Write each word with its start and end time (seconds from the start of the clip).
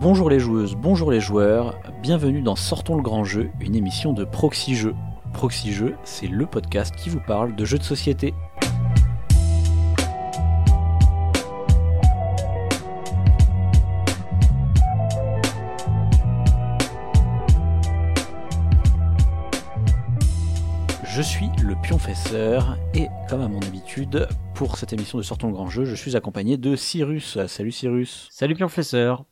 Bonjour 0.00 0.30
les 0.30 0.40
joueuses, 0.40 0.76
bonjour 0.76 1.10
les 1.10 1.20
joueurs, 1.20 1.78
bienvenue 2.00 2.40
dans 2.40 2.56
Sortons 2.56 2.96
le 2.96 3.02
grand 3.02 3.22
jeu, 3.22 3.50
une 3.60 3.74
émission 3.74 4.14
de 4.14 4.24
Proxy 4.24 4.74
Jeux. 4.74 4.94
Proxy 5.34 5.74
Jeux, 5.74 5.94
c'est 6.04 6.26
le 6.26 6.46
podcast 6.46 6.96
qui 6.96 7.10
vous 7.10 7.20
parle 7.20 7.54
de 7.54 7.64
jeux 7.66 7.76
de 7.76 7.82
société. 7.82 8.32
Je 21.04 21.20
suis 21.20 21.50
le 21.62 21.74
pionfesseur 21.82 22.78
et 22.94 23.08
comme 23.28 23.42
à 23.42 23.48
mon 23.48 23.60
habitude, 23.60 24.26
pour 24.54 24.78
cette 24.78 24.94
émission 24.94 25.18
de 25.18 25.22
Sortons 25.22 25.48
le 25.48 25.52
grand 25.52 25.68
jeu, 25.68 25.84
je 25.84 25.94
suis 25.94 26.16
accompagné 26.16 26.56
de 26.56 26.74
Cyrus. 26.74 27.36
Salut 27.48 27.72
Cyrus. 27.72 28.28
Salut 28.30 28.54
Pionfesseur. 28.54 29.26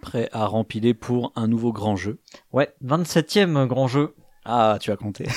Prêt 0.00 0.28
à 0.32 0.46
rempiler 0.46 0.94
pour 0.94 1.32
un 1.36 1.48
nouveau 1.48 1.72
grand 1.72 1.96
jeu. 1.96 2.18
Ouais, 2.52 2.74
27ème 2.84 3.66
grand 3.66 3.88
jeu. 3.88 4.14
Ah, 4.44 4.78
tu 4.80 4.90
as 4.90 4.96
compté. 4.96 5.26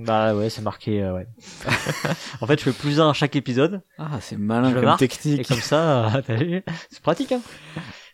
Bah 0.00 0.34
ouais, 0.34 0.50
c'est 0.50 0.62
marqué, 0.62 1.00
euh, 1.00 1.14
ouais. 1.14 1.28
en 2.40 2.46
fait, 2.48 2.58
je 2.58 2.64
fais 2.64 2.72
plus 2.72 3.00
un 3.00 3.10
à 3.10 3.12
chaque 3.12 3.36
épisode. 3.36 3.82
Ah, 3.98 4.18
c'est 4.20 4.36
malin 4.36 4.72
comme 4.72 4.84
marque, 4.84 4.98
technique. 4.98 5.42
Et 5.42 5.44
comme 5.44 5.60
ça, 5.60 6.06
euh, 6.06 6.22
t'as 6.26 6.34
vu 6.34 6.64
c'est 6.90 7.00
pratique, 7.00 7.30
hein. 7.30 7.40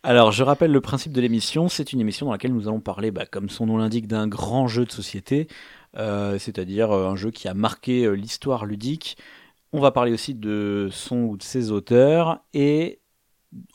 Alors, 0.03 0.31
je 0.31 0.43
rappelle 0.43 0.71
le 0.71 0.81
principe 0.81 1.13
de 1.13 1.21
l'émission. 1.21 1.69
C'est 1.69 1.91
une 1.91 1.99
émission 1.99 2.27
dans 2.27 2.31
laquelle 2.31 2.53
nous 2.53 2.67
allons 2.67 2.79
parler, 2.79 3.09
bah, 3.09 3.25
comme 3.25 3.49
son 3.49 3.65
nom 3.65 3.77
l'indique, 3.77 4.05
d'un 4.05 4.27
grand 4.27 4.67
jeu 4.67 4.85
de 4.85 4.91
société, 4.91 5.47
euh, 5.97 6.37
c'est-à-dire 6.37 6.91
euh, 6.91 7.07
un 7.07 7.15
jeu 7.15 7.31
qui 7.31 7.47
a 7.47 7.55
marqué 7.55 8.15
l'histoire 8.15 8.67
ludique. 8.67 9.17
On 9.71 9.79
va 9.79 9.89
parler 9.89 10.13
aussi 10.13 10.35
de 10.35 10.89
son 10.91 11.21
ou 11.21 11.37
de 11.37 11.43
ses 11.43 11.71
auteurs 11.71 12.43
et 12.53 12.99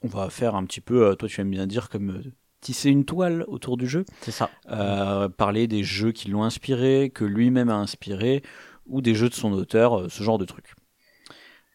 on 0.02 0.09
va 0.09 0.30
faire 0.30 0.54
un 0.54 0.65
petit 0.65 0.80
peu, 0.80 1.07
euh, 1.07 1.15
toi 1.15 1.29
tu 1.29 1.40
aimes 1.40 1.51
bien 1.51 1.66
dire, 1.66 1.88
comme 1.88 2.10
euh, 2.10 2.32
tisser 2.60 2.90
une 2.90 3.04
toile 3.04 3.45
autour 3.48 3.76
du 3.76 3.87
jeu. 3.87 4.04
C'est 4.20 4.30
ça. 4.30 4.51
Euh, 4.70 5.29
parler 5.29 5.66
des 5.66 5.82
jeux 5.82 6.12
qui 6.12 6.29
l'ont 6.29 6.43
inspiré, 6.43 7.10
que 7.10 7.24
lui-même 7.24 7.68
a 7.68 7.76
inspiré, 7.76 8.43
ou 8.87 9.01
des 9.01 9.15
jeux 9.15 9.29
de 9.29 9.35
son 9.35 9.52
auteur, 9.52 10.10
ce 10.10 10.23
genre 10.23 10.38
de 10.38 10.45
trucs. 10.45 10.74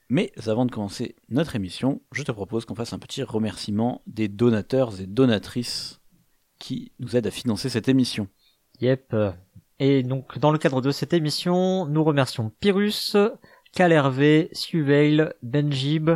Mais 0.09 0.31
avant 0.45 0.65
de 0.65 0.71
commencer 0.71 1.15
notre 1.29 1.55
émission, 1.55 2.01
je 2.11 2.23
te 2.23 2.31
propose 2.31 2.65
qu'on 2.65 2.75
fasse 2.75 2.93
un 2.93 2.99
petit 2.99 3.23
remerciement 3.23 4.01
des 4.05 4.27
donateurs 4.27 4.99
et 4.99 5.07
donatrices 5.07 6.01
qui 6.59 6.91
nous 6.99 7.15
aident 7.15 7.27
à 7.27 7.31
financer 7.31 7.69
cette 7.69 7.87
émission. 7.87 8.27
Yep. 8.81 9.15
Et 9.79 10.03
donc, 10.03 10.37
dans 10.39 10.51
le 10.51 10.57
cadre 10.57 10.81
de 10.81 10.91
cette 10.91 11.13
émission, 11.13 11.85
nous 11.87 12.03
remercions 12.03 12.51
Pyrrhus, 12.59 13.15
Calervé, 13.73 14.49
Suveil, 14.53 15.29
Benjib, 15.41 16.11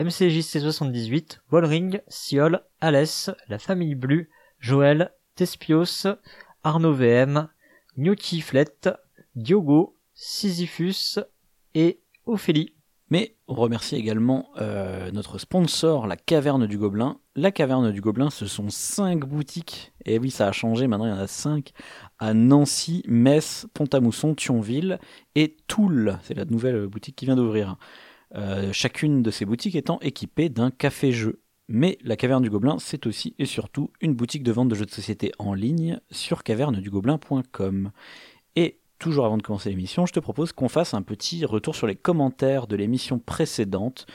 MCJC78, 0.00 1.40
Wolring, 1.50 2.00
Siol, 2.08 2.62
Alès, 2.80 3.30
La 3.48 3.58
Famille 3.58 3.94
Blue, 3.94 4.30
Joël, 4.58 5.12
Tespios, 5.34 6.06
Arnaud 6.64 6.94
VM, 6.94 7.48
Gnocchi 7.96 8.40
Flette, 8.40 8.90
Diogo, 9.34 9.96
Sisyphus 10.14 11.18
et 11.74 12.00
Ophélie. 12.26 12.74
Mais 13.10 13.36
on 13.46 13.54
remercie 13.54 13.96
également 13.96 14.48
euh, 14.58 15.10
notre 15.10 15.36
sponsor, 15.36 16.06
la 16.06 16.16
Caverne 16.16 16.66
du 16.66 16.78
Gobelin. 16.78 17.18
La 17.36 17.52
Caverne 17.52 17.92
du 17.92 18.00
Gobelin, 18.00 18.30
ce 18.30 18.46
sont 18.46 18.70
cinq 18.70 19.26
boutiques. 19.26 19.92
Et 20.06 20.18
oui, 20.18 20.30
ça 20.30 20.48
a 20.48 20.52
changé, 20.52 20.86
maintenant 20.86 21.04
il 21.04 21.10
y 21.10 21.12
en 21.12 21.18
a 21.18 21.26
cinq. 21.26 21.72
À 22.18 22.32
Nancy, 22.32 23.02
Metz, 23.06 23.66
Pont-à-Mousson, 23.74 24.34
Thionville 24.34 24.98
et 25.34 25.56
Toul. 25.66 26.18
C'est 26.22 26.32
la 26.32 26.46
nouvelle 26.46 26.86
boutique 26.86 27.16
qui 27.16 27.26
vient 27.26 27.36
d'ouvrir. 27.36 27.76
Euh, 28.34 28.72
chacune 28.72 29.22
de 29.22 29.30
ces 29.30 29.44
boutiques 29.44 29.74
étant 29.74 29.98
équipée 30.00 30.48
d'un 30.48 30.70
café-jeu. 30.70 31.40
Mais 31.68 31.98
la 32.02 32.16
Caverne 32.16 32.42
du 32.42 32.50
Gobelin, 32.50 32.78
c'est 32.78 33.06
aussi 33.06 33.34
et 33.38 33.46
surtout 33.46 33.90
une 34.00 34.14
boutique 34.14 34.42
de 34.42 34.52
vente 34.52 34.68
de 34.68 34.74
jeux 34.74 34.86
de 34.86 34.90
société 34.90 35.32
en 35.38 35.54
ligne 35.54 36.00
sur 36.10 36.42
cavernedugobelin.com. 36.42 37.92
Et 38.56 38.78
toujours 38.98 39.26
avant 39.26 39.38
de 39.38 39.42
commencer 39.42 39.70
l'émission, 39.70 40.06
je 40.06 40.12
te 40.12 40.20
propose 40.20 40.52
qu'on 40.52 40.68
fasse 40.68 40.94
un 40.94 41.02
petit 41.02 41.44
retour 41.44 41.74
sur 41.74 41.86
les 41.86 41.94
commentaires 41.94 42.66
de 42.66 42.76
l'émission 42.76 43.18
précédente. 43.18 44.06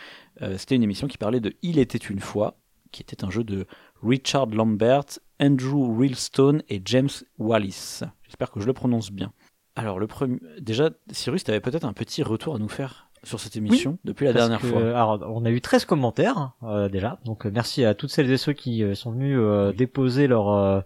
Euh, 0.41 0.57
C'était 0.57 0.75
une 0.75 0.83
émission 0.83 1.07
qui 1.07 1.17
parlait 1.17 1.39
de 1.39 1.55
Il 1.61 1.79
était 1.79 1.97
une 1.97 2.19
fois, 2.19 2.57
qui 2.91 3.01
était 3.01 3.23
un 3.23 3.29
jeu 3.29 3.43
de 3.43 3.65
Richard 4.03 4.47
Lambert, 4.47 5.05
Andrew 5.39 5.97
Reelstone 5.97 6.63
et 6.69 6.81
James 6.85 7.09
Wallis. 7.37 8.01
J'espère 8.23 8.51
que 8.51 8.59
je 8.59 8.65
le 8.65 8.73
prononce 8.73 9.11
bien. 9.11 9.31
Alors, 9.75 9.99
le 9.99 10.07
premier... 10.07 10.39
déjà, 10.59 10.89
Cyrus, 11.11 11.43
tu 11.43 11.51
avais 11.51 11.61
peut-être 11.61 11.85
un 11.85 11.93
petit 11.93 12.23
retour 12.23 12.55
à 12.55 12.59
nous 12.59 12.69
faire 12.69 13.06
sur 13.23 13.39
cette 13.39 13.55
émission 13.55 13.97
depuis 14.03 14.25
la 14.25 14.33
dernière 14.33 14.59
que, 14.59 14.67
fois. 14.67 14.81
alors, 14.81 15.19
on 15.29 15.45
a 15.45 15.49
eu 15.49 15.61
13 15.61 15.85
commentaires 15.85 16.53
euh, 16.63 16.89
déjà, 16.89 17.19
donc 17.25 17.45
euh, 17.45 17.51
merci 17.53 17.83
à 17.85 17.93
toutes 17.93 18.11
celles 18.11 18.31
et 18.31 18.37
ceux 18.37 18.53
qui 18.53 18.83
euh, 18.83 18.95
sont 18.95 19.11
venus 19.11 19.37
euh, 19.39 19.73
déposer 19.73 20.27
leurs 20.27 20.49
euh, 20.49 20.81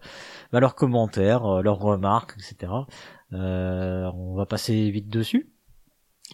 bah, 0.51 0.59
leurs 0.59 0.75
commentaires, 0.75 1.45
euh, 1.45 1.61
leurs 1.61 1.79
remarques, 1.79 2.35
etc. 2.37 2.71
Euh, 3.33 4.09
on 4.15 4.35
va 4.35 4.45
passer 4.45 4.89
vite 4.91 5.09
dessus. 5.09 5.51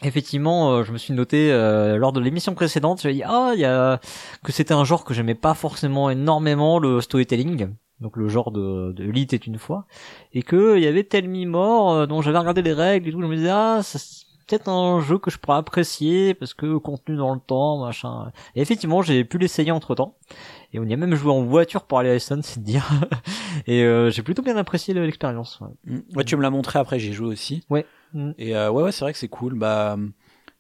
Effectivement, 0.03 0.71
euh, 0.71 0.83
je 0.83 0.91
me 0.91 0.97
suis 0.97 1.13
noté 1.13 1.51
euh, 1.51 1.97
lors 1.97 2.13
de 2.13 2.19
l'émission 2.19 2.53
précédente, 2.53 3.01
j'ai 3.01 3.13
dit 3.13 3.23
ah 3.23 3.51
il 3.55 3.59
y 3.59 3.65
a 3.65 3.99
que 4.43 4.51
c'était 4.51 4.73
un 4.73 4.83
genre 4.83 5.03
que 5.03 5.13
j'aimais 5.13 5.35
pas 5.35 5.55
forcément 5.55 6.09
énormément 6.09 6.77
le 6.77 7.01
storytelling, 7.01 7.69
donc 7.99 8.15
le 8.15 8.27
genre 8.27 8.51
de, 8.51 8.91
de 8.91 9.03
Lit 9.05 9.27
est 9.31 9.47
une 9.47 9.57
fois, 9.57 9.87
et 10.33 10.43
que 10.43 10.77
il 10.77 10.83
y 10.83 10.87
avait 10.87 11.03
Tell 11.03 11.27
mort 11.47 11.91
euh, 11.91 12.05
dont 12.05 12.21
j'avais 12.21 12.37
regardé 12.37 12.61
les 12.61 12.73
règles 12.73 13.09
et 13.09 13.11
tout, 13.11 13.21
je 13.21 13.25
me 13.27 13.35
disais 13.35 13.49
ah 13.51 13.81
ça, 13.81 13.97
peut-être 14.47 14.69
un 14.69 15.01
jeu 15.01 15.17
que 15.19 15.29
je 15.29 15.37
pourrais 15.37 15.57
apprécier 15.57 16.33
parce 16.33 16.53
que 16.53 16.77
contenu 16.77 17.15
dans 17.17 17.33
le 17.33 17.39
temps 17.39 17.85
machin. 17.85 18.31
Et 18.55 18.61
effectivement 18.61 19.01
j'ai 19.01 19.23
pu 19.25 19.37
l'essayer 19.37 19.71
entre 19.71 19.93
temps 19.95 20.15
et 20.73 20.79
on 20.79 20.83
y 20.85 20.93
a 20.93 20.97
même 20.97 21.15
joué 21.15 21.31
en 21.31 21.43
voiture 21.43 21.83
pour 21.83 21.99
aller 21.99 22.09
à 22.09 22.15
Essen, 22.15 22.41
c'est 22.43 22.61
dire. 22.63 22.87
et 23.67 23.83
euh, 23.83 24.09
j'ai 24.09 24.23
plutôt 24.23 24.41
bien 24.41 24.57
apprécié 24.57 24.93
le- 24.93 25.05
l'expérience. 25.05 25.59
ouais. 25.61 25.67
Mm. 25.85 25.99
Ouais, 26.15 26.23
tu 26.23 26.35
me 26.37 26.41
l'as 26.41 26.49
montré 26.49 26.79
après, 26.79 26.99
j'ai 26.99 27.13
joué 27.13 27.27
aussi. 27.27 27.63
Mm. 28.13 28.31
Et 28.37 28.55
euh, 28.55 28.69
ouais, 28.71 28.83
ouais, 28.83 28.91
c'est 28.91 29.03
vrai 29.05 29.13
que 29.13 29.19
c'est 29.19 29.27
cool. 29.29 29.57
Bah, 29.57 29.97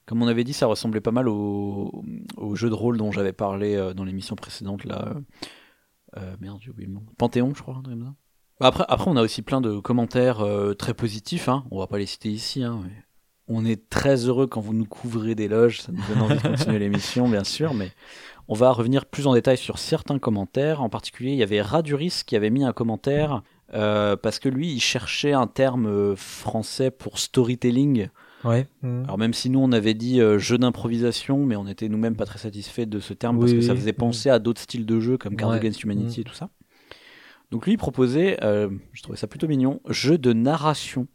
comme 0.05 0.21
on 0.23 0.27
avait 0.27 0.43
dit, 0.45 0.53
ça 0.53 0.65
ressemblait 0.67 1.01
pas 1.01 1.11
mal 1.11 1.27
au, 1.27 2.03
au 2.37 2.55
jeu 2.55 2.69
de 2.69 2.73
rôle 2.73 2.97
dont 2.97 3.11
j'avais 3.11 3.33
parlé 3.33 3.75
euh, 3.75 3.93
dans 3.93 4.03
l'émission 4.05 4.35
précédente 4.35 4.85
là. 4.85 5.13
euh, 6.17 6.35
merde, 6.39 6.59
j'ai 6.61 6.71
oublié 6.71 6.87
le 6.87 6.93
nom. 6.93 7.03
Panthéon, 7.17 7.53
je 7.55 7.61
crois. 7.61 7.81
Bah, 8.59 8.67
après, 8.67 8.85
après, 8.87 9.09
on 9.09 9.17
a 9.17 9.21
aussi 9.21 9.41
plein 9.41 9.61
de 9.61 9.79
commentaires 9.79 10.39
euh, 10.41 10.73
très 10.73 10.93
positifs. 10.93 11.49
Hein. 11.49 11.65
On 11.71 11.79
va 11.79 11.87
pas 11.87 11.97
les 11.97 12.05
citer 12.05 12.29
ici. 12.29 12.63
Hein, 12.63 12.79
mais 12.83 12.91
on 13.47 13.65
est 13.65 13.89
très 13.89 14.25
heureux 14.27 14.47
quand 14.47 14.61
vous 14.61 14.73
nous 14.73 14.85
couvrez 14.85 15.35
d'éloges. 15.35 15.81
Ça 15.81 15.91
nous 15.91 16.01
donne 16.09 16.21
envie 16.23 16.35
de 16.37 16.41
continuer 16.41 16.79
l'émission, 16.79 17.29
bien 17.29 17.43
sûr. 17.43 17.73
Mais 17.73 17.91
on 18.47 18.53
va 18.53 18.71
revenir 18.71 19.05
plus 19.05 19.27
en 19.27 19.33
détail 19.33 19.57
sur 19.57 19.79
certains 19.79 20.19
commentaires. 20.19 20.81
En 20.81 20.89
particulier, 20.89 21.31
il 21.31 21.37
y 21.37 21.43
avait 21.43 21.61
Raduris 21.61 22.21
qui 22.25 22.35
avait 22.35 22.49
mis 22.49 22.63
un 22.63 22.73
commentaire 22.73 23.43
euh, 23.73 24.15
parce 24.15 24.39
que 24.39 24.49
lui, 24.49 24.71
il 24.71 24.79
cherchait 24.79 25.33
un 25.33 25.47
terme 25.47 25.87
euh, 25.87 26.15
français 26.15 26.91
pour 26.91 27.19
storytelling. 27.19 28.09
Ouais. 28.43 28.67
Mm. 28.83 29.03
Alors 29.05 29.17
même 29.17 29.33
si 29.33 29.49
nous 29.49 29.59
on 29.59 29.71
avait 29.71 29.95
dit 29.95 30.21
euh, 30.21 30.37
jeu 30.37 30.57
d'improvisation, 30.57 31.45
mais 31.45 31.55
on 31.55 31.67
était 31.67 31.89
nous-mêmes 31.89 32.15
pas 32.15 32.25
très 32.25 32.37
satisfaits 32.37 32.85
de 32.85 32.99
ce 32.99 33.13
terme 33.13 33.39
parce 33.39 33.51
que 33.51 33.61
ça 33.61 33.75
faisait 33.75 33.93
penser 33.93 34.29
à 34.29 34.37
d'autres 34.39 34.61
styles 34.61 34.85
de 34.85 34.99
jeux 34.99 35.17
comme 35.17 35.35
Cards 35.35 35.49
Ouais. 35.49 35.57
Against 35.57 35.83
Humanity 35.83 36.19
Mm. 36.19 36.21
et 36.21 36.23
tout 36.23 36.35
ça. 36.35 36.49
Donc 37.51 37.65
lui 37.65 37.73
il 37.73 37.77
proposait, 37.77 38.37
euh, 38.43 38.69
je 38.93 39.01
trouvais 39.01 39.17
ça 39.17 39.25
plutôt 39.27 39.47
mignon, 39.47 39.81
jeu 39.89 40.17
de 40.17 40.33
narration. 40.33 41.07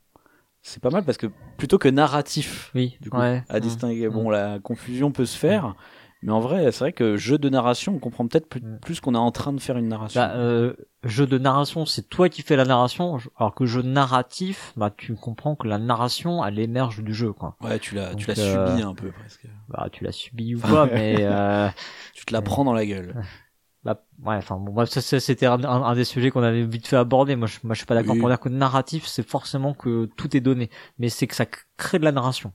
C'est 0.62 0.81
pas 0.81 0.91
mal 0.91 1.05
parce 1.05 1.19
que 1.19 1.27
plutôt 1.56 1.78
que 1.78 1.89
narratif, 1.89 2.71
Oui. 2.75 2.97
du 3.00 3.11
coup, 3.11 3.19
ouais. 3.19 3.43
à 3.49 3.59
Mm. 3.59 3.61
distinguer. 3.61 4.09
Bon, 4.09 4.31
la 4.31 4.59
confusion 4.61 5.11
peut 5.11 5.27
se 5.27 5.37
faire, 5.37 5.75
mais 6.23 6.31
en 6.31 6.39
vrai, 6.39 6.71
c'est 6.71 6.78
vrai 6.78 6.93
que 6.93 7.17
jeu 7.17 7.37
de 7.37 7.49
narration, 7.49 7.95
on 7.97 7.99
comprend 7.99 8.27
peut-être 8.28 8.49
plus, 8.49 8.61
Mm. 8.61 8.78
plus 8.81 9.00
qu'on 9.00 9.15
est 9.15 9.19
en 9.19 9.33
train 9.33 9.53
de 9.53 9.61
faire 9.61 9.77
une 9.77 9.89
narration. 9.89 10.21
Bah, 10.21 10.34
euh, 10.37 10.75
jeu 11.03 11.27
de 11.27 11.37
narration, 11.37 11.84
c'est 11.84 12.09
toi 12.09 12.28
qui 12.28 12.43
fais 12.43 12.55
la 12.55 12.65
narration, 12.65 13.19
alors 13.37 13.56
que 13.56 13.67
jeu 13.67 13.83
narratif, 13.83 14.73
bah 14.77 14.93
tu 14.97 15.15
comprends 15.17 15.56
que 15.56 15.67
la 15.67 15.78
narration, 15.78 16.45
elle 16.45 16.61
émerge 16.61 17.03
du 17.03 17.12
jeu, 17.12 17.33
quoi. 17.33 17.56
ouais, 17.61 17.81
tu 17.81 17.97
l'as, 17.97 18.15
tu 18.15 18.29
l'as 18.29 18.39
euh, 18.39 18.69
subi 18.69 18.83
un 18.84 18.94
peu 18.94 19.11
presque. 19.11 19.47
Bah 19.69 19.89
tu 19.91 20.05
l'as 20.05 20.12
subi 20.12 20.55
ou 20.55 20.61
pas, 20.61 20.87
mais 20.87 21.17
euh, 21.20 21.69
Tu 22.15 22.25
te 22.25 22.32
la 22.32 22.41
prends 22.41 22.65
dans 22.65 22.73
la 22.75 22.87
gueule. 22.87 23.20
bah 23.84 24.05
ouais, 24.25 24.37
enfin 24.37 24.56
bon, 24.56 24.73
bref, 24.73 24.88
ça, 24.90 25.00
ça, 25.00 25.19
c'était 25.19 25.46
un, 25.46 25.62
un- 25.64 25.82
un 25.82 25.94
des 25.94 26.05
sujets 26.05 26.31
qu'on 26.31 26.43
avait 26.43 26.64
vite 26.64 26.87
fait 26.87 26.96
aborder. 26.96 27.34
Moi, 27.37 27.49
je, 27.49 27.58
moi, 27.64 27.75
je 27.75 27.79
suis 27.81 27.87
pas 27.87 27.94
d'accord 27.96 28.14
Oui. 28.14 28.20
pour 28.20 28.29
dire 28.29 28.38
que 28.38 28.49
narratif, 28.49 29.06
c'est 29.06 29.26
forcément 29.26 29.75
que 29.75 30.06
tout 30.17 30.37
est 30.37 30.40
donné, 30.40 30.70
mais 30.99 31.08
c'est 31.08 31.26
que 31.26 31.34
ça 31.34 31.46
crée 31.76 31.99
de 31.99 32.05
la 32.05 32.12
narration. 32.12 32.52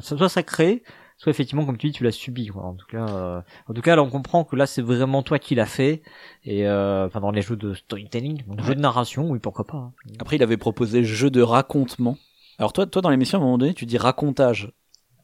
Soit 0.00 0.28
ça 0.28 0.42
crée, 0.42 0.82
soit 1.16 1.30
effectivement, 1.30 1.64
comme 1.64 1.78
tu 1.78 1.86
dis, 1.88 1.92
tu 1.94 2.04
l'as 2.04 2.12
subi. 2.12 2.48
Quoi. 2.48 2.62
En 2.62 2.74
tout 2.74 2.86
cas, 2.86 3.06
euh, 3.08 3.40
en 3.68 3.74
tout 3.74 3.80
cas, 3.80 3.96
là, 3.96 4.02
on 4.02 4.10
comprend 4.10 4.44
que 4.44 4.54
là, 4.54 4.66
c'est 4.66 4.82
vraiment 4.82 5.22
toi 5.22 5.38
qui 5.38 5.54
l'as 5.54 5.66
fait, 5.66 6.02
et 6.44 6.68
euh, 6.68 7.06
enfin 7.06 7.20
dans 7.20 7.30
les 7.30 7.42
jeux 7.42 7.56
de 7.56 7.74
storytelling, 7.74 8.44
donc 8.46 8.62
jeux 8.62 8.74
de 8.74 8.80
narration, 8.80 9.28
oui, 9.30 9.38
pourquoi 9.38 9.66
pas. 9.66 9.78
hein. 9.78 9.92
Après, 10.20 10.36
il 10.36 10.42
avait 10.42 10.58
proposé 10.58 11.02
jeu 11.04 11.30
de 11.30 11.40
racontement. 11.42 12.18
Alors 12.58 12.72
toi, 12.72 12.86
toi 12.86 13.02
dans 13.02 13.10
l'émission, 13.10 13.38
à 13.38 13.40
un 13.40 13.44
moment 13.44 13.58
donné, 13.58 13.72
tu 13.74 13.86
dis 13.86 13.98
racontage. 13.98 14.72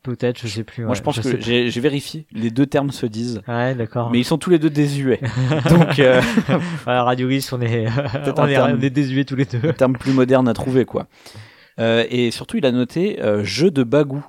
Peut-être, 0.04 0.38
je 0.38 0.48
sais 0.48 0.64
plus. 0.64 0.82
Moi, 0.82 0.90
ouais, 0.90 0.96
je 0.96 1.02
pense 1.02 1.18
que 1.18 1.40
j'ai 1.40 1.80
vérifié. 1.80 2.26
Les 2.30 2.50
deux 2.50 2.66
termes 2.66 2.90
se 2.90 3.06
disent. 3.06 3.40
Ouais, 3.48 3.74
d'accord. 3.74 4.10
Mais 4.10 4.20
ils 4.20 4.24
sont 4.24 4.36
tous 4.36 4.50
les 4.50 4.58
deux 4.58 4.68
désuets. 4.68 5.20
Donc, 5.70 5.98
euh, 5.98 6.20
Radio 6.86 7.26
Gris, 7.26 7.48
on 7.52 7.60
est, 7.62 7.86
on 8.36 8.46
est, 8.46 8.52
terme. 8.52 8.76
on 8.78 8.82
est 8.82 8.90
désuets 8.90 9.24
tous 9.24 9.34
les 9.34 9.46
deux. 9.46 9.66
un 9.66 9.72
terme 9.72 9.94
plus 9.94 10.12
moderne 10.12 10.46
à 10.46 10.52
trouver, 10.52 10.84
quoi. 10.84 11.06
Euh, 11.80 12.04
et 12.10 12.30
surtout, 12.30 12.58
il 12.58 12.66
a 12.66 12.70
noté 12.70 13.22
euh, 13.22 13.42
jeu 13.44 13.70
de 13.70 13.82
bagou. 13.82 14.22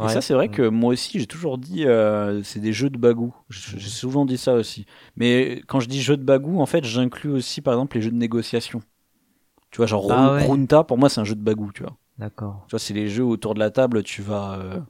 Et 0.00 0.08
ça, 0.08 0.20
c'est 0.20 0.34
vrai 0.34 0.48
que 0.48 0.62
moi 0.68 0.92
aussi, 0.92 1.18
j'ai 1.18 1.26
toujours 1.26 1.58
dit, 1.58 1.84
euh, 1.84 2.40
c'est 2.44 2.60
des 2.60 2.72
jeux 2.72 2.88
de 2.88 2.98
bagou. 2.98 3.34
J'ai 3.50 3.88
souvent 3.88 4.24
dit 4.24 4.38
ça 4.38 4.54
aussi. 4.54 4.86
Mais 5.16 5.62
quand 5.66 5.80
je 5.80 5.88
dis 5.88 6.00
jeux 6.00 6.16
de 6.16 6.22
bagou, 6.22 6.60
en 6.60 6.66
fait, 6.66 6.84
j'inclus 6.84 7.30
aussi, 7.30 7.60
par 7.60 7.74
exemple, 7.74 7.96
les 7.96 8.02
jeux 8.02 8.12
de 8.12 8.16
négociation. 8.16 8.82
Tu 9.72 9.78
vois, 9.78 9.86
genre 9.86 10.06
Ah 10.12 10.34
ouais. 10.34 10.46
Runta, 10.46 10.84
pour 10.84 10.96
moi, 10.96 11.08
c'est 11.08 11.20
un 11.20 11.24
jeu 11.24 11.34
de 11.34 11.42
bagou, 11.42 11.72
tu 11.72 11.82
vois. 11.82 11.96
D'accord. 12.18 12.64
Tu 12.68 12.72
vois, 12.72 12.78
c'est 12.78 12.94
les 12.94 13.08
jeux 13.08 13.24
autour 13.24 13.54
de 13.54 13.58
la 13.58 13.70
table, 13.70 14.02
tu 14.02 14.22
vas, 14.22 14.58
euh, 14.60 14.80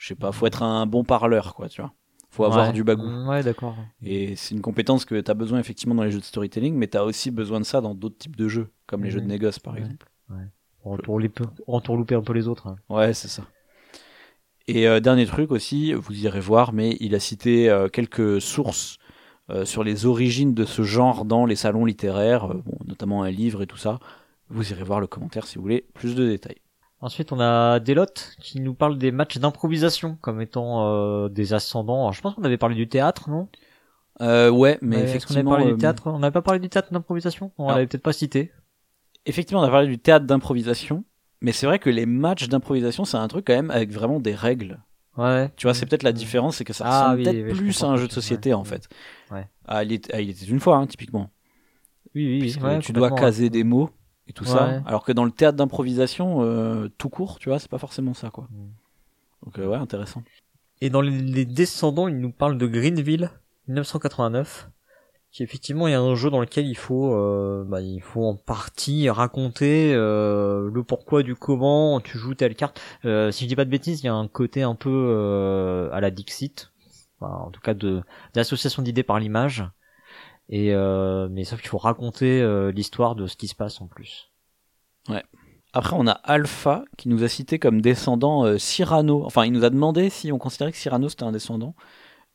je 0.00 0.08
sais 0.08 0.14
pas, 0.14 0.32
faut 0.32 0.46
être 0.46 0.62
un 0.62 0.86
bon 0.86 1.04
parleur, 1.04 1.54
quoi, 1.54 1.68
tu 1.68 1.82
vois. 1.82 1.92
Faut 2.30 2.44
avoir 2.44 2.68
Ouais. 2.68 2.72
du 2.72 2.84
bagou. 2.84 3.06
Mm, 3.06 3.28
Ouais, 3.28 3.42
d'accord. 3.42 3.76
Et 4.02 4.34
c'est 4.36 4.54
une 4.54 4.62
compétence 4.62 5.04
que 5.04 5.20
tu 5.20 5.30
as 5.30 5.34
besoin 5.34 5.58
effectivement 5.58 5.94
dans 5.94 6.04
les 6.04 6.10
jeux 6.10 6.20
de 6.20 6.24
storytelling, 6.24 6.74
mais 6.74 6.88
tu 6.88 6.96
as 6.96 7.04
aussi 7.04 7.30
besoin 7.30 7.60
de 7.60 7.64
ça 7.66 7.80
dans 7.82 7.94
d'autres 7.94 8.16
types 8.18 8.36
de 8.36 8.48
jeux, 8.48 8.70
comme 8.86 9.04
les 9.04 9.10
jeux 9.10 9.20
de 9.20 9.26
Mhm. 9.26 9.32
négoce 9.32 9.58
par 9.58 9.74
Ouais. 9.74 9.80
exemple. 9.80 10.06
On 10.84 10.94
entourlouper, 10.94 11.44
entourlouper 11.66 12.14
un 12.14 12.22
peu 12.22 12.32
les 12.32 12.48
autres. 12.48 12.66
hein. 12.68 12.76
Ouais, 12.88 13.12
c'est 13.12 13.28
ça. 13.28 13.42
Et 14.68 14.86
euh, 14.86 15.00
dernier 15.00 15.26
truc 15.26 15.50
aussi, 15.50 15.92
vous 15.92 16.24
irez 16.24 16.40
voir, 16.40 16.72
mais 16.72 16.96
il 17.00 17.14
a 17.14 17.20
cité 17.20 17.68
euh, 17.68 17.88
quelques 17.88 18.40
sources 18.40 18.96
euh, 19.50 19.64
sur 19.64 19.82
les 19.84 20.06
origines 20.06 20.54
de 20.54 20.64
ce 20.64 20.82
genre 20.82 21.24
dans 21.24 21.44
les 21.44 21.56
salons 21.56 21.84
littéraires, 21.84 22.46
bon, 22.48 22.78
notamment 22.86 23.22
un 23.24 23.30
livre 23.30 23.62
et 23.62 23.66
tout 23.66 23.76
ça. 23.76 23.98
Vous 24.48 24.70
irez 24.72 24.84
voir 24.84 25.00
le 25.00 25.06
commentaire 25.06 25.46
si 25.46 25.56
vous 25.56 25.62
voulez 25.62 25.84
plus 25.94 26.14
de 26.14 26.26
détails. 26.26 26.60
Ensuite, 27.02 27.32
on 27.32 27.40
a 27.40 27.80
Delotte 27.80 28.34
qui 28.40 28.60
nous 28.60 28.74
parle 28.74 28.98
des 28.98 29.10
matchs 29.10 29.38
d'improvisation 29.38 30.16
comme 30.20 30.40
étant 30.40 30.86
euh, 30.86 31.28
des 31.28 31.54
ascendants. 31.54 32.00
Alors, 32.00 32.12
je 32.12 32.20
pense 32.20 32.34
qu'on 32.34 32.44
avait 32.44 32.58
parlé 32.58 32.74
du 32.74 32.88
théâtre, 32.88 33.30
non? 33.30 33.48
Euh, 34.20 34.50
ouais, 34.50 34.78
mais 34.82 34.96
Ouais, 34.96 35.02
est-ce 35.04 35.26
qu'on 35.26 35.32
avait 35.34 35.40
effectivement, 35.40 35.50
parlé 35.52 35.66
euh, 35.66 35.72
du 35.72 35.78
théâtre? 35.78 36.02
On 36.08 36.18
n'avait 36.18 36.32
pas 36.32 36.42
parlé 36.42 36.60
du 36.60 36.68
théâtre 36.68 36.92
d'improvisation? 36.92 37.52
On 37.56 37.68
l'avait 37.70 37.86
peut-être 37.86 38.02
pas 38.02 38.12
cité. 38.12 38.52
effectivement, 39.24 39.62
on 39.62 39.64
a 39.64 39.70
parlé 39.70 39.86
du 39.88 39.98
théâtre 39.98 40.26
d'improvisation, 40.26 41.04
mais 41.40 41.52
c'est 41.52 41.64
vrai 41.66 41.78
que 41.78 41.88
les 41.88 42.04
matchs 42.04 42.48
d'improvisation, 42.48 43.06
c'est 43.06 43.16
un 43.16 43.28
truc 43.28 43.46
quand 43.46 43.54
même 43.54 43.70
avec 43.70 43.90
vraiment 43.92 44.20
des 44.20 44.34
règles. 44.34 44.78
Ouais. 45.16 45.50
Tu 45.56 45.66
vois, 45.66 45.72
c'est 45.74 45.86
peut-être 45.86 46.02
la 46.02 46.12
différence, 46.12 46.56
c'est 46.56 46.64
que 46.64 46.72
ça 46.74 46.84
Ah 46.86 47.00
ressemble 47.04 47.16
oui, 47.18 47.24
peut-être 47.24 47.46
oui, 47.52 47.58
plus 47.58 47.82
à 47.82 47.86
un 47.88 47.96
jeu 47.96 48.06
de 48.08 48.12
société 48.12 48.50
Ouais. 48.50 48.54
en 48.54 48.64
fait. 48.64 48.88
Ouais. 49.30 49.48
Ah, 49.66 49.84
il, 49.84 49.92
est- 49.94 50.10
ah, 50.12 50.20
il 50.20 50.28
était 50.30 50.44
une 50.44 50.60
fois, 50.60 50.76
hein, 50.76 50.86
typiquement. 50.86 51.30
Oui, 52.14 52.26
oui. 52.26 52.38
Puisque 52.40 52.62
ouais, 52.62 52.78
tu 52.80 52.92
dois 52.92 53.10
caser 53.10 53.48
des 53.50 53.64
mots 53.64 53.88
et 54.30 54.32
tout 54.32 54.44
ça. 54.44 54.80
Alors 54.86 55.04
que 55.04 55.12
dans 55.12 55.24
le 55.24 55.32
théâtre 55.32 55.56
d'improvisation, 55.56 56.42
euh, 56.42 56.88
tout 56.98 57.08
court, 57.08 57.38
tu 57.40 57.48
vois, 57.48 57.58
c'est 57.58 57.70
pas 57.70 57.78
forcément 57.78 58.14
ça, 58.14 58.30
quoi. 58.30 58.46
Mm. 58.50 58.68
Donc, 59.44 59.58
euh, 59.58 59.66
ouais, 59.66 59.76
intéressant. 59.76 60.22
Et 60.80 60.88
dans 60.88 61.00
les, 61.00 61.10
les 61.10 61.44
descendants, 61.44 62.08
il 62.08 62.18
nous 62.18 62.30
parle 62.30 62.56
de 62.56 62.66
Greenville 62.66 63.30
1989, 63.66 64.70
qui 65.32 65.42
effectivement 65.42 65.88
est 65.88 65.94
un 65.94 66.14
jeu 66.14 66.30
dans 66.30 66.40
lequel 66.40 66.66
il 66.66 66.76
faut, 66.76 67.12
euh, 67.12 67.64
bah, 67.66 67.80
il 67.80 68.00
faut 68.00 68.24
en 68.24 68.36
partie 68.36 69.10
raconter 69.10 69.92
euh, 69.94 70.70
le 70.72 70.84
pourquoi 70.84 71.22
du 71.24 71.34
comment 71.34 72.00
tu 72.00 72.16
joues 72.16 72.34
telle 72.34 72.54
carte. 72.54 72.80
Euh, 73.04 73.32
si 73.32 73.44
je 73.44 73.48
dis 73.48 73.56
pas 73.56 73.64
de 73.64 73.70
bêtises, 73.70 74.00
il 74.00 74.06
y 74.06 74.08
a 74.08 74.14
un 74.14 74.28
côté 74.28 74.62
un 74.62 74.76
peu 74.76 74.90
euh, 74.90 75.90
à 75.92 76.00
la 76.00 76.10
Dixit, 76.10 76.72
Enfin, 77.20 77.34
en 77.34 77.50
tout 77.50 77.60
cas 77.60 77.74
de 77.74 78.00
d'association 78.32 78.82
d'idées 78.82 79.02
par 79.02 79.18
l'image. 79.18 79.64
Et 80.50 80.74
euh, 80.74 81.28
mais 81.30 81.44
sauf 81.44 81.60
qu'il 81.60 81.70
faut 81.70 81.78
raconter 81.78 82.42
euh, 82.42 82.70
l'histoire 82.72 83.14
de 83.14 83.26
ce 83.26 83.36
qui 83.36 83.48
se 83.48 83.54
passe 83.54 83.80
en 83.80 83.86
plus. 83.86 84.30
Après, 85.72 85.94
on 85.96 86.06
a 86.06 86.12
Alpha 86.12 86.84
qui 86.98 87.08
nous 87.08 87.22
a 87.22 87.28
cité 87.28 87.58
comme 87.58 87.80
descendant 87.80 88.44
euh, 88.44 88.58
Cyrano. 88.58 89.24
Enfin, 89.24 89.44
il 89.44 89.52
nous 89.52 89.64
a 89.64 89.70
demandé 89.70 90.10
si 90.10 90.32
on 90.32 90.38
considérait 90.38 90.72
que 90.72 90.78
Cyrano 90.78 91.08
c'était 91.08 91.22
un 91.22 91.32
descendant. 91.32 91.74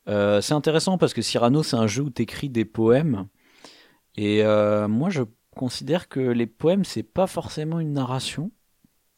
Euh, 0.07 0.39
c'est 0.41 0.53
intéressant 0.53 0.97
parce 0.97 1.13
que 1.13 1.21
Cyrano, 1.21 1.63
c'est 1.63 1.75
un 1.75 1.87
jeu 1.87 2.03
où 2.03 2.09
t'écris 2.09 2.49
des 2.49 2.65
poèmes. 2.65 3.27
Et 4.15 4.43
euh, 4.43 4.87
moi, 4.87 5.09
je 5.09 5.23
considère 5.55 6.07
que 6.07 6.19
les 6.19 6.47
poèmes, 6.47 6.85
c'est 6.85 7.03
pas 7.03 7.27
forcément 7.27 7.79
une 7.79 7.93
narration. 7.93 8.51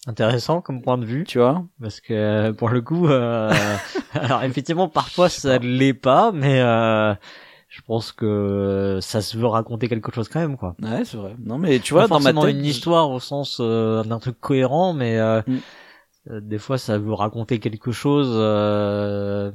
Intéressant 0.07 0.61
comme 0.61 0.81
point 0.81 0.97
de 0.97 1.05
vue. 1.05 1.25
Tu 1.25 1.37
vois? 1.37 1.65
Parce 1.81 1.99
que 1.99 2.51
pour 2.51 2.69
le 2.69 2.81
coup, 2.81 3.07
euh, 3.07 3.51
alors 4.13 4.43
effectivement 4.43 4.87
parfois 4.87 5.27
ça 5.27 5.59
ne 5.59 5.67
l'est 5.67 5.93
pas, 5.93 6.31
mais 6.31 6.61
euh, 6.61 7.13
je 7.67 7.81
pense 7.81 8.11
que 8.11 8.99
ça 9.01 9.21
se 9.21 9.37
veut 9.37 9.45
raconter 9.47 9.87
quelque 9.89 10.11
chose 10.13 10.29
quand 10.29 10.39
même 10.39 10.57
quoi. 10.57 10.75
Ouais, 10.81 11.03
c'est 11.05 11.17
vrai. 11.17 11.35
Non, 11.43 11.57
mais 11.57 11.79
tu 11.79 11.93
vois, 11.93 12.03
Pas 12.03 12.07
dans 12.07 12.15
ma 12.15 12.31
forcément 12.31 12.45
tête. 12.45 12.55
une 12.55 12.65
histoire 12.65 13.09
au 13.11 13.19
sens 13.19 13.57
euh, 13.59 14.03
d'un 14.03 14.19
truc 14.19 14.39
cohérent, 14.39 14.93
mais 14.93 15.17
euh, 15.17 15.41
Mm. 15.47 15.57
euh, 16.31 16.41
des 16.41 16.57
fois 16.57 16.77
ça 16.77 16.97
veut 16.97 17.13
raconter 17.13 17.59
quelque 17.59 17.91
chose 17.91 18.29
euh, 18.31 19.51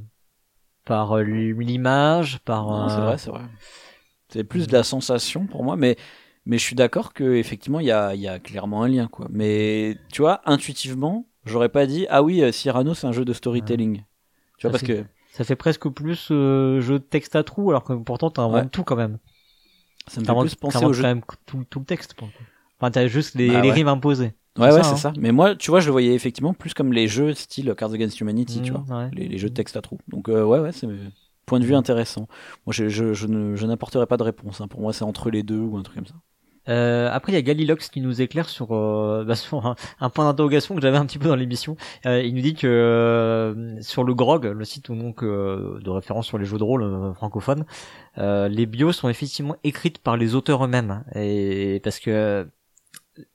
par 0.85 1.19
euh, 1.19 1.23
l'image, 1.23 2.41
par. 2.45 2.69
C'est 2.91 2.97
euh, 2.97 3.05
vrai, 3.05 3.19
c'est 3.19 3.31
vrai. 3.31 3.43
C'est 4.29 4.45
plus 4.45 4.67
de 4.67 4.73
la 4.73 4.83
sensation 4.83 5.47
pour 5.47 5.63
moi, 5.63 5.77
mais, 5.77 5.97
mais 6.47 6.57
je 6.59 6.65
suis 6.65 6.75
d'accord 6.75 7.13
que 7.13 7.35
effectivement 7.35 7.81
il 7.81 7.87
y 7.87 7.91
a, 7.93 8.15
il 8.15 8.21
y 8.21 8.29
a 8.29 8.39
clairement 8.39 8.83
un 8.83 8.89
lien, 8.89 9.07
quoi. 9.09 9.27
Mais 9.31 9.97
tu 10.11 10.23
vois, 10.23 10.41
intuitivement, 10.47 11.27
j'aurais 11.45 11.69
pas 11.69 11.87
dit 11.87 12.07
ah 12.09 12.23
oui, 12.23 12.43
euh, 12.43 12.51
Cyrano 12.53 12.95
c'est 12.95 13.07
un 13.07 13.13
jeu 13.13 13.25
de 13.27 13.33
storytelling. 13.35 14.05
Tu 14.59 14.67
vois, 14.67 14.79
Ça 14.79 14.79
parce 14.79 14.83
que 14.83 15.05
Ça 15.33 15.45
fait 15.45 15.57
presque 15.57 15.89
plus 15.89 16.29
euh, 16.31 16.81
jeu 16.81 16.99
de 16.99 17.05
texte 17.05 17.35
à 17.37 17.43
trous, 17.43 17.71
alors 17.71 17.85
que 17.85 17.93
pourtant 17.95 18.31
t'inventes 18.31 18.55
Ouais. 18.65 18.69
tout 18.69 18.85
quand 18.85 18.97
même. 18.97 19.19
ça 20.07 20.21
me 20.21 20.27
fait 20.27 20.33
plus 20.41 20.55
penser 20.57 20.85
au 20.85 20.93
jeu. 20.93 21.03
quand 21.03 21.09
même 21.09 21.23
tout, 21.47 21.65
tout 21.69 21.79
le 21.81 21.85
texte. 21.87 22.15
pour 22.15 22.27
le 22.29 22.33
coup. 22.33 22.45
Enfin 22.79 22.91
t'as 22.91 23.07
juste 23.07 23.35
les, 23.35 23.49
Bah 23.49 23.61
les 23.61 23.69
ouais. 23.69 23.75
rimes 23.75 23.89
imposées. 23.89 24.35
Ouais, 24.59 24.71
ouais, 24.71 24.83
c'est 24.83 24.91
hein. 24.91 24.97
ça. 24.97 25.13
Mais 25.19 25.33
moi, 25.33 25.57
tu 25.57 25.71
vois, 25.71 25.81
je 25.81 25.87
le 25.87 25.93
voyais 25.93 26.13
effectivement 26.15 26.53
plus 26.53 26.75
comme 26.75 26.93
les 26.93 27.09
jeux 27.09 27.33
style 27.33 27.75
Cards 27.77 27.93
Against 27.95 28.21
Humanity, 28.21 28.61
tu 28.61 28.71
Mm, 28.71 28.75
vois. 28.77 28.99
ouais. 28.99 29.11
Les, 29.15 29.27
les 29.29 29.39
jeux 29.39 29.49
de 29.49 29.55
texte 29.55 29.77
à 29.79 29.81
trous. 29.81 29.99
Donc, 30.09 30.29
euh, 30.29 30.45
ouais, 30.45 30.59
ouais, 30.59 30.73
c'est 30.73 30.87
point 31.47 31.59
de 31.59 31.65
vue 31.65 31.75
intéressant. 31.75 32.29
Moi, 32.67 32.75
je, 32.75 32.89
je, 32.91 33.15
je 33.15 33.67
n'apporterai 33.67 34.07
pas 34.07 34.19
de 34.19 34.23
réponse. 34.25 34.61
hein. 34.61 34.69
Pour 34.69 34.81
moi, 34.83 34.93
c'est 34.93 35.05
entre 35.05 35.31
les 35.31 35.43
deux 35.43 35.59
ou 35.59 35.79
un 35.79 35.83
truc 35.83 35.97
comme 35.97 36.07
ça. 36.07 36.15
Euh, 36.69 37.09
après, 37.13 37.33
il 37.33 37.35
y 37.35 37.39
a 37.39 37.43
Galilox 37.43 37.89
qui 37.89 38.01
nous 38.01 38.23
éclaire 38.23 38.49
sur, 38.49 38.73
euh, 38.73 39.25
bah, 39.27 39.35
sur 39.35 39.67
un, 40.01 40.11
point 40.11 40.25
d'interrogation 40.25 40.75
que 40.75 40.81
j'avais 40.81 40.97
un 40.97 41.07
petit 41.07 41.19
peu 41.19 41.29
dans 41.29 41.37
l'émission. 41.37 41.77
Euh, 42.07 42.23
il 42.23 42.35
nous 42.35 42.43
dit 42.43 42.55
que 42.55 42.67
euh, 42.67 43.81
sur 43.83 44.05
le 44.05 44.15
GROG, 44.15 44.47
le 44.47 44.65
site 44.65 44.89
ou 44.89 44.95
donc 44.95 45.23
euh, 45.23 45.79
de 45.81 45.91
référence 45.91 46.27
sur 46.27 46.39
les 46.39 46.45
jeux 46.45 46.59
de 46.59 46.65
rôle 46.65 46.83
euh, 46.83 47.15
francophones, 47.15 47.65
les 48.17 48.67
bios 48.67 48.93
sont 48.93 49.09
effectivement 49.09 49.57
écrites 49.65 49.99
par 49.99 50.17
les 50.17 50.35
auteurs 50.35 50.65
eux-mêmes. 50.65 51.05
Et 51.15 51.81
parce 51.83 51.99
que 52.01 52.47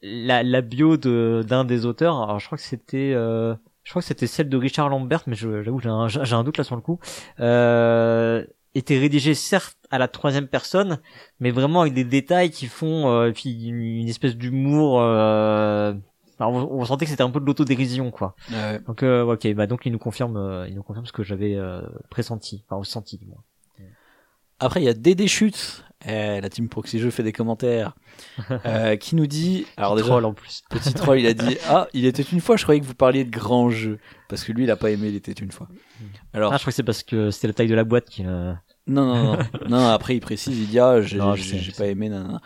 la, 0.02 0.44
la 0.44 0.62
bio 0.62 0.98
de 0.98 1.44
d'un 1.48 1.66
des 1.66 1.86
auteurs, 1.86 2.22
alors 2.22 2.40
je 2.40 2.46
crois 2.48 2.58
que 2.58 2.64
c'était 2.64 3.14
je 3.14 3.92
crois 3.92 4.02
que 4.02 4.08
c'était 4.08 4.28
celle 4.28 4.50
de 4.50 4.58
Richard 4.58 4.90
Lambert, 4.90 5.24
mais 5.28 5.36
je- 5.36 5.64
j'avoue 5.64 5.80
j'ai 5.80 5.90
un, 5.90 6.08
j'ai 6.10 6.34
un 6.36 6.44
doute 6.44 6.58
là 6.58 6.64
sur 6.66 6.76
le 6.76 6.82
coup. 6.82 7.00
Euh, 7.40 8.46
était 8.78 8.98
rédigée 9.00 9.34
certes 9.34 9.78
à 9.90 9.98
la 9.98 10.08
troisième 10.08 10.48
personne, 10.48 11.00
mais 11.40 11.52
vraiment 11.52 11.82
avec 11.82 11.94
des 11.94 12.04
détails 12.04 12.50
qui 12.52 12.68
font 12.68 13.10
euh, 13.10 13.32
puis 13.32 13.68
une, 13.68 14.08
espèce 14.08 14.36
d'humour. 14.36 15.00
Euh, 15.02 15.94
enfin, 16.40 16.48
on, 16.52 16.80
on 16.80 16.86
sentait 16.86 17.06
que 17.06 17.12
c'était 17.12 17.24
un 17.24 17.30
peu 17.32 17.40
de 17.40 17.46
l'autodérision 17.46 18.12
quoi. 18.12 18.36
Ouais. 18.52 18.80
Donc 18.88 19.04
euh, 19.04 19.24
ok, 19.24 19.54
bah 19.54 19.68
donc 19.68 19.86
il 19.86 19.92
nous 19.92 20.00
confirme, 20.00 20.38
euh, 20.38 20.68
il 20.68 20.76
nous 20.76 20.84
confirme 20.84 21.06
ce 21.06 21.14
que 21.14 21.24
j'avais 21.24 21.56
euh, 21.56 21.82
pressenti, 22.10 22.64
enfin 22.68 22.78
ressenti 22.78 23.18
du 23.18 23.26
moins. 23.26 23.44
Après, 24.60 24.82
il 24.82 24.86
y 24.86 24.90
a 24.90 24.94
Dédé 24.96 25.28
Chutes. 25.28 25.84
Eh, 26.08 26.42
la 26.42 26.50
team 26.50 26.68
Proxy 26.68 26.98
Jeux 27.00 27.12
fait 27.12 27.22
des 27.22 27.32
commentaires. 27.32 27.96
euh, 28.66 28.96
qui 28.96 29.16
nous 29.16 29.28
dit. 29.28 29.68
Alors, 29.78 29.96
déjà, 29.96 30.08
Troll 30.08 30.26
en 30.26 30.34
plus. 30.34 30.64
petit 30.70 30.94
troll, 30.96 31.20
il 31.20 31.28
a 31.28 31.34
dit 31.36 31.58
Ah, 31.70 31.88
il 31.94 32.06
était 32.06 32.24
une 32.24 32.40
fois, 32.40 32.56
je 32.58 32.64
croyais 32.64 32.82
que 32.82 32.86
vous 32.86 32.96
parliez 32.96 33.24
de 33.24 33.30
grands 33.30 33.70
jeux. 33.70 34.00
Parce 34.30 34.44
que 34.44 34.52
lui, 34.52 34.64
il 34.64 34.72
a 34.72 34.76
pas 34.76 34.90
aimé 34.90 35.10
Il 35.10 35.16
était 35.16 35.32
une 35.32 35.52
fois. 35.52 35.68
Alors, 36.34 36.52
Ah, 36.54 36.58
je 36.58 36.62
crois 36.64 36.72
que 36.72 36.76
c'est 36.76 36.82
parce 36.84 37.04
que 37.04 37.30
c'était 37.30 37.48
la 37.48 37.54
taille 37.54 37.68
de 37.68 37.76
la 37.76 37.84
boîte 37.84 38.10
qui. 38.10 38.24
euh, 38.26 38.52
non, 38.88 39.06
non, 39.06 39.24
non, 39.34 39.40
non. 39.70 39.88
Après, 39.90 40.16
il 40.16 40.20
précise 40.22 40.58
Il 40.58 40.68
dit 40.68 40.80
Ah, 40.80 41.02
j'ai 41.02 41.18
Non, 41.18 41.36
je 41.36 41.42
j'ai- 41.44 41.50
sais, 41.52 41.58
j'ai 41.60 41.72
je 41.72 41.78
pas 41.78 41.88
aimé. 41.88 42.10
nanana. 42.10 42.42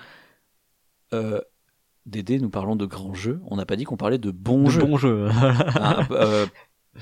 Euh, 1.13 1.41
Dédé, 2.07 2.39
nous 2.39 2.50
parlons 2.50 2.75
de 2.75 2.86
grands 2.86 3.13
jeux. 3.13 3.39
On 3.48 3.55
n'a 3.57 3.65
pas 3.65 3.75
dit 3.75 3.83
qu'on 3.83 3.98
parlait 3.98 4.17
de 4.17 4.31
bons 4.31 4.63
de 4.63 4.69
jeux. 4.69 4.81
bons 4.81 4.98
jeux. 4.98 5.27
Ah, 5.31 6.00
euh, 6.12 6.48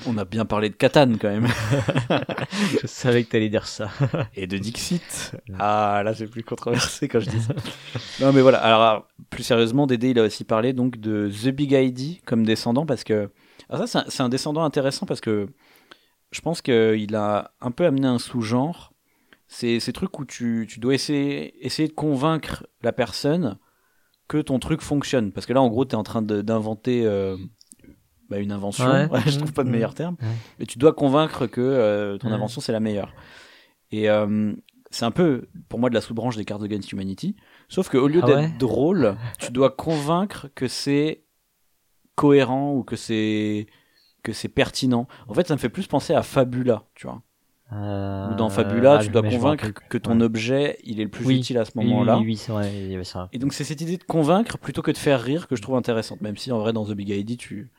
on 0.06 0.18
a 0.18 0.26
bien 0.26 0.44
parlé 0.46 0.70
de 0.70 0.76
Catan 0.76 1.14
quand 1.20 1.30
même. 1.30 1.48
je 2.82 2.86
savais 2.86 3.24
que 3.24 3.30
t'allais 3.30 3.48
dire 3.50 3.66
ça. 3.66 3.90
et 4.36 4.46
de 4.46 4.58
Dixit. 4.58 5.32
Ah, 5.58 6.02
là, 6.04 6.14
c'est 6.14 6.28
plus 6.28 6.44
controversé 6.44 7.08
quand 7.08 7.22
je 7.22 7.30
dis 7.30 7.40
ça. 7.42 7.54
non, 8.20 8.34
mais 8.34 8.42
voilà. 8.42 8.58
Alors, 8.60 9.08
plus 9.30 9.44
sérieusement, 9.44 9.88
Dédé, 9.88 10.10
il 10.10 10.20
a 10.20 10.24
aussi 10.24 10.44
parlé 10.44 10.74
donc 10.74 10.98
de 10.98 11.30
The 11.30 11.48
Big 11.50 11.72
ID 11.72 12.22
comme 12.26 12.46
descendant 12.46 12.86
parce 12.86 13.04
que. 13.06 13.30
Alors, 13.70 13.88
ça, 13.88 13.88
c'est 13.88 13.98
un, 14.00 14.06
c'est 14.10 14.24
un 14.24 14.30
descendant 14.30 14.64
intéressant 14.66 15.06
parce 15.06 15.22
que 15.22 15.48
je 16.32 16.42
pense 16.42 16.62
qu'il 16.62 17.16
a 17.16 17.52
un 17.62 17.72
peu 17.72 17.86
amené 17.86 18.06
un 18.08 18.20
sous-genre. 18.20 18.89
C'est 19.52 19.80
ces 19.80 19.92
trucs 19.94 20.18
où 20.20 20.26
tu, 20.26 20.68
tu 20.70 20.80
dois 20.80 20.94
essayer, 20.94 21.66
essayer 21.66 21.88
de 21.88 21.94
convaincre 21.94 22.68
la 22.84 22.92
personne 22.94 23.58
que 24.28 24.38
ton 24.38 24.60
truc 24.60 24.82
fonctionne. 24.82 25.32
Parce 25.32 25.48
que 25.48 25.54
là, 25.54 25.62
en 25.62 25.70
gros, 25.70 25.86
tu 25.86 25.92
es 25.92 25.96
en 25.96 26.04
train 26.04 26.22
d'inventer. 26.22 27.04
euh, 27.06 27.36
bah, 28.30 28.38
une 28.38 28.52
invention, 28.52 28.86
Ouais. 28.86 29.10
je 29.26 29.38
trouve 29.40 29.54
pas 29.54 29.64
de 29.64 29.70
Mhm. 29.70 29.74
meilleur 29.74 29.96
terme, 29.96 30.16
Ouais. 30.22 30.28
et 30.60 30.66
tu 30.68 30.78
dois 30.78 30.94
convaincre 30.94 31.48
que 31.48 31.62
euh, 31.62 32.20
ton 32.20 32.28
Ouais. 32.28 32.34
invention 32.36 32.62
c'est 32.62 32.72
la 32.72 32.80
meilleure. 32.80 33.12
Et 33.92 34.08
euh, 34.08 34.54
c'est 34.92 35.06
un 35.06 35.10
peu, 35.10 35.48
pour 35.68 35.80
moi, 35.80 35.90
de 35.90 35.96
la 35.96 36.02
sous-branche 36.02 36.36
des 36.38 36.46
Cards 36.46 36.62
Against 36.62 36.92
Humanity. 36.92 37.36
Sauf 37.70 37.90
qu'au 37.90 38.08
lieu 38.08 38.20
Ah 38.22 38.28
d'être 38.28 38.58
drôle, 38.60 39.18
tu 39.40 39.52
dois 39.52 39.72
convaincre 39.72 40.48
que 40.54 40.68
c'est 40.68 41.24
cohérent 42.14 42.74
ou 42.76 42.84
que 42.84 42.96
c'est 42.96 43.66
que 44.22 44.32
c'est 44.34 44.50
pertinent. 44.50 45.08
En 45.28 45.34
fait, 45.34 45.48
ça 45.48 45.56
me 45.56 45.60
fait 45.60 45.70
plus 45.70 45.88
penser 45.88 46.14
à 46.14 46.22
Fabula, 46.22 46.84
tu 46.94 47.08
vois. 47.08 47.24
Euh, 47.72 48.32
Ou 48.32 48.36
dans 48.36 48.50
Fabula, 48.50 48.94
ah, 48.94 49.04
tu 49.04 49.10
dois 49.10 49.22
je 49.22 49.28
me 49.28 49.32
convaincre 49.32 49.68
que 49.90 49.98
ton 50.00 50.18
Ouais. 50.20 50.26
objet, 50.26 50.80
il 50.84 51.00
est 51.00 51.04
le 51.04 51.10
plus 51.10 51.26
Oui. 51.26 51.38
utile 51.38 51.58
à 51.60 51.66
ce 51.66 51.72
Oui, 51.76 51.86
moment-là. 51.86 52.18
Oui, 52.18 52.24
oui, 52.26 52.36
c'est 52.36 52.52
vrai. 52.52 52.72
Et 53.32 53.38
donc 53.38 53.54
c'est 53.54 53.64
cette 53.64 53.82
idée 53.82 53.98
de 53.98 54.04
convaincre 54.04 54.58
plutôt 54.58 54.82
que 54.82 54.90
de 54.92 54.98
faire 54.98 55.22
rire 55.22 55.48
que 55.48 55.56
je 55.56 55.62
trouve 55.62 55.76
intéressante. 55.76 56.22
Même 56.22 56.36
si 56.36 56.52
en 56.52 56.58
vrai 56.60 56.74
dans 56.74 56.86
The 56.86 56.92
Big 56.94 57.10
ID, 57.10 57.38
tu 57.38 57.70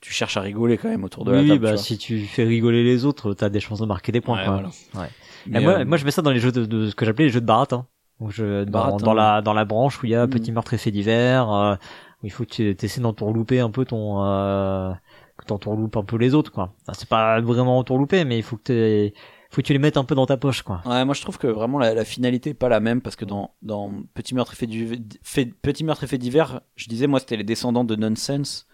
tu 0.00 0.12
cherches 0.12 0.36
à 0.36 0.40
rigoler 0.42 0.76
quand 0.76 0.88
même 0.90 1.02
autour 1.02 1.24
de 1.24 1.32
la 1.32 1.40
Oui, 1.40 1.48
table. 1.48 1.60
bah 1.60 1.68
tu 1.70 1.74
vois. 1.76 1.82
si 1.82 1.96
tu 1.98 2.20
fais 2.26 2.44
rigoler 2.44 2.84
les 2.84 3.04
autres, 3.06 3.32
t'as 3.32 3.48
des 3.48 3.58
chances 3.60 3.80
de 3.80 3.86
marquer 3.86 4.12
des 4.12 4.20
points. 4.20 4.38
Ouais, 4.38 4.46
voilà. 4.46 4.68
Ouais. 4.94 5.08
Mais, 5.46 5.60
moi, 5.60 5.72
euh, 5.80 5.84
moi, 5.86 5.96
je 5.96 6.04
mets 6.04 6.10
ça 6.10 6.20
dans 6.22 6.30
les 6.30 6.40
jeux 6.40 6.52
de, 6.52 6.66
de 6.66 6.90
ce 6.90 6.94
que 6.94 7.04
j'appelais 7.06 7.24
les 7.24 7.30
jeux 7.30 7.40
de 7.40 7.46
baratin. 7.46 7.86
Donc 8.20 8.30
je, 8.30 8.64
dans, 8.64 8.70
Baratin. 8.70 9.04
dans 9.06 9.14
la 9.14 9.42
dans 9.42 9.52
la 9.54 9.64
branche 9.64 10.00
où 10.02 10.06
il 10.06 10.10
y 10.10 10.14
a 10.14 10.26
Mhm. 10.26 10.30
petit 10.30 10.52
meurtre 10.52 10.74
et 10.74 10.78
fait 10.78 10.90
divers, 10.92 11.50
euh, 11.50 11.74
où 12.22 12.26
il 12.26 12.30
faut 12.30 12.44
que 12.44 12.50
tu 12.50 12.76
essaies 12.84 13.00
d'entourlouper 13.00 13.58
un 13.60 13.70
peu 13.70 13.84
ton 13.86 14.22
euh, 14.24 14.92
que 15.38 15.44
t'entourloupes 15.44 15.96
un 15.96 16.04
peu 16.04 16.16
les 16.16 16.34
autres 16.34 16.52
quoi. 16.52 16.74
Enfin, 16.82 16.92
c'est 16.98 17.08
pas 17.08 17.40
vraiment 17.40 17.78
entourlouper, 17.78 18.24
mais 18.24 18.38
il 18.38 18.42
faut 18.42 18.56
que 18.56 18.62
t'aies- 18.62 19.14
faut 19.50 19.62
que 19.62 19.66
tu 19.66 19.72
les 19.72 19.78
mettes 19.78 19.96
un 19.96 20.04
peu 20.04 20.14
dans 20.14 20.26
ta 20.26 20.36
poche 20.36 20.62
quoi. 20.62 20.80
Ouais, 20.86 21.04
moi 21.04 21.14
je 21.14 21.20
trouve 21.22 21.38
que 21.38 21.46
vraiment 21.46 21.78
la, 21.78 21.94
la 21.94 22.04
finalité 22.04 22.50
est 22.50 22.54
pas 22.54 22.68
la 22.68 22.80
même 22.80 23.00
parce 23.00 23.16
que 23.16 23.24
dans, 23.24 23.52
dans 23.62 23.92
Petit 24.14 24.34
meurtre 24.34 24.52
et 24.52 24.56
fait, 24.56 24.66
du, 24.66 24.88
fait- 25.22 25.46
Petit 25.60 25.84
meurtre 25.84 26.04
et 26.04 26.06
fait 26.06 26.18
divers, 26.18 26.60
je 26.76 26.88
disais 26.88 27.06
moi 27.06 27.20
c'était 27.20 27.36
les 27.36 27.44
descendants 27.44 27.84
de 27.84 27.94
Nonsense 27.96 28.66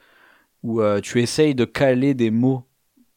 où 0.63 0.81
euh, 0.83 1.01
tu 1.01 1.21
essayes 1.23 1.55
de 1.55 1.65
caler 1.65 2.13
des 2.15 2.31
mots 2.31 2.67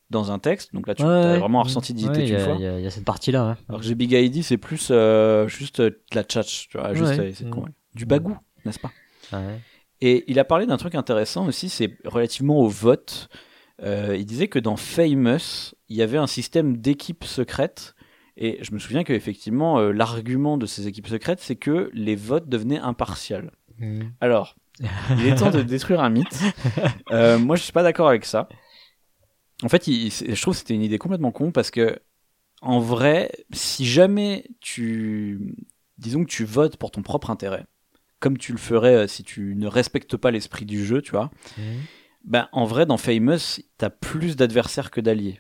dans 0.10 0.32
un 0.32 0.40
texte. 0.40 0.74
Donc 0.74 0.88
là 0.88 0.96
tu 0.96 1.04
Ouais, 1.04 1.10
as 1.10 1.32
ouais. 1.34 1.40
vraiment 1.40 1.60
un 1.62 1.64
ressenti 1.64 1.92
Ouais, 1.94 1.98
d'idée 2.00 2.22
il 2.24 2.28
y 2.28 2.32
une 2.32 2.36
a- 2.36 2.46
fois. 2.46 2.56
Il 2.56 2.62
y, 2.62 2.68
a- 2.68 2.80
il 2.80 2.84
y 2.84 2.88
a 2.88 2.92
cette 2.92 3.06
partie 3.06 3.32
là. 3.32 3.58
Alors 3.68 3.82
que 3.82 3.88
j'ai 3.88 3.96
Big 3.96 4.12
ID 4.12 4.44
c'est 4.44 4.58
plus 4.58 4.90
euh, 4.92 5.48
juste 5.48 5.80
euh, 5.80 5.90
de 5.90 6.16
la 6.16 6.24
tchatch, 6.24 6.70
tu 6.70 6.78
vois, 6.78 6.94
juste 6.94 7.18
Ouais. 7.20 7.34
convaincre. 7.50 7.74
du 7.96 8.06
bagou, 8.06 8.38
n'est-ce 8.66 8.80
pas? 8.80 8.92
Ouais. 9.34 9.60
Et 10.06 10.26
il 10.28 10.38
a 10.38 10.44
parlé 10.44 10.66
d'un 10.66 10.76
truc 10.76 10.96
intéressant 10.96 11.48
aussi, 11.48 11.70
c'est 11.70 11.98
relativement 12.04 12.60
au 12.60 12.68
vote. 12.68 13.30
Euh, 13.82 14.18
il 14.20 14.26
disait 14.26 14.50
que 14.50 14.60
dans 14.60 14.76
Famous, 14.76 15.74
il 15.88 15.96
y 15.96 16.02
avait 16.02 16.18
un 16.18 16.28
système 16.28 16.76
d'équipes 16.76 17.24
secrètes. 17.24 17.96
Et 18.36 18.58
je 18.62 18.74
me 18.74 18.80
souviens 18.80 19.06
qu'effectivement, 19.06 19.80
euh, 19.80 19.94
l'argument 19.94 20.58
de 20.58 20.66
ces 20.66 20.90
équipes 20.90 21.08
secrètes, 21.08 21.40
c'est 21.40 21.56
que 21.56 21.90
les 21.94 22.18
votes 22.18 22.50
devenaient 22.50 22.80
impartials. 22.80 23.52
Mhm. 23.78 24.12
Alors, 24.20 24.58
il 25.18 25.26
est 25.26 25.36
temps 25.36 25.52
de 25.52 25.62
détruire 25.62 26.02
un 26.02 26.10
mythe. 26.10 26.38
Euh, 27.12 27.40
moi, 27.40 27.56
je 27.56 27.64
suis 27.64 27.72
pas 27.72 27.84
d'accord 27.84 28.10
avec 28.10 28.26
ça. 28.26 28.50
En 29.64 29.70
fait, 29.70 29.88
il- 29.88 30.12
je 30.12 30.42
trouve 30.42 30.54
que 30.54 30.58
c'était 30.60 30.74
une 30.74 30.82
idée 30.84 30.98
complètement 30.98 31.32
con 31.32 31.52
parce 31.54 31.72
que, 31.72 31.98
en 32.62 32.80
vrai, 32.80 33.32
si 33.54 33.86
jamais 33.86 34.48
tu, 34.60 35.56
disons 35.98 36.26
que 36.26 36.30
tu 36.30 36.44
votes 36.44 36.76
pour 36.76 36.92
ton 36.92 37.04
propre 37.04 37.30
intérêt, 37.30 37.66
comme 38.24 38.38
tu 38.38 38.54
le 38.54 38.58
ferais 38.58 38.96
euh, 38.96 39.08
si 39.08 39.24
tu 39.24 39.54
ne 39.56 39.68
respectes 39.68 40.16
pas 40.16 40.32
l'esprit 40.32 40.66
du 40.66 40.86
jeu, 40.86 41.02
tu 41.02 41.12
vois, 41.12 41.30
Mhm. 41.58 41.82
ben 42.24 42.48
en 42.54 42.64
vrai, 42.64 42.86
dans 42.86 42.96
Famous, 42.98 43.60
t'as 43.78 43.90
plus 43.90 44.38
d'adversaires 44.38 44.92
que 44.92 45.02
d'alliés. 45.02 45.40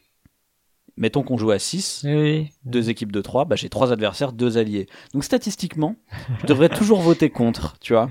Mettons 0.97 1.23
qu'on 1.23 1.37
joue 1.37 1.51
à 1.51 1.59
6, 1.59 2.01
Oui, 2.03 2.13
oui. 2.13 2.49
deux 2.65 2.89
équipes 2.89 3.11
de 3.13 3.21
3, 3.21 3.45
bah 3.45 3.55
j'ai 3.55 3.69
trois 3.69 3.91
adversaires, 3.93 4.31
deux 4.33 4.57
alliés. 4.57 4.87
Donc 5.13 5.23
statistiquement, 5.23 5.95
je 6.41 6.45
devrais 6.45 6.69
toujours 6.79 6.99
voter 6.99 7.29
contre, 7.29 7.79
tu 7.79 7.93
vois. 7.93 8.09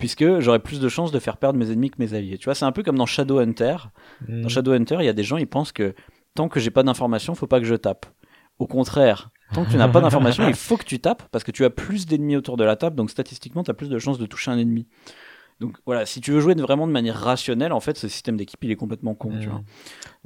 Puisque 0.00 0.40
j'aurais 0.40 0.58
plus 0.58 0.80
de 0.80 0.88
chances 0.88 1.12
de 1.12 1.18
faire 1.20 1.36
perdre 1.36 1.58
mes 1.58 1.70
ennemis 1.70 1.90
que 1.90 1.96
mes 2.00 2.12
alliés. 2.12 2.36
Tu 2.38 2.46
vois, 2.46 2.54
c'est 2.56 2.64
un 2.64 2.72
peu 2.72 2.82
comme 2.82 2.98
dans 2.98 3.06
Shadowhunter. 3.06 3.76
Mhm. 4.28 4.42
Dans 4.42 4.48
Shadowhunter, 4.48 4.96
il 4.98 5.04
y 5.06 5.08
a 5.08 5.12
des 5.12 5.22
gens, 5.22 5.36
ils 5.36 5.46
pensent 5.46 5.70
que 5.72 5.94
tant 6.34 6.48
que 6.48 6.58
j'ai 6.60 6.70
pas 6.70 6.82
d'informations, 6.82 7.34
faut 7.36 7.46
pas 7.46 7.60
que 7.60 7.66
je 7.66 7.76
tape. 7.76 8.04
Au 8.62 8.66
contraire, 8.68 9.30
tant 9.52 9.64
que 9.64 9.70
tu 9.70 9.76
n'as 9.76 9.88
pas 9.88 10.00
d'informations, 10.00 10.46
il 10.46 10.54
faut 10.54 10.76
que 10.76 10.84
tu 10.84 11.00
tapes 11.00 11.24
parce 11.32 11.42
que 11.44 11.50
tu 11.50 11.64
as 11.64 11.70
plus 11.70 12.06
d'ennemis 12.06 12.36
autour 12.36 12.56
de 12.56 12.64
la 12.64 12.76
table, 12.76 12.96
donc 12.96 13.10
statistiquement, 13.10 13.64
tu 13.64 13.70
as 13.70 13.74
plus 13.74 13.88
de 13.88 13.98
chances 13.98 14.18
de 14.18 14.26
toucher 14.26 14.52
un 14.52 14.58
ennemi. 14.58 14.86
Donc 15.60 15.76
voilà, 15.86 16.06
si 16.06 16.20
tu 16.20 16.32
veux 16.32 16.40
jouer 16.40 16.54
de- 16.54 16.62
vraiment 16.62 16.86
de 16.86 16.92
manière 16.92 17.16
rationnelle, 17.16 17.72
en 17.72 17.80
fait, 17.80 17.96
ce 17.98 18.08
système 18.08 18.36
d'équipe, 18.36 18.62
il 18.64 18.70
est 18.70 18.76
complètement 18.76 19.14
con, 19.14 19.38
tu 19.38 19.48
Mhm. 19.48 19.50
vois. 19.50 19.62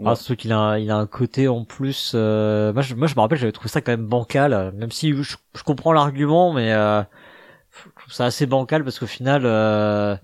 Ah, 0.04 0.16
surtout 0.16 0.36
qu'il 0.36 0.52
a, 0.52 0.78
il 0.78 0.90
a 0.90 0.96
un 0.96 1.06
côté 1.06 1.48
en 1.48 1.64
plus. 1.64 2.12
euh, 2.14 2.72
moi, 2.72 2.82
je, 2.82 2.94
moi, 2.94 3.06
je 3.08 3.14
me 3.16 3.20
rappelle, 3.20 3.38
j'avais 3.38 3.52
trouvé 3.52 3.68
ça 3.70 3.80
quand 3.82 3.92
même 3.92 4.06
bancal, 4.06 4.72
même 4.76 4.90
si 4.92 5.12
je, 5.14 5.36
je 5.56 5.62
comprends 5.64 5.92
l'argument, 5.92 6.52
mais 6.52 6.72
euh, 6.72 7.02
je 7.72 8.02
trouve 8.02 8.12
ça 8.14 8.26
assez 8.26 8.46
bancal 8.46 8.84
parce 8.84 8.98
qu'au 8.98 9.06
final, 9.06 9.42
euh, 9.46 10.16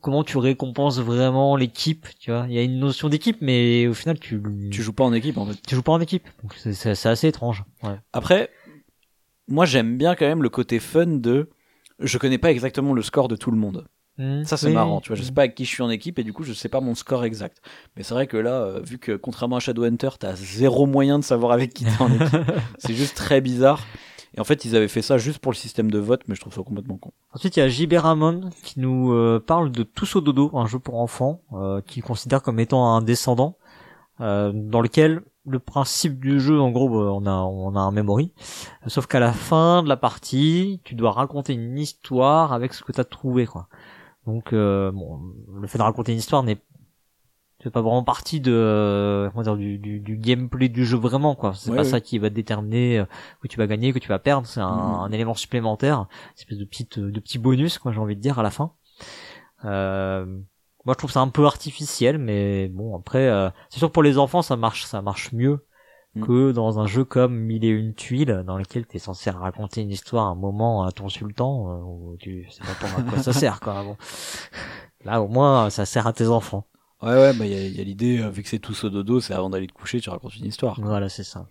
comment 0.00 0.24
tu 0.24 0.38
récompenses 0.38 0.98
vraiment 0.98 1.56
l'équipe 1.56 2.06
Tu 2.18 2.30
vois, 2.30 2.46
il 2.48 2.54
y 2.54 2.58
a 2.58 2.62
une 2.62 2.78
notion 2.78 3.08
d'équipe, 3.08 3.38
mais 3.40 3.86
au 3.86 3.94
final, 3.94 4.18
tu 4.18 4.40
Tu 4.70 4.82
joues 4.82 4.92
pas 4.92 5.04
en 5.04 5.12
équipe, 5.12 5.38
en 5.38 5.46
fait. 5.46 5.58
tu 5.66 5.74
joues 5.74 5.82
pas 5.82 5.92
en 5.92 6.00
équipe, 6.00 6.28
donc 6.42 6.54
c'est- 6.56 6.72
c'est 6.74 6.94
c'est 6.94 7.08
assez 7.08 7.28
étrange. 7.28 7.64
Ouais. 7.82 7.98
Après, 8.12 8.50
moi 9.48 9.64
j'aime 9.64 9.96
bien 9.96 10.14
quand 10.14 10.26
même 10.26 10.42
le 10.42 10.48
côté 10.48 10.78
fun 10.80 11.06
de 11.06 11.50
je 11.98 12.18
connais 12.18 12.38
pas 12.38 12.50
exactement 12.50 12.92
le 12.92 13.02
score 13.02 13.28
de 13.28 13.36
tout 13.36 13.50
le 13.50 13.56
monde. 13.56 13.86
Ça 14.44 14.56
c'est 14.56 14.68
Oui, 14.68 14.72
marrant, 14.72 15.00
tu 15.02 15.08
vois, 15.08 15.16
je 15.16 15.20
oui. 15.20 15.26
sais 15.26 15.32
pas 15.34 15.42
avec 15.42 15.54
qui 15.54 15.66
je 15.66 15.70
suis 15.70 15.82
en 15.82 15.90
équipe 15.90 16.18
et 16.18 16.24
du 16.24 16.32
coup 16.32 16.42
je 16.42 16.54
sais 16.54 16.70
pas 16.70 16.80
mon 16.80 16.94
score 16.94 17.24
exact. 17.26 17.60
Mais 17.96 18.02
c'est 18.02 18.14
vrai 18.14 18.26
que 18.26 18.38
là, 18.38 18.62
euh, 18.62 18.80
vu 18.80 18.98
que 18.98 19.12
contrairement 19.14 19.56
à 19.56 19.60
Shadowhunter, 19.60 20.08
t'as 20.18 20.34
zéro 20.36 20.86
moyen 20.86 21.18
de 21.18 21.24
savoir 21.24 21.52
avec 21.52 21.74
qui 21.74 21.84
t'es 21.84 22.02
en 22.02 22.08
équipe, 22.14 22.40
c'est 22.78 22.94
juste 22.94 23.14
très 23.14 23.42
bizarre. 23.42 23.86
Et 24.36 24.40
en 24.40 24.44
fait, 24.44 24.64
ils 24.64 24.76
avaient 24.76 24.88
fait 24.88 25.02
ça 25.02 25.16
juste 25.16 25.38
pour 25.38 25.50
le 25.50 25.56
système 25.56 25.90
de 25.90 25.98
vote, 25.98 26.22
mais 26.28 26.34
je 26.34 26.40
trouve 26.40 26.52
ça 26.52 26.62
complètement 26.62 26.98
con. 26.98 27.12
Ensuite, 27.32 27.56
il 27.56 27.60
y 27.60 27.62
a 27.62 27.68
JB 27.68 27.94
Ramon 27.94 28.50
qui 28.62 28.80
nous 28.80 29.12
euh, 29.12 29.42
parle 29.44 29.70
de 29.70 29.82
Tous 29.82 30.16
dodo, 30.18 30.50
un 30.54 30.66
jeu 30.66 30.78
pour 30.78 31.00
enfants, 31.00 31.40
euh, 31.52 31.80
qu'il 31.80 32.02
considère 32.02 32.42
comme 32.42 32.60
étant 32.60 32.94
un 32.94 33.00
descendant, 33.00 33.56
euh, 34.20 34.52
dans 34.54 34.80
lequel 34.80 35.22
le 35.46 35.58
principe 35.58 36.20
du 36.20 36.40
jeu, 36.40 36.60
en 36.60 36.70
gros, 36.70 36.88
euh, 37.00 37.08
on 37.08 37.24
a 37.26 37.32
on 37.32 37.76
a 37.76 37.80
un 37.80 37.92
memory, 37.92 38.32
sauf 38.86 39.06
qu'à 39.06 39.20
la 39.20 39.32
fin 39.32 39.82
de 39.82 39.88
la 39.88 39.96
partie, 39.96 40.80
tu 40.84 40.94
dois 40.94 41.12
raconter 41.12 41.54
une 41.54 41.78
histoire 41.78 42.52
avec 42.52 42.74
ce 42.74 42.82
que 42.82 42.92
tu 42.92 43.00
as 43.00 43.04
trouvé, 43.04 43.46
quoi. 43.46 43.68
Donc, 44.26 44.52
euh, 44.52 44.90
bon, 44.90 45.20
le 45.60 45.66
fait 45.68 45.78
de 45.78 45.82
raconter 45.84 46.12
une 46.12 46.18
histoire 46.18 46.42
n'est 46.42 46.60
fait 47.68 47.72
pas 47.72 47.82
vraiment 47.82 48.04
partie 48.04 48.40
de 48.40 48.52
euh, 48.52 49.28
comment 49.30 49.42
dire 49.42 49.56
du, 49.56 49.78
du, 49.78 49.98
du 50.00 50.16
gameplay 50.16 50.68
du 50.68 50.84
jeu 50.86 50.96
vraiment 50.96 51.34
quoi. 51.34 51.52
C'est 51.54 51.70
Ouais, 51.70 51.76
pas 51.76 51.84
ça 51.84 52.00
qui 52.00 52.18
va 52.18 52.30
déterminer 52.30 52.98
euh, 53.00 53.04
que 53.42 53.48
tu 53.48 53.56
vas 53.58 53.66
gagner 53.66 53.92
que 53.92 53.98
tu 53.98 54.08
vas 54.08 54.18
perdre. 54.18 54.46
C'est 54.46 54.60
un, 54.60 54.66
Mhm. 54.68 55.00
un 55.02 55.12
élément 55.12 55.34
supplémentaire 55.34 55.98
une 56.00 56.38
espèce 56.38 56.58
de 56.58 56.64
petite 56.64 56.98
de 56.98 57.20
petit 57.20 57.38
bonus 57.38 57.78
quoi 57.78 57.92
j'ai 57.92 57.98
envie 58.00 58.16
de 58.16 58.20
dire 58.20 58.38
à 58.38 58.42
la 58.42 58.50
fin. 58.50 58.72
Euh, 59.64 60.24
moi 60.84 60.92
je 60.94 60.98
trouve 60.98 61.10
ça 61.10 61.20
un 61.20 61.28
peu 61.28 61.46
artificiel 61.46 62.18
mais 62.18 62.68
bon 62.68 62.96
après 62.96 63.26
euh, 63.28 63.50
c'est 63.70 63.78
sûr 63.78 63.88
que 63.88 63.92
pour 63.92 64.02
les 64.02 64.18
enfants 64.18 64.42
ça 64.42 64.56
marche 64.56 64.84
ça 64.84 65.02
marche 65.02 65.32
mieux 65.32 65.64
Mhm. 66.14 66.24
que 66.24 66.52
dans 66.52 66.78
un 66.78 66.86
jeu 66.86 67.04
comme 67.04 67.36
Mille 67.36 67.62
et 67.64 67.68
une 67.68 67.92
tuiles 67.92 68.42
dans 68.46 68.56
lequel 68.56 68.86
tu 68.86 68.96
es 68.96 68.98
censé 68.98 69.28
raconter 69.28 69.82
une 69.82 69.90
histoire 69.90 70.26
un 70.28 70.34
moment 70.34 70.84
à 70.84 70.90
ton 70.92 71.10
sultan 71.10 71.70
euh, 71.70 71.82
où 71.84 72.16
tu 72.18 72.46
sais 72.50 72.62
pas 72.62 72.72
pour 72.86 72.98
à 72.98 73.02
quoi 73.02 73.18
ça 73.22 73.32
sert 73.34 73.60
quoi 73.60 73.82
bon. 73.82 73.96
Là 75.04 75.20
au 75.20 75.28
moins 75.28 75.68
ça 75.68 75.84
sert 75.84 76.06
à 76.06 76.14
tes 76.14 76.28
enfants 76.28 76.64
Ouais, 77.02 77.14
ouais, 77.14 77.34
bah 77.34 77.44
il 77.46 77.76
y 77.76 77.80
a, 77.80 77.84
l'idée, 77.84 78.20
euh, 78.20 78.30
vu 78.30 78.42
que 78.42 78.48
c'est 78.48 78.58
tous 78.58 78.84
au 78.84 78.90
dodo, 78.90 79.20
c'est 79.20 79.34
avant 79.34 79.50
d'aller 79.50 79.66
te 79.66 79.72
coucher, 79.72 80.00
tu 80.00 80.08
racontes 80.08 80.36
une 80.36 80.46
histoire. 80.46 80.80
voilà 80.80 81.08
c'est 81.08 81.24
ça 81.24 81.46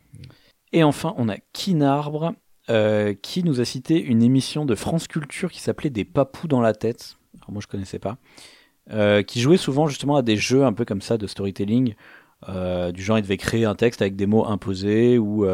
Et 0.71 0.83
enfin, 0.83 1.13
on 1.17 1.29
a 1.29 1.37
Kinarbre, 1.53 2.33
euh, 2.71 3.13
qui 3.13 3.43
nous 3.43 3.61
a 3.61 3.65
cité 3.65 4.01
une 4.01 4.23
émission 4.23 4.65
de 4.65 4.73
France 4.73 5.07
Culture 5.07 5.51
qui 5.51 5.61
s'appelait 5.61 5.91
Des 5.91 6.03
papous 6.03 6.47
dans 6.47 6.61
la 6.61 6.73
tête. 6.73 7.17
Alors 7.35 7.51
moi, 7.51 7.61
je 7.61 7.67
connaissais 7.67 7.99
pas. 7.99 8.17
Euh, 8.91 9.21
qui 9.21 9.39
jouait 9.39 9.57
souvent 9.57 9.87
justement 9.87 10.15
à 10.15 10.23
des 10.23 10.37
jeux 10.37 10.63
un 10.63 10.73
peu 10.73 10.83
comme 10.83 11.01
ça 11.01 11.17
de 11.17 11.27
storytelling. 11.27 11.93
Euh, 12.49 12.91
du 12.91 13.03
genre, 13.03 13.19
il 13.19 13.21
devait 13.21 13.37
créer 13.37 13.65
un 13.65 13.75
texte 13.75 14.01
avec 14.01 14.15
des 14.15 14.25
mots 14.25 14.45
imposés 14.47 15.19
ou 15.19 15.45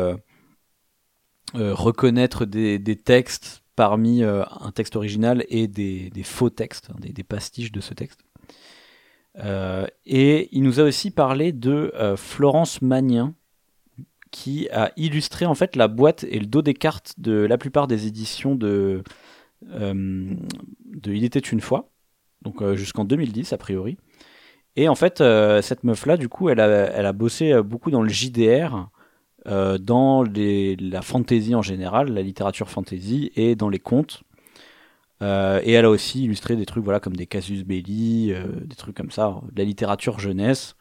reconnaître 1.53 2.45
des, 2.45 2.79
des 2.79 2.95
textes 2.95 3.63
parmi 3.75 4.23
un 4.23 4.71
texte 4.73 4.95
original 4.95 5.45
et 5.49 5.67
des, 5.67 6.09
des 6.11 6.23
faux 6.23 6.49
textes, 6.49 6.89
hein, 6.91 6.95
des, 6.99 7.11
des 7.11 7.23
pastiches 7.23 7.73
de 7.73 7.81
ce 7.81 7.93
texte. 7.93 8.21
Euh, 9.39 9.87
et 10.05 10.49
il 10.51 10.63
nous 10.63 10.79
a 10.79 10.83
aussi 10.83 11.11
parlé 11.11 11.51
de 11.51 11.93
euh, 11.95 12.17
Florence 12.17 12.81
Magnin, 12.81 13.33
qui 14.29 14.69
a 14.69 14.91
illustré 14.95 15.45
en 15.45 15.55
fait 15.55 15.75
la 15.75 15.87
boîte 15.87 16.23
et 16.23 16.39
le 16.39 16.45
dos 16.45 16.61
des 16.61 16.73
cartes 16.73 17.15
de 17.17 17.33
la 17.33 17.57
plupart 17.57 17.87
des 17.87 18.07
éditions 18.07 18.55
de, 18.55 19.03
euh, 19.71 20.33
Il 21.05 21.23
était 21.23 21.39
une 21.39 21.61
fois, 21.61 21.89
donc 22.41 22.63
jusqu'en 22.75 23.03
2010 23.03 23.51
a 23.53 23.57
priori. 23.57 23.97
Et 24.77 24.87
en 24.87 24.95
fait, 24.95 25.21
cette 25.61 25.83
meuf-là, 25.83 26.15
du 26.15 26.29
coup, 26.29 26.47
elle 26.47 26.61
a, 26.61 26.67
elle 26.67 27.05
a 27.05 27.11
bossé 27.11 27.61
beaucoup 27.61 27.91
dans 27.91 28.01
le 28.01 28.07
JDR, 28.07 28.89
dans 29.45 30.23
la 30.23 31.01
fantasy 31.01 31.53
en 31.53 31.61
général, 31.61 32.13
la 32.13 32.21
littérature 32.21 32.69
fantasy, 32.69 33.33
et 33.35 33.55
dans 33.55 33.67
les 33.67 33.79
contes. 33.79 34.23
Euh, 35.21 35.61
et 35.63 35.73
elle 35.73 35.85
a 35.85 35.89
aussi 35.89 36.23
illustré 36.23 36.55
des 36.55 36.65
trucs 36.65 36.83
voilà, 36.83 36.99
comme 36.99 37.15
des 37.15 37.27
casus 37.27 37.63
belli, 37.63 38.33
euh, 38.33 38.45
des 38.65 38.75
trucs 38.75 38.95
comme 38.95 39.11
ça, 39.11 39.41
de 39.51 39.59
la 39.59 39.65
littérature 39.65 40.19
jeunesse. 40.19 40.75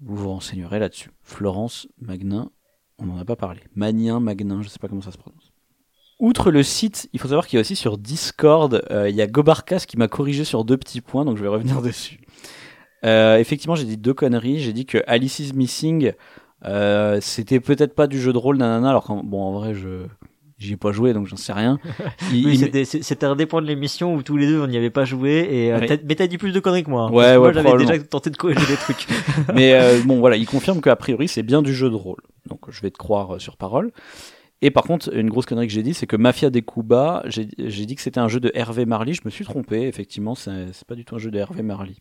Vous 0.00 0.16
vous 0.16 0.28
renseignerez 0.28 0.78
là-dessus. 0.78 1.10
Florence 1.22 1.88
Magnin, 2.00 2.50
on 2.98 3.06
n'en 3.06 3.18
a 3.18 3.24
pas 3.24 3.36
parlé. 3.36 3.60
Magnin, 3.74 4.20
Magnin, 4.20 4.62
je 4.62 4.68
sais 4.68 4.78
pas 4.78 4.88
comment 4.88 5.00
ça 5.00 5.12
se 5.12 5.18
prononce. 5.18 5.52
Outre 6.18 6.50
le 6.50 6.62
site, 6.62 7.08
il 7.14 7.20
faut 7.20 7.28
savoir 7.28 7.46
qu'il 7.46 7.56
y 7.56 7.60
a 7.60 7.62
aussi 7.62 7.76
sur 7.76 7.96
Discord, 7.96 8.82
euh, 8.90 9.08
il 9.08 9.16
y 9.16 9.22
a 9.22 9.26
Gobarkas 9.26 9.84
qui 9.88 9.96
m'a 9.96 10.08
corrigé 10.08 10.44
sur 10.44 10.64
deux 10.64 10.76
petits 10.76 11.00
points, 11.00 11.24
donc 11.24 11.38
je 11.38 11.42
vais 11.42 11.48
revenir 11.48 11.80
dessus. 11.82 12.20
Effectivement, 13.02 13.74
j'ai 13.74 13.86
dit 13.86 13.96
deux 13.96 14.12
conneries. 14.12 14.60
J'ai 14.60 14.74
dit 14.74 14.84
que 14.84 14.98
Alice 15.06 15.38
is 15.38 15.54
Missing, 15.54 16.12
c'était 17.22 17.60
peut-être 17.60 17.94
pas 17.94 18.06
du 18.06 18.20
jeu 18.20 18.34
de 18.34 18.38
rôle, 18.38 18.58
nanana, 18.58 18.90
alors 18.90 19.04
qu'en 19.04 19.24
bon, 19.24 19.42
en 19.42 19.52
vrai, 19.52 19.72
je 19.72 20.06
j'y 20.60 20.74
ai 20.74 20.76
pas 20.76 20.92
joué, 20.92 21.12
donc 21.12 21.26
j'en 21.26 21.36
sais 21.36 21.52
rien. 21.52 21.80
Il- 22.32 22.46
Oui, 22.46 22.58
il- 22.72 22.86
c'était 22.86 23.26
un 23.26 23.34
des 23.34 23.46
points 23.46 23.62
de 23.62 23.66
l'émission 23.66 24.14
où 24.14 24.22
tous 24.22 24.36
les 24.36 24.46
deux 24.46 24.60
on 24.60 24.68
n'y 24.68 24.76
avait 24.76 24.90
pas 24.90 25.04
joué 25.04 25.48
et 25.50 25.72
euh, 25.72 25.80
Oui. 25.80 25.98
mais 26.04 26.14
t'as 26.14 26.26
dit 26.28 26.38
plus 26.38 26.52
de 26.52 26.60
conneries 26.60 26.84
que 26.84 26.90
moi. 26.90 27.02
hein. 27.04 27.10
Ouais, 27.10 27.24
que 27.32 27.38
moi 27.38 27.48
ouais, 27.48 27.54
j'avais 27.54 27.76
déjà 27.78 27.98
tenté 27.98 28.30
de 28.30 28.36
corriger 28.36 28.64
des 28.66 28.76
trucs. 28.76 29.06
Mais 29.54 29.74
euh, 29.74 30.00
bon, 30.04 30.20
voilà, 30.20 30.36
il 30.36 30.46
confirme 30.46 30.80
qu'a 30.80 30.94
priori, 30.94 31.26
c'est 31.26 31.42
bien 31.42 31.62
du 31.62 31.74
jeu 31.74 31.90
de 31.90 31.94
rôle. 31.96 32.20
Donc, 32.46 32.60
je 32.70 32.80
vais 32.82 32.90
te 32.90 32.98
croire 32.98 33.34
euh, 33.34 33.38
sur 33.40 33.56
parole. 33.56 33.90
Et 34.62 34.70
par 34.70 34.84
contre, 34.84 35.14
une 35.16 35.30
grosse 35.30 35.46
connerie 35.46 35.66
que 35.66 35.72
j'ai 35.72 35.82
dit, 35.82 35.94
c'est 35.94 36.06
que 36.06 36.16
Mafia 36.16 36.50
des 36.50 36.60
Cuba, 36.60 37.22
j'ai 37.26 37.46
dit 37.46 37.94
que 37.94 38.02
c'était 38.02 38.20
un 38.20 38.28
jeu 38.28 38.40
de 38.40 38.50
Hervé 38.54 38.84
Marly. 38.84 39.14
Je 39.14 39.22
me 39.24 39.30
suis 39.30 39.44
trompé, 39.46 39.84
effectivement, 39.88 40.34
c'est 40.34 40.52
pas 40.86 40.94
du 40.94 41.04
tout 41.06 41.14
un 41.14 41.18
jeu 41.18 41.30
de 41.30 41.38
Hervé 41.38 41.62
Marly. 41.62 41.96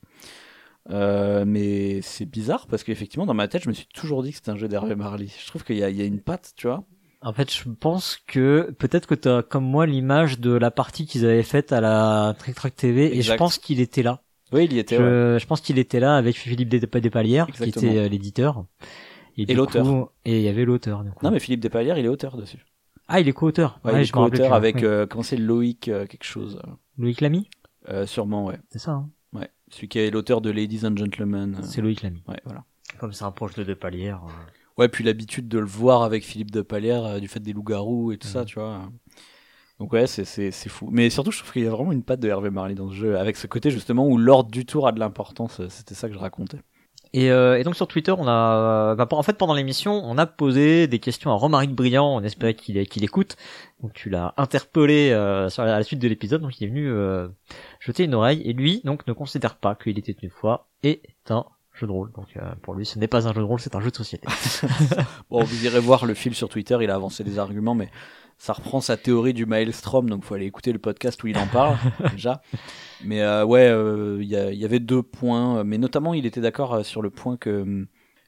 Euh, 0.91 1.45
mais 1.47 2.01
c'est 2.01 2.25
bizarre 2.25 2.67
parce 2.67 2.83
qu'effectivement, 2.83 3.25
dans 3.25 3.33
ma 3.33 3.47
tête, 3.47 3.63
je 3.63 3.69
me 3.69 3.73
suis 3.73 3.87
toujours 3.93 4.23
dit 4.23 4.31
que 4.31 4.37
c'était 4.37 4.49
un 4.49 4.55
jeu 4.57 4.67
d'Hervé 4.67 4.95
Marley. 4.95 5.27
Je 5.27 5.47
trouve 5.47 5.63
qu'il 5.63 5.77
y 5.77 5.83
a 5.83 5.89
une 6.05 6.19
patte, 6.19 6.51
tu 6.57 6.67
vois. 6.67 6.83
En 7.21 7.33
fait, 7.33 7.53
je 7.53 7.67
pense 7.69 8.17
que 8.27 8.71
peut-être 8.79 9.05
que 9.05 9.15
t'as 9.15 9.41
comme 9.43 9.65
moi 9.65 9.85
l'image 9.85 10.39
de 10.39 10.51
la 10.51 10.71
partie 10.71 11.05
qu'ils 11.05 11.25
avaient 11.25 11.43
faite 11.43 11.73
à 11.73 11.81
la 11.81 12.33
Trick 12.39 12.55
Track 12.55 12.75
TV 12.75 13.17
et 13.17 13.21
je 13.21 13.33
pense 13.33 13.57
qu'il 13.57 13.81
était 13.81 14.03
là. 14.03 14.21
Oui, 14.53 14.65
il 14.65 14.73
y 14.73 14.79
était. 14.79 14.97
ouais. 14.97 15.03
Je, 15.03 15.37
je 15.39 15.45
pense 15.45 15.59
qu'il 15.61 15.77
était 15.79 15.99
là 15.99 16.15
avec 16.15 16.35
Philippe 16.37 16.69
Des- 16.69 16.79
Despalières 16.79 17.47
qui 17.47 17.63
était 17.63 17.97
euh, 17.97 18.07
l'éditeur. 18.07 18.65
du 19.37 19.45
l'auteur. 19.53 20.11
Et 20.25 20.37
il 20.37 20.43
y 20.43 20.47
avait 20.47 20.65
l'auteur. 20.65 21.03
du 21.03 21.11
coup. 21.11 21.23
Non, 21.25 21.31
mais 21.31 21.39
Philippe 21.39 21.59
Despalières, 21.59 21.97
il 21.97 22.05
est 22.05 22.09
auteur 22.09 22.37
dessus. 22.37 22.65
Ah, 23.07 23.19
il 23.19 23.27
est 23.27 23.33
co-auteur. 23.33 23.79
Ouais, 23.83 23.91
Ouais, 23.91 24.01
il 24.01 24.07
est 24.07 24.11
co-auteur 24.11 24.53
avec, 24.53 24.81
euh, 24.83 25.05
comment 25.05 25.23
c'est, 25.23 25.35
Loïc 25.37 25.87
euh, 25.87 26.05
quelque 26.05 26.23
chose. 26.23 26.61
Loïc 26.97 27.21
Lamy, 27.21 27.49
Euh, 27.89 28.05
sûrement, 28.05 28.45
ouais. 28.45 28.57
c'est 28.69 28.79
ça. 28.79 28.91
Hein 28.91 29.09
Ouais. 29.33 29.49
Celui 29.69 29.87
qui 29.89 29.99
est 29.99 30.09
l'auteur 30.09 30.41
de 30.41 30.49
Ladies 30.51 30.85
and 30.85 30.95
Gentlemen. 30.95 31.55
euh, 31.59 31.63
c'est 31.63 31.81
Loïc 31.81 32.01
Lamy. 32.01 32.23
Ouais, 32.27 32.39
voilà. 32.45 32.63
Comme 32.99 33.11
c'est 33.13 33.23
un 33.25 33.31
proche 33.31 33.53
de 33.55 33.63
Despalières. 33.63 34.21
Ouais, 34.79 34.87
puis 34.87 35.03
l'habitude 35.03 35.47
de 35.47 35.59
le 35.59 35.65
voir 35.65 36.03
avec 36.03 36.23
Philippe 36.23 36.51
de 36.51 36.61
Palière, 36.61 37.03
euh, 37.05 37.19
du 37.19 37.27
fait 37.27 37.41
des 37.41 37.51
loups-garous 37.53 38.13
et 38.13 38.17
tout 38.17 38.27
ça, 38.27 38.39
Mhm. 38.39 38.45
tu 38.45 38.59
vois. 38.59 38.89
Donc 39.79 39.93
ouais, 39.93 40.07
c'est, 40.07 40.51
fou. 40.69 40.89
Mais 40.91 41.09
surtout, 41.09 41.31
je 41.31 41.39
trouve 41.39 41.51
qu'il 41.53 41.63
y 41.63 41.67
a 41.67 41.69
vraiment 41.69 41.91
une 41.91 42.03
patte 42.03 42.19
de 42.19 42.27
Hervé 42.27 42.49
Marley 42.49 42.75
dans 42.75 42.89
ce 42.89 42.95
jeu, 42.95 43.17
avec 43.17 43.37
ce 43.37 43.45
côté 43.47 43.71
justement 43.71 44.07
où 44.07 44.17
l'ordre 44.17 44.49
du 44.51 44.65
tour 44.65 44.87
a 44.87 44.91
de 44.91 44.99
l'importance. 44.99 45.61
C'était 45.69 45.95
ça 45.95 46.07
que 46.07 46.13
je 46.13 46.19
racontais. 46.19 46.59
Et, 47.11 47.31
euh, 47.31 47.57
et 47.57 47.63
donc 47.63 47.75
sur 47.75 47.87
Twitter, 47.87 48.11
on 48.15 48.27
a, 48.27 48.95
bah, 48.95 49.07
en 49.11 49.23
fait, 49.23 49.33
pendant 49.37 49.53
l'émission, 49.53 50.01
on 50.05 50.17
a 50.17 50.25
posé 50.27 50.87
des 50.87 50.99
questions 50.99 51.31
à 51.31 51.33
Romaric 51.35 51.71
Briand. 51.71 52.15
On 52.15 52.23
espérait 52.23 52.53
qu'il 52.53 52.85
qu'il 52.87 53.03
écoute. 53.03 53.35
Donc 53.81 53.93
tu 53.93 54.09
l'as 54.09 54.33
interpellé 54.37 55.11
euh, 55.11 55.49
sur 55.49 55.63
la, 55.63 55.75
à 55.75 55.77
la 55.79 55.83
suite 55.83 55.99
de 55.99 56.07
l'épisode. 56.07 56.41
Donc 56.41 56.59
il 56.59 56.65
est 56.65 56.67
venu 56.67 56.87
euh, 56.89 57.27
jeter 57.79 58.03
une 58.03 58.13
oreille. 58.13 58.41
Et 58.45 58.53
lui, 58.53 58.81
donc, 58.83 59.07
ne 59.07 59.13
considère 59.13 59.55
pas 59.57 59.75
qu'il 59.75 59.97
était 59.97 60.15
une 60.21 60.29
fois 60.29 60.67
est 60.83 61.01
un 61.29 61.45
jeu 61.79 61.87
de 61.87 61.91
rôle. 61.91 62.11
Donc 62.11 62.27
euh, 62.37 62.41
pour 62.61 62.73
lui, 62.73 62.85
ce 62.85 62.99
n'est 62.99 63.07
pas 63.07 63.27
un 63.27 63.33
jeu 63.33 63.39
de 63.39 63.45
rôle, 63.45 63.59
c'est 63.59 63.75
un 63.75 63.81
jeu 63.81 63.91
de 63.91 63.95
société. 63.95 64.27
Bon, 65.29 65.43
vous 65.43 65.65
irez 65.65 65.79
voir 65.79 66.05
le 66.05 66.13
fil 66.13 66.33
sur 66.33 66.49
Twitter, 66.49 66.77
il 66.81 66.89
a 66.89 66.95
avancé 66.95 67.23
des 67.23 67.39
arguments, 67.39 67.75
mais 67.75 67.89
ça 68.37 68.53
reprend 68.53 68.81
sa 68.81 68.97
théorie 68.97 69.33
du 69.33 69.45
maelstrom, 69.45 70.09
donc 70.09 70.23
faut 70.23 70.33
aller 70.33 70.45
écouter 70.45 70.71
le 70.71 70.79
podcast 70.79 71.21
où 71.23 71.27
il 71.27 71.37
en 71.37 71.47
parle 71.47 71.77
déjà. 72.11 72.41
Mais 73.03 73.21
euh, 73.21 73.45
ouais, 73.45 73.67
euh, 73.67 74.17
il 74.21 74.27
y, 74.27 74.65
avait 74.65 74.79
deux 74.79 75.03
points, 75.03 75.63
mais 75.63 75.77
notamment 75.77 76.13
il 76.13 76.25
était 76.25 76.41
d'accord 76.41 76.85
sur 76.85 77.01
le 77.01 77.09
point 77.09 77.37
que 77.37 77.61
hum, 77.61 77.87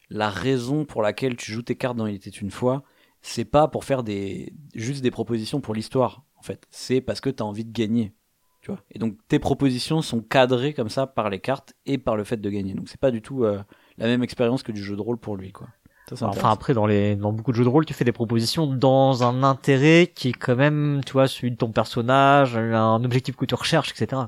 la 0.09 0.29
raison 0.29 0.85
pour 0.85 1.01
laquelle 1.01 1.35
tu 1.37 1.51
joues 1.51 1.61
tes 1.61 1.75
cartes 1.75 1.95
dans 1.95 2.05
Il 2.05 2.15
était 2.15 2.29
une 2.29 2.51
fois, 2.51 2.83
c'est 3.21 3.45
pas 3.45 3.67
pour 3.67 3.85
faire 3.85 4.03
des 4.03 4.53
juste 4.75 5.01
des 5.01 5.11
propositions 5.11 5.61
pour 5.61 5.73
l'histoire, 5.73 6.23
en 6.35 6.41
fait. 6.41 6.67
C'est 6.69 7.01
parce 7.01 7.21
que 7.21 7.29
tu 7.29 7.41
as 7.41 7.45
envie 7.45 7.65
de 7.65 7.71
gagner. 7.71 8.13
Tu 8.61 8.71
vois. 8.71 8.79
Et 8.91 8.99
donc 8.99 9.15
tes 9.27 9.39
propositions 9.39 10.01
sont 10.01 10.21
cadrées 10.21 10.73
comme 10.73 10.89
ça 10.89 11.07
par 11.07 11.29
les 11.29 11.39
cartes 11.39 11.73
et 11.85 11.97
par 11.97 12.15
le 12.15 12.23
fait 12.23 12.37
de 12.37 12.49
gagner. 12.49 12.73
Donc 12.73 12.89
c'est 12.89 12.99
pas 12.99 13.11
du 13.11 13.21
tout 13.21 13.43
euh, 13.43 13.59
la 13.97 14.05
même 14.05 14.23
expérience 14.23 14.63
que 14.63 14.71
du 14.71 14.83
jeu 14.83 14.95
de 14.95 15.01
rôle 15.01 15.17
pour 15.17 15.35
lui, 15.35 15.51
quoi. 15.51 15.67
Ça, 16.15 16.27
enfin 16.27 16.51
après, 16.51 16.73
dans 16.73 16.85
les, 16.85 17.15
dans 17.15 17.31
beaucoup 17.31 17.51
de 17.51 17.55
jeux 17.55 17.63
de 17.63 17.69
rôle, 17.69 17.85
tu 17.85 17.93
fais 17.93 18.03
des 18.03 18.11
propositions 18.11 18.67
dans 18.67 19.23
un 19.23 19.43
intérêt 19.43 20.11
qui 20.13 20.29
est 20.29 20.33
quand 20.33 20.57
même, 20.57 21.01
tu 21.05 21.13
vois, 21.13 21.27
celui 21.27 21.51
de 21.51 21.55
ton 21.55 21.71
personnage, 21.71 22.57
un 22.57 23.01
objectif 23.05 23.37
que 23.37 23.45
tu 23.45 23.55
recherches, 23.55 23.91
etc. 23.91 24.23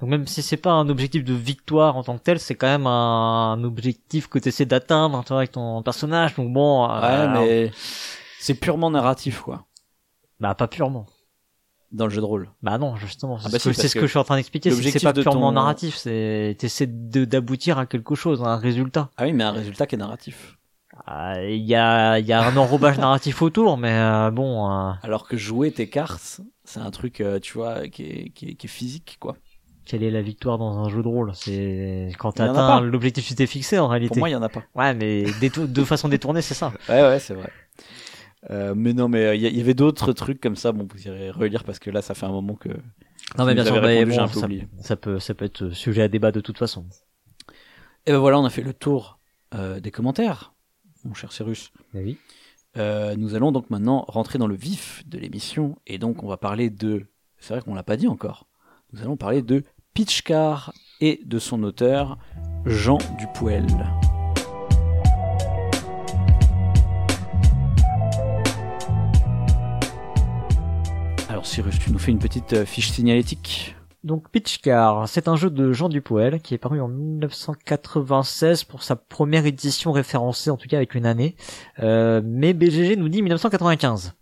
Donc, 0.00 0.10
même 0.10 0.26
si 0.26 0.42
c'est 0.42 0.58
pas 0.58 0.72
un 0.72 0.88
objectif 0.90 1.24
de 1.24 1.32
victoire 1.32 1.96
en 1.96 2.02
tant 2.02 2.18
que 2.18 2.22
tel, 2.22 2.38
c'est 2.38 2.54
quand 2.54 2.66
même 2.66 2.86
un, 2.86 3.62
objectif 3.64 4.28
que 4.28 4.38
tu 4.38 4.48
essaies 4.48 4.66
d'atteindre, 4.66 5.22
tu 5.24 5.28
vois, 5.28 5.38
avec 5.38 5.52
ton 5.52 5.82
personnage. 5.82 6.34
Donc 6.36 6.52
bon, 6.52 6.88
euh, 6.90 7.26
Ouais, 7.26 7.32
mais 7.32 7.70
c'est 8.38 8.54
purement 8.54 8.90
narratif, 8.90 9.40
quoi, 9.40 9.64
bah 10.40 10.54
pas 10.54 10.68
purement. 10.68 11.06
Dans 11.92 12.06
le 12.06 12.10
jeu 12.10 12.20
de 12.20 12.26
rôle. 12.26 12.50
Bah 12.62 12.78
non, 12.78 12.96
justement, 12.96 13.38
c'est 13.38 13.46
Ah 13.46 13.48
bah 13.50 13.58
ce, 13.58 13.64
que- 13.64 13.72
si, 13.72 13.74
c'est 13.74 13.82
parce 13.82 13.88
ce 13.88 13.94
que, 13.94 14.00
que 14.00 14.06
je 14.06 14.10
suis 14.10 14.18
en 14.18 14.24
train 14.24 14.36
d'expliquer, 14.36 14.70
c'est 14.70 14.76
que 14.76 14.88
c'est 14.90 15.00
l'objectif 15.00 15.02
pas 15.02 15.14
purement 15.14 15.50
ton- 15.50 15.52
narratif, 15.52 15.96
c'est 15.96 16.56
t'essaies 16.58 16.86
d'aboutir 16.86 17.78
à 17.78 17.86
quelque 17.86 18.14
chose, 18.14 18.42
à 18.42 18.46
un 18.46 18.56
résultat. 18.56 19.10
Ah 19.18 19.24
oui, 19.24 19.34
mais 19.34 19.44
un 19.44 19.52
résultat 19.52 19.86
qui 19.86 19.96
est 19.96 19.98
narratif. 19.98 20.56
Ah, 21.06 21.42
Il 21.44 21.64
y 21.64 21.74
a 21.74 22.18
il 22.18 22.26
y 22.26 22.32
a 22.32 22.42
un 22.42 22.56
enrobage 22.56 22.98
narratif 23.00 23.42
autour, 23.42 23.76
mais 23.78 23.92
euh, 23.92 24.30
bon. 24.30 24.70
euh, 24.70 24.92
Alors 25.02 25.26
que 25.28 25.36
jouer 25.36 25.72
tes 25.72 25.88
cartes, 25.88 26.40
c'est 26.64 26.80
un 26.80 26.90
truc, 26.90 27.20
euh, 27.20 27.38
tu 27.40 27.54
vois, 27.54 27.88
qui 27.88 28.02
est, 28.04 28.30
qui 28.30 28.50
est, 28.50 28.54
qui 28.54 28.66
est 28.66 28.70
physique, 28.70 29.16
quoi. 29.20 29.36
quelle 29.84 30.02
est 30.02 30.10
la 30.10 30.22
victoire 30.22 30.58
dans 30.58 30.78
un 30.78 30.88
jeu 30.88 31.02
de 31.02 31.08
rôle? 31.08 31.32
C'est 31.34 32.10
quand 32.18 32.32
t'atteins 32.32 32.80
l'objectif 32.80 33.24
que 33.24 33.28
tu 33.30 33.34
t'es 33.34 33.46
fixé 33.46 33.78
en 33.78 33.88
réalité. 33.88 34.08
Pour 34.10 34.18
moi, 34.18 34.28
il 34.28 34.32
y 34.32 34.36
en 34.36 34.42
a 34.42 34.48
pas. 34.48 34.64
Ouais, 34.74 34.94
mais 34.94 35.24
de 35.24 35.84
façon 35.84 36.08
détournée, 36.08 36.42
c'est 36.42 36.54
ça. 36.54 36.72
Ouais, 36.88 37.02
ouais, 37.02 37.18
c'est 37.18 37.34
vrai. 37.34 37.50
Euh, 38.50 38.74
mais 38.76 38.92
non, 38.92 39.08
mais 39.08 39.36
il 39.36 39.42
y, 39.42 39.48
il 39.48 39.56
y 39.56 39.60
avait 39.60 39.74
d'autres 39.74 40.12
trucs 40.12 40.40
comme 40.40 40.56
ça. 40.56 40.72
Bon, 40.72 40.86
vous 40.90 41.06
irez 41.06 41.30
relire 41.30 41.64
parce 41.64 41.78
que 41.78 41.90
là, 41.90 42.02
ça 42.02 42.14
fait 42.14 42.26
un 42.26 42.32
moment 42.32 42.54
que. 42.54 42.68
Non, 43.36 43.44
mais 43.44 43.54
bien 43.54 43.64
sûr, 43.64 43.74
répondu, 43.74 44.16
bon, 44.16 44.82
ça, 44.82 44.96
peut, 44.96 45.18
ça 45.18 45.34
peut 45.34 45.44
être 45.44 45.70
sujet 45.70 46.02
à 46.02 46.08
débat 46.08 46.32
de 46.32 46.40
toute 46.40 46.56
façon. 46.56 46.86
Et 48.06 48.12
ben 48.12 48.18
voilà, 48.18 48.38
on 48.38 48.44
a 48.44 48.50
fait 48.50 48.62
le 48.62 48.72
tour 48.72 49.18
euh, 49.54 49.80
des 49.80 49.90
commentaires, 49.90 50.54
mon 51.04 51.14
cher 51.14 51.32
Cyrus. 51.32 51.72
oui. 51.94 52.18
Euh, 52.76 53.16
nous 53.16 53.34
allons 53.34 53.50
donc 53.50 53.70
maintenant 53.70 54.04
rentrer 54.08 54.38
dans 54.38 54.46
le 54.46 54.54
vif 54.54 55.02
de 55.08 55.18
l'émission 55.18 55.78
et 55.86 55.98
donc 55.98 56.22
on 56.22 56.28
va 56.28 56.36
parler 56.36 56.70
de. 56.70 57.06
C'est 57.38 57.54
vrai 57.54 57.62
qu'on 57.62 57.74
l'a 57.74 57.82
pas 57.82 57.96
dit 57.96 58.06
encore. 58.06 58.46
Nous 58.92 59.00
allons 59.00 59.16
parler 59.16 59.42
de 59.42 59.64
Pitchcar 59.94 60.72
et 61.00 61.20
de 61.24 61.38
son 61.38 61.62
auteur 61.62 62.18
Jean 62.66 62.98
Dupoel. 63.18 63.66
Cyrus, 71.48 71.78
tu 71.78 71.90
nous 71.90 71.98
fais 71.98 72.10
une 72.10 72.18
petite 72.18 72.52
euh, 72.52 72.66
fiche 72.66 72.90
signalétique. 72.90 73.74
Donc 74.04 74.28
Pitch 74.30 74.58
Car, 74.58 75.08
c'est 75.08 75.28
un 75.28 75.36
jeu 75.36 75.48
de 75.48 75.72
Jean 75.72 75.88
Dupoel 75.88 76.40
qui 76.42 76.52
est 76.52 76.58
paru 76.58 76.78
en 76.78 76.88
1996 76.88 78.64
pour 78.64 78.82
sa 78.82 78.96
première 78.96 79.46
édition 79.46 79.90
référencée, 79.90 80.50
en 80.50 80.58
tout 80.58 80.68
cas 80.68 80.76
avec 80.76 80.94
une 80.94 81.06
année. 81.06 81.36
Euh, 81.80 82.20
mais 82.22 82.52
BGG 82.52 82.96
nous 82.96 83.08
dit 83.08 83.22
1995. 83.22 84.12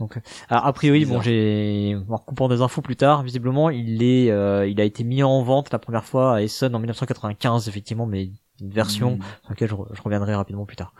Donc, 0.00 0.18
alors, 0.48 0.66
a 0.66 0.72
priori, 0.72 1.04
bon, 1.04 1.20
j'ai, 1.20 1.96
en 2.08 2.16
recoupant 2.16 2.48
des 2.48 2.60
infos 2.60 2.82
plus 2.82 2.96
tard, 2.96 3.22
visiblement, 3.22 3.70
il 3.70 4.02
est, 4.02 4.32
euh, 4.32 4.66
il 4.66 4.80
a 4.80 4.84
été 4.84 5.04
mis 5.04 5.22
en 5.22 5.44
vente 5.44 5.70
la 5.70 5.78
première 5.78 6.04
fois 6.04 6.34
à 6.36 6.42
Essen 6.42 6.74
en 6.74 6.80
1995, 6.80 7.68
effectivement, 7.68 8.06
mais 8.06 8.30
une 8.60 8.70
version 8.70 9.12
Mm. 9.12 9.20
sur 9.42 9.50
laquelle 9.50 9.68
je 9.68 10.02
reviendrai 10.02 10.34
rapidement 10.34 10.66
plus 10.66 10.76
tard. 10.76 10.92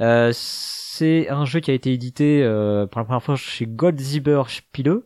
Euh, 0.00 0.32
c'est 1.00 1.30
un 1.30 1.46
jeu 1.46 1.60
qui 1.60 1.70
a 1.70 1.74
été 1.74 1.94
édité 1.94 2.42
euh, 2.44 2.86
pour 2.86 3.00
la 3.00 3.06
première 3.06 3.22
fois 3.22 3.34
chez 3.34 3.66
Goldzieber 3.66 4.42
Spiele 4.48 5.00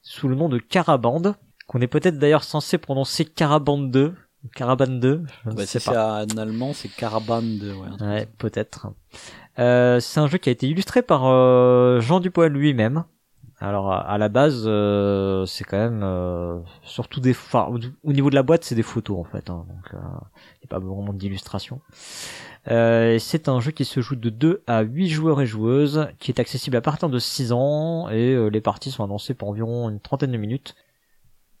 sous 0.00 0.28
le 0.28 0.36
nom 0.36 0.48
de 0.48 0.58
Caraband, 0.58 1.22
qu'on 1.66 1.80
est 1.80 1.88
peut-être 1.88 2.20
d'ailleurs 2.20 2.44
censé 2.44 2.78
prononcer 2.78 3.24
Caraband 3.24 3.78
2, 3.78 4.14
ou 4.44 4.48
Caraband 4.54 4.86
2, 4.86 5.22
je 5.44 5.50
ne 5.50 5.54
Bah, 5.56 5.66
sais 5.66 5.80
si 5.80 5.86
pas. 5.90 6.24
c'est 6.24 6.34
en 6.34 6.38
allemand, 6.38 6.72
c'est 6.72 6.88
Caraban 6.88 7.42
de. 7.42 7.72
Ouais, 8.00 8.28
peut-être. 8.38 8.92
Euh, 9.58 9.98
c'est 9.98 10.20
un 10.20 10.28
jeu 10.28 10.38
qui 10.38 10.50
a 10.50 10.52
été 10.52 10.68
illustré 10.68 11.02
par 11.02 11.22
euh, 11.26 12.00
Jean 12.00 12.20
Dupoil 12.20 12.52
lui-même. 12.52 13.02
Alors 13.58 13.92
à, 13.92 14.18
la 14.18 14.28
base, 14.28 14.64
euh, 14.66 15.46
c'est 15.46 15.64
quand 15.64 15.78
même 15.78 16.02
euh, 16.04 16.60
surtout 16.82 17.18
des, 17.20 17.30
enfin, 17.30 17.66
au, 17.70 17.78
au 18.08 18.12
niveau 18.12 18.28
de 18.30 18.34
la 18.36 18.42
boîte, 18.44 18.62
c'est 18.62 18.74
des 18.74 18.82
photos 18.82 19.18
en 19.18 19.24
fait, 19.24 19.48
hein, 19.50 19.64
donc 19.68 19.90
il 19.92 19.96
n'y 19.98 20.64
a 20.64 20.68
pas 20.68 20.78
vraiment 20.80 21.12
d'illustration. 21.12 21.80
Euh, 22.68 23.18
c'est 23.18 23.48
un 23.48 23.60
jeu 23.60 23.70
qui 23.70 23.84
se 23.84 24.00
joue 24.00 24.16
de 24.16 24.30
2 24.30 24.62
à 24.66 24.82
8 24.82 25.08
joueurs 25.08 25.40
et 25.40 25.46
joueuses, 25.46 26.08
qui 26.18 26.30
est 26.30 26.40
accessible 26.40 26.76
à 26.76 26.80
partir 26.80 27.08
de 27.08 27.18
6 27.18 27.52
ans, 27.52 28.08
et 28.08 28.32
euh, 28.32 28.48
les 28.48 28.60
parties 28.60 28.90
sont 28.90 29.04
annoncées 29.04 29.34
pour 29.34 29.48
environ 29.48 29.90
une 29.90 30.00
trentaine 30.00 30.32
de 30.32 30.36
minutes. 30.38 30.74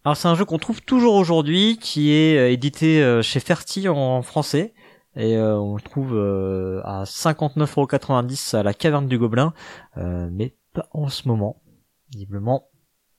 Alors 0.04 0.16
c'est 0.16 0.28
un 0.28 0.34
jeu 0.34 0.44
qu'on 0.44 0.58
trouve 0.58 0.82
toujours 0.82 1.14
aujourd'hui, 1.14 1.78
qui 1.78 2.12
est 2.12 2.38
euh, 2.38 2.50
édité 2.50 3.20
chez 3.22 3.40
Ferti 3.40 3.88
en 3.88 4.22
français, 4.22 4.74
et 5.16 5.38
on 5.38 5.76
le 5.76 5.80
trouve 5.80 6.18
à 6.84 7.04
59,90€ 7.04 8.56
à 8.56 8.62
la 8.64 8.74
caverne 8.74 9.06
du 9.06 9.16
Gobelin, 9.16 9.54
mais 9.96 10.56
pas 10.72 10.88
en 10.90 11.08
ce 11.08 11.28
moment. 11.28 11.62
Visiblement, 12.12 12.68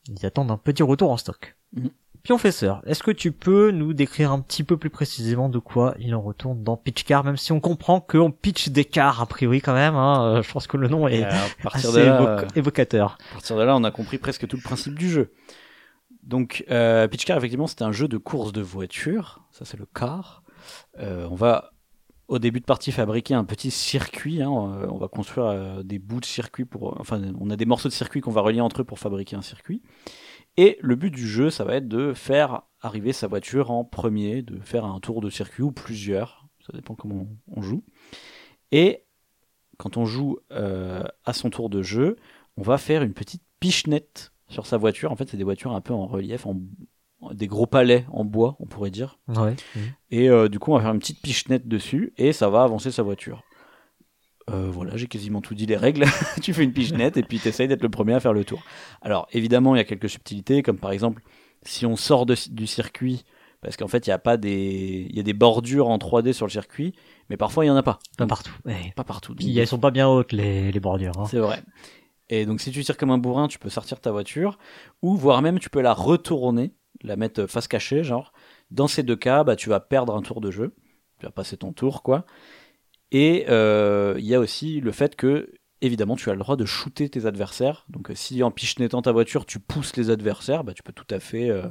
ils 0.09 0.25
attendent 0.25 0.51
un 0.51 0.57
petit 0.57 0.83
retour 0.83 1.11
en 1.11 1.17
stock. 1.17 1.55
Mhm. 1.73 1.91
Pionfesseur, 2.25 2.81
est-ce 2.87 3.03
que 3.03 3.11
tu 3.11 3.31
peux 3.31 3.69
nous 3.69 3.93
décrire 3.93 4.31
un 4.31 4.39
petit 4.39 4.63
peu 4.63 4.77
plus 4.77 4.89
précisément 4.89 5.47
de 5.47 5.59
quoi 5.59 5.93
il 5.99 6.15
en 6.15 6.21
retourne 6.21 6.63
dans 6.63 6.75
Pitch 6.75 7.03
Car, 7.03 7.23
même 7.23 7.37
si 7.37 7.51
on 7.51 7.59
comprend 7.59 7.99
qu'on 8.01 8.31
pitch 8.31 8.69
des 8.69 8.83
cars 8.83 9.21
a 9.21 9.27
priori 9.27 9.61
quand 9.61 9.75
même, 9.75 9.93
hein, 9.93 10.25
euh, 10.25 10.41
je 10.41 10.51
pense 10.51 10.65
que 10.65 10.75
le 10.75 10.87
nom 10.87 11.07
est 11.07 11.19
Et 11.19 11.23
à 11.23 11.45
partir 11.61 11.91
assez 11.91 11.99
de 11.99 12.05
là, 12.05 12.21
euh, 12.39 12.47
évocateur. 12.55 13.19
À 13.29 13.33
partir 13.35 13.55
de 13.57 13.61
là, 13.61 13.75
on 13.75 13.83
a 13.83 13.91
compris 13.91 14.17
presque 14.17 14.47
tout 14.47 14.55
le 14.57 14.63
principe 14.63 14.97
du 14.97 15.07
jeu. 15.07 15.33
Donc, 16.23 16.65
euh, 16.71 17.07
Pitch 17.07 17.25
Car, 17.25 17.37
effectivement, 17.37 17.67
c'est 17.67 17.83
un 17.83 17.91
jeu 17.91 18.07
de 18.07 18.17
course 18.17 18.51
de 18.53 18.61
voiture. 18.61 19.45
Ça, 19.51 19.63
c'est 19.63 19.77
le 19.77 19.85
car. 19.85 20.41
Euh, 20.99 21.27
on 21.29 21.35
va, 21.35 21.73
au 22.27 22.39
début 22.39 22.59
de 22.59 22.65
partie, 22.65 22.91
fabriquer 22.91 23.35
un 23.35 23.43
petit 23.43 23.69
circuit. 23.69 24.41
hein. 24.41 24.49
On 24.49 24.97
va 24.97 25.07
construire 25.07 25.45
euh, 25.45 25.83
des 25.83 25.99
bouts 25.99 26.21
de 26.21 26.25
circuit 26.25 26.65
pour. 26.65 26.99
Enfin, 26.99 27.21
on 27.39 27.51
a 27.51 27.55
des 27.55 27.65
morceaux 27.65 27.87
de 27.89 27.93
circuit 27.93 28.21
qu'on 28.21 28.31
va 28.31 28.41
relier 28.41 28.61
entre 28.61 28.81
eux 28.81 28.83
pour 28.83 28.97
fabriquer 28.97 29.35
un 29.35 29.43
circuit. 29.43 29.83
Et 30.57 30.77
le 30.81 30.95
but 30.95 31.11
du 31.11 31.27
jeu, 31.27 31.49
ça 31.49 31.63
va 31.63 31.75
être 31.75 31.87
de 31.87 32.13
faire 32.13 32.63
arriver 32.81 33.13
sa 33.13 33.27
voiture 33.27 33.71
en 33.71 33.83
premier, 33.83 34.41
de 34.41 34.59
faire 34.59 34.85
un 34.85 34.99
tour 34.99 35.21
de 35.21 35.29
circuit 35.29 35.63
ou 35.63 35.71
plusieurs. 35.71 36.47
Ça 36.65 36.73
dépend 36.73 36.95
comment 36.95 37.27
on 37.47 37.61
joue. 37.61 37.83
Et 38.71 39.03
quand 39.77 39.97
on 39.97 40.05
joue 40.05 40.39
euh, 40.51 41.03
à 41.25 41.33
son 41.33 41.49
tour 41.49 41.69
de 41.69 41.81
jeu, 41.81 42.15
on 42.57 42.61
va 42.61 42.77
faire 42.77 43.03
une 43.03 43.13
petite 43.13 43.43
pichenette 43.59 44.31
sur 44.47 44.65
sa 44.65 44.77
voiture. 44.77 45.11
En 45.11 45.15
fait, 45.15 45.29
c'est 45.29 45.37
des 45.37 45.43
voitures 45.43 45.73
un 45.73 45.81
peu 45.81 45.93
en 45.93 46.05
relief, 46.05 46.45
en, 46.45 46.61
des 47.33 47.47
gros 47.47 47.65
palets 47.65 48.05
en 48.11 48.23
bois, 48.23 48.55
on 48.59 48.65
pourrait 48.65 48.91
dire. 48.91 49.19
Ouais. 49.27 49.55
Et 50.11 50.29
euh, 50.29 50.47
du 50.47 50.59
coup, 50.59 50.71
on 50.71 50.75
va 50.75 50.81
faire 50.81 50.93
une 50.93 50.99
petite 50.99 51.21
pichenette 51.21 51.67
dessus 51.67 52.13
et 52.17 52.33
ça 52.33 52.49
va 52.49 52.63
avancer 52.63 52.91
sa 52.91 53.03
voiture. 53.03 53.43
Euh, 54.51 54.69
voilà, 54.69 54.95
j'ai 54.95 55.07
quasiment 55.07 55.41
tout 55.41 55.55
dit 55.55 55.65
les 55.65 55.77
règles. 55.77 56.05
tu 56.41 56.53
fais 56.53 56.63
une 56.63 56.73
pichenette 56.73 57.17
et 57.17 57.23
puis 57.23 57.39
tu 57.39 57.47
essayes 57.47 57.67
d'être 57.67 57.81
le 57.81 57.89
premier 57.89 58.13
à 58.13 58.19
faire 58.19 58.33
le 58.33 58.43
tour. 58.45 58.61
Alors 59.01 59.27
évidemment, 59.31 59.75
il 59.75 59.79
y 59.79 59.81
a 59.81 59.85
quelques 59.85 60.09
subtilités, 60.09 60.61
comme 60.61 60.77
par 60.77 60.91
exemple, 60.91 61.21
si 61.63 61.85
on 61.85 61.95
sort 61.95 62.25
de- 62.27 62.35
du 62.51 62.67
circuit, 62.67 63.23
parce 63.61 63.75
qu'en 63.77 63.87
fait, 63.87 64.05
il 64.05 64.11
y 64.11 64.13
a 64.13 64.19
pas 64.19 64.37
des, 64.37 65.07
il 65.09 65.15
y 65.15 65.19
a 65.19 65.23
des 65.23 65.33
bordures 65.33 65.87
en 65.89 65.97
3D 65.97 66.31
sur 66.33 66.45
le 66.45 66.51
circuit, 66.51 66.93
mais 67.29 67.37
parfois 67.37 67.65
il 67.65 67.69
y 67.69 67.71
en 67.71 67.75
a 67.75 67.81
pas. 67.81 67.97
Pas 68.17 68.27
partout. 68.27 68.53
Ouais. 68.65 68.93
Pas 68.95 69.03
partout. 69.03 69.33
Puis 69.33 69.47
Donc, 69.47 69.57
elles 69.57 69.67
sont 69.67 69.79
pas 69.79 69.89
bien 69.91 70.07
hautes 70.07 70.31
les, 70.31 70.71
les 70.71 70.79
bordures. 70.79 71.17
Hein. 71.19 71.25
c'est 71.29 71.39
vrai. 71.39 71.63
Et 72.29 72.45
donc 72.45 72.59
si 72.61 72.71
tu 72.71 72.83
tires 72.83 72.97
comme 72.97 73.11
un 73.11 73.17
bourrin, 73.17 73.47
tu 73.47 73.57
peux 73.57 73.69
sortir 73.69 73.99
ta 73.99 74.11
voiture, 74.11 74.59
ou 75.01 75.15
voire 75.15 75.41
même 75.41 75.57
tu 75.57 75.69
peux 75.71 75.81
la 75.81 75.93
retourner, 75.93 76.73
la 77.03 77.15
mettre 77.15 77.47
face 77.47 77.67
cachée, 77.67 78.03
genre. 78.03 78.31
Dans 78.71 78.87
ces 78.87 79.01
deux 79.03 79.15
cas, 79.15 79.43
bah, 79.43 79.55
tu 79.55 79.69
vas 79.69 79.79
perdre 79.79 80.15
un 80.15 80.21
tour 80.21 80.41
de 80.41 80.51
jeu. 80.51 80.75
Tu 81.19 81.25
vas 81.25 81.31
passer 81.31 81.55
ton 81.57 81.71
tour, 81.71 82.03
quoi. 82.03 82.25
Et 83.11 83.45
euh, 83.49 84.15
il 84.17 84.25
y 84.25 84.35
a 84.35 84.39
aussi 84.39 84.81
le 84.81 84.91
fait 84.91 85.15
que, 85.15 85.51
évidemment, 85.81 86.15
tu 86.15 86.29
as 86.29 86.33
le 86.33 86.39
droit 86.39 86.55
de 86.55 86.65
shooter 86.65 87.07
tes 87.09 87.25
adversaires. 87.25 87.85
Donc 87.89 88.09
euh, 88.11 88.15
si 88.15 88.41
en 88.43 88.51
pichenettant 88.51 89.01
ta 89.01 89.11
voiture, 89.11 89.45
tu 89.45 89.59
pousses 89.59 89.95
les 89.95 90.09
adversaires, 90.09 90.63
bah, 90.63 90.73
tu 90.73 90.83
peux 90.83 90.93
tout 90.93 91.07
à 91.11 91.19
fait 91.19 91.49
euh, 91.49 91.63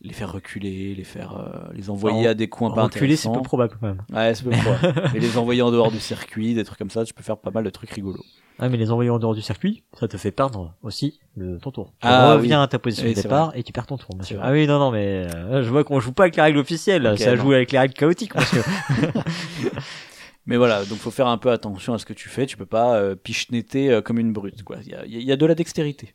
les 0.00 0.12
faire 0.14 0.32
reculer, 0.32 0.94
les 0.94 1.04
faire 1.04 1.36
euh, 1.38 1.72
les 1.74 1.90
envoyer 1.90 2.26
à 2.26 2.34
des 2.34 2.48
coins 2.48 2.70
pas 2.70 2.84
Reculer, 2.84 3.16
c'est 3.16 3.30
peu 3.32 3.40
probable 3.42 3.76
quand 3.80 3.86
même. 3.86 4.02
Ouais, 4.12 4.34
c'est 4.34 4.44
peu 4.44 4.50
probable. 4.80 5.10
Et 5.14 5.20
les 5.20 5.38
envoyer 5.38 5.62
en 5.62 5.70
dehors 5.70 5.90
du 5.92 6.00
circuit, 6.00 6.54
des 6.54 6.64
trucs 6.64 6.78
comme 6.78 6.90
ça, 6.90 7.04
tu 7.04 7.14
peux 7.14 7.22
faire 7.22 7.38
pas 7.38 7.50
mal 7.50 7.64
de 7.64 7.70
trucs 7.70 7.90
rigolos. 7.90 8.24
Ah, 8.60 8.68
mais 8.68 8.76
les 8.76 8.92
envoyer 8.92 9.10
en 9.10 9.18
dehors 9.18 9.34
du 9.34 9.42
circuit, 9.42 9.82
ça 9.98 10.06
te 10.06 10.16
fait 10.16 10.30
perdre 10.30 10.74
aussi 10.82 11.18
le, 11.36 11.58
ton 11.58 11.72
tour. 11.72 11.86
Tu 12.00 12.06
Ah, 12.06 12.34
reviens 12.34 12.58
oui. 12.60 12.64
à 12.64 12.68
ta 12.68 12.78
position 12.78 13.06
Oui, 13.08 13.14
de 13.14 13.20
départ 13.20 13.52
et 13.56 13.64
tu 13.64 13.72
perds 13.72 13.86
ton 13.86 13.96
tour, 13.96 14.14
monsieur. 14.16 14.38
Ah 14.40 14.52
oui, 14.52 14.66
non, 14.68 14.78
non, 14.78 14.92
mais 14.92 15.26
euh, 15.34 15.62
je 15.64 15.70
vois 15.70 15.82
qu'on 15.82 15.98
joue 15.98 16.12
pas 16.12 16.24
avec 16.24 16.36
les 16.36 16.42
règles 16.42 16.58
officielles, 16.58 17.04
Ok, 17.06 17.18
ça 17.18 17.34
non. 17.34 17.42
joue 17.42 17.52
avec 17.52 17.72
les 17.72 17.78
règles 17.80 17.94
chaotiques, 17.94 18.34
monsieur. 18.36 18.62
Mais 20.46 20.56
voilà, 20.56 20.84
donc 20.84 20.98
faut 20.98 21.10
faire 21.10 21.26
un 21.28 21.38
peu 21.38 21.50
attention 21.50 21.94
à 21.94 21.98
ce 21.98 22.04
que 22.04 22.12
tu 22.12 22.28
fais. 22.28 22.44
Tu 22.46 22.56
peux 22.56 22.66
pas 22.66 22.96
euh, 22.96 23.14
pichenetter 23.14 23.90
euh, 23.90 24.02
comme 24.02 24.18
une 24.18 24.32
brute. 24.32 24.62
Quoi. 24.62 24.76
Il 24.82 24.88
y 24.90 24.94
a, 24.94 25.06
y 25.06 25.32
a 25.32 25.36
de 25.36 25.46
la 25.46 25.54
dextérité. 25.54 26.14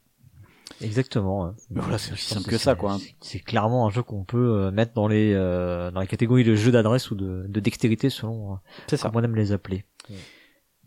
Exactement. 0.82 1.54
Mais 1.72 1.82
voilà, 1.82 1.98
c'est 1.98 2.14
aussi 2.14 2.26
simple 2.34 2.48
que 2.48 2.58
ça, 2.58 2.76
quoi, 2.76 2.94
hein. 2.94 3.00
c'est- 3.22 3.40
clairement 3.40 3.88
un 3.88 3.90
jeu 3.90 4.04
qu'on 4.04 4.24
peut 4.24 4.38
euh, 4.38 4.72
mettre 4.72 4.94
dans 4.94 5.08
les 5.08 5.34
euh, 5.34 5.92
dans 5.92 6.00
les 6.00 6.08
catégories 6.08 6.44
de 6.44 6.56
jeux 6.56 6.72
d'adresse 6.72 7.10
ou 7.12 7.16
de, 7.16 7.46
de 7.48 7.60
dextérité 7.60 8.10
selon 8.10 8.54
euh, 8.54 8.56
C'est 8.88 8.98
ça. 8.98 9.12
on 9.14 9.24
aime 9.24 9.36
les 9.36 9.52
appeler. 9.52 9.84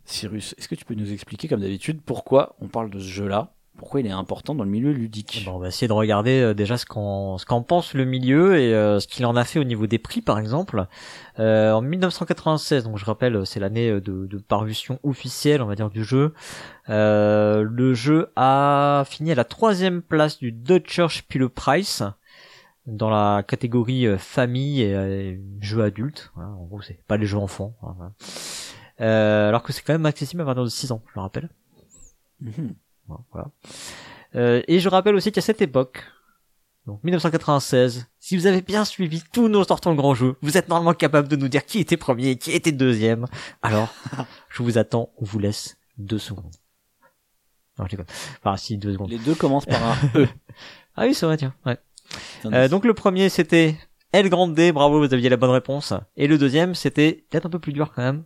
Cyrus, 0.04 0.54
est-ce 0.58 0.68
que 0.68 0.74
tu 0.74 0.84
peux 0.84 0.94
nous 0.94 1.12
expliquer, 1.12 1.46
comme 1.48 1.60
d'habitude, 1.60 2.00
pourquoi 2.04 2.56
on 2.60 2.68
parle 2.68 2.90
de 2.90 2.98
ce 2.98 3.04
jeu-là 3.08 3.54
Pourquoi 3.82 3.98
il 3.98 4.06
est 4.06 4.10
important 4.12 4.54
dans 4.54 4.62
le 4.62 4.70
milieu 4.70 4.92
ludique 4.92 5.42
Bon, 5.44 5.56
on 5.56 5.58
va 5.58 5.66
essayer 5.66 5.88
de 5.88 5.92
regarder 5.92 6.40
euh, 6.40 6.54
déjà 6.54 6.76
ce 6.76 6.86
qu'en 6.86 7.36
ce 7.36 7.44
qu'en 7.44 7.62
pense 7.62 7.94
le 7.94 8.04
milieu 8.04 8.56
et 8.56 8.72
euh, 8.72 9.00
ce 9.00 9.08
qu'il 9.08 9.26
en 9.26 9.34
a 9.34 9.42
fait 9.42 9.58
au 9.58 9.64
niveau 9.64 9.88
des 9.88 9.98
prix 9.98 10.22
par 10.22 10.38
exemple. 10.38 10.86
Euh, 11.40 11.72
en 11.72 11.80
1996, 11.80 12.84
donc 12.84 12.96
je 12.96 13.04
rappelle, 13.04 13.44
c'est 13.44 13.58
l'année 13.58 13.90
euh, 13.90 14.00
de, 14.00 14.26
de 14.28 14.38
parution 14.38 15.00
officielle, 15.02 15.62
on 15.62 15.66
va 15.66 15.74
dire, 15.74 15.90
du 15.90 16.04
jeu. 16.04 16.32
Euh, 16.90 17.66
le 17.68 17.92
jeu 17.92 18.30
a 18.36 19.02
fini 19.08 19.32
à 19.32 19.34
la 19.34 19.44
troisième 19.44 20.00
place 20.00 20.38
du 20.38 20.52
Deutscher 20.52 21.08
Spielepreis 21.10 22.04
dans 22.86 23.10
la 23.10 23.42
catégorie 23.42 24.06
euh, 24.06 24.16
famille 24.16 24.82
et 24.82 24.94
euh, 24.94 25.36
jeux 25.60 25.82
adultes. 25.82 26.30
Voilà, 26.36 26.50
en 26.50 26.66
gros, 26.66 26.82
c'est 26.82 27.02
pas 27.08 27.16
les 27.16 27.26
jeux 27.26 27.38
enfants. 27.38 27.74
hein, 27.82 27.94
voilà. 27.96 28.12
Euh, 29.00 29.48
alors 29.48 29.64
que 29.64 29.72
c'est 29.72 29.82
quand 29.82 29.92
même 29.94 30.06
accessible 30.06 30.42
à 30.42 30.44
partir 30.44 30.62
de 30.62 30.68
6 30.68 30.92
ans, 30.92 31.02
je 31.08 31.12
le 31.16 31.20
rappelle. 31.22 31.48
Mhm. 32.40 32.74
Voilà. 33.08 33.50
Euh, 34.34 34.62
et 34.68 34.80
je 34.80 34.88
rappelle 34.88 35.14
aussi 35.14 35.32
qu'à 35.32 35.40
cette 35.40 35.60
époque, 35.60 36.04
donc 36.86 37.02
1996, 37.04 38.06
si 38.18 38.36
vous 38.36 38.46
avez 38.46 38.62
bien 38.62 38.84
suivi 38.84 39.22
tous 39.32 39.48
nos 39.48 39.64
sortants 39.64 39.92
de 39.92 39.96
grands 39.96 40.14
jeux, 40.14 40.36
vous 40.42 40.56
êtes 40.56 40.68
normalement 40.68 40.94
capable 40.94 41.28
de 41.28 41.36
nous 41.36 41.48
dire 41.48 41.64
qui 41.64 41.78
était 41.78 41.96
premier 41.96 42.30
et 42.30 42.36
qui 42.36 42.50
était 42.50 42.72
deuxième. 42.72 43.26
Alors, 43.62 43.92
je 44.48 44.62
vous 44.62 44.78
attends, 44.78 45.12
on 45.18 45.24
vous 45.24 45.38
laisse 45.38 45.76
deux 45.98 46.18
secondes. 46.18 46.54
Non, 47.78 47.86
je 47.86 47.90
déconne. 47.90 48.06
Enfin, 48.42 48.56
si, 48.56 48.78
deux 48.78 48.92
secondes. 48.92 49.10
Les 49.10 49.18
deux 49.18 49.34
commencent 49.34 49.66
par 49.66 49.82
un 49.82 49.96
E. 50.16 50.28
Ah 50.96 51.04
oui, 51.04 51.14
c'est 51.14 51.26
vrai, 51.26 51.36
tiens. 51.36 51.54
Ouais. 51.64 51.78
Euh, 52.46 52.68
donc 52.68 52.84
le 52.84 52.94
premier, 52.94 53.28
c'était 53.28 53.76
El 54.12 54.28
Grande, 54.28 54.54
bravo, 54.72 54.98
vous 54.98 55.14
aviez 55.14 55.28
la 55.28 55.36
bonne 55.36 55.50
réponse. 55.50 55.94
Et 56.16 56.26
le 56.26 56.36
deuxième, 56.36 56.74
c'était 56.74 57.24
peut-être 57.30 57.46
un 57.46 57.50
peu 57.50 57.58
plus 57.58 57.72
dur 57.72 57.92
quand 57.94 58.02
même. 58.02 58.24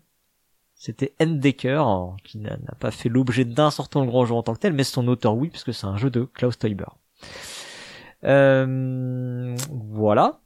C'était 0.79 1.15
Endecker, 1.21 1.83
qui 2.23 2.39
n'a 2.39 2.59
pas 2.79 2.91
fait 2.91 3.09
l'objet 3.09 3.47
d'un 3.47 3.71
sortant 3.71 4.05
de 4.05 4.11
grand 4.11 4.27
jeu 4.27 4.35
en 4.35 4.43
tant 4.43 4.53
que 4.55 4.61
tel, 4.61 4.75
mais 4.75 4.85
son 4.85 5.09
auteur 5.09 5.35
oui, 5.35 5.49
puisque 5.49 5.73
c'est 5.73 5.87
un 5.87 5.97
jeu 5.97 6.11
de 6.11 6.25
Klaus 6.25 6.59
Teuber. 6.59 6.85
Euh, 8.25 9.57
voilà. 9.71 10.41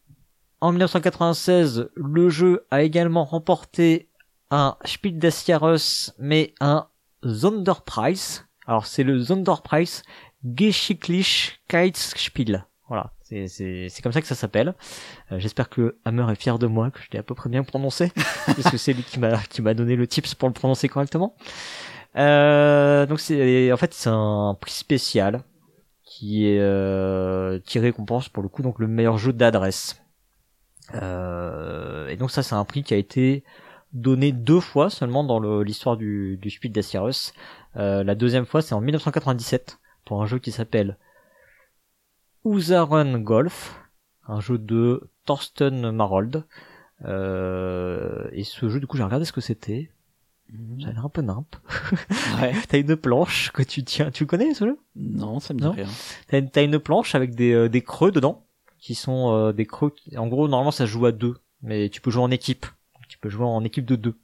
En 0.61 0.71
1996, 0.71 1.91
le 1.95 2.29
jeu 2.29 2.65
a 2.71 2.83
également 2.83 3.25
remporté 3.25 4.09
un 4.51 4.77
Spiel 4.85 5.19
des 5.19 5.31
Jahres, 5.31 6.13
mais 6.19 6.53
un 6.61 6.87
Sonderpreis. 7.25 8.43
Alors 8.67 8.85
c'est 8.87 9.03
le 9.03 9.23
Sonderpreis 9.23 10.03
Geschicklichkeitsspiel. 10.45 12.67
Voilà, 12.89 13.13
c'est 13.31 13.47
c'est 13.49 13.89
c'est 13.89 14.03
comme 14.03 14.13
ça 14.13 14.21
que 14.21 14.27
ça 14.27 14.35
s'appelle. 14.35 14.75
Euh, 15.33 15.39
J'espère 15.39 15.69
que 15.69 15.97
Hammer 16.05 16.27
est 16.33 16.35
fier 16.41 16.59
de 16.59 16.67
moi, 16.67 16.91
que 16.91 17.01
je 17.01 17.09
l'ai 17.13 17.19
à 17.19 17.23
peu 17.23 17.35
près 17.35 17.49
bien 17.49 17.63
prononcé, 17.63 18.13
parce 18.47 18.71
que 18.71 18.77
c'est 18.77 18.93
lui 18.93 19.03
qui 19.05 19.19
m'a 19.21 19.39
qui 19.39 19.63
m'a 19.63 19.75
donné 19.75 19.97
le 19.97 20.07
tips 20.07 20.35
pour 20.35 20.49
le 20.49 20.55
prononcer 20.55 20.89
correctement. 20.89 21.35
Euh, 22.17 23.07
donc 23.07 23.21
c'est 23.21 23.73
en 23.73 23.77
fait 23.77 23.95
c'est 23.95 24.11
un 24.11 24.57
prix 24.61 24.73
spécial 24.73 25.45
qui 26.05 26.47
est 26.49 26.59
euh, 26.61 27.61
qui 27.65 27.79
récompense 27.79 28.29
pour 28.29 28.43
le 28.43 28.49
coup 28.49 28.63
donc 28.63 28.79
le 28.81 28.89
meilleur 28.89 29.17
jeu 29.17 29.33
d'adresse. 29.33 30.03
Euh, 30.95 32.09
et 32.09 32.17
donc 32.17 32.33
ça 32.33 32.43
c'est 32.43 32.57
un 32.57 32.65
prix 32.65 32.83
qui 32.83 32.95
a 32.95 32.97
été 32.97 33.45
donné 33.93 34.33
deux 34.33 34.61
fois 34.61 34.91
seulement 34.91 35.23
dans 35.25 35.41
l'histoire 35.63 35.97
du, 35.97 36.37
du 36.39 36.69
des 36.69 36.83
Jahres. 36.83 37.33
Euh, 37.77 38.03
la 38.03 38.15
deuxième 38.17 38.47
fois 38.47 38.61
c'est 38.63 38.75
en 38.75 38.81
1997 38.81 39.79
pour 40.05 40.21
un 40.21 40.27
jeu 40.27 40.41
qui 40.41 40.51
s'appelle 40.51 40.99
Usaren 42.45 43.23
Golf, 43.23 43.81
un 44.27 44.41
jeu 44.41 44.59
de 44.59 45.11
Thorsten 45.25 45.91
Marold. 45.91 46.45
Euh, 47.05 48.29
et 48.33 48.45
ce 48.45 48.69
jeu 48.69 48.79
du 48.79 48.87
coup 48.87 48.97
j'ai 48.97 49.03
regardé 49.03 49.25
ce 49.25 49.33
que 49.33 49.41
c'était. 49.41 49.91
Ça 50.83 50.89
a 50.89 50.93
l'air 50.93 51.05
un 51.05 51.09
peu 51.09 51.23
nimp. 51.23 51.57
Ouais. 52.41 52.53
T'as 52.69 52.79
une 52.79 52.97
planche 52.97 53.53
que 53.53 53.63
tu 53.63 53.85
tiens. 53.85 54.11
Tu 54.11 54.27
connais 54.27 54.53
ce 54.55 54.65
jeu? 54.67 54.79
Non, 54.97 55.39
ça 55.39 55.55
me 55.55 55.61
dit 55.61 55.65
Non. 55.65 55.73
rien. 55.73 55.87
T'as 56.27 56.65
une, 56.65 56.81
planche 56.81 57.15
avec 57.15 57.37
des, 57.37 57.53
euh, 57.53 57.69
des 57.69 57.83
creux 57.83 58.11
dedans, 58.11 58.47
qui 58.79 58.97
sont 58.97 59.33
euh, 59.33 59.53
des 59.53 59.65
creux. 59.65 59.91
Qui... 59.91 60.19
En 60.19 60.27
gros, 60.27 60.49
normalement, 60.49 60.73
ça 60.73 60.87
joue 60.87 61.07
à 61.07 61.13
deux, 61.13 61.37
mais 61.63 61.89
tu 61.89 62.01
peux 62.01 62.11
jouer 62.11 62.25
en 62.25 62.33
équipe. 62.33 62.67
Tu 63.09 63.19
peux 63.19 63.29
jouer 63.29 63.45
en 63.45 63.63
équipe 63.63 63.85
de 63.85 63.95
deux. 63.95 64.19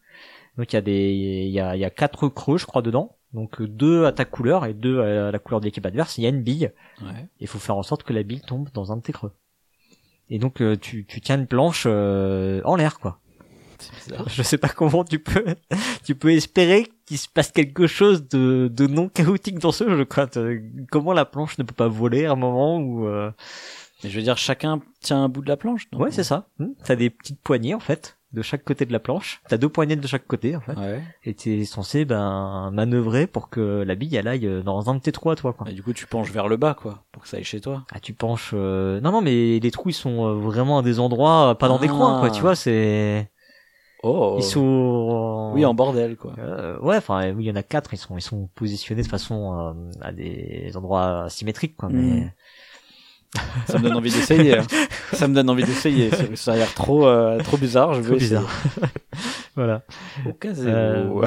Donc 0.56 0.72
il 0.72 0.76
y 0.76 0.78
a 0.78 0.82
des, 0.82 1.10
il 1.12 1.50
y 1.50 1.60
a, 1.60 1.76
il 1.76 1.80
y 1.80 1.84
a 1.84 1.90
quatre 1.90 2.28
creux, 2.28 2.58
je 2.58 2.66
crois, 2.66 2.82
dedans. 2.82 3.15
Donc 3.32 3.60
euh, 3.60 3.66
deux 3.66 4.04
à 4.04 4.12
ta 4.12 4.24
couleur 4.24 4.64
et 4.64 4.74
deux 4.74 5.00
à 5.00 5.30
la 5.30 5.38
couleur 5.38 5.60
de 5.60 5.66
l'équipe 5.66 5.84
adverse. 5.84 6.18
Il 6.18 6.24
y 6.24 6.26
a 6.26 6.30
une 6.30 6.42
bille. 6.42 6.72
Ouais. 7.02 7.28
Il 7.40 7.46
faut 7.46 7.58
faire 7.58 7.76
en 7.76 7.82
sorte 7.82 8.02
que 8.02 8.12
la 8.12 8.22
bille 8.22 8.40
tombe 8.40 8.68
dans 8.72 8.92
un 8.92 8.96
de 8.96 9.02
tes 9.02 9.12
creux. 9.12 9.32
Et 10.30 10.38
donc 10.38 10.60
euh, 10.60 10.76
tu, 10.76 11.04
tu 11.06 11.20
tiens 11.20 11.38
une 11.38 11.46
planche 11.46 11.84
euh, 11.86 12.60
en 12.64 12.76
l'air, 12.76 12.98
quoi. 12.98 13.20
Je 14.26 14.42
sais 14.42 14.58
pas 14.58 14.68
comment 14.68 15.04
tu 15.04 15.18
peux, 15.18 15.44
tu 16.04 16.14
peux 16.14 16.32
espérer 16.32 16.90
qu'il 17.04 17.18
se 17.18 17.28
passe 17.28 17.52
quelque 17.52 17.86
chose 17.86 18.26
de, 18.28 18.68
de 18.72 18.86
non 18.86 19.08
chaotique 19.08 19.58
dans 19.58 19.72
ce 19.72 19.88
jeu, 19.88 20.04
quoi. 20.04 20.28
Comment 20.90 21.12
la 21.12 21.24
planche 21.24 21.58
ne 21.58 21.64
peut 21.64 21.74
pas 21.74 21.88
voler 21.88 22.24
à 22.24 22.32
un 22.32 22.36
moment 22.36 22.78
où, 22.78 23.06
euh... 23.06 23.30
Mais 24.02 24.10
je 24.10 24.16
veux 24.16 24.22
dire, 24.22 24.36
chacun 24.36 24.80
tient 25.00 25.24
un 25.24 25.28
bout 25.28 25.42
de 25.42 25.48
la 25.48 25.56
planche. 25.56 25.86
non 25.92 26.00
ouais, 26.00 26.10
c'est 26.10 26.24
ça. 26.24 26.48
Hmm. 26.58 26.72
T'as 26.84 26.96
des 26.96 27.10
petites 27.10 27.40
poignées, 27.40 27.74
en 27.74 27.80
fait, 27.80 28.15
de 28.36 28.42
chaque 28.42 28.62
côté 28.62 28.84
de 28.86 28.92
la 28.92 29.00
planche. 29.00 29.40
T'as 29.48 29.56
deux 29.56 29.68
poignées 29.68 29.96
de 29.96 30.06
chaque 30.06 30.26
côté, 30.26 30.54
en 30.54 30.60
fait. 30.60 30.74
Ouais. 30.78 31.02
Et 31.24 31.34
t'es 31.34 31.64
censé, 31.64 32.04
ben, 32.04 32.70
manœuvrer 32.72 33.26
pour 33.26 33.48
que 33.48 33.82
la 33.82 33.94
bille, 33.96 34.14
elle 34.14 34.28
aille 34.28 34.62
dans 34.64 34.88
un 34.90 34.94
de 34.94 35.00
tes 35.00 35.10
trous 35.10 35.30
à 35.30 35.36
toi, 35.36 35.52
quoi. 35.54 35.68
Et 35.68 35.72
du 35.72 35.82
coup, 35.82 35.92
tu 35.92 36.06
penches 36.06 36.30
vers 36.30 36.46
le 36.46 36.56
bas, 36.56 36.74
quoi, 36.74 37.04
pour 37.12 37.22
que 37.22 37.28
ça 37.28 37.38
aille 37.38 37.44
chez 37.44 37.60
toi. 37.60 37.84
Ah, 37.92 37.98
tu 37.98 38.12
penches, 38.12 38.50
euh... 38.54 39.00
non, 39.00 39.10
non, 39.10 39.22
mais 39.22 39.58
les 39.58 39.70
trous, 39.70 39.88
ils 39.88 39.94
sont 39.94 40.26
euh, 40.26 40.34
vraiment 40.34 40.78
à 40.78 40.82
des 40.82 41.00
endroits, 41.00 41.50
euh, 41.50 41.54
pas 41.54 41.68
dans 41.68 41.78
des 41.78 41.88
Ah. 41.88 41.92
coins, 41.92 42.20
quoi. 42.20 42.30
Tu 42.30 42.40
vois, 42.42 42.54
c'est, 42.54 43.30
Oh. 44.02 44.36
ils 44.38 44.44
sont, 44.44 45.52
Oui, 45.54 45.64
en 45.64 45.74
bordel, 45.74 46.16
quoi. 46.16 46.34
Euh, 46.38 46.78
ouais, 46.80 46.98
enfin, 46.98 47.32
oui, 47.32 47.44
il 47.44 47.48
y 47.48 47.50
en 47.50 47.56
a 47.56 47.62
quatre. 47.62 47.94
Ils 47.94 47.96
sont, 47.96 48.16
ils 48.16 48.22
sont 48.22 48.48
positionnés 48.54 49.02
de 49.02 49.08
façon 49.08 49.58
euh, 49.58 49.72
à 50.02 50.12
des 50.12 50.72
endroits 50.76 51.26
symétriques, 51.30 51.76
quoi. 51.76 51.88
Mais 51.90 52.02
Mm. 52.26 52.30
Ça 53.66 53.78
me 53.78 53.82
donne 53.84 53.96
envie 53.96 54.10
d'essayer. 54.10 54.58
hein. 54.58 54.66
Ça 55.12 55.28
me 55.28 55.34
donne 55.34 55.48
envie 55.50 55.64
d'essayer. 55.64 56.10
Ça- 56.10 56.52
a 56.52 56.56
l'air 56.56 56.72
trop, 56.74 57.06
euh, 57.06 57.38
trop 57.40 57.56
bizarre. 57.56 57.94
Je 57.94 58.00
veux 58.00 58.08
Trop 58.10 58.16
bizarre. 58.18 58.48
voilà. 59.56 59.82
Au 60.26 60.32
cas 60.32 60.52
zéro. 60.52 61.22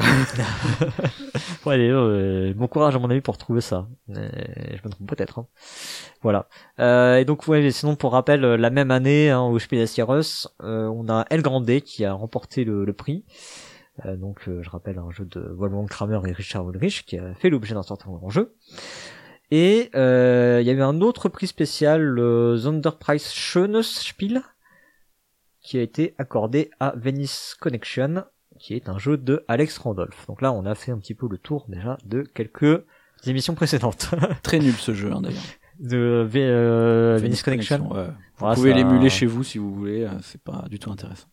bon, 1.64 1.70
allez, 1.70 1.90
euh, 1.90 2.52
bon 2.54 2.66
courage 2.66 2.94
à 2.96 2.98
mon 2.98 3.10
avis 3.10 3.20
pour 3.20 3.36
trouver 3.38 3.60
ça. 3.60 3.86
Euh, 4.10 4.28
je 4.70 4.80
me 4.84 4.90
trompe 4.90 5.08
peut-être. 5.08 5.38
hein. 5.40 5.46
Voilà. 6.22 6.48
Euh, 6.78 7.16
et 7.16 7.24
donc 7.24 7.46
ouais, 7.48 7.70
sinon 7.70 7.96
pour 7.96 8.12
rappel, 8.12 8.44
euh, 8.44 8.56
la 8.56 8.70
même 8.70 8.90
année 8.90 9.30
hein, 9.30 9.40
au 9.42 9.58
Spiel 9.58 9.80
des 9.80 9.86
euh, 10.62 10.86
on 10.86 11.08
a 11.08 11.24
El 11.30 11.42
Grande 11.42 11.68
qui 11.80 12.04
a 12.04 12.12
remporté 12.12 12.64
le, 12.64 12.84
le 12.84 12.92
prix. 12.92 13.24
Euh, 14.06 14.16
donc 14.16 14.48
euh, 14.48 14.62
je 14.62 14.70
rappelle 14.70 14.98
un 14.98 15.10
jeu 15.10 15.24
de 15.24 15.40
Wolfgang 15.40 15.88
Kramer 15.88 16.20
et 16.26 16.32
Richard 16.32 16.68
Ulrich 16.70 17.04
qui 17.06 17.18
a 17.18 17.34
fait 17.34 17.50
l'objet 17.50 17.74
d'un 17.74 17.82
certain 17.82 18.10
grand 18.10 18.30
jeu. 18.30 18.54
Et 19.50 19.90
euh, 19.94 20.58
il 20.60 20.66
y 20.66 20.70
a 20.70 20.72
eu 20.74 20.82
un 20.82 21.00
autre 21.00 21.28
prix 21.28 21.46
spécial, 21.48 22.02
le 22.02 22.56
Sonderpreis 22.56 23.18
Schönes 23.18 23.82
Spiel, 23.82 24.42
qui 25.60 25.76
a 25.78 25.82
été 25.82 26.14
accordé 26.18 26.70
à 26.78 26.94
Venice 26.96 27.56
Connection, 27.60 28.24
qui 28.58 28.74
est 28.74 28.88
un 28.88 28.98
jeu 28.98 29.16
de 29.16 29.44
Alex 29.48 29.78
Randolph. 29.78 30.26
Donc 30.28 30.40
là, 30.40 30.52
on 30.52 30.64
a 30.66 30.74
fait 30.74 30.92
un 30.92 30.98
petit 30.98 31.14
peu 31.14 31.26
le 31.28 31.36
tour 31.38 31.66
déjà 31.68 31.98
de 32.04 32.22
quelques 32.22 32.84
émissions 33.26 33.54
précédentes. 33.54 34.10
Très 34.42 34.60
nul 34.60 34.74
ce 34.74 34.94
jeu 34.94 35.10
hein, 35.12 35.20
d'ailleurs. 35.20 35.42
de 35.80 36.24
V- 36.28 36.40
euh, 36.44 37.18
Venice, 37.20 37.42
Connection. 37.42 37.92
ouais. 37.92 38.06
Vous 38.06 38.12
Voilà, 38.38 38.54
pouvez 38.54 38.70
ça- 38.70 38.76
l'émuler 38.76 39.10
chez 39.10 39.26
vous 39.26 39.42
si 39.42 39.58
vous 39.58 39.74
voulez, 39.74 40.04
euh, 40.04 40.10
c'est 40.22 40.40
pas 40.42 40.64
du 40.70 40.78
tout 40.78 40.90
intéressant. 40.92 41.26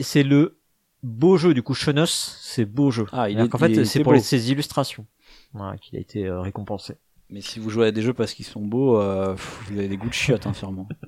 C'est 0.00 0.22
le 0.24 0.58
beau 1.02 1.36
jeu 1.36 1.54
du 1.54 1.62
coup 1.62 1.74
Schönes, 1.74 2.04
c'est 2.06 2.64
beau 2.64 2.90
jeu. 2.90 3.06
Ah, 3.12 3.30
il 3.30 3.38
est- 3.38 3.48
qu'en 3.48 3.58
fait, 3.58 3.84
c'est 3.84 4.02
pour 4.02 4.12
beau. 4.14 4.18
ses 4.18 4.50
illustrations. 4.50 5.06
Voilà, 5.54 5.76
qu'il 5.78 5.96
a 5.96 6.00
été 6.00 6.26
euh, 6.26 6.40
récompensé. 6.40 6.96
Mais 7.30 7.40
si 7.40 7.58
vous 7.58 7.70
jouez 7.70 7.86
à 7.86 7.90
des 7.90 8.02
jeux 8.02 8.14
parce 8.14 8.32
qu'ils 8.32 8.46
sont 8.46 8.62
beaux, 8.62 9.00
euh, 9.00 9.32
pff, 9.32 9.60
vous 9.70 9.78
avez 9.78 9.88
des 9.88 9.96
goûts 9.96 10.08
de 10.08 10.14
chiottes, 10.14 10.46
hein, 10.46 10.54
sûrement. 10.54 10.88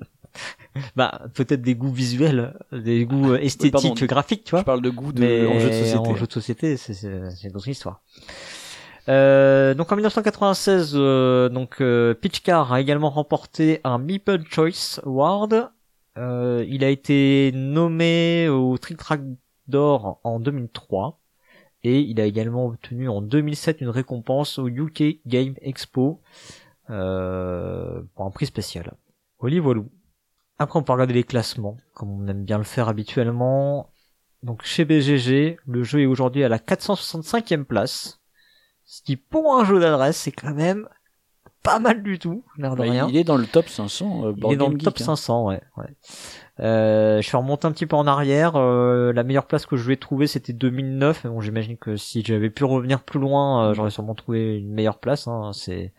Bah, 0.94 1.22
peut-être 1.35 1.61
des 1.61 1.74
goûts 1.74 1.90
visuels, 1.90 2.57
des 2.70 3.05
goûts 3.05 3.33
euh, 3.33 3.38
esthétiques, 3.40 3.72
pardon. 3.72 4.07
graphiques, 4.07 4.44
tu 4.44 4.50
Je 4.50 4.57
vois. 4.57 4.62
parle 4.64 4.81
de 4.81 4.88
goût 4.90 5.12
de, 5.12 5.20
mais 5.20 5.44
en 5.44 5.59
jeu 5.59 5.68
de 5.68 5.72
société. 5.74 5.98
en 5.98 6.14
jeu 6.14 6.26
de 6.29 6.33
société, 6.33 6.76
c'est 6.76 6.94
c'est 6.94 7.31
c'est 7.31 7.48
une 7.48 7.57
autre 7.57 7.66
histoire. 7.66 8.00
Euh, 9.09 9.74
donc 9.74 9.90
en 9.90 9.96
1996, 9.96 10.92
euh, 10.94 11.48
donc 11.48 11.81
euh, 11.81 12.14
Pitch 12.14 12.42
Car 12.42 12.72
a 12.72 12.81
également 12.81 13.11
remporté 13.11 13.81
un 13.83 13.98
Meeple 13.98 14.42
Choice 14.48 15.00
Award. 15.05 15.72
Euh, 16.16 16.64
il 16.68 16.85
a 16.85 16.90
été 16.90 17.50
nommé 17.55 18.48
au 18.48 18.79
Trick 18.79 18.98
Track 18.98 19.22
d'or 19.66 20.20
en 20.22 20.38
2003 20.38 21.19
et 21.82 22.00
il 22.00 22.20
a 22.20 22.24
également 22.26 22.66
obtenu 22.66 23.08
en 23.08 23.22
2007 23.22 23.80
une 23.80 23.88
récompense 23.88 24.58
au 24.58 24.68
UK 24.68 25.20
Game 25.26 25.54
Expo 25.62 26.20
euh, 26.90 28.02
pour 28.14 28.24
un 28.26 28.30
prix 28.30 28.46
spécial. 28.46 28.92
Oli 29.38 29.58
voilou. 29.58 29.88
Après 30.58 30.78
on 30.78 30.82
peut 30.82 30.92
regarder 30.92 31.14
les 31.14 31.24
classements 31.24 31.76
comme 31.94 32.10
on 32.10 32.26
aime 32.28 32.44
bien 32.44 32.58
le 32.58 32.64
faire 32.64 32.88
habituellement. 32.88 33.90
Donc 34.42 34.62
chez 34.64 34.84
BGG, 34.84 35.58
le 35.66 35.82
jeu 35.84 36.00
est 36.02 36.06
aujourd'hui 36.06 36.44
à 36.44 36.48
la 36.48 36.58
465e 36.58 37.64
place. 37.64 38.20
Ce 38.84 39.02
qui 39.02 39.16
pour 39.16 39.54
un 39.54 39.64
jeu 39.64 39.78
d'adresse, 39.80 40.16
c'est 40.16 40.32
quand 40.32 40.54
même 40.54 40.88
pas 41.62 41.78
mal 41.78 42.02
du 42.02 42.18
tout, 42.18 42.42
l'air 42.56 42.72
de 42.72 42.78
Bah, 42.78 42.90
rien. 42.90 43.06
il 43.08 43.16
est 43.18 43.24
dans 43.24 43.36
le 43.36 43.46
top 43.46 43.68
500. 43.68 44.24
euh, 44.26 44.32
Il 44.36 44.52
est 44.52 44.56
dans 44.56 44.68
le 44.70 44.78
top 44.78 44.96
Geek, 44.96 45.02
hein. 45.02 45.16
500, 45.16 45.46
ouais. 45.46 45.60
ouais. 45.76 45.94
Euh, 46.61 47.20
je 47.23 47.27
suis 47.27 47.37
remonté 47.37 47.66
un 47.66 47.73
petit 47.73 47.87
peu 47.87 47.96
en 47.96 48.07
arrière. 48.07 48.57
euh, 48.57 49.12
la 49.12 49.23
meilleure 49.25 49.46
place 49.46 49.64
que 49.66 49.77
je 49.77 49.85
vais 49.87 49.96
trouver, 49.96 50.27
c'était 50.27 50.53
2009. 50.53 51.25
Mais 51.25 51.31
bon, 51.31 51.40
j'imagine 51.40 51.77
que 51.79 51.96
si 51.96 52.23
j'avais 52.25 52.51
pu 52.51 52.64
revenir 52.64 53.03
plus 53.03 53.18
loin, 53.20 53.70
euh, 53.70 53.75
j'aurais 53.75 53.90
sûrement 53.90 54.14
trouvé 54.14 54.59
une 54.59 54.73
meilleure 54.73 54.99
place. 54.99 55.27
Hein. 55.27 55.53
C'est 55.55 55.92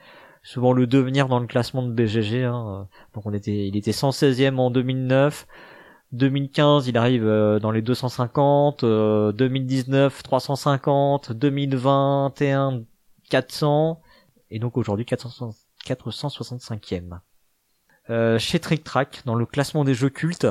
souvent 0.44 0.74
le 0.74 0.88
devenir 0.88 1.28
dans 1.28 1.40
le 1.40 1.48
classement 1.48 1.82
de 1.84 1.92
BGG. 1.92 2.44
Hein. 2.44 2.88
Donc 3.14 3.26
on 3.26 3.34
était, 3.34 3.68
il 3.68 3.76
était 3.78 3.92
116e 3.92 4.58
en 4.58 4.70
2009. 4.72 5.48
2015, 6.12 6.88
il 6.88 6.98
arrive 6.98 7.26
euh, 7.26 7.60
dans 7.60 7.72
les 7.72 7.82
250. 7.82 8.84
euh, 8.84 9.32
2019, 9.32 10.24
350. 10.24 11.32
2021, 11.32 12.84
400. 13.30 14.02
Et 14.52 14.60
donc 14.60 14.78
aujourd'hui, 14.78 15.06
460 15.06 15.56
465e. 15.86 17.20
Euh, 18.12 18.38
chez 18.38 18.60
Trick 18.60 18.84
Track, 18.84 19.22
dans 19.26 19.36
le 19.36 19.46
classement 19.46 19.86
des 19.86 19.94
jeux 19.94 20.10
cultes, 20.10 20.48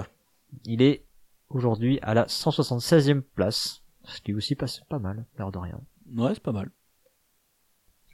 il 0.65 0.81
est 0.81 1.05
aujourd'hui 1.51 1.99
à 2.01 2.15
la 2.15 2.25
176e 2.25 3.21
place, 3.21 3.83
ce 4.05 4.23
qui 4.23 4.33
aussi 4.33 4.55
passe 4.55 4.81
pas 4.89 4.99
mal, 4.99 5.27
l'air 5.37 5.53
de 5.53 5.59
rien. 5.59 5.79
Ouais, 6.17 6.31
c'est 6.33 6.43
pas 6.43 6.53
mal. 6.53 6.71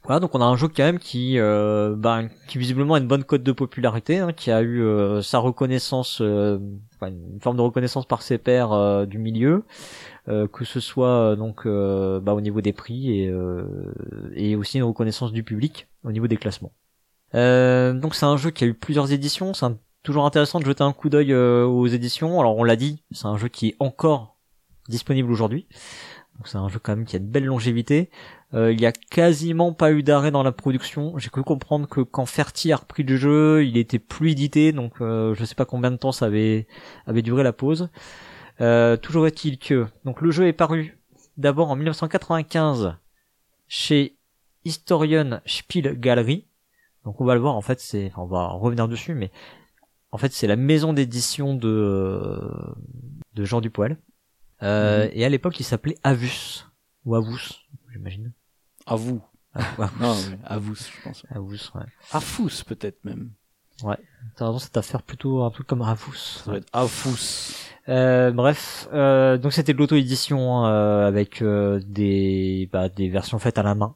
Voilà, 0.03 0.19
donc 0.19 0.35
on 0.35 0.41
a 0.41 0.45
un 0.45 0.55
jeu 0.57 0.67
quand 0.67 0.83
même 0.83 0.99
qui, 0.99 1.39
euh, 1.39 1.95
bah, 1.97 2.23
qui 2.47 2.57
visiblement 2.57 2.95
a 2.95 2.99
une 2.99 3.07
bonne 3.07 3.23
cote 3.23 3.43
de 3.43 3.51
popularité, 3.53 4.19
hein, 4.19 4.33
qui 4.33 4.51
a 4.51 4.61
eu 4.61 4.81
euh, 4.81 5.21
sa 5.21 5.39
reconnaissance, 5.39 6.19
euh, 6.21 6.59
enfin, 6.95 7.07
une 7.07 7.39
forme 7.39 7.57
de 7.57 7.61
reconnaissance 7.61 8.05
par 8.05 8.23
ses 8.23 8.37
pairs 8.37 8.73
euh, 8.73 9.05
du 9.05 9.17
milieu, 9.17 9.63
euh, 10.27 10.47
que 10.47 10.65
ce 10.65 10.81
soit 10.81 11.37
donc 11.37 11.65
euh, 11.65 12.19
bah, 12.19 12.33
au 12.33 12.41
niveau 12.41 12.59
des 12.59 12.73
prix 12.73 13.21
et, 13.21 13.29
euh, 13.29 13.93
et 14.33 14.57
aussi 14.57 14.77
une 14.77 14.83
reconnaissance 14.83 15.31
du 15.31 15.43
public 15.43 15.87
au 16.03 16.11
niveau 16.11 16.27
des 16.27 16.37
classements. 16.37 16.73
Euh, 17.35 17.93
donc 17.93 18.15
c'est 18.15 18.25
un 18.25 18.37
jeu 18.37 18.51
qui 18.51 18.63
a 18.63 18.67
eu 18.67 18.73
plusieurs 18.73 19.11
éditions, 19.11 19.53
c'est 19.53 19.65
toujours 20.03 20.25
intéressant 20.25 20.59
de 20.59 20.65
jeter 20.65 20.83
un 20.83 20.93
coup 20.93 21.09
d'œil 21.09 21.33
euh, 21.33 21.65
aux 21.65 21.87
éditions. 21.87 22.39
Alors 22.39 22.57
on 22.57 22.63
l'a 22.63 22.75
dit, 22.75 23.03
c'est 23.11 23.25
un 23.25 23.37
jeu 23.37 23.47
qui 23.47 23.69
est 23.69 23.75
encore 23.79 24.37
disponible 24.87 25.31
aujourd'hui. 25.31 25.67
Donc 26.37 26.47
c'est 26.47 26.57
un 26.57 26.69
jeu 26.69 26.79
quand 26.79 26.95
même 26.95 27.05
qui 27.05 27.15
a 27.15 27.19
une 27.19 27.27
belle 27.27 27.45
longévité. 27.45 28.09
Euh, 28.53 28.71
il 28.71 28.79
y 28.79 28.85
a 28.85 28.91
quasiment 28.91 29.73
pas 29.73 29.91
eu 29.91 30.03
d'arrêt 30.03 30.31
dans 30.31 30.43
la 30.43 30.51
production. 30.51 31.17
J'ai 31.17 31.29
cru 31.29 31.43
comprendre 31.43 31.87
que 31.87 32.01
quand 32.01 32.25
Ferti 32.25 32.71
a 32.71 32.77
repris 32.77 33.03
le 33.03 33.17
jeu, 33.17 33.65
il 33.65 33.77
était 33.77 33.99
plus 33.99 34.31
édité, 34.31 34.71
donc 34.71 35.01
euh, 35.01 35.33
je 35.35 35.43
sais 35.43 35.55
pas 35.55 35.65
combien 35.65 35.91
de 35.91 35.97
temps 35.97 36.11
ça 36.11 36.25
avait 36.25 36.67
avait 37.07 37.23
duré 37.23 37.43
la 37.43 37.53
pause. 37.53 37.89
Euh, 38.61 38.97
toujours 38.97 39.27
est-il 39.27 39.59
que 39.59 39.87
donc 40.05 40.21
le 40.21 40.31
jeu 40.31 40.47
est 40.47 40.53
paru 40.53 40.97
d'abord 41.37 41.69
en 41.69 41.75
1995 41.75 42.95
chez 43.67 44.17
Historian 44.63 45.41
Spiel 45.45 45.99
Gallery. 45.99 46.46
Donc 47.07 47.21
on 47.21 47.25
va 47.25 47.35
le 47.35 47.39
voir 47.39 47.55
en 47.55 47.61
fait, 47.61 47.79
c'est 47.79 48.07
enfin, 48.07 48.23
on 48.23 48.25
va 48.25 48.47
revenir 48.47 48.89
dessus, 48.89 49.13
mais 49.13 49.31
en 50.11 50.17
fait 50.17 50.33
c'est 50.33 50.45
la 50.45 50.57
maison 50.57 50.91
d'édition 50.91 51.53
de 51.55 52.37
de 53.33 53.45
Jean 53.45 53.61
Dupoil. 53.61 53.95
Euh, 54.61 55.05
Mhm. 55.05 55.11
Et 55.13 55.23
à 55.23 55.29
l'époque 55.29 55.57
il 55.57 55.63
s'appelait 55.63 55.95
Avus 56.03 56.65
ou 57.05 57.15
Avus, 57.15 57.65
j'imagine. 57.93 58.33
À 58.85 58.95
vous. 58.97 59.21
Ah, 59.55 59.61
Avus. 59.77 60.01
Non, 60.01 60.15
oui, 60.15 60.35
à 60.43 60.57
vous, 60.59 60.75
je 60.75 61.01
pense. 61.01 61.23
Avus, 61.29 61.71
ouais. 61.75 61.85
À 62.11 62.19
Fous, 62.19 62.49
peut-être 62.67 63.05
même. 63.05 63.31
T'as 64.35 64.47
raison, 64.47 64.59
c'est 64.59 64.75
à 64.75 64.81
faire 64.81 65.01
plutôt 65.01 65.43
un 65.43 65.49
peu 65.49 65.63
comme 65.63 65.83
Avus. 65.83 66.17
Ça 66.17 66.43
doit 66.45 66.57
être. 66.57 66.67
Euh, 67.87 68.31
bref, 68.31 68.89
euh, 68.91 69.37
donc 69.37 69.53
c'était 69.53 69.71
de 69.71 69.77
l'auto-édition 69.77 70.65
euh, 70.65 71.07
avec 71.07 71.41
euh, 71.41 71.79
des 71.85 72.69
bah, 72.73 72.89
des 72.89 73.07
versions 73.07 73.39
faites 73.39 73.57
à 73.57 73.63
la 73.63 73.75
main. 73.75 73.95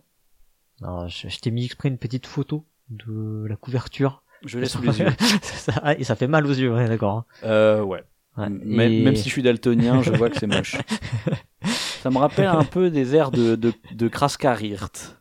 Alors, 0.81 1.09
je, 1.09 1.27
je 1.27 1.39
t'ai 1.39 1.51
mis 1.51 1.65
exprès 1.65 1.89
une 1.89 1.97
petite 1.97 2.25
photo 2.25 2.65
de 2.91 3.45
la 3.47 3.55
couverture. 3.55 4.23
Je 4.45 4.59
l'ai 4.59 4.67
sous 4.67 4.81
les 4.81 4.99
yeux. 4.99 5.07
ça, 5.41 5.73
ah, 5.83 5.97
et 5.97 6.03
ça 6.03 6.15
fait 6.15 6.27
mal 6.27 6.45
aux 6.45 6.53
yeux, 6.53 6.73
ouais, 6.73 6.87
d'accord. 6.87 7.25
Euh, 7.43 7.81
ouais. 7.81 8.03
Ouais, 8.37 8.49
Même, 8.49 8.91
et- 8.91 9.03
même 9.03 9.15
si 9.15 9.25
je 9.25 9.33
suis 9.33 9.43
daltonien, 9.43 10.01
je 10.01 10.11
vois 10.11 10.29
que 10.29 10.37
c'est 10.39 10.47
moche. 10.47 10.77
Ça 12.01 12.09
me 12.09 12.17
rappelle 12.17 12.47
un 12.47 12.63
peu 12.63 12.89
des 12.89 13.13
airs 13.15 13.29
de, 13.29 13.55
de, 13.55 13.71
de 13.93 14.07
Kraskarirt. 14.07 15.19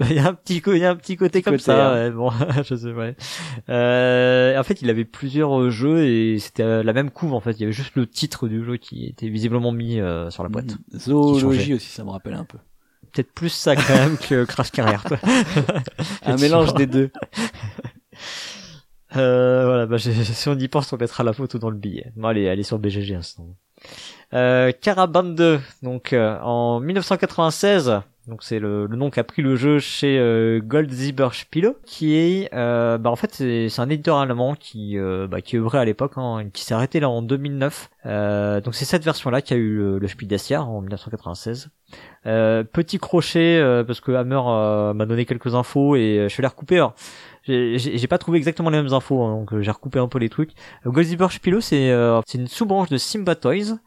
Il 0.00 0.12
y 0.12 0.18
a 0.18 0.26
un 0.26 0.34
petit, 0.34 0.60
il 0.66 0.78
y 0.78 0.84
a 0.84 0.90
un 0.90 0.96
petit 0.96 1.16
côté 1.16 1.40
comme 1.40 1.52
côté, 1.52 1.62
ça. 1.62 1.92
hein. 1.92 1.94
ouais, 1.94 2.10
bon, 2.10 2.30
je 2.64 2.74
sais 2.74 2.92
ouais. 2.92 3.14
Euh, 3.68 4.58
en 4.58 4.62
fait, 4.64 4.82
il 4.82 4.90
avait 4.90 5.04
plusieurs 5.04 5.56
euh, 5.56 5.70
jeux 5.70 6.04
et 6.04 6.40
c'était 6.40 6.64
euh, 6.64 6.82
la 6.82 6.92
même 6.92 7.10
couve. 7.10 7.32
En 7.32 7.38
fait, 7.40 7.52
il 7.52 7.60
y 7.60 7.62
avait 7.62 7.72
juste 7.72 7.94
le 7.94 8.08
titre 8.08 8.48
du 8.48 8.64
jeu 8.64 8.76
qui 8.76 9.06
était 9.06 9.28
visiblement 9.28 9.70
mis 9.70 10.00
euh, 10.00 10.30
sur 10.30 10.42
la 10.42 10.48
boîte. 10.48 10.76
Mm. 10.92 10.98
Zoologie 10.98 11.74
aussi, 11.74 11.90
ça 11.90 12.02
me 12.02 12.10
rappelle 12.10 12.34
un 12.34 12.44
peu. 12.44 12.58
Peut-être 13.12 13.32
plus 13.32 13.50
ça 13.50 13.76
quand 13.76 13.94
même 13.94 14.18
que 14.18 14.44
Crash 14.44 14.70
Carrière. 14.70 15.04
Un 16.24 16.36
mélange 16.36 16.74
des 16.74 16.86
deux. 16.86 17.10
Euh, 19.16 19.64
voilà, 19.64 19.86
bah, 19.86 19.98
si 19.98 20.48
on 20.48 20.58
y 20.58 20.68
pense, 20.68 20.92
on 20.92 20.96
mettra 20.96 21.24
la 21.24 21.32
photo 21.32 21.58
dans 21.58 21.70
le 21.70 21.76
billet. 21.76 22.12
Bon, 22.16 22.28
allez, 22.28 22.48
allez 22.48 22.62
sur 22.62 22.78
BGG 22.78 23.14
instant. 23.14 23.46
Euh, 24.34 24.72
Caravan 24.72 25.22
2, 25.22 25.60
donc 25.82 26.12
euh, 26.12 26.38
en 26.40 26.80
1996, 26.80 28.00
donc 28.28 28.42
c'est 28.42 28.58
le, 28.58 28.86
le 28.86 28.96
nom 28.96 29.10
qu'a 29.10 29.24
pris 29.24 29.40
le 29.42 29.56
jeu 29.56 29.78
chez 29.78 30.18
euh, 30.18 30.60
Gold 30.62 30.90
Zieber 30.90 31.32
Spiele, 31.32 31.74
qui 31.86 32.14
est, 32.14 32.52
euh, 32.52 32.98
bah 32.98 33.10
en 33.10 33.16
fait 33.16 33.34
c'est 33.34 33.80
un 33.80 33.88
éditeur 33.88 34.18
allemand 34.18 34.54
qui 34.54 34.98
euh, 34.98 35.26
bah, 35.26 35.40
qui 35.40 35.56
œuvrait 35.56 35.78
à 35.78 35.84
l'époque, 35.84 36.12
hein, 36.16 36.48
qui 36.52 36.62
s'est 36.62 36.74
arrêté 36.74 37.00
là 37.00 37.08
en 37.08 37.22
2009. 37.22 37.90
Euh, 38.06 38.60
donc 38.60 38.74
c'est 38.74 38.84
cette 38.84 39.04
version-là 39.04 39.40
qui 39.40 39.54
a 39.54 39.56
eu 39.56 39.76
le, 39.76 39.98
le 39.98 40.08
Spiel 40.08 40.28
des 40.28 40.38
Jahres 40.38 40.68
en 40.68 40.80
1996. 40.80 41.70
Euh, 42.26 42.64
petit 42.64 42.98
crochet 42.98 43.58
euh, 43.58 43.82
parce 43.82 44.00
que 44.00 44.12
Hammer 44.12 44.40
euh, 44.46 44.92
m'a 44.92 45.06
donné 45.06 45.24
quelques 45.24 45.54
infos 45.54 45.96
et 45.96 46.26
je 46.28 46.36
vais 46.36 46.42
les 46.42 46.48
recouper. 46.48 46.86
J'ai 47.46 48.06
pas 48.08 48.18
trouvé 48.18 48.36
exactement 48.36 48.68
les 48.68 48.76
mêmes 48.76 48.92
infos, 48.92 49.22
hein, 49.22 49.38
donc 49.38 49.58
j'ai 49.60 49.70
recoupé 49.70 49.98
un 49.98 50.08
peu 50.08 50.18
les 50.18 50.28
trucs. 50.28 50.50
Goldzibber 50.84 51.28
Spilo, 51.30 51.60
c'est 51.62 51.90
c'est 52.26 52.38
une 52.38 52.46
sous-branche 52.46 52.90
de 52.90 52.98
Simba 52.98 53.34
Toys 53.34 53.78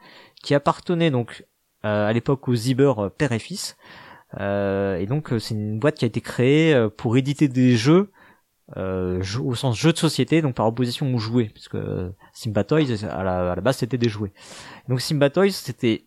qui 0.42 0.56
appartenait 0.56 1.12
donc 1.12 1.46
euh, 1.84 2.08
à 2.08 2.14
l'époque 2.14 2.48
aux 2.48 2.56
Zibber 2.56 2.94
euh, 3.00 3.10
père 3.10 3.32
et 3.32 3.40
fils. 3.40 3.76
Euh, 4.40 4.98
et 4.98 5.06
donc 5.08 5.34
euh, 5.34 5.40
c'est 5.40 5.56
une 5.56 5.80
boîte 5.80 5.96
qui 5.96 6.06
a 6.06 6.08
été 6.08 6.22
créée 6.22 6.74
euh, 6.74 6.90
pour 6.90 7.18
éditer 7.18 7.48
des 7.48 7.76
jeux 7.76 8.12
euh, 8.78 9.22
au 9.44 9.56
sens 9.56 9.78
jeu 9.78 9.92
de 9.92 9.98
société, 9.98 10.42
donc 10.42 10.56
par 10.56 10.68
opposition 10.68 11.14
aux 11.14 11.18
jouets, 11.18 11.50
puisque 11.54 11.76
euh, 11.76 12.12
Simba 12.34 12.64
Toys 12.64 13.04
à 13.04 13.24
la, 13.24 13.52
à 13.52 13.56
la 13.56 13.62
base 13.62 13.78
c'était 13.78 13.98
des 13.98 14.10
jouets. 14.10 14.32
Donc 14.88 15.02
Simba 15.02 15.30
Toys 15.30 15.52
c'était 15.52 16.06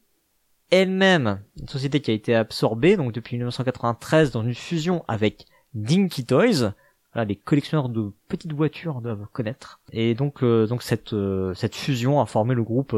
elle-même 0.71 1.43
une 1.61 1.69
société 1.69 2.01
qui 2.01 2.11
a 2.11 2.15
été 2.15 2.35
absorbée 2.35 2.97
donc 2.97 3.13
depuis 3.13 3.37
1993 3.37 4.31
dans 4.31 4.43
une 4.43 4.55
fusion 4.55 5.05
avec 5.09 5.47
Dinky 5.75 6.25
Toys. 6.25 6.73
Voilà, 7.13 7.27
les 7.27 7.37
collectionneurs 7.37 7.91
de 7.91 8.13
petites 8.29 8.55
voitures 8.55 9.01
doivent 9.01 9.27
connaître. 9.33 9.81
Et 9.93 10.15
donc, 10.15 10.43
euh, 10.43 10.67
donc 10.67 10.83
cette 10.83 11.13
euh, 11.13 11.55
cette 11.55 11.77
fusion 11.77 12.21
a 12.21 12.27
formé 12.27 12.55
le 12.55 12.65
groupe 12.65 12.97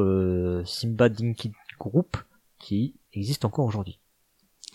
Simba 0.64 1.08
Dinky 1.08 1.52
Group 1.78 2.16
qui 2.58 2.94
existe 3.12 3.44
encore 3.44 3.66
aujourd'hui. 3.66 3.98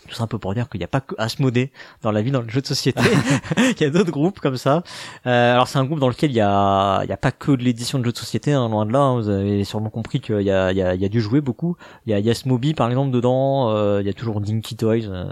Tout 0.08 0.16
ça 0.16 0.24
un 0.24 0.28
peu 0.28 0.40
pour 0.40 0.54
dire 0.54 0.70
qu'il 0.70 0.80
n'y 0.80 0.84
a 0.84 0.88
pas 0.88 1.02
que 1.02 1.16
Asmodée 1.18 1.72
dans 2.02 2.12
la 2.12 2.22
vie 2.22 2.32
dans 2.32 2.42
le 2.42 2.50
jeu 2.50 2.62
de 2.62 2.68
société. 2.68 3.02
il 3.58 3.82
y 3.82 3.86
a 3.86 3.90
d'autres 3.90 4.12
groupes 4.12 4.40
comme 4.40 4.58
ça. 4.58 4.84
Euh, 5.26 5.54
alors 5.54 5.68
c'est 5.68 5.78
un 5.78 5.86
groupe 5.86 6.00
dans 6.00 6.10
lequel 6.10 6.32
il 6.32 6.36
y 6.36 6.42
a, 6.42 7.04
il 7.04 7.10
y 7.10 7.14
a 7.14 7.18
pas 7.18 7.32
que 7.32 7.52
de 7.52 7.64
l'édition 7.64 8.00
de 8.00 8.06
jeux 8.06 8.12
de 8.12 8.18
société, 8.18 8.54
hein, 8.54 8.68
loin 8.70 8.86
de 8.86 8.94
là. 8.94 9.00
Hein. 9.00 9.16
vous 9.16 9.30
avez 9.30 9.64
sûrement 9.64 9.90
compris 9.90 10.20
qu'il 10.20 10.42
y 10.42 10.52
a, 10.52 10.72
il 10.72 10.78
y 10.78 10.82
a, 10.82 10.96
il 10.96 11.02
y 11.02 11.06
a 11.06 11.10
dû 11.10 11.22
jouer 11.22 11.42
beaucoup. 11.42 11.78
Il 12.06 12.12
y 12.12 12.14
a 12.14 12.20
Yasmobi 12.20 12.74
par 12.74 12.90
exemple 12.90 13.12
dedans. 13.12 13.70
Euh, 13.70 14.02
il 14.02 14.08
y 14.08 14.10
a 14.10 14.14
toujours 14.14 14.42
Dinky 14.42 14.76
Toys. 14.76 15.06
Euh, 15.06 15.26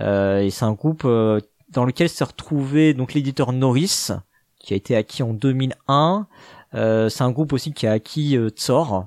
euh, 0.00 0.40
et 0.40 0.50
c'est 0.50 0.64
un 0.64 0.72
groupe 0.72 1.02
dans 1.04 1.84
lequel 1.84 2.08
s'est 2.08 2.24
retrouvé 2.24 2.94
donc 2.94 3.14
l'éditeur 3.14 3.52
Norris, 3.52 4.08
qui 4.58 4.74
a 4.74 4.76
été 4.76 4.96
acquis 4.96 5.22
en 5.22 5.34
2001. 5.34 6.26
c'est 6.72 7.22
un 7.22 7.30
groupe 7.30 7.52
aussi 7.52 7.72
qui 7.72 7.86
a 7.86 7.92
acquis 7.92 8.38
Tsor, 8.50 8.94
euh, 8.94 9.02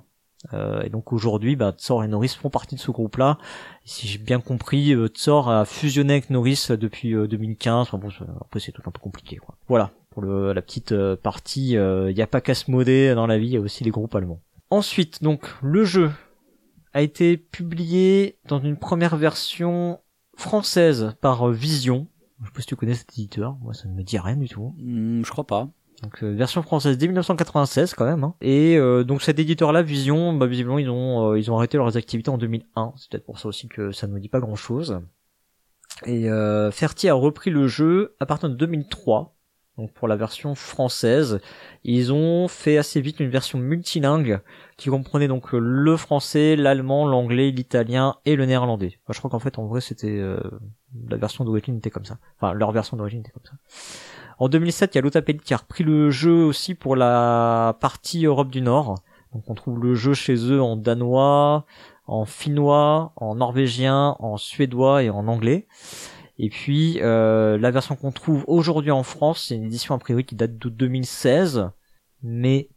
et 0.84 0.90
donc 0.90 1.14
aujourd'hui, 1.14 1.56
bah, 1.56 1.74
Tsor 1.76 2.04
et 2.04 2.08
Norris 2.08 2.36
font 2.40 2.50
partie 2.50 2.76
de 2.76 2.80
ce 2.80 2.92
groupe-là. 2.92 3.38
Si 3.86 4.08
j'ai 4.08 4.18
bien 4.18 4.40
compris, 4.40 4.94
euh, 4.94 5.08
Tsor 5.08 5.50
a 5.50 5.66
fusionné 5.66 6.14
avec 6.14 6.30
Norris 6.30 6.68
depuis 6.70 7.14
2015. 7.14 7.74
Euh, 7.74 7.82
enfin, 7.82 7.98
bon, 7.98 8.10
après 8.42 8.60
c'est 8.60 8.72
tout 8.72 8.84
un 8.86 8.92
peu 8.92 9.00
compliqué. 9.00 9.38
Quoi. 9.38 9.56
Voilà, 9.68 9.92
pour 10.10 10.22
le, 10.22 10.54
la 10.54 10.62
petite 10.62 10.96
partie, 11.16 11.72
il 11.72 12.14
n'y 12.14 12.22
a 12.22 12.28
pas 12.28 12.42
qu'à 12.42 12.56
se 12.56 12.70
moder 12.70 13.14
dans 13.16 13.28
la 13.28 13.38
vie, 13.38 13.48
il 13.48 13.54
y 13.54 13.58
a 13.58 13.62
aussi 13.62 13.84
les 13.84 13.92
groupes 13.92 14.16
allemands. 14.16 14.42
Ensuite, 14.70 15.22
donc, 15.22 15.48
le 15.62 15.84
jeu 15.84 16.12
a 16.94 17.02
été 17.02 17.38
publié 17.38 18.38
dans 18.48 18.60
une 18.60 18.78
première 18.78 19.18
version 19.18 20.00
française 20.36 21.16
par 21.22 21.50
Vision. 21.50 22.08
Je 22.42 22.48
sais 22.48 22.52
pas 22.54 22.62
si 22.62 22.68
tu 22.68 22.76
connais 22.76 22.96
cet 22.96 23.14
éditeur, 23.14 23.56
moi 23.62 23.74
ça 23.74 23.88
ne 23.88 23.94
me 23.94 24.02
dit 24.02 24.18
rien 24.18 24.36
du 24.36 24.50
tout. 24.50 24.74
Hmm, 24.78 25.24
je 25.24 25.30
crois 25.30 25.46
pas. 25.46 25.70
Donc 26.02 26.24
euh, 26.24 26.32
version 26.32 26.64
française 26.64 26.98
dès 26.98 27.08
1996 27.08 27.94
quand 27.94 28.06
même. 28.06 28.24
Hein. 28.24 28.34
Et 28.42 28.78
euh, 28.78 29.04
donc 29.04 29.22
cet 29.22 29.38
éditeur-là, 29.40 29.84
Vision, 29.84 30.34
bah, 30.34 30.48
visiblement 30.48 30.80
ils 30.80 30.90
ont 30.90 31.32
euh, 31.32 31.40
ils 31.40 31.52
ont 31.52 31.58
arrêté 31.58 31.78
leurs 31.78 31.96
activités 31.96 32.30
en 32.30 32.38
2001. 32.38 32.94
C'est 32.98 33.12
peut-être 33.12 33.26
pour 33.26 33.40
ça 33.40 33.48
aussi 33.48 33.68
que 33.68 33.92
ça 33.92 34.08
ne 34.08 34.14
me 34.14 34.20
dit 34.20 34.30
pas 34.30 34.40
grand-chose. 34.40 35.00
Et 36.06 36.30
Ferti 36.72 37.10
a 37.10 37.14
repris 37.14 37.52
le 37.52 37.68
jeu 37.68 38.16
à 38.20 38.26
partir 38.26 38.50
de 38.50 38.56
2003. 38.56 39.36
Donc 39.78 39.94
pour 39.94 40.08
la 40.08 40.16
version 40.16 40.56
française, 40.56 41.40
ils 41.84 42.12
ont 42.12 42.48
fait 42.48 42.78
assez 42.78 43.02
vite 43.02 43.20
une 43.20 43.30
version 43.30 43.60
multilingue 43.60 44.40
qui 44.78 44.90
comprenait 44.90 45.28
donc 45.28 45.52
le 45.52 45.98
français, 45.98 46.56
l'allemand, 46.56 47.06
l'anglais, 47.06 47.52
l'italien 47.52 48.16
et 48.26 48.36
le 48.36 48.46
néerlandais. 48.46 49.00
je 49.10 49.18
crois 49.20 49.30
qu'en 49.30 49.40
fait 49.40 49.60
en 49.60 49.68
vrai 49.68 49.82
c'était 49.82 50.22
la 51.08 51.18
version 51.18 51.44
d'origine 51.44 51.78
était 51.78 51.92
comme 51.92 52.06
ça. 52.06 52.18
Enfin 52.38 52.54
leur 52.54 52.72
version 52.72 52.98
d'origine 52.98 53.20
était 53.20 53.32
comme 53.32 53.46
ça. 53.46 53.54
En 54.42 54.50
2007, 54.50 54.96
il 54.96 54.98
y 54.98 55.00
a 55.00 55.02
Lotapelli 55.04 55.38
qui 55.38 55.54
a 55.54 55.58
repris 55.58 55.84
le 55.84 56.10
jeu 56.10 56.44
aussi 56.44 56.74
pour 56.74 56.96
la 56.96 57.78
partie 57.80 58.26
Europe 58.26 58.50
du 58.50 58.62
Nord. 58.62 58.96
Donc 59.36 59.48
on 59.48 59.54
trouve 59.54 59.80
le 59.80 59.94
jeu 59.94 60.16
chez 60.16 60.34
eux 60.34 60.60
en 60.60 60.78
danois, 60.78 61.68
en 62.08 62.26
finnois, 62.26 63.14
en 63.18 63.36
norvégien, 63.36 64.16
en 64.18 64.38
suédois 64.38 65.04
et 65.04 65.12
en 65.12 65.28
anglais. 65.28 65.68
Et 66.40 66.50
puis 66.50 66.98
euh, 67.02 67.60
la 67.60 67.70
version 67.70 67.96
qu'on 67.96 68.12
trouve 68.12 68.44
aujourd'hui 68.48 68.90
en 68.90 69.04
France, 69.04 69.46
c'est 69.48 69.56
une 69.56 69.66
édition 69.66 69.94
a 69.94 70.00
priori 70.00 70.26
qui 70.26 70.34
date 70.34 70.58
de 70.58 70.70
2016, 70.70 71.70
mais 72.24 72.72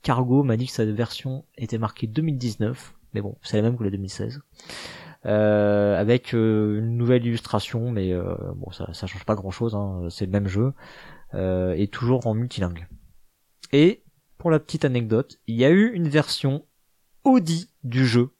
Cargo 0.00 0.42
m'a 0.42 0.56
dit 0.56 0.68
que 0.68 0.72
sa 0.72 0.86
version 0.86 1.44
était 1.58 1.76
marquée 1.76 2.06
2019, 2.06 2.94
mais 3.12 3.20
bon, 3.20 3.36
c'est 3.42 3.58
la 3.58 3.62
même 3.64 3.76
que 3.76 3.84
la 3.84 3.90
2016. 3.90 4.40
Euh, 5.26 6.00
avec 6.00 6.34
euh, 6.34 6.78
une 6.78 6.96
nouvelle 6.96 7.26
illustration, 7.26 7.90
mais 7.90 8.12
euh, 8.12 8.34
bon, 8.56 8.70
ça, 8.70 8.90
ça 8.94 9.06
change 9.06 9.24
pas 9.24 9.34
grand 9.34 9.50
chose, 9.50 9.74
hein, 9.74 10.08
c'est 10.08 10.24
le 10.24 10.32
même 10.32 10.48
jeu, 10.48 10.72
et 11.34 11.86
toujours 11.88 12.26
en 12.26 12.34
multilingue. 12.34 12.88
Et 13.72 14.02
pour 14.38 14.50
la 14.50 14.58
petite 14.58 14.84
anecdote, 14.84 15.36
il 15.46 15.56
y 15.56 15.64
a 15.64 15.70
eu 15.70 15.92
une 15.92 16.08
version 16.08 16.64
Audi 17.22 17.70
du 17.84 18.06
jeu 18.06 18.30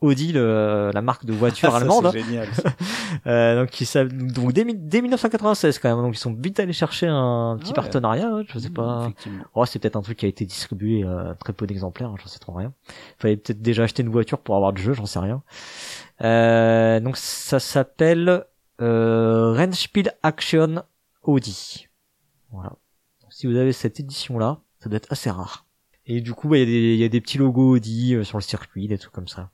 Audi, 0.00 0.32
le, 0.32 0.90
la 0.92 1.02
marque 1.02 1.24
de 1.24 1.32
voiture 1.32 1.70
ah, 1.72 1.76
allemande. 1.76 2.10
C'est 2.12 2.22
génial. 2.22 2.48
euh, 3.26 3.60
donc, 3.60 3.80
ils, 3.80 4.32
donc 4.32 4.52
dès, 4.52 4.64
dès, 4.64 5.02
1996 5.02 5.78
quand 5.78 5.88
même. 5.94 6.04
Donc 6.04 6.16
ils 6.16 6.20
sont 6.20 6.34
vite 6.34 6.58
allés 6.58 6.72
chercher 6.72 7.06
un 7.06 7.56
petit 7.60 7.72
partenariat. 7.72 8.28
Hein, 8.28 8.44
je 8.48 8.58
sais 8.58 8.70
pas. 8.70 9.10
Oh, 9.54 9.64
c'est 9.66 9.78
peut-être 9.78 9.96
un 9.96 10.02
truc 10.02 10.18
qui 10.18 10.26
a 10.26 10.28
été 10.28 10.44
distribué 10.44 11.04
euh, 11.04 11.34
très 11.34 11.52
peu 11.52 11.66
d'exemplaires. 11.66 12.08
Hein, 12.08 12.16
j'en 12.20 12.26
sais 12.26 12.40
trop 12.40 12.52
rien. 12.52 12.72
Il 12.88 13.22
fallait 13.22 13.36
peut-être 13.36 13.62
déjà 13.62 13.84
acheter 13.84 14.02
une 14.02 14.10
voiture 14.10 14.38
pour 14.38 14.56
avoir 14.56 14.72
le 14.72 14.78
jeu. 14.78 14.94
J'en 14.94 15.06
sais 15.06 15.20
rien. 15.20 15.42
Euh, 16.22 16.98
donc 17.00 17.16
ça 17.16 17.60
s'appelle 17.60 18.44
euh, 18.80 19.52
Rennspiel 19.52 20.12
Action 20.22 20.82
Audi. 21.22 21.88
Voilà. 22.50 22.72
si 23.30 23.46
vous 23.46 23.56
avez 23.56 23.72
cette 23.72 24.00
édition 24.00 24.38
là, 24.38 24.60
ça 24.80 24.88
doit 24.88 24.96
être 24.96 25.12
assez 25.12 25.30
rare. 25.30 25.66
Et 26.06 26.22
du 26.22 26.32
coup, 26.32 26.48
bah, 26.48 26.56
il 26.58 26.68
y, 26.70 26.96
y, 26.96 27.04
a 27.04 27.08
des 27.08 27.20
petits 27.20 27.36
logos 27.36 27.76
Audi 27.76 28.14
euh, 28.14 28.24
sur 28.24 28.38
le 28.38 28.42
circuit, 28.42 28.88
des 28.88 28.96
trucs 28.96 29.12
comme 29.12 29.28
ça. 29.28 29.50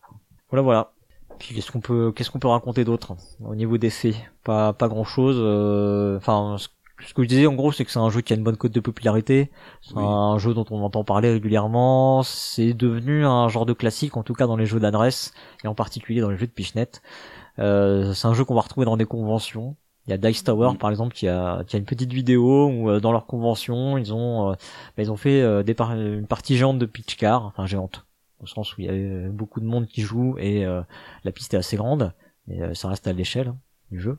Voilà, 0.55 0.63
voilà. 0.63 0.93
Puis 1.41 1.53
qu'est-ce 1.53 1.73
qu'on 1.73 1.81
peut, 1.81 2.13
qu'est-ce 2.15 2.31
qu'on 2.31 2.39
peut 2.39 2.47
raconter 2.47 2.85
d'autre 2.85 3.17
au 3.45 3.57
niveau 3.57 3.77
des 3.77 3.91
faits? 3.91 4.15
Pas, 4.45 4.73
pas 4.73 4.87
grand 4.87 5.03
chose. 5.03 5.35
Euh, 5.41 6.17
enfin, 6.17 6.59
ce, 6.59 6.69
que 7.13 7.25
je 7.25 7.29
disais 7.29 7.49
en 7.49 7.55
gros, 7.55 7.73
c'est 7.73 7.85
que 7.85 7.91
c'est 7.91 7.99
un 7.99 8.09
jeu 8.09 8.21
qui 8.21 8.33
a 8.33 8.37
une 8.37 8.45
bonne 8.45 8.57
cote 8.57 8.71
de 8.71 8.79
popularité. 8.79 9.51
C'est 9.83 9.99
un 9.99 10.39
jeu 10.39 10.55
dont 10.55 10.65
on 10.71 10.81
entend 10.85 11.03
parler 11.03 11.33
régulièrement. 11.33 12.23
C'est 12.23 12.73
devenu 12.73 13.27
un 13.27 13.49
genre 13.49 13.67
de 13.67 13.73
classique, 13.73 14.17
en 14.17 14.23
tout 14.23 14.35
cas 14.35 14.47
dans 14.47 14.57
les 14.57 14.67
jeux 14.67 14.79
d'adresse 14.79 15.35
et 15.65 15.67
en 15.67 15.75
particulier 15.75 16.21
dans 16.21 16.31
les 16.31 16.37
jeux 16.37 16.47
de 16.47 16.53
Pichnet. 16.53 16.89
Euh, 17.59 18.13
c'est 18.13 18.29
un 18.29 18.35
jeu 18.35 18.45
qu'on 18.45 18.55
va 18.55 18.61
retrouver 18.61 18.85
dans 18.85 18.97
des 18.97 19.07
conventions. 19.07 19.75
Il 20.07 20.11
y 20.11 20.13
a 20.13 20.19
Dice 20.19 20.45
Tower 20.45 20.77
par 20.79 20.91
exemple 20.91 21.15
qui 21.15 21.27
a, 21.27 21.65
qui 21.65 21.77
a 21.77 21.79
une 21.79 21.85
petite 21.85 22.13
vidéo 22.13 22.69
où 22.69 22.91
euh, 22.91 23.01
dans 23.01 23.11
leur 23.11 23.27
convention 23.27 23.97
ils 23.97 24.13
ont 24.13 24.51
euh, 24.51 24.55
bah, 24.97 25.03
ils 25.03 25.11
ont 25.11 25.17
fait 25.17 25.41
euh, 25.41 25.63
des 25.63 25.75
une 25.81 26.27
partie 26.27 26.57
géante 26.57 26.79
de 26.79 26.87
pitch 26.87 27.17
car, 27.17 27.47
enfin 27.47 27.67
géante 27.67 28.05
au 28.45 28.47
sens 28.47 28.77
où 28.77 28.81
il 28.81 28.87
y 28.87 28.89
avait 28.89 29.29
beaucoup 29.29 29.61
de 29.61 29.67
monde 29.67 29.87
qui 29.87 30.03
joue 30.03 30.37
et 30.39 30.65
la 30.65 31.33
piste 31.33 31.55
est 31.55 31.57
assez 31.57 31.77
grande 31.77 32.13
mais 32.47 32.75
ça 32.75 32.89
reste 32.89 33.07
à 33.07 33.13
l'échelle 33.13 33.49
hein, 33.49 33.59
du 33.91 33.99
jeu. 34.01 34.19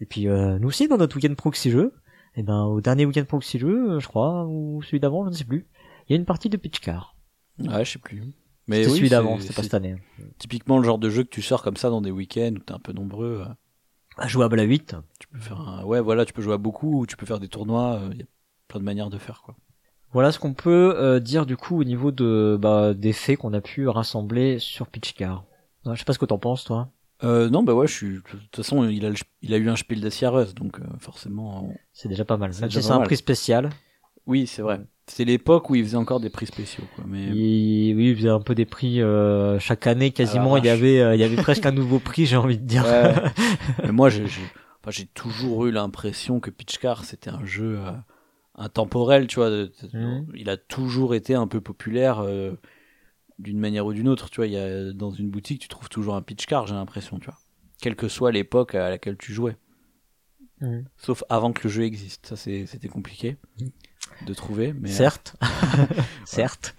Et 0.00 0.06
puis 0.06 0.26
nous 0.26 0.68
aussi 0.68 0.88
dans 0.88 0.98
notre 0.98 1.16
week-end 1.16 1.34
proxy 1.34 1.70
jeu, 1.70 1.94
et 2.36 2.40
eh 2.40 2.42
ben 2.42 2.64
au 2.64 2.80
dernier 2.80 3.06
week-end 3.06 3.24
proxy 3.24 3.58
jeu, 3.58 4.00
je 4.00 4.08
crois 4.08 4.44
ou 4.46 4.82
celui 4.82 5.00
d'avant, 5.00 5.24
je 5.24 5.30
ne 5.30 5.34
sais 5.34 5.44
plus, 5.44 5.68
il 6.08 6.12
y 6.12 6.14
a 6.14 6.18
une 6.18 6.26
partie 6.26 6.48
de 6.48 6.56
pitch 6.56 6.80
car. 6.80 7.16
Ouais, 7.60 7.84
je 7.84 7.92
sais 7.92 7.98
plus. 7.98 8.22
Mais 8.66 8.86
oui, 8.86 8.96
celui 8.96 9.08
d'avant, 9.08 9.38
c'est 9.38 9.54
pas 9.54 9.62
cette 9.62 9.74
année. 9.74 9.96
Typiquement 10.38 10.78
le 10.78 10.84
genre 10.84 10.98
de 10.98 11.10
jeu 11.10 11.22
que 11.22 11.28
tu 11.28 11.42
sors 11.42 11.62
comme 11.62 11.76
ça 11.76 11.90
dans 11.90 12.00
des 12.00 12.10
week-ends 12.10 12.54
où 12.56 12.58
t'es 12.58 12.72
un 12.72 12.78
peu 12.78 12.92
nombreux 12.92 13.44
jouable 14.26 14.60
à 14.60 14.62
8. 14.62 14.96
Tu 15.18 15.28
peux 15.28 15.38
faire 15.38 15.60
un... 15.60 15.84
ouais 15.84 16.00
voilà, 16.00 16.24
tu 16.24 16.32
peux 16.32 16.42
jouer 16.42 16.54
à 16.54 16.58
beaucoup 16.58 17.00
ou 17.00 17.06
tu 17.06 17.16
peux 17.16 17.26
faire 17.26 17.40
des 17.40 17.48
tournois, 17.48 18.00
il 18.02 18.12
euh, 18.12 18.14
y 18.16 18.22
a 18.22 18.26
plein 18.68 18.80
de 18.80 18.84
manières 18.84 19.10
de 19.10 19.18
faire 19.18 19.42
quoi. 19.42 19.56
Voilà 20.14 20.30
ce 20.30 20.38
qu'on 20.38 20.54
peut 20.54 20.94
euh, 20.96 21.18
dire 21.18 21.44
du 21.44 21.56
coup 21.56 21.80
au 21.80 21.82
niveau 21.82 22.12
de 22.12 22.56
bah, 22.58 22.94
des 22.94 23.12
faits 23.12 23.36
qu'on 23.36 23.52
a 23.52 23.60
pu 23.60 23.88
rassembler 23.88 24.60
sur 24.60 24.86
Pitchcar. 24.86 25.44
Je 25.84 25.98
sais 25.98 26.04
pas 26.04 26.12
ce 26.12 26.20
que 26.20 26.24
t'en 26.24 26.38
penses 26.38 26.62
toi. 26.62 26.88
Euh, 27.24 27.50
non 27.50 27.64
bah 27.64 27.74
ouais, 27.74 27.88
je 27.88 27.92
suis 27.92 28.14
de 28.14 28.20
toute 28.20 28.54
façon 28.54 28.88
il 28.88 29.04
a 29.04 29.10
il 29.42 29.54
a 29.54 29.56
eu 29.56 29.68
un 29.68 29.74
Spiel 29.74 30.00
des 30.00 30.10
Sierras 30.10 30.52
donc 30.54 30.78
euh, 30.78 30.84
forcément. 31.00 31.68
C'est 31.92 32.08
déjà 32.08 32.24
pas 32.24 32.36
mal. 32.36 32.54
C'est 32.54 32.90
un 32.92 33.00
prix 33.00 33.16
spécial. 33.16 33.70
Oui 34.26 34.46
c'est 34.46 34.62
vrai. 34.62 34.80
C'est 35.08 35.24
l'époque 35.24 35.68
où 35.68 35.74
il 35.74 35.84
faisait 35.84 35.96
encore 35.96 36.20
des 36.20 36.30
prix 36.30 36.46
spéciaux. 36.46 36.84
Quoi. 36.94 37.04
Mais... 37.08 37.30
oui, 37.32 38.10
il 38.10 38.16
faisait 38.16 38.28
un 38.28 38.40
peu 38.40 38.54
des 38.54 38.66
prix 38.66 39.02
euh, 39.02 39.58
chaque 39.58 39.88
année 39.88 40.12
quasiment. 40.12 40.56
Il 40.58 40.64
y 40.64 40.68
avait, 40.68 41.16
il 41.16 41.20
y 41.20 41.24
avait 41.24 41.42
presque 41.42 41.66
un 41.66 41.72
nouveau 41.72 41.98
prix, 41.98 42.24
j'ai 42.24 42.36
envie 42.36 42.58
de 42.58 42.64
dire. 42.64 42.86
mais 43.82 43.92
moi, 43.92 44.08
j'ai, 44.08 44.24
toujours 45.12 45.66
eu 45.66 45.72
l'impression 45.72 46.38
que 46.38 46.50
Pitch 46.50 46.78
Car 46.78 47.04
c'était 47.04 47.30
un 47.30 47.44
jeu 47.44 47.80
intemporel, 48.54 49.26
tu 49.26 49.36
vois. 49.36 49.50
Mhm. 49.50 50.26
Il 50.34 50.48
a 50.50 50.56
toujours 50.56 51.14
été 51.14 51.34
un 51.34 51.46
peu 51.46 51.60
populaire 51.60 52.20
euh, 52.20 52.52
d'une 53.38 53.58
manière 53.58 53.86
ou 53.86 53.92
d'une 53.92 54.08
autre. 54.08 54.30
Tu 54.30 54.36
vois, 54.36 54.46
y 54.46 54.56
a 54.56 54.92
dans 54.92 55.10
une 55.10 55.30
boutique, 55.30 55.60
tu 55.60 55.68
trouves 55.68 55.88
toujours 55.88 56.14
un 56.14 56.22
Pitch 56.22 56.46
Car, 56.46 56.66
j'ai 56.66 56.74
l'impression, 56.74 57.18
tu 57.18 57.26
vois. 57.26 57.38
Quelle 57.80 57.96
que 57.96 58.08
soit 58.08 58.32
l'époque 58.32 58.74
à 58.74 58.90
laquelle 58.90 59.16
tu 59.16 59.32
jouais. 59.32 59.56
Mhm. 60.60 60.84
Sauf 60.96 61.24
avant 61.28 61.52
que 61.52 61.64
le 61.64 61.68
jeu 61.68 61.82
existe. 61.82 62.26
Ça, 62.26 62.36
c'était 62.36 62.88
compliqué. 62.88 63.36
Mhm 63.60 63.70
de 64.26 64.34
trouver. 64.34 64.72
Mais 64.72 64.88
certes, 64.88 65.36
certes. 66.24 66.74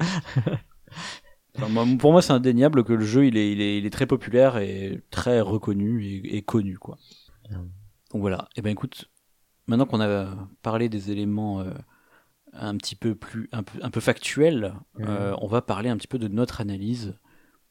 pour 1.99 2.11
moi, 2.11 2.21
c'est 2.21 2.33
indéniable 2.33 2.83
que 2.83 2.93
le 2.93 3.05
jeu 3.05 3.25
il 3.27 3.37
est, 3.37 3.51
il 3.51 3.61
est, 3.61 3.77
il 3.77 3.85
est 3.85 3.89
très 3.91 4.05
populaire 4.05 4.57
et 4.57 5.01
très 5.11 5.41
reconnu 5.41 6.03
et, 6.03 6.41
connu 6.41 6.77
quoi. 6.77 6.97
Donc 7.49 8.21
voilà. 8.21 8.47
Et 8.55 8.59
eh 8.59 8.61
ben 8.61 8.71
écoute, 8.71 9.09
maintenant 9.67 9.85
qu'on 9.85 10.01
a 10.01 10.27
parlé 10.61 10.89
des 10.89 11.11
éléments 11.11 11.61
euh, 11.61 11.71
un 12.53 12.77
petit 12.77 12.95
peu 12.95 13.15
plus 13.15 13.49
un 13.51 13.63
peu, 13.63 13.79
un 13.81 13.89
peu 13.89 13.99
factuels, 13.99 14.73
euh, 14.99 15.35
on 15.41 15.47
va 15.47 15.61
parler 15.61 15.89
un 15.89 15.97
petit 15.97 16.07
peu 16.07 16.19
de 16.19 16.27
notre 16.27 16.61
analyse. 16.61 17.17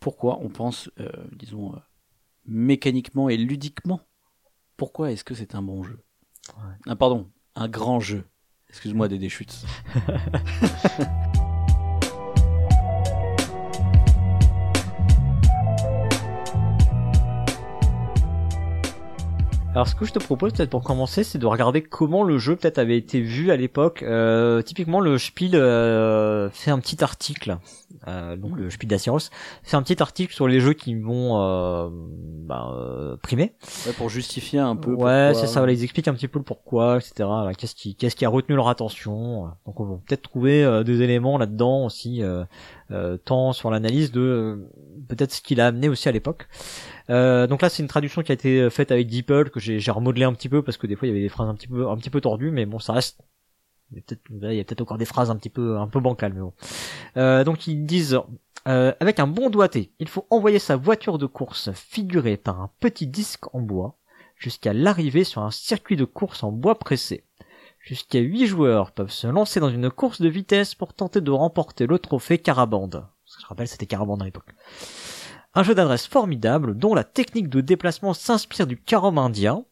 Pourquoi 0.00 0.38
on 0.40 0.50
pense, 0.50 0.90
euh, 1.00 1.10
disons, 1.32 1.74
mécaniquement 2.44 3.28
et 3.28 3.36
ludiquement, 3.36 4.00
pourquoi 4.76 5.12
est-ce 5.12 5.24
que 5.24 5.34
c'est 5.34 5.54
un 5.54 5.62
bon 5.62 5.82
jeu? 5.82 5.98
Ah 6.86 6.96
pardon, 6.96 7.30
un 7.54 7.68
grand 7.68 8.00
jeu. 8.00 8.24
Excuse-moi, 8.68 9.08
des 9.08 9.28
Chutes. 9.28 9.64
Alors 19.74 19.88
ce 19.88 19.96
que 19.96 20.04
je 20.04 20.12
te 20.12 20.20
propose 20.20 20.52
peut-être 20.52 20.70
pour 20.70 20.84
commencer, 20.84 21.24
c'est 21.24 21.38
de 21.38 21.46
regarder 21.46 21.82
comment 21.82 22.22
le 22.22 22.38
jeu 22.38 22.54
peut-être 22.54 22.78
avait 22.78 22.96
été 22.96 23.20
vu 23.20 23.50
à 23.50 23.56
l'époque. 23.56 24.04
Euh, 24.04 24.62
typiquement 24.62 25.00
le 25.00 25.18
Spiel 25.18 25.56
euh, 25.56 26.48
fait 26.50 26.70
un 26.70 26.78
petit 26.78 27.02
article, 27.02 27.58
euh, 28.06 28.36
donc 28.36 28.56
le 28.56 28.70
Spiel 28.70 28.88
d'Assiros 28.88 29.18
fait 29.64 29.76
un 29.76 29.82
petit 29.82 30.00
article 30.00 30.32
sur 30.32 30.46
les 30.46 30.60
jeux 30.60 30.74
qui 30.74 30.94
vont 30.94 31.40
euh, 31.40 31.88
bah, 31.90 32.72
euh, 32.72 33.16
primer. 33.16 33.54
Ouais, 33.84 33.92
pour 33.94 34.10
justifier 34.10 34.60
un 34.60 34.76
peu. 34.76 34.92
Ouais, 34.92 35.32
c'est 35.34 35.48
ça. 35.48 35.58
Voilà, 35.58 35.72
ils 35.72 35.82
expliquent 35.82 36.06
un 36.06 36.14
petit 36.14 36.28
peu 36.28 36.38
le 36.38 36.44
pourquoi, 36.44 36.98
etc. 36.98 37.28
Qu'est-ce 37.58 37.74
qui, 37.74 37.96
qu'est-ce 37.96 38.14
qui 38.14 38.24
a 38.24 38.28
retenu 38.28 38.54
leur 38.54 38.68
attention. 38.68 39.50
Donc 39.66 39.80
on 39.80 39.84
va 39.86 39.96
peut-être 40.06 40.22
trouver 40.22 40.62
euh, 40.62 40.84
des 40.84 41.02
éléments 41.02 41.36
là-dedans 41.36 41.84
aussi, 41.86 42.22
euh, 42.22 42.44
euh, 42.92 43.16
tant 43.16 43.52
sur 43.52 43.72
l'analyse 43.72 44.12
de 44.12 44.20
euh, 44.20 44.70
peut-être 45.08 45.32
ce 45.32 45.40
qu'il 45.40 45.60
a 45.60 45.66
amené 45.66 45.88
aussi 45.88 46.08
à 46.08 46.12
l'époque. 46.12 46.46
Euh, 47.10 47.46
donc 47.46 47.62
là, 47.62 47.68
c'est 47.68 47.82
une 47.82 47.88
traduction 47.88 48.22
qui 48.22 48.32
a 48.32 48.34
été 48.34 48.70
faite 48.70 48.90
avec 48.90 49.08
DeepL 49.08 49.50
que 49.50 49.60
j'ai 49.60 49.90
remodelé 49.90 50.24
un 50.24 50.32
petit 50.32 50.48
peu 50.48 50.62
parce 50.62 50.76
que 50.76 50.86
des 50.86 50.96
fois 50.96 51.06
il 51.06 51.10
y 51.10 51.14
avait 51.14 51.22
des 51.22 51.28
phrases 51.28 51.48
un 51.48 51.54
petit 51.54 51.68
peu 51.68 51.88
un 51.88 51.96
petit 51.96 52.10
peu 52.10 52.20
tordues, 52.20 52.50
mais 52.50 52.66
bon, 52.66 52.78
ça 52.78 52.92
reste. 52.92 53.20
Il 53.90 53.98
y 53.98 54.00
a 54.00 54.02
peut-être 54.02 54.66
peut-être 54.66 54.80
encore 54.80 54.98
des 54.98 55.04
phrases 55.04 55.30
un 55.30 55.36
petit 55.36 55.50
peu 55.50 55.78
un 55.78 55.86
peu 55.86 56.00
bancales, 56.00 56.32
mais 56.32 56.40
bon. 56.40 56.54
Euh, 57.16 57.44
donc 57.44 57.66
ils 57.66 57.84
disent 57.84 58.18
euh, 58.66 58.92
avec 58.98 59.20
un 59.20 59.26
bon 59.26 59.50
doigté, 59.50 59.92
il 59.98 60.08
faut 60.08 60.26
envoyer 60.30 60.58
sa 60.58 60.76
voiture 60.76 61.18
de 61.18 61.26
course 61.26 61.70
figurée 61.72 62.38
par 62.38 62.60
un 62.60 62.70
petit 62.80 63.06
disque 63.06 63.54
en 63.54 63.60
bois 63.60 63.98
jusqu'à 64.36 64.72
l'arrivée 64.72 65.24
sur 65.24 65.42
un 65.42 65.50
circuit 65.50 65.96
de 65.96 66.04
course 66.04 66.42
en 66.42 66.50
bois 66.50 66.78
pressé. 66.78 67.24
Jusqu'à 67.78 68.20
8 68.20 68.46
joueurs 68.46 68.92
peuvent 68.92 69.10
se 69.10 69.26
lancer 69.26 69.60
dans 69.60 69.68
une 69.68 69.90
course 69.90 70.22
de 70.22 70.28
vitesse 70.30 70.74
pour 70.74 70.94
tenter 70.94 71.20
de 71.20 71.30
remporter 71.30 71.86
le 71.86 71.98
trophée 71.98 72.38
Carabande. 72.38 73.06
Parce 73.24 73.36
que 73.36 73.42
je 73.42 73.46
rappelle, 73.46 73.68
c'était 73.68 73.84
Carabande 73.84 74.22
à 74.22 74.24
l'époque. 74.24 74.54
Un 75.56 75.62
jeu 75.62 75.76
d'adresse 75.76 76.08
formidable 76.08 76.76
dont 76.76 76.96
la 76.96 77.04
technique 77.04 77.48
de 77.48 77.60
déplacement 77.60 78.12
s'inspire 78.12 78.66
du 78.66 78.76
carom 78.76 79.18
indien. 79.18 79.64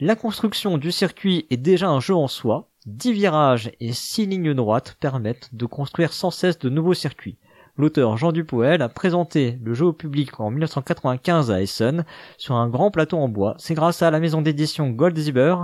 La 0.00 0.16
construction 0.16 0.78
du 0.78 0.90
circuit 0.92 1.46
est 1.50 1.58
déjà 1.58 1.90
un 1.90 2.00
jeu 2.00 2.14
en 2.14 2.26
soi. 2.26 2.70
10 2.86 3.12
virages 3.12 3.70
et 3.80 3.92
6 3.92 4.24
lignes 4.24 4.54
droites 4.54 4.96
permettent 5.00 5.54
de 5.54 5.66
construire 5.66 6.14
sans 6.14 6.30
cesse 6.30 6.58
de 6.58 6.70
nouveaux 6.70 6.94
circuits. 6.94 7.36
L'auteur 7.76 8.16
Jean 8.16 8.32
Dupoel 8.32 8.80
a 8.80 8.88
présenté 8.88 9.58
le 9.62 9.74
jeu 9.74 9.84
au 9.84 9.92
public 9.92 10.40
en 10.40 10.48
1995 10.48 11.50
à 11.50 11.60
Essen 11.60 12.06
sur 12.38 12.54
un 12.54 12.70
grand 12.70 12.90
plateau 12.90 13.18
en 13.18 13.28
bois. 13.28 13.56
C'est 13.58 13.74
grâce 13.74 14.00
à 14.00 14.10
la 14.10 14.20
maison 14.20 14.40
d'édition 14.40 14.88
Goldzieber 14.88 15.56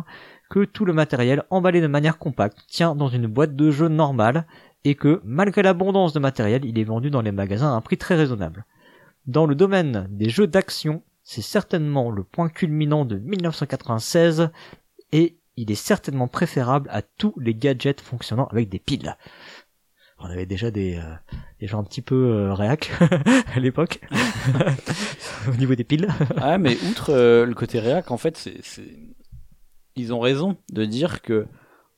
que 0.51 0.67
tout 0.67 0.85
le 0.85 0.93
matériel 0.93 1.45
emballé 1.49 1.81
de 1.81 1.87
manière 1.87 2.19
compacte 2.19 2.59
tient 2.69 2.95
dans 2.95 3.09
une 3.09 3.27
boîte 3.27 3.57
de 3.57 3.71
jeu 3.71 3.89
normale 3.89 4.45
et 4.85 4.97
que, 4.97 5.23
malgré 5.25 5.63
l'abondance 5.63 6.13
de 6.13 6.21
matériel, 6.21 6.67
il 6.67 6.79
est 6.79 6.85
vendu 6.85 7.09
dans 7.09 7.23
les 7.23 7.33
magasins 7.33 7.73
à 7.73 7.77
un 7.77 7.81
prix 7.81 7.97
très 7.97 8.17
raisonnable. 8.17 8.67
Dans 9.27 9.47
le 9.47 9.55
domaine 9.55 10.07
des 10.11 10.29
jeux 10.31 10.47
d'action, 10.47 11.03
c'est 11.23 11.43
certainement 11.43 12.11
le 12.11 12.25
point 12.25 12.49
culminant 12.49 13.05
de 13.05 13.17
1996 13.19 14.51
et 15.13 15.37
il 15.57 15.71
est 15.71 15.75
certainement 15.77 16.29
préférable 16.29 16.89
à 16.93 17.03
tous 17.03 17.35
les 17.39 17.55
gadgets 17.55 18.01
fonctionnant 18.01 18.47
avec 18.47 18.69
des 18.69 18.79
piles. 18.79 19.17
On 20.19 20.27
avait 20.27 20.47
déjà 20.47 20.71
des, 20.71 20.97
euh, 20.97 21.15
des 21.61 21.67
gens 21.67 21.81
un 21.81 21.85
petit 21.85 22.03
peu 22.03 22.15
euh, 22.15 22.53
réac 22.55 22.91
à 23.55 23.61
l'époque 23.61 24.01
au 25.49 25.55
niveau 25.57 25.75
des 25.75 25.85
piles. 25.85 26.09
Ah, 26.37 26.59
mais 26.59 26.77
outre 26.91 27.11
euh, 27.11 27.47
le 27.47 27.55
côté 27.55 27.79
réac, 27.79 28.11
en 28.11 28.19
fait, 28.19 28.37
c'est, 28.37 28.63
c'est- 28.63 28.99
ils 29.97 30.13
ont 30.13 30.21
raison 30.21 30.57
de 30.73 30.85
dire 30.85 31.21
que, 31.23 31.47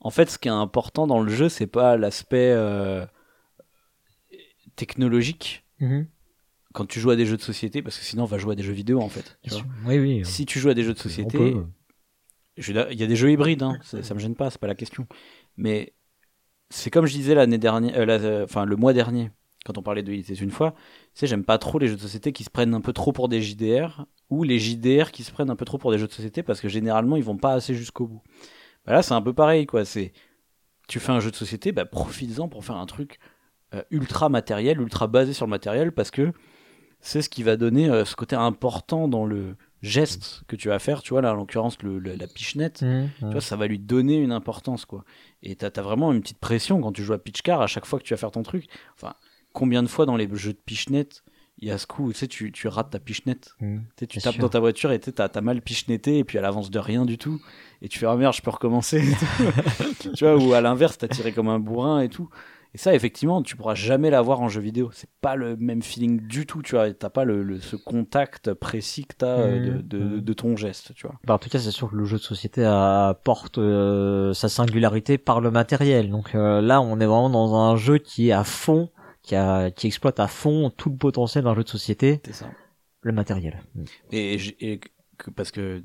en 0.01 0.11
fait, 0.11 0.31
ce 0.31 0.39
qui 0.39 0.49
est 0.49 0.53
important 0.53 1.07
dans 1.07 1.21
le 1.21 1.31
jeu, 1.33 1.49
c'est 1.49 1.67
pas 1.67 1.97
l'aspect 1.97 2.53
euh, 2.53 3.05
technologique 4.77 5.65
quand 6.73 6.87
tu 6.87 7.01
joues 7.01 7.11
à 7.11 7.17
des 7.17 7.27
jeux 7.27 7.37
de 7.37 7.43
société, 7.43 7.83
parce 7.83 7.99
que 7.99 8.05
sinon 8.05 8.25
on 8.25 8.27
va 8.27 8.39
jouer 8.39 8.53
à 8.53 8.57
des 8.57 8.63
jeux 8.63 8.73
vidéo 8.73 9.01
en 9.01 9.09
fait. 9.09 9.39
tu 9.43 9.51
vois. 9.51 9.63
Oui, 9.87 9.99
oui. 9.99 10.25
Si 10.25 10.47
tu 10.47 10.59
joues 10.59 10.71
à 10.71 10.75
des 10.75 10.85
jeux 10.85 10.95
de 10.95 10.99
société, 10.99 11.39
peut. 11.39 11.65
je 12.57 12.73
il 12.91 12.99
y 13.01 13.03
a 13.03 13.07
des 13.07 13.17
jeux 13.17 13.31
hybrides, 13.31 13.63
hein, 13.63 13.79
ça, 13.83 14.03
ça 14.03 14.15
me 14.15 14.19
gêne 14.21 14.35
pas, 14.35 14.51
c'est 14.51 14.61
pas 14.61 14.67
la 14.67 14.75
question. 14.75 15.07
Mais 15.57 15.95
c'est 16.71 16.91
comme 16.91 17.07
je 17.07 17.13
disais 17.13 17.35
l'année 17.35 17.59
dernière, 17.59 17.97
euh, 17.99 18.05
la- 18.05 18.15
euh, 18.15 18.45
enfin 18.45 18.65
le 18.65 18.77
mois 18.77 18.93
dernier, 18.93 19.31
quand 19.65 19.79
on 19.79 19.83
parlait 19.83 20.03
de 20.03 20.13
Il 20.13 20.21
était 20.21 20.35
une 20.35 20.51
fois, 20.51 20.73
tu 20.73 21.21
sais, 21.21 21.27
j'aime 21.27 21.45
pas 21.45 21.59
trop 21.59 21.79
les 21.79 21.89
jeux 21.89 21.97
de 21.97 22.01
société 22.01 22.33
qui 22.33 22.45
se 22.45 22.51
prennent 22.51 22.75
un 22.75 22.81
peu 22.81 22.93
trop 22.93 23.13
pour 23.13 23.29
des 23.29 23.41
JDR 23.43 24.07
ou 24.31 24.43
les 24.45 24.59
JDR 24.59 25.11
qui 25.13 25.23
se 25.25 25.31
prennent 25.33 25.51
un 25.51 25.57
peu 25.57 25.65
trop 25.65 25.79
pour 25.79 25.91
des 25.93 25.99
jeux 25.99 26.07
de 26.07 26.13
société 26.13 26.43
parce 26.43 26.61
que 26.61 26.69
généralement 26.69 27.17
ils 27.17 27.25
vont 27.25 27.37
pas 27.37 27.53
assez 27.53 27.75
jusqu'au 27.75 28.07
bout. 28.07 28.23
Bah 28.87 28.93
là 28.95 29.03
c'est 29.03 29.15
un 29.15 29.23
peu 29.23 29.33
pareil 29.35 29.67
quoi, 29.67 29.85
c'est 29.85 30.13
tu 30.89 30.99
fais 31.01 31.13
un 31.13 31.21
jeu 31.21 31.31
de 31.31 31.37
société, 31.37 31.73
bah 31.73 31.85
profites-en 31.85 32.49
pour 32.49 32.65
faire 32.65 32.77
un 32.77 32.87
truc 32.87 33.19
euh, 33.75 33.83
ultra 33.91 34.29
matériel, 34.29 34.81
ultra 34.81 35.07
basé 35.07 35.33
sur 35.33 35.47
le 35.47 35.51
matériel 35.51 35.93
parce 35.93 36.11
que 36.11 36.33
c'est 37.03 37.21
ce 37.21 37.29
qui 37.29 37.43
va 37.43 37.57
donner 37.59 37.91
euh, 37.91 38.05
ce 38.07 38.17
côté 38.17 38.35
important 38.37 39.09
dans 39.09 39.27
le 39.27 39.57
geste 39.83 40.43
que 40.47 40.55
tu 40.57 40.69
vas 40.69 40.79
faire, 40.79 41.03
tu 41.03 41.11
vois 41.11 41.21
là 41.23 41.33
en 41.33 41.37
l'occurrence 41.37 41.77
le- 41.83 41.99
le- 41.99 42.15
la 42.15 42.27
pichenette. 42.29 42.83
Mmh, 42.83 43.09
Tu 43.19 43.25
mmh. 43.25 43.31
vois, 43.33 43.41
ça 43.41 43.57
va 43.57 43.67
lui 43.67 43.79
donner 43.81 44.17
une 44.17 44.33
importance, 44.33 44.85
quoi. 44.87 45.05
Et 45.43 45.57
t'as 45.57 45.71
as 45.77 45.83
vraiment 45.83 46.13
une 46.13 46.21
petite 46.23 46.39
pression 46.39 46.81
quand 46.81 46.93
tu 46.93 47.03
joues 47.03 47.13
à 47.15 47.19
Pitch 47.19 47.43
Car 47.43 47.61
à 47.61 47.67
chaque 47.67 47.85
fois 47.85 47.99
que 47.99 48.05
tu 48.05 48.15
vas 48.15 48.19
faire 48.19 48.31
ton 48.31 48.43
truc. 48.45 48.67
Enfin, 48.95 49.15
combien 49.53 49.83
de 49.83 49.89
fois 49.89 50.07
dans 50.07 50.17
les 50.17 50.29
jeux 50.35 50.53
de 50.53 50.59
pichenette, 50.65 51.25
il 51.59 51.69
y 51.69 51.71
a 51.73 51.79
ce 51.79 51.87
coup 51.89 52.05
où 52.07 52.13
tu 52.13 52.19
sais, 52.21 52.29
tu, 52.29 52.51
tu 52.53 52.69
rates 52.69 52.91
ta 52.91 53.01
pichenette. 53.01 53.55
Mmh. 53.61 53.77
Tu 53.79 53.83
sais, 53.99 54.07
tu 54.07 54.19
Bien 54.19 54.23
tapes 54.23 54.35
sûr. 54.35 54.43
dans 54.43 54.49
ta 54.49 54.61
voiture 54.61 54.93
et 54.93 55.01
tu 55.01 55.13
t'as 55.13 55.29
t'as 55.29 55.41
mal 55.41 55.61
pichenetté 55.61 56.19
et 56.19 56.25
puis 56.25 56.39
elle 56.39 56.45
avance 56.45 56.71
de 56.71 56.79
rien 56.79 57.05
du 57.05 57.19
tout. 57.19 57.41
Et 57.83 57.89
tu 57.89 57.99
fais, 57.99 58.07
ah 58.07 58.15
merde, 58.17 58.35
je 58.35 58.43
peux 58.43 58.51
recommencer. 58.51 59.03
tu 60.17 60.25
vois, 60.25 60.37
ou 60.37 60.53
à 60.55 60.61
l'inverse, 60.61 60.97
t'as 60.99 61.09
tiré 61.09 61.33
comme 61.33 61.49
un 61.49 61.59
bourrin 61.59 62.01
et 62.01 62.09
tout. 62.09 62.29
Et 62.75 62.79
ça, 62.79 62.95
effectivement, 62.95 63.43
tu 63.43 63.55
pourras 63.55 63.75
jamais 63.75 64.09
l'avoir 64.09 64.41
en 64.41 64.49
jeu 64.49 64.61
vidéo. 64.63 64.91
C'est 64.95 65.11
pas 65.21 65.37
le 65.37 65.57
même 65.59 65.83
feeling 65.83 66.27
du 66.27 66.47
tout, 66.47 66.63
tu 66.63 66.75
vois. 66.75 66.91
T'as 66.95 67.11
pas 67.11 67.25
le, 67.25 67.43
le- 67.43 67.61
ce 67.61 67.77
contact 67.77 68.55
précis 68.55 69.05
que 69.05 69.15
t'as 69.19 69.27
euh, 69.41 69.59
de, 69.61 69.83
de, 69.83 69.99
Mhm. 69.99 70.21
de 70.23 70.33
ton 70.33 70.57
geste, 70.57 70.95
tu 70.95 71.07
vois. 71.07 71.17
Bah, 71.27 71.35
en 71.35 71.39
tout 71.39 71.51
cas, 71.51 71.59
c'est 71.59 71.71
sûr 71.71 71.91
que 71.91 71.97
le 71.97 72.05
jeu 72.07 72.17
de 72.17 72.23
société 72.23 72.65
apporte 72.65 73.59
euh, 73.59 74.33
sa 74.33 74.49
singularité 74.49 75.19
par 75.19 75.41
le 75.43 75.51
matériel. 75.51 76.11
Donc 76.11 76.35
euh, 76.35 76.63
là, 76.63 76.81
on 76.81 76.99
est 76.99 77.07
vraiment 77.07 77.29
dans 77.31 77.55
un 77.57 77.77
jeu 77.77 77.99
qui 77.99 78.29
est 78.31 78.33
à 78.33 78.45
fond, 78.45 78.91
qui, 79.21 79.35
a, 79.37 79.71
qui 79.71 79.87
exploite 79.87 80.19
à 80.19 80.27
fond 80.27 80.71
tout 80.75 80.89
le 80.89 80.97
potentiel 80.97 81.45
d'un 81.45 81.55
jeu 81.55 81.65
de 81.65 81.69
société, 81.69 82.21
C'est 82.25 82.33
ça. 82.33 82.51
le 83.03 83.13
matériel. 83.13 83.61
Et, 84.13 84.39
j- 84.39 84.57
et 84.61 84.81
que, 85.19 85.31
parce 85.31 85.51
que 85.51 85.83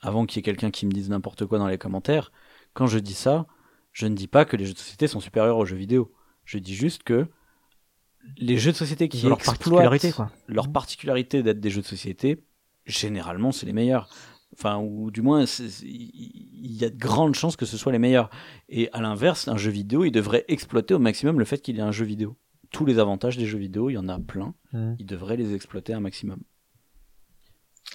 avant 0.00 0.24
qu'il 0.24 0.38
y 0.38 0.40
ait 0.40 0.42
quelqu'un 0.42 0.70
qui 0.70 0.86
me 0.86 0.92
dise 0.92 1.10
n'importe 1.10 1.44
quoi 1.44 1.58
dans 1.58 1.68
les 1.68 1.78
commentaires, 1.78 2.32
quand 2.72 2.86
je 2.86 2.98
dis 2.98 3.12
ça, 3.14 3.46
je 3.92 4.06
ne 4.06 4.14
dis 4.14 4.26
pas 4.28 4.46
que 4.46 4.56
les 4.56 4.64
jeux 4.64 4.72
de 4.72 4.78
société 4.78 5.06
sont 5.06 5.20
supérieurs 5.20 5.58
aux 5.58 5.66
jeux 5.66 5.76
vidéo. 5.76 6.10
Je 6.52 6.58
dis 6.58 6.74
juste 6.74 7.02
que 7.02 7.28
les 8.36 8.58
jeux 8.58 8.72
de 8.72 8.76
société 8.76 9.08
qui 9.08 9.22
leur 9.22 9.38
exploitent 9.38 9.56
particularité, 9.56 10.12
quoi. 10.12 10.30
leur 10.48 10.70
particularité 10.70 11.42
d'être 11.42 11.60
des 11.60 11.70
jeux 11.70 11.80
de 11.80 11.86
société, 11.86 12.44
généralement 12.84 13.52
c'est 13.52 13.64
les 13.64 13.72
meilleurs. 13.72 14.10
Enfin, 14.52 14.76
ou 14.76 15.10
du 15.10 15.22
moins, 15.22 15.46
il 15.82 16.72
y 16.76 16.84
a 16.84 16.90
de 16.90 16.98
grandes 16.98 17.34
chances 17.34 17.56
que 17.56 17.64
ce 17.64 17.78
soit 17.78 17.90
les 17.90 17.98
meilleurs. 17.98 18.28
Et 18.68 18.90
à 18.92 19.00
l'inverse, 19.00 19.48
un 19.48 19.56
jeu 19.56 19.70
vidéo, 19.70 20.04
il 20.04 20.10
devrait 20.10 20.44
exploiter 20.48 20.92
au 20.92 20.98
maximum 20.98 21.38
le 21.38 21.46
fait 21.46 21.62
qu'il 21.62 21.76
y 21.76 21.78
ait 21.78 21.82
un 21.82 21.90
jeu 21.90 22.04
vidéo. 22.04 22.36
Tous 22.70 22.84
les 22.84 22.98
avantages 22.98 23.38
des 23.38 23.46
jeux 23.46 23.56
vidéo, 23.56 23.88
il 23.88 23.94
y 23.94 23.98
en 23.98 24.10
a 24.10 24.18
plein. 24.18 24.52
Mmh. 24.74 24.96
Il 24.98 25.06
devrait 25.06 25.38
les 25.38 25.54
exploiter 25.54 25.94
un 25.94 26.00
maximum. 26.00 26.42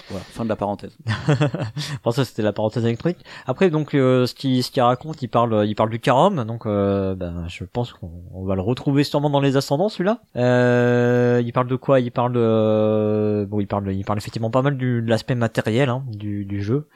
Voilà, 0.09 0.23
fin 0.23 0.43
de 0.43 0.49
la 0.49 0.55
parenthèse. 0.55 0.97
Bon, 2.03 2.11
ça 2.11 2.23
c'était 2.23 2.41
la 2.41 2.53
parenthèse 2.53 2.85
électronique. 2.85 3.23
Après, 3.45 3.69
donc, 3.69 3.93
euh, 3.93 4.25
ce 4.25 4.33
qui 4.33 4.63
ce 4.63 4.71
qu'il 4.71 4.81
raconte, 4.81 5.21
il 5.21 5.27
parle, 5.27 5.65
il 5.67 5.75
parle 5.75 5.89
du 5.89 5.99
carom. 5.99 6.43
Donc, 6.45 6.65
euh, 6.65 7.15
ben, 7.15 7.45
je 7.47 7.63
pense 7.65 7.93
qu'on 7.93 8.09
on 8.33 8.45
va 8.45 8.55
le 8.55 8.61
retrouver 8.61 9.03
sûrement 9.03 9.29
dans 9.29 9.41
les 9.41 9.57
ascendants, 9.57 9.89
celui-là. 9.89 10.21
Euh, 10.35 11.41
il 11.43 11.51
parle 11.51 11.67
de 11.67 11.75
quoi? 11.75 11.99
Il 11.99 12.11
parle 12.11 12.33
de, 12.33 12.39
euh, 12.41 13.45
bon, 13.45 13.59
il 13.59 13.67
parle, 13.67 13.91
il 13.91 14.05
parle 14.05 14.19
effectivement 14.19 14.51
pas 14.51 14.61
mal 14.61 14.77
du, 14.77 15.01
de 15.01 15.09
l'aspect 15.09 15.35
matériel 15.35 15.89
hein, 15.89 16.03
du, 16.07 16.45
du 16.45 16.61
jeu. 16.61 16.87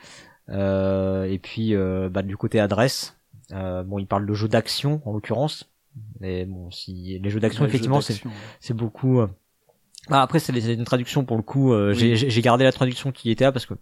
Euh, 0.50 1.26
et 1.26 1.40
puis, 1.40 1.76
euh, 1.76 2.10
bah, 2.10 2.22
du 2.22 2.38
côté 2.38 2.60
adresse. 2.60 3.18
Euh, 3.52 3.84
bon, 3.84 4.00
il 4.00 4.08
parle 4.08 4.26
de 4.26 4.34
jeux 4.34 4.48
d'action 4.48 5.02
en 5.06 5.12
l'occurrence. 5.12 5.70
Mais 6.22 6.46
bon, 6.46 6.72
si 6.72 7.20
les 7.20 7.30
jeux 7.30 7.42
d'action, 7.42 7.64
Ouais, 7.64 7.70
effectivement, 7.70 8.00
c'est 8.00 8.22
c'est 8.62 8.74
beaucoup. 8.74 9.22
Ah, 10.10 10.22
après, 10.24 10.40
c'est 10.40 10.52
une 10.74 10.84
traduction 10.84 11.24
pour 11.24 11.38
le 11.38 11.44
coup. 11.44 11.74
euh, 11.74 11.94
Oui. 11.96 12.16
j'ai- 12.16 12.42
gardé 12.42 12.64
la 12.64 12.72
traduction 12.72 13.12
qui 13.12 13.30
était 13.32 13.44
là 13.44 13.52
parce 13.52 13.66
que 13.66 13.76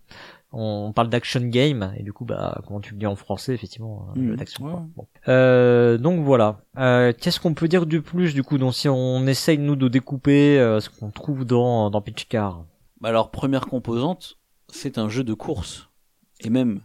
on 0.52 0.92
parle 0.94 1.10
d'action 1.10 1.40
game 1.42 1.94
et 1.98 2.04
du 2.04 2.12
coup, 2.12 2.26
bah, 2.26 2.62
comment 2.68 2.80
tu 2.82 2.94
le 2.94 3.00
dis 3.00 3.06
en 3.06 3.16
français, 3.16 3.54
effectivement, 3.54 4.08
Mhm. 4.16 4.30
jeu 4.32 4.36
d'action. 4.36 4.66
Ouais. 4.66 4.82
Bon. 4.96 5.08
Euh, 5.28 5.98
donc 5.98 6.22
voilà. 6.24 6.62
Euh, 6.78 7.14
Qu'est-ce 7.18 7.40
qu'on 7.40 7.54
peut 7.54 7.68
dire 7.68 7.86
de 7.86 8.00
plus 8.00 8.34
du 8.34 8.44
coup 8.44 8.58
Donc 8.58 8.74
si 8.74 8.90
on 8.90 9.26
essaye 9.28 9.58
nous 9.60 9.76
de 9.76 9.88
découper 9.88 10.60
euh, 10.60 10.80
ce 10.82 10.90
qu'on 10.90 11.10
trouve 11.12 11.46
dans 11.46 11.90
dans 11.90 12.02
Pitch 12.02 12.28
Car. 12.28 12.66
Bah 13.00 13.10
alors, 13.10 13.32
première 13.32 13.68
composante, 13.68 14.38
c'est 14.68 14.98
un 14.98 15.08
jeu 15.08 15.24
de 15.24 15.34
course. 15.34 15.90
Et 16.42 16.50
même, 16.50 16.82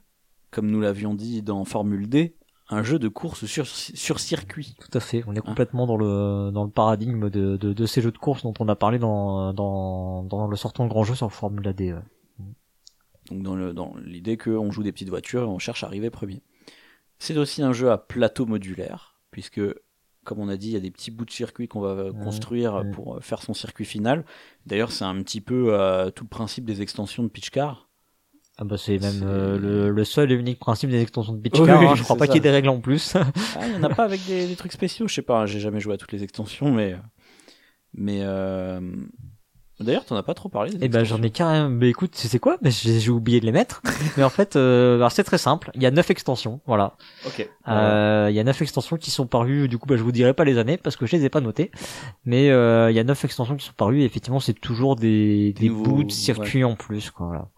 comme 0.52 0.70
nous 0.70 0.80
l'avions 0.80 1.14
dit 1.14 1.42
dans 1.42 1.64
Formule 1.64 2.08
D, 2.08 2.36
un 2.70 2.82
jeu 2.82 2.98
de 2.98 3.08
course 3.08 3.44
sur, 3.46 3.66
sur 3.66 4.18
circuit. 4.20 4.74
Tout 4.80 4.96
à 4.96 5.00
fait. 5.00 5.22
On 5.26 5.34
est 5.36 5.40
complètement 5.40 5.86
dans 5.86 5.96
le 5.96 6.50
dans 6.50 6.64
le 6.64 6.70
paradigme 6.70 7.28
de, 7.30 7.56
de, 7.56 7.72
de 7.72 7.86
ces 7.86 8.00
jeux 8.00 8.10
de 8.12 8.18
course 8.18 8.42
dont 8.42 8.54
on 8.58 8.68
a 8.68 8.76
parlé 8.76 8.98
dans 8.98 9.52
dans 9.52 10.22
dans 10.22 10.46
le 10.46 10.56
sortant 10.56 10.86
grand 10.86 11.04
jeu 11.04 11.14
sur 11.14 11.30
Formula 11.32 11.72
D. 11.72 11.92
ouais. 11.92 12.00
Donc 13.30 13.42
dans 13.42 13.54
le- 13.54 13.72
dans 13.72 13.94
l'idée 14.04 14.36
qu'on 14.36 14.70
joue 14.70 14.82
des 14.82 14.92
petites 14.92 15.08
voitures 15.08 15.42
et 15.42 15.46
on 15.46 15.58
cherche 15.58 15.82
à 15.84 15.86
arriver 15.86 16.10
premier. 16.10 16.42
C'est 17.18 17.36
aussi 17.38 17.62
un 17.62 17.72
jeu 17.72 17.90
à 17.90 17.96
plateau 17.96 18.44
modulaire, 18.44 19.14
puisque, 19.30 19.60
comme 20.24 20.40
on 20.40 20.48
a 20.48 20.56
dit, 20.56 20.68
il 20.68 20.72
y 20.72 20.76
a 20.76 20.80
des 20.80 20.90
petits 20.90 21.10
bouts 21.10 21.24
de 21.24 21.30
circuit 21.30 21.68
qu'on 21.68 21.80
va 21.80 22.10
construire 22.24 22.84
pour 22.92 23.18
faire 23.22 23.40
son 23.40 23.54
circuit 23.54 23.84
final. 23.86 24.24
D'ailleurs, 24.66 24.90
c'est 24.92 25.04
un 25.04 25.22
petit 25.22 25.40
peu 25.40 25.72
euh, 25.72 26.10
tout 26.10 26.24
le 26.24 26.28
principe 26.28 26.64
des 26.66 26.82
extensions 26.82 27.22
de 27.22 27.28
Pitch 27.28 27.50
Car. 27.50 27.83
Ah 28.56 28.64
bah 28.64 28.76
c'est 28.78 28.98
même 28.98 29.10
C'est- 29.12 29.24
euh, 29.24 29.58
le, 29.58 29.90
le 29.90 30.04
seul 30.04 30.30
et 30.30 30.34
unique 30.36 30.58
principe 30.60 30.90
des 30.90 31.00
extensions 31.02 31.32
de 31.32 31.38
Beach 31.42 31.58
Oui, 31.58 31.66
Car, 31.66 31.80
hein, 31.82 31.94
je 31.96 32.02
crois 32.02 32.14
c'est 32.14 32.18
pas 32.20 32.26
qu'il 32.26 32.36
y 32.36 32.38
ait 32.38 32.40
des 32.42 32.50
règles 32.50 32.68
en 32.68 32.80
plus. 32.80 33.14
Ah, 33.56 33.66
il 33.66 33.72
y 33.74 33.76
en 33.76 33.82
a 33.82 33.88
pas 33.88 34.04
avec 34.04 34.24
des, 34.26 34.46
des 34.46 34.56
trucs 34.56 34.72
spéciaux, 34.72 35.08
je 35.08 35.14
sais 35.14 35.22
pas, 35.22 35.46
j'ai 35.46 35.60
jamais 35.60 35.80
joué 35.80 35.94
à 35.94 35.96
toutes 35.96 36.12
les 36.12 36.22
extensions, 36.22 36.70
mais. 36.72 36.96
Mais. 37.94 38.20
Euh... 38.22 38.80
D'ailleurs, 39.80 40.04
t'en 40.04 40.14
as 40.14 40.22
pas 40.22 40.34
trop 40.34 40.48
parlé. 40.48 40.70
Et 40.80 40.88
ben 40.88 41.04
j'en 41.04 41.20
ai 41.20 41.30
carrément. 41.30 41.68
Mais 41.68 41.88
écoute, 41.90 42.12
tu 42.12 42.28
sais 42.28 42.38
quoi? 42.38 42.58
Mais 42.62 42.70
j'ai 42.70 43.10
oublié 43.10 43.40
de 43.40 43.44
les 43.44 43.50
mettre. 43.50 43.82
Mais 44.16 44.22
en 44.22 44.30
fait, 44.30 44.54
euh, 44.54 44.94
alors 44.96 45.10
c'est 45.10 45.24
très 45.24 45.36
simple. 45.36 45.72
Il 45.74 45.82
y 45.82 45.86
a 45.86 45.90
neuf 45.90 46.08
extensions, 46.12 46.60
voilà. 46.64 46.96
Ok. 47.26 47.48
Euh, 47.66 48.28
Il 48.30 48.36
y 48.36 48.38
a 48.38 48.44
neuf 48.44 48.62
extensions 48.62 48.96
qui 48.96 49.10
sont 49.10 49.26
parues. 49.26 49.66
Du 49.66 49.76
coup, 49.78 49.86
bah, 49.88 49.96
je 49.96 50.02
vous 50.04 50.12
dirai 50.12 50.32
pas 50.32 50.44
les 50.44 50.58
années 50.58 50.76
parce 50.76 50.94
que 50.94 51.06
je 51.06 51.16
les 51.16 51.24
ai 51.24 51.28
pas 51.28 51.40
notées. 51.40 51.72
Mais 52.24 52.50
euh, 52.50 52.88
il 52.92 52.94
y 52.96 53.00
a 53.00 53.04
neuf 53.04 53.24
extensions 53.24 53.56
qui 53.56 53.66
sont 53.66 53.72
parues. 53.76 54.02
Et 54.02 54.04
effectivement, 54.04 54.38
c'est 54.38 54.54
toujours 54.54 54.94
des, 54.94 55.52
Des 55.54 55.62
des 55.62 55.68
nouveaux- 55.70 55.82
bouts 55.96 56.04
de 56.04 56.12
circuits 56.12 56.62
en 56.62 56.76
plus, 56.76 57.10
quoi. 57.10 57.26
Voilà. 57.26 57.48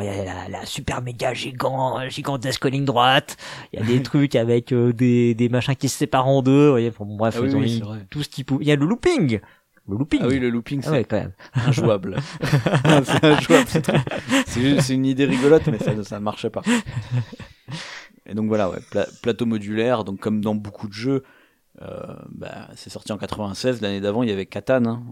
Il 0.00 0.06
y 0.06 0.08
a 0.08 0.24
la, 0.24 0.48
la 0.48 0.66
super 0.66 1.02
méga 1.02 1.34
gigant, 1.34 2.08
gigantesque 2.08 2.64
ligne 2.66 2.84
droite. 2.84 3.36
Il 3.72 3.80
y 3.80 3.82
a 3.82 3.86
des 3.86 4.02
trucs 4.02 4.34
avec 4.36 4.72
euh, 4.72 4.92
des, 4.92 5.34
des 5.34 5.48
machins 5.48 5.76
qui 5.76 5.88
se 5.88 5.96
séparent 5.98 6.26
en 6.28 6.42
deux. 6.42 6.66
Vous 6.66 6.70
voyez, 6.72 6.90
bon, 6.90 7.16
bref, 7.16 7.34
Ah 7.38 7.42
oui, 7.42 7.48
ils 7.50 7.56
ont 7.56 7.60
oui, 7.60 7.82
mis 8.00 8.06
tout 8.10 8.22
ce 8.22 8.28
qui 8.28 8.44
peut. 8.44 8.56
Il 8.60 8.66
y 8.66 8.72
a 8.72 8.76
le 8.76 8.86
looping. 8.86 9.40
Le 9.86 9.96
looping. 9.98 10.20
Ah 10.22 10.28
oui, 10.28 10.38
le 10.38 10.48
looping, 10.48 10.80
Ah 10.82 10.86
c'est 10.86 10.90
ouais, 10.92 11.04
quand 11.04 11.16
même. 11.18 11.32
injouable. 11.66 12.16
c'est 13.04 13.24
injouable. 13.24 13.66
c'est 14.46 14.94
une 14.94 15.04
idée 15.06 15.26
rigolote, 15.26 15.66
mais 15.68 15.78
ça, 15.78 15.92
ça 16.04 16.18
ne 16.18 16.24
marchait 16.24 16.50
pas. 16.50 16.62
Et 18.26 18.34
donc 18.34 18.48
voilà, 18.48 18.70
ouais, 18.70 18.78
pla- 18.90 19.06
plateau 19.22 19.44
modulaire, 19.46 20.04
donc 20.04 20.18
comme 20.20 20.40
dans 20.40 20.54
beaucoup 20.54 20.88
de 20.88 20.92
jeux, 20.94 21.22
bah, 21.80 22.68
c'est 22.76 22.90
sorti 22.90 23.12
en 23.12 23.18
96. 23.18 23.80
L'année 23.80 24.00
d'avant, 24.00 24.22
il 24.22 24.28
y 24.28 24.32
avait 24.32 24.46
Catan. 24.46 24.84
hein. 24.86 25.02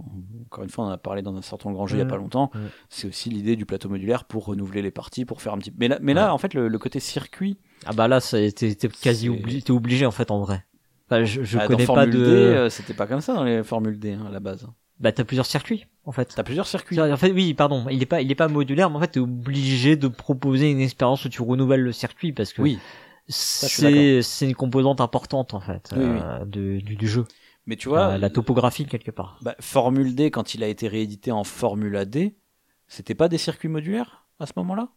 Encore 0.46 0.64
une 0.64 0.70
fois, 0.70 0.84
on 0.84 0.88
en 0.88 0.92
a 0.92 0.98
parlé 0.98 1.22
dans 1.22 1.34
un 1.36 1.42
certain 1.42 1.72
grand 1.72 1.86
jeu 1.86 1.96
il 1.96 1.98
y 1.98 2.02
a 2.02 2.04
Mm. 2.04 2.08
pas 2.08 2.16
longtemps. 2.16 2.50
Mm. 2.54 2.58
C'est 2.88 3.08
aussi 3.08 3.30
l'idée 3.30 3.56
du 3.56 3.66
plateau 3.66 3.88
modulaire 3.88 4.24
pour 4.24 4.44
renouveler 4.46 4.82
les 4.82 4.90
parties, 4.90 5.24
pour 5.24 5.40
faire 5.42 5.52
un 5.54 5.58
petit. 5.58 5.72
Mais 5.78 5.88
là, 5.88 5.98
mais 6.02 6.14
là 6.14 6.32
en 6.34 6.38
fait, 6.38 6.54
le, 6.54 6.68
le 6.68 6.78
côté 6.78 7.00
circuit, 7.00 7.56
Ah 7.86 7.92
bah 7.92 8.08
là, 8.08 8.20
t'es 8.20 8.76
quasi 9.02 9.28
obligé, 9.28 9.62
t'es 9.62 9.70
obligé 9.72 10.06
en 10.06 10.10
fait 10.12 10.30
en 10.30 10.40
vrai. 10.40 10.64
Enfin, 11.08 11.24
je 11.24 11.42
je 11.42 11.58
bah, 11.58 11.66
connais 11.66 11.84
dans 11.86 11.94
pas 11.94 12.02
Formule 12.04 12.14
de. 12.20 12.24
D, 12.26 12.30
euh, 12.32 12.70
c'était 12.70 12.94
pas 12.94 13.06
comme 13.06 13.20
ça 13.20 13.34
dans 13.34 13.44
les 13.44 13.62
formules 13.62 13.98
D 13.98 14.12
hein, 14.12 14.26
à 14.28 14.30
la 14.32 14.40
base. 14.40 14.66
Bah 15.00 15.10
t'as 15.10 15.24
plusieurs 15.24 15.46
circuits 15.46 15.86
en 16.04 16.12
fait. 16.12 16.32
T'as 16.36 16.44
plusieurs 16.44 16.66
circuits. 16.66 17.00
En 17.00 17.16
fait, 17.16 17.32
oui, 17.32 17.54
pardon, 17.54 17.84
il 17.90 18.00
est 18.02 18.06
pas, 18.06 18.20
il 18.22 18.30
est 18.30 18.34
pas 18.36 18.46
modulaire, 18.46 18.88
mais 18.88 18.96
en 18.96 19.00
fait, 19.00 19.08
t'es 19.08 19.20
obligé 19.20 19.96
de 19.96 20.06
proposer 20.06 20.70
une 20.70 20.80
expérience 20.80 21.24
où 21.24 21.28
tu 21.28 21.42
renouvelles 21.42 21.80
le 21.82 21.90
circuit 21.92 22.32
parce 22.32 22.52
que 22.52 22.62
Oui, 22.62 22.78
c'est, 23.28 24.22
c'est 24.22 24.46
une 24.48 24.54
composante 24.54 25.00
importante 25.00 25.54
en 25.54 25.60
fait 25.60 25.92
Oui, 25.96 26.02
euh, 26.02 26.44
de- 26.44 26.80
du, 26.80 26.96
du 26.96 27.08
jeu. 27.08 27.24
mais 27.66 27.76
tu 27.76 27.88
vois, 27.88 28.08
la, 28.08 28.18
la 28.18 28.30
topographie 28.30 28.86
quelque 28.86 29.10
part. 29.10 29.38
Bah, 29.42 29.54
Formule 29.60 30.14
D, 30.14 30.30
quand 30.30 30.54
il 30.54 30.62
a 30.62 30.68
été 30.68 30.88
réédité 30.88 31.32
en 31.32 31.44
Formula 31.44 32.04
D, 32.04 32.36
c'était 32.88 33.14
pas 33.14 33.28
des 33.28 33.38
circuits 33.38 33.68
modulaires 33.68 34.26
à 34.38 34.46
ce 34.46 34.52
moment-là? 34.56 34.88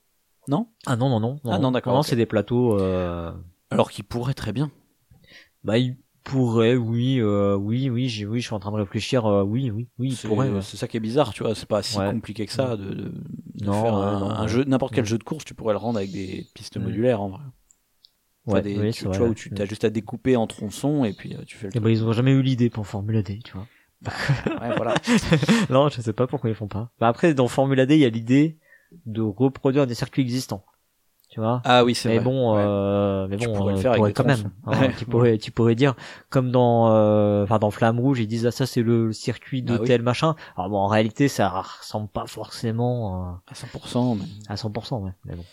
Non? 0.47 0.67
Ah 0.85 0.95
non 0.95 1.09
non 1.09 1.19
non. 1.19 1.39
Ah 1.45 1.57
non, 1.59 1.71
d'accord, 1.71 1.95
Non, 1.95 2.03
c'est 2.03 2.15
des 2.15 2.25
plateaux. 2.25 2.77
Euh... 2.79 3.31
Alors 3.71 3.89
qu'il 3.91 4.03
pourrait 4.03 4.33
très 4.33 4.53
bien. 4.53 4.71
Bah 5.63 5.77
il 5.77 5.97
pourrait, 6.23 6.75
oui, 6.75 7.19
euh, 7.19 7.55
oui, 7.55 7.89
oui, 7.89 8.09
j'ai, 8.09 8.25
oui, 8.25 8.41
je 8.41 8.47
suis 8.47 8.55
en 8.55 8.59
train 8.59 8.71
de 8.71 8.77
réfléchir. 8.77 9.25
euh, 9.25 9.43
oui, 9.43 9.69
oui, 9.71 9.87
oui, 9.99 10.09
il 10.09 10.15
C'est 10.15 10.27
pourrait. 10.27 10.49
ouais. 10.49 10.61
c'est 10.61 10.77
ça 10.77 10.87
qui 10.87 10.97
est 10.97 10.99
bizarre, 10.99 11.33
tu 11.33 11.43
vois. 11.43 11.55
C'est 11.55 11.67
pas 11.67 11.81
si 11.83 11.97
Ouais. 11.97 12.11
compliqué 12.11 12.45
que 12.45 12.51
ça 12.51 12.75
de, 12.77 12.93
de- 12.93 13.11
de 13.55 13.65
Non, 13.65 13.81
faire 13.81 13.95
ouais, 13.95 14.05
un, 14.05 14.19
non, 14.19 14.29
un 14.29 14.43
ouais. 14.43 14.47
jeu, 14.49 14.63
n'importe 14.65 14.93
quel 14.93 15.05
jeu 15.05 15.17
de 15.17 15.23
course, 15.23 15.45
tu 15.45 15.53
pourrais 15.53 15.73
le 15.73 15.79
rendre 15.79 15.97
avec 15.97 16.11
des 16.11 16.47
pistes 16.53 16.77
modulaires 16.77 17.21
en 17.21 17.29
vrai. 17.29 17.41
Ouais, 18.47 18.61
des- 18.61 18.77
oui, 18.79 18.91
tu, 18.91 19.05
vois, 19.05 19.19
où 19.21 19.33
tu 19.33 19.51
as 19.57 19.65
juste 19.65 19.85
à 19.85 19.89
découper 19.89 20.35
en 20.35 20.45
tronçons 20.47 21.03
et 21.03 21.13
puis 21.13 21.33
euh, 21.33 21.41
tu 21.47 21.57
fais 21.57 21.67
le 21.67 21.71
Eh 21.75 21.79
ben, 21.79 21.89
ils 21.89 22.03
ont 22.03 22.11
jamais 22.13 22.31
eu 22.31 22.41
l'idée 22.41 22.69
pour 22.69 22.85
Formula 22.85 23.21
D, 23.21 23.39
tu 23.43 23.53
vois. 23.53 23.67
truc. 24.03 24.15
Ouais, 24.61 24.75
voilà. 24.75 24.95
non, 25.69 25.89
je 25.89 26.01
sais 26.01 26.13
pas 26.13 26.27
pourquoi 26.27 26.49
ils 26.49 26.55
font 26.55 26.67
pas. 26.67 26.91
Bah 26.99 27.07
après, 27.07 27.33
dans 27.33 27.47
Formula 27.47 27.85
D, 27.85 27.95
il 27.95 28.01
y 28.01 28.05
a 28.05 28.09
l'idée 28.09 28.57
de 29.05 29.21
reproduire 29.21 29.87
des 29.87 29.95
circuits 29.95 30.21
existants. 30.21 30.63
Tu 31.29 31.39
vois? 31.39 31.61
Ah 31.65 31.83
oui, 31.83 31.95
c'est 31.95 32.07
mais 32.09 32.15
vrai. 32.17 32.23
bon, 32.23 32.55
Ouais. 32.55 32.61
euh, 32.63 33.27
mais 33.27 33.35
Tu 33.37 33.47
bon, 33.47 33.55
pourrais 33.55 33.73
le 33.73 33.79
euh, 33.79 33.81
faire 33.81 33.91
avec 33.91 33.99
pourrais 34.01 34.13
quand 34.13 34.23
même. 34.25 34.51
hein, 34.67 34.89
tu 34.97 35.05
pourrais, 35.05 35.37
tu 35.39 35.51
pourrais 35.51 35.75
dire, 35.75 35.95
comme 36.29 36.51
dans, 36.51 36.91
euh, 36.91 37.43
enfin 37.43 37.57
dans 37.57 37.71
Flamme 37.71 37.99
Rouge, 37.99 38.19
ils 38.19 38.27
disent 38.27 38.45
ah 38.45 38.51
ça 38.51 38.65
c'est 38.67 38.83
le 38.83 39.11
circuit 39.11 39.63
de 39.63 39.77
oui. 39.77 39.87
tel 39.87 40.01
machin. 40.03 40.35
Alors 40.55 40.69
bon, 40.69 40.77
en 40.77 40.87
réalité, 40.87 41.27
ça 41.27 41.49
ressemble 41.49 42.07
pas 42.09 42.27
forcément 42.27 43.31
euh, 43.31 43.33
À 43.47 43.55
100%. 43.55 44.15
Mais... 44.15 44.25
à 44.47 44.55
100%, 44.55 44.99
ouais. 45.01 45.11
Mais 45.25 45.35
bon. 45.35 45.45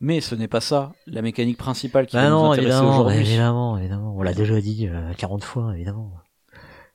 Mais 0.00 0.20
ce 0.20 0.34
n'est 0.34 0.48
pas 0.48 0.60
ça. 0.60 0.92
La 1.06 1.22
mécanique 1.22 1.58
principale 1.58 2.06
qui 2.06 2.16
Bah 2.16 2.22
va 2.24 2.30
nous 2.30 2.36
non, 2.36 2.52
intéresser 2.52 2.72
évidemment, 2.72 2.90
aujourd'hui, 2.90 3.18
évidemment, 3.18 3.78
évidemment. 3.78 4.14
On 4.16 4.22
l'a 4.22 4.34
déjà 4.34 4.60
dit 4.60 4.88
euh, 4.88 5.12
40 5.14 5.44
fois, 5.44 5.74
évidemment. 5.74 6.12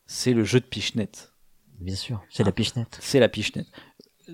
c'est 0.05 0.33
le 0.33 0.43
jeu 0.43 0.59
de 0.59 0.65
pichenette. 0.65 1.31
Bien 1.79 1.95
sûr, 1.95 2.21
c'est 2.29 2.43
la 2.43 2.51
pichenette. 2.51 2.97
C'est 3.01 3.19
la 3.19 3.29
pichenette. 3.29 3.67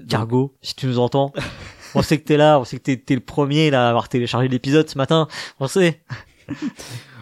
Cargo, 0.07 0.55
si 0.61 0.75
tu 0.75 0.85
nous 0.87 0.99
entends, 0.99 1.33
on 1.95 2.01
sait 2.01 2.19
que 2.19 2.25
t'es 2.25 2.37
là, 2.37 2.59
on 2.59 2.63
sait 2.63 2.77
que 2.77 2.83
t'es, 2.83 2.97
t'es 2.97 3.15
le 3.15 3.21
premier 3.21 3.71
là 3.71 3.87
à 3.87 3.89
avoir 3.89 4.07
téléchargé 4.09 4.47
l'épisode 4.47 4.89
ce 4.89 4.97
matin, 4.97 5.27
on 5.59 5.67
sait. 5.67 6.03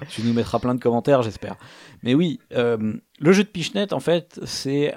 Tu 0.10 0.24
nous 0.24 0.34
mettras 0.34 0.60
plein 0.60 0.74
de 0.74 0.80
commentaires, 0.80 1.22
j'espère. 1.24 1.58
Mais 2.04 2.14
oui, 2.14 2.40
euh, 2.54 2.94
le 3.20 3.32
jeu 3.34 3.44
de 3.44 3.50
Pichenette, 3.50 3.92
en 3.94 4.00
fait, 4.00 4.40
c'est. 4.46 4.96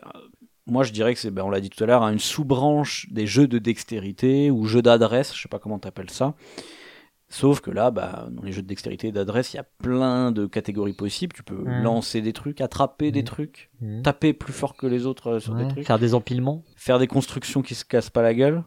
Moi, 0.67 0.85
je 0.85 0.93
dirais 0.93 1.13
que 1.15 1.21
c'est, 1.21 1.31
ben, 1.31 1.43
on 1.43 1.51
l'a 1.51 1.61
dit 1.61 1.71
tout 1.71 1.83
à 1.83 1.87
l'heure, 1.87 2.03
hein, 2.03 2.13
une 2.13 2.19
sous-branche 2.21 3.09
des 3.11 3.27
jeux 3.27 3.49
de 3.49 3.59
dextérité 3.59 4.51
ou 4.51 4.65
jeux 4.67 4.83
d'adresse, 4.83 5.35
je 5.35 5.43
sais 5.43 5.49
pas 5.49 5.59
comment 5.59 5.79
t'appelles 5.79 6.11
ça. 6.11 6.35
Sauf 7.29 7.61
que 7.61 7.71
là, 7.71 7.91
bah, 7.91 8.29
dans 8.31 8.43
les 8.43 8.53
jeux 8.53 8.61
de 8.63 8.67
dextérité 8.69 9.09
et 9.09 9.13
d'adresse, 9.13 9.55
il 9.55 9.57
y 9.57 9.61
a 9.61 9.65
plein 9.65 10.33
de 10.33 10.45
catégories 10.47 10.93
possibles. 10.93 11.35
Tu 11.35 11.43
peux 11.43 11.55
Mm. 11.65 11.83
lancer 11.83 12.21
des 12.21 12.35
trucs, 12.35 12.61
attraper 12.61 13.11
des 13.11 13.23
Mm. 13.23 13.25
trucs, 13.25 13.71
Mhm. 13.81 14.03
taper 14.03 14.35
plus 14.35 14.53
fort 14.53 14.77
que 14.77 14.87
les 14.87 15.07
autres 15.07 15.29
euh, 15.29 15.41
sur 15.41 15.55
Ouais, 15.55 15.65
des 15.65 15.69
trucs, 15.71 15.87
Faire 15.87 15.99
des 15.99 16.13
empilements. 16.15 16.63
faire 16.77 16.99
des 16.99 17.07
constructions 17.07 17.63
qui 17.63 17.75
se 17.75 17.85
cassent 17.87 18.11
pas 18.11 18.23
la 18.23 18.35
gueule. 18.35 18.65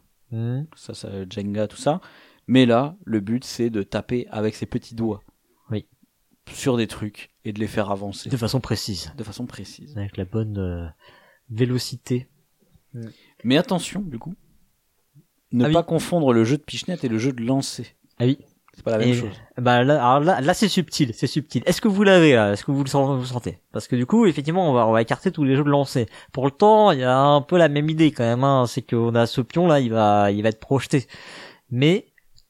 Ça, 0.75 0.93
ça, 0.93 1.09
Jenga, 1.29 1.67
tout 1.67 1.77
ça. 1.77 2.01
Mais 2.47 2.65
là, 2.65 2.97
le 3.05 3.19
but, 3.21 3.45
c'est 3.45 3.69
de 3.69 3.83
taper 3.83 4.27
avec 4.31 4.53
ses 4.55 4.65
petits 4.65 4.93
doigts. 4.95 5.21
Oui. 5.71 5.85
Sur 6.51 6.75
des 6.75 6.87
trucs 6.87 7.29
et 7.45 7.53
de 7.53 7.59
les 7.61 7.67
faire 7.67 7.89
avancer 7.89 8.29
De 8.29 8.35
façon 8.35 8.59
précise. 8.59 9.13
de 9.15 9.23
façon 9.23 9.45
précise. 9.45 9.95
Avec 9.97 10.17
la 10.17 10.25
bonne 10.25 10.57
euh, 10.57 10.85
vélocité. 11.49 12.27
Mais 13.43 13.57
attention, 13.57 14.01
du 14.01 14.17
coup, 14.19 14.35
ne 15.51 15.65
Ah 15.65 15.67
oui. 15.67 15.73
pas 15.73 15.83
confondre 15.83 16.33
le 16.33 16.43
jeu 16.43 16.57
de 16.57 16.63
pichenette 16.63 17.03
et 17.03 17.09
le 17.09 17.17
jeu 17.17 17.31
de 17.33 17.43
lancer. 17.43 17.95
Ah 18.19 18.25
oui. 18.25 18.37
C'est 18.73 18.83
pas 18.83 18.91
la 18.91 18.97
même 18.97 19.09
Et- 19.09 19.13
chose. 19.13 19.31
Bah 19.57 19.83
là, 19.85 19.95
alors 20.05 20.19
là, 20.19 20.41
là 20.41 20.53
c'est 20.53 20.67
subtil, 20.67 21.13
c'est 21.13 21.27
subtil. 21.27 21.63
Est-ce 21.65 21.79
que 21.79 21.87
vous 21.87 22.03
l'avez 22.03 22.33
là? 22.33 22.51
Est-ce 22.51 22.65
que 22.65 22.71
vous 22.71 22.83
le 22.83 22.89
sentez? 22.89 23.59
Parce 23.71 23.87
que 23.87 23.95
du 23.95 24.05
coup, 24.05 24.25
effectivement, 24.25 24.69
on 24.69 24.73
va, 24.73 24.85
on 24.85 24.91
va 24.91 25.01
écarter 25.01 25.31
tous 25.31 25.45
les 25.45 25.55
jeux 25.55 25.63
de 25.63 25.69
lancer. 25.69 26.07
Pour 26.33 26.43
le 26.45 26.51
temps, 26.51 26.91
il 26.91 26.99
y 26.99 27.03
a 27.03 27.17
un 27.17 27.41
peu 27.41 27.57
la 27.57 27.69
même 27.69 27.89
idée 27.89 28.11
quand 28.11 28.25
même. 28.25 28.43
Hein, 28.43 28.65
c'est 28.67 28.81
qu'on 28.81 29.15
a 29.15 29.27
ce 29.27 29.39
pion 29.39 29.65
là, 29.67 29.79
il 29.79 29.91
va, 29.93 30.29
il 30.31 30.43
va 30.43 30.49
être 30.49 30.59
projeté. 30.59 31.07
Mais 31.69 32.07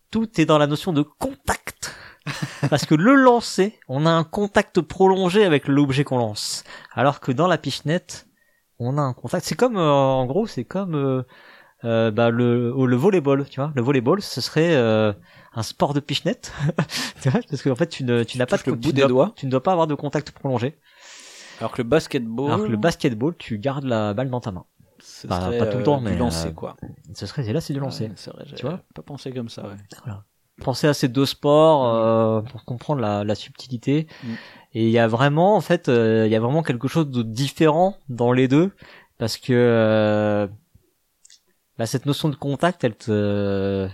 tout 0.10 0.42
est 0.42 0.46
dans 0.46 0.58
la 0.58 0.66
notion 0.66 0.94
de 0.94 1.04
contact. 1.04 1.94
Parce 2.72 2.86
que 2.88 2.96
le 2.96 3.14
lancer, 3.14 3.78
on 3.88 4.08
a 4.08 4.10
un 4.10 4.24
contact 4.24 4.82
prolongé 4.82 5.46
avec 5.46 5.68
l'objet 5.68 6.04
qu'on 6.04 6.18
lance. 6.18 6.64
Alors 6.94 7.20
que 7.20 7.32
dans 7.32 7.46
la 7.48 7.60
pichenette, 7.60 8.26
on 8.80 8.98
a 8.98 9.02
un 9.02 9.14
contact. 9.14 9.46
C'est 9.46 9.56
comme, 9.56 9.78
euh, 9.78 9.92
en 9.92 10.26
gros, 10.26 10.48
c'est 10.48 10.66
comme 10.66 10.96
euh, 10.96 11.24
euh, 11.84 12.12
bah, 12.12 12.30
le, 12.30 12.72
le 12.86 12.96
volleyball. 12.96 13.46
Tu 13.50 13.60
vois, 13.60 13.72
le 13.76 13.82
volleyball, 13.82 14.22
ce 14.22 14.42
serait 14.42 14.76
euh, 14.76 15.14
un 15.54 15.64
sport 15.64 15.94
de 15.94 16.00
pichenette. 16.00 16.54
tu 17.22 17.30
vois, 17.30 17.42
parce 17.50 17.62
qu'en 17.64 17.76
fait, 17.76 17.88
tu 17.88 18.04
ne, 18.04 18.24
tu 18.24 18.38
n'as 18.38 18.46
pas 18.46 18.58
de 18.58 18.64
le 18.66 18.72
tu 18.74 18.78
bout 18.78 18.92
des 18.92 19.02
dois- 19.02 19.08
doigts. 19.10 19.34
Tu 19.36 19.46
ne 19.46 19.52
dois 19.52 19.64
pas 19.64 19.72
avoir 19.72 19.88
de 19.88 19.96
contact 19.96 20.32
prolongé. 20.32 20.78
Alors 21.60 21.72
que 21.72 21.82
le 21.82 21.88
basketball, 21.88 22.52
Alors 22.52 22.66
que 22.66 22.72
le 22.72 22.78
basketball, 22.78 23.36
tu 23.38 23.58
gardes 23.60 23.86
la 23.86 24.14
balle 24.14 24.30
dans 24.30 24.42
ta 24.42 24.52
main. 24.52 24.66
ce 25.00 25.26
bah, 25.28 25.40
serait, 25.40 25.58
pas 25.58 25.68
tout 25.68 25.78
le 25.78 25.82
euh, 25.82 25.86
temps, 25.86 25.98
du 26.00 26.04
mais, 26.06 26.18
lancer, 26.18 26.50
euh, 26.50 26.52
quoi. 26.52 26.76
Ce 27.14 27.26
serait, 27.26 27.48
et 27.48 27.54
là, 27.54 27.62
c'est 27.62 27.74
du 27.74 27.80
lancer. 27.80 28.06
Ouais, 28.10 28.44
vrai, 28.44 28.46
Tu 28.56 28.66
vois 28.66 28.82
pas 28.94 29.02
pensé 29.04 29.32
comme 29.32 29.48
ça, 29.50 29.64
ouais. 29.68 29.76
Voilà. 30.04 30.26
Pensez 30.62 30.88
à 30.88 30.94
ces 30.94 31.08
deux 31.10 31.26
sports 31.26 31.94
euh, 31.94 32.42
pour 32.42 32.64
comprendre 32.66 33.02
la, 33.02 33.24
la 33.24 33.36
subtilité. 33.36 34.08
Mm. 34.24 34.34
Et 34.76 34.84
il 34.84 34.92
y 34.92 35.00
a 35.00 35.08
vraiment, 35.08 35.56
en 35.56 35.62
fait, 35.62 35.88
euh, 35.88 36.26
il 36.28 36.32
y 36.32 36.36
a 36.36 36.40
vraiment 36.42 36.62
quelque 36.62 36.90
chose 36.90 37.10
de 37.10 37.24
différent 37.24 37.96
dans 38.10 38.34
les 38.34 38.50
deux, 38.50 38.72
parce 39.18 39.38
que 39.38 39.54
euh, 39.54 40.48
bah, 41.78 41.86
cette 41.86 42.06
notion 42.06 42.28
de 42.28 42.36
contact, 42.36 42.84
elle 42.84 42.98
te, 42.98 43.88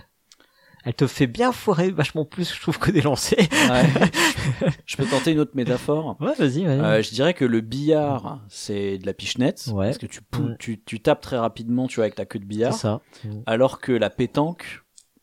elle 0.84 0.94
te 0.94 1.06
fait 1.06 1.28
bien 1.28 1.52
foirer 1.52 1.92
vachement 1.92 2.24
plus, 2.24 2.52
je 2.52 2.60
trouve, 2.60 2.80
que 2.80 2.90
des 2.90 3.00
lancers. 3.00 3.38
Ouais. 3.38 4.70
je 4.86 4.96
peux 4.96 5.06
tenter 5.06 5.30
une 5.30 5.38
autre 5.38 5.52
métaphore. 5.54 6.16
Ouais, 6.20 6.34
vas-y, 6.36 6.64
vas-y. 6.64 6.80
Euh, 6.80 7.00
je 7.00 7.10
dirais 7.10 7.34
que 7.34 7.44
le 7.44 7.60
billard, 7.60 8.40
c'est 8.48 8.98
de 8.98 9.06
la 9.06 9.14
pichenette. 9.14 9.70
Ouais. 9.72 9.86
Parce 9.86 9.98
que 9.98 10.06
tu, 10.06 10.20
tu, 10.58 10.82
tu 10.82 11.00
tapes 11.00 11.20
très 11.20 11.38
rapidement, 11.38 11.86
tu 11.86 11.96
vois, 11.96 12.06
avec 12.06 12.16
ta 12.16 12.24
queue 12.24 12.40
de 12.40 12.44
c'est 12.44 12.48
billard. 12.48 12.74
ça. 12.74 13.00
Alors 13.46 13.80
que 13.80 13.92
la 13.92 14.10
pétanque, 14.10 14.81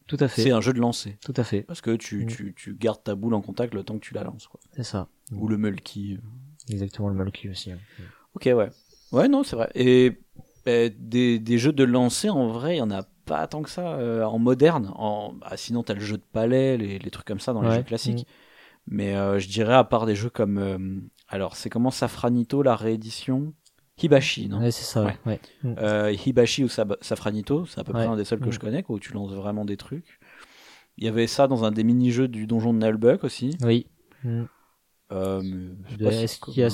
Tout 0.09 0.17
à 0.19 0.27
fait. 0.27 0.41
c'est 0.43 0.51
un 0.51 0.59
jeu 0.59 0.73
de 0.73 0.79
lancer. 0.79 1.17
Tout 1.23 1.33
à 1.37 1.43
fait. 1.45 1.61
Parce 1.61 1.79
que 1.79 1.95
tu, 1.95 2.25
Mm. 2.25 2.27
tu, 2.27 2.53
tu 2.57 2.73
gardes 2.75 3.01
ta 3.03 3.15
boule 3.15 3.33
en 3.33 3.41
contact 3.41 3.73
le 3.73 3.83
temps 3.83 3.93
que 3.95 4.03
tu 4.05 4.13
la 4.13 4.23
lances, 4.25 4.47
quoi. 4.47 4.59
C'est 4.75 4.83
ça. 4.83 5.07
Ou 5.31 5.47
le 5.47 5.57
mulky. 5.57 6.17
Exactement 6.69 7.07
le 7.09 7.15
mulky 7.15 7.47
aussi. 7.49 7.71
hein. 7.71 7.77
Ok, 8.33 8.43
ouais. 8.53 8.69
Ouais, 9.13 9.27
non, 9.29 9.43
c'est 9.43 9.55
vrai. 9.55 9.69
Et 9.75 10.19
des, 10.65 11.39
des 11.39 11.57
jeux 11.57 11.71
de 11.73 11.83
lancer, 11.83 12.29
en 12.29 12.47
vrai, 12.47 12.75
il 12.75 12.79
y 12.79 12.81
en 12.81 12.91
a 12.91 13.03
pas 13.25 13.47
tant 13.47 13.61
que 13.61 13.69
ça 13.69 13.93
euh, 13.93 14.23
en 14.23 14.37
moderne. 14.39 14.91
En... 14.95 15.33
bah, 15.33 15.55
sinon, 15.55 15.83
t'as 15.83 15.93
le 15.93 15.99
jeu 16.01 16.17
de 16.17 16.23
palais, 16.31 16.77
les, 16.77 16.99
les 16.99 17.11
trucs 17.11 17.25
comme 17.25 17.39
ça 17.39 17.53
dans 17.53 17.61
les 17.61 17.69
jeux 17.77 17.83
classiques. 17.83 18.27
Mais 18.87 19.15
euh, 19.15 19.39
je 19.39 19.47
dirais, 19.47 19.73
à 19.75 19.83
part 19.83 20.05
des 20.05 20.15
jeux 20.15 20.29
comme. 20.29 20.57
euh, 20.57 20.99
alors, 21.27 21.55
c'est 21.55 21.69
comment 21.69 21.91
Safranito, 21.91 22.63
la 22.63 22.75
réédition 22.75 23.53
Hibashi, 24.01 24.47
non 24.49 24.59
Ouais, 24.61 24.71
c'est 24.71 24.83
ça. 24.83 25.03
Ouais. 25.03 25.17
Ouais. 25.25 25.39
Mm. 25.63 25.73
Euh, 25.79 26.15
Hibashi 26.25 26.63
ou 26.63 26.69
Sab- 26.69 26.97
Safranito, 27.01 27.65
c'est 27.65 27.79
à 27.79 27.83
peu 27.83 27.93
près 27.93 28.05
un 28.05 28.15
des 28.15 28.25
seuls 28.25 28.39
que 28.39 28.47
Mm. 28.49 28.51
je 28.53 28.59
connais, 28.59 28.83
quoi, 28.83 28.95
où 28.95 28.99
tu 28.99 29.13
lances 29.13 29.31
vraiment 29.33 29.65
des 29.65 29.77
trucs. 29.77 30.19
Il 30.97 31.05
y 31.05 31.07
avait 31.07 31.27
ça 31.27 31.47
dans 31.47 31.63
un 31.63 31.71
des 31.71 31.83
mini-jeux 31.83 32.27
du 32.27 32.45
donjon 32.47 32.73
de 32.73 32.79
Nullbuck 32.85 33.23
aussi. 33.23 33.57
Oui. 33.61 33.87
Mm. 34.23 34.43
Euh, 35.11 35.41
si 35.41 36.03
Est-ce 36.05 36.39
qu'il 36.39 36.57
y 36.57 36.63
a 36.63 36.69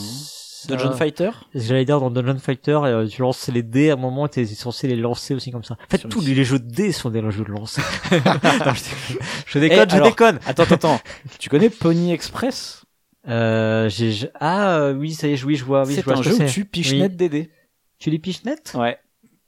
Dungeon 0.68 0.94
Fighter 0.94 1.30
J'allais 1.54 1.86
dire 1.86 2.00
dans 2.00 2.10
Dungeon 2.10 2.40
Fighter, 2.40 2.80
euh, 2.84 3.08
tu 3.08 3.22
lances 3.22 3.48
les 3.50 3.62
dés 3.62 3.92
à 3.92 3.94
un 3.94 3.98
moment, 3.98 4.28
t'es 4.28 4.46
censé 4.46 4.88
les 4.88 4.96
lancer 4.96 5.36
aussi 5.36 5.52
comme 5.52 5.64
ça. 5.64 5.76
En 5.76 5.90
fait, 5.90 6.08
tous 6.10 6.22
les 6.22 6.44
jeux 6.44 6.58
de 6.60 6.68
dés 6.68 6.92
sont 6.92 7.12
des 7.12 7.22
jeux 7.32 7.44
de 7.46 7.52
lancer. 7.52 7.82
Non, 8.12 8.74
je, 8.74 9.14
je 9.46 9.60
déconne, 9.60 9.90
je 9.90 9.96
alors- 9.96 10.08
déconne. 10.08 10.40
Attends, 10.48 10.64
attends, 10.64 10.76
attends. 10.76 11.00
tu 11.40 11.50
connais 11.50 11.70
Pony 11.70 12.12
Express? 12.12 12.85
Euh, 13.28 13.90
j'ai, 13.90 14.30
ah 14.36 14.78
euh, 14.78 14.94
oui, 14.94 15.14
ça 15.14 15.28
y 15.28 15.32
est, 15.34 15.36
je- 15.36 15.46
oui, 15.46 15.56
je 15.56 15.66
vois, 15.66 15.84
oui, 15.84 15.92
je 15.92 15.96
C'est 15.96 16.02
vois 16.06 16.14
un 16.14 16.18
ce 16.18 16.22
que 16.24 16.30
jeu 16.30 16.36
où 16.36 16.48
c'est. 16.48 16.54
tu 16.54 16.66
pichenettes 16.66 17.16
des 17.18 17.30
dés. 17.30 17.50
Tu 17.98 18.10
les 18.10 18.20
pichenettes 18.20 18.74
Ouais. 18.78 18.98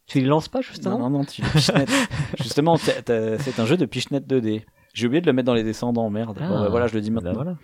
Tu 0.08 0.20
les 0.20 0.26
lances 0.26 0.48
pas 0.48 0.62
justement? 0.62 0.98
Non, 0.98 1.10
non, 1.10 1.20
non, 1.20 1.26
tu 1.26 1.42
les 1.42 1.50
pichenettes. 1.50 1.90
Justement, 2.42 2.78
t'as- 2.78 3.02
t'as- 3.02 3.38
c'est 3.40 3.60
un 3.60 3.66
jeu 3.66 3.76
de 3.76 3.86
pichenette 3.86 4.26
2D. 4.26 4.64
J'ai 4.94 5.06
oublié 5.06 5.20
de 5.22 5.28
le 5.28 5.34
mettre 5.34 5.46
dans 5.48 5.54
les 5.54 5.64
descendants, 5.66 6.10
merde. 6.10 6.38
Ah. 6.42 6.48
Bon, 6.48 6.60
bah, 6.62 6.70
voilà, 6.70 6.88
je 6.88 6.94
le 6.96 7.02
dis 7.02 7.12
Bah, 7.12 7.16
maintenant. 7.22 7.34
voilà. 7.34 7.58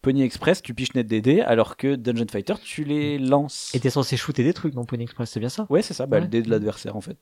Pony 0.00 0.22
Express, 0.22 0.62
tu 0.62 0.74
pichenettes 0.74 1.08
des 1.08 1.20
dés, 1.20 1.40
alors 1.40 1.76
que 1.76 1.96
Dungeon 1.96 2.26
Fighter, 2.30 2.54
tu 2.62 2.84
les 2.84 3.18
lances. 3.18 3.74
Et 3.74 3.80
t'es 3.80 3.90
censé 3.90 4.16
shooter 4.16 4.44
des 4.44 4.54
trucs 4.54 4.74
dans 4.74 4.84
Pony 4.84 5.02
Express, 5.02 5.28
c'est 5.30 5.40
bien 5.40 5.48
ça? 5.48 5.66
Ouais, 5.70 5.82
c'est 5.82 5.92
ça, 5.92 6.06
bah, 6.06 6.18
Ouais. 6.18 6.22
le 6.22 6.28
dé 6.28 6.40
de 6.40 6.48
l'adversaire 6.48 6.94
en 6.96 7.00
fait. 7.00 7.18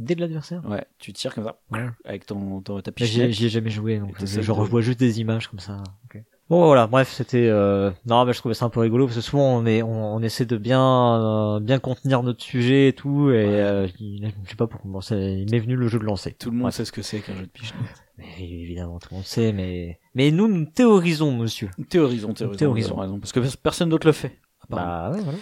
Dès 0.00 0.16
de 0.16 0.20
l'adversaire? 0.20 0.62
Ouais, 0.68 0.84
tu 0.98 1.12
tires 1.14 1.32
comme 1.34 1.44
ça, 1.44 1.60
Ouais. 1.70 1.86
avec 2.04 2.26
ton, 2.26 2.60
ton 2.60 2.80
ta 2.82 2.90
J'y 2.90 3.04
pichenette. 3.04 3.30
j'y 3.32 3.46
ai 3.46 3.48
jamais 3.48 3.70
joué, 3.70 3.98
donc 4.00 4.20
Et 4.20 4.26
je 4.26 4.40
de- 4.40 4.50
revois 4.50 4.80
juste 4.82 4.98
des 4.98 5.20
images 5.20 5.46
comme 5.48 5.60
ça. 5.60 5.82
Ok. 6.04 6.20
Bon 6.48 6.64
voilà, 6.66 6.86
bref, 6.86 7.10
c'était 7.12 7.48
euh... 7.48 7.90
non, 8.06 8.24
mais 8.24 8.32
je 8.32 8.38
trouvais 8.38 8.54
ça 8.54 8.66
un 8.66 8.68
peu 8.70 8.78
rigolo 8.78 9.06
parce 9.06 9.16
que 9.16 9.20
souvent 9.22 9.56
on 9.58 9.66
est 9.66 9.82
on, 9.82 10.14
on 10.14 10.22
essaie 10.22 10.46
de 10.46 10.56
bien 10.56 11.56
euh, 11.56 11.58
bien 11.60 11.80
contenir 11.80 12.22
notre 12.22 12.44
sujet 12.44 12.88
et 12.88 12.92
tout 12.92 13.30
et 13.30 13.44
euh, 13.60 13.88
il- 13.98 14.32
je 14.44 14.50
sais 14.50 14.56
pas 14.56 14.68
pourquoi 14.68 14.88
bon, 14.88 15.00
il 15.10 15.50
m'est 15.50 15.58
venu 15.58 15.74
le 15.74 15.88
jeu 15.88 15.98
de 15.98 16.04
lancer. 16.04 16.34
Tout 16.34 16.52
le 16.52 16.56
monde 16.56 16.66
Ouais. 16.66 16.70
sait 16.70 16.84
ce 16.84 16.92
que 16.92 17.02
c'est 17.02 17.18
qu'un 17.18 17.34
jeu 17.34 17.46
de 17.46 17.50
pichenette. 17.50 18.04
Mais 18.16 18.26
évidemment 18.38 19.00
tout 19.00 19.08
le 19.10 19.16
monde 19.16 19.24
sait, 19.24 19.52
mais 19.52 19.98
mais 20.14 20.30
nous 20.30 20.46
nous 20.46 20.66
théorisons, 20.66 21.32
monsieur. 21.36 21.68
Théorisons, 21.88 22.32
théorisons. 22.32 22.56
Théorisons. 22.58 22.94
raison, 22.96 23.18
parce 23.18 23.32
que 23.32 23.40
personne 23.56 23.88
d'autre 23.88 24.06
le 24.06 24.12
fait. 24.12 24.38
Bah 24.70 25.10
ouais, 25.12 25.20
voilà. 25.22 25.38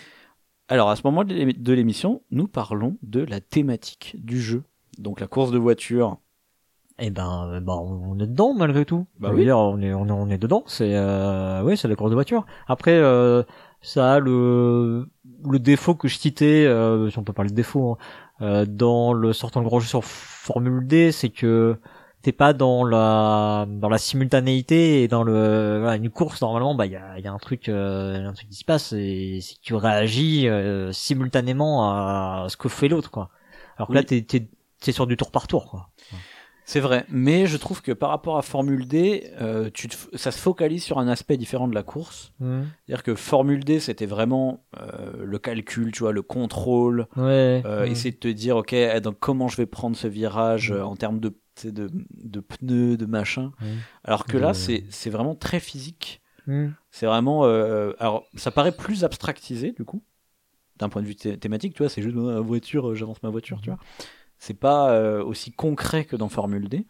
Alors, 0.68 0.88
à 0.88 0.96
ce 0.96 1.02
moment 1.04 1.24
de 1.24 1.72
l'émission, 1.74 2.22
nous 2.30 2.48
parlons 2.48 2.96
de 3.02 3.20
la 3.20 3.40
thématique 3.42 4.16
du 4.18 4.40
jeu. 4.40 4.62
Donc, 4.98 5.20
la 5.20 5.26
course 5.26 5.50
de 5.50 5.58
voiture. 5.58 6.18
Eh 6.98 7.10
ben, 7.10 7.60
bah, 7.60 7.74
on 7.74 8.18
est 8.20 8.26
dedans 8.26 8.54
malgré 8.54 8.84
tout. 8.84 9.06
Bah 9.18 9.30
oui. 9.32 9.44
dire, 9.44 9.58
on 9.58 9.80
est, 9.80 9.92
on 9.92 10.06
est, 10.06 10.12
on 10.12 10.28
est 10.30 10.38
dedans. 10.38 10.62
C'est, 10.66 10.94
euh, 10.94 11.62
oui, 11.62 11.76
c'est 11.76 11.88
la 11.88 11.96
course 11.96 12.10
de 12.10 12.14
voiture. 12.14 12.46
Après, 12.68 12.92
euh, 12.92 13.42
ça 13.82 14.14
a 14.14 14.18
le, 14.20 15.08
le 15.48 15.58
défaut 15.58 15.94
que 15.96 16.06
je 16.08 16.18
citais, 16.18 16.64
euh, 16.66 17.10
si 17.10 17.18
on 17.18 17.24
peut 17.24 17.32
parler 17.32 17.50
de 17.50 17.56
défaut, 17.56 17.92
hein, 17.92 18.44
euh, 18.44 18.64
dans 18.66 19.12
le 19.12 19.32
sortant 19.32 19.60
le 19.60 19.66
grand 19.66 19.80
jeu 19.80 19.88
sur 19.88 20.04
Formule 20.04 20.86
D, 20.86 21.10
c'est 21.10 21.30
que 21.30 21.78
t'es 22.22 22.32
pas 22.32 22.52
dans 22.52 22.84
la, 22.84 23.66
dans 23.68 23.88
la 23.88 23.98
simultanéité 23.98 25.02
et 25.02 25.08
dans 25.08 25.24
le, 25.24 25.80
voilà, 25.80 25.96
une 25.96 26.10
course 26.10 26.40
normalement, 26.40 26.74
bah 26.74 26.86
il 26.86 26.92
y 26.92 26.96
a, 26.96 27.18
y 27.18 27.26
a 27.26 27.32
un 27.32 27.38
truc, 27.38 27.68
euh, 27.68 28.26
un 28.26 28.32
truc 28.32 28.48
qui 28.48 28.56
se 28.56 28.64
passe 28.64 28.92
et 28.94 29.40
c'est 29.42 29.56
que 29.56 29.60
tu 29.60 29.74
réagis 29.74 30.48
euh, 30.48 30.90
simultanément 30.92 31.90
à 31.90 32.46
ce 32.48 32.56
que 32.56 32.68
fait 32.68 32.88
l'autre, 32.88 33.10
quoi. 33.10 33.28
Alors 33.76 33.88
que 33.88 33.94
là, 33.94 34.04
t'es, 34.04 34.22
t'es, 34.22 34.48
t'es 34.80 34.92
sur 34.92 35.06
du 35.06 35.16
tour 35.16 35.30
par 35.30 35.48
tour, 35.48 35.68
quoi. 35.70 35.88
C'est 36.66 36.80
vrai, 36.80 37.04
mais 37.10 37.46
je 37.46 37.56
trouve 37.58 37.82
que 37.82 37.92
par 37.92 38.08
rapport 38.08 38.38
à 38.38 38.42
Formule 38.42 38.88
D, 38.88 39.30
euh, 39.40 39.68
tu 39.74 39.86
te 39.88 39.94
f- 39.96 40.16
ça 40.16 40.30
se 40.30 40.38
focalise 40.38 40.82
sur 40.82 40.98
un 40.98 41.08
aspect 41.08 41.36
différent 41.36 41.68
de 41.68 41.74
la 41.74 41.82
course. 41.82 42.32
C'est-à-dire 42.40 43.02
que 43.02 43.14
Formule 43.14 43.64
D, 43.64 43.80
c'était 43.80 44.06
vraiment 44.06 44.64
euh, 44.80 45.24
le 45.24 45.38
calcul, 45.38 45.92
tu 45.92 46.00
vois, 46.00 46.12
le 46.12 46.22
contrôle, 46.22 47.06
Ouais. 47.16 47.62
euh, 47.66 47.84
essayer 47.84 48.12
de 48.12 48.16
te 48.18 48.28
dire, 48.28 48.56
ok, 48.56 48.72
eh, 48.72 49.00
donc 49.02 49.18
comment 49.20 49.48
je 49.48 49.58
vais 49.58 49.66
prendre 49.66 49.94
ce 49.96 50.06
virage 50.06 50.70
Mm. 50.70 50.74
euh, 50.74 50.84
en 50.86 50.96
termes 50.96 51.20
de, 51.20 51.36
de, 51.64 51.90
de 52.10 52.40
pneus, 52.40 52.96
de 52.96 53.06
machin. 53.06 53.52
Ouais. 53.60 53.68
Alors 54.02 54.24
que 54.24 54.38
là, 54.38 54.54
c'est 54.54 55.10
vraiment 55.10 55.34
très 55.34 55.60
physique. 55.60 56.22
C'est 56.90 57.06
vraiment. 57.06 57.44
alors, 57.98 58.24
ça 58.36 58.50
paraît 58.50 58.72
plus 58.76 59.04
abstractisé, 59.04 59.72
du 59.72 59.84
coup, 59.84 60.02
d'un 60.78 60.88
point 60.88 61.02
de 61.02 61.06
vue 61.06 61.14
thé- 61.14 61.38
thématique, 61.38 61.74
tu 61.74 61.82
vois, 61.82 61.88
c'est 61.90 62.02
juste 62.02 62.16
euh, 62.16 62.40
voiture, 62.40 62.88
euh, 62.90 62.94
j'avance 62.94 63.22
ma 63.22 63.28
voiture, 63.30 63.60
tu 63.60 63.68
vois. 63.70 63.78
C'est 64.38 64.58
pas 64.58 64.90
euh, 64.90 65.22
aussi 65.24 65.52
concret 65.52 66.04
que 66.04 66.16
dans 66.16 66.28
Formule 66.28 66.68
D, 66.68 66.86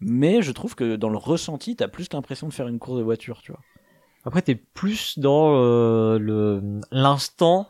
mais 0.00 0.42
je 0.42 0.52
trouve 0.52 0.74
que 0.74 0.96
dans 0.96 1.08
le 1.08 1.16
ressenti, 1.18 1.76
t'as 1.76 1.88
plus 1.88 2.08
l'impression 2.12 2.48
de 2.48 2.52
faire 2.52 2.68
une 2.68 2.78
course 2.78 2.98
de 2.98 3.02
voiture, 3.04 3.40
tu 3.42 3.52
vois. 3.52 3.60
Après, 4.24 4.42
t'es 4.42 4.54
plus 4.54 5.18
dans 5.18 5.54
euh, 5.56 6.18
le 6.18 6.80
l'instant 6.90 7.68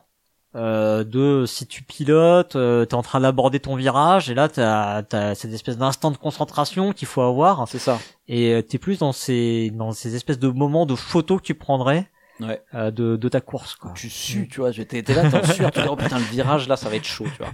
euh, 0.56 1.04
de 1.04 1.44
si 1.46 1.68
tu 1.68 1.84
pilotes, 1.84 2.56
euh, 2.56 2.84
t'es 2.84 2.94
en 2.94 3.02
train 3.02 3.20
d'aborder 3.20 3.60
ton 3.60 3.76
virage 3.76 4.30
et 4.30 4.34
là 4.34 4.48
t'as 4.48 5.04
as 5.12 5.34
cette 5.36 5.52
espèce 5.52 5.78
d'instant 5.78 6.10
de 6.10 6.16
concentration 6.16 6.92
qu'il 6.92 7.06
faut 7.06 7.20
avoir 7.22 7.68
C'est 7.68 7.78
ça. 7.78 8.00
et 8.26 8.54
euh, 8.54 8.62
t'es 8.62 8.78
plus 8.78 8.98
dans 8.98 9.12
ces 9.12 9.70
dans 9.72 9.92
ces 9.92 10.16
espèces 10.16 10.40
de 10.40 10.48
moments 10.48 10.86
de 10.86 10.96
photos 10.96 11.38
que 11.40 11.46
tu 11.46 11.54
prendrais 11.54 12.10
Ouais. 12.40 12.60
de 12.72 13.16
de 13.16 13.28
ta 13.28 13.40
course 13.42 13.76
quoi. 13.76 13.92
Tu 13.94 14.08
sues, 14.10 14.48
tu 14.48 14.60
vois, 14.60 14.72
t'es 14.72 15.02
là, 15.14 15.30
t'en 15.30 15.44
sûr, 15.44 15.70
tu 15.70 15.82
dis, 15.82 15.86
oh 15.88 15.94
putain, 15.94 16.18
le 16.18 16.24
virage 16.24 16.66
là, 16.68 16.76
ça 16.76 16.88
va 16.88 16.96
être 16.96 17.04
chaud, 17.04 17.26
tu 17.36 17.36
vois. 17.42 17.52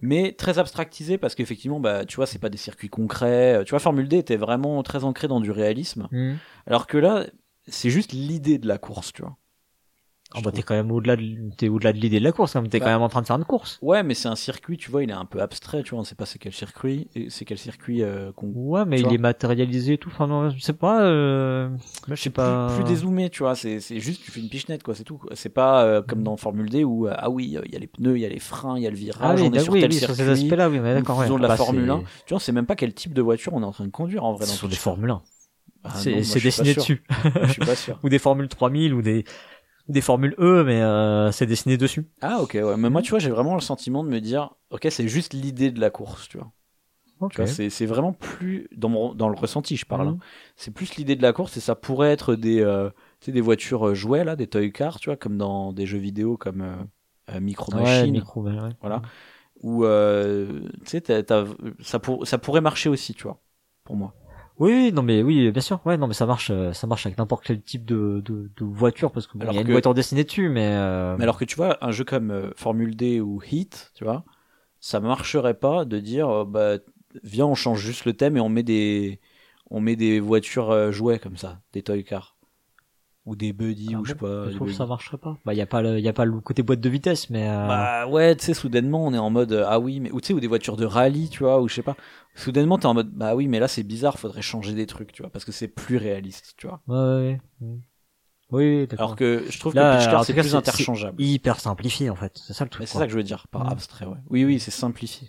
Mais 0.00 0.32
très 0.32 0.58
abstractisé 0.58 1.18
parce 1.18 1.34
qu'effectivement, 1.34 1.80
bah, 1.80 2.04
tu 2.04 2.16
vois, 2.16 2.26
c'est 2.26 2.38
pas 2.38 2.50
des 2.50 2.58
circuits 2.58 2.88
concrets. 2.88 3.62
Tu 3.64 3.70
vois, 3.70 3.80
Formule 3.80 4.08
D 4.08 4.18
était 4.18 4.36
vraiment 4.36 4.82
très 4.82 5.04
ancré 5.04 5.28
dans 5.28 5.40
du 5.40 5.50
réalisme. 5.50 6.08
Hmm. 6.10 6.34
Alors 6.66 6.86
que 6.86 6.98
là, 6.98 7.26
c'est 7.66 7.90
juste 7.90 8.12
l'idée 8.12 8.58
de 8.58 8.68
la 8.68 8.78
course, 8.78 9.12
tu 9.12 9.22
vois. 9.22 9.36
Ah 10.34 10.40
bah 10.44 10.52
t'es 10.52 10.62
quand 10.62 10.74
même 10.74 10.92
au-delà 10.92 11.16
de 11.16 11.22
t'es 11.56 11.68
au-delà 11.68 11.94
de 11.94 11.98
l'idée 11.98 12.18
de 12.18 12.24
la 12.24 12.32
course, 12.32 12.54
hein. 12.54 12.62
t'es 12.70 12.78
Bah. 12.80 12.84
quand 12.84 12.90
même 12.92 13.00
en 13.00 13.08
train 13.08 13.22
de 13.22 13.26
faire 13.26 13.36
une 13.36 13.46
course. 13.46 13.78
Ouais, 13.80 14.02
mais 14.02 14.12
c'est 14.12 14.28
un 14.28 14.36
circuit, 14.36 14.76
tu 14.76 14.90
vois, 14.90 15.02
il 15.02 15.08
est 15.08 15.14
un 15.14 15.24
peu 15.24 15.40
abstrait, 15.40 15.82
tu 15.82 15.90
vois, 15.92 16.00
on 16.00 16.04
sait 16.04 16.14
pas 16.14 16.26
c'est 16.26 16.38
quel 16.38 16.52
circuit, 16.52 17.08
c'est 17.30 17.46
quel 17.46 17.56
circuit 17.56 18.02
euh, 18.02 18.30
qu'on. 18.32 18.48
Ouais, 18.54 18.84
mais 18.84 18.98
il 19.00 19.04
vois. 19.06 19.14
est 19.14 19.18
matérialisé 19.18 19.94
et 19.94 19.98
tout. 19.98 20.10
Enfin 20.12 20.26
non, 20.26 20.50
je 20.50 20.60
sais 20.60 20.74
pas. 20.74 21.02
Euh... 21.04 21.70
Je 22.08 22.14
sais 22.14 22.28
pas. 22.28 22.66
Plus, 22.68 22.84
plus 22.84 22.92
dézoomé, 22.92 23.30
tu 23.30 23.38
vois, 23.42 23.54
c'est 23.54 23.80
c'est 23.80 24.00
juste 24.00 24.22
tu 24.22 24.30
fais 24.30 24.40
une 24.40 24.50
pichenette, 24.50 24.82
quoi, 24.82 24.94
c'est 24.94 25.04
tout. 25.04 25.18
C'est 25.32 25.48
pas 25.48 25.84
euh, 25.84 26.02
comme 26.02 26.22
dans 26.22 26.36
Formule 26.36 26.68
D 26.68 26.84
où, 26.84 27.06
euh, 27.08 27.14
ah 27.16 27.30
oui, 27.30 27.44
il 27.64 27.72
y 27.72 27.76
a 27.76 27.78
les 27.78 27.86
pneus, 27.86 28.16
il 28.18 28.20
y 28.20 28.26
a 28.26 28.28
les 28.28 28.38
freins, 28.38 28.76
il 28.76 28.82
y 28.82 28.86
a 28.86 28.90
le 28.90 28.96
Ah 28.96 28.98
virage, 29.00 29.40
oui, 29.40 29.46
on 29.48 29.52
est 29.52 29.56
bah 29.56 29.60
sur 29.62 29.72
oui, 29.72 29.80
tel 29.80 29.90
oui, 29.90 29.96
sur 29.96 30.08
circuit. 30.14 30.24
ces 30.24 30.30
aspects-là, 30.44 30.68
oui, 30.68 30.78
mais 30.80 30.92
d'accord. 30.92 31.16
ouais. 31.16 31.24
faisons 31.24 31.38
de 31.38 31.42
la 31.42 31.48
Bah, 31.48 31.56
Formule 31.56 31.84
c'est- 31.86 31.90
1. 31.90 31.98
Tu 32.00 32.04
vois, 32.28 32.36
on 32.36 32.38
sait 32.38 32.52
même 32.52 32.66
pas 32.66 32.76
quel 32.76 32.92
type 32.92 33.14
de 33.14 33.22
voiture 33.22 33.54
on 33.54 33.62
est 33.62 33.66
en 33.66 33.72
train 33.72 33.86
de 33.86 33.90
conduire 33.90 34.24
en 34.24 34.34
vrai. 34.34 34.44
dans 34.44 34.52
sur 34.52 34.68
des. 34.68 34.76
Formule 34.76 35.10
1. 35.10 35.22
Ah, 35.84 35.90
c'est 35.94 36.22
c'est 36.24 36.40
dessiné 36.40 36.74
dessus. 36.74 37.02
Je 37.44 37.52
suis 37.52 37.64
pas 37.64 37.76
sûr. 37.76 37.98
ou 38.02 38.08
des 38.10 38.18
Formule 38.18 38.48
3000 38.48 38.92
ou 38.92 39.00
des 39.00 39.24
des 39.88 40.00
Formule 40.00 40.34
E, 40.38 40.64
mais 40.64 40.82
euh, 40.82 41.32
c'est 41.32 41.46
dessiné 41.46 41.76
dessus. 41.76 42.06
Ah 42.20 42.40
ok, 42.40 42.54
ouais. 42.54 42.76
Mais 42.76 42.90
moi, 42.90 43.02
tu 43.02 43.10
vois, 43.10 43.18
j'ai 43.18 43.30
vraiment 43.30 43.54
le 43.54 43.60
sentiment 43.60 44.04
de 44.04 44.08
me 44.08 44.20
dire, 44.20 44.50
ok, 44.70 44.86
c'est 44.90 45.08
juste 45.08 45.32
l'idée 45.32 45.70
de 45.70 45.80
la 45.80 45.90
course, 45.90 46.28
tu 46.28 46.38
vois. 46.38 46.50
Ok. 47.20 47.32
Tu 47.32 47.42
vois, 47.42 47.70
c'est 47.70 47.86
vraiment 47.86 48.12
plus 48.12 48.68
dans 48.76 48.88
mon 48.88 49.14
dans 49.14 49.28
le 49.28 49.36
ressenti, 49.36 49.76
je 49.76 49.86
parle. 49.86 50.08
Mhm. 50.08 50.14
hein. 50.14 50.18
C'est 50.56 50.70
plus 50.72 50.96
l'idée 50.96 51.16
de 51.16 51.22
la 51.22 51.32
course 51.32 51.56
et 51.56 51.60
ça 51.60 51.74
pourrait 51.74 52.12
être 52.12 52.34
des 52.36 52.60
euh, 52.60 52.90
des 53.26 53.40
voitures 53.40 53.88
euh, 53.88 53.94
jouets 53.94 54.24
là, 54.24 54.36
des 54.36 54.46
toy 54.46 54.72
cars, 54.72 55.00
tu 55.00 55.10
vois, 55.10 55.16
comme 55.16 55.36
dans 55.36 55.72
des 55.72 55.86
jeux 55.86 55.98
vidéo 55.98 56.36
comme 56.36 56.62
euh, 57.30 57.40
Micro 57.40 57.72
Ouais, 57.74 57.82
Machine, 57.82 58.12
micro, 58.12 58.42
ouais, 58.42 58.52
voilà. 58.80 59.02
Euh, 59.64 60.60
tu 60.86 61.00
sais, 61.00 61.24
ça 61.80 61.98
pour, 61.98 62.26
ça 62.26 62.38
pourrait 62.38 62.60
marcher 62.60 62.88
aussi, 62.88 63.14
tu 63.14 63.24
vois, 63.24 63.40
pour 63.84 63.96
moi. 63.96 64.14
Oui, 64.58 64.72
oui, 64.72 64.92
non 64.92 65.02
mais 65.02 65.22
oui, 65.22 65.50
bien 65.52 65.62
sûr. 65.62 65.80
Ouais, 65.86 65.96
non 65.96 66.08
mais 66.08 66.14
ça 66.14 66.26
marche, 66.26 66.50
euh, 66.50 66.72
ça 66.72 66.86
marche 66.86 67.06
avec 67.06 67.16
n'importe 67.18 67.44
quel 67.44 67.62
type 67.62 67.84
de, 67.84 68.20
de, 68.24 68.50
de 68.56 68.64
voiture 68.64 69.12
parce 69.12 69.26
que 69.26 69.38
bon, 69.38 69.46
il 69.50 69.54
y 69.54 69.58
a 69.58 69.60
une 69.60 69.70
voiture 69.70 69.94
dessinée 69.94 70.24
dessus, 70.24 70.48
mais. 70.48 70.66
euh, 70.72 71.16
Mais 71.16 71.22
alors 71.24 71.38
que 71.38 71.44
tu 71.44 71.54
vois, 71.56 71.78
un 71.84 71.92
jeu 71.92 72.04
comme 72.04 72.30
euh, 72.30 72.50
Formule 72.56 72.96
D 72.96 73.20
ou 73.20 73.40
Heat, 73.42 73.92
tu 73.94 74.04
vois, 74.04 74.24
ça 74.80 74.98
marcherait 75.00 75.54
pas 75.54 75.84
de 75.84 75.98
dire, 76.00 76.28
euh, 76.28 76.44
bah, 76.44 76.78
viens, 77.22 77.46
on 77.46 77.54
change 77.54 77.80
juste 77.80 78.04
le 78.04 78.14
thème 78.14 78.36
et 78.36 78.40
on 78.40 78.48
met 78.48 78.64
des, 78.64 79.20
on 79.70 79.80
met 79.80 79.94
des 79.96 80.18
voitures 80.18 80.90
jouets 80.92 81.20
comme 81.20 81.36
ça, 81.36 81.60
des 81.72 81.82
toy 81.82 82.02
cars. 82.04 82.34
Ou 83.26 83.36
des 83.36 83.52
buddy, 83.52 83.94
ah 83.94 83.98
ou 84.00 84.06
je 84.06 84.12
sais 84.12 84.18
pas. 84.18 84.48
je 84.48 84.56
trouve 84.56 84.68
que 84.68 84.74
ça 84.74 84.86
marcherait 84.86 85.18
pas. 85.18 85.36
Bah 85.44 85.52
y 85.52 85.60
a 85.60 85.66
pas 85.66 85.82
le, 85.82 86.00
y 86.00 86.08
a 86.08 86.14
pas 86.14 86.24
le 86.24 86.40
côté 86.40 86.62
boîte 86.62 86.80
de 86.80 86.88
vitesse, 86.88 87.28
mais. 87.28 87.46
euh, 87.46 87.68
Bah 87.68 88.06
ouais, 88.06 88.34
tu 88.34 88.46
sais, 88.46 88.54
soudainement, 88.54 89.04
on 89.04 89.12
est 89.12 89.18
en 89.18 89.28
mode, 89.28 89.52
ah 89.68 89.78
oui, 89.78 90.00
mais, 90.00 90.10
ou 90.12 90.20
tu 90.22 90.28
sais, 90.28 90.32
ou 90.32 90.40
des 90.40 90.46
voitures 90.46 90.78
de 90.78 90.86
rallye, 90.86 91.28
tu 91.28 91.40
vois, 91.40 91.60
ou 91.60 91.68
je 91.68 91.74
sais 91.74 91.82
pas. 91.82 91.94
Soudainement, 92.38 92.78
t'es 92.78 92.86
en 92.86 92.94
mode, 92.94 93.10
bah 93.10 93.34
oui, 93.34 93.48
mais 93.48 93.58
là, 93.58 93.68
c'est 93.68 93.82
bizarre, 93.82 94.18
faudrait 94.18 94.42
changer 94.42 94.72
des 94.74 94.86
trucs, 94.86 95.12
tu 95.12 95.22
vois, 95.22 95.30
parce 95.30 95.44
que 95.44 95.52
c'est 95.52 95.68
plus 95.68 95.96
réaliste, 95.96 96.54
tu 96.56 96.66
vois. 96.68 96.80
Ouais, 96.86 96.96
ouais. 96.96 97.40
ouais. 97.60 97.66
Mm. 97.68 97.80
Oui, 98.50 98.86
d'accord. 98.86 99.04
Alors 99.06 99.16
que 99.16 99.44
je 99.50 99.58
trouve 99.60 99.74
Là, 99.74 99.98
que 99.98 100.16
Pitch 100.16 100.26
c'est 100.26 100.32
plus 100.34 100.54
interchangeable. 100.54 101.20
hyper 101.22 101.60
simplifié 101.60 102.08
en 102.08 102.14
fait. 102.16 102.32
C'est 102.38 102.54
ça 102.54 102.64
le 102.64 102.70
truc. 102.70 102.88
C'est 102.88 102.96
ça 102.96 103.04
que 103.04 103.12
je 103.12 103.16
veux 103.16 103.22
dire, 103.22 103.46
par 103.48 103.64
Mm. 103.64 103.68
abstrait, 103.72 104.06
ouais. 104.06 104.16
Oui, 104.30 104.44
oui, 104.46 104.58
c'est 104.58 104.70
simplifié. 104.70 105.28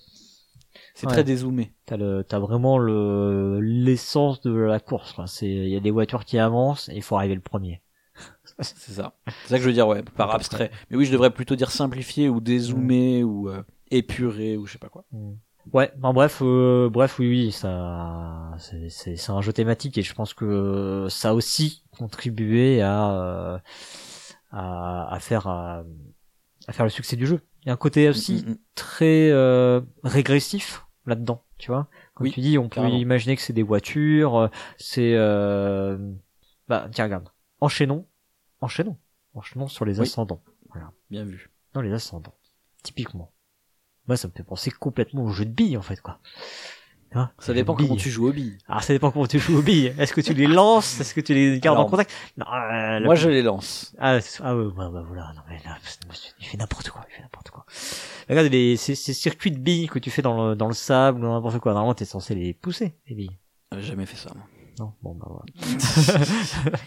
C'est 0.93 1.07
Ouais. 1.07 1.13
très 1.13 1.23
dézoomé. 1.25 1.73
T'as 1.85 1.97
le, 1.97 2.23
t'as 2.23 2.39
vraiment 2.39 2.77
le, 2.77 3.59
l'essence 3.61 4.39
de 4.41 4.51
la 4.53 4.79
course. 4.79 5.13
quoi. 5.13 5.27
C'est, 5.27 5.49
il 5.49 5.69
y 5.69 5.75
a 5.75 5.79
des 5.81 5.91
voitures 5.91 6.23
qui 6.25 6.37
avancent 6.37 6.87
et 6.89 6.95
il 6.95 7.01
faut 7.03 7.17
arriver 7.17 7.35
le 7.35 7.41
premier. 7.41 7.81
C'est 8.61 8.91
ça. 8.91 9.15
C'est 9.43 9.49
ça 9.49 9.55
que 9.57 9.63
je 9.63 9.67
veux 9.67 9.73
dire, 9.73 9.87
ouais, 9.87 10.03
par 10.03 10.33
abstrait. 10.33 10.71
Mais 10.89 10.97
oui, 10.97 11.05
je 11.05 11.11
devrais 11.11 11.31
plutôt 11.31 11.55
dire 11.55 11.71
simplifié 11.71 12.29
ou 12.29 12.39
dézoomé 12.39 13.23
ou 13.23 13.49
euh, 13.49 13.63
épuré 13.91 14.55
ou 14.57 14.65
je 14.65 14.73
sais 14.73 14.77
pas 14.77 14.89
quoi. 14.89 15.05
Ouais, 15.73 15.91
ben 15.97 16.13
bref, 16.13 16.39
euh, 16.41 16.89
bref, 16.89 17.19
oui, 17.19 17.29
oui, 17.29 17.51
ça, 17.51 18.55
c'est, 18.57 19.29
un 19.29 19.41
jeu 19.41 19.53
thématique 19.53 19.97
et 19.97 20.01
je 20.01 20.13
pense 20.13 20.33
que 20.33 21.07
ça 21.09 21.29
a 21.29 21.33
aussi 21.33 21.83
contribué 21.91 22.81
à, 22.81 23.11
euh, 23.11 23.59
à, 24.51 25.13
à 25.13 25.19
faire, 25.19 25.47
à, 25.47 25.83
à 26.67 26.73
faire 26.73 26.85
le 26.85 26.89
succès 26.89 27.15
du 27.15 27.27
jeu. 27.27 27.41
Il 27.63 27.67
y 27.67 27.69
a 27.69 27.73
un 27.73 27.77
côté 27.77 28.09
aussi 28.09 28.43
Mm, 28.45 28.49
mm, 28.49 28.51
mm. 28.53 28.57
très 28.75 29.29
euh, 29.31 29.81
régressif 30.03 30.85
là-dedans, 31.05 31.43
tu 31.57 31.71
vois. 31.71 31.87
Comme 32.15 32.27
Oui, 32.27 32.33
tu 32.33 32.41
dis, 32.41 32.57
on 32.57 32.69
peut 32.69 32.87
imaginer 32.89 33.35
que 33.35 33.41
c'est 33.41 33.53
des 33.53 33.63
voitures, 33.63 34.35
euh, 34.37 34.47
c'est 34.77 35.13
euh... 35.15 35.97
bah 36.67 36.87
tiens 36.91 37.05
regarde, 37.05 37.29
enchaînons, 37.61 38.07
enchaînons, 38.61 38.97
enchaînons 39.33 39.67
sur 39.67 39.85
les 39.85 39.99
Oui. 39.99 40.07
ascendants. 40.07 40.41
Bien 41.09 41.23
vu. 41.23 41.51
Dans 41.73 41.81
les 41.81 41.91
ascendants, 41.91 42.35
typiquement. 42.83 43.31
Moi, 44.09 44.17
ça 44.17 44.27
me 44.27 44.33
fait 44.35 44.43
penser 44.43 44.71
complètement 44.71 45.23
au 45.23 45.29
jeu 45.29 45.45
de 45.45 45.51
billes 45.51 45.77
en 45.77 45.81
fait 45.83 46.01
quoi. 46.01 46.17
Vois, 47.13 47.31
Ça 47.39 47.53
dépend 47.53 47.75
comment 47.75 47.95
tu 47.95 48.09
joues 48.09 48.27
aux 48.29 48.33
billes. 48.33 48.57
Alors 48.67 48.83
ça 48.83 48.91
dépend 48.93 49.09
comment 49.11 49.25
tu 49.27 49.39
joues 49.39 49.57
aux 49.59 49.61
billes. 49.61 49.93
Est-ce 49.97 50.13
que 50.13 50.21
tu 50.21 50.33
les 50.33 50.47
lances? 50.47 50.99
Est-ce 50.99 51.13
que 51.13 51.21
tu 51.21 51.33
les 51.33 51.59
gardes 51.59 51.77
Alors, 51.77 51.87
en 51.87 51.89
contact? 51.89 52.11
Non. 52.37 52.45
euh, 52.51 52.99
Moi, 53.01 53.15
je 53.15 53.29
les 53.29 53.41
lance. 53.43 53.95
Ah, 53.99 54.19
ah 54.43 54.55
ouais, 54.55 54.63
ouais, 54.65 54.85
ouais, 54.85 55.01
voilà, 55.07 55.31
non 55.35 55.41
mais 55.47 55.57
là, 55.65 55.77
il 56.39 56.45
fait 56.45 56.57
n'importe 56.57 56.89
quoi, 56.89 57.05
il 57.09 57.15
fait 57.15 57.21
n'importe 57.21 57.51
quoi. 57.51 57.65
Regarde 58.29 58.47
les, 58.51 58.77
ces, 58.77 58.93
ces 58.95 59.13
circuits 59.13 59.51
de 59.51 59.57
billes 59.59 59.87
que 59.87 59.97
tu 59.99 60.09
fais 60.11 60.21
dans 60.23 60.49
le, 60.49 60.55
dans 60.55 60.67
le 60.67 60.73
sable 60.73 61.23
ou 61.23 61.29
n'importe 61.31 61.59
quoi, 61.59 61.73
normalement 61.73 61.93
t'es 61.95 62.05
censé 62.05 62.33
les 62.35 62.53
pousser, 62.53 62.95
les 63.07 63.15
billes. 63.15 63.37
J'ai 63.75 63.81
jamais 63.81 64.05
fait 64.05 64.17
ça. 64.17 64.31
moi. 64.35 64.43
Non, 64.79 64.93
bon 65.03 65.13
bah 65.15 65.27
voilà. 65.29 65.45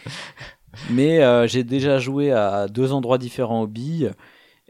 Mais 0.90 1.22
euh, 1.22 1.46
j'ai 1.46 1.64
déjà 1.64 1.98
joué 1.98 2.32
à 2.32 2.66
deux 2.68 2.92
endroits 2.92 3.18
différents 3.18 3.62
aux 3.62 3.66
billes. 3.66 4.10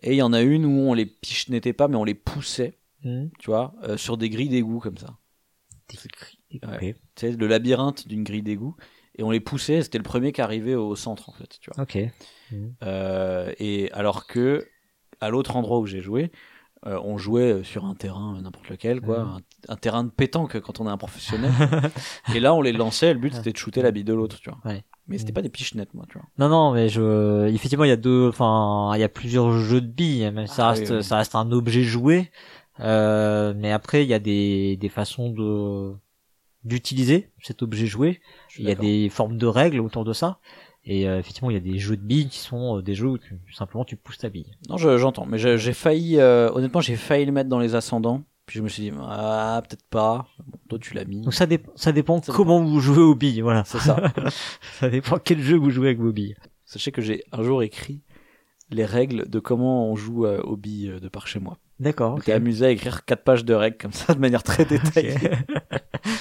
Et 0.02 0.12
il 0.12 0.16
y 0.16 0.22
en 0.22 0.32
a 0.32 0.40
une 0.42 0.64
où 0.66 0.70
on 0.90 0.94
les 0.94 1.06
pichenettait 1.06 1.72
pas, 1.72 1.88
mais 1.88 1.96
on 1.96 2.04
les 2.04 2.14
poussait, 2.14 2.78
Hmm. 3.04 3.26
tu 3.40 3.46
vois, 3.50 3.74
euh, 3.82 3.96
sur 3.96 4.16
des 4.16 4.30
grilles 4.30 4.48
d'égout 4.48 4.78
comme 4.78 4.96
ça. 4.96 5.16
Ok. 5.92 5.98
Ouais. 6.68 6.94
Tu 7.16 7.26
sais, 7.26 7.32
le 7.32 7.46
labyrinthe 7.48 8.06
d'une 8.06 8.22
grille 8.22 8.42
d'égout. 8.42 8.76
Et 9.18 9.22
on 9.24 9.30
les 9.30 9.40
poussait, 9.40 9.82
c'était 9.82 9.98
le 9.98 10.04
premier 10.04 10.32
qui 10.32 10.40
arrivait 10.40 10.74
au 10.76 10.94
centre, 10.96 11.28
en 11.28 11.32
fait, 11.32 11.58
tu 11.60 11.70
vois. 11.74 11.82
Ok. 11.82 11.98
Euh, 12.82 13.52
et 13.58 13.90
alors 13.92 14.26
que, 14.26 14.66
à 15.20 15.30
l'autre 15.30 15.56
endroit 15.56 15.78
où 15.80 15.86
j'ai 15.86 16.00
joué, 16.00 16.30
euh, 16.86 16.98
on 17.04 17.18
jouait 17.18 17.62
sur 17.64 17.84
un 17.84 17.94
terrain, 17.94 18.40
n'importe 18.40 18.68
lequel, 18.68 19.00
quoi, 19.00 19.24
Mhm. 19.24 19.28
un, 19.30 19.40
un 19.72 19.76
terrain 19.76 20.04
de 20.04 20.10
pétanque 20.10 20.60
quand 20.60 20.80
on 20.80 20.86
est 20.86 20.90
un 20.90 20.96
professionnel. 20.96 21.50
et 22.34 22.40
là, 22.40 22.54
on 22.54 22.62
les 22.62 22.72
lançait, 22.72 23.12
le 23.12 23.20
but 23.20 23.34
c'était 23.34 23.52
de 23.52 23.56
shooter 23.56 23.82
la 23.82 23.90
bille 23.90 24.04
de 24.04 24.14
l'autre, 24.14 24.38
tu 24.40 24.50
vois. 24.50 24.60
Ouais. 24.64 24.82
Mais 25.12 25.18
c'était 25.18 25.30
Mhm. 25.30 25.34
pas 25.34 25.42
des 25.42 25.48
pichenettes, 25.50 25.94
moi, 25.94 26.06
tu 26.08 26.18
vois. 26.18 26.26
Non, 26.38 26.48
non, 26.48 26.72
mais 26.72 26.88
je, 26.88 27.46
effectivement, 27.48 27.84
il 27.84 27.88
y 27.88 27.92
a 27.92 27.96
deux, 27.96 28.28
enfin, 28.28 28.90
il 28.94 29.00
y 29.00 29.04
a 29.04 29.08
plusieurs 29.08 29.52
jeux 29.52 29.80
de 29.80 29.86
billes, 29.86 30.30
mais 30.34 30.46
ça 30.46 30.66
Ah, 30.66 30.70
reste, 30.70 30.90
oui, 30.90 30.96
oui. 30.96 31.04
ça 31.04 31.18
reste 31.18 31.34
un 31.34 31.52
objet 31.52 31.82
joué. 31.82 32.30
Euh, 32.80 33.52
mais 33.56 33.70
après, 33.70 34.02
il 34.04 34.08
y 34.08 34.14
a 34.14 34.18
des, 34.18 34.76
des 34.78 34.88
façons 34.88 35.28
de, 35.30 35.92
d'utiliser 36.64 37.30
cet 37.42 37.62
objet 37.62 37.86
joué. 37.86 38.20
Je 38.48 38.62
Il 38.62 38.68
y 38.68 38.70
a 38.70 38.74
des 38.74 39.08
formes 39.08 39.36
de 39.36 39.46
règles 39.46 39.80
autour 39.80 40.04
de 40.04 40.12
ça. 40.12 40.38
Et 40.84 41.08
euh, 41.08 41.18
effectivement, 41.20 41.50
il 41.50 41.54
y 41.54 41.56
a 41.56 41.60
des 41.60 41.78
jeux 41.78 41.96
de 41.96 42.02
billes 42.02 42.28
qui 42.28 42.38
sont 42.38 42.78
euh, 42.78 42.82
des 42.82 42.94
jeux 42.94 43.06
où 43.08 43.18
tu, 43.18 43.38
simplement 43.54 43.84
tu 43.84 43.96
pousses 43.96 44.18
ta 44.18 44.28
bille. 44.30 44.56
Non, 44.68 44.76
je- 44.78 44.98
j'entends, 44.98 45.26
mais 45.26 45.38
j'ai 45.38 45.56
j'ai 45.56 45.72
failli, 45.74 46.18
euh, 46.18 46.50
honnêtement, 46.52 46.80
j'ai 46.80 46.96
failli 46.96 47.24
le 47.24 47.30
mettre 47.32 47.48
dans 47.48 47.60
les 47.60 47.74
ascendants. 47.76 48.22
Puis 48.46 48.58
je 48.58 48.62
me 48.62 48.68
suis 48.68 48.82
dit, 48.82 48.92
ah, 49.00 49.62
peut-être 49.66 49.86
pas. 49.88 50.26
Bon, 50.46 50.58
toi, 50.68 50.78
tu 50.80 50.94
l'as 50.94 51.04
mis. 51.04 51.20
Donc 51.20 51.34
ça, 51.34 51.46
dépend 51.46 51.72
ça 51.76 51.92
dépend 51.92 52.20
Ça 52.20 52.32
comment 52.32 52.62
vous 52.62 52.80
jouez 52.80 53.02
aux 53.02 53.14
billes, 53.14 53.40
voilà. 53.40 53.64
C'est 53.64 53.78
ça. 53.78 54.12
ça 54.80 54.88
dépend 54.88 55.18
quel 55.18 55.40
jeu 55.40 55.56
vous 55.56 55.70
jouez 55.70 55.88
avec 55.88 56.00
vos 56.00 56.12
billes. 56.12 56.36
Sachez 56.64 56.90
que 56.90 57.02
j'ai 57.02 57.24
un 57.32 57.42
jour 57.42 57.62
écrit 57.62 58.02
les 58.72 58.84
règles 58.84 59.28
de 59.28 59.38
comment 59.38 59.90
on 59.90 59.96
joue 59.96 60.26
euh, 60.26 60.40
aux 60.42 60.56
billes 60.56 60.90
euh, 60.90 61.00
de 61.00 61.08
par 61.08 61.26
chez 61.26 61.38
moi. 61.38 61.58
D'accord. 61.78 62.16
J'étais 62.18 62.32
amusé 62.32 62.66
à 62.66 62.70
écrire 62.70 63.04
quatre 63.04 63.24
pages 63.24 63.44
de 63.44 63.54
règles 63.54 63.76
comme 63.76 63.92
ça, 63.92 64.14
de 64.14 64.20
manière 64.20 64.42
très 64.42 64.64
détaillée. 64.64 65.14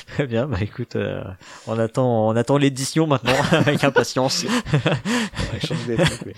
Très 0.07 0.27
bien, 0.27 0.45
bah 0.45 0.57
écoute, 0.59 0.97
euh, 0.97 1.23
on 1.67 1.79
attend, 1.79 2.27
on 2.27 2.35
attend 2.35 2.57
l'édition 2.57 3.07
maintenant 3.07 3.33
avec 3.51 3.83
impatience. 3.83 4.43
Ouais, 4.43 5.77
des 5.87 5.95
trucs, 5.95 6.21
oui. 6.25 6.33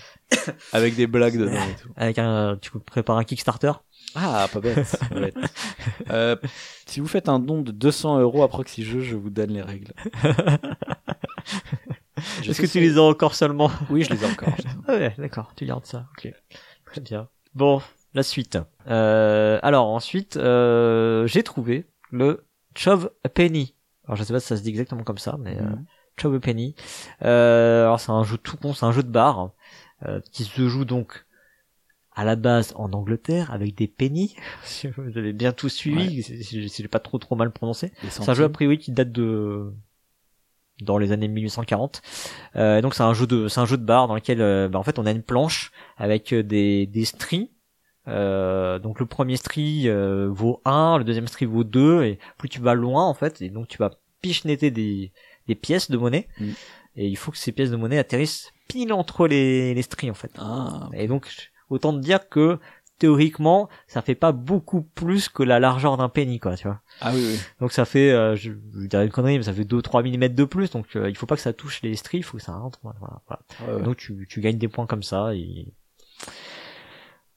Avec 0.72 0.96
des 0.96 1.08
blagues 1.08 1.40
dedans 1.40 1.54
et 1.54 1.82
tout. 1.82 1.90
Avec 1.98 2.20
un, 2.20 2.58
tu 2.62 2.70
prépares 2.86 3.18
un 3.18 3.24
Kickstarter? 3.24 3.72
Ah, 4.16 4.48
pas 4.52 4.60
bête. 4.60 4.98
pas 5.10 5.16
bête. 5.20 5.36
Euh, 6.10 6.36
si 6.86 7.00
vous 7.00 7.08
faites 7.08 7.30
un 7.30 7.40
don 7.40 7.62
de 7.62 7.72
200 7.72 8.20
euros 8.20 8.44
à 8.44 8.48
Proxy 8.48 8.84
Jeux, 8.84 9.02
je 9.02 9.16
vous 9.16 9.30
donne 9.30 9.52
les 9.52 9.62
règles. 9.62 9.94
Est-ce 12.48 12.62
que 12.62 12.68
tu 12.68 12.80
les 12.80 12.98
as 12.98 13.02
encore 13.02 13.36
seulement? 13.36 13.72
Oui, 13.90 14.04
je 14.04 14.14
les 14.14 14.24
ai 14.24 14.28
encore. 14.28 14.54
Ah 14.88 14.94
ouais, 14.94 15.14
d'accord, 15.18 15.52
tu 15.56 15.66
gardes 15.66 15.86
ça. 15.86 16.06
Ok, 16.18 16.32
très 16.86 17.02
bien. 17.02 17.28
Bon, 17.56 17.82
la 18.14 18.24
suite. 18.24 18.58
Euh, 18.88 19.60
alors 19.64 19.88
ensuite, 19.88 20.38
euh, 20.38 21.26
j'ai 21.28 21.44
trouvé 21.44 21.86
le 22.12 22.46
Chove 22.76 23.12
Penny. 23.34 23.76
Alors 24.06 24.18
je 24.18 24.24
sais 24.24 24.34
pas 24.34 24.40
si 24.40 24.48
ça 24.48 24.58
se 24.58 24.62
dit 24.62 24.70
exactement 24.70 25.04
comme 25.04 25.18
ça, 25.18 25.38
mais 25.40 25.58
euh, 25.58 25.64
Mhm. 25.64 25.86
Chove 26.22 26.36
a 26.36 26.40
Penny. 26.40 26.76
Euh, 27.24 27.86
alors 27.86 28.00
c'est 28.00 28.12
un 28.12 28.24
jeu 28.24 28.38
tout 28.38 28.58
con, 28.58 28.74
c'est 28.74 28.86
un 28.86 28.92
jeu 28.92 29.04
de 29.04 29.10
bar 29.10 29.52
euh, 30.06 30.20
qui 30.32 30.44
se 30.44 30.68
joue 30.68 30.86
donc 30.86 31.26
à 32.16 32.24
la 32.24 32.36
base 32.36 32.74
en 32.76 32.92
Angleterre 32.94 33.52
avec 33.52 33.76
des 33.76 33.88
pennies. 33.88 34.36
Si 34.64 34.88
vous 34.88 35.18
avez 35.18 35.34
bien 35.34 35.52
tout 35.52 35.70
suivi, 35.70 36.24
si, 36.24 36.44
si- 36.44 36.70
si 36.70 36.82
j'ai 36.82 36.88
pas 36.88 37.00
trop 37.00 37.18
trop 37.20 37.36
mal 37.36 37.52
prononcé. 37.52 37.92
C'est 38.10 38.30
un 38.30 38.34
jeu 38.34 38.44
a 38.46 38.50
priori 38.50 38.78
qui 38.78 38.92
date 38.92 39.12
de 39.12 39.74
dans 40.82 40.98
les 40.98 41.12
années 41.12 41.28
1840. 41.28 42.02
Euh, 42.56 42.82
donc 42.82 42.94
c'est 42.96 43.04
un 43.04 43.14
jeu 43.14 43.28
de 43.28 43.48
c'est 43.48 43.60
un 43.60 43.66
jeu 43.66 43.78
de 43.78 43.84
bar 43.86 44.08
dans 44.08 44.16
lequel 44.16 44.42
euh, 44.42 44.68
bah, 44.70 44.80
en 44.80 44.84
fait 44.84 45.00
on 45.00 45.06
a 45.06 45.12
une 45.12 45.22
planche 45.24 45.72
avec 45.98 46.34
euh, 46.34 46.44
des 46.44 46.88
des 46.88 47.06
stries. 47.06 47.52
Euh, 48.08 48.80
donc 48.80 49.00
le 49.00 49.06
premier 49.06 49.38
stri 49.38 49.88
euh, 49.88 50.28
vaut 50.30 50.62
1, 50.66 50.98
le 50.98 51.04
deuxième 51.06 51.28
stri 51.28 51.46
vaut 51.46 51.64
2 51.64 52.04
et 52.04 52.20
plus 52.38 52.50
tu 52.50 52.60
vas 52.60 52.74
loin 52.74 53.06
en 53.06 53.14
fait 53.14 53.42
et 53.42 53.50
donc 53.50 53.70
tu 53.70 53.78
vas 53.78 53.92
pichenetter 54.22 54.72
des 54.72 55.14
des 55.48 55.56
pièces 55.56 55.90
de 55.90 55.98
monnaie 55.98 56.28
Mm. 56.40 56.50
et 56.98 57.08
il 57.08 57.16
faut 57.16 57.32
que 57.32 57.38
ces 57.38 57.52
pièces 57.54 57.72
de 57.72 57.76
monnaie 57.78 57.98
atterrissent 58.00 58.52
pile 58.68 58.92
entre 58.92 59.28
les 59.28 59.74
les 59.74 59.82
stries 59.84 60.12
en 60.12 60.16
fait. 60.16 60.32
Ah, 60.38 60.90
Et 60.94 61.08
donc 61.08 61.52
autant 61.74 61.94
te 61.94 62.00
dire 62.00 62.30
que 62.30 62.60
théoriquement 63.00 63.70
ça 63.88 64.02
fait 64.02 64.16
pas 64.16 64.32
beaucoup 64.32 64.82
plus 64.82 65.28
que 65.28 65.44
la 65.44 65.60
largeur 65.60 65.98
d'un 65.98 66.10
penny 66.10 66.40
quoi, 66.40 66.56
tu 66.56 66.68
vois. 66.68 66.82
ah 67.02 67.12
oui, 67.14 67.22
oui. 67.26 67.40
Donc 67.60 67.72
ça 67.72 67.86
fait, 67.86 68.12
euh, 68.12 68.36
je, 68.36 68.52
je 68.76 68.88
dirais 68.88 69.06
une 69.06 69.12
connerie, 69.12 69.38
mais 69.38 69.44
ça 69.44 69.54
fait 69.54 69.64
2-3 69.64 70.04
mm 70.04 70.30
de 70.34 70.44
plus, 70.46 70.70
donc 70.72 70.96
euh, 70.96 71.10
il 71.10 71.18
faut 71.18 71.26
pas 71.26 71.36
que 71.36 71.42
ça 71.42 71.54
touche 71.54 71.82
les 71.82 71.96
stries, 71.96 72.20
il 72.20 72.24
faut 72.24 72.38
que 72.38 72.44
ça 72.44 72.54
rentre. 72.56 72.80
Voilà, 72.84 73.00
voilà, 73.28 73.78
ouais. 73.78 73.84
Donc 73.84 73.98
tu, 73.98 74.26
tu 74.30 74.40
gagnes 74.42 74.58
des 74.58 74.68
points 74.68 74.86
comme 74.86 75.04
ça, 75.04 75.34
et 75.36 75.74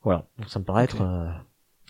voilà. 0.03 0.27
Donc 0.39 0.49
ça 0.51 0.59
me 0.61 0.65
paraît 0.65 0.85
être 0.85 1.01
euh, 1.03 1.29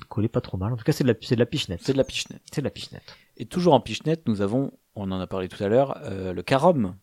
collé 0.09 0.29
pas 0.29 0.41
trop 0.41 0.57
mal. 0.57 0.73
En 0.73 0.77
tout 0.77 0.85
cas, 0.85 0.93
c'est 0.93 1.05
de 1.05 1.09
la, 1.09 1.15
c'est 1.21 1.35
de 1.35 1.41
la 1.41 1.47
pichenette. 1.47 1.81
C'est 1.83 1.93
de 1.93 1.99
la 1.99 2.05
pichenette. 2.05 2.43
C'est 2.51 2.61
de 2.63 2.67
la 2.67 2.71
pichenette. 2.71 3.17
Et 3.37 3.47
toujours 3.47 3.75
en 3.75 3.81
pichenette, 3.81 4.27
nous 4.27 4.41
avons, 4.41 4.73
on 4.95 5.11
en 5.11 5.21
a 5.21 5.27
parlé 5.27 5.49
tout 5.49 5.63
à 5.63 5.69
l'heure, 5.69 5.99
euh, 6.05 6.33
le 6.33 6.43
carom, 6.43 6.97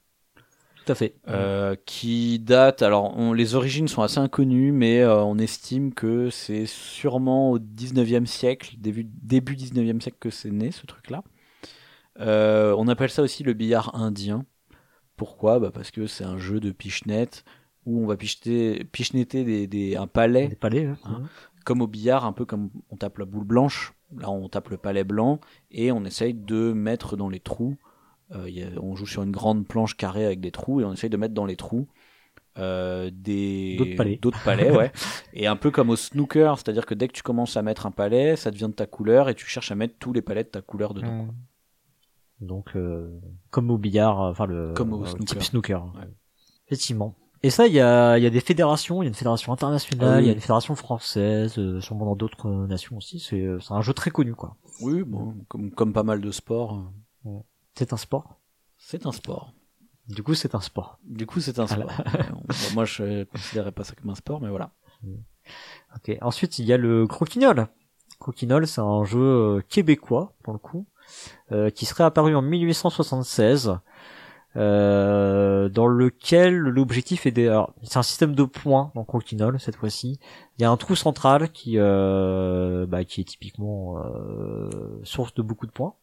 Tout 0.85 0.91
à 0.91 0.95
fait. 0.95 1.15
euh, 1.29 1.75
qui 1.85 2.39
date. 2.39 2.81
Alors, 2.81 3.17
on- 3.17 3.33
les 3.33 3.55
origines 3.55 3.87
sont 3.87 4.01
assez 4.01 4.17
inconnues, 4.19 4.71
mais 4.71 4.99
euh, 5.01 5.23
on 5.23 5.37
estime 5.37 5.93
que 5.93 6.29
c'est 6.29 6.65
sûrement 6.65 7.51
au 7.51 7.59
19e 7.59 8.25
siècle, 8.25 8.75
début, 8.79 9.05
début 9.05 9.55
19e 9.55 10.01
siècle 10.01 10.17
que 10.19 10.29
c'est 10.29 10.51
né 10.51 10.71
ce 10.71 10.85
truc-là. 10.85 11.23
Euh, 12.19 12.75
on 12.77 12.87
appelle 12.87 13.09
ça 13.09 13.21
aussi 13.21 13.43
le 13.43 13.53
billard 13.53 13.95
indien. 13.95 14.45
Pourquoi? 15.15 15.59
Bah 15.59 15.71
Parce 15.73 15.91
que 15.91 16.05
c'est 16.07 16.23
un 16.23 16.37
jeu 16.37 16.59
de 16.59 16.71
pichenette 16.71 17.43
où 17.85 18.01
on 18.03 18.07
va 18.07 18.15
picheter, 18.17 18.83
pichenetter 18.91 19.43
des, 19.43 19.67
des, 19.67 19.95
un 19.95 20.07
palais 20.07 20.47
Des 20.47 20.55
palais. 20.55 20.85
hein. 20.85 20.97
Hein. 21.05 21.21
comme 21.65 21.81
au 21.81 21.87
billard, 21.87 22.25
un 22.25 22.33
peu 22.33 22.45
comme 22.45 22.69
on 22.89 22.97
tape 22.97 23.17
la 23.19 23.25
boule 23.25 23.45
blanche. 23.45 23.93
Là, 24.17 24.29
on 24.29 24.47
tape 24.49 24.69
le 24.69 24.77
palais 24.77 25.03
blanc 25.03 25.39
et 25.71 25.91
on 25.91 26.05
essaye 26.05 26.33
de 26.33 26.71
mettre 26.73 27.15
dans 27.17 27.29
les 27.29 27.39
trous. 27.39 27.77
Euh, 28.35 28.49
il 28.49 28.57
y 28.57 28.63
a- 28.63 28.67
on 28.81 28.95
joue 28.95 29.05
sur 29.05 29.23
une 29.23 29.31
grande 29.31 29.67
planche 29.67 29.95
carrée 29.97 30.25
avec 30.25 30.39
des 30.39 30.51
trous 30.51 30.81
et 30.81 30.85
on 30.85 30.93
essaye 30.93 31.09
de 31.09 31.17
mettre 31.17 31.33
dans 31.33 31.45
les 31.45 31.55
trous 31.55 31.87
euh, 32.59 33.09
des 33.11 33.75
D'autres 33.77 33.95
palais. 33.95 34.15
d'autres 34.21 34.43
palais, 34.43 34.69
ouais. 34.71 34.91
et 35.33 35.47
un 35.47 35.55
peu 35.55 35.71
comme 35.71 35.89
au 35.89 35.95
snooker, 35.95 36.57
c'est-à-dire 36.57 36.85
que 36.85 36.93
dès 36.93 37.07
que 37.07 37.13
tu 37.13 37.23
commences 37.23 37.57
à 37.57 37.61
mettre 37.63 37.85
un 37.87 37.91
palais, 37.91 38.35
ça 38.35 38.51
devient 38.51 38.67
de 38.67 38.73
ta 38.75 38.85
couleur 38.85 39.27
et 39.29 39.33
tu 39.35 39.45
cherches 39.47 39.71
à 39.71 39.75
mettre 39.75 39.95
tous 39.99 40.13
les 40.13 40.21
palais 40.21 40.43
de 40.43 40.49
ta 40.49 40.61
couleur 40.61 40.93
dedans. 40.93 41.23
Mm. 41.25 41.33
Donc, 42.41 42.75
euh, 42.75 43.09
comme 43.49 43.71
au 43.71 43.77
billard, 43.77 44.19
enfin 44.19 44.45
le 44.45 44.73
Comme 44.73 44.93
au 44.93 45.05
snooker. 45.05 45.25
type 45.25 45.41
snooker. 45.43 45.83
Ouais. 45.95 46.07
Effectivement. 46.67 47.15
Et 47.41 47.49
ça, 47.49 47.67
il 47.67 47.73
y 47.73 47.79
a, 47.79 48.17
il 48.17 48.23
y 48.23 48.27
a 48.27 48.29
des 48.29 48.39
fédérations, 48.39 49.01
il 49.01 49.05
y 49.05 49.07
a 49.07 49.09
une 49.09 49.15
fédération 49.15 49.51
internationale, 49.51 50.09
Ah 50.09 50.17
oui. 50.17 50.23
il 50.23 50.27
y 50.27 50.29
a 50.29 50.33
une 50.33 50.39
fédération 50.39 50.75
française, 50.75 51.57
euh, 51.57 51.81
sûrement 51.81 52.05
dans 52.05 52.15
d'autres 52.15 52.49
nations 52.67 52.97
aussi. 52.97 53.19
C'est, 53.19 53.45
un 53.69 53.81
jeu 53.81 53.93
très 53.93 54.11
connu, 54.11 54.33
quoi. 54.35 54.55
Oui, 54.81 55.03
bon, 55.03 55.35
comme, 55.49 55.71
comme 55.71 55.91
pas 55.93 56.03
mal 56.03 56.21
de 56.21 56.31
sports, 56.31 56.83
euh, 57.25 57.29
C'est 57.75 57.93
un 57.93 57.97
sport. 57.97 58.39
c'est 58.77 59.05
un 59.05 59.11
sport. 59.11 59.53
Du 60.07 60.21
coup, 60.21 60.33
c'est 60.33 60.53
un 60.53 60.61
sport. 60.61 60.99
Du 61.03 61.25
coup, 61.25 61.39
c'est 61.39 61.59
un 61.59 61.67
sport. 61.67 61.91
Moi, 62.73 62.85
je 62.85 63.23
considérais 63.23 63.71
pas 63.71 63.83
ça 63.83 63.95
comme 63.95 64.09
un 64.09 64.15
sport, 64.15 64.41
mais 64.41 64.49
voilà. 64.49 64.71
Ok. 65.95 66.17
Ensuite, 66.21 66.59
il 66.59 66.65
y 66.65 66.73
a 66.73 66.77
le 66.77 67.07
croquinole. 67.07 67.67
Croquinole, 68.19 68.67
c'est 68.67 68.81
un 68.81 69.03
jeu 69.05 69.19
euh, 69.19 69.61
québécois, 69.67 70.33
pour 70.43 70.53
le 70.53 70.59
coup, 70.59 70.85
euh, 71.51 71.69
qui 71.69 71.85
serait 71.85 72.03
apparu 72.03 72.35
en 72.35 72.41
1876, 72.41 73.77
euh, 74.55 75.67
dans 75.69 75.87
lequel 75.87 76.55
l'objectif 76.55 77.25
est 77.25 77.31
de... 77.31 77.47
alors, 77.47 77.73
C'est 77.83 77.97
un 77.97 78.03
système 78.03 78.35
de 78.35 78.43
points 78.43 78.91
dans 78.95 79.03
Croquinole, 79.03 79.59
cette 79.59 79.75
fois-ci. 79.75 80.19
Il 80.57 80.61
y 80.61 80.65
a 80.65 80.69
un 80.71 80.77
trou 80.77 80.95
central 80.95 81.51
qui, 81.51 81.73
euh, 81.77 82.85
bah, 82.85 83.03
qui 83.03 83.21
est 83.21 83.25
typiquement 83.25 83.97
euh, 83.97 84.69
source 85.03 85.33
de 85.33 85.41
beaucoup 85.41 85.65
de 85.65 85.71
points, 85.71 85.95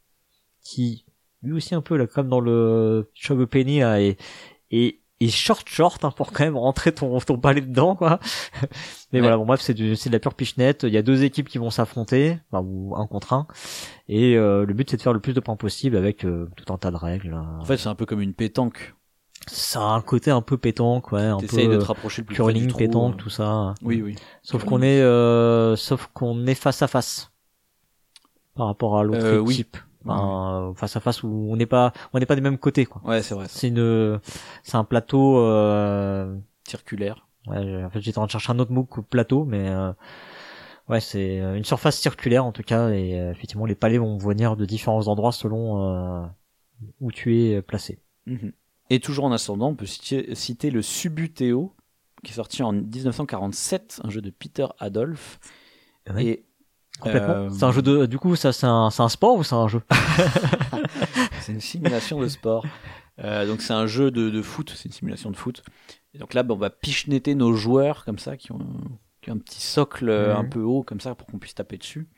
qui, 0.62 1.04
lui 1.42 1.52
aussi 1.52 1.74
un 1.74 1.80
peu, 1.80 1.96
là, 1.96 2.06
comme 2.06 2.28
dans 2.28 2.40
le 2.40 3.10
Chove 3.14 3.46
Penny, 3.46 3.80
là, 3.80 4.00
est, 4.00 4.16
est 4.70 4.98
et 5.22 5.28
short 5.28 5.68
short 5.68 6.02
hein, 6.06 6.12
pour 6.16 6.32
quand 6.32 6.44
même 6.44 6.56
rentrer 6.56 6.92
ton 6.92 7.18
ton 7.20 7.36
palais 7.38 7.60
dedans 7.60 7.94
quoi. 7.94 8.20
Mais 9.12 9.18
Ouais. 9.18 9.20
voilà, 9.20 9.36
bon 9.36 9.44
bref, 9.44 9.60
c'est 9.60 9.74
de 9.74 9.94
la 10.10 10.18
pure 10.18 10.32
pichenette. 10.32 10.84
Il 10.84 10.94
y 10.94 10.96
a 10.96 11.02
deux 11.02 11.24
équipes 11.24 11.46
qui 11.48 11.58
vont 11.58 11.68
s'affronter, 11.68 12.38
enfin, 12.50 12.64
ou 12.66 12.96
un 12.96 13.06
contre 13.06 13.34
un, 13.34 13.46
et 14.08 14.36
euh, 14.38 14.64
le 14.64 14.72
but 14.72 14.88
c'est 14.90 14.96
de 14.96 15.02
faire 15.02 15.12
le 15.12 15.20
plus 15.20 15.34
de 15.34 15.40
points 15.40 15.56
possible 15.56 15.96
avec 15.98 16.24
euh, 16.24 16.48
tout 16.56 16.72
un 16.72 16.78
tas 16.78 16.90
de 16.90 16.96
règles. 16.96 17.34
En 17.34 17.64
fait, 17.66 17.76
c'est 17.76 17.88
un 17.90 17.94
peu 17.94 18.06
comme 18.06 18.22
une 18.22 18.32
pétanque. 18.32 18.94
ça 19.46 19.80
a 19.80 19.84
un 19.92 20.00
côté 20.00 20.30
un 20.30 20.40
peu 20.40 20.56
pétanque, 20.56 21.12
ouais, 21.12 21.20
un 21.20 21.36
peu 21.36 21.46
de 21.66 21.76
te 21.76 21.84
rapprocher 21.84 22.22
le 22.22 22.26
plus 22.26 22.36
près 22.36 22.52
du 22.54 22.60
curling, 22.60 22.68
trou. 22.70 22.78
pétanque, 22.78 23.14
euh. 23.16 23.18
tout 23.18 23.30
ça. 23.30 23.74
Oui, 23.82 24.00
oui. 24.00 24.14
Sauf 24.42 24.62
Curling. 24.62 24.68
qu'on 24.70 24.82
est, 24.82 25.02
euh, 25.02 25.76
sauf 25.76 26.06
qu'on 26.14 26.46
est 26.46 26.54
face 26.54 26.80
à 26.80 26.86
face 26.88 27.30
par 28.54 28.68
rapport 28.68 28.98
à 28.98 29.04
l'autre 29.04 29.18
Euh, 29.22 29.38
oui. 29.38 29.66
Euh, 30.06 30.74
face 30.74 30.96
à 30.96 31.00
face 31.00 31.22
où 31.22 31.48
on 31.50 31.56
n'est 31.56 31.66
pas, 31.66 31.92
on 32.12 32.18
n'est 32.18 32.26
pas 32.26 32.34
des 32.34 32.40
mêmes 32.40 32.58
côtés, 32.58 32.86
quoi. 32.86 33.02
Ouais, 33.04 33.22
c'est 33.22 33.34
vrai. 33.34 33.46
c'est 33.48 33.68
une, 33.68 34.20
c'est 34.62 34.76
un 34.76 34.84
plateau. 34.84 35.38
Euh, 35.38 36.36
Circulaire. 36.66 37.26
ouais, 37.46 37.84
en 37.84 37.90
fait, 37.90 38.00
j'étais 38.00 38.18
en 38.18 38.22
train 38.22 38.26
de 38.26 38.30
chercher 38.30 38.52
un 38.52 38.58
autre 38.58 38.72
mot 38.72 38.84
que 38.84 39.00
plateau, 39.00 39.44
mais 39.44 39.68
euh, 39.68 39.92
ouais, 40.88 41.00
c'est 41.00 41.38
une 41.38 41.64
surface 41.64 41.98
circulaire 41.98 42.44
en 42.44 42.52
tout 42.52 42.62
cas, 42.62 42.90
et 42.90 43.20
euh, 43.20 43.30
effectivement, 43.30 43.66
les 43.66 43.74
palais 43.74 43.98
vont 43.98 44.16
venir 44.18 44.56
de 44.56 44.64
différents 44.64 45.08
endroits 45.08 45.32
selon 45.32 45.82
euh, 45.82 46.26
où 47.00 47.12
tu 47.12 47.38
es 47.42 47.62
placé. 47.62 47.98
Mhm. 48.26 48.52
Et 48.90 49.00
toujours 49.00 49.24
en 49.24 49.32
ascendant, 49.32 49.68
on 49.68 49.76
peut 49.76 49.86
citer, 49.86 50.34
citer 50.34 50.70
le 50.70 50.82
Subuteo, 50.82 51.74
qui 52.24 52.32
est 52.32 52.36
sorti 52.36 52.62
en 52.62 52.72
1947, 52.72 54.00
un 54.04 54.10
jeu 54.10 54.20
de 54.20 54.30
Peter 54.30 54.66
Adolph. 54.78 55.38
Oui. 56.12 56.26
Et 56.28 56.44
Complètement. 57.00 57.34
euh, 57.34 57.50
C'est 57.50 57.64
un 57.64 57.72
jeu 57.72 57.82
de, 57.82 58.06
du 58.06 58.18
coup, 58.18 58.36
ça, 58.36 58.52
c'est 58.52 58.66
un, 58.66 58.90
sport 59.08 59.36
ou 59.36 59.42
c'est 59.44 59.54
un 59.54 59.68
jeu? 59.68 59.82
C'est 61.40 61.52
une 61.52 61.60
simulation 61.60 62.20
de 62.20 62.28
sport. 62.28 62.64
Euh, 63.22 63.46
donc 63.46 63.60
c'est 63.60 63.72
un 63.72 63.86
jeu 63.86 64.10
de, 64.10 64.30
de 64.30 64.42
foot, 64.42 64.72
c'est 64.74 64.86
une 64.86 64.92
simulation 64.92 65.30
de 65.30 65.36
foot. 65.36 65.62
Et 66.14 66.18
donc 66.18 66.32
là, 66.34 66.42
bah, 66.42 66.54
on 66.54 66.58
va 66.58 66.70
pichenetter 66.70 67.34
nos 67.34 67.52
joueurs 67.54 68.04
comme 68.04 68.18
ça, 68.18 68.36
qui 68.36 68.52
ont, 68.52 68.58
qui 69.20 69.30
ont 69.30 69.34
un 69.34 69.38
petit 69.38 69.60
socle 69.60 70.08
euh, 70.08 70.32
Mhm. 70.34 70.40
un 70.40 70.44
peu 70.48 70.60
haut 70.60 70.82
comme 70.82 71.00
ça 71.00 71.14
pour 71.14 71.26
qu'on 71.26 71.38
puisse 71.38 71.54
taper 71.54 71.76
dessus. 71.78 72.08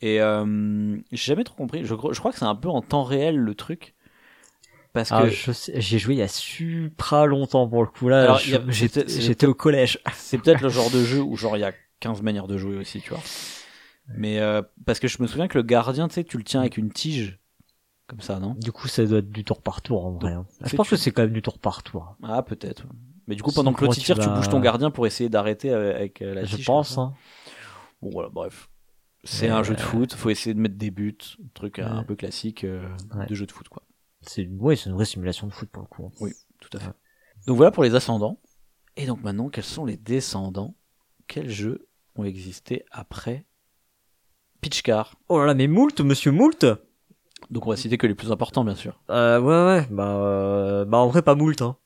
Et 0.00 0.20
euh, 0.20 0.96
j'ai 1.12 1.32
jamais 1.34 1.44
trop 1.44 1.54
compris. 1.56 1.84
Je, 1.84 1.94
crois- 1.94 2.12
je 2.12 2.18
crois 2.20 2.32
que 2.32 2.38
c'est 2.38 2.44
un 2.44 2.54
peu 2.54 2.68
en 2.68 2.80
temps 2.80 3.02
réel 3.04 3.36
le 3.36 3.54
truc. 3.54 3.94
Parce 4.92 5.10
Ah, 5.12 5.22
que 5.22 5.52
j'ai 5.76 5.98
joué 6.00 6.14
il 6.14 6.18
y 6.18 6.22
a 6.22 6.28
supra 6.28 7.26
longtemps 7.26 7.68
pour 7.68 7.82
le 7.82 7.88
coup 7.88 8.08
là. 8.08 8.36
J'étais 8.68 9.46
au 9.46 9.54
collège. 9.54 9.98
c'est 10.14 10.38
peut-être 10.38 10.62
le 10.62 10.68
genre 10.68 10.90
de 10.90 11.02
jeu 11.04 11.20
où 11.20 11.36
genre 11.36 11.56
il 11.56 11.60
y 11.60 11.64
a 11.64 11.72
15 12.00 12.22
manières 12.22 12.48
de 12.48 12.56
jouer 12.58 12.76
aussi, 12.76 13.00
tu 13.00 13.10
vois. 13.10 13.20
Mais 14.16 14.38
euh, 14.40 14.62
parce 14.86 14.98
que 15.00 15.08
je 15.08 15.22
me 15.22 15.26
souviens 15.26 15.48
que 15.48 15.58
le 15.58 15.62
gardien, 15.62 16.08
tu 16.08 16.14
sais, 16.14 16.24
tu 16.24 16.36
le 16.38 16.44
tiens 16.44 16.60
avec 16.60 16.76
une 16.76 16.90
tige. 16.92 17.38
Comme 18.06 18.20
ça, 18.20 18.40
non? 18.40 18.54
Du 18.54 18.72
coup, 18.72 18.88
ça 18.88 19.04
doit 19.06 19.18
être 19.18 19.30
du 19.30 19.44
tour 19.44 19.62
par 19.62 19.82
tour 19.82 20.04
en 20.04 20.10
vrai. 20.12 20.32
hein. 20.32 20.44
Je 20.64 20.74
pense 20.74 20.88
tu- 20.88 20.94
que 20.94 20.96
c'est 20.96 21.12
quand 21.12 21.22
même 21.22 21.32
du 21.32 21.42
tour 21.42 21.58
par 21.60 21.82
tour. 21.84 22.16
Ah, 22.24 22.42
peut-être. 22.42 22.84
Mais 23.28 23.36
du 23.36 23.42
coup, 23.42 23.52
pendant 23.52 23.72
que 23.72 23.82
l'autre 23.84 23.94
tu 23.94 24.00
tire, 24.00 24.18
tu 24.18 24.28
bouges 24.28 24.48
ton 24.48 24.58
gardien 24.58 24.90
pour 24.90 25.06
essayer 25.06 25.28
d'arrêter 25.28 25.70
avec 25.72 25.94
avec, 25.96 26.22
euh, 26.22 26.34
la 26.34 26.44
Je 26.44 26.56
tige. 26.56 26.66
pense. 26.66 26.96
comme 26.96 27.04
ça. 27.06 27.12
Hein. 27.12 27.14
Bon, 28.02 28.10
voilà, 28.10 28.28
bref. 28.30 28.68
C'est 29.22 29.48
un 29.48 29.62
jeu 29.62 29.74
de 29.74 29.80
euh, 29.80 29.84
foot, 29.84 30.14
faut 30.14 30.30
essayer 30.30 30.54
de 30.54 30.58
mettre 30.60 30.76
des 30.76 30.90
buts, 30.90 31.16
un 31.40 31.48
truc 31.54 31.78
euh, 31.78 31.84
Ouais. 31.84 31.90
un 31.98 32.02
peu 32.02 32.16
classique 32.16 32.64
euh, 32.64 32.88
Ouais. 33.14 33.26
de 33.26 33.34
jeu 33.34 33.46
de 33.46 33.52
foot, 33.52 33.68
quoi. 33.68 33.82
C'est 34.22 34.46
ouais, 34.48 34.74
c'est 34.76 34.88
une 34.90 34.96
vraie 34.96 35.04
simulation 35.04 35.46
de 35.46 35.52
foot 35.52 35.68
pour 35.70 35.82
le 35.82 35.88
coup. 35.88 36.10
Oui, 36.20 36.32
tout 36.60 36.74
à 36.76 36.80
fait. 36.80 36.92
Donc 37.46 37.56
voilà 37.56 37.70
pour 37.70 37.84
les 37.84 37.94
ascendants. 37.94 38.40
Et 38.96 39.06
donc 39.06 39.22
maintenant, 39.22 39.50
quels 39.50 39.62
sont 39.64 39.84
les 39.84 39.96
descendants? 39.96 40.74
Quels 41.28 41.48
jeux 41.50 41.86
ont 42.16 42.24
existé 42.24 42.84
après 42.90 43.46
Pitch 44.60 44.82
Car 44.82 45.14
Oh 45.28 45.38
là 45.38 45.46
là, 45.46 45.54
mais 45.54 45.66
Moult, 45.66 46.00
Monsieur 46.00 46.32
Moult. 46.32 46.64
Donc 47.50 47.66
on 47.66 47.70
va 47.70 47.76
citer 47.76 47.96
que 47.98 48.06
les 48.06 48.14
plus 48.14 48.30
importants, 48.30 48.64
bien 48.64 48.74
sûr. 48.74 49.00
Euh, 49.10 49.40
ouais, 49.40 49.66
ouais. 49.80 49.86
Bah, 49.90 50.08
euh, 50.16 50.84
bah 50.84 50.98
en 50.98 51.08
vrai 51.08 51.22
pas 51.22 51.34
Moult. 51.34 51.60
Hein. 51.62 51.76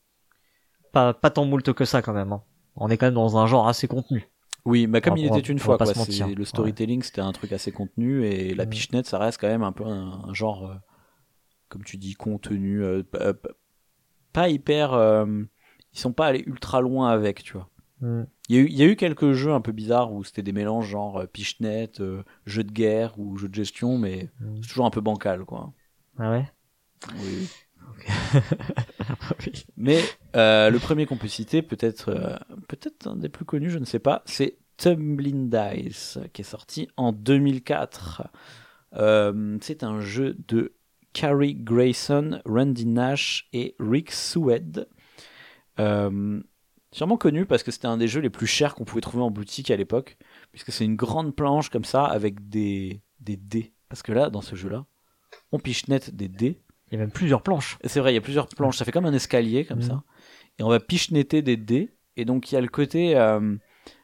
Pas, 0.92 1.14
pas 1.14 1.30
tant 1.30 1.44
Moult 1.44 1.72
que 1.72 1.84
ça 1.84 2.02
quand 2.02 2.12
même. 2.12 2.32
Hein. 2.32 2.42
On 2.76 2.88
est 2.90 2.96
quand 2.96 3.06
même 3.06 3.14
dans 3.14 3.36
un 3.38 3.46
genre 3.46 3.68
assez 3.68 3.86
contenu. 3.88 4.28
Oui, 4.64 4.86
bah 4.86 5.00
comme 5.00 5.14
On 5.14 5.16
il 5.16 5.30
on 5.30 5.36
était 5.36 5.50
une 5.52 5.58
fois, 5.58 5.76
quoi. 5.76 5.92
Le 6.36 6.44
storytelling, 6.44 7.02
c'était 7.02 7.20
un 7.20 7.32
truc 7.32 7.52
assez 7.52 7.70
contenu, 7.70 8.24
et 8.26 8.54
la 8.54 8.64
Mm. 8.64 8.68
pichenette, 8.70 9.06
ça 9.06 9.18
reste 9.18 9.38
quand 9.40 9.46
même 9.48 9.62
un 9.62 9.72
peu 9.72 9.84
un, 9.84 10.22
un 10.28 10.32
genre, 10.34 10.66
euh, 10.70 10.74
comme 11.68 11.84
tu 11.84 11.98
dis, 11.98 12.14
contenu, 12.14 12.82
euh, 12.82 13.02
euh, 13.16 13.34
pas 14.32 14.48
hyper. 14.48 14.94
euh, 14.94 15.26
ils 15.92 15.98
sont 15.98 16.12
pas 16.12 16.26
allés 16.26 16.42
ultra 16.46 16.80
loin 16.80 17.10
avec, 17.10 17.42
tu 17.44 17.52
vois. 17.52 17.68
Hmm. 18.00 18.24
Il 18.48 18.56
y, 18.56 18.58
a 18.58 18.62
eu, 18.62 18.66
il 18.66 18.76
y 18.76 18.82
a 18.82 18.86
eu 18.86 18.96
quelques 18.96 19.32
jeux 19.32 19.52
un 19.52 19.60
peu 19.60 19.72
bizarres 19.72 20.12
où 20.12 20.24
c'était 20.24 20.42
des 20.42 20.52
mélanges 20.52 20.88
genre 20.88 21.18
euh, 21.20 21.26
pichenette, 21.26 22.00
euh, 22.00 22.22
jeu 22.44 22.64
de 22.64 22.72
guerre 22.72 23.18
ou 23.18 23.36
jeu 23.38 23.48
de 23.48 23.54
gestion, 23.54 23.96
mais 23.98 24.28
Mm. 24.40 24.56
c'est 24.62 24.68
toujours 24.68 24.86
un 24.86 24.90
peu 24.90 25.00
bancal, 25.00 25.44
quoi. 25.44 25.72
Ah 26.18 26.30
ouais? 26.30 26.44
Oui. 27.22 27.48
Mais 29.76 30.00
euh, 30.36 30.70
le 30.70 30.78
premier 30.78 31.06
qu'on 31.06 31.16
peut 31.16 31.28
citer, 31.28 31.62
peut-être 31.62 32.08
euh, 32.10 32.36
peut-être 32.68 33.06
un 33.08 33.16
des 33.16 33.28
plus 33.28 33.44
connus, 33.44 33.70
je 33.70 33.78
ne 33.78 33.84
sais 33.84 33.98
pas, 33.98 34.22
c'est 34.26 34.56
Tumbling 34.76 35.50
Dice, 35.50 36.18
qui 36.32 36.42
est 36.42 36.44
sorti 36.44 36.88
en 36.96 37.12
2004. 37.12 38.28
Euh, 38.96 39.58
c'est 39.60 39.82
un 39.84 40.00
jeu 40.00 40.36
de 40.48 40.74
Carrie 41.12 41.54
Grayson, 41.54 42.40
Randy 42.44 42.86
Nash 42.86 43.48
et 43.52 43.76
Rick 43.78 44.10
Sewed. 44.10 44.88
Euh, 46.94 46.96
sûrement 46.96 47.16
connu 47.16 47.44
parce 47.46 47.62
que 47.62 47.70
c'était 47.70 47.86
un 47.86 47.96
des 47.96 48.08
jeux 48.08 48.20
les 48.20 48.30
plus 48.30 48.46
chers 48.46 48.74
qu'on 48.74 48.84
pouvait 48.84 49.00
trouver 49.00 49.22
en 49.24 49.30
boutique 49.30 49.70
à 49.70 49.76
l'époque, 49.76 50.16
puisque 50.52 50.72
c'est 50.72 50.84
une 50.84 50.96
grande 50.96 51.34
planche 51.34 51.68
comme 51.70 51.84
ça 51.84 52.04
avec 52.04 52.48
des, 52.48 53.02
des 53.20 53.36
dés. 53.36 53.72
Parce 53.88 54.02
que 54.02 54.12
là, 54.12 54.30
dans 54.30 54.40
ce 54.40 54.56
jeu-là, 54.56 54.84
on 55.52 55.58
pichenette 55.58 56.14
des 56.14 56.28
dés. 56.28 56.60
Il 56.90 56.94
y 56.94 56.96
a 56.96 57.00
même 57.00 57.10
plusieurs 57.10 57.42
planches. 57.42 57.78
C'est 57.84 58.00
vrai, 58.00 58.12
il 58.12 58.14
y 58.14 58.18
a 58.18 58.20
plusieurs 58.20 58.46
planches. 58.48 58.76
Ça 58.76 58.84
fait 58.84 58.92
comme 58.92 59.06
un 59.06 59.12
escalier, 59.12 59.64
comme 59.64 59.78
Mhm. 59.78 59.84
ça. 59.84 60.02
Et 60.58 60.62
on 60.62 60.68
va 60.68 60.80
pichenetter 60.80 61.42
des 61.42 61.56
dés. 61.56 61.96
Et 62.16 62.24
donc, 62.24 62.50
il 62.50 62.54
y 62.54 62.58
a 62.58 62.60
le 62.60 62.68
côté. 62.68 63.16
euh, 63.16 63.56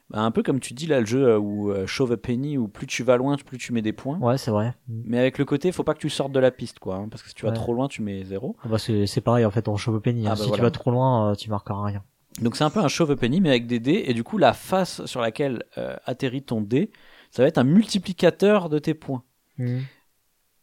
bah, 0.09 0.19
un 0.19 0.31
peu 0.31 0.43
comme 0.43 0.59
tu 0.59 0.73
dis 0.73 0.87
là, 0.87 0.99
le 0.99 1.05
jeu 1.05 1.25
euh, 1.25 1.37
où 1.39 1.71
euh, 1.71 1.87
Shove 1.87 2.11
a 2.11 2.17
Penny, 2.17 2.57
où 2.57 2.67
plus 2.67 2.85
tu 2.85 3.01
vas 3.03 3.15
loin, 3.15 3.37
plus 3.37 3.57
tu 3.57 3.71
mets 3.71 3.81
des 3.81 3.93
points. 3.93 4.19
Ouais, 4.19 4.37
c'est 4.37 4.51
vrai. 4.51 4.75
Mais 4.89 5.17
avec 5.17 5.37
le 5.37 5.45
côté, 5.45 5.71
faut 5.71 5.85
pas 5.85 5.93
que 5.93 5.99
tu 5.99 6.09
sortes 6.09 6.33
de 6.33 6.39
la 6.39 6.51
piste, 6.51 6.79
quoi. 6.79 6.95
hein, 6.97 7.07
parce 7.09 7.23
que 7.23 7.29
si 7.29 7.35
tu 7.35 7.43
vas 7.45 7.51
Ouais. 7.51 7.55
trop 7.55 7.73
loin, 7.73 7.87
tu 7.87 8.01
mets 8.01 8.25
zéro. 8.25 8.57
Ah 8.63 8.67
Bah, 8.67 8.77
c'est, 8.77 9.07
c'est 9.07 9.21
pareil 9.21 9.45
en 9.45 9.51
fait 9.51 9.69
en 9.69 9.77
cheveux 9.77 10.01
penny. 10.01 10.27
Ah 10.27 10.31
hein. 10.31 10.33
bah 10.33 10.35
si 10.41 10.47
voilà. 10.47 10.55
tu 10.57 10.61
vas 10.63 10.71
trop 10.71 10.91
loin, 10.91 11.31
euh, 11.31 11.35
tu 11.35 11.49
marqueras 11.49 11.85
rien. 11.85 12.03
Donc, 12.39 12.55
c'est 12.55 12.63
un 12.63 12.69
peu 12.69 12.79
un 12.79 12.87
Shove 12.87 13.15
Penny, 13.15 13.41
mais 13.41 13.49
avec 13.49 13.67
des 13.67 13.79
dés. 13.79 14.03
Et 14.07 14.13
du 14.13 14.23
coup, 14.23 14.37
la 14.37 14.53
face 14.53 15.05
sur 15.05 15.21
laquelle 15.21 15.63
euh, 15.77 15.95
atterrit 16.05 16.43
ton 16.43 16.61
dé, 16.61 16.91
ça 17.29 17.43
va 17.43 17.47
être 17.47 17.57
un 17.57 17.63
multiplicateur 17.63 18.69
de 18.69 18.79
tes 18.79 18.93
points. 18.93 19.23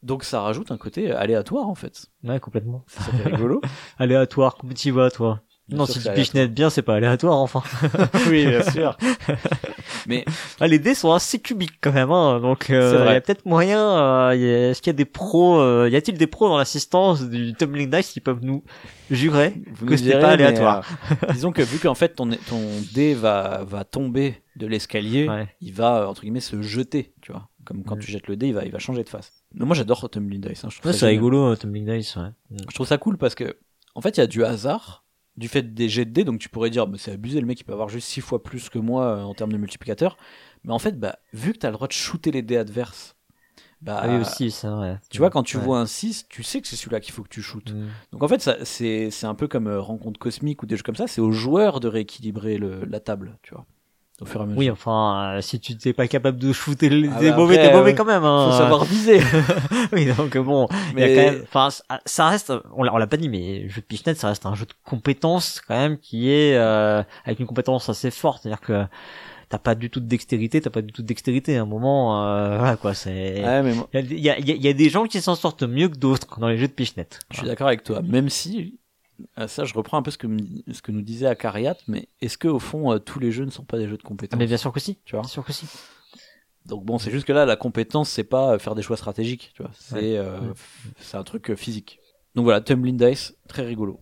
Donc, 0.02 0.24
ça 0.24 0.40
rajoute 0.40 0.70
un 0.70 0.78
côté 0.78 1.10
aléatoire, 1.10 1.68
en 1.68 1.74
fait. 1.74 2.06
Ouais, 2.24 2.40
complètement. 2.40 2.84
Fait 2.86 3.30
rigolo. 3.30 3.60
Aléatoire, 3.98 4.56
comment 4.56 4.72
tu 4.72 4.90
vas 4.90 5.10
toi 5.10 5.42
Bien 5.68 5.78
Non, 5.78 5.86
si 5.86 6.00
tu 6.00 6.10
pichenettes 6.12 6.54
bien, 6.54 6.70
c'est 6.70 6.82
pas 6.82 6.94
aléatoire 6.94 7.36
enfin. 7.38 7.62
oui, 8.30 8.46
bien 8.46 8.62
sûr. 8.70 8.96
mais 10.06 10.24
Ah, 10.60 10.66
les 10.66 10.78
dés 10.78 10.94
sont 10.94 11.12
assez 11.12 11.38
cubiques 11.40 11.78
quand 11.80 11.92
même, 11.92 12.10
hein. 12.10 12.40
donc 12.40 12.70
euh, 12.70 13.04
il 13.08 13.12
y 13.12 13.16
a 13.16 13.20
peut-être 13.20 13.44
moyen. 13.46 13.78
euh, 13.80 14.28
a- 14.30 14.34
Est-ce 14.36 14.80
qu'il 14.80 14.90
y 14.90 14.94
a 14.94 14.96
des 14.96 15.04
pros 15.04 15.60
euh, 15.60 15.88
Y 15.90 15.96
a-t-il 15.96 16.16
des 16.16 16.26
pros 16.26 16.48
dans 16.48 16.56
l'assistance 16.58 17.22
du 17.28 17.52
Tumbling 17.54 17.90
Dice 17.90 18.10
qui 18.12 18.20
peuvent 18.20 18.40
nous 18.42 18.64
jurer 19.10 19.54
Vous 19.74 19.86
que 19.86 19.94
direz, 19.94 20.20
pas 20.20 20.30
aléatoire 20.30 20.86
euh, 21.28 21.32
disons 21.32 21.52
que 21.52 21.62
vu 21.62 21.78
qu'en 21.78 21.94
fait 21.94 22.10
ton, 22.14 22.28
ton 22.48 22.60
dé 22.94 23.14
va, 23.14 23.62
va 23.66 23.84
tomber 23.84 24.42
de 24.56 24.66
l'escalier, 24.66 25.28
Ouais. 25.28 25.48
il 25.60 25.72
va 25.74 26.08
entre 26.08 26.22
guillemets 26.22 26.40
se 26.40 26.60
jeter, 26.62 27.12
tu 27.20 27.32
vois. 27.32 27.48
Comme 27.64 27.84
quand 27.84 27.96
Mm. 27.96 28.00
tu 28.00 28.10
jettes 28.10 28.28
le 28.28 28.36
dé, 28.36 28.48
il 28.48 28.54
va, 28.54 28.64
il 28.64 28.72
va 28.72 28.78
changer 28.78 29.04
de 29.04 29.08
face. 29.10 29.30
Mais 29.54 29.66
moi 29.66 29.76
j'adore 29.76 30.08
Tumbling 30.08 30.40
Dice. 30.40 30.64
hein, 30.64 30.68
je, 30.70 30.78
trouve 30.78 30.86
Ouais, 30.86 30.92
ça 30.94 31.00
c'est 31.00 31.06
rigolo, 31.06 31.52
euh, 31.52 31.56
Tumbling 31.56 31.84
Dice. 31.86 32.16
Ouais. 32.16 32.30
je 32.68 32.74
trouve 32.74 32.86
ça 32.86 32.96
cool 32.96 33.18
parce 33.18 33.34
que 33.34 33.56
en 33.94 34.00
fait 34.00 34.16
il 34.16 34.20
y 34.20 34.22
a 34.22 34.26
du 34.26 34.42
hasard, 34.44 35.04
du 35.38 35.48
fait 35.48 35.74
des 35.74 35.88
jets 35.88 36.04
de 36.04 36.10
dés, 36.10 36.24
donc 36.24 36.40
tu 36.40 36.48
pourrais 36.48 36.70
dire 36.70 36.86
bah, 36.86 36.98
c'est 36.98 37.12
abusé, 37.12 37.40
le 37.40 37.46
mec 37.46 37.60
il 37.60 37.64
peut 37.64 37.72
avoir 37.72 37.88
juste 37.88 38.08
6 38.08 38.20
fois 38.20 38.42
plus 38.42 38.68
que 38.68 38.78
moi 38.78 39.04
euh, 39.16 39.22
en 39.22 39.34
termes 39.34 39.52
de 39.52 39.58
multiplicateur. 39.58 40.16
Mais 40.64 40.72
en 40.72 40.78
fait, 40.78 40.98
bah, 40.98 41.18
vu 41.32 41.52
que 41.52 41.58
tu 41.58 41.66
as 41.66 41.70
le 41.70 41.74
droit 41.74 41.88
de 41.88 41.92
shooter 41.92 42.30
les 42.32 42.42
dés 42.42 42.56
adverses, 42.56 43.16
bah, 43.80 44.00
Ah 44.02 44.08
oui 44.08 44.18
aussi, 44.18 44.48
vrai. 44.64 44.98
tu 45.10 45.18
vois, 45.18 45.30
quand 45.30 45.42
tu 45.44 45.56
Ouais. 45.56 45.62
vois 45.64 45.80
un 45.80 45.86
6, 45.86 46.26
tu 46.28 46.42
sais 46.42 46.60
que 46.60 46.68
c'est 46.68 46.76
celui-là 46.76 47.00
qu'il 47.00 47.14
faut 47.14 47.22
que 47.22 47.28
tu 47.28 47.42
shootes. 47.42 47.72
Mm. 47.72 47.86
Donc 48.12 48.22
en 48.22 48.28
fait, 48.28 48.40
ça, 48.42 48.64
c'est, 48.64 49.10
c'est 49.10 49.26
un 49.26 49.34
peu 49.34 49.48
comme 49.48 49.68
euh, 49.68 49.80
rencontre 49.80 50.18
cosmique 50.18 50.62
ou 50.62 50.66
des 50.66 50.76
jeux 50.76 50.82
comme 50.82 50.96
ça. 50.96 51.06
C'est 51.06 51.20
aux 51.20 51.32
joueurs 51.32 51.80
de 51.80 51.88
rééquilibrer 51.88 52.58
le, 52.58 52.84
la 52.84 53.00
table, 53.00 53.38
tu 53.42 53.54
vois. 53.54 53.66
Au 54.20 54.24
fur 54.24 54.40
et 54.40 54.42
à 54.42 54.46
mesure. 54.46 54.58
Oui, 54.58 54.70
enfin, 54.70 55.36
euh, 55.36 55.40
si 55.40 55.60
tu 55.60 55.74
n'es 55.86 55.92
pas 55.92 56.08
capable 56.08 56.38
de 56.38 56.52
shooter 56.52 56.88
les 56.88 57.08
Ah 57.08 57.18
bah 57.20 57.36
mauvais, 57.36 57.56
t'es 57.56 57.72
mauvais 57.72 57.92
euh, 57.92 57.94
quand 57.96 58.04
même. 58.04 58.24
Hein. 58.24 58.48
faut 58.50 58.58
savoir 58.58 58.84
viser. 58.84 59.20
oui, 59.92 60.06
donc 60.12 60.34
euh, 60.34 60.42
bon, 60.42 60.66
il 60.94 61.00
y 61.00 61.04
a 61.04 61.06
Mais- 61.06 61.14
quand 61.14 61.32
même, 61.32 61.42
enfin, 61.44 61.68
ça- 62.04 62.28
reste, 62.28 62.52
on 62.74 62.82
l'a, 62.82 62.92
on 62.92 62.96
l'a 62.98 63.06
pas 63.06 63.16
dit, 63.16 63.28
mais 63.28 63.60
le 63.60 63.68
jeu 63.68 63.80
de 63.80 63.86
Pichenette, 63.86 64.18
ça 64.18 64.28
reste 64.28 64.44
un 64.46 64.54
jeu 64.56 64.66
de 64.66 64.72
compétences 64.84 65.60
quand 65.66 65.76
même 65.76 65.98
qui 65.98 66.30
est 66.30 66.56
euh, 66.56 67.02
avec 67.24 67.38
une 67.38 67.46
compétence 67.46 67.88
assez 67.88 68.10
forte, 68.10 68.42
c'est-à-dire 68.42 68.60
que 68.60 68.84
t'as 69.50 69.58
pas 69.58 69.74
du 69.76 69.88
tout 69.88 70.00
de 70.00 70.06
dextérité, 70.06 70.60
t'as 70.60 70.70
pas 70.70 70.82
du 70.82 70.92
tout 70.92 71.02
de 71.02 71.06
dextérité. 71.06 71.56
À 71.56 71.62
un 71.62 71.66
moment, 71.66 72.22
euh, 72.26 72.58
voilà 72.58 72.76
quoi, 72.76 72.94
c'est. 72.94 73.42
Ouais, 73.44 73.62
mais 73.62 73.72
moi, 73.72 73.88
Il 73.94 74.18
y 74.18 74.28
a, 74.30 74.38
il 74.38 74.46
y, 74.48 74.52
a, 74.52 74.54
il 74.56 74.62
y 74.64 74.68
a 74.68 74.72
des 74.72 74.88
gens 74.90 75.04
qui 75.04 75.20
s'en 75.20 75.36
sortent 75.36 75.62
mieux 75.62 75.88
que 75.88 75.96
d'autres 75.96 76.40
dans 76.40 76.48
les 76.48 76.58
jeux 76.58 76.66
de 76.68 76.72
Pichenette. 76.72 77.20
je 77.30 77.38
suis 77.38 77.46
d'accord 77.46 77.68
avec 77.68 77.84
toi. 77.84 78.02
Même 78.02 78.28
si, 78.28 78.78
ça, 79.46 79.64
je 79.64 79.74
reprends 79.74 79.98
un 79.98 80.02
peu 80.02 80.10
ce 80.10 80.18
que, 80.18 80.26
me- 80.26 80.38
ce 80.72 80.80
que 80.82 80.92
nous 80.92 81.02
disait 81.02 81.26
Akariat, 81.26 81.76
mais 81.88 82.08
est-ce 82.20 82.38
que 82.38 82.48
au 82.48 82.58
fond, 82.58 82.92
euh, 82.92 82.98
tous 82.98 83.18
les 83.18 83.32
jeux 83.32 83.44
ne 83.44 83.50
sont 83.50 83.64
pas 83.64 83.78
des 83.78 83.88
jeux 83.88 83.96
de 83.96 84.02
Ah, 84.04 84.08
compétences 84.08 84.38
mais 84.38 84.46
bien 84.46 84.56
sûr 84.56 84.72
que 84.72 84.80
si. 84.80 84.98
Tu 85.04 85.12
vois? 85.16 85.22
Bien 85.22 85.28
sûr 85.30 85.44
que 85.44 85.52
si. 85.52 85.66
Donc 86.66 86.84
bon, 86.84 86.98
c'est 86.98 87.10
juste 87.10 87.26
que 87.26 87.32
là, 87.32 87.46
la 87.46 87.56
compétence, 87.56 88.10
c'est 88.10 88.24
pas 88.24 88.52
euh, 88.54 88.58
faire 88.58 88.74
des 88.74 88.82
choix 88.82 88.96
stratégiques, 88.96 89.52
tu 89.54 89.62
vois. 89.62 89.70
C'est, 89.74 89.94
Ouais. 89.94 90.16
euh, 90.18 90.40
Ouais. 90.40 90.48
f- 90.50 90.92
c'est 90.98 91.16
un 91.16 91.24
truc 91.24 91.54
physique. 91.54 91.98
Donc 92.34 92.44
voilà, 92.44 92.60
Tumbling 92.60 92.96
Dice, 92.96 93.34
très 93.48 93.64
rigolo. 93.64 94.00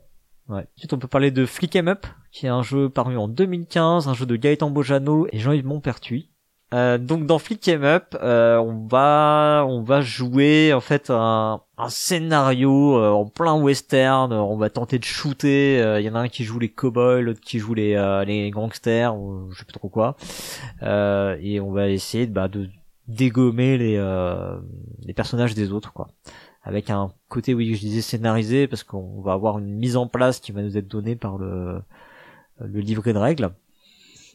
Ouais. 0.49 0.67
Ensuite, 0.77 0.93
on 0.93 0.99
peut 0.99 1.09
parler 1.09 1.31
de 1.31 1.47
Flick 1.47 1.75
'em 1.77 1.89
Up, 1.89 2.07
qui 2.33 2.47
est 2.47 2.51
un 2.51 2.63
jeu 2.63 2.89
paru 2.89 3.17
en 3.17 3.29
2015, 3.29 4.09
un 4.09 4.15
jeu 4.15 4.27
de 4.27 4.37
Gaëtan 4.37 4.71
Bojano 4.71 5.27
et 5.33 5.39
Jean-Yves 5.39 5.65
Montpertuis. 5.67 6.31
Euh, 6.75 6.99
donc 6.99 7.27
dans 7.27 7.39
Flick 7.39 7.69
'em 7.69 7.85
Up, 7.85 8.17
euh, 8.21 8.59
on 8.59 8.89
va 8.89 9.65
on 9.69 9.83
va 9.83 10.01
jouer 10.01 10.73
en 10.75 10.81
fait 10.81 11.11
un, 11.11 11.61
scénario 11.89 12.99
euh, 12.99 13.11
en 13.11 13.27
plein 13.27 13.55
western. 13.55 14.33
On 14.33 14.57
va 14.57 14.69
tenter 14.69 14.99
de 14.99 15.05
shooter. 15.05 15.79
Il 16.01 16.05
y 16.05 16.11
en 16.11 16.17
a 16.17 16.21
un 16.21 16.29
qui 16.29 16.43
joue 16.45 16.59
les 16.59 16.69
cowboys, 16.69 17.23
l'autre 17.23 17.41
qui 17.41 17.61
joue 17.61 17.75
les 17.75 17.95
les 18.27 18.51
gangsters, 18.51 19.17
ou 19.17 19.51
je 19.53 19.59
sais 19.61 19.65
plus 19.65 19.75
trop 19.75 19.89
quoi. 19.89 20.17
et 20.83 21.61
on 21.61 21.71
va 21.73 21.89
essayer 21.89 22.27
bah, 22.27 22.49
de 22.49 22.69
dégommer 23.09 23.79
les 23.79 23.97
les 25.05 25.15
personnages 25.15 25.55
des 25.55 25.73
autres 25.73 25.93
quoi. 25.93 26.09
Avec 26.65 26.91
un 26.91 27.13
côté 27.29 27.55
oui 27.55 27.75
je 27.75 27.81
disais 27.81 28.03
scénarisé 28.03 28.67
parce 28.67 28.83
qu'on 28.83 29.21
va 29.23 29.35
avoir 29.35 29.59
une 29.61 29.77
mise 29.77 29.97
en 29.97 30.09
place 30.09 30.41
qui 30.41 30.53
va 30.53 30.63
nous 30.63 30.77
être 30.77 30.89
donnée 30.89 31.17
par 31.17 31.39
le 31.39 31.85
livret 32.61 33.13
de 33.13 33.19
règles. 33.19 33.53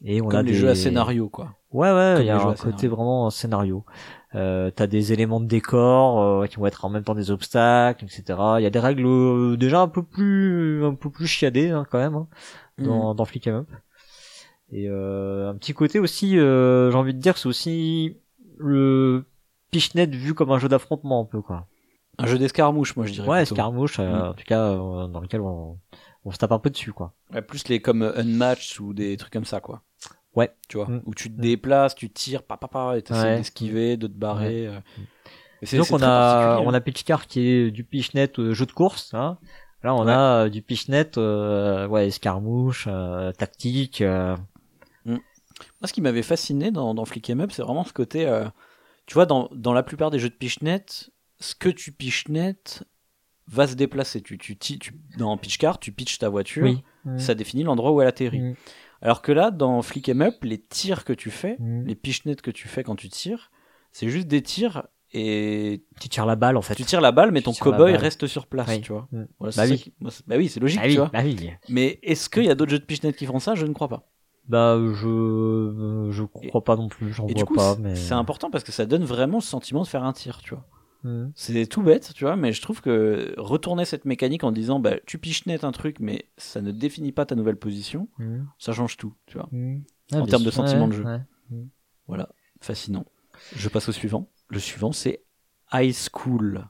Et 0.04 0.22
on 0.22 0.28
Comme 0.28 0.40
a 0.40 0.44
des 0.44 0.54
jeux 0.54 0.70
à 0.70 0.76
scénario 0.76 1.30
quoi. 1.30 1.56
Ouais, 1.72 1.92
ouais, 1.92 2.18
il 2.20 2.26
y 2.26 2.30
a 2.30 2.42
un 2.42 2.54
côté 2.54 2.88
vraiment 2.88 3.30
scénario. 3.30 3.86
Euh, 4.34 4.72
t'as 4.72 4.88
des 4.88 5.14
éléments 5.14 5.40
de 5.40 5.46
décor 5.46 6.22
euh, 6.22 6.48
qui 6.48 6.56
vont 6.56 6.66
être 6.66 6.86
en 6.86 6.90
même 6.90 7.04
temps 7.04 7.16
des 7.16 7.32
obstacles, 7.32 8.06
etc. 8.06 8.40
Il 8.60 8.64
y 8.64 8.66
a 8.66 8.70
des 8.70 8.80
règles 8.80 9.06
euh, 9.06 9.58
déjà 9.58 9.82
un 9.82 9.88
peu 9.90 10.04
plus, 10.04 10.86
un 10.86 10.96
peu 10.96 11.10
plus 11.10 11.28
chiadées 11.28 11.70
hein, 11.70 11.86
quand 11.90 11.98
même 11.98 12.16
hein, 12.16 12.28
dans, 12.78 13.14
mm. 13.14 13.18
dans 13.18 13.26
Flick 13.26 13.48
Up. 13.48 13.68
Et 14.72 14.88
euh, 14.90 15.50
un 15.50 15.56
petit 15.56 15.74
côté 15.74 16.00
aussi, 16.00 16.40
euh, 16.40 16.92
j'ai 16.92 16.98
envie 16.98 17.14
de 17.14 17.20
dire, 17.20 17.38
c'est 17.38 17.48
aussi 17.48 18.18
le 18.58 19.26
Pichnet 19.70 20.08
vu 20.08 20.34
comme 20.34 20.52
un 20.52 20.60
jeu 20.60 20.70
d'affrontement 20.70 21.22
un 21.22 21.26
peu 21.26 21.42
quoi. 21.42 21.68
Un 22.18 22.26
jeu 22.26 22.38
d'escarmouche, 22.38 22.96
moi 22.96 23.06
je 23.06 23.14
dirais. 23.14 23.28
Ouais, 23.28 23.42
escarmouche, 23.44 24.00
mm. 24.00 24.04
en 24.04 24.34
tout 24.34 24.46
cas 24.46 24.76
dans 24.76 25.20
lequel 25.22 25.42
on, 25.42 25.78
on 26.24 26.32
se 26.32 26.38
tape 26.38 26.54
un 26.54 26.60
peu 26.60 26.70
dessus 26.70 26.94
quoi. 26.94 27.14
Ouais, 27.34 27.42
plus 27.42 27.68
les 27.68 27.82
comme 27.82 28.02
Unmatch 28.16 28.80
ou 28.80 28.94
des 28.94 29.18
trucs 29.18 29.34
comme 29.34 29.46
ça 29.46 29.60
quoi. 29.60 29.84
Ouais. 30.36 30.52
Tu 30.70 30.78
vois, 30.78 30.88
mm. 30.88 31.02
où 31.06 31.14
tu 31.14 31.34
te 31.34 31.40
déplaces, 31.40 31.96
tu 31.96 32.10
tires, 32.10 32.44
papa, 32.44 32.68
papa, 32.68 32.98
et 32.98 33.02
t'essaies 33.02 33.38
d'esquiver, 33.38 33.98
de 33.98 34.08
te 34.08 34.14
barrer. 34.14 34.68
Euh. 34.68 34.80
donc 35.78 35.88
on 35.92 36.02
a, 36.02 36.60
on 36.60 36.74
a 36.74 36.82
Pitchcar 36.82 37.28
qui 37.28 37.48
est 37.48 37.72
du 37.72 37.84
Pichnet 37.84 38.40
euh, 38.40 38.54
jeu 38.54 38.66
de 38.66 38.72
course, 38.72 39.14
hein. 39.14 39.38
Là 39.84 39.96
on 39.96 40.08
a 40.08 40.46
euh, 40.46 40.50
du 40.50 40.62
Pichnet, 40.62 41.18
euh, 41.18 41.88
ouais, 41.88 42.08
escarmouche, 42.08 42.88
tactique. 43.38 44.02
Mm. 44.02 44.38
Moi 45.06 45.20
ce 45.86 45.94
qui 45.94 46.02
m'avait 46.02 46.24
fasciné 46.24 46.72
dans, 46.72 46.94
dans 46.94 47.06
Flick 47.06 47.30
Up, 47.32 47.52
c'est 47.52 47.64
vraiment 47.64 47.84
ce 47.84 47.94
côté, 47.94 48.26
tu 49.06 49.16
vois, 49.16 49.26
dans, 49.26 49.50
dans 49.54 49.74
la 49.74 49.84
plupart 49.84 50.12
des 50.12 50.20
jeux 50.20 50.30
de 50.30 50.36
Pichnet, 50.36 50.86
ce 51.40 51.56
que 51.56 51.70
tu 51.70 51.92
Pichnet 51.92 52.56
va 53.48 53.68
se 53.68 53.76
déplacer. 53.76 54.22
Tu, 54.22 54.38
tu, 54.38 54.58
tu, 54.58 54.94
dans 55.18 55.36
Pitchcar, 55.38 55.78
tu 55.78 55.92
pitches 55.92 56.20
ta 56.20 56.30
voiture, 56.30 56.82
ça 57.18 57.36
définit 57.36 57.64
l'endroit 57.64 57.92
où 57.92 58.02
elle 58.02 58.08
atterrit. 58.08 58.56
Alors 59.02 59.22
que 59.22 59.32
là, 59.32 59.52
dans 59.52 59.82
Flick 59.82 60.10
Em 60.10 60.22
Up, 60.22 60.36
les 60.44 60.60
tirs 60.60 61.04
que 61.04 61.14
tu 61.14 61.32
fais, 61.32 61.58
mm. 61.60 61.86
les 61.86 61.96
pichenettes 61.96 62.42
que 62.42 62.52
tu 62.52 62.68
fais 62.68 62.84
quand 62.84 62.96
tu 62.96 63.10
tires, 63.10 63.52
c'est 63.92 64.10
juste 64.10 64.28
des 64.28 64.42
tirs 64.42 64.88
et 65.14 65.84
tu 66.00 66.08
tires 66.08 66.26
la 66.26 66.36
balle 66.36 66.56
en 66.56 66.62
fait. 66.62 66.76
Tu 66.76 66.84
tires 66.84 67.02
la 67.02 67.12
balle, 67.12 67.32
mais 67.32 67.42
ton 67.42 67.54
cowboy 67.54 67.96
reste 67.96 68.28
sur 68.28 68.48
place, 68.48 68.82
tu 68.82 68.94
vois. 68.94 69.08
Mm. 69.12 69.24
bah, 69.40 69.64
oui. 69.70 69.94
bah, 70.00 70.36
oui. 70.38 70.50
c'est 70.50 70.60
logique, 70.60 70.82
bah 70.82 70.90
tu 70.90 70.96
vois. 70.96 71.10
Bah 71.12 71.22
oui. 71.24 71.52
Mais 71.70 72.00
est-ce 72.04 72.30
qu'il 72.30 72.46
y 72.46 72.50
a 72.50 72.56
d'autres 72.56 72.72
jeux 72.72 72.80
de 72.80 72.86
pichenettes 72.86 73.18
qui 73.18 73.26
font 73.26 73.40
ça? 73.40 73.56
Je 73.56 73.66
ne 73.66 73.74
crois 73.74 73.90
pas. 73.90 74.08
Bah 74.48 74.78
je 74.78 76.10
je 76.12 76.24
crois 76.24 76.64
pas 76.64 76.76
non 76.76 76.90
plus, 76.90 77.14
j'en 77.14 77.26
vois 77.26 77.56
pas. 77.56 77.76
Mais 77.80 77.96
c'est 77.96 78.14
important 78.14 78.50
parce 78.50 78.64
que 78.64 78.72
ça 78.72 78.86
donne 78.86 79.04
vraiment 79.04 79.38
le 79.38 79.44
sentiment 79.44 79.82
de 79.82 79.88
faire 79.88 80.04
un 80.04 80.14
tir, 80.14 80.42
tu 80.44 80.54
vois. 80.56 80.66
Mm. 81.04 81.28
C'est 81.36 81.66
tout 81.68 81.82
bête, 81.82 82.14
tu 82.14 82.26
vois, 82.26 82.36
mais 82.36 82.54
je 82.54 82.62
trouve 82.62 82.82
que 82.82 83.34
retourner 83.38 83.86
cette 83.86 84.06
mécanique 84.06 84.44
en 84.44 84.52
disant 84.52 84.80
bah, 84.80 84.96
tu 85.06 85.18
piches 85.18 85.46
net 85.46 85.64
un 85.64 85.72
truc, 85.72 86.00
mais 86.00 86.26
ça 86.38 86.62
ne 86.62 86.72
définit 86.72 87.12
pas 87.12 87.26
ta 87.26 87.36
nouvelle 87.36 87.58
position, 87.58 88.08
mm. 88.20 88.44
ça 88.60 88.74
change 88.74 88.98
tout, 88.98 89.14
tu 89.26 89.38
vois, 89.38 89.50
mm. 89.52 89.82
en 90.14 90.26
termes 90.26 90.44
de 90.44 90.52
sentiment 90.52 90.88
de 90.88 90.94
jeu. 90.94 91.06
Voilà, 92.08 92.30
fascinant. 92.60 93.06
Je 93.56 93.70
passe 93.70 93.90
au 93.90 93.92
suivant. 93.92 94.30
Le 94.50 94.60
suivant, 94.60 94.92
c'est 94.92 95.24
High 95.72 95.96
School. 95.96 96.68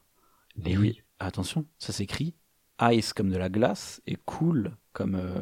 Mais 0.55 0.77
oui, 0.77 1.01
attention, 1.19 1.65
ça 1.79 1.91
s'écrit 1.91 2.35
ice 2.81 3.13
comme 3.13 3.29
de 3.29 3.37
la 3.37 3.49
glace 3.49 4.01
et 4.07 4.17
cool 4.25 4.75
comme 4.93 5.15
euh, 5.15 5.41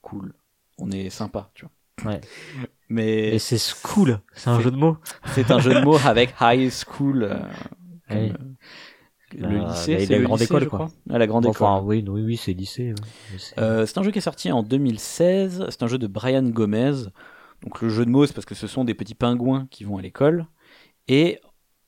cool. 0.00 0.32
On 0.78 0.90
est 0.90 1.10
sympa, 1.10 1.50
tu 1.54 1.64
vois. 1.64 2.12
Ouais. 2.12 2.20
Mais 2.88 3.38
c'est 3.38 3.58
school, 3.58 4.20
c'est 4.34 4.50
un 4.50 4.60
jeu 4.60 4.70
de 4.70 4.76
mots. 4.76 4.96
C'est 5.34 5.50
un 5.50 5.58
jeu 5.58 5.74
de 5.74 5.80
mots 5.80 5.98
avec 6.04 6.34
high 6.40 6.70
school. 6.70 7.24
Euh, 7.24 7.38
euh, 8.14 8.28
le 9.34 9.58
bah, 9.60 9.68
lycée, 9.68 9.96
bah, 9.96 10.04
c'est 10.06 10.18
la 10.18 10.18
grande 10.20 10.42
école, 10.42 10.68
quoi. 10.68 10.88
Ah, 11.10 11.18
la 11.18 11.26
grande 11.26 11.46
enfin, 11.46 11.76
école. 11.76 11.88
Oui, 11.88 12.04
oui, 12.06 12.22
oui, 12.22 12.36
c'est 12.36 12.52
lycée. 12.52 12.94
Euh, 13.58 13.86
c'est 13.86 13.98
un 13.98 14.02
jeu 14.02 14.10
qui 14.10 14.18
est 14.18 14.22
sorti 14.22 14.52
en 14.52 14.62
2016. 14.62 15.66
C'est 15.68 15.82
un 15.82 15.86
jeu 15.86 15.98
de 15.98 16.06
Brian 16.06 16.42
Gomez. 16.42 17.04
Donc 17.62 17.80
le 17.80 17.88
jeu 17.88 18.04
de 18.04 18.10
mots, 18.10 18.26
c'est 18.26 18.34
parce 18.34 18.44
que 18.44 18.54
ce 18.54 18.66
sont 18.66 18.84
des 18.84 18.94
petits 18.94 19.14
pingouins 19.14 19.66
qui 19.70 19.84
vont 19.84 19.96
à 19.96 20.02
l'école. 20.02 20.46
Et 21.08 21.40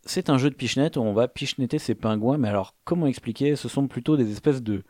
c'est 0.05 0.31
un 0.31 0.39
jeu 0.39 0.51
de 0.51 0.55
pichenette 0.55 0.97
où 0.97 1.01
on 1.01 1.13
va 1.13 1.29
pichenetter 1.29 1.79
ces 1.79 1.95
pingouins. 1.95 2.39
Mais 2.39 2.49
alors, 2.49 2.75
comment 2.85 3.07
expliquer? 3.07 3.57
Ce 3.57 3.69
sont 3.69 3.89
plutôt 3.89 4.17
des 4.17 4.31
espèces 4.31 4.63
de 4.63 4.83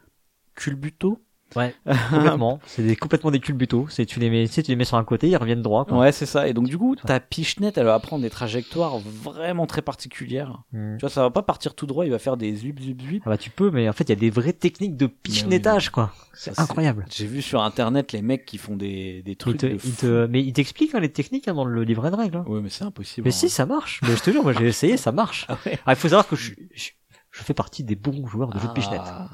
culbutos 0.54 1.18
Ouais, 1.56 1.74
complètement. 2.10 2.60
c'est 2.66 2.82
des, 2.82 2.96
complètement 2.96 3.30
des 3.30 3.40
culbutos. 3.40 3.86
C'est 3.88 4.06
tu 4.06 4.20
les 4.20 4.30
mets, 4.30 4.48
tu, 4.48 4.62
tu 4.62 4.70
les 4.70 4.76
mets 4.76 4.84
sur 4.84 4.96
un 4.96 5.04
côté, 5.04 5.28
ils 5.28 5.36
reviennent 5.36 5.62
droit. 5.62 5.86
Ouais, 5.90 6.12
c'est 6.12 6.26
ça. 6.26 6.48
Et 6.48 6.52
donc 6.52 6.66
du 6.66 6.78
coup, 6.78 6.96
ta 6.96 7.20
pichenette, 7.20 7.78
elle 7.78 7.86
va 7.86 7.98
prendre 8.00 8.22
des 8.22 8.30
trajectoires 8.30 8.98
vraiment 8.98 9.66
très 9.66 9.82
particulières. 9.82 10.62
Hmm. 10.72 10.96
Tu 10.96 11.00
vois, 11.02 11.10
ça 11.10 11.22
va 11.22 11.30
pas 11.30 11.42
partir 11.42 11.74
tout 11.74 11.86
droit, 11.86 12.04
il 12.04 12.10
va 12.10 12.18
faire 12.18 12.36
des 12.36 12.54
zup 12.54 12.80
zup 12.80 13.00
zup. 13.02 13.22
Ah 13.26 13.30
bah 13.30 13.38
tu 13.38 13.50
peux, 13.50 13.70
mais 13.70 13.88
en 13.88 13.92
fait, 13.92 14.04
il 14.04 14.10
y 14.10 14.12
a 14.12 14.16
des 14.16 14.30
vraies 14.30 14.52
techniques 14.52 14.96
de 14.96 15.06
pichenettage, 15.06 15.90
quoi. 15.90 16.12
C'est 16.32 16.58
incroyable. 16.58 17.04
J'ai 17.10 17.26
vu 17.26 17.42
sur 17.42 17.62
internet 17.62 18.12
les 18.12 18.22
mecs 18.22 18.44
qui 18.44 18.58
font 18.58 18.76
des, 18.76 19.22
des 19.22 19.36
trucs. 19.36 19.58
Te, 19.58 19.76
te, 20.00 20.26
mais 20.26 20.42
ils 20.42 20.52
t'expliquent 20.52 20.94
hein, 20.94 21.00
les 21.00 21.12
techniques 21.12 21.48
hein, 21.48 21.54
dans 21.54 21.64
le 21.64 21.84
livret 21.84 22.10
de 22.10 22.16
règles. 22.16 22.38
Hein. 22.38 22.44
Ouais, 22.48 22.60
mais 22.60 22.70
c'est 22.70 22.84
impossible. 22.84 23.24
Mais 23.24 23.30
si, 23.30 23.48
ça 23.48 23.66
marche. 23.66 24.00
mais 24.02 24.16
je 24.16 24.22
te 24.22 24.30
jure, 24.30 24.42
moi 24.42 24.52
j'ai 24.52 24.66
essayé, 24.68 24.96
ça 24.96 25.12
marche. 25.12 25.46
Ah 25.48 25.56
ouais. 25.64 25.78
ah, 25.86 25.92
il 25.92 25.96
faut 25.96 26.08
savoir 26.08 26.26
que 26.26 26.36
je, 26.36 26.52
je 26.74 26.90
je 27.34 27.42
fais 27.42 27.52
partie 27.52 27.82
des 27.82 27.96
bons 27.96 28.26
joueurs 28.28 28.50
de 28.50 28.60
jeux 28.60 28.68
de 28.68 28.72
pichenette. 28.72 29.00
Ah, 29.04 29.28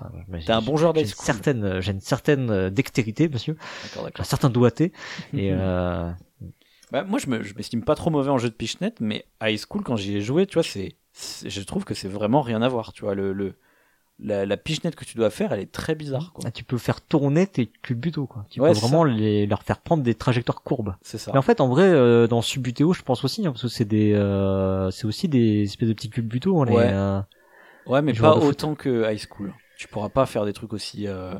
T'es 0.47 0.53
un 0.53 0.63
bon 0.63 0.79
joueur 0.79 0.95
J'ai 0.95 1.03
une 1.03 1.07
certaine, 1.07 1.81
j'ai 1.81 1.93
une 1.93 2.01
certaine 2.01 2.51
euh, 2.51 2.71
dextérité, 2.71 3.29
monsieur. 3.29 3.57
D'accord, 3.83 4.05
d'accord. 4.05 4.21
Un 4.23 4.25
certain 4.25 4.49
doigté. 4.49 4.93
et 5.35 5.51
euh... 5.53 6.11
bah, 6.91 7.05
moi, 7.05 7.19
je 7.19 7.29
me, 7.29 7.43
je 7.43 7.55
m'estime 7.55 7.85
pas 7.85 7.95
trop 7.95 8.09
mauvais 8.09 8.31
en 8.31 8.39
jeu 8.39 8.49
de 8.49 8.55
pichenette, 8.55 9.01
mais 9.01 9.27
high 9.43 9.59
school, 9.59 9.83
quand 9.83 9.97
j'y 9.97 10.17
ai 10.17 10.23
joué, 10.23 10.47
tu 10.47 10.55
vois, 10.55 10.63
c'est, 10.63 10.97
je 11.45 11.61
trouve 11.61 11.85
que 11.85 11.93
c'est 11.93 12.09
vraiment 12.09 12.41
rien 12.41 12.63
à 12.63 12.69
voir, 12.69 12.95
tu 12.95 13.03
vois, 13.03 13.15
le, 13.15 13.35
le, 13.35 13.57
la, 14.19 14.47
la 14.47 14.57
pichenette 14.57 14.97
que 14.97 15.05
tu 15.05 15.19
dois 15.19 15.29
faire, 15.29 15.53
elle 15.53 15.61
est 15.61 15.71
très 15.71 15.95
bizarre. 15.95 16.33
Quoi. 16.33 16.45
Ah, 16.47 16.51
tu 16.51 16.65
peux 16.65 16.79
faire 16.79 17.03
tourner 17.03 17.47
tes 17.47 17.67
culbutos, 17.67 18.27
quoi. 18.27 18.47
Tu 18.49 18.61
peux 18.61 18.73
vraiment 18.73 19.05
les, 19.05 19.47
leur 19.47 19.63
faire 19.63 19.79
prendre 19.79 20.03
des 20.03 20.15
trajectoires 20.15 20.63
courbes. 20.63 20.95
C'est 21.03 21.19
ça. 21.19 21.33
Mais 21.33 21.39
en 21.39 21.43
fait, 21.43 21.61
en 21.61 21.69
vrai, 21.69 21.85
euh, 21.85 22.27
dans 22.27 22.41
Subutéo, 22.41 22.95
je 22.95 23.03
pense 23.03 23.25
aussi, 23.25 23.47
hein, 23.47 23.51
parce 23.53 23.61
que 23.61 23.69
c'est 23.69 23.85
des, 23.85 24.15
euh, 24.15 24.91
c'est 24.91 25.05
aussi 25.05 25.29
des 25.29 25.65
espèces 25.65 25.91
de 25.91 25.93
petits 25.93 26.09
culbutos. 26.09 26.63
Hein, 26.63 26.67
ouais. 26.69 26.87
Les, 26.87 26.93
euh, 26.95 27.21
Ouais, 27.87 28.03
mais 28.03 28.13
pas 28.13 28.37
autant 28.37 28.75
que 28.75 29.11
high 29.11 29.19
school. 29.19 29.53
Tu 29.79 29.89
pourras 29.89 30.09
pas 30.09 30.27
faire 30.27 30.45
des 30.45 30.53
trucs 30.53 30.73
aussi. 30.73 31.07
Euh, 31.07 31.35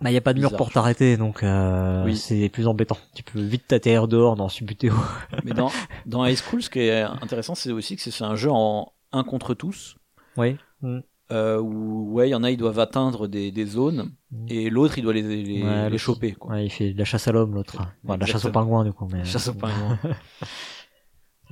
bah, 0.00 0.10
y 0.10 0.16
a 0.16 0.20
pas 0.20 0.34
de 0.34 0.40
mur 0.40 0.56
pour 0.56 0.70
t'arrêter, 0.70 1.16
donc 1.16 1.42
euh, 1.42 2.04
oui. 2.04 2.16
c'est 2.16 2.48
plus 2.48 2.66
embêtant. 2.66 2.96
Tu 3.14 3.22
peux 3.22 3.40
vite 3.40 3.68
t'atterrir 3.68 4.08
dehors 4.08 4.36
dans 4.36 4.48
Subutéo. 4.48 4.94
mais 5.44 5.52
dans, 5.52 5.70
dans 6.06 6.24
high 6.24 6.36
school, 6.36 6.62
ce 6.62 6.70
qui 6.70 6.80
est 6.80 7.02
intéressant, 7.02 7.54
c'est 7.54 7.70
aussi 7.70 7.96
que 7.96 8.02
c'est 8.02 8.24
un 8.24 8.34
jeu 8.34 8.50
en 8.50 8.92
un 9.12 9.24
contre 9.24 9.54
tous. 9.54 9.96
Oui. 10.36 10.56
Mm. 10.80 11.00
Euh, 11.30 11.58
où 11.60 12.12
ouais, 12.12 12.28
il 12.28 12.32
y 12.32 12.34
en 12.34 12.42
a, 12.42 12.50
ils 12.50 12.56
doivent 12.56 12.80
atteindre 12.80 13.26
des, 13.26 13.52
des 13.52 13.64
zones 13.64 14.12
mm. 14.30 14.46
et 14.48 14.70
l'autre, 14.70 14.98
il 14.98 15.02
doit 15.02 15.12
les, 15.12 15.22
les, 15.22 15.88
les 15.90 15.98
choper. 15.98 16.32
Quoi. 16.32 16.52
Ouais, 16.52 16.66
il 16.66 16.70
fait 16.70 16.92
de 16.92 16.98
la 16.98 17.04
chasse 17.04 17.28
à 17.28 17.32
l'homme, 17.32 17.54
l'autre. 17.54 17.82
Enfin, 18.04 18.16
de 18.16 18.20
la 18.20 18.26
chasse 18.26 18.44
au 18.44 18.50
pingouin, 18.50 18.84
du 18.84 18.92
coup. 18.92 19.06
Mais... 19.12 19.24
Chasse 19.24 19.48
au 19.48 19.54
pingouin. 19.54 19.98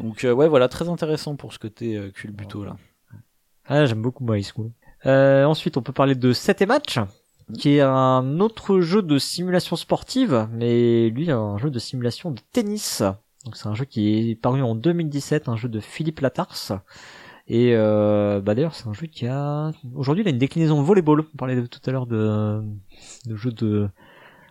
Donc 0.00 0.24
euh, 0.24 0.32
ouais, 0.32 0.48
voilà, 0.48 0.68
très 0.68 0.88
intéressant 0.88 1.36
pour 1.36 1.52
ce 1.52 1.58
côté 1.58 1.96
euh, 1.96 2.10
culbuto 2.10 2.64
là. 2.64 2.76
Ah, 3.72 3.86
j'aime 3.86 4.02
beaucoup 4.02 4.26
High 4.34 4.44
School. 4.44 4.72
Euh, 5.06 5.44
ensuite, 5.44 5.76
on 5.76 5.82
peut 5.82 5.92
parler 5.92 6.16
de 6.16 6.32
7 6.32 6.60
et 6.60 6.66
match, 6.66 6.98
qui 7.56 7.76
est 7.76 7.80
un 7.80 8.40
autre 8.40 8.80
jeu 8.80 9.00
de 9.00 9.16
simulation 9.16 9.76
sportive, 9.76 10.48
mais 10.50 11.08
lui, 11.10 11.30
un 11.30 11.56
jeu 11.56 11.70
de 11.70 11.78
simulation 11.78 12.32
de 12.32 12.40
tennis. 12.52 13.04
Donc 13.44 13.56
c'est 13.56 13.68
un 13.68 13.76
jeu 13.76 13.84
qui 13.84 14.30
est 14.32 14.34
paru 14.34 14.60
en 14.60 14.74
2017, 14.74 15.48
un 15.48 15.54
jeu 15.54 15.68
de 15.68 15.78
Philippe 15.78 16.18
Latars. 16.18 16.80
Et 17.46 17.76
euh, 17.76 18.40
bah 18.40 18.56
d'ailleurs, 18.56 18.74
c'est 18.74 18.88
un 18.88 18.92
jeu 18.92 19.06
qui 19.06 19.28
a 19.28 19.70
aujourd'hui 19.94 20.24
il 20.24 20.26
a 20.26 20.30
une 20.30 20.38
déclinaison 20.38 20.82
volleyball. 20.82 21.20
On 21.32 21.36
parlait 21.36 21.64
tout 21.68 21.80
à 21.86 21.92
l'heure 21.92 22.06
de 22.08 22.60
de 23.26 23.36
jeu 23.36 23.52
de 23.52 23.88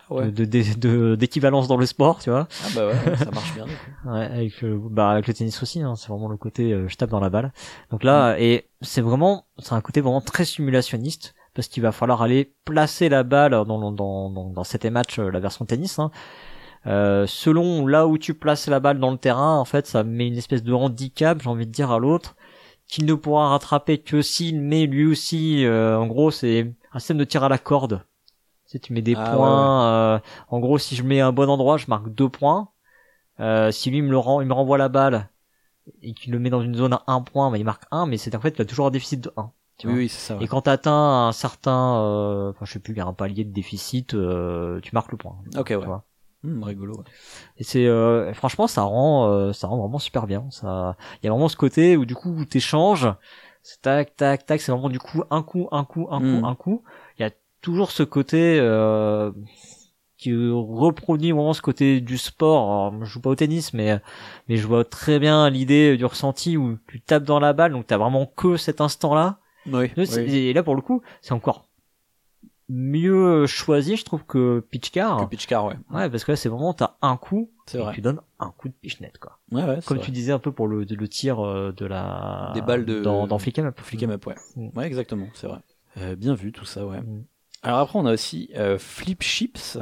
de 0.09 1.15
d'équivalence 1.15 1.67
dans 1.67 1.77
le 1.77 1.85
sport, 1.85 2.19
tu 2.19 2.29
vois. 2.29 2.47
Ah 2.63 2.67
bah 2.75 2.87
ouais, 2.87 3.15
ça 3.17 3.31
marche 3.31 3.53
bien. 3.53 3.65
ouais, 4.05 4.25
avec 4.25 4.61
le, 4.61 4.77
bah 4.77 5.11
avec 5.11 5.27
le 5.27 5.33
tennis 5.33 5.61
aussi, 5.61 5.81
hein, 5.81 5.95
c'est 5.95 6.07
vraiment 6.09 6.27
le 6.27 6.37
côté 6.37 6.73
euh, 6.73 6.87
je 6.87 6.95
tape 6.95 7.09
dans 7.09 7.19
la 7.19 7.29
balle. 7.29 7.53
Donc 7.91 8.03
là, 8.03 8.33
mm. 8.33 8.41
et 8.41 8.69
c'est 8.81 9.01
vraiment, 9.01 9.45
c'est 9.57 9.73
un 9.73 9.81
côté 9.81 10.01
vraiment 10.01 10.21
très 10.21 10.45
simulationniste 10.45 11.35
parce 11.53 11.67
qu'il 11.67 11.83
va 11.83 11.91
falloir 11.91 12.21
aller 12.21 12.53
placer 12.65 13.09
la 13.09 13.23
balle 13.23 13.51
dans 13.51 13.65
dans 13.65 13.91
dans, 13.91 14.49
dans 14.49 14.63
cet 14.63 14.85
match 14.85 15.19
euh, 15.19 15.29
la 15.29 15.39
version 15.39 15.65
tennis. 15.65 15.99
Hein. 15.99 16.11
Euh, 16.87 17.25
selon 17.27 17.85
là 17.85 18.07
où 18.07 18.17
tu 18.17 18.33
places 18.33 18.67
la 18.67 18.79
balle 18.79 18.99
dans 18.99 19.11
le 19.11 19.17
terrain, 19.17 19.57
en 19.57 19.65
fait, 19.65 19.87
ça 19.87 20.03
met 20.03 20.27
une 20.27 20.37
espèce 20.37 20.63
de 20.63 20.73
handicap, 20.73 21.41
j'ai 21.41 21.49
envie 21.49 21.67
de 21.67 21.71
dire 21.71 21.91
à 21.91 21.99
l'autre, 21.99 22.35
qu'il 22.87 23.05
ne 23.05 23.13
pourra 23.13 23.49
rattraper 23.49 23.99
que 23.99 24.21
s'il 24.21 24.61
met 24.61 24.85
lui 24.85 25.05
aussi. 25.05 25.65
Euh, 25.65 25.97
en 25.97 26.07
gros, 26.07 26.31
c'est 26.31 26.73
un 26.93 26.99
système 26.99 27.17
de 27.17 27.25
tir 27.25 27.43
à 27.43 27.49
la 27.49 27.57
corde 27.57 28.03
Tu 28.69 28.73
sais, 28.73 28.79
tu 28.79 28.93
mets 28.93 29.01
des 29.01 29.15
Ah, 29.15 29.15
points. 29.15 30.15
euh, 30.15 30.19
en 30.49 30.59
gros, 30.59 30.77
si 30.77 30.95
je 30.95 31.03
mets 31.03 31.21
un 31.21 31.31
bon 31.31 31.49
endroit, 31.49 31.77
je 31.77 31.87
marque 31.87 32.09
deux 32.09 32.29
points. 32.29 32.69
Euh, 33.39 33.71
si 33.71 33.91
lui 33.91 34.01
me 34.01 34.11
le 34.11 34.17
rend, 34.19 34.41
il 34.41 34.47
me 34.47 34.53
renvoie 34.53 34.77
la 34.77 34.89
balle 34.89 35.29
et 36.01 36.13
qu'il 36.13 36.33
le 36.33 36.39
met 36.39 36.49
dans 36.51 36.61
une 36.61 36.75
zone 36.75 36.93
à 36.93 37.03
un 37.07 37.21
point, 37.21 37.51
bah, 37.51 37.57
il 37.57 37.65
marque 37.65 37.85
un, 37.91 38.05
mais 38.07 38.17
c'est 38.17 38.35
en 38.35 38.41
fait 38.41 38.55
il 38.57 38.61
a 38.61 38.65
toujours 38.65 38.87
un 38.87 38.91
déficit 38.91 39.21
de 39.21 39.33
1. 39.37 39.53
Tu 39.77 39.87
Oui, 39.87 39.93
vois. 39.93 40.01
oui, 40.03 40.09
c'est 40.09 40.19
ça. 40.19 40.37
ouais. 40.37 40.45
Et 40.45 40.47
quand 40.47 40.63
t'atteins 40.63 41.27
un 41.29 41.31
certain, 41.33 41.97
euh, 42.03 42.51
enfin 42.51 42.65
je 42.65 42.73
sais 42.73 42.79
plus, 42.79 42.93
il 42.93 42.97
y 42.97 43.01
a 43.01 43.07
un 43.07 43.13
palier 43.13 43.45
de 43.45 43.51
déficit, 43.53 44.13
euh, 44.15 44.81
tu 44.81 44.91
marques 44.93 45.11
le 45.11 45.17
point. 45.17 45.37
Ok, 45.57 45.69
Tu 45.79 45.85
ouais. 45.85 45.89
vois. 45.89 46.05
Hmm, 46.43 46.63
rigolo. 46.63 46.97
ouais. 46.99 47.05
Et 47.57 47.63
c'est 47.63 47.85
euh, 47.87 48.33
franchement 48.33 48.67
ça 48.67 48.83
rend 48.83 49.29
euh, 49.29 49.53
ça 49.53 49.67
rend 49.67 49.77
vraiment 49.77 49.99
super 49.99 50.27
bien. 50.27 50.47
Ça, 50.51 50.95
il 51.21 51.25
y 51.25 51.29
a 51.29 51.31
vraiment 51.31 51.49
ce 51.49 51.57
côté 51.57 51.97
où 51.97 52.05
du 52.05 52.15
coup 52.15 52.45
t'échanges, 52.45 53.07
c'est 53.63 53.81
tac 53.81 54.15
tac 54.15 54.45
tac, 54.45 54.61
c'est 54.61 54.71
vraiment 54.71 54.89
du 54.89 54.99
coup 54.99 55.23
un 55.29 55.43
coup 55.43 55.67
un 55.71 55.83
coup 55.85 56.07
un 56.11 56.21
coup 56.21 56.39
un 56.43 56.55
coup. 56.55 56.83
Toujours 57.61 57.91
ce 57.91 58.03
côté 58.03 58.57
euh, 58.59 59.31
qui 60.17 60.33
reproduit 60.33 61.31
vraiment 61.31 61.53
ce 61.53 61.61
côté 61.61 62.01
du 62.01 62.17
sport. 62.17 62.63
Alors, 62.89 63.05
je 63.05 63.11
joue 63.11 63.21
pas 63.21 63.29
au 63.29 63.35
tennis, 63.35 63.73
mais 63.73 63.99
mais 64.47 64.57
je 64.57 64.65
vois 64.67 64.85
très 64.85 65.19
bien 65.19 65.49
l'idée 65.49 65.97
du 65.97 66.05
ressenti 66.05 66.57
où 66.57 66.77
tu 66.87 67.01
tapes 67.01 67.23
dans 67.23 67.39
la 67.39 67.53
balle, 67.53 67.71
donc 67.73 67.87
t'as 67.87 67.97
vraiment 67.97 68.25
que 68.25 68.57
cet 68.57 68.81
instant-là. 68.81 69.39
Oui, 69.65 69.85
Et 69.85 69.91
oui. 69.97 70.35
Et 70.37 70.53
là 70.53 70.63
pour 70.63 70.75
le 70.75 70.81
coup, 70.81 71.01
c'est 71.21 71.33
encore 71.33 71.65
mieux 72.69 73.47
choisi, 73.47 73.95
je 73.97 74.05
trouve 74.05 74.23
que 74.25 74.59
Pitchcar. 74.69 75.17
Que 75.21 75.25
pitch 75.25 75.47
car, 75.47 75.65
ouais. 75.65 75.73
Ouais, 75.91 76.09
parce 76.09 76.23
que 76.23 76.31
là 76.31 76.35
c'est 76.35 76.49
vraiment 76.49 76.73
t'as 76.73 76.95
un 77.01 77.17
coup 77.17 77.49
et 77.73 77.77
vrai. 77.77 77.93
tu 77.95 78.01
donnes 78.01 78.21
un 78.39 78.51
coup 78.51 78.67
de 78.67 78.73
pichenette 78.73 79.17
quoi. 79.17 79.39
Ouais, 79.51 79.63
ouais, 79.63 79.79
Comme 79.85 79.97
vrai. 79.97 80.05
tu 80.05 80.11
disais 80.11 80.31
un 80.31 80.39
peu 80.39 80.51
pour 80.51 80.67
le, 80.67 80.83
le 80.83 81.07
tir 81.07 81.39
euh, 81.43 81.71
de 81.71 81.85
la 81.85 82.51
Des 82.53 82.61
balles 82.61 82.85
de- 82.85 83.01
dans, 83.01 83.25
dans 83.27 83.39
Flick 83.39 83.57
'em 83.59 83.65
Up. 83.67 83.79
Flick 83.81 84.03
'em 84.03 84.11
up, 84.11 84.25
ouais. 84.27 84.35
Mm. 84.55 84.69
Ouais, 84.77 84.85
exactement, 84.85 85.27
c'est 85.33 85.47
vrai. 85.47 85.59
Euh, 85.97 86.15
bien 86.15 86.35
vu 86.35 86.51
tout 86.51 86.65
ça, 86.65 86.85
ouais. 86.85 87.01
Mm. 87.01 87.23
Alors 87.61 87.79
après, 87.79 87.99
on 87.99 88.05
a 88.05 88.13
aussi 88.13 88.49
euh, 88.55 88.77
Flip 88.77 89.21
Chips, 89.21 89.77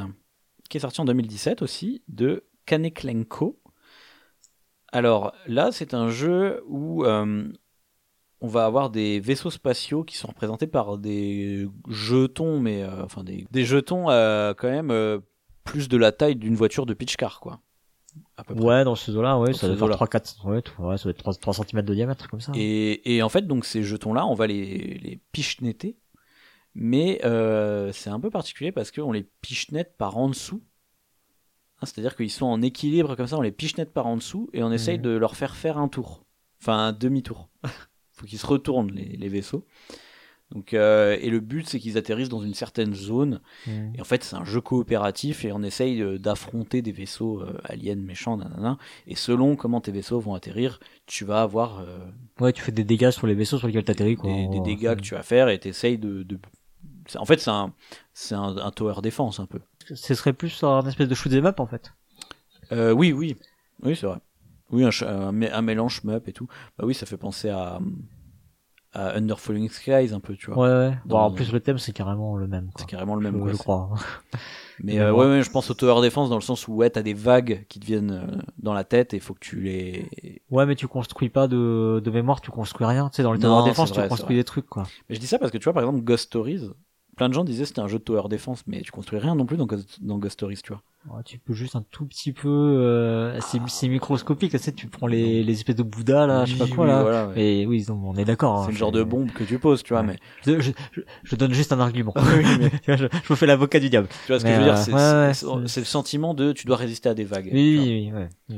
qui 0.68 0.76
est 0.76 0.80
sorti 0.80 1.00
en 1.00 1.04
2017 1.04 1.62
aussi, 1.62 2.02
de 2.08 2.44
Kaneklenko. 2.66 3.60
Alors 4.92 5.32
là, 5.46 5.70
c'est 5.70 5.94
un 5.94 6.08
jeu 6.08 6.62
où 6.66 7.04
euh, 7.04 7.52
on 8.40 8.48
va 8.48 8.64
avoir 8.64 8.90
des 8.90 9.20
vaisseaux 9.20 9.50
spatiaux 9.50 10.02
qui 10.02 10.16
sont 10.16 10.28
représentés 10.28 10.66
par 10.66 10.98
des 10.98 11.68
jetons, 11.88 12.58
mais 12.60 12.82
euh, 12.82 13.04
enfin 13.04 13.22
des, 13.22 13.46
des 13.50 13.64
jetons 13.64 14.06
quand 14.06 14.70
même 14.70 15.20
plus 15.64 15.88
de 15.88 15.96
la 15.96 16.12
taille 16.12 16.36
d'une 16.36 16.54
voiture 16.54 16.86
de 16.86 16.94
pitch 16.94 17.16
car, 17.16 17.40
quoi. 17.40 17.60
À 18.36 18.44
peu 18.44 18.54
près. 18.54 18.64
Ouais, 18.64 18.84
dans 18.84 18.94
ce 18.94 19.12
zoo-là, 19.12 19.38
ouais, 19.38 19.52
ça 19.52 19.68
doit 19.68 19.76
faire 19.76 19.90
3 19.90 20.06
4 20.08 20.46
ouais, 20.46 20.62
ça 20.96 21.04
doit 21.04 21.10
être 21.10 21.18
3, 21.18 21.34
3 21.34 21.54
cm 21.54 21.82
de 21.82 21.94
diamètre 21.94 22.28
comme 22.28 22.40
ça. 22.40 22.52
Et, 22.54 23.16
et 23.16 23.22
en 23.22 23.28
fait, 23.28 23.46
donc 23.46 23.64
ces 23.64 23.82
jetons-là, 23.82 24.26
on 24.26 24.34
va 24.34 24.46
les, 24.46 24.98
les 24.98 25.20
pichenetter, 25.32 25.96
mais 26.80 27.20
euh, 27.24 27.90
c'est 27.92 28.08
un 28.08 28.20
peu 28.20 28.30
particulier 28.30 28.70
parce 28.70 28.92
qu'on 28.92 29.10
les 29.10 29.24
pichenette 29.42 29.96
par 29.98 30.16
en 30.16 30.28
dessous. 30.28 30.62
Hein, 31.80 31.86
C'est-à-dire 31.86 32.14
qu'ils 32.16 32.30
sont 32.30 32.46
en 32.46 32.62
équilibre 32.62 33.16
comme 33.16 33.26
ça, 33.26 33.36
on 33.36 33.40
les 33.42 33.50
pichenette 33.52 33.92
par 33.92 34.06
en 34.06 34.16
dessous 34.16 34.48
et 34.52 34.62
on 34.62 34.70
essaye 34.72 34.98
Mhm. 34.98 35.02
de 35.04 35.10
leur 35.10 35.36
faire 35.36 35.56
faire 35.56 35.76
un 35.78 35.88
tour, 35.88 36.24
enfin 36.62 36.78
un 36.78 36.92
demi-tour. 36.92 37.48
faut 38.12 38.26
qu'ils 38.26 38.38
se 38.38 38.46
retournent 38.46 38.92
les, 38.92 39.16
les 39.16 39.28
vaisseaux. 39.28 39.64
Donc, 40.50 40.72
euh, 40.72 41.18
et 41.20 41.28
le 41.28 41.40
but, 41.40 41.68
c'est 41.68 41.78
qu'ils 41.78 41.98
atterrissent 41.98 42.30
dans 42.30 42.40
une 42.40 42.54
certaine 42.54 42.94
zone. 42.94 43.42
Mm. 43.66 43.94
Et 43.96 44.00
en 44.00 44.04
fait, 44.04 44.24
c'est 44.24 44.34
un 44.34 44.46
jeu 44.46 44.62
coopératif 44.62 45.44
et 45.44 45.52
on 45.52 45.62
essaye 45.62 46.18
d'affronter 46.18 46.80
des 46.80 46.90
vaisseaux 46.90 47.42
euh, 47.42 47.58
aliens 47.64 47.96
méchants, 47.96 48.38
nanana. 48.38 48.78
Et 49.06 49.14
selon 49.14 49.56
comment 49.56 49.82
tes 49.82 49.92
vaisseaux 49.92 50.20
vont 50.20 50.32
atterrir, 50.34 50.80
tu 51.04 51.26
vas 51.26 51.42
avoir 51.42 51.80
euh, 51.80 51.98
Ouais, 52.40 52.54
tu 52.54 52.62
fais 52.62 52.72
des 52.72 52.84
dégâts 52.84 53.10
sur 53.10 53.26
les 53.26 53.34
vaisseaux 53.34 53.58
sur 53.58 53.66
lesquels 53.66 53.84
t'atterris 53.84 54.16
quoi. 54.16 54.32
des, 54.32 54.48
des 54.48 54.56
Ouais. 54.56 54.60
dégâts 54.64 54.94
que 54.96 55.02
tu 55.02 55.14
vas 55.14 55.22
faire 55.22 55.50
et 55.50 55.58
t'essayes 55.58 55.98
de, 55.98 56.22
de... 56.22 56.38
En 57.16 57.24
fait, 57.24 57.38
c'est 57.38 57.50
un, 57.50 57.72
c'est 58.12 58.34
un, 58.34 58.56
un 58.56 58.70
tower 58.70 59.00
défense 59.02 59.40
un 59.40 59.46
peu. 59.46 59.60
Ce 59.94 60.14
serait 60.14 60.32
plus 60.32 60.62
un 60.62 60.86
espèce 60.86 61.08
de 61.08 61.14
shoot 61.14 61.32
'em 61.32 61.46
up 61.46 61.60
en 61.60 61.66
fait. 61.66 61.92
Euh, 62.72 62.92
oui, 62.92 63.12
oui, 63.12 63.36
oui, 63.82 63.96
c'est 63.96 64.06
vrai. 64.06 64.18
Oui, 64.70 64.84
un, 64.84 65.62
mélange 65.62 66.00
shmup 66.00 66.28
et 66.28 66.32
tout. 66.32 66.46
Bah 66.78 66.84
oui, 66.84 66.92
ça 66.92 67.06
fait 67.06 67.16
penser 67.16 67.48
à, 67.48 67.80
à 68.92 69.16
Under 69.16 69.40
Falling 69.40 69.70
Skies 69.70 70.12
un 70.12 70.20
peu, 70.20 70.34
tu 70.36 70.50
vois. 70.50 70.58
Ouais, 70.64 70.88
ouais. 70.88 70.98
Bon, 71.06 71.18
en 71.18 71.30
plus 71.30 71.52
le 71.52 71.60
thème 71.60 71.78
c'est 71.78 71.92
carrément 71.92 72.36
le 72.36 72.46
même. 72.46 72.70
C'est 72.76 72.86
carrément 72.86 73.14
le 73.14 73.22
même, 73.22 73.36
je, 73.36 73.40
quoi. 73.40 73.52
je 73.52 73.56
crois. 73.56 73.94
Mais 74.80 74.98
euh, 75.00 75.12
ouais, 75.12 75.26
ouais, 75.26 75.42
je 75.42 75.50
pense 75.50 75.70
au 75.70 75.74
tower 75.74 76.02
défense 76.02 76.28
dans 76.28 76.36
le 76.36 76.42
sens 76.42 76.68
où 76.68 76.74
ouais, 76.74 76.90
t'as 76.90 77.02
des 77.02 77.14
vagues 77.14 77.64
qui 77.68 77.80
te 77.80 77.86
viennent 77.86 78.10
euh, 78.10 78.42
dans 78.58 78.74
la 78.74 78.84
tête 78.84 79.14
et 79.14 79.16
il 79.16 79.22
faut 79.22 79.32
que 79.32 79.40
tu 79.40 79.60
les. 79.60 80.42
Ouais, 80.50 80.66
mais 80.66 80.74
tu 80.74 80.86
construis 80.86 81.30
pas 81.30 81.48
de, 81.48 82.00
de 82.04 82.10
mémoire, 82.10 82.40
tu 82.40 82.50
construis 82.50 82.86
rien. 82.86 83.08
Tu 83.08 83.16
sais, 83.16 83.22
dans 83.22 83.32
Non, 83.32 83.38
tower 83.38 83.70
défense, 83.70 83.90
vrai, 83.92 84.02
tu 84.02 84.08
construis 84.08 84.36
des 84.36 84.44
trucs 84.44 84.66
quoi. 84.66 84.84
Mais 85.08 85.14
je 85.14 85.20
dis 85.20 85.26
ça 85.26 85.38
parce 85.38 85.50
que 85.50 85.58
tu 85.58 85.64
vois, 85.64 85.72
par 85.72 85.82
exemple, 85.82 86.02
Ghost 86.02 86.24
Stories, 86.26 86.68
plein 87.18 87.28
de 87.28 87.34
gens 87.34 87.44
disaient 87.44 87.66
c'était 87.66 87.80
un 87.80 87.88
jeu 87.88 87.98
de 87.98 88.02
tower 88.04 88.28
défense, 88.30 88.62
mais 88.66 88.80
tu 88.80 88.90
construis 88.90 89.18
rien 89.18 89.34
non 89.34 89.44
plus 89.44 89.56
dans 89.58 89.66
Ghost, 89.66 89.98
dans 90.02 90.16
Ghost 90.18 90.32
Stories, 90.34 90.60
tu 90.64 90.72
vois. 90.72 90.82
Ouais, 91.14 91.22
tu 91.24 91.38
peux 91.38 91.52
juste 91.54 91.76
un 91.76 91.84
tout 91.90 92.06
petit 92.06 92.32
peu, 92.32 92.48
euh, 92.48 93.38
c'est, 93.40 93.60
c'est 93.68 93.88
microscopique, 93.88 94.50
tu 94.50 94.58
sais, 94.58 94.72
tu 94.72 94.88
prends 94.88 95.06
les, 95.06 95.42
les 95.44 95.52
espèces 95.52 95.76
de 95.76 95.82
Bouddha 95.82 96.26
là, 96.26 96.44
je 96.44 96.52
sais 96.52 96.58
pas 96.58 96.66
quoi 96.74 96.84
oui, 96.84 96.90
là. 96.90 97.02
voilà, 97.02 97.28
ouais. 97.28 97.40
Et 97.42 97.66
oui, 97.66 97.84
non, 97.88 98.00
on 98.04 98.16
est 98.16 98.24
d'accord. 98.24 98.58
hein, 98.60 98.62
C'est 98.66 98.72
le 98.72 98.78
genre 98.78 98.92
de 98.92 99.02
bombe 99.02 99.30
que 99.32 99.44
tu 99.44 99.58
poses, 99.58 99.82
tu 99.82 99.92
vois, 99.94 100.02
Ouais. 100.02 100.08
mais 100.08 100.18
Je, 100.46 100.60
je, 100.60 100.72
je- 100.92 101.00
je 101.22 101.36
donne 101.36 101.52
juste 101.52 101.72
un 101.72 101.80
argument. 101.80 102.14
Oui, 102.16 102.44
mais- 102.58 102.70
je, 102.96 103.06
je 103.06 103.32
me 103.32 103.36
fais 103.36 103.46
l'avocat 103.46 103.80
du 103.80 103.90
diable. 103.90 104.08
tu 104.26 104.32
vois 104.32 104.38
ce 104.40 104.44
que 104.44 104.48
Mais, 104.48 104.54
je 104.56 104.58
veux 104.60 104.64
dire, 104.64 105.54
euh, 105.54 105.66
c'est 105.66 105.80
le 105.80 105.86
sentiment 105.86 106.34
de 106.34 106.52
tu 106.52 106.66
dois 106.66 106.76
résister 106.76 107.08
à 107.08 107.14
des 107.14 107.24
vagues. 107.24 107.50
Oui, 107.52 108.10
oui, 108.14 108.24
oui. 108.48 108.56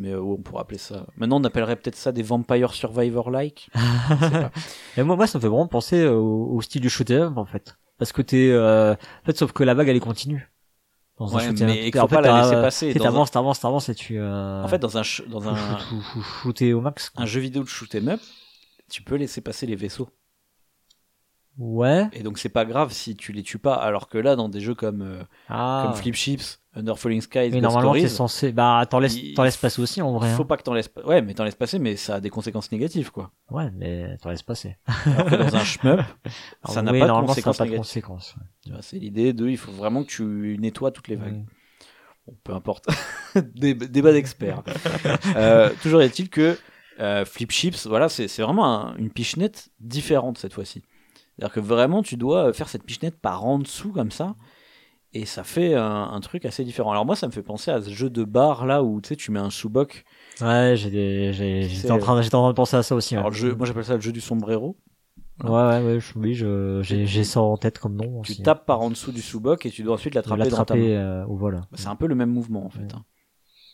Mais 0.00 0.10
euh, 0.12 0.20
on 0.20 0.36
pourrait 0.36 0.60
appeler 0.62 0.78
ça. 0.78 1.06
Maintenant, 1.16 1.40
on 1.40 1.44
appellerait 1.44 1.76
peut-être 1.76 1.96
ça 1.96 2.12
des 2.12 2.22
Vampire 2.22 2.72
Survivor-like. 2.74 3.70
Moi, 4.98 5.16
moi, 5.16 5.26
ça 5.26 5.38
me 5.38 5.40
fait 5.42 5.48
vraiment 5.48 5.66
penser 5.66 6.06
au, 6.06 6.48
au 6.52 6.60
style 6.60 6.82
du 6.82 6.90
shoot 6.90 7.10
'em 7.10 7.22
up, 7.22 7.38
en 7.38 7.44
fait. 7.46 7.76
Parce 7.98 8.12
que 8.12 8.22
t'es, 8.22 8.50
euh, 8.50 8.92
en 8.94 9.26
fait, 9.26 9.36
sauf 9.36 9.52
que 9.52 9.64
la 9.64 9.74
vague, 9.74 9.88
elle 9.88 9.96
est 9.96 10.00
continue. 10.00 10.50
Dans 11.18 11.26
Ouais, 11.34 11.46
shoot 11.48 11.60
'em 11.62 11.66
mais 11.66 11.88
il 11.88 11.98
faut 11.98 12.06
pas 12.06 12.20
la 12.20 12.40
laisser 12.42 12.54
euh, 12.54 12.62
passer. 12.62 12.90
un- 12.90 12.98
T'avances, 13.02 13.30
t'avances, 13.32 13.58
t'avances 13.60 13.88
et 13.88 13.94
tu, 13.96 14.18
euh, 14.20 14.62
En 14.62 14.68
fait, 14.68 14.78
dans 14.78 14.96
un, 14.98 15.02
dans 15.28 15.48
un, 15.48 15.78
shooter 16.42 16.72
au 16.74 16.80
max. 16.80 17.10
quoi. 17.10 17.22
un 17.24 17.26
jeu 17.26 17.40
vidéo 17.40 17.64
de 17.64 17.68
shoot 17.68 17.92
'em 17.96 18.08
up, 18.10 18.20
tu 18.88 19.02
peux 19.02 19.16
laisser 19.16 19.40
passer 19.40 19.66
les 19.66 19.74
vaisseaux. 19.74 20.08
Ouais. 21.58 22.06
Et 22.12 22.22
donc, 22.22 22.38
c'est 22.38 22.48
pas 22.48 22.64
grave 22.64 22.92
si 22.92 23.16
tu 23.16 23.32
les 23.32 23.42
tues 23.42 23.58
pas. 23.58 23.74
Alors 23.74 24.08
que 24.08 24.16
là, 24.16 24.36
dans 24.36 24.48
des 24.48 24.60
jeux 24.60 24.74
comme, 24.76 25.02
euh, 25.02 25.22
Ah. 25.48 25.82
comme 25.86 25.94
Flip 25.96 26.14
Chips, 26.14 26.60
Under 26.74 26.96
Falling 26.96 27.20
Skies, 27.20 27.50
Mais 27.52 27.60
normalement, 27.60 27.92
t'es 27.94 28.06
censé, 28.08 28.52
bah, 28.52 28.86
t'en 28.88 29.00
laisses, 29.00 29.16
il- 29.16 29.34
laisses 29.42 29.56
passer 29.56 29.82
aussi, 29.82 30.00
en 30.00 30.12
vrai. 30.12 30.32
faut 30.34 30.42
hein. 30.42 30.46
pas 30.46 30.56
que 30.56 30.62
t'en 30.62 30.72
laisses. 30.74 30.88
Ouais, 31.04 31.20
mais 31.20 31.34
t'en 31.34 31.42
laisses 31.42 31.56
passer, 31.56 31.80
mais 31.80 31.96
ça 31.96 32.14
a 32.16 32.20
des 32.20 32.30
conséquences 32.30 32.70
négatives, 32.70 33.10
quoi. 33.10 33.32
Ouais, 33.50 33.70
mais 33.74 34.16
t'en 34.18 34.30
laisses 34.30 34.44
passer. 34.44 34.76
Alors 35.04 35.24
que 35.26 35.34
dans 35.34 35.56
un 35.56 35.64
shmup, 35.64 36.00
ça 36.68 36.80
n'a 36.82 36.92
Oui, 36.92 37.00
pas 37.00 37.06
pas 37.08 37.66
de 37.66 37.76
conséquences. 37.76 38.36
ouais. 38.68 38.76
C'est 38.80 38.98
l'idée 39.00 39.32
de, 39.32 39.48
il 39.48 39.56
faut 39.58 39.72
vraiment 39.72 40.04
que 40.04 40.08
tu 40.10 40.56
nettoies 40.60 40.92
toutes 40.92 41.08
les 41.08 41.16
vagues. 41.16 41.38
Mm. 41.38 41.46
Bon, 42.28 42.36
peu 42.44 42.52
importe. 42.54 42.86
Dé- 43.54 43.74
débat 43.74 44.12
d'experts. 44.12 44.62
Euh, 45.36 45.70
toujours 45.82 46.02
est-il 46.02 46.28
que 46.30 46.56
euh, 47.00 47.24
Flip 47.24 47.50
Chips, 47.50 47.86
voilà, 47.86 48.08
c'est 48.08 48.28
c'est 48.28 48.42
vraiment 48.42 48.66
un- 48.66 48.96
une 48.96 49.10
pichenette 49.10 49.70
différente 49.80 50.38
cette 50.38 50.52
fois-ci. 50.52 50.82
C'est-à-dire 51.38 51.54
que 51.54 51.60
vraiment, 51.60 52.02
tu 52.02 52.16
dois 52.16 52.52
faire 52.52 52.68
cette 52.68 52.82
pichenette 52.84 53.20
par 53.20 53.44
en 53.44 53.58
dessous 53.60 53.92
comme 53.92 54.10
ça, 54.10 54.34
et 55.12 55.24
ça 55.24 55.44
fait 55.44 55.74
un, 55.74 56.02
un 56.10 56.20
truc 56.20 56.44
assez 56.44 56.64
différent. 56.64 56.90
Alors 56.90 57.06
moi, 57.06 57.14
ça 57.16 57.26
me 57.28 57.32
fait 57.32 57.42
penser 57.42 57.70
à 57.70 57.80
ce 57.80 57.90
jeu 57.90 58.10
de 58.10 58.24
bar 58.24 58.66
là 58.66 58.82
où 58.82 59.00
tu 59.00 59.08
sais, 59.08 59.16
tu 59.16 59.30
mets 59.30 59.38
un 59.38 59.50
sous-boc. 59.50 60.04
Ouais, 60.40 60.74
j'étais 60.76 61.90
en 61.90 61.98
train, 61.98 62.20
j'étais 62.22 62.34
en 62.34 62.40
train 62.42 62.50
de 62.50 62.54
penser 62.56 62.76
à 62.76 62.82
ça 62.82 62.94
aussi. 62.94 63.14
ouais. 63.14 63.18
Alors 63.18 63.30
le 63.30 63.36
jeu, 63.36 63.54
moi 63.54 63.66
j'appelle 63.66 63.84
ça 63.84 63.94
le 63.94 64.00
jeu 64.00 64.12
du 64.12 64.20
sombrero. 64.20 64.76
Ouais, 65.44 65.50
ouais, 65.50 65.82
ouais, 65.84 66.00
je, 66.00 66.18
oui, 66.18 66.34
j'ai, 67.06 67.22
ça 67.24 67.40
en 67.40 67.56
tête 67.56 67.78
comme 67.78 67.94
nom. 67.94 68.22
Tu 68.22 68.32
aussi. 68.32 68.42
tapes 68.42 68.66
par 68.66 68.80
en 68.80 68.90
dessous 68.90 69.12
du 69.12 69.22
sous-boc 69.22 69.64
et 69.66 69.70
tu 69.70 69.84
dois 69.84 69.94
ensuite 69.94 70.14
l'attraper 70.16 70.48
dans 70.50 70.64
ta 70.64 70.74
main. 70.74 70.82
euh, 70.82 71.24
au 71.26 71.36
vol. 71.36 71.54
Bah, 71.54 71.66
C'est 71.74 71.86
un 71.86 71.94
peu 71.94 72.08
le 72.08 72.16
même 72.16 72.30
mouvement 72.30 72.66
en 72.66 72.70
fait, 72.70 72.80
Ouais. 72.80 72.94
hein, 72.94 73.04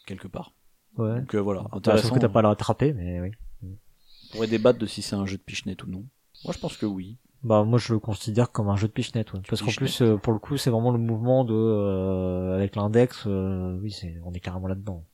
quelque 0.06 0.28
part. 0.28 0.52
Ouais. 0.98 1.20
Donc 1.20 1.34
euh, 1.34 1.38
voilà, 1.40 1.62
Bah, 1.62 1.68
sauf 1.72 1.78
intéressant. 1.78 2.14
que 2.14 2.18
t'as 2.20 2.28
pas 2.28 2.42
l'attraper, 2.42 2.92
mais 2.92 3.20
oui. 3.22 3.30
On 3.62 4.32
pourrait 4.36 4.46
débattre 4.46 4.78
de 4.78 4.84
si 4.86 5.00
c'est 5.00 5.16
un 5.16 5.24
jeu 5.24 5.38
de 5.38 5.42
pichenette 5.42 5.82
ou 5.84 5.90
non. 5.90 6.04
Moi 6.44 6.52
je 6.52 6.58
pense 6.58 6.76
que 6.76 6.84
oui. 6.86 7.16
Bah 7.44 7.62
moi 7.62 7.78
je 7.78 7.92
le 7.92 7.98
considère 7.98 8.50
comme 8.50 8.68
un 8.70 8.76
jeu 8.76 8.88
de 8.88 8.92
pichenette, 8.92 9.32
ouais. 9.34 9.40
parce 9.48 9.60
qu'en 9.60 9.70
plus 9.70 10.00
euh, 10.00 10.16
pour 10.16 10.32
le 10.32 10.38
coup 10.38 10.56
c'est 10.56 10.70
vraiment 10.70 10.90
le 10.92 10.98
mouvement 10.98 11.44
de 11.44 11.52
euh, 11.54 12.54
avec 12.56 12.74
l'index, 12.74 13.24
euh, 13.26 13.78
oui 13.82 13.92
c'est 13.92 14.18
on 14.24 14.32
est 14.32 14.40
carrément 14.40 14.66
là-dedans. 14.66 15.04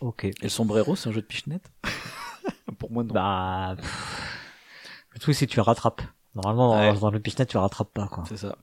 Ok. 0.00 0.24
Et 0.24 0.34
le 0.42 0.48
sombrero, 0.48 0.96
c'est 0.96 1.08
un 1.08 1.12
jeu 1.12 1.20
de 1.20 1.26
pichenette? 1.26 1.70
Pour 2.78 2.90
moi 2.90 3.04
non. 3.04 3.14
Bah 3.14 3.74
pff, 3.76 4.22
le 5.14 5.20
truc 5.20 5.34
c'est 5.36 5.46
que 5.46 5.52
tu 5.52 5.60
rattrapes. 5.60 6.02
Normalement 6.34 6.72
Ouais. 6.78 6.92
dans, 6.94 7.00
dans 7.00 7.10
le 7.10 7.20
pichenette 7.20 7.48
tu 7.48 7.56
rattrapes 7.58 7.92
pas 7.94 8.08
quoi. 8.08 8.24
c'est 8.28 8.36
ça. 8.36 8.56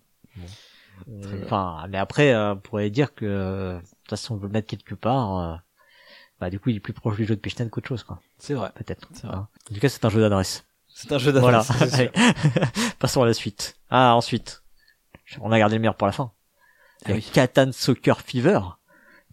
Euh, 1.09 1.43
Enfin 1.45 1.85
mais 1.89 1.97
après 1.97 2.33
euh, 2.33 2.53
on 2.53 2.57
pourrait 2.57 2.89
dire 2.89 3.15
que 3.15 3.25
euh, 3.25 3.75
de 3.75 3.79
toute 3.81 4.09
façon 4.09 4.35
on 4.35 4.37
veut 4.37 4.47
le 4.47 4.53
mettre 4.53 4.67
quelque 4.67 4.95
part. 4.95 5.37
euh, 5.39 5.55
bah 6.39 6.49
du 6.49 6.59
coup 6.59 6.69
il 6.69 6.75
est 6.75 6.81
plus 6.81 6.93
proche 6.93 7.15
du 7.15 7.25
jeu 7.25 7.35
de 7.35 7.41
pichenette 7.41 7.69
qu'autre 7.69 7.87
chose 7.87 8.03
quoi. 8.03 8.19
C'est 8.37 8.53
vrai. 8.55 8.71
Peut-être. 8.75 9.07
C'est 9.13 9.27
vrai. 9.27 9.37
Hein. 9.37 9.47
En 9.71 9.73
tout 9.73 9.79
cas 9.79 9.87
c'est 9.89 10.03
un 10.03 10.09
jeu 10.09 10.19
d'adresse. 10.19 10.65
C'est 10.97 11.11
un 11.11 11.17
jeu 11.17 11.33
d'adresse. 11.33 11.69
Passons 12.99 13.21
à 13.21 13.25
la 13.25 13.33
suite. 13.33 13.75
Ah, 13.89 14.15
ensuite. 14.15 14.63
On 15.41 15.51
a 15.51 15.59
gardé 15.59 15.75
le 15.75 15.81
meilleur 15.81 15.97
pour 15.97 16.07
la 16.07 16.13
fin. 16.13 16.31
Ah 17.03 17.11
oui. 17.11 17.21
Catan 17.33 17.71
Soccer 17.73 18.21
Fever 18.21 18.61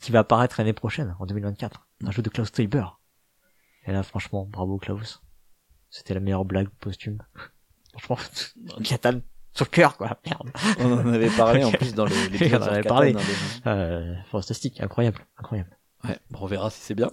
qui 0.00 0.10
va 0.10 0.18
apparaître 0.18 0.56
l'année 0.58 0.72
prochaine, 0.72 1.14
en 1.20 1.26
2024. 1.26 1.86
Un 2.04 2.10
jeu 2.10 2.20
de 2.20 2.28
Klaus 2.30 2.50
Treiber. 2.50 2.86
Et 3.86 3.92
là, 3.92 4.02
franchement, 4.02 4.44
bravo 4.44 4.76
Klaus. 4.78 5.22
C'était 5.88 6.14
la 6.14 6.20
meilleure 6.20 6.44
blague 6.44 6.68
posthume. 6.80 7.22
franchement, 7.98 8.26
Catan, 8.84 9.20
cœur, 9.70 9.96
quoi. 9.96 10.18
Merde. 10.26 10.50
On 10.80 10.92
en 10.94 11.12
avait 11.14 11.30
parlé 11.30 11.62
en 11.62 11.70
plus 11.70 11.94
dans 11.94 12.06
les 12.06 12.28
l'épisode 12.28 12.60
On 12.60 12.64
en 12.64 12.68
avait 12.68 12.82
Catan, 12.82 12.94
parlé. 12.96 13.14
hein. 13.14 13.70
Euh, 13.70 14.14
fantastique, 14.32 14.80
incroyable, 14.80 15.24
incroyable. 15.38 15.78
Ouais, 16.02 16.18
on 16.34 16.46
verra 16.46 16.70
si 16.70 16.80
c'est 16.80 16.94
bien. 16.96 17.08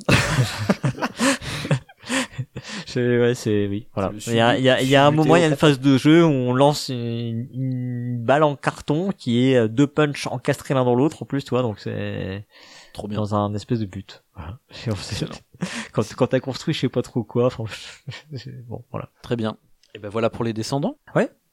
C'est, 2.90 3.20
ouais, 3.20 3.36
c'est, 3.36 3.68
oui, 3.68 3.88
voilà. 3.94 4.12
Il 4.26 4.34
y 4.34 4.40
a, 4.40 4.58
il 4.58 4.64
y 4.64 4.70
a, 4.70 4.82
il 4.82 4.90
y 4.90 4.96
a 4.96 5.06
un 5.06 5.12
moment, 5.12 5.36
il 5.36 5.42
y 5.42 5.46
a 5.46 5.48
une 5.48 5.56
phase 5.56 5.80
de 5.80 5.98
jeu 5.98 6.26
où 6.26 6.30
on 6.30 6.54
lance 6.54 6.90
une, 6.90 7.48
une 7.54 8.24
balle 8.24 8.42
en 8.42 8.56
carton 8.56 9.12
qui 9.12 9.46
est 9.46 9.58
euh, 9.58 9.68
deux 9.68 9.86
punchs 9.86 10.26
encastrés 10.26 10.74
l'un 10.74 10.86
dans 10.86 10.96
l'autre 10.96 11.22
en 11.22 11.26
plus, 11.26 11.44
tu 11.44 11.52
vois, 11.52 11.62
donc 11.62 11.80
c'est 11.80 12.48
Trop 12.94 13.08
bien. 13.08 13.20
dans 13.20 13.36
un 13.36 13.54
espèce 13.54 13.80
de 13.80 13.86
but. 13.86 14.24
Voilà. 14.36 14.58
Quand, 15.92 16.04
quand 16.16 16.28
t'as 16.28 16.40
construit, 16.40 16.74
je 16.74 16.80
sais 16.80 16.90
pas 16.90 17.02
trop 17.02 17.24
quoi, 17.24 17.48
enfin, 17.48 17.66
bon, 18.68 18.84
voilà. 18.92 19.10
Très 19.22 19.36
bien. 19.36 19.58
Et 19.94 20.00
ben 20.00 20.10
voilà 20.10 20.30
pour 20.30 20.44
les 20.44 20.54
descendants. 20.54 20.98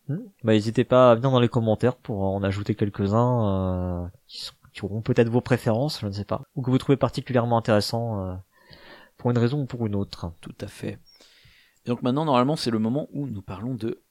Hmm. 0.09 0.19
Bah, 0.45 0.53
n'hésitez 0.53 0.85
pas 0.85 1.11
à 1.11 1.15
venir 1.17 1.31
dans 1.33 1.41
les 1.41 1.49
commentaires 1.49 1.97
pour 1.97 2.23
en 2.23 2.43
ajouter 2.45 2.75
quelques-uns, 2.77 4.05
euh, 4.05 4.07
qui, 4.29 4.45
sont, 4.45 4.55
qui 4.73 4.85
auront 4.85 5.03
peut-être 5.03 5.29
vos 5.29 5.41
préférences, 5.41 6.01
je 6.01 6.07
ne 6.07 6.13
sais 6.13 6.25
pas, 6.25 6.43
ou 6.55 6.63
que 6.63 6.71
vous 6.71 6.79
trouvez 6.79 6.97
particulièrement 6.97 7.59
intéressants, 7.59 8.25
euh, 8.25 8.35
pour 9.17 9.31
une 9.31 9.39
raison 9.39 9.63
ou 9.63 9.67
pour 9.67 9.87
une 9.87 9.97
autre. 9.97 10.31
Tout 10.41 10.55
à 10.61 10.69
fait. 10.69 10.99
Et 11.87 11.91
donc 11.91 12.03
maintenant, 12.03 12.25
normalement, 12.25 12.57
c'est 12.57 12.73
le 12.73 12.81
moment 12.81 13.09
où 13.13 13.29
nous 13.29 13.43
parlons 13.43 13.75
de 13.75 14.03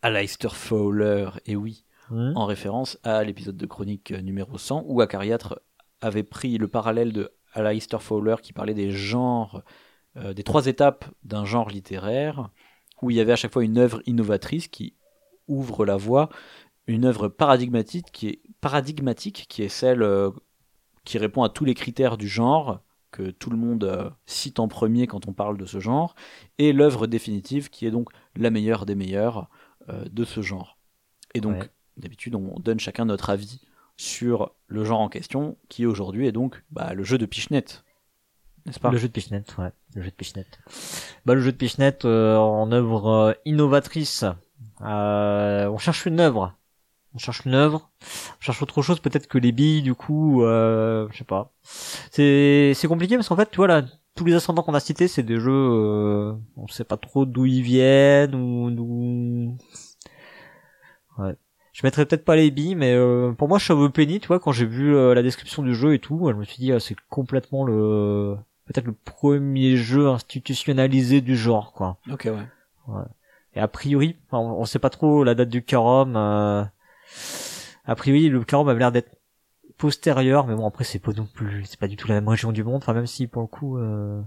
Aleister 0.00 0.48
Fowler. 0.50 1.30
Et 1.44 1.56
oui, 1.56 1.84
en 2.10 2.46
référence 2.46 2.98
à 3.02 3.24
l'épisode 3.24 3.56
de 3.56 3.66
chronique 3.66 4.12
euh, 4.12 4.20
numéro 4.20 4.58
100 4.58 4.84
où 4.86 5.00
Acariâtre 5.00 5.60
avait 6.00 6.22
pris 6.22 6.56
le 6.56 6.68
parallèle 6.68 7.12
de 7.12 7.32
Aleister 7.52 7.98
Fowler 7.98 8.36
qui 8.42 8.52
parlait 8.52 8.74
des 8.74 8.92
genres, 8.92 9.62
euh, 10.16 10.32
des 10.32 10.44
trois 10.44 10.66
étapes 10.66 11.06
d'un 11.24 11.44
genre 11.44 11.68
littéraire, 11.68 12.50
où 13.02 13.10
il 13.10 13.16
y 13.16 13.20
avait 13.20 13.32
à 13.32 13.36
chaque 13.36 13.52
fois 13.52 13.64
une 13.64 13.78
œuvre 13.78 14.00
innovatrice 14.06 14.68
qui 14.68 14.94
ouvre 15.48 15.84
la 15.84 15.96
voie, 15.96 16.28
une 16.86 17.04
œuvre 17.04 17.26
paradigmatique 17.26 18.12
qui 18.12 18.28
est, 18.28 18.42
paradigmatique, 18.60 19.46
qui 19.48 19.62
est 19.62 19.68
celle 19.68 20.02
euh, 20.02 20.30
qui 21.04 21.18
répond 21.18 21.42
à 21.42 21.48
tous 21.48 21.64
les 21.64 21.74
critères 21.74 22.16
du 22.18 22.28
genre, 22.28 22.80
que 23.10 23.30
tout 23.30 23.50
le 23.50 23.56
monde 23.56 23.84
euh, 23.84 24.10
cite 24.26 24.58
en 24.58 24.68
premier 24.68 25.06
quand 25.06 25.28
on 25.28 25.32
parle 25.32 25.56
de 25.56 25.66
ce 25.66 25.80
genre, 25.80 26.14
et 26.58 26.72
l'œuvre 26.72 27.06
définitive 27.06 27.70
qui 27.70 27.86
est 27.86 27.90
donc 27.90 28.10
la 28.36 28.50
meilleure 28.50 28.86
des 28.86 28.94
meilleures 28.94 29.48
euh, 29.88 30.04
de 30.10 30.24
ce 30.24 30.42
genre. 30.42 30.78
Et 31.34 31.40
donc, 31.40 31.56
Ouais. 31.56 31.70
d'habitude, 31.96 32.34
on 32.34 32.58
donne 32.60 32.80
chacun 32.80 33.04
notre 33.04 33.30
avis 33.30 33.60
sur 33.96 34.52
le 34.66 34.84
genre 34.84 35.00
en 35.00 35.08
question, 35.08 35.56
qui 35.68 35.86
aujourd'hui 35.86 36.26
est 36.26 36.32
donc 36.32 36.62
bah, 36.70 36.92
le 36.94 37.04
jeu 37.04 37.18
de 37.18 37.26
Pichenette. 37.26 37.84
N'est-ce 38.66 38.80
pas? 38.80 38.90
Le 38.90 38.98
jeu 38.98 39.08
de 39.08 39.12
Pichenette, 39.12 39.56
ouais, 39.58 39.70
le 39.94 40.02
jeu 40.02 40.10
de 40.10 40.14
Pichenette. 40.14 40.58
Bah, 41.24 41.34
le 41.34 41.40
jeu 41.40 41.52
de 41.52 41.56
Pichenette, 41.56 42.04
euh, 42.04 42.36
en 42.36 42.72
œuvre 42.72 43.06
euh, 43.08 43.32
innovatrice, 43.44 44.24
on 44.80 45.78
cherche 45.78 46.04
une 46.06 46.20
œuvre. 46.20 46.54
On 47.14 47.18
cherche 47.18 47.44
une 47.46 47.54
œuvre. 47.54 47.90
On 48.02 48.40
cherche 48.40 48.62
autre 48.62 48.82
chose, 48.82 49.00
peut-être 49.00 49.26
que 49.26 49.38
les 49.38 49.52
billes, 49.52 49.82
du 49.82 49.94
coup, 49.94 50.42
euh, 50.42 51.08
je 51.10 51.18
sais 51.18 51.24
pas. 51.24 51.52
C'est, 51.62 52.72
c'est 52.74 52.88
compliqué 52.88 53.16
parce 53.16 53.28
qu'en 53.28 53.36
fait, 53.36 53.50
tu 53.50 53.56
vois, 53.56 53.68
là, 53.68 53.82
tous 54.14 54.24
les 54.24 54.34
ascendants 54.34 54.62
qu'on 54.62 54.74
a 54.74 54.80
cités, 54.80 55.08
c'est 55.08 55.22
des 55.22 55.38
jeux, 55.38 55.50
euh, 55.52 56.34
on 56.56 56.66
sait 56.68 56.84
pas 56.84 56.96
trop 56.96 57.24
d'où 57.24 57.46
ils 57.46 57.62
viennent 57.62 58.34
ou 58.34 58.70
d'où... 58.70 59.56
Ouais. 61.18 61.34
Je 61.72 61.80
mettrais 61.84 62.06
peut-être 62.06 62.24
pas 62.24 62.36
les 62.36 62.50
billes, 62.50 62.74
mais 62.74 62.94
euh, 62.94 63.32
pour 63.32 63.48
moi, 63.48 63.58
Cheveux 63.58 63.90
Penny, 63.90 64.18
tu 64.20 64.28
vois, 64.28 64.40
quand 64.40 64.52
j'ai 64.52 64.64
vu 64.64 64.96
euh, 64.96 65.14
la 65.14 65.22
description 65.22 65.62
du 65.62 65.74
jeu 65.74 65.92
et 65.94 65.98
tout, 65.98 66.26
je 66.30 66.34
me 66.34 66.44
suis 66.44 66.58
dit, 66.58 66.72
ah, 66.72 66.80
c'est 66.80 66.96
complètement 67.10 67.64
le, 67.64 68.36
peut-être 68.66 68.86
le 68.86 68.94
premier 68.94 69.76
jeu 69.76 70.08
institutionnalisé 70.08 71.20
du 71.20 71.36
genre, 71.36 71.72
quoi. 71.72 71.98
Ok, 72.10 72.28
ouais. 72.88 73.02
Et 73.54 73.60
a 73.60 73.68
priori, 73.68 74.16
on, 74.32 74.38
on 74.38 74.64
sait 74.64 74.78
pas 74.78 74.90
trop 74.90 75.24
la 75.24 75.34
date 75.34 75.50
du 75.50 75.62
Carom. 75.62 76.16
A 77.86 77.94
priori, 77.94 78.28
le 78.28 78.44
Carom 78.44 78.68
avait 78.68 78.78
l'air 78.80 78.92
d'être 78.92 79.16
postérieur, 79.78 80.46
mais 80.46 80.54
bon 80.56 80.66
après 80.66 80.84
c'est 80.84 80.98
pas 81.00 81.12
non 81.12 81.26
plus, 81.26 81.64
c'est 81.66 81.78
pas 81.80 81.88
du 81.88 81.96
tout 81.96 82.08
la 82.08 82.14
même 82.14 82.28
région 82.28 82.52
du 82.52 82.64
monde. 82.64 82.78
Enfin 82.78 82.94
même 82.94 83.06
si 83.06 83.26
pour 83.26 83.42
le 83.42 83.48
coup, 83.48 83.78
euh... 83.78 84.20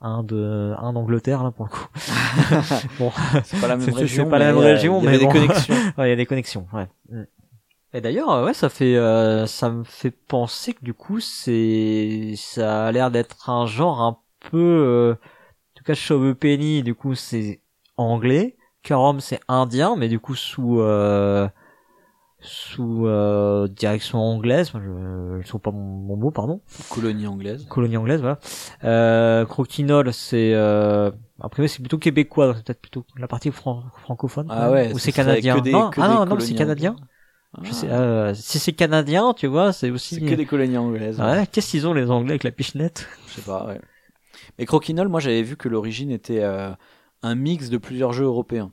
un 0.00 0.24
de, 0.24 0.74
un 0.78 0.92
d'Angleterre 0.92 1.44
là 1.44 1.50
pour 1.52 1.66
le 1.66 1.70
coup. 1.70 1.86
bon, 2.98 3.12
C'est 3.44 3.60
pas 3.60 3.68
la 3.68 3.76
même 3.76 3.86
C'est- 3.86 3.92
c'est 3.92 4.00
région. 4.00 4.28
pas 4.28 4.38
la 4.38 4.46
mais, 4.46 4.52
même 4.52 4.62
euh, 4.62 4.66
région, 4.74 5.00
il 5.00 5.04
y 5.04 5.06
mais 5.06 5.18
bon. 5.18 5.32
des 5.32 5.40
connexions. 5.40 5.74
Ouais, 5.98 6.06
il 6.08 6.10
y 6.10 6.12
a 6.12 6.16
des 6.16 6.26
connexions, 6.26 6.66
ouais. 6.72 6.88
Et 7.94 8.00
d'ailleurs, 8.00 8.30
euh, 8.30 8.44
ouais, 8.46 8.54
ça 8.54 8.68
fait, 8.68 8.96
euh, 8.96 9.46
ça 9.46 9.70
me 9.70 9.84
fait 9.84 10.10
penser 10.10 10.74
que 10.74 10.84
du 10.84 10.94
coup, 10.94 11.20
c'est, 11.20 12.34
ça 12.36 12.86
a 12.86 12.92
l'air 12.92 13.10
d'être 13.10 13.50
un 13.50 13.66
genre 13.66 14.00
un 14.00 14.18
peu, 14.50 14.58
euh, 14.58 15.12
en 15.14 15.74
tout 15.76 15.84
cas, 15.84 15.94
Chauve 15.94 16.34
Penny, 16.34 16.82
du 16.82 16.94
coup, 16.94 17.14
c'est 17.14 17.60
anglais, 17.96 18.56
Karom, 18.82 19.20
c'est 19.20 19.40
indien, 19.48 19.96
mais 19.96 20.08
du 20.08 20.18
coup, 20.20 20.34
sous, 20.34 20.80
euh, 20.80 21.48
sous 22.42 23.06
euh, 23.06 23.68
direction 23.68 24.18
anglaise, 24.18 24.70
je, 24.74 25.40
je 25.42 25.48
trouve 25.48 25.60
pas 25.60 25.70
mon, 25.70 25.78
mon 25.80 26.16
mot, 26.16 26.30
pardon 26.30 26.60
Colonie 26.90 27.26
anglaise. 27.26 27.66
colonie 27.68 27.96
anglaise, 27.96 28.20
voilà. 28.20 28.38
Euh, 28.84 29.44
Croquinol, 29.46 30.12
c'est 30.12 30.52
euh, 30.54 31.10
après 31.40 31.68
c'est 31.68 31.78
plutôt 31.80 31.98
québécois, 31.98 32.48
donc 32.48 32.56
c'est 32.56 32.64
peut-être 32.64 32.80
plutôt 32.80 33.04
la 33.16 33.28
partie 33.28 33.50
fran- 33.50 33.84
francophone. 34.02 34.46
Ah 34.50 34.70
ouais. 34.70 34.92
ou 34.92 34.98
c'est 34.98 35.12
canadien. 35.12 35.60
des- 35.60 35.72
non, 35.72 35.90
ah 35.96 36.08
non, 36.08 36.26
non, 36.26 36.40
c'est 36.40 36.54
canadien. 36.54 36.96
Je 37.62 37.68
Ah, 37.70 37.72
sais, 37.74 37.90
euh, 37.90 38.34
si 38.34 38.58
c'est 38.58 38.72
canadien, 38.72 39.34
tu 39.36 39.46
vois, 39.46 39.72
c'est 39.72 39.90
aussi. 39.90 40.14
C'est 40.16 40.22
que 40.22 40.34
des 40.34 40.46
colonies 40.46 40.78
anglaises. 40.78 41.20
Ouais, 41.20 41.46
qu'est-ce 41.52 41.70
qu'ils 41.70 41.86
ont 41.86 41.92
les 41.94 42.10
Anglais 42.10 42.32
avec 42.32 42.44
la 42.44 42.50
pichenette? 42.50 43.06
Je 43.28 43.34
sais 43.34 43.42
pas, 43.42 43.66
ouais. 43.66 43.80
Mais 44.58 44.64
Croquinol, 44.66 45.08
moi 45.08 45.20
j'avais 45.20 45.42
vu 45.42 45.56
que 45.56 45.68
l'origine 45.68 46.10
était 46.10 46.42
euh, 46.42 46.70
un 47.22 47.34
mix 47.34 47.68
de 47.68 47.76
plusieurs 47.78 48.12
jeux 48.14 48.24
européens. 48.24 48.72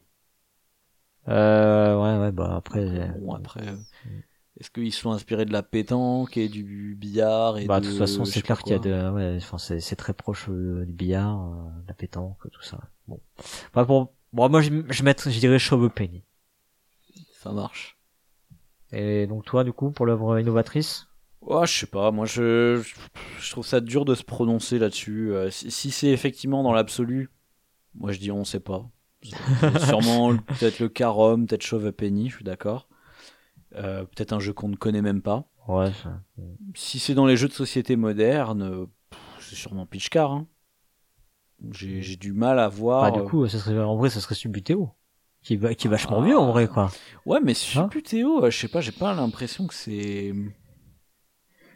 Euh, 1.28 1.96
ouais, 1.96 2.20
ouais, 2.26 2.32
bah 2.32 2.56
après. 2.56 3.12
Bon, 3.20 3.34
après, 3.34 3.68
euh, 3.68 3.76
est-ce 4.60 4.72
qu'ils 4.72 4.94
sont 4.94 5.12
inspirés 5.12 5.46
de 5.46 5.54
la 5.54 5.64
pétanque 5.64 6.38
et 6.38 6.50
du 6.50 6.96
billard 7.00 7.58
et 7.58 7.68
bah 7.68 7.80
de, 7.80 7.86
de 7.86 7.90
toute 7.90 7.98
façon, 7.98 8.26
c'est 8.26 8.42
clair 8.42 8.62
qu'il 8.62 8.72
y 8.72 8.76
a 8.76 8.80
de, 8.80 9.12
ouais, 9.12 9.38
enfin 9.38 9.58
c'est 9.58 9.80
c'est 9.80 9.96
très 9.96 10.14
proche 10.14 10.50
euh, 10.50 10.86
du 10.86 10.94
billard, 10.94 11.40
euh, 11.40 11.82
de 11.84 11.88
la 11.88 11.94
pétanque, 11.94 12.38
tout 12.52 12.62
ça. 12.62 12.80
Bon, 13.08 13.20
bah 13.74 13.86
pour, 13.86 14.14
bon, 14.34 14.50
moi 14.50 14.62
je 14.62 14.70
je 14.90 15.04
mettrais, 15.04 15.32
je 15.32 15.40
dirais 15.40 15.60
Chauve 15.60 15.90
Penny. 15.90 16.24
Ça 17.32 17.52
marche. 17.52 17.98
Et 18.92 19.28
donc 19.28 19.46
toi, 19.46 19.64
du 19.64 19.72
coup, 19.74 19.92
pour 19.92 20.06
l'œuvre 20.06 20.40
innovatrice? 20.40 21.08
Oh, 21.42 21.66
je 21.66 21.72
sais 21.80 21.86
pas, 21.88 22.12
moi 22.12 22.26
je, 22.26 22.82
je 23.40 23.52
trouve 23.52 23.66
ça 23.66 23.80
dur 23.80 24.04
de 24.04 24.14
se 24.14 24.24
prononcer 24.24 24.78
là-dessus. 24.78 25.32
Euh, 25.32 25.50
si 25.50 25.72
si 25.72 25.92
c'est 25.92 26.10
effectivement 26.10 26.64
dans 26.64 26.74
l'absolu, 26.74 27.30
moi 27.96 28.12
je 28.12 28.20
dis 28.20 28.32
on 28.32 28.44
sait 28.44 28.60
pas. 28.60 28.90
Sûrement 29.22 30.36
peut-être 30.38 30.80
le 30.80 30.90
Carom, 30.90 31.46
peut-être 31.46 31.64
Chauve 31.64 31.92
Penny, 31.92 32.30
je 32.30 32.36
suis 32.36 32.46
d'accord. 32.46 32.88
Euh, 33.76 34.04
peut-être 34.06 34.34
un 34.34 34.40
jeu 34.40 34.54
qu'on 34.54 34.70
ne 34.70 34.76
connaît 34.76 35.02
même 35.02 35.22
pas. 35.22 35.46
Ouais. 35.68 35.92
ça- 36.04 36.22
Si 36.76 37.00
c'est 37.00 37.14
dans 37.14 37.26
les 37.26 37.38
jeux 37.38 37.48
de 37.48 37.54
société 37.54 37.96
modernes, 37.96 38.88
c'est 39.40 39.56
sûrement 39.56 39.86
Pitchcar. 39.86 40.32
Hein. 40.32 40.48
J'ai 41.72 42.02
j'ai 42.02 42.16
du 42.16 42.32
mal 42.34 42.58
à 42.60 42.70
voir. 42.70 43.04
Bah, 43.04 43.12
du 43.12 43.20
euh, 43.20 43.24
coup, 43.30 43.48
ça 43.48 43.60
serait, 43.60 43.78
en 43.80 43.96
vrai, 43.98 44.10
ça 44.10 44.22
serait 44.22 44.36
Subutéo. 44.36 44.92
Qui, 45.42 45.56
va- 45.56 45.74
qui 45.74 45.88
est 45.88 45.90
vachement 45.90 46.20
Ah. 46.22 46.26
mieux, 46.26 46.38
en 46.38 46.52
vrai, 46.52 46.68
quoi. 46.68 46.92
Ouais, 47.26 47.40
mais 47.44 47.52
Hein 47.52 47.56
Subutéo, 47.56 48.44
euh, 48.46 48.50
je 48.50 48.58
sais 48.58 48.68
pas, 48.68 48.82
j'ai 48.82 48.92
pas 48.92 49.14
l'impression 49.14 49.68
que 49.68 49.74
c'est. 49.74 50.34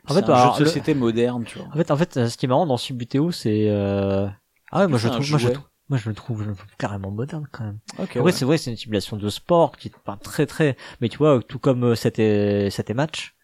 En 0.08 0.14
fait, 0.14 0.24
un 0.30 0.34
alors, 0.34 0.54
jeu 0.54 0.60
de 0.60 0.64
le- 0.64 0.66
société 0.70 0.94
moderne, 0.94 1.46
tu 1.46 1.60
vois. 1.60 1.68
En 1.68 1.78
fait, 1.78 1.92
en 1.92 1.96
fait, 1.98 2.28
ce 2.28 2.38
qui 2.38 2.46
est 2.46 2.50
marrant 2.50 2.66
dans 2.66 2.76
Subutéo, 2.78 3.32
c'est, 3.32 3.70
euh... 3.70 4.28
ah 4.72 4.80
ouais, 4.82 4.88
moi, 4.88 4.98
je 4.98 5.08
trouve, 5.08 5.30
moi, 5.30 5.40
je 5.40 5.48
trouve, 5.50 5.64
moi, 5.94 6.00
je 6.00 6.10
le 6.10 6.16
trouve, 6.16 6.44
carrément 6.80 7.12
moderne, 7.12 7.48
quand 7.52 7.64
même. 7.66 7.78
Ok, 8.00 8.02
Après, 8.02 8.20
ouais. 8.22 8.32
c'est 8.32 8.46
vrai, 8.46 8.58
c'est 8.58 8.72
une 8.72 8.78
simulation 8.78 9.16
de 9.16 9.30
sport 9.30 9.78
qui 9.78 9.90
est 9.90 9.98
pas 10.04 10.18
très, 10.18 10.48
très, 10.48 10.76
mais 11.02 11.08
tu 11.10 11.20
vois, 11.20 11.40
tout 11.48 11.60
comme 11.60 11.84
euh, 11.84 11.96
c'était, 11.96 12.70
c'était 12.72 12.96
match, 12.96 13.36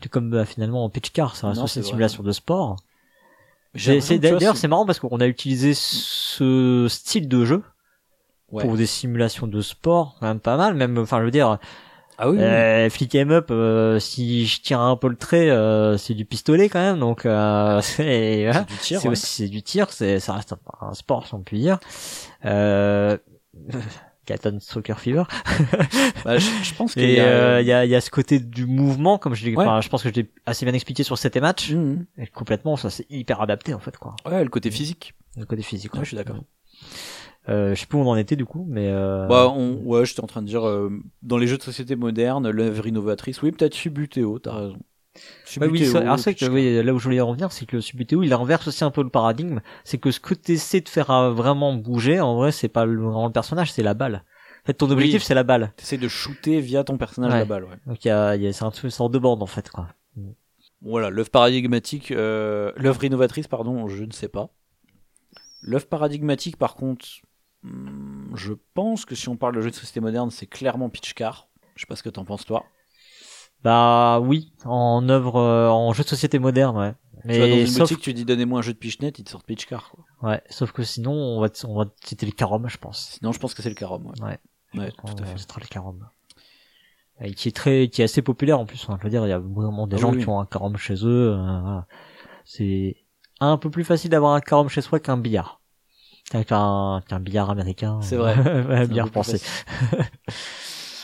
tout 0.00 0.08
comme, 0.08 0.30
bah, 0.30 0.46
finalement, 0.46 0.82
en 0.82 0.88
pitch 0.88 1.10
car, 1.10 1.36
ça 1.36 1.48
reste 1.48 1.60
Non, 1.60 1.66
une 1.66 1.82
vrai. 1.82 1.90
simulation 1.90 2.22
de 2.22 2.32
sport. 2.32 2.76
D'ailleurs, 3.74 4.56
c'est 4.56 4.66
marrant 4.68 4.86
parce 4.86 4.98
qu'on 4.98 5.20
a 5.20 5.26
utilisé 5.26 5.74
ce 5.74 6.86
style 6.88 7.28
de 7.28 7.44
jeu 7.44 7.62
Ouais. 8.52 8.62
pour 8.62 8.76
des 8.76 8.86
simulations 8.86 9.46
de 9.46 9.60
sport, 9.60 10.16
quand 10.20 10.26
même 10.26 10.38
pas 10.40 10.56
mal, 10.56 10.74
même, 10.74 10.96
enfin, 10.98 11.18
je 11.18 11.24
veux 11.24 11.30
dire, 11.32 11.58
Ah 12.18 12.30
oui. 12.30 12.38
Euh, 12.40 12.88
flick 12.90 13.14
em 13.16 13.30
up, 13.30 13.48
euh, 13.50 13.98
si 13.98 14.46
je 14.46 14.60
tire 14.60 14.80
un 14.80 14.96
peu 14.96 15.08
le 15.08 15.16
trait, 15.16 15.50
euh, 15.50 15.96
c'est 15.98 16.14
du 16.14 16.24
pistolet 16.24 16.68
quand 16.68 16.80
même, 16.80 16.98
donc 17.00 17.26
euh, 17.26 17.80
c'est 17.82 18.50
du 18.68 18.76
tir. 18.78 19.00
c'est 19.00 19.08
ouais. 19.08 19.12
aussi 19.12 19.48
du 19.50 19.62
tir, 19.62 19.90
c'est 19.90 20.20
ça 20.20 20.34
reste 20.34 20.52
un, 20.52 20.86
un 20.88 20.94
sport 20.94 21.26
si 21.26 21.34
on 21.34 21.40
peut 21.42 21.56
dire. 21.56 21.78
Euh, 22.44 23.16
Katon 24.26 24.58
Soccer 24.60 24.98
Fever. 25.00 25.24
Bah, 26.24 26.38
je, 26.38 26.46
je 26.62 26.74
pense 26.74 26.94
qu'il 26.94 27.10
y 27.10 27.20
a. 27.20 27.24
euh, 27.26 27.60
y, 27.62 27.70
a, 27.72 27.84
y 27.84 27.94
a 27.94 28.00
ce 28.00 28.08
côté 28.08 28.38
du 28.38 28.64
mouvement, 28.64 29.18
comme 29.18 29.34
je 29.34 29.44
l'ai, 29.44 29.54
Ouais. 29.54 29.62
enfin, 29.66 29.82
je 29.82 29.88
pense 29.90 30.02
que 30.02 30.08
je 30.08 30.14
l'ai 30.14 30.30
assez 30.46 30.64
bien 30.64 30.72
expliqué 30.72 31.02
sur 31.02 31.18
cet 31.18 31.36
match. 31.36 31.72
Mhm. 31.72 32.06
Et 32.16 32.26
complètement, 32.28 32.76
ça 32.76 32.88
c'est 32.88 33.04
hyper 33.10 33.42
adapté 33.42 33.74
en 33.74 33.80
fait 33.80 33.96
quoi. 33.98 34.16
Ouais, 34.24 34.42
le 34.42 34.48
côté 34.48 34.70
physique. 34.70 35.12
Le 35.36 35.44
côté 35.44 35.60
physique. 35.62 35.92
Ouais, 35.94 36.00
je 36.00 36.06
suis 36.08 36.16
d'accord. 36.16 36.36
Euh, 37.48 37.74
je 37.74 37.80
sais 37.80 37.86
plus 37.86 37.98
où 37.98 38.00
on 38.02 38.08
en 38.08 38.16
était 38.16 38.36
du 38.36 38.46
coup, 38.46 38.64
mais 38.68 38.88
euh... 38.90 39.26
Bah, 39.26 39.48
on, 39.54 39.74
ouais, 39.84 40.06
j'étais 40.06 40.22
en 40.22 40.26
train 40.26 40.40
de 40.40 40.46
dire, 40.46 40.66
euh, 40.66 40.90
dans 41.22 41.36
les 41.36 41.46
jeux 41.46 41.58
de 41.58 41.62
société 41.62 41.94
modernes, 41.94 42.48
l'œuvre 42.48 42.86
innovatrice, 42.86 43.42
oui, 43.42 43.52
peut-être 43.52 43.74
Subutéo, 43.74 44.38
t'as 44.38 44.54
raison. 44.54 44.78
Oui, 45.16 45.20
Subutéo, 45.44 45.92
ça- 45.92 45.98
alors 46.00 46.18
c'est 46.18 46.34
que 46.34 46.46
oui, 46.46 46.82
là 46.82 46.94
où 46.94 46.98
je 46.98 47.04
voulais 47.04 47.20
en 47.20 47.26
revenir, 47.28 47.52
c'est 47.52 47.66
que 47.66 47.76
le 47.76 47.82
Subutéo, 47.82 48.22
il 48.22 48.32
renverse 48.34 48.66
aussi 48.68 48.82
un 48.82 48.90
peu 48.90 49.02
le 49.02 49.10
paradigme. 49.10 49.60
C'est 49.84 49.98
que 49.98 50.10
ce 50.10 50.20
que 50.20 50.32
t'essaies 50.34 50.80
de 50.80 50.88
faire 50.88 51.10
euh, 51.10 51.32
vraiment 51.32 51.74
bouger, 51.74 52.18
en 52.20 52.34
vrai, 52.36 52.50
c'est 52.50 52.68
pas 52.68 52.86
le, 52.86 52.96
vraiment 53.02 53.26
le 53.26 53.32
personnage, 53.32 53.72
c'est 53.72 53.82
la 53.82 53.92
balle. 53.94 54.24
En 54.62 54.66
fait, 54.66 54.74
ton 54.74 54.90
objectif 54.90 55.20
Oui. 55.20 55.24
c'est 55.26 55.34
la 55.34 55.42
balle. 55.44 55.72
T'essayes 55.76 55.98
de 55.98 56.08
shooter 56.08 56.60
via 56.60 56.82
ton 56.82 56.96
personnage 56.96 57.32
Ouais. 57.32 57.40
la 57.40 57.44
balle, 57.44 57.64
ouais. 57.64 57.76
Donc 57.86 58.02
il 58.04 58.08
y 58.08 58.10
a, 58.10 58.34
y 58.36 58.46
a 58.46 58.52
c'est 58.54 58.64
un 58.64 58.70
truc- 58.70 58.84
une 58.84 58.90
sorte 58.90 59.12
de 59.12 59.18
bande 59.18 59.42
en 59.42 59.46
fait 59.46 59.68
quoi. 59.68 59.88
Voilà, 60.80 61.10
l'œuvre 61.10 61.30
paradigmatique, 61.30 62.10
euh, 62.10 62.72
l'œuvre 62.76 63.04
innovatrice, 63.04 63.46
pardon, 63.48 63.86
je 63.88 64.04
ne 64.04 64.10
sais 64.12 64.28
pas. 64.28 64.48
L'œuvre 65.62 65.86
paradigmatique, 65.86 66.56
par 66.56 66.74
contre, 66.76 67.04
je 68.34 68.52
pense 68.74 69.04
que 69.04 69.14
si 69.14 69.28
on 69.28 69.36
parle 69.36 69.54
de 69.56 69.60
jeu 69.60 69.70
de 69.70 69.74
société 69.74 70.00
moderne, 70.00 70.30
c'est 70.30 70.46
clairement 70.46 70.88
Pitch 70.90 71.14
Car. 71.14 71.48
Je 71.76 71.80
sais 71.82 71.86
pas 71.86 71.96
ce 71.96 72.02
que 72.02 72.08
t'en 72.10 72.24
penses 72.24 72.44
toi. 72.44 72.64
Bah 73.62 74.20
oui, 74.20 74.52
en 74.64 75.08
œuvre, 75.08 75.36
euh, 75.36 75.68
en 75.70 75.92
jeu 75.94 76.02
de 76.04 76.08
société 76.08 76.38
moderne, 76.38 76.76
ouais. 76.76 76.94
tu 77.22 77.28
vas 77.38 77.48
dans 77.48 77.54
Mais 77.54 77.60
une 77.62 77.66
sauf, 77.66 77.80
boutique, 77.88 78.00
tu 78.00 78.12
dis 78.12 78.24
donnez-moi 78.26 78.58
un 78.58 78.62
jeu 78.62 78.74
de 78.74 78.78
Pichnet, 78.78 79.08
ils 79.16 79.24
te 79.24 79.30
sortent 79.30 79.46
Pitch 79.46 79.64
Car. 79.66 79.90
Quoi. 79.90 80.04
ouais, 80.30 80.42
sauf 80.50 80.72
que 80.72 80.82
sinon 80.82 81.12
on 81.12 81.40
va, 81.40 81.48
on 81.66 81.74
va 81.78 81.86
citer 82.04 82.26
le 82.26 82.32
carom, 82.32 82.68
je 82.68 82.76
pense. 82.76 83.12
Sinon, 83.18 83.32
je 83.32 83.38
pense 83.38 83.54
que 83.54 83.62
c'est 83.62 83.70
le 83.70 83.74
Carom. 83.74 84.06
Ouais, 84.20 84.38
Ouais. 84.74 84.80
ouais 84.80 84.90
tout 84.92 85.06
à 85.18 85.22
va 85.22 85.26
fait. 85.26 85.38
citer 85.38 85.54
le 85.62 85.66
carom. 85.66 86.06
Et 87.20 87.32
qui 87.32 87.48
est 87.48 87.52
très, 87.52 87.88
qui 87.88 88.02
est 88.02 88.04
assez 88.04 88.22
populaire 88.22 88.58
en 88.58 88.66
plus. 88.66 88.84
hein. 88.90 88.96
Je 88.98 89.04
veux 89.04 89.10
dire, 89.10 89.24
il 89.24 89.30
y 89.30 89.32
a 89.32 89.38
vraiment 89.38 89.86
des 89.86 89.96
Ah 89.96 90.00
gens 90.00 90.12
oui, 90.12 90.18
qui 90.22 90.28
ont 90.28 90.40
un 90.40 90.46
carom 90.46 90.76
chez 90.76 90.94
eux. 91.06 91.32
euh, 91.32 91.36
voilà. 91.62 91.86
C'est 92.44 92.96
un 93.40 93.56
peu 93.56 93.70
plus 93.70 93.84
facile 93.84 94.10
d'avoir 94.10 94.34
un 94.34 94.40
carom 94.40 94.68
chez 94.68 94.80
soi 94.82 95.00
qu'un 95.00 95.16
billard. 95.16 95.60
Qu'un 96.30 97.02
qu'un 97.06 97.20
billard 97.20 97.50
américain. 97.50 98.00
C'est 98.02 98.16
vrai. 98.16 98.34
Un 98.70 98.86
billard. 98.86 99.08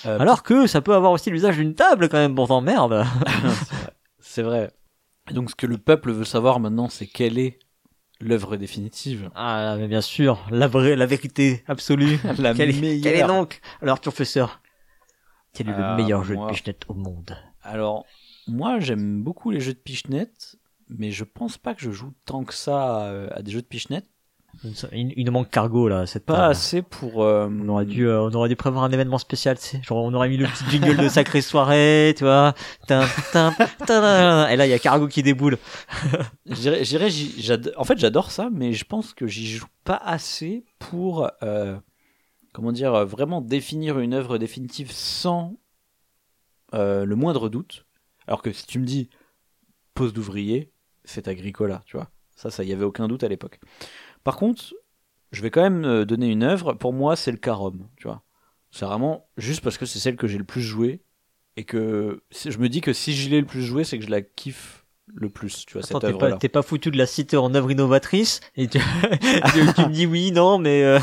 Euh, 0.07 0.19
Alors 0.19 0.43
que 0.43 0.67
ça 0.67 0.81
peut 0.81 0.95
avoir 0.95 1.13
aussi 1.13 1.29
l'usage 1.31 1.59
d'une 1.59 1.75
table 1.75 2.09
quand 2.09 2.17
même, 2.17 2.35
pourtant 2.35 2.63
merde. 2.63 3.05
c'est 4.19 4.41
vrai. 4.41 4.71
Donc, 5.31 5.51
ce 5.51 5.55
que 5.55 5.67
le 5.67 5.77
peuple 5.77 6.11
veut 6.11 6.25
savoir 6.25 6.59
maintenant, 6.59 6.89
c'est 6.89 7.07
quelle 7.07 7.39
est 7.39 7.59
l'œuvre 8.19 8.57
définitive. 8.57 9.31
Ah, 9.35 9.77
mais 9.79 9.89
bien 9.89 10.01
sûr, 10.01 10.47
la 10.51 10.69
vraie, 10.69 10.97
la 10.97 11.05
vérité 11.05 11.65
absolue. 11.69 12.19
La 12.39 12.55
quelle, 12.55 12.75
meilleure. 12.81 13.03
quelle 13.03 13.17
est 13.17 13.27
donc 13.27 13.61
Alors, 13.83 14.01
professeur, 14.01 14.63
quel 15.53 15.69
est 15.69 15.75
Ah, 15.77 15.91
le 15.97 16.03
meilleur 16.03 16.25
jeu 16.25 16.35
moi. 16.35 16.47
de 16.47 16.53
Pichenette 16.53 16.85
au 16.89 16.95
monde? 16.95 17.37
Alors, 17.63 18.07
moi, 18.47 18.81
j'aime 18.81 19.23
beaucoup 19.23 19.51
les 19.51 19.61
jeux 19.61 19.75
de 19.75 19.79
Pichnet, 19.79 20.31
mais 20.89 21.11
je 21.11 21.25
pense 21.25 21.59
pas 21.59 21.75
que 21.75 21.83
je 21.83 21.91
joue 21.91 22.13
tant 22.25 22.45
que 22.45 22.55
ça 22.55 23.05
à, 23.05 23.35
à 23.35 23.43
des 23.43 23.51
jeux 23.53 23.61
de 23.63 23.67
Pichnet. 23.67 24.03
Il, 24.93 25.24
nous 25.24 25.32
manque 25.32 25.51
cargo 25.51 25.89
là, 25.89 26.06
cette 26.06 26.27
Pas 26.27 26.35
table. 26.35 26.51
assez 26.51 26.82
pour. 26.82 27.22
euh, 27.24 27.48
On 27.51 27.68
aurait 27.68 27.86
dû, 27.86 28.06
euh, 28.09 28.20
on 28.22 28.32
aurait 28.35 28.48
dû 28.48 28.56
prévoir 28.56 28.85
un 28.85 28.90
événement 28.90 29.18
spécial, 29.18 29.59
tu 29.59 29.64
sais. 29.64 29.82
Genre, 29.82 29.98
on 29.98 30.12
aurait 30.12 30.28
mis 30.28 30.36
le 30.36 30.47
petit 30.47 30.64
jingle 30.70 30.97
de 30.97 31.09
sacrée 31.09 31.40
soirée, 31.40 32.14
tu 32.16 32.24
vois. 32.24 32.55
Tin, 32.86 33.06
tin, 33.32 33.52
tin, 33.86 34.48
et 34.48 34.56
là, 34.56 34.66
il 34.66 34.70
y 34.70 34.74
a 34.74 34.78
Cargo 34.78 35.09
qui 35.09 35.22
déboule. 35.22 35.56
J'ado- 36.47 37.70
en 37.77 37.85
fait, 37.85 37.98
j'adore 37.98 38.31
ça, 38.31 38.51
mais 38.52 38.72
je 38.72 38.85
pense 38.85 39.14
que 39.14 39.27
j'y 39.27 39.47
joue 39.47 39.66
pas 39.85 39.97
assez 39.97 40.64
pour, 40.78 41.31
euh, 41.43 41.77
comment 42.52 42.72
dire, 42.72 43.06
vraiment 43.06 43.40
définir 43.40 43.98
une 43.98 44.14
œuvre 44.14 44.39
définitive 44.39 44.90
sans 44.93 45.56
le 46.72 47.14
moindre 47.14 47.48
doute. 47.48 47.86
Alors 48.27 48.43
que 48.43 48.52
si 48.52 48.66
tu 48.66 48.78
me 48.78 48.85
dis 48.86 49.09
pose 49.94 50.12
d'ouvrier, 50.12 50.70
c'est 51.05 51.28
Agricola, 51.28 51.82
tu 51.86 51.97
vois. 51.97 52.10
Ça, 52.36 52.51
ça 52.51 52.64
y 52.64 52.72
avait 52.72 52.85
aucun 52.85 53.09
doute 53.09 53.22
à 53.24 53.28
l'époque. 53.28 53.60
Par 54.25 54.37
contre, 54.37 54.75
je 55.33 55.43
vais 55.43 55.51
quand 55.51 55.63
même 55.63 55.85
euh, 55.85 56.05
donner 56.05 56.29
une 56.29 56.43
œuvre. 56.43 56.75
Pour 56.75 56.93
moi, 56.93 57.17
c'est 57.17 57.31
le 57.33 57.39
Carom, 57.39 57.89
tu 57.97 58.05
vois. 58.09 58.23
C'est 58.71 58.85
vraiment 58.85 59.29
juste 59.37 59.63
parce 59.63 59.79
que 59.79 59.87
c'est 59.87 59.99
celle 59.99 60.17
que 60.17 60.27
j'ai 60.29 60.39
le 60.39 60.45
plus 60.45 60.63
joué 60.63 61.03
et 61.57 61.65
que 61.65 62.23
je 62.33 62.59
me 62.59 62.69
dis 62.69 62.81
que 62.81 62.93
si 62.93 63.15
je 63.15 63.29
l'ai 63.29 63.41
le 63.41 63.47
plus 63.47 63.63
joué, 63.65 63.85
c'est 63.85 63.99
que 63.99 64.05
je 64.05 64.11
la 64.11 64.23
kiffe 64.23 64.87
le 65.13 65.29
plus, 65.29 65.67
tu 65.67 65.73
vois, 65.75 65.83
Attends, 65.83 65.99
cette 66.01 66.05
œuvre-là. 66.11 66.33
pas, 66.33 66.39
t'es 66.39 66.49
pas 66.49 66.63
foutu 66.63 66.91
de 66.93 66.97
la 66.99 67.07
citer 67.07 67.37
en 67.37 67.53
œuvre 67.55 67.71
innovatrice 67.73 68.41
et 68.57 68.69
tu, 68.69 68.79
tu, 69.21 69.73
tu 69.75 69.87
me 69.87 69.93
dis 69.93 70.07
oui, 70.07 70.31
non, 70.31 70.59
mais 70.59 70.85
euh, 70.85 71.01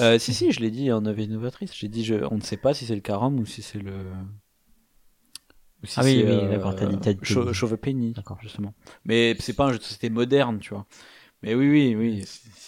Euh, 0.00 0.18
si, 0.18 0.34
si, 0.34 0.52
je 0.52 0.60
l'ai 0.60 0.70
dit 0.70 0.92
en 0.92 1.04
œuvre 1.06 1.20
innovatrice. 1.20 1.74
J'ai 1.74 1.88
dit, 1.88 2.04
je, 2.04 2.14
on 2.30 2.36
ne 2.36 2.40
sait 2.42 2.56
pas 2.56 2.74
si 2.74 2.84
c'est 2.86 2.94
le 2.94 3.00
Carom 3.00 3.38
ou 3.40 3.46
si 3.46 3.62
c'est 3.62 3.78
le. 3.78 3.92
si 5.84 5.98
Ah 6.00 6.04
oui, 6.04 6.22
oui, 6.26 6.48
d'accord, 6.48 6.74
t'as 6.74 6.86
dit- 6.86 7.14
dit- 7.14 7.24
Chau- 7.24 7.52
Chauve-Penny, 7.52 8.12
D'accord. 8.12 8.38
justement. 8.40 8.74
Mais 9.04 9.36
c'est 9.40 9.54
pas 9.54 9.66
un 9.66 9.72
jeu 9.72 9.78
de 9.78 9.82
société 9.82 10.10
moderne, 10.10 10.58
tu 10.60 10.70
vois. 10.74 10.86
Mais 11.42 11.54
oui, 11.54 11.68
oui, 11.68 11.94
oui. 11.96 12.24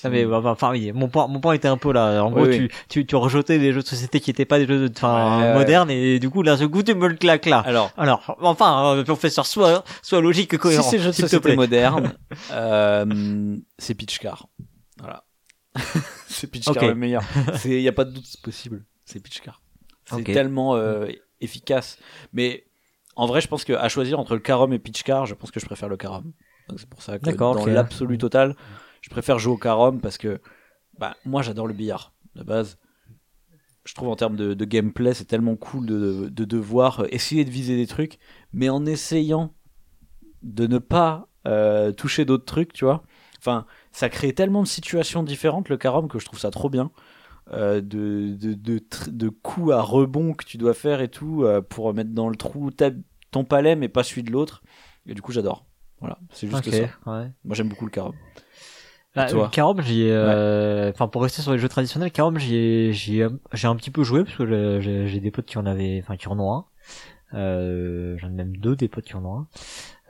Ah, 0.06 0.10
mais 0.10 0.26
bah, 0.26 0.42
enfin 0.44 0.70
oui, 0.70 0.92
mon 0.92 1.08
point, 1.08 1.26
mon 1.28 1.40
point 1.40 1.54
était 1.54 1.68
un 1.68 1.78
peu 1.78 1.90
là. 1.92 2.22
En 2.24 2.28
Oui, 2.28 2.34
gros, 2.34 2.46
oui. 2.46 2.68
tu, 2.68 2.70
tu, 2.88 3.06
tu 3.06 3.16
rejetais 3.16 3.58
des 3.58 3.72
jeux 3.72 3.80
de 3.80 3.86
société 3.86 4.20
qui 4.20 4.30
étaient 4.30 4.44
pas 4.44 4.58
des 4.58 4.66
jeux 4.66 4.88
de, 4.88 4.92
enfin, 4.94 5.40
Ouais, 5.40 5.54
modernes 5.54 5.90
et 5.90 6.18
du 6.18 6.28
coup, 6.28 6.42
là, 6.42 6.58
ce 6.58 6.64
coup, 6.64 6.82
tu 6.82 6.94
me 6.94 7.06
le 7.08 7.14
claques 7.14 7.46
là. 7.46 7.60
Alors, 7.60 7.90
Alors, 7.96 8.36
enfin, 8.42 8.96
euh, 8.96 9.04
professeur, 9.04 9.46
sois, 9.46 9.82
sois 10.02 10.20
logique 10.20 10.52
et 10.52 10.56
si 10.56 10.60
cohérent. 10.60 10.82
c'est 10.90 10.98
jeu 10.98 11.06
de 11.06 11.12
société 11.12 11.56
moderne, 11.56 12.12
euh, 12.50 13.56
c'est 13.78 13.94
Pitch 13.94 14.18
Car. 14.18 14.46
Voilà. 14.98 15.24
c'est 16.28 16.48
Pitch 16.50 16.64
Car 16.66 16.76
Ok. 16.76 16.82
le 16.82 16.94
meilleur. 16.94 17.22
Il 17.64 17.70
n'y 17.78 17.88
a 17.88 17.92
pas 17.92 18.04
de 18.04 18.10
doute, 18.10 18.26
c'est 18.26 18.42
possible. 18.42 18.84
C'est 19.06 19.20
Pitch 19.20 19.40
Car. 19.40 19.62
C'est 20.04 20.22
tellement 20.24 20.76
euh, 20.76 21.06
efficace. 21.40 21.98
Mais 22.34 22.64
en 23.16 23.26
vrai, 23.26 23.40
je 23.40 23.48
pense 23.48 23.64
qu'à 23.64 23.88
choisir 23.88 24.18
entre 24.20 24.34
le 24.34 24.40
Carom 24.40 24.70
et 24.74 24.78
Pitch 24.78 25.02
Car, 25.02 25.24
je 25.24 25.34
pense 25.34 25.50
que 25.50 25.60
je 25.60 25.66
préfère 25.66 25.88
le 25.88 25.96
Carom. 25.96 26.32
C'est 26.76 26.88
pour 26.88 27.02
ça 27.02 27.18
que 27.18 27.24
D'accord, 27.26 27.52
dans 27.54 27.66
l'absolu 27.66 28.18
total, 28.18 28.56
je 29.02 29.10
préfère 29.10 29.38
jouer 29.38 29.52
au 29.52 29.58
Carom 29.58 30.00
parce 30.00 30.18
que 30.18 30.40
bah, 30.98 31.16
moi 31.24 31.42
j'adore 31.42 31.66
le 31.66 31.74
billard 31.74 32.14
de 32.36 32.42
base. 32.42 32.78
Je 33.84 33.94
trouve 33.94 34.08
en 34.08 34.16
termes 34.16 34.36
de, 34.36 34.54
de 34.54 34.64
gameplay, 34.64 35.12
c'est 35.12 35.26
tellement 35.26 35.56
cool 35.56 35.84
de, 35.86 36.28
de 36.30 36.44
devoir 36.44 37.00
euh, 37.00 37.06
essayer 37.10 37.44
de 37.44 37.50
viser 37.50 37.76
des 37.76 37.86
trucs, 37.86 38.18
mais 38.52 38.70
en 38.70 38.86
essayant 38.86 39.54
de 40.42 40.66
ne 40.66 40.78
pas 40.78 41.28
euh, 41.46 41.92
toucher 41.92 42.24
d'autres 42.24 42.44
trucs, 42.46 42.72
tu 42.72 42.84
vois. 42.84 43.02
Enfin, 43.38 43.66
ça 43.92 44.08
crée 44.08 44.34
tellement 44.34 44.62
de 44.62 44.68
situations 44.68 45.22
différentes 45.22 45.68
le 45.68 45.76
carom 45.76 46.08
que 46.08 46.18
je 46.18 46.24
trouve 46.26 46.40
ça 46.40 46.50
trop 46.50 46.70
bien. 46.70 46.92
Euh, 47.52 47.80
de, 47.82 48.36
de, 48.38 48.54
de, 48.54 48.78
tr- 48.78 49.10
de 49.10 49.28
coups 49.30 49.72
à 49.72 49.82
rebond 49.82 50.34
que 50.34 50.44
tu 50.44 50.58
dois 50.58 50.74
faire 50.74 51.00
et 51.02 51.08
tout 51.08 51.44
euh, 51.44 51.62
pour 51.62 51.92
mettre 51.94 52.10
dans 52.12 52.28
le 52.30 52.36
trou 52.36 52.70
ta- 52.70 52.90
ton 53.32 53.44
palais 53.44 53.76
mais 53.76 53.88
pas 53.88 54.04
celui 54.04 54.22
de 54.24 54.32
l'autre. 54.32 54.62
Et 55.06 55.14
du 55.14 55.22
coup, 55.22 55.32
j'adore. 55.32 55.66
Voilà, 56.04 56.18
c'est 56.32 56.48
juste 56.48 56.70
ça. 56.70 56.76
ouais. 57.06 57.30
Moi, 57.44 57.54
j'aime 57.54 57.68
beaucoup 57.68 57.86
le 57.86 57.90
carom. 57.90 58.14
Bah, 59.16 59.30
le 59.30 59.48
Carom, 59.48 59.80
j'y 59.80 60.08
euh, 60.10 60.90
enfin, 60.90 61.06
pour 61.06 61.22
rester 61.22 61.40
sur 61.40 61.52
les 61.52 61.58
jeux 61.58 61.68
traditionnels, 61.68 62.10
Carom, 62.10 62.36
j'y 62.36 62.56
ai, 62.56 62.92
j'y 62.92 63.20
ai, 63.20 63.28
j'ai 63.52 63.68
un 63.68 63.76
petit 63.76 63.92
peu 63.92 64.02
joué 64.02 64.24
parce 64.24 64.36
que 64.36 64.44
j'ai- 64.44 64.80
j'ai 64.82 65.06
j'ai 65.06 65.20
des 65.20 65.30
potes 65.30 65.46
qui 65.46 65.56
en 65.56 65.66
avaient, 65.66 66.00
enfin, 66.02 66.16
qui 66.16 66.26
en 66.28 66.36
ont 66.40 66.52
un. 66.52 66.64
Euh, 67.34 68.16
j'en 68.18 68.26
ai 68.28 68.32
même 68.32 68.56
deux 68.56 68.74
des 68.74 68.88
potes 68.88 69.04
qui 69.04 69.14
en 69.14 69.24
ont 69.24 69.38
un. 69.38 69.48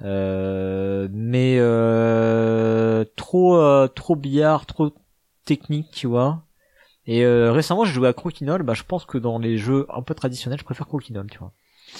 Euh, 0.03 1.07
mais 1.13 1.57
euh, 1.59 3.05
trop, 3.17 3.57
euh, 3.57 3.89
trop 3.89 4.17
billard, 4.17 4.67
trop 4.67 4.93
technique, 5.45 5.91
tu 5.93 6.07
vois. 6.07 6.43
Et 7.07 7.25
euh, 7.27 7.53
récemment, 7.53 7.85
j'ai 7.85 7.93
joué 7.93 8.09
à 8.09 8.15
Crokinole. 8.15 8.63
Bah, 8.63 8.73
je 8.75 8.83
pense 8.85 9.05
que 9.05 9.19
dans 9.19 9.39
les 9.39 9.59
jeux 9.59 9.87
un 9.95 10.01
peu 10.03 10.15
traditionnels, 10.15 10.59
je 10.59 10.65
préfère 10.65 10.87
Crokinole, 10.87 11.27
tu 11.31 11.39
vois. 11.39 11.53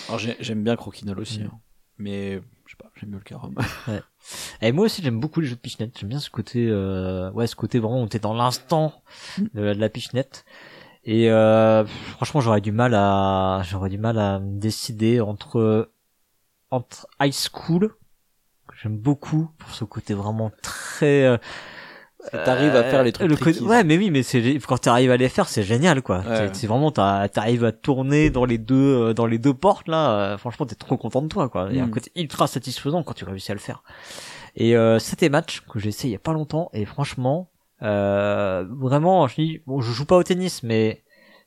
Alors, 0.09 0.19
j'ai- 0.19 0.37
j'aime 0.41 0.65
bien 0.65 0.77
Croquinole 0.77 1.21
aussi, 1.21 1.41
Mm. 1.43 1.47
hein. 1.47 1.59
mais 1.99 2.41
j'aime 2.97 3.11
mieux 3.11 3.19
le 3.19 3.25
carom. 3.25 3.55
Et 4.63 4.73
moi 4.73 4.87
aussi 4.87 5.03
j'aime 5.03 5.21
beaucoup 5.21 5.41
les 5.41 5.47
jeux 5.47 5.57
de 5.57 5.61
pichenette. 5.61 5.99
J'aime 5.99 6.09
bien 6.09 6.21
ce 6.21 6.31
côté, 6.31 6.67
euh, 6.69 7.31
ouais, 7.33 7.47
ce 7.47 7.57
côté 7.57 7.79
vraiment 7.79 8.03
où 8.03 8.09
t'es 8.09 8.19
dans 8.19 8.35
l'instant 8.35 9.03
de, 9.39 9.75
de 9.75 9.81
la 9.81 9.89
pichenette. 9.89 10.45
Et 11.05 11.31
euh, 11.31 11.85
franchement, 11.85 12.41
j'aurais 12.41 12.63
du 12.63 12.73
mal 12.73 12.95
à, 12.95 13.63
j'aurais 13.65 13.91
du 13.91 13.99
mal 13.99 14.19
à 14.19 14.39
me 14.39 14.59
décider 14.59 15.21
entre 15.21 15.91
entre 16.71 17.07
high 17.21 17.33
school 17.33 17.95
que 18.67 18.75
j'aime 18.83 18.97
beaucoup 18.97 19.51
pour 19.59 19.71
ce 19.71 19.85
côté 19.85 20.15
vraiment 20.15 20.51
très. 20.63 21.39
Euh, 22.33 22.45
T'arrives 22.45 22.75
à 22.77 22.85
faire 22.85 23.03
les 23.03 23.13
trucs 23.13 23.29
le 23.29 23.37
tricky. 23.37 23.63
Ouais, 23.65 23.85
mais 23.85 23.99
oui, 23.99 24.11
mais 24.11 24.23
c'est 24.23 24.59
quand 24.67 24.79
t'arrives 24.79 25.11
à 25.11 25.17
les 25.17 25.29
faire, 25.29 25.49
c'est 25.49 25.63
génial, 25.63 26.01
quoi. 26.03 26.21
Ouais, 26.27 26.51
C'est- 26.55 26.67
vraiment, 26.67 26.91
t'arrives 26.91 27.65
à 27.65 27.73
tourner 27.73 28.31
dans 28.31 28.45
les 28.45 28.59
deux, 28.59 28.75
euh, 29.11 29.13
dans 29.15 29.27
les 29.27 29.39
deux 29.39 29.53
portes 29.55 29.89
là. 29.89 30.11
euh, 30.33 30.39
franchement, 30.39 30.65
t'es 30.67 30.75
trop 30.75 30.97
content 30.97 31.23
de 31.23 31.29
toi, 31.29 31.49
quoi. 31.49 31.67
Il 31.71 31.77
y 31.77 31.81
a 31.81 31.85
un 31.85 31.87
Mm. 31.87 31.91
côté 31.91 32.11
ultra 32.17 32.47
satisfaisant 32.47 33.03
quand 33.03 33.13
tu 33.15 33.25
réussis 33.25 33.51
à 33.51 33.55
le 33.55 33.61
faire. 33.61 33.83
Et 34.57 34.77
euh, 34.77 34.99
c'était 34.99 35.29
match 35.29 35.61
que 35.69 35.79
j'ai 35.79 35.89
essayé 35.91 36.11
il 36.11 36.13
y 36.13 36.17
a 36.17 36.21
pas 36.21 36.33
longtemps 36.33 36.71
et 36.73 36.85
franchement, 36.85 37.51
euh, 37.83 38.65
vraiment, 38.71 39.27
je 39.29 39.35
dis, 39.35 39.61
bon, 39.67 39.81
je 39.81 39.93
joue 39.93 40.07
pas 40.07 40.17
au 40.17 40.23
tennis, 40.23 40.63
mais 40.63 41.03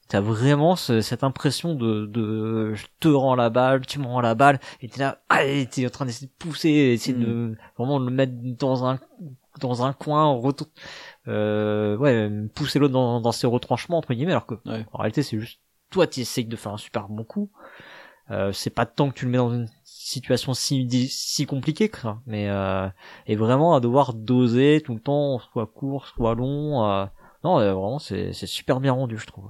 t'as 0.10 0.22
vraiment 0.22 0.76
ce- 0.76 1.02
cette 1.02 1.24
impression 1.24 1.74
de, 1.76 2.06
de, 2.06 2.74
je 2.76 2.86
te 3.00 3.08
rends 3.08 3.36
la 3.36 3.50
balle, 3.50 3.86
tu 3.86 4.00
me 4.00 4.06
rends 4.06 4.22
la 4.22 4.36
balle, 4.36 4.60
et 4.82 4.88
t'es 4.90 5.00
là, 5.02 5.20
et 5.46 5.66
t'es 5.66 5.86
en 5.86 5.90
train 5.90 6.06
d'essayer 6.06 6.28
de 6.28 6.34
pousser, 6.38 6.70
essayer 6.70 7.18
de 7.18 7.56
vraiment 7.78 8.00
le 8.00 8.12
mettre 8.12 8.34
dans 8.36 8.86
un 8.86 9.00
dans 9.60 9.84
un 9.84 9.94
coin, 9.94 10.26
retour, 10.34 10.68
euh, 11.28 11.98
ouais, 11.98 12.30
pousser 12.56 12.80
l'autre 12.80 12.94
dans, 12.94 13.20
dans 13.22 13.32
ses 13.32 13.48
retranchements 13.48 13.98
entre 13.98 14.14
guillemets, 14.14 14.32
alors 14.32 14.46
que 14.46 14.56
Ouais. 14.66 14.86
en 14.92 14.98
réalité 15.00 15.24
c'est 15.24 15.40
juste 15.40 15.60
toi 15.90 16.08
tu 16.08 16.20
essayes 16.22 16.46
de 16.46 16.56
faire 16.56 16.74
un 16.74 16.78
super 16.78 17.08
bon 17.10 17.24
coup. 17.24 17.50
Euh, 18.30 18.52
c'est 18.52 18.70
pas 18.72 18.86
tant 18.86 19.10
que 19.10 19.14
tu 19.16 19.24
le 19.26 19.32
mets 19.32 19.38
dans 19.38 19.54
une 19.54 19.70
situation 19.86 20.54
si 20.54 20.90
si 21.10 21.46
compliquée 21.46 21.88
que 21.88 22.00
ça, 22.00 22.20
mais 22.26 22.50
euh, 22.50 22.88
et 23.26 23.38
vraiment 23.38 23.74
à 23.74 23.80
devoir 23.80 24.14
doser 24.14 24.82
tout 24.84 24.94
le 24.94 25.00
temps, 25.00 25.40
soit 25.40 25.66
court, 25.66 26.08
soit 26.08 26.36
long. 26.36 26.86
euh, 26.86 27.06
non, 27.46 27.60
euh, 27.60 27.74
vraiment 27.74 28.00
c'est 28.00 28.34
c'est 28.34 28.46
super 28.48 28.82
bien 28.82 28.92
rendu, 28.92 29.18
je 29.18 29.28
trouve. 29.28 29.46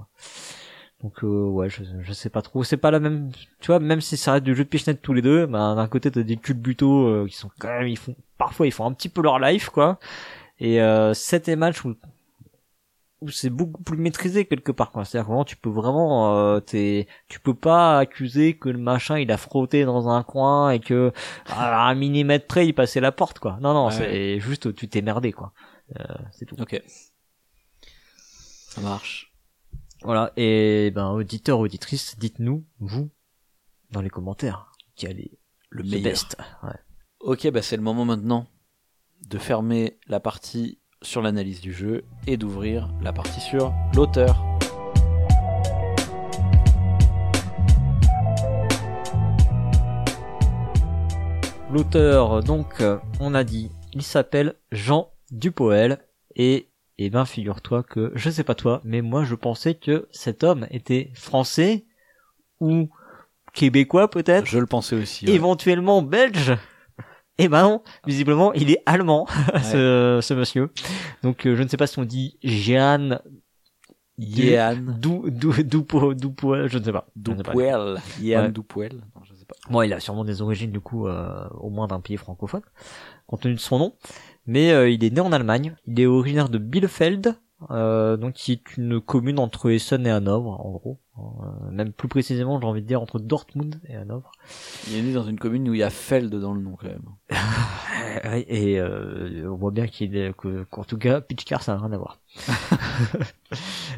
Donc 1.02 1.22
euh, 1.22 1.26
ouais, 1.46 1.70
je, 1.70 1.84
je 2.00 2.12
sais 2.12 2.28
pas 2.30 2.42
trop. 2.42 2.64
C'est 2.64 2.76
pas 2.76 2.90
la 2.90 2.98
même, 2.98 3.30
tu 3.60 3.68
vois, 3.68 3.78
même 3.78 4.00
si 4.00 4.16
ça 4.16 4.32
reste 4.32 4.44
du 4.44 4.54
jeu 4.56 4.64
de 4.64 4.68
pichenette 4.68 5.00
tous 5.00 5.12
les 5.12 5.22
deux, 5.22 5.46
bah, 5.46 5.74
d'un 5.76 5.86
côté 5.86 6.10
t'as 6.10 6.22
des 6.22 6.36
culbutos 6.36 7.06
euh, 7.06 7.26
qui 7.28 7.36
sont 7.36 7.50
quand 7.60 7.68
même, 7.68 7.86
ils 7.88 7.96
font 7.98 8.16
parfois 8.36 8.66
ils 8.66 8.72
font 8.72 8.84
un 8.86 8.92
petit 8.92 9.08
peu 9.08 9.22
leur 9.22 9.38
life 9.38 9.68
quoi. 9.70 9.98
Et 10.58 10.82
euh, 10.82 11.14
7 11.14 11.48
et 11.48 11.56
match 11.56 11.84
où 11.84 11.94
où 13.20 13.30
c'est 13.30 13.50
beaucoup 13.50 13.82
plus 13.82 13.96
maîtrisé 13.96 14.44
quelque 14.44 14.70
part 14.72 14.90
quoi. 14.90 15.04
C'est-à-dire 15.04 15.26
vraiment 15.28 15.44
tu 15.44 15.56
peux 15.56 15.70
vraiment 15.70 16.36
euh, 16.36 16.58
t'es 16.60 17.06
tu 17.28 17.38
peux 17.40 17.54
pas 17.54 17.98
accuser 18.00 18.56
que 18.56 18.68
le 18.68 18.78
machin 18.78 19.18
il 19.18 19.30
a 19.32 19.36
frotté 19.36 19.84
dans 19.84 20.08
un 20.08 20.22
coin 20.24 20.70
et 20.70 20.80
que 20.80 21.12
à 21.48 21.88
un 21.88 21.94
millimètre 21.94 22.46
près 22.48 22.66
il 22.66 22.72
passait 22.74 23.00
la 23.00 23.12
porte 23.12 23.38
quoi. 23.38 23.58
Non 23.60 23.72
non, 23.72 23.86
Ouais. 23.86 23.92
c'est 23.92 24.40
juste 24.40 24.74
tu 24.74 24.88
t'es 24.88 25.02
merdé 25.02 25.32
quoi. 25.32 25.52
Euh, 25.98 26.04
c'est 26.32 26.44
tout. 26.44 26.56
Ok. 26.60 26.80
Ça 28.68 28.80
marche. 28.80 29.27
Voilà 30.02 30.32
et 30.36 30.90
ben 30.94 31.10
auditeurs 31.10 31.58
auditrices, 31.58 32.18
dites-nous 32.18 32.64
vous 32.78 33.10
dans 33.90 34.00
les 34.00 34.10
commentaires 34.10 34.72
quel 34.96 35.20
est 35.20 35.38
Le 35.70 35.82
le 35.82 35.90
meilleur. 35.90 36.02
best. 36.04 36.36
Ouais. 36.62 36.70
Ok, 37.20 37.50
bah 37.50 37.62
c'est 37.62 37.76
le 37.76 37.82
moment 37.82 38.04
maintenant 38.04 38.46
de 39.26 39.38
fermer 39.38 39.98
la 40.06 40.20
partie 40.20 40.80
sur 41.02 41.22
l'analyse 41.22 41.60
du 41.60 41.72
jeu 41.72 42.04
et 42.26 42.36
d'ouvrir 42.36 42.92
la 43.00 43.12
partie 43.12 43.40
sur 43.40 43.72
l'auteur. 43.94 44.44
L'auteur, 51.70 52.42
donc, 52.42 52.80
euh, 52.80 52.98
on 53.20 53.34
a 53.34 53.44
dit, 53.44 53.70
il 53.92 54.02
s'appelle 54.02 54.54
Jean 54.72 55.12
Dupoel, 55.30 55.98
et, 56.34 56.67
eh 56.98 57.10
ben, 57.10 57.24
figure-toi 57.24 57.82
que, 57.82 58.12
je 58.14 58.30
sais 58.30 58.44
pas 58.44 58.54
toi, 58.54 58.80
mais 58.84 59.02
moi, 59.02 59.24
je 59.24 59.34
pensais 59.34 59.74
que 59.74 60.08
cet 60.10 60.42
homme 60.44 60.66
était 60.70 61.10
français, 61.14 61.86
ou 62.60 62.90
québécois, 63.52 64.10
peut-être, 64.10 64.46
Je 64.46 64.58
le 64.58 64.66
pensais 64.66 64.96
aussi. 64.96 65.26
ouais. 65.26 65.32
éventuellement 65.32 66.02
belge. 66.02 66.56
Eh 67.40 67.46
ben 67.46 67.62
non, 67.62 67.82
visiblement, 68.04 68.52
il 68.54 68.70
est 68.72 68.82
allemand, 68.84 69.26
ce, 69.62 70.18
ce 70.20 70.34
monsieur. 70.34 70.72
Donc, 71.22 71.46
euh, 71.46 71.54
je 71.54 71.62
ne 71.62 71.68
sais 71.68 71.76
pas 71.76 71.86
si 71.86 72.00
on 72.00 72.04
dit 72.04 72.36
Jeanne 72.42 73.20
Yann 74.18 74.98
Dou, 74.98 75.30
Dou, 75.30 75.52
Dupo, 75.62 76.12
Dupoel, 76.14 76.68
je 76.68 76.78
ne 76.78 76.84
sais 76.84 76.92
pas. 76.92 77.06
Ne. 77.16 77.34
Dupuel. 77.34 78.02
Yann. 78.20 78.52
Non, 78.52 79.22
je 79.22 79.34
sais 79.34 79.44
pas. 79.44 79.54
Bon, 79.70 79.82
il 79.82 79.92
a 79.92 80.00
sûrement 80.00 80.24
des 80.24 80.42
origines 80.42 80.72
du 80.72 80.80
coup 80.80 81.06
euh, 81.06 81.48
au 81.60 81.70
moins 81.70 81.86
d'un 81.86 82.00
pays 82.00 82.16
francophone, 82.16 82.62
compte 83.26 83.42
tenu 83.42 83.54
de 83.54 83.60
son 83.60 83.78
nom. 83.78 83.94
Mais 84.48 84.72
euh, 84.72 84.88
il 84.88 85.04
est 85.04 85.10
né 85.10 85.20
en 85.20 85.30
Allemagne. 85.30 85.76
Il 85.86 86.00
est 86.00 86.06
originaire 86.06 86.48
de 86.48 86.56
Bielefeld, 86.58 87.36
euh, 87.70 88.16
donc 88.16 88.32
qui 88.34 88.52
est 88.52 88.76
une 88.78 88.98
commune 89.00 89.38
entre 89.38 89.70
Essen 89.70 90.06
et 90.06 90.10
Hanovre, 90.10 90.58
en 90.64 90.70
gros. 90.70 90.98
Euh, 91.18 91.70
même 91.70 91.92
plus 91.92 92.08
précisément, 92.08 92.58
j'ai 92.60 92.66
envie 92.66 92.80
de 92.80 92.86
dire 92.86 93.02
entre 93.02 93.18
Dortmund 93.18 93.78
et 93.88 93.94
Hanovre. 93.96 94.32
Il 94.88 94.96
est 94.96 95.02
né 95.02 95.12
dans 95.12 95.24
une 95.24 95.38
commune 95.38 95.68
où 95.68 95.74
il 95.74 95.80
y 95.80 95.82
a 95.82 95.90
Feld 95.90 96.34
dans 96.34 96.54
le 96.54 96.62
nom 96.62 96.76
quand 96.76 96.86
même. 96.88 97.02
Et 98.48 98.80
euh, 98.80 99.48
on 99.52 99.56
voit 99.56 99.70
bien 99.70 99.86
qu'il 99.86 100.16
est 100.16 100.34
que- 100.36 100.64
qu'en 100.70 100.82
tout 100.82 100.96
cas 100.96 101.20
Pitchcar 101.20 101.62
ça 101.62 101.74
n'a 101.74 101.80
rien 101.86 101.92
à 101.92 101.98
voir. 101.98 102.18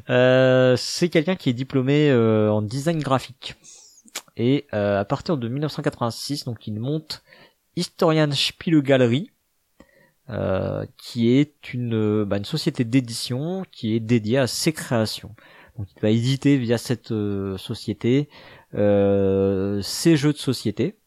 Euh, 0.08 0.76
c'est 0.76 1.08
quelqu'un 1.08 1.36
qui 1.36 1.50
est 1.50 1.52
diplômé 1.52 2.10
euh, 2.10 2.50
en 2.50 2.62
design 2.62 2.98
graphique 3.00 3.54
et 4.36 4.66
euh, 4.72 4.98
à 4.98 5.04
partir 5.04 5.36
de 5.36 5.48
1986 5.48 6.44
donc 6.44 6.66
il 6.66 6.80
monte 6.80 7.22
Historian 7.76 8.30
Spiele 8.32 8.80
Gallery 8.82 9.30
euh, 10.30 10.86
qui 10.96 11.30
est 11.30 11.72
une 11.74 11.94
euh, 11.94 12.24
bah, 12.24 12.38
une 12.38 12.44
société 12.44 12.84
d'édition 12.84 13.64
qui 13.72 13.94
est 13.94 14.00
dédiée 14.00 14.38
à 14.38 14.46
ses 14.46 14.72
créations. 14.72 15.34
Donc 15.78 15.88
il 15.96 16.00
va 16.00 16.10
éditer 16.10 16.56
via 16.58 16.78
cette 16.78 17.12
euh, 17.12 17.56
société 17.56 18.28
euh, 18.74 19.82
ses 19.82 20.16
jeux 20.16 20.32
de 20.32 20.38
société. 20.38 20.98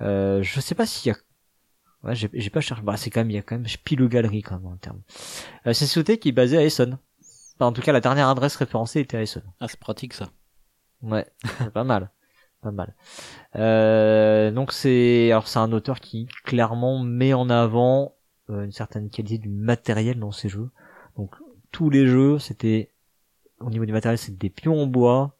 Euh, 0.00 0.42
je 0.42 0.60
sais 0.60 0.74
pas 0.74 0.86
s'il 0.86 1.10
y 1.10 1.14
a 1.14 1.18
Ouais, 2.02 2.14
j'ai 2.14 2.30
j'ai 2.32 2.50
pas 2.50 2.60
cherché. 2.60 2.82
Bah, 2.82 2.96
c'est 2.96 3.10
quand 3.10 3.20
même, 3.20 3.30
il 3.30 3.34
y 3.34 3.38
a 3.38 3.42
quand 3.42 3.56
même 3.56 3.66
Spiele 3.66 4.08
Galerie 4.08 4.42
quand 4.42 4.56
même 4.58 4.66
en 4.66 4.76
terme. 4.76 5.00
Euh, 5.66 5.72
c'est 5.72 5.86
une 5.86 5.88
société 5.88 6.18
qui 6.18 6.28
est 6.28 6.32
basée 6.32 6.56
à 6.56 6.62
Essen. 6.62 6.98
Enfin, 7.56 7.66
en 7.66 7.72
tout 7.72 7.82
cas, 7.82 7.92
la 7.92 8.00
dernière 8.00 8.28
adresse 8.28 8.54
référencée 8.56 9.00
était 9.00 9.16
à 9.16 9.22
Essen. 9.22 9.42
Ah, 9.60 9.66
c'est 9.68 9.80
pratique 9.80 10.14
ça. 10.14 10.28
Ouais, 11.02 11.26
pas 11.74 11.84
mal, 11.84 12.10
pas 12.62 12.70
mal. 12.70 12.94
Euh, 13.56 14.50
donc 14.50 14.72
c'est, 14.72 15.30
alors 15.32 15.48
c'est 15.48 15.58
un 15.58 15.72
auteur 15.72 16.00
qui 16.00 16.28
clairement 16.44 17.02
met 17.02 17.34
en 17.34 17.50
avant 17.50 18.15
une 18.48 18.72
certaine 18.72 19.10
qualité 19.10 19.38
du 19.38 19.48
matériel 19.48 20.18
dans 20.18 20.32
ses 20.32 20.48
jeux. 20.48 20.70
Donc 21.16 21.34
tous 21.72 21.90
les 21.90 22.06
jeux, 22.06 22.38
c'était 22.38 22.90
au 23.60 23.70
niveau 23.70 23.84
du 23.86 23.92
matériel, 23.92 24.18
c'est 24.18 24.36
des 24.36 24.50
pions 24.50 24.80
en 24.82 24.86
bois, 24.86 25.36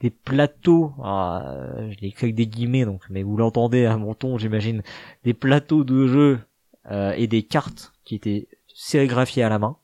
des 0.00 0.10
plateaux. 0.10 0.92
ah, 1.02 1.42
euh, 1.54 1.90
je 1.90 2.00
l'ai 2.00 2.08
écrit 2.08 2.26
avec 2.26 2.34
des 2.34 2.46
guillemets, 2.46 2.84
donc 2.84 3.02
mais 3.10 3.22
vous 3.22 3.36
l'entendez 3.36 3.86
à 3.86 3.96
mon 3.96 4.14
ton, 4.14 4.38
j'imagine, 4.38 4.82
des 5.24 5.34
plateaux 5.34 5.84
de 5.84 6.06
jeu 6.06 6.40
euh, 6.90 7.12
et 7.16 7.26
des 7.26 7.42
cartes 7.42 7.92
qui 8.04 8.14
étaient 8.14 8.48
sérigraphiées 8.74 9.42
à 9.42 9.48
la 9.48 9.58
main. 9.58 9.76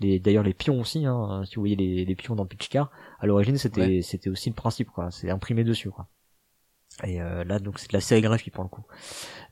D'ailleurs 0.00 0.44
les 0.44 0.54
pions 0.54 0.80
aussi, 0.80 1.04
hein, 1.04 1.42
si 1.44 1.56
vous 1.56 1.62
voyez 1.62 1.76
les, 1.76 2.04
les 2.06 2.14
pions 2.14 2.34
dans 2.34 2.46
Pitchcar, 2.46 2.90
à 3.18 3.26
l'origine 3.26 3.58
c'était 3.58 3.80
Ouais. 3.82 4.02
c'était 4.02 4.30
aussi 4.30 4.48
le 4.48 4.54
principe 4.54 4.88
quoi, 4.90 5.10
c'est 5.10 5.28
imprimé 5.30 5.62
dessus 5.62 5.90
quoi. 5.90 6.08
Et 7.04 7.20
euh, 7.20 7.44
là 7.44 7.58
donc 7.58 7.78
c'est 7.78 7.90
de 7.90 7.96
la 7.96 8.00
sérigraphie 8.00 8.50
pour 8.50 8.64
le 8.64 8.70
coup. 8.70 8.82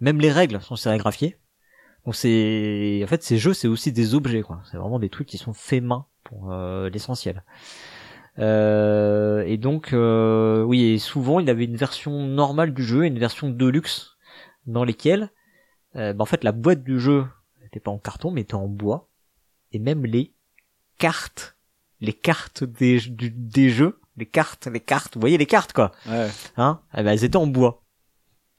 Même 0.00 0.20
les 0.20 0.32
règles 0.32 0.60
sont 0.62 0.76
sérigraphiées. 0.76 1.36
Donc 2.08 2.16
c'est 2.16 3.02
en 3.04 3.06
fait 3.06 3.22
ces 3.22 3.36
jeux 3.36 3.52
c'est 3.52 3.68
aussi 3.68 3.92
des 3.92 4.14
objets 4.14 4.40
quoi, 4.40 4.62
c'est 4.70 4.78
vraiment 4.78 4.98
des 4.98 5.10
trucs 5.10 5.28
qui 5.28 5.36
sont 5.36 5.52
faits 5.52 5.82
main 5.84 6.06
pour 6.24 6.50
euh, 6.50 6.88
l'essentiel. 6.88 7.44
Euh, 8.38 9.44
et 9.46 9.58
donc 9.58 9.92
euh, 9.92 10.62
oui 10.62 10.84
et 10.84 10.98
souvent 10.98 11.38
il 11.38 11.50
avait 11.50 11.66
une 11.66 11.76
version 11.76 12.22
normale 12.26 12.72
du 12.72 12.82
jeu 12.82 13.04
et 13.04 13.08
une 13.08 13.18
version 13.18 13.50
deluxe 13.50 14.16
dans 14.66 14.84
lesquelles 14.84 15.28
bah, 15.94 16.14
en 16.18 16.24
fait 16.24 16.44
la 16.44 16.52
boîte 16.52 16.82
du 16.82 16.98
jeu 16.98 17.26
n'était 17.60 17.78
pas 17.78 17.90
en 17.90 17.98
carton 17.98 18.30
mais 18.30 18.40
était 18.40 18.54
en 18.54 18.68
bois. 18.68 19.10
Et 19.72 19.78
même 19.78 20.06
les 20.06 20.32
cartes 20.96 21.58
les 22.00 22.14
cartes 22.14 22.64
des, 22.64 23.00
du- 23.00 23.34
des 23.36 23.68
jeux 23.68 24.00
les 24.16 24.24
cartes 24.24 24.66
les 24.66 24.80
cartes 24.80 25.12
vous 25.16 25.20
voyez 25.20 25.36
les 25.36 25.44
cartes 25.44 25.74
quoi. 25.74 25.92
Ouais. 26.08 26.28
hein? 26.56 26.80
Eh 26.96 27.02
ben, 27.02 27.10
elles 27.10 27.24
étaient 27.24 27.36
en 27.36 27.46
bois 27.46 27.82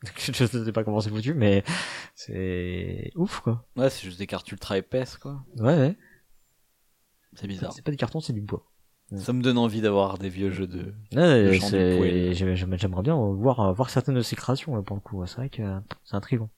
je 0.17 0.31
sais 0.45 0.71
pas 0.71 0.83
comment 0.83 1.01
c'est 1.01 1.09
foutu 1.09 1.33
mais 1.33 1.63
c'est 2.15 3.11
ouf 3.15 3.41
quoi 3.41 3.65
Ouais, 3.75 3.89
c'est 3.89 4.03
juste 4.05 4.19
des 4.19 4.27
cartes 4.27 4.49
ultra 4.51 4.77
épaisses 4.77 5.17
quoi. 5.17 5.43
ouais 5.57 5.75
ouais 5.77 5.97
C'est 7.33 7.47
bizarre. 7.47 7.73
c'est 7.73 7.83
pas 7.83 7.91
du 7.91 7.97
carton 7.97 8.19
c'est 8.19 8.33
du 8.33 8.41
bois 8.41 8.63
Ça 9.17 9.33
me 9.33 9.41
donne 9.41 9.57
envie 9.57 9.81
d'avoir 9.81 10.17
des 10.17 10.29
vieux 10.29 10.51
jeux 10.51 10.67
de. 10.67 10.93
Ouais, 11.15 11.59
J'aimerais 12.33 13.01
bien 13.03 13.15
voir 13.17 13.73
voir 13.73 13.89
certaines 13.89 14.15
de 14.15 14.21
ses 14.21 14.35
créations 14.35 14.75
là, 14.75 14.81
pour 14.83 14.95
le 14.95 15.01
coup. 15.01 15.25
C'est 15.25 15.35
vrai 15.37 15.49
que 15.49 15.63
c'est 16.05 16.15
intriguant. 16.15 16.49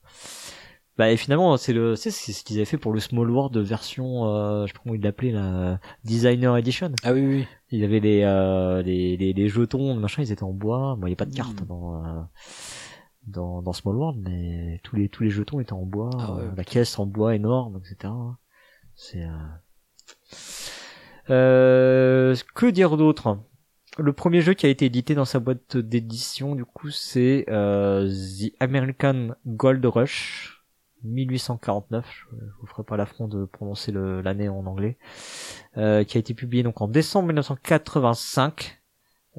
Bah 0.97 1.09
et 1.09 1.15
finalement 1.17 1.55
c'est 1.55 1.71
le 1.71 1.95
c'est 1.95 2.11
ce 2.11 2.43
qu'ils 2.43 2.57
avaient 2.57 2.65
fait 2.65 2.77
pour 2.77 2.91
le 2.91 2.99
Small 2.99 3.29
World 3.31 3.57
version 3.57 4.25
euh, 4.25 4.63
je 4.63 4.67
sais 4.67 4.73
pas 4.73 4.81
comment 4.83 4.93
ils 4.93 5.01
l'appelaient 5.01 5.31
la 5.31 5.79
Designer 6.03 6.55
Edition. 6.57 6.91
Ah 7.03 7.13
oui, 7.13 7.25
oui. 7.25 7.47
Il 7.71 7.79
y 7.79 7.85
avait 7.85 8.01
les 8.01 8.23
euh, 8.23 8.81
les, 8.83 9.15
les 9.15 9.31
les 9.31 9.47
jetons 9.47 9.95
machin 9.95 10.21
ils 10.21 10.31
étaient 10.33 10.43
en 10.43 10.51
bois. 10.51 10.97
Bon 10.99 11.07
il 11.07 11.11
y 11.11 11.13
a 11.13 11.15
pas 11.15 11.25
de 11.25 11.33
cartes 11.33 11.61
Mm. 11.61 11.65
dans 11.65 12.05
euh, 12.05 12.21
dans 13.27 13.61
dans 13.61 13.73
Small 13.73 13.95
World 13.95 14.19
mais 14.23 14.79
tous 14.83 14.95
les 14.95 15.09
tous 15.09 15.23
les 15.23 15.29
jetons 15.29 15.59
étaient 15.59 15.73
en 15.73 15.85
bois. 15.85 16.09
Ah 16.19 16.33
ouais. 16.33 16.43
euh, 16.43 16.51
la 16.55 16.63
caisse 16.63 16.97
en 16.99 17.05
bois 17.05 17.35
énorme 17.35 17.77
etc. 17.77 18.13
C'est 18.95 19.23
euh... 19.23 19.29
Euh, 21.29 22.35
que 22.55 22.65
dire 22.65 22.97
d'autre? 22.97 23.39
Le 23.97 24.13
premier 24.13 24.41
jeu 24.41 24.53
qui 24.53 24.65
a 24.65 24.69
été 24.69 24.85
édité 24.85 25.15
dans 25.15 25.25
sa 25.25 25.39
boîte 25.39 25.75
d'édition, 25.75 26.55
du 26.55 26.63
coup, 26.63 26.89
c'est 26.89 27.45
euh, 27.49 28.09
The 28.09 28.53
American 28.61 29.35
Gold 29.45 29.85
Rush 29.85 30.63
1849. 31.03 32.05
Je 32.31 32.35
vous 32.61 32.67
ferai 32.67 32.83
pas 32.83 32.95
l'affront 32.95 33.27
de 33.27 33.45
prononcer 33.45 33.91
l'année 33.91 34.47
en 34.47 34.65
anglais, 34.65 34.97
euh, 35.77 36.03
qui 36.03 36.17
a 36.17 36.19
été 36.19 36.33
publié 36.33 36.63
donc 36.63 36.81
en 36.81 36.87
décembre 36.87 37.27
1985 37.27 38.80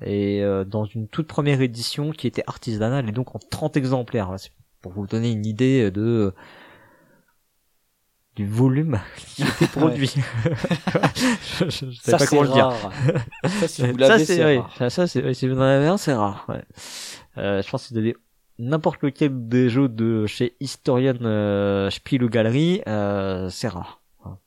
et 0.01 0.43
euh, 0.43 0.65
dans 0.65 0.85
une 0.85 1.07
toute 1.09 1.27
première 1.27 1.61
édition 1.61 2.13
qui 2.13 2.27
était 2.27 2.45
artisanale 2.47 3.09
et 3.09 3.13
donc 3.13 3.35
en 3.35 3.39
30 3.39 3.77
exemplaires. 3.77 4.33
C'est 4.39 4.51
pour 4.81 4.93
vous 4.93 5.07
donner 5.07 5.31
une 5.31 5.47
idée 5.47 5.91
de 5.91 6.33
du 8.35 8.47
volume 8.47 8.99
qui 9.17 9.43
était 9.43 9.67
produit. 9.67 10.15
je, 11.59 11.65
je, 11.69 11.91
je 11.91 12.01
sais 12.01 12.11
Ça, 12.11 12.17
pas 12.17 12.25
c'est 12.25 12.27
comment 12.31 12.43
le 12.43 12.49
dire. 12.49 12.69
rare. 12.69 12.93
ça, 13.61 13.69
si 13.69 13.83
vous 13.83 13.99
ça 13.99 14.09
l'avez, 14.09 14.25
c'est 14.25 14.37
c'est 14.37 14.57
rare. 14.59 14.75
Ça, 14.79 14.91
ça, 14.91 15.07
c'est 15.07 15.35
si 15.35 15.49
vous 15.49 15.57
en 15.57 15.61
avez 15.61 15.87
un, 15.87 15.99
c'est 15.99 16.15
rare. 16.15 16.47
Ouais. 16.49 16.63
Euh, 17.39 17.63
je 17.63 17.69
pense 17.71 17.83
que 17.83 17.89
si 17.89 17.95
vous 17.95 18.01
avez 18.01 18.17
n'importe 18.59 19.03
lequel 19.03 19.49
des 19.49 19.69
jeux 19.69 19.89
de 19.89 20.27
chez 20.27 20.57
Historian 20.61 21.17
euh, 21.23 21.91
Spiel 21.91 22.25
ou 22.25 22.29
Galerie, 22.29 22.81
euh, 22.87 23.49
c'est 23.51 23.69
rare. 23.69 24.01
Voilà. 24.23 24.39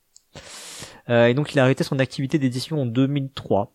Euh, 1.09 1.27
et 1.27 1.33
donc 1.33 1.53
il 1.53 1.59
a 1.59 1.63
arrêté 1.63 1.83
son 1.83 1.99
activité 1.99 2.39
d'édition 2.39 2.81
en 2.81 2.85
2003. 2.85 3.71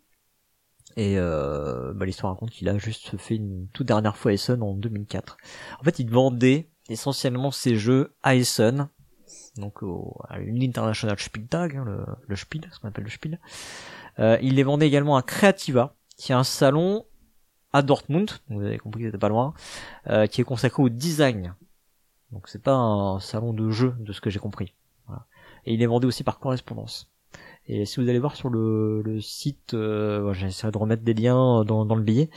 Et 0.96 1.18
euh, 1.18 1.92
bah, 1.94 2.06
l'histoire 2.06 2.32
raconte 2.32 2.50
qu'il 2.50 2.68
a 2.68 2.78
juste 2.78 3.16
fait 3.16 3.36
une 3.36 3.68
toute 3.72 3.86
dernière 3.86 4.16
fois 4.16 4.32
Essen 4.32 4.62
en 4.62 4.74
2004. 4.74 5.36
En 5.80 5.84
fait, 5.84 5.98
il 5.98 6.10
vendait 6.10 6.68
essentiellement 6.88 7.50
ses 7.50 7.76
jeux 7.76 8.14
à 8.22 8.34
Essen, 8.34 8.88
donc 9.56 9.82
au, 9.82 10.20
à 10.28 10.38
l'International 10.38 11.18
Spieltag, 11.18 11.76
hein, 11.76 11.84
le, 11.84 12.04
le 12.26 12.36
Spiel, 12.36 12.68
ce 12.72 12.80
qu'on 12.80 12.88
appelle 12.88 13.04
le 13.04 13.10
Spiel. 13.10 13.38
Euh, 14.18 14.38
il 14.42 14.56
les 14.56 14.62
vendait 14.62 14.86
également 14.86 15.16
à 15.16 15.22
Creativa, 15.22 15.94
qui 16.16 16.32
est 16.32 16.34
un 16.34 16.44
salon 16.44 17.04
à 17.72 17.82
Dortmund, 17.82 18.30
vous 18.48 18.62
avez 18.62 18.78
compris 18.78 19.02
que 19.02 19.08
c'était 19.08 19.18
pas 19.18 19.28
loin, 19.28 19.54
euh, 20.08 20.26
qui 20.26 20.40
est 20.40 20.44
consacré 20.44 20.82
au 20.82 20.88
design. 20.88 21.54
Donc 22.32 22.48
c'est 22.48 22.62
pas 22.62 22.74
un 22.74 23.20
salon 23.20 23.52
de 23.52 23.70
jeu, 23.70 23.94
de 23.98 24.12
ce 24.12 24.20
que 24.20 24.30
j'ai 24.30 24.38
compris. 24.38 24.74
Voilà. 25.06 25.26
Et 25.64 25.74
il 25.74 25.80
les 25.80 25.86
vendait 25.86 26.06
aussi 26.06 26.24
par 26.24 26.38
correspondance. 26.38 27.10
Et 27.72 27.84
si 27.86 28.00
vous 28.00 28.08
allez 28.08 28.18
voir 28.18 28.34
sur 28.34 28.50
le, 28.50 29.00
le 29.02 29.20
site, 29.20 29.74
euh, 29.74 30.32
j'essaierai 30.32 30.72
de 30.72 30.78
remettre 30.78 31.04
des 31.04 31.14
liens 31.14 31.64
dans, 31.64 31.84
dans 31.84 31.94
le 31.94 32.02
billet, 32.02 32.28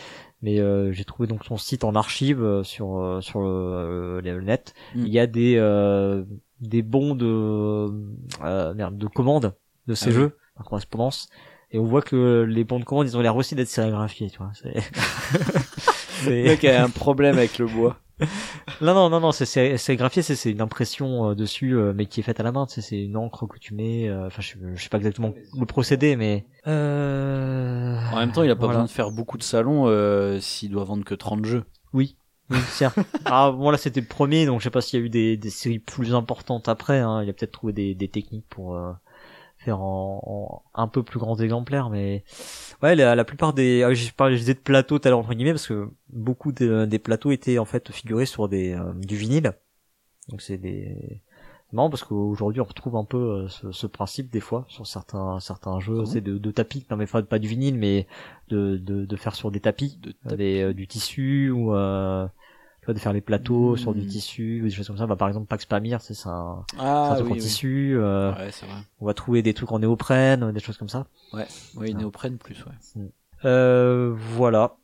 mais 0.44 0.60
euh, 0.60 0.92
j'ai 0.92 1.06
trouvé 1.06 1.28
donc 1.28 1.44
son 1.44 1.58
site 1.58 1.84
en 1.84 1.96
archive 1.96 2.44
euh, 2.44 2.64
sur 2.64 3.00
euh, 3.00 3.20
sur 3.20 3.42
le, 3.42 4.22
le 4.24 4.42
net. 4.42 4.76
Mm. 4.94 5.06
Il 5.08 5.12
y 5.12 5.18
a 5.20 5.26
des 5.26 5.56
euh, 5.58 6.24
des 6.62 6.84
bons 6.84 7.16
de 7.16 7.26
euh, 7.26 8.74
merde, 8.76 8.96
de 8.98 9.08
commandes 9.08 9.56
de 9.88 9.96
ces 9.96 10.12
Ah 10.12 10.14
oui. 10.14 10.16
jeux 10.16 10.38
en 10.56 10.64
correspondance. 10.64 11.30
Et 11.72 11.80
on 11.80 11.86
voit 11.86 12.04
que 12.04 12.46
les 12.48 12.64
bons 12.64 12.80
de 12.80 12.86
commande, 12.86 13.08
ils 13.08 13.18
ont 13.18 13.22
l'air 13.22 13.36
aussi 13.36 13.56
d'être 13.56 13.68
sérigraphiés, 13.68 14.30
tu 14.30 14.38
vois. 14.38 14.52
C'est... 14.54 14.76
Le 16.26 16.44
mec 16.44 16.64
a 16.66 16.84
un 16.84 16.90
problème 16.90 17.38
avec 17.38 17.58
le 17.58 17.66
bois. 17.66 17.98
Non, 18.82 18.94
non, 18.94 19.10
non, 19.10 19.20
non, 19.20 19.32
c'est 19.32 19.46
c'est- 19.46 19.78
sérigraphié, 19.78 20.22
c'est 20.22 20.36
c'est 20.36 20.52
une 20.52 20.62
impression 20.62 21.30
euh, 21.32 21.36
dessus, 21.36 21.76
euh, 21.76 21.94
mais 21.96 22.06
qui 22.06 22.20
est 22.20 22.24
faite 22.24 22.40
à 22.40 22.44
la 22.44 22.52
main. 22.52 22.66
tu 22.66 22.76
sais, 22.76 22.82
C'est 22.82 23.02
une 23.02 23.18
encre 23.18 23.48
que 23.48 23.60
tu 23.60 23.74
mets. 23.74 24.08
euh, 24.10 24.28
Enfin, 24.28 24.42
je, 24.42 24.56
je 24.76 24.82
sais 24.84 24.90
pas 24.90 24.98
exactement 24.98 25.34
le 25.60 25.66
procédé, 25.66 26.16
mais. 26.16 26.46
Euh... 26.68 27.98
En 28.12 28.18
même 28.18 28.32
temps, 28.32 28.44
il 28.44 28.50
a 28.52 28.56
pas 28.56 28.62
voilà. 28.66 28.74
besoin 28.80 28.86
de 28.86 28.92
faire 28.92 29.12
beaucoup 29.12 29.38
de 29.38 29.44
salons 29.44 29.88
euh, 29.88 30.40
s'il 30.40 30.72
doit 30.72 30.84
vendre 30.84 31.04
que 31.04 31.16
30 31.16 31.46
jeux. 31.46 31.64
Oui, 31.94 32.16
oui, 32.50 32.58
certes. 32.70 32.98
ah, 33.26 33.52
bon, 33.52 33.70
là, 33.70 33.78
c'était 33.78 34.02
le 34.02 34.08
premier, 34.08 34.46
donc 34.46 34.60
je 34.60 34.66
sais 34.66 34.70
pas 34.70 34.82
s'il 34.82 35.00
y 35.00 35.04
a 35.04 35.06
eu 35.06 35.10
des, 35.10 35.38
des 35.38 35.50
séries 35.50 35.80
plus 35.80 36.14
importantes 36.16 36.68
après. 36.70 37.00
Hein. 37.00 37.24
Il 37.24 37.30
a 37.30 37.34
peut-être 37.34 37.52
trouvé 37.52 37.74
des, 37.74 37.96
des 37.96 38.08
techniques 38.08 38.46
pour 38.50 38.76
euh, 38.76 38.92
faire 39.64 39.80
en, 39.82 40.64
en 40.76 40.82
un 40.84 40.88
peu 40.88 41.04
plus 41.04 41.20
grands 41.20 41.38
exemplaires, 41.38 41.90
mais 41.90 42.24
ouais, 42.82 42.96
la, 42.96 43.16
la 43.16 43.26
plupart 43.26 43.54
des, 43.54 43.84
ah, 43.84 43.94
j'ai 43.94 44.12
parlé, 44.12 44.36
je 44.36 44.42
disais 44.42 44.54
de 44.54 44.60
plateaux 44.60 45.00
tout 45.00 45.08
à 45.08 45.10
l'heure 45.12 45.20
entre 45.20 45.34
guillemets 45.34 45.54
parce 45.54 45.68
que 45.68 45.90
beaucoup 46.10 46.52
de- 46.52 46.86
des 46.86 47.00
plateaux 47.00 47.32
étaient 47.32 47.58
en 47.60 47.66
fait 47.66 47.92
figurés 47.92 48.26
sur 48.26 48.50
des 48.50 48.74
euh, 48.74 48.94
du 48.96 49.16
vinyle. 49.16 49.54
Donc 50.30 50.42
c'est 50.42 50.58
des 50.58 51.22
marrant 51.72 51.90
parce 51.90 52.04
qu'aujourd'hui 52.04 52.62
on 52.62 52.66
retrouve 52.66 52.96
un 52.96 53.04
peu 53.04 53.18
euh, 53.18 53.48
ce, 53.50 53.72
ce 53.72 53.88
principe 53.88 54.30
des 54.32 54.40
fois 54.40 54.66
sur 54.68 54.86
certains 54.86 55.40
certains 55.40 55.80
jeux, 55.80 55.94
Comment 55.96 56.06
c'est 56.06 56.22
de, 56.22 56.38
de 56.38 56.52
tapis, 56.52 56.86
non 56.92 56.98
mais 56.98 57.08
pas, 57.08 57.24
pas 57.24 57.40
du 57.40 57.48
vinyle, 57.48 57.76
mais 57.78 58.08
de, 58.50 58.78
de, 58.78 59.06
de 59.06 59.16
faire 59.16 59.36
sur 59.36 59.50
des 59.52 59.60
tapis 59.60 60.00
De 60.26 60.36
des, 60.36 60.62
euh, 60.62 60.74
du 60.74 60.88
tissu 60.88 61.50
ou 61.50 61.74
euh, 61.74 62.28
tu 62.84 62.88
vois, 62.88 62.94
de 62.94 63.00
faire 63.00 63.14
les 63.14 63.22
plateaux 63.22 63.78
sur 63.78 63.94
du 63.94 64.06
tissu 64.06 64.60
ou 64.62 64.66
des 64.66 64.70
choses 64.70 64.88
comme 64.88 64.98
ça. 64.98 65.08
Bah, 65.08 65.16
par 65.16 65.30
exemple, 65.30 65.48
Pax 65.48 65.66
Pamir, 65.66 66.02
c'est 66.02 66.14
un, 66.28 66.66
c'est 66.70 66.78
un 66.80 66.84
Ah 66.84 67.12
truc 67.16 67.28
oui, 67.28 67.32
en 67.32 67.36
oui. 67.36 67.40
tissu. 67.40 67.94
euh, 67.98 68.32
Ouais, 68.34 68.50
vrai. 68.50 68.68
On 69.00 69.06
va 69.06 69.14
trouver 69.14 69.42
des 69.42 69.54
trucs 69.54 69.72
en 69.72 69.80
néoprène, 69.80 70.52
des 70.52 70.60
choses 70.60 70.78
comme 70.78 70.90
ça. 70.90 71.08
Oui, 71.32 71.44
Ah. 71.96 71.98
néoprène 71.98 72.38
plus, 72.38 72.58
ouais. 72.66 73.02
Euh, 73.46 74.14
voilà. 74.16 74.76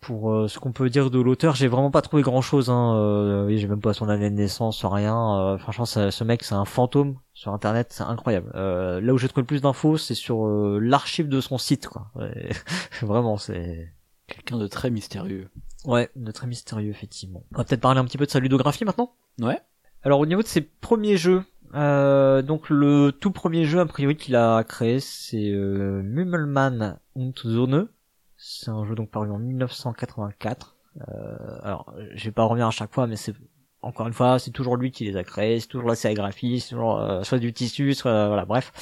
Pour 0.00 0.30
euh, 0.30 0.46
ce 0.46 0.58
qu'on 0.60 0.72
peut 0.72 0.90
dire 0.90 1.10
de 1.10 1.18
l'auteur, 1.18 1.56
j'ai 1.56 1.66
vraiment 1.68 1.90
pas 1.90 2.02
trouvé 2.02 2.22
grand 2.22 2.40
chose. 2.42 2.70
Hein. 2.70 2.94
Euh, 2.96 3.46
oui, 3.46 3.58
j'ai 3.58 3.66
même 3.66 3.80
pas 3.80 3.92
son 3.94 4.08
année 4.08 4.30
de 4.30 4.34
naissance, 4.36 4.84
rien. 4.84 5.38
Euh, 5.40 5.58
franchement, 5.58 5.86
ça- 5.86 6.10
ce 6.12 6.22
mec, 6.24 6.44
c'est 6.44 6.54
un 6.54 6.64
fantôme 6.66 7.16
sur 7.34 7.52
Internet, 7.52 7.88
c'est 7.90 8.04
incroyable. 8.04 8.52
Euh, 8.54 9.00
là 9.00 9.12
où 9.14 9.18
j'ai 9.18 9.26
trouvé 9.26 9.42
le 9.42 9.46
plus 9.46 9.60
d'infos, 9.62 9.96
c'est 9.96 10.14
sur 10.14 10.46
euh, 10.46 10.78
l'archive 10.80 11.28
de 11.28 11.40
son 11.40 11.58
site. 11.58 11.88
Quoi. 11.88 12.08
Ouais, 12.14 12.50
vraiment, 13.02 13.38
c'est 13.38 13.92
Quelqu'un 14.28 14.58
de 14.58 14.66
très 14.66 14.90
mystérieux. 14.90 15.48
Ouais, 15.84 16.10
de 16.16 16.30
très 16.32 16.46
mystérieux, 16.46 16.90
effectivement. 16.90 17.44
On 17.54 17.58
va 17.58 17.64
peut-être 17.64 17.80
parler 17.80 18.00
un 18.00 18.04
petit 18.04 18.18
peu 18.18 18.26
de 18.26 18.30
sa 18.30 18.40
ludographie 18.40 18.84
maintenant? 18.84 19.12
Ouais. 19.40 19.60
Alors, 20.02 20.20
au 20.20 20.26
niveau 20.26 20.42
de 20.42 20.46
ses 20.46 20.60
premiers 20.60 21.16
jeux, 21.16 21.44
euh, 21.74 22.42
donc 22.42 22.70
le 22.70 23.12
tout 23.12 23.30
premier 23.30 23.64
jeu, 23.64 23.80
a 23.80 23.86
priori, 23.86 24.16
qu'il 24.16 24.36
a 24.36 24.64
créé, 24.64 25.00
c'est 25.00 25.50
euh, 25.50 26.02
Mummelmann 26.02 26.98
und 27.14 27.34
Zone. 27.44 27.88
C'est 28.36 28.70
un 28.70 28.84
jeu 28.84 28.94
donc 28.94 29.10
paru 29.10 29.30
en 29.30 29.38
1984. 29.38 30.76
Euh, 30.96 31.36
alors, 31.62 31.92
je 32.14 32.24
vais 32.24 32.32
pas 32.32 32.44
revenir 32.44 32.66
à 32.66 32.70
chaque 32.70 32.92
fois, 32.92 33.06
mais 33.06 33.16
c'est 33.16 33.34
encore 33.82 34.08
une 34.08 34.12
fois, 34.12 34.38
c'est 34.38 34.50
toujours 34.50 34.76
lui 34.76 34.90
qui 34.90 35.04
les 35.04 35.16
a 35.16 35.22
créés, 35.22 35.60
c'est 35.60 35.68
toujours 35.68 35.88
la 35.88 35.94
sérigraphie, 35.94 36.60
c'est 36.60 36.70
toujours 36.70 36.98
euh, 36.98 37.22
soit 37.22 37.38
du 37.38 37.52
tissu, 37.52 37.94
soit 37.94 38.10
euh, 38.10 38.26
voilà, 38.28 38.44
bref. 38.44 38.72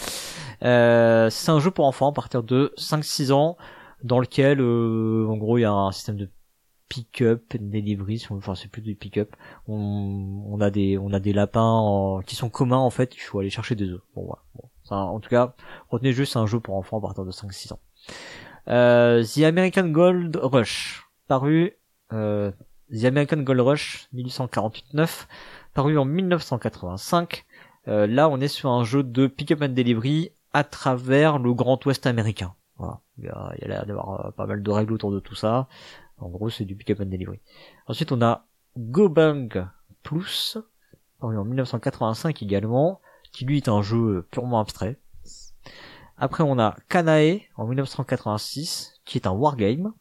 Euh, 0.62 1.28
c'est 1.28 1.51
un 1.51 1.60
jeu 1.60 1.70
pour 1.70 1.85
enfants 1.85 2.10
à 2.10 2.12
partir 2.12 2.43
de 2.43 2.73
5-6 2.78 3.32
ans, 3.32 3.56
dans 4.02 4.18
lequel, 4.18 4.60
euh, 4.60 5.27
en 5.28 5.36
gros, 5.36 5.59
il 5.59 5.62
y 5.62 5.64
a 5.64 5.73
un 5.73 5.93
système 5.93 6.16
de 6.16 6.31
pick-up, 6.88 7.42
delivery, 7.58 8.18
si 8.18 8.30
on- 8.32 8.36
enfin 8.36 8.54
c'est 8.54 8.68
plus 8.68 8.82
du 8.82 8.94
pick-up. 8.94 9.34
On, 9.68 10.44
on 10.48 10.60
a 10.60 10.70
des, 10.70 10.98
on 10.98 11.12
a 11.12 11.20
des 11.20 11.32
lapins 11.32 11.62
en- 11.62 12.20
qui 12.22 12.36
sont 12.36 12.48
communs 12.50 12.78
en 12.78 12.90
fait. 12.90 13.14
Il 13.16 13.20
faut 13.20 13.38
aller 13.40 13.50
chercher 13.50 13.74
des 13.74 13.88
œufs. 13.88 14.02
Bon 14.14 14.24
voilà. 14.26 14.42
Bon, 14.54 14.68
en 14.96 15.20
tout 15.20 15.30
cas, 15.30 15.54
retenez 15.90 16.12
juste 16.12 16.32
c'est 16.34 16.38
un 16.38 16.46
jeu 16.46 16.60
pour 16.60 16.76
enfants 16.76 16.98
à 16.98 17.00
partir 17.00 17.24
de 17.24 17.30
5-6 17.32 17.72
ans. 17.72 17.80
Euh, 18.68 19.24
The 19.24 19.42
American 19.44 19.88
Gold 19.88 20.36
Rush, 20.42 21.08
paru 21.28 21.72
euh, 22.12 22.50
The 22.92 23.04
American 23.04 23.38
Gold 23.38 23.60
Rush 23.60 24.08
1848-9, 24.14 25.26
paru 25.74 25.98
en 25.98 26.04
1985. 26.04 27.44
Euh, 27.88 28.06
là, 28.06 28.28
on 28.28 28.40
est 28.40 28.48
sur 28.48 28.70
un 28.70 28.84
jeu 28.84 29.02
de 29.02 29.26
pick-up 29.26 29.62
and 29.62 29.68
delivery 29.68 30.32
à 30.52 30.64
travers 30.64 31.38
le 31.38 31.52
Grand 31.54 31.84
Ouest 31.86 32.06
américain. 32.06 32.54
Voilà. 32.78 33.00
Il 33.18 33.24
y 33.24 33.28
a, 33.28 33.52
il 33.56 33.62
y 33.62 33.64
a 33.64 33.68
l'air 33.68 33.86
d'avoir 33.86 34.26
euh, 34.26 34.30
pas 34.32 34.46
mal 34.46 34.62
de 34.62 34.70
règles 34.70 34.92
autour 34.92 35.12
de 35.12 35.20
tout 35.20 35.34
ça. 35.34 35.68
En 36.18 36.28
gros, 36.28 36.51
c'est 36.51 36.64
du 36.64 36.76
pick-up 36.76 37.01
and 37.01 37.06
delivery. 37.06 37.40
Ensuite, 37.86 38.12
on 38.12 38.22
a 38.22 38.47
Gobang 38.76 39.48
Plus, 40.02 40.59
en 41.20 41.44
1985 41.44 42.43
également, 42.43 43.01
qui 43.32 43.44
lui 43.44 43.59
est 43.59 43.68
un 43.68 43.82
jeu 43.82 44.26
purement 44.30 44.60
abstrait. 44.60 44.98
Après, 46.16 46.43
on 46.43 46.59
a 46.59 46.76
Kanae 46.88 47.40
en 47.56 47.66
1986, 47.66 49.01
qui 49.05 49.18
est 49.18 49.26
un 49.26 49.32
wargame. 49.32 49.93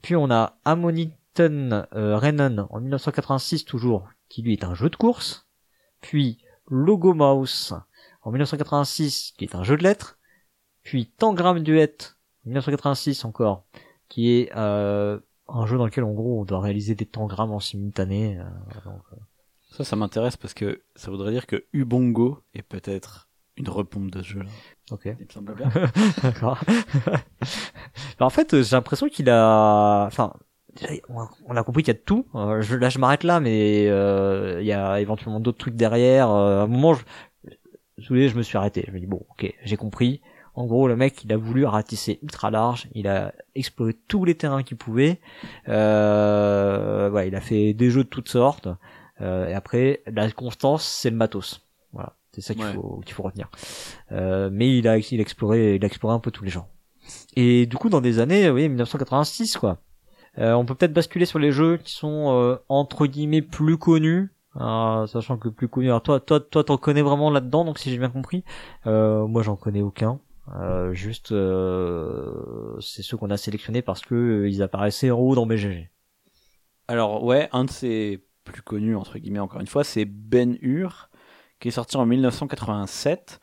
Puis 0.00 0.16
on 0.16 0.30
a 0.30 0.58
Ammoniton 0.64 1.86
euh, 1.94 2.16
Renan 2.16 2.66
en 2.70 2.80
1986 2.80 3.64
toujours, 3.64 4.08
qui 4.28 4.42
lui 4.42 4.54
est 4.54 4.64
un 4.64 4.74
jeu 4.74 4.88
de 4.88 4.96
course. 4.96 5.46
Puis 6.00 6.38
Logo 6.68 7.14
Mouse 7.14 7.74
en 8.22 8.30
1986, 8.30 9.34
qui 9.36 9.44
est 9.44 9.54
un 9.54 9.64
jeu 9.64 9.76
de 9.76 9.82
lettres. 9.82 10.18
Puis 10.82 11.10
Tangram 11.18 11.60
Duet 11.60 11.96
en 12.44 12.48
1986 12.48 13.24
encore, 13.24 13.66
qui 14.08 14.30
est 14.32 14.50
euh, 14.56 15.18
un 15.48 15.66
jeu 15.66 15.78
dans 15.78 15.84
lequel 15.86 16.04
en 16.04 16.12
gros 16.12 16.40
on 16.40 16.44
doit 16.44 16.60
réaliser 16.60 16.94
des 16.94 17.06
tangrammes 17.06 17.52
en 17.52 17.60
simultané. 17.60 18.38
euh, 18.38 18.44
donc, 18.84 19.00
Ça, 19.70 19.84
ça 19.84 19.96
m'intéresse 19.96 20.36
parce 20.36 20.54
que 20.54 20.82
ça 20.96 21.10
voudrait 21.10 21.32
dire 21.32 21.46
que 21.46 21.64
Ubongo 21.72 22.40
est 22.54 22.62
peut-être 22.62 23.28
une 23.56 23.68
repompe 23.68 24.10
de 24.10 24.22
ce 24.22 24.28
jeu-là. 24.28 24.50
ok. 24.92 25.02
Il 25.06 25.26
me 25.26 25.32
semble 25.32 25.54
bien. 25.56 25.68
D'accord. 26.22 26.58
En 28.20 28.30
fait, 28.30 28.54
euh, 28.54 28.62
j'ai 28.62 28.76
l'impression 28.76 29.08
qu'il 29.08 29.28
a, 29.30 30.04
enfin, 30.06 30.32
déjà, 30.74 30.88
on 31.46 31.56
a- 31.56 31.62
compris 31.64 31.82
qu'il 31.82 31.92
y 31.94 31.96
a 31.96 31.98
de 32.00 32.04
tout. 32.04 32.26
Euh, 32.34 32.60
je, 32.60 32.76
là, 32.76 32.88
je 32.88 32.98
m'arrête 32.98 33.24
là, 33.24 33.40
mais 33.40 33.86
euh, 33.88 34.58
il 34.60 34.66
y 34.66 34.72
a 34.72 35.00
éventuellement 35.00 35.40
d'autres 35.40 35.58
trucs 35.58 35.74
derrière. 35.76 36.30
Euh, 36.30 36.60
à 36.60 36.62
un 36.62 36.66
moment, 36.66 36.94
je, 36.94 37.02
je, 37.98 38.28
je 38.28 38.36
me 38.36 38.42
suis 38.42 38.56
arrêté. 38.58 38.84
Je 38.86 38.92
me 38.92 39.00
dis 39.00 39.06
bon, 39.06 39.24
ok, 39.30 39.52
j'ai 39.64 39.76
compris. 39.76 40.20
En 40.58 40.66
gros, 40.66 40.88
le 40.88 40.96
mec, 40.96 41.22
il 41.22 41.32
a 41.32 41.36
voulu 41.36 41.64
ratisser 41.64 42.18
ultra 42.20 42.50
large. 42.50 42.88
Il 42.92 43.06
a 43.06 43.32
exploré 43.54 43.94
tous 44.08 44.24
les 44.24 44.34
terrains 44.34 44.64
qu'il 44.64 44.76
pouvait. 44.76 45.20
Euh, 45.68 47.08
voilà, 47.10 47.26
il 47.26 47.34
a 47.36 47.40
fait 47.40 47.74
des 47.74 47.90
jeux 47.90 48.02
de 48.02 48.08
toutes 48.08 48.28
sortes. 48.28 48.68
Euh, 49.20 49.46
et 49.48 49.54
après, 49.54 50.02
la 50.06 50.28
constance, 50.32 50.84
c'est 50.84 51.10
le 51.10 51.16
matos. 51.16 51.60
Voilà, 51.92 52.14
c'est 52.32 52.40
ça 52.40 52.54
qu'il 52.54 52.64
Ouais. 52.64 52.72
faut 52.72 53.00
qu'il 53.04 53.14
faut 53.14 53.22
retenir. 53.22 53.48
Euh, 54.10 54.50
mais 54.52 54.76
il 54.76 54.88
a, 54.88 54.98
il 54.98 55.18
a 55.18 55.22
exploré, 55.22 55.76
il 55.76 55.84
a 55.84 55.86
exploré 55.86 56.14
un 56.14 56.18
peu 56.18 56.32
tous 56.32 56.42
les 56.44 56.50
genres. 56.50 56.66
Et 57.36 57.66
du 57.66 57.76
coup, 57.76 57.88
dans 57.88 58.00
des 58.00 58.18
années, 58.18 58.50
oui, 58.50 58.68
1986, 58.68 59.56
quoi. 59.58 59.78
Euh, 60.38 60.52
on 60.54 60.64
peut 60.64 60.74
peut-être 60.74 60.92
basculer 60.92 61.24
sur 61.24 61.38
les 61.38 61.52
jeux 61.52 61.76
qui 61.78 61.92
sont 61.92 62.32
euh, 62.32 62.56
entre 62.68 63.06
guillemets 63.06 63.42
plus 63.42 63.78
connus, 63.78 64.30
euh, 64.60 65.06
sachant 65.06 65.36
que 65.36 65.48
plus 65.48 65.68
connus. 65.68 65.88
Alors 65.88 66.02
toi, 66.02 66.20
toi, 66.20 66.40
toi, 66.40 66.64
t'en 66.64 66.76
connais 66.78 67.02
vraiment 67.02 67.30
là-dedans, 67.30 67.64
donc 67.64 67.78
si 67.78 67.90
j'ai 67.90 67.98
bien 67.98 68.10
compris. 68.10 68.42
Euh, 68.86 69.26
moi, 69.26 69.42
j'en 69.42 69.54
connais 69.56 69.82
aucun. 69.82 70.18
Euh, 70.56 70.92
juste, 70.92 71.32
euh, 71.32 72.78
c'est 72.80 73.02
ceux 73.02 73.16
qu'on 73.16 73.30
a 73.30 73.36
sélectionnés 73.36 73.82
parce 73.82 74.00
que 74.00 74.14
euh, 74.14 74.48
ils 74.48 74.62
apparaissaient 74.62 75.10
en 75.10 75.18
haut 75.18 75.34
dans 75.34 75.46
BGG. 75.46 75.90
Alors 76.86 77.22
ouais, 77.22 77.48
un 77.52 77.64
de 77.64 77.70
ses 77.70 78.24
plus 78.44 78.62
connus, 78.62 78.96
entre 78.96 79.18
guillemets, 79.18 79.40
encore 79.40 79.60
une 79.60 79.66
fois, 79.66 79.84
c'est 79.84 80.06
Ben 80.06 80.56
Hur, 80.62 81.10
qui 81.60 81.68
est 81.68 81.72
sorti 81.72 81.96
en 81.96 82.06
1987. 82.06 83.40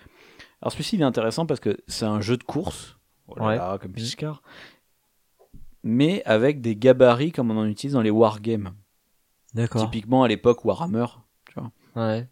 Alors 0.61 0.71
celui-ci, 0.71 0.95
il 0.95 1.01
est 1.01 1.05
intéressant 1.05 1.45
parce 1.45 1.59
que 1.59 1.77
c'est 1.87 2.05
un 2.05 2.21
jeu 2.21 2.37
de 2.37 2.43
course, 2.43 2.97
voilà, 3.27 3.77
comme 3.79 3.91
Piscard, 3.91 4.41
mais 5.83 6.23
avec 6.25 6.61
des 6.61 6.75
gabarits 6.75 7.31
comme 7.31 7.51
on 7.51 7.57
en 7.57 7.67
utilise 7.67 7.93
dans 7.93 8.01
les 8.01 8.09
wargames. 8.09 8.73
D'accord. 9.53 9.83
Typiquement 9.83 10.23
à 10.23 10.27
l'époque 10.27 10.65
Warhammer. 10.65 11.05
Ouais. 11.95 12.27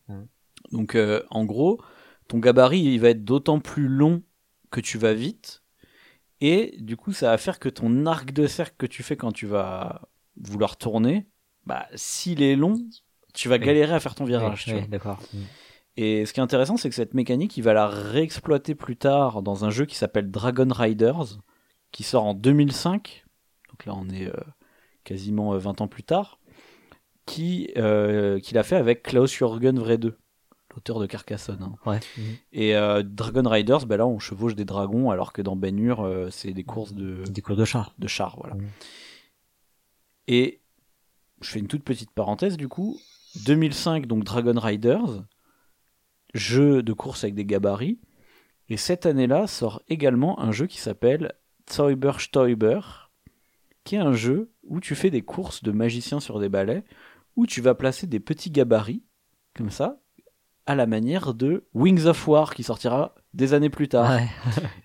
Donc 0.72 0.95
euh, 0.95 1.24
en 1.30 1.45
gros, 1.45 1.80
ton 2.28 2.40
gabarit, 2.40 2.82
il 2.82 3.00
va 3.00 3.10
être 3.10 3.24
d'autant 3.24 3.60
plus 3.60 3.88
long 3.88 4.24
que 4.74 4.82
tu 4.82 4.98
vas 4.98 5.14
vite. 5.14 5.64
Et 6.41 6.76
du 6.80 6.98
coup, 6.98 7.14
ça 7.14 7.30
va 7.30 7.38
faire 7.38 7.60
que 7.60 7.70
ton 7.70 8.06
arc 8.06 8.34
de 8.34 8.48
cercle 8.48 8.76
que 8.78 8.86
tu 8.86 9.04
fais 9.04 9.16
quand 9.16 9.32
tu 9.32 9.45
vas 9.45 10.02
vouloir 10.36 10.76
tourner, 10.76 11.28
bah, 11.66 11.88
s'il 11.95 12.41
est 12.41 12.58
long, 12.58 12.76
tu 13.34 13.48
vas 13.48 13.60
galérer 13.60 13.94
à 13.94 14.00
faire 14.00 14.16
ton 14.16 14.26
virage. 14.26 14.66
d'accord. 14.90 15.22
Et 15.95 16.26
ce 16.26 16.34
qui 16.34 16.40
est 16.40 16.44
intéressant, 16.44 16.76
c'est 16.76 16.90
que 16.90 16.95
cette 16.95 17.14
mécanique, 17.14 17.56
il 17.56 17.62
va 17.62 17.74
la 17.74 17.88
réexploiter 17.88 18.74
plus 18.74 18.98
tard 18.98 19.44
dans 19.44 19.64
un 19.64 19.70
jeu 19.70 19.86
qui 19.86 19.95
s'appelle 19.95 20.32
Dragon 20.32 20.68
Riders, 20.70 21.38
qui 21.91 22.04
sort 22.04 22.26
en 22.26 22.34
2005. 22.34 23.26
Donc 23.70 23.86
là, 23.86 23.94
on 23.95 24.10
est 24.10 24.28
euh, 24.28 24.34
quasiment 25.04 25.54
euh, 25.54 25.60
20 25.60 25.82
ans 25.82 25.88
plus 25.88 26.04
tard. 26.04 26.40
Qui, 27.26 27.72
euh, 27.78 28.40
qu'il 28.40 28.58
a 28.58 28.64
fait 28.64 28.76
avec 28.76 29.04
Klaus 29.04 29.32
Jürgen 29.32 29.80
Vrede, 29.80 30.18
l'auteur 30.76 31.00
de 31.00 31.06
Carcassonne. 31.06 31.62
hein. 31.62 31.76
Ouais. 31.86 32.00
Et 32.52 32.76
euh, 32.76 33.04
Dragon 33.04 33.48
Riders, 33.48 33.86
ben 33.86 33.98
là, 33.98 34.08
on 34.08 34.20
chevauche 34.20 34.56
des 34.56 34.66
dragons, 34.66 35.12
alors 35.12 35.34
que 35.34 35.41
dans 35.41 35.56
Ben 35.56 35.78
Hur, 35.78 36.02
euh, 36.02 36.30
c'est 36.32 36.52
des 36.54 36.64
courses 36.64 36.94
de, 36.94 37.24
Des 37.30 37.41
cours 37.41 37.56
de 37.56 37.66
char. 37.66 37.94
de 38.00 38.08
chars, 38.08 38.36
voilà. 38.38 38.56
Mhm. 38.56 38.68
Et 40.28 40.62
je 41.41 41.50
fais 41.50 41.60
une 41.60 41.68
toute 41.68 41.84
petite 41.84 42.12
parenthèse 42.12 42.58
du 42.58 42.68
coup. 42.68 42.98
2005, 43.45 44.06
donc 44.06 44.24
Dragon 44.24 44.58
Riders, 44.60 45.24
jeu 46.34 46.84
de 46.84 46.94
course 46.94 47.24
avec 47.24 47.36
des 47.36 47.45
gabarits. 47.45 48.00
Et 48.70 48.78
cette 48.78 49.06
année-là 49.06 49.48
sort 49.48 49.82
également 49.90 50.40
un 50.40 50.52
jeu 50.52 50.68
qui 50.68 50.78
s'appelle 50.80 51.34
Zauber 51.72 52.14
Stoiber, 52.20 52.80
qui 53.84 53.95
est 53.95 54.00
un 54.00 54.14
jeu 54.14 54.52
où 54.64 54.80
tu 54.80 54.95
fais 54.95 55.10
des 55.10 55.22
courses 55.24 55.64
de 55.64 55.72
magiciens 55.72 56.20
sur 56.20 56.40
des 56.40 56.48
balais, 56.50 56.84
où 57.36 57.45
tu 57.45 57.60
vas 57.62 57.76
placer 57.76 58.08
des 58.08 58.20
petits 58.20 58.52
gabarits, 58.52 59.04
comme 59.56 59.72
ça, 59.72 60.00
à 60.65 60.76
la 60.76 60.85
manière 60.85 61.34
de 61.34 61.65
Wings 61.73 62.06
of 62.06 62.27
War, 62.27 62.53
qui 62.56 62.64
sortira 62.64 63.15
des 63.34 63.53
années 63.53 63.69
plus 63.69 63.88
tard, 63.90 64.10
Ouais. 64.11 64.27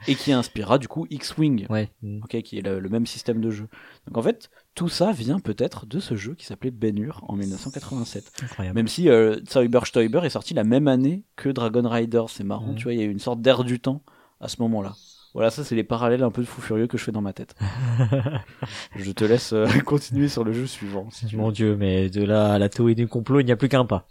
et 0.08 0.14
qui 0.16 0.32
inspirera 0.32 0.78
du 0.78 0.88
coup 0.88 1.06
X-Wing 1.10 1.66
Ouais. 1.70 1.90
Ok, 2.24 2.40
qui 2.42 2.58
est 2.58 2.62
le, 2.62 2.80
le 2.80 2.88
même 2.88 3.06
système 3.06 3.40
de 3.40 3.50
jeu. 3.50 3.68
Donc 4.06 4.16
en 4.18 4.22
fait, 4.22 4.50
tout 4.74 4.88
ça 4.88 5.12
vient 5.12 5.38
peut-être 5.38 5.86
de 5.86 6.00
ce 6.00 6.16
jeu 6.16 6.34
qui 6.34 6.46
s'appelait 6.46 6.70
Ben 6.72 6.98
Hur 6.98 7.24
en 7.28 7.36
1987. 7.36 8.32
Incroyable. 8.42 8.74
Même 8.74 8.88
si 8.88 9.08
euh, 9.08 9.38
Cyber 9.48 9.86
Stoiber 9.86 10.20
est 10.24 10.30
sorti 10.30 10.54
la 10.54 10.64
même 10.64 10.88
année 10.88 11.24
que 11.36 11.48
Dragon 11.48 11.88
Rider, 11.88 12.24
c'est 12.28 12.44
marrant, 12.44 12.74
tu 12.74 12.84
vois, 12.84 12.94
il 12.94 12.98
y 12.98 13.02
a 13.02 13.06
eu 13.06 13.10
une 13.10 13.18
sorte 13.20 13.40
d'air 13.40 13.62
du 13.64 13.78
temps 13.80 14.02
à 14.40 14.48
ce 14.48 14.60
moment-là. 14.62 14.94
Voilà, 15.34 15.50
ça 15.50 15.62
c'est 15.62 15.74
les 15.76 15.84
parallèles 15.84 16.22
un 16.24 16.30
peu 16.30 16.40
de 16.42 16.46
fou 16.46 16.60
furieux 16.62 16.86
que 16.86 16.96
je 16.98 17.04
fais 17.04 17.12
dans 17.12 17.20
ma 17.20 17.32
tête. 17.34 17.54
je 18.96 19.12
te 19.12 19.24
laisse 19.24 19.52
euh, 19.52 19.66
continuer 19.84 20.28
sur 20.28 20.42
le 20.42 20.52
jeu 20.52 20.66
suivant. 20.66 21.08
Si 21.10 21.26
tu 21.26 21.36
veux. 21.36 21.42
Mon 21.42 21.50
dieu, 21.52 21.76
mais 21.76 22.08
de 22.10 22.24
là 22.24 22.54
à 22.54 22.58
la 22.58 22.68
théorie 22.68 22.94
du 22.94 23.06
complot, 23.06 23.40
il 23.40 23.44
n'y 23.46 23.52
a 23.52 23.56
plus 23.56 23.68
qu'un 23.68 23.84
pas. 23.84 24.06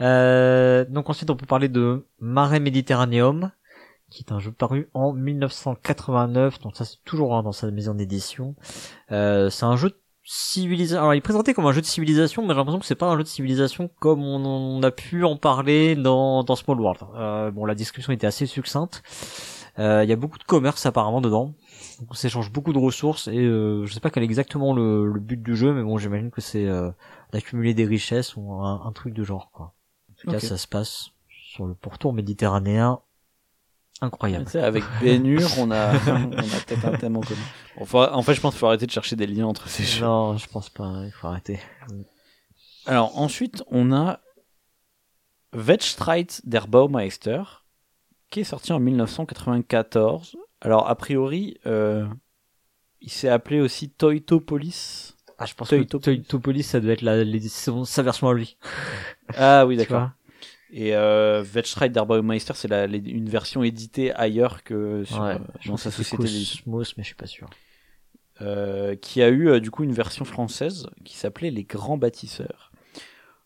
Euh, 0.00 0.84
donc 0.88 1.10
ensuite, 1.10 1.30
on 1.30 1.36
peut 1.36 1.46
parler 1.46 1.68
de 1.68 2.06
Mare 2.20 2.60
Mediterraneum, 2.60 3.50
qui 4.10 4.24
est 4.24 4.32
un 4.32 4.38
jeu 4.38 4.52
paru 4.52 4.88
en 4.94 5.12
1989. 5.12 6.60
Donc 6.60 6.76
ça, 6.76 6.84
c'est 6.84 7.02
toujours 7.04 7.34
hein, 7.34 7.42
dans 7.42 7.52
sa 7.52 7.70
maison 7.70 7.94
d'édition. 7.94 8.54
Euh, 9.12 9.50
c'est 9.50 9.64
un 9.64 9.76
jeu 9.76 9.90
de 9.90 10.00
civilisation. 10.24 11.00
Alors, 11.00 11.14
il 11.14 11.18
est 11.18 11.22
présenté 11.22 11.54
comme 11.54 11.66
un 11.66 11.72
jeu 11.72 11.80
de 11.80 11.86
civilisation, 11.86 12.42
mais 12.42 12.48
j'ai 12.48 12.54
l'impression 12.54 12.78
que 12.80 12.86
c'est 12.86 12.94
pas 12.94 13.08
un 13.08 13.16
jeu 13.16 13.22
de 13.22 13.28
civilisation 13.28 13.90
comme 14.00 14.22
on, 14.22 14.82
a 14.82 14.90
pu 14.90 15.24
en 15.24 15.36
parler 15.36 15.96
dans, 15.96 16.44
Small 16.54 16.80
World. 16.80 17.00
Euh, 17.16 17.50
bon, 17.50 17.64
la 17.64 17.74
description 17.74 18.12
était 18.12 18.26
assez 18.26 18.46
succincte. 18.46 19.02
Euh, 19.78 20.04
Il 20.04 20.10
y 20.10 20.12
a 20.12 20.16
beaucoup 20.16 20.38
de 20.38 20.44
commerce 20.44 20.84
apparemment 20.86 21.20
dedans. 21.20 21.54
On 22.08 22.14
s'échange 22.14 22.52
beaucoup 22.52 22.72
de 22.72 22.78
ressources 22.78 23.28
et 23.28 23.38
euh, 23.38 23.86
je 23.86 23.92
sais 23.92 24.00
pas 24.00 24.10
quel 24.10 24.22
est 24.22 24.26
exactement 24.26 24.74
le, 24.74 25.12
but 25.20 25.42
du 25.42 25.56
jeu, 25.56 25.72
mais 25.72 25.82
bon, 25.82 25.98
j'imagine 25.98 26.30
que 26.30 26.40
c'est 26.40 26.68
d'accumuler 27.32 27.74
des 27.74 27.84
richesses 27.84 28.36
ou 28.36 28.52
un, 28.52 28.82
un 28.84 28.92
truc 28.92 29.14
de 29.14 29.24
genre 29.24 29.50
quoi. 29.52 29.74
En 30.20 30.24
tout 30.24 30.30
cas, 30.32 30.36
Ok. 30.38 30.42
ça 30.42 30.56
se 30.58 30.66
passe 30.66 31.10
sur 31.28 31.66
le 31.66 31.74
pourtour 31.74 32.12
méditerranéen. 32.12 33.00
Tu 34.00 34.04
Incroyable. 34.06 34.48
sais, 34.48 34.60
avec 34.62 34.82
Hur, 35.02 35.48
on 35.58 35.70
a, 35.70 35.92
on 36.08 36.32
a 36.32 36.60
peut-être 36.66 36.84
un 36.86 36.96
thème 36.96 37.16
en 37.16 37.20
commun. 37.20 37.40
En 38.12 38.22
fait, 38.22 38.34
je 38.34 38.40
pense 38.40 38.54
qu'il 38.54 38.60
faut 38.60 38.66
arrêter 38.66 38.86
de 38.86 38.90
chercher 38.90 39.14
des 39.16 39.26
liens 39.26 39.46
entre 39.46 39.68
ces 39.68 39.84
jeux. 39.84 40.04
Non, 40.04 40.36
je 40.38 40.46
pense 40.48 40.70
pas. 40.70 41.02
Il 41.04 41.10
faut 41.12 41.26
arrêter. 41.28 41.60
Alors 42.86 43.18
ensuite, 43.18 43.62
on 43.66 43.92
a 43.92 44.20
Wettstreit 45.52 46.40
der 46.44 46.66
Baumeister, 46.68 47.42
qui 48.30 48.40
est 48.40 48.44
sorti 48.44 48.72
en 48.72 48.80
1994. 48.80 50.36
Alors 50.60 50.88
a 50.88 50.94
priori, 50.94 51.58
euh, 51.66 52.06
il 53.00 53.10
s'est 53.10 53.28
appelé 53.28 53.60
aussi 53.60 53.90
Toytopolis. 53.90 55.14
Ah, 55.40 55.46
je 55.46 55.54
pense 55.54 55.68
Toy- 55.70 55.86
que 55.86 55.96
Toy- 55.96 56.22
Topolis, 56.22 56.62
ça 56.62 56.80
doit 56.80 56.92
être 56.92 57.02
la, 57.02 57.24
les- 57.24 57.48
sa 57.48 58.02
version 58.02 58.28
à 58.28 58.34
lui. 58.34 58.56
Ah 59.36 59.66
oui, 59.66 59.76
d'accord. 59.76 60.10
Et 60.72 60.94
euh, 60.94 61.42
Wettstreit 61.42 61.88
der 61.88 62.06
Baumeister, 62.06 62.52
c'est 62.54 62.68
une 62.70 63.28
version 63.28 63.62
éditée 63.64 64.12
ailleurs 64.14 64.62
que 64.62 65.02
sur, 65.04 65.20
Ouais, 65.22 65.34
euh, 65.34 65.38
dans 65.66 65.76
sa 65.76 65.90
société. 65.90 66.16
Cosmos, 66.16 66.96
mais 66.96 67.02
je 67.02 67.06
suis 67.08 67.16
pas 67.16 67.26
sûr. 67.26 67.48
euh, 68.40 68.94
qui 68.96 69.20
a 69.22 69.28
eu 69.28 69.48
euh, 69.48 69.60
du 69.60 69.70
coup 69.70 69.82
une 69.84 69.92
version 69.92 70.24
française 70.24 70.86
qui 71.04 71.16
s'appelait 71.16 71.50
Les 71.50 71.64
Grands 71.64 71.98
Bâtisseurs. 71.98 72.70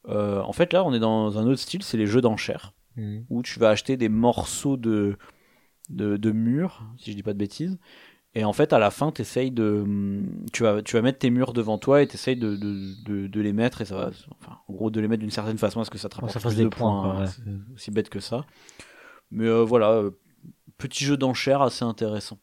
Euh, 0.08 0.40
en 0.42 0.52
fait, 0.52 0.72
là, 0.72 0.84
on 0.84 0.92
est 0.92 0.98
dans 1.00 1.38
un 1.38 1.46
autre 1.46 1.60
style, 1.60 1.82
c'est 1.82 1.96
les 1.96 2.06
jeux 2.06 2.20
d'enchères. 2.20 2.72
Mhm. 2.96 3.24
où 3.28 3.42
tu 3.42 3.58
vas 3.58 3.70
acheter 3.70 3.96
des 3.96 4.08
morceaux 4.08 4.76
de, 4.76 5.16
de, 5.90 6.16
de 6.16 6.30
murs, 6.30 6.84
si 6.96 7.10
je 7.10 7.16
dis 7.16 7.24
pas 7.24 7.32
de 7.32 7.38
bêtises. 7.38 7.76
Et 8.36 8.44
en 8.44 8.52
fait, 8.52 8.72
à 8.72 8.78
la 8.80 8.90
fin, 8.90 9.12
t'essayes 9.12 9.50
de, 9.52 9.84
tu 10.52 10.64
vas, 10.64 10.82
tu 10.82 10.96
vas 10.96 11.02
mettre 11.02 11.20
tes 11.20 11.30
murs 11.30 11.52
devant 11.52 11.78
toi 11.78 12.02
et 12.02 12.06
t'essayes 12.08 12.36
de, 12.36 12.56
de, 12.56 12.94
de, 13.04 13.26
de 13.28 13.40
les 13.40 13.52
mettre 13.52 13.80
et 13.80 13.84
ça 13.84 13.94
va, 13.96 14.10
enfin, 14.40 14.58
en 14.66 14.72
gros, 14.72 14.90
de 14.90 15.00
les 15.00 15.06
mettre 15.06 15.20
d'une 15.20 15.30
certaine 15.30 15.58
façon 15.58 15.80
à 15.80 15.84
ce 15.84 15.90
que 15.90 15.98
ça 15.98 16.08
te 16.08 16.16
rapporte 16.16 16.32
ça 16.32 16.40
fasse 16.40 16.52
plus 16.54 16.58
des 16.58 16.64
de 16.64 16.68
points, 16.68 17.02
points. 17.02 17.20
ouais. 17.20 17.26
C'est 17.28 17.74
aussi 17.74 17.90
bête 17.92 18.08
que 18.08 18.18
ça. 18.20 18.44
Mais 19.30 19.46
euh, 19.46 19.62
voilà, 19.62 19.90
euh, 19.92 20.10
petit 20.78 21.04
jeu 21.04 21.16
d'enchères 21.16 21.62
assez 21.62 21.84
intéressant. 21.84 22.40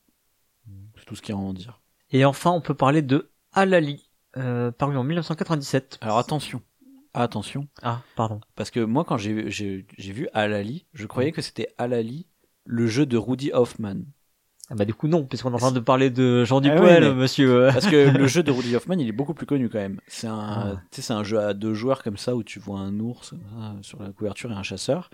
C'est 0.97 1.05
tout 1.05 1.15
ce 1.15 1.22
qu'il 1.22 1.35
y 1.35 1.38
a 1.38 1.41
à 1.41 1.43
en 1.43 1.53
dire. 1.53 1.81
Et 2.11 2.23
enfin, 2.23 2.51
on 2.51 2.61
peut 2.61 2.73
parler 2.73 3.01
de 3.01 3.30
Alali, 3.51 4.09
euh, 4.38 4.72
paru 4.72 4.95
en 4.97 5.03
1997. 5.03 5.97
Alors 6.01 6.18
attention, 6.19 6.61
attention, 7.13 7.68
Ah, 7.81 8.01
pardon. 8.15 8.39
parce 8.55 8.72
que 8.72 8.80
moi, 8.80 9.03
quand 9.03 9.18
j'ai 9.18 9.34
vu 9.97 10.30
Alali, 10.34 10.85
je 10.93 11.05
croyais 11.05 11.31
que 11.34 11.41
c'était 11.41 11.68
Alali, 11.77 12.27
le 12.65 12.88
jeu 12.88 13.05
de 13.05 13.18
Rudy 13.18 13.51
Hoffman. 13.53 14.03
Ah 14.72 14.76
bah 14.76 14.85
du 14.85 14.93
coup 14.93 15.07
non, 15.10 15.26
puisqu'on 15.26 15.52
est 15.52 15.56
en 15.56 15.57
train 15.57 15.72
de 15.73 15.80
parler 15.81 16.10
de 16.10 16.45
Jean 16.45 16.60
Ah 16.60 16.64
oui, 16.64 16.72
Dupoel, 16.72 17.03
mais- 17.03 17.14
monsieur. 17.14 17.69
Parce 17.73 17.88
que 17.88 18.10
le 18.18 18.26
jeu 18.27 18.41
de 18.41 18.52
Rudy 18.52 18.76
Hoffman, 18.76 18.95
il 18.98 19.07
est 19.07 19.11
beaucoup 19.11 19.34
plus 19.34 19.45
connu 19.45 19.68
quand 19.69 19.80
même. 19.80 19.99
C'est 20.07 20.27
un, 20.27 20.38
Ah. 20.39 20.81
c'est 20.91 21.11
un 21.11 21.23
jeu 21.23 21.39
à 21.39 21.53
deux 21.53 21.73
joueurs 21.73 22.02
comme 22.03 22.18
ça 22.18 22.35
où 22.35 22.43
tu 22.43 22.60
vois 22.60 22.80
un 22.80 22.98
ours 22.99 23.31
ça, 23.31 23.76
sur 23.81 24.02
la 24.02 24.11
couverture 24.11 24.49
et 24.52 24.56
un 24.56 24.64
chasseur. 24.64 25.10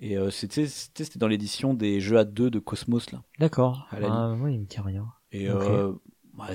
Et 0.00 0.16
euh, 0.18 0.30
c'était, 0.30 0.66
c'était, 0.66 1.18
dans 1.18 1.28
l'édition 1.28 1.72
des 1.74 2.00
jeux 2.00 2.18
à 2.18 2.24
deux 2.24 2.50
de 2.50 2.58
Cosmos 2.58 3.12
là. 3.12 3.22
D'accord. 3.38 3.86
Ah, 3.92 4.28
moi, 4.36 4.50
il 4.50 4.60
me 4.60 4.64
dit 4.66 4.80
rien. 4.80 5.06
Et 5.32 5.48
euh, 5.48 5.92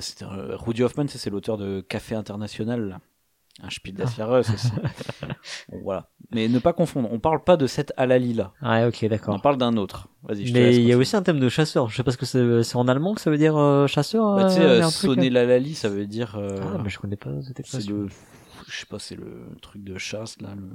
c'était 0.00 0.24
euh, 0.24 0.56
Rudy 0.56 0.82
Hoffman, 0.82 1.06
c'est, 1.08 1.18
c'est 1.18 1.30
l'auteur 1.30 1.58
de 1.58 1.80
Café 1.80 2.14
International, 2.14 2.88
là. 2.88 3.00
Un 3.62 3.70
Spiel 3.70 3.94
Ah. 4.00 4.38
aussi. 4.54 4.68
Bon, 5.68 5.80
voilà. 5.82 6.08
Mais 6.30 6.48
ne 6.48 6.58
pas 6.58 6.72
confondre. 6.72 7.08
On 7.12 7.18
parle 7.18 7.42
pas 7.44 7.56
de 7.56 7.66
cette 7.66 7.92
Alali 7.96 8.32
là. 8.32 8.52
Ah, 8.62 8.86
ok, 8.88 9.00
On 9.02 9.08
d'accord. 9.08 9.42
parle 9.42 9.58
d'un 9.58 9.76
autre. 9.76 10.08
Vas-y. 10.22 10.46
Je 10.46 10.52
Mais 10.54 10.74
il 10.76 10.82
y 10.84 10.92
a 10.92 10.96
aussi 10.96 11.14
un 11.16 11.22
thème 11.22 11.40
de 11.40 11.48
chasseur. 11.48 11.88
Je 11.90 11.96
sais 11.96 12.02
pas 12.02 12.10
ce 12.12 12.16
que 12.16 12.24
c'est. 12.26 12.62
C'est 12.62 12.76
en 12.76 12.88
allemand 12.88 13.14
que 13.14 13.20
ça 13.20 13.30
veut 13.30 13.36
dire 13.38 13.56
euh, 13.56 13.86
chasseur. 13.86 14.36
Bah, 14.36 14.46
tu 14.48 14.54
sais, 14.54 14.60
euh, 14.62 14.80
euh, 14.82 14.90
sonner 14.90 15.28
euh 15.28 15.30
la 15.30 15.44
Lali, 15.44 15.74
ça 15.74 15.88
veut 15.88 16.06
dire. 16.06 16.36
euh, 16.36 16.56
Ah, 16.62 16.78
mais 16.82 16.88
je 16.88 16.98
connais 16.98 17.16
pas 17.16 17.30
cette 17.42 17.56
C'est 17.56 17.60
expression. 17.60 17.94
le, 17.94 18.08
je 18.68 18.76
sais 18.78 18.86
pas, 18.86 18.98
c'est 18.98 19.16
le 19.16 19.48
truc 19.60 19.84
de 19.84 19.98
chasse 19.98 20.40
là. 20.40 20.50
Le... 20.56 20.68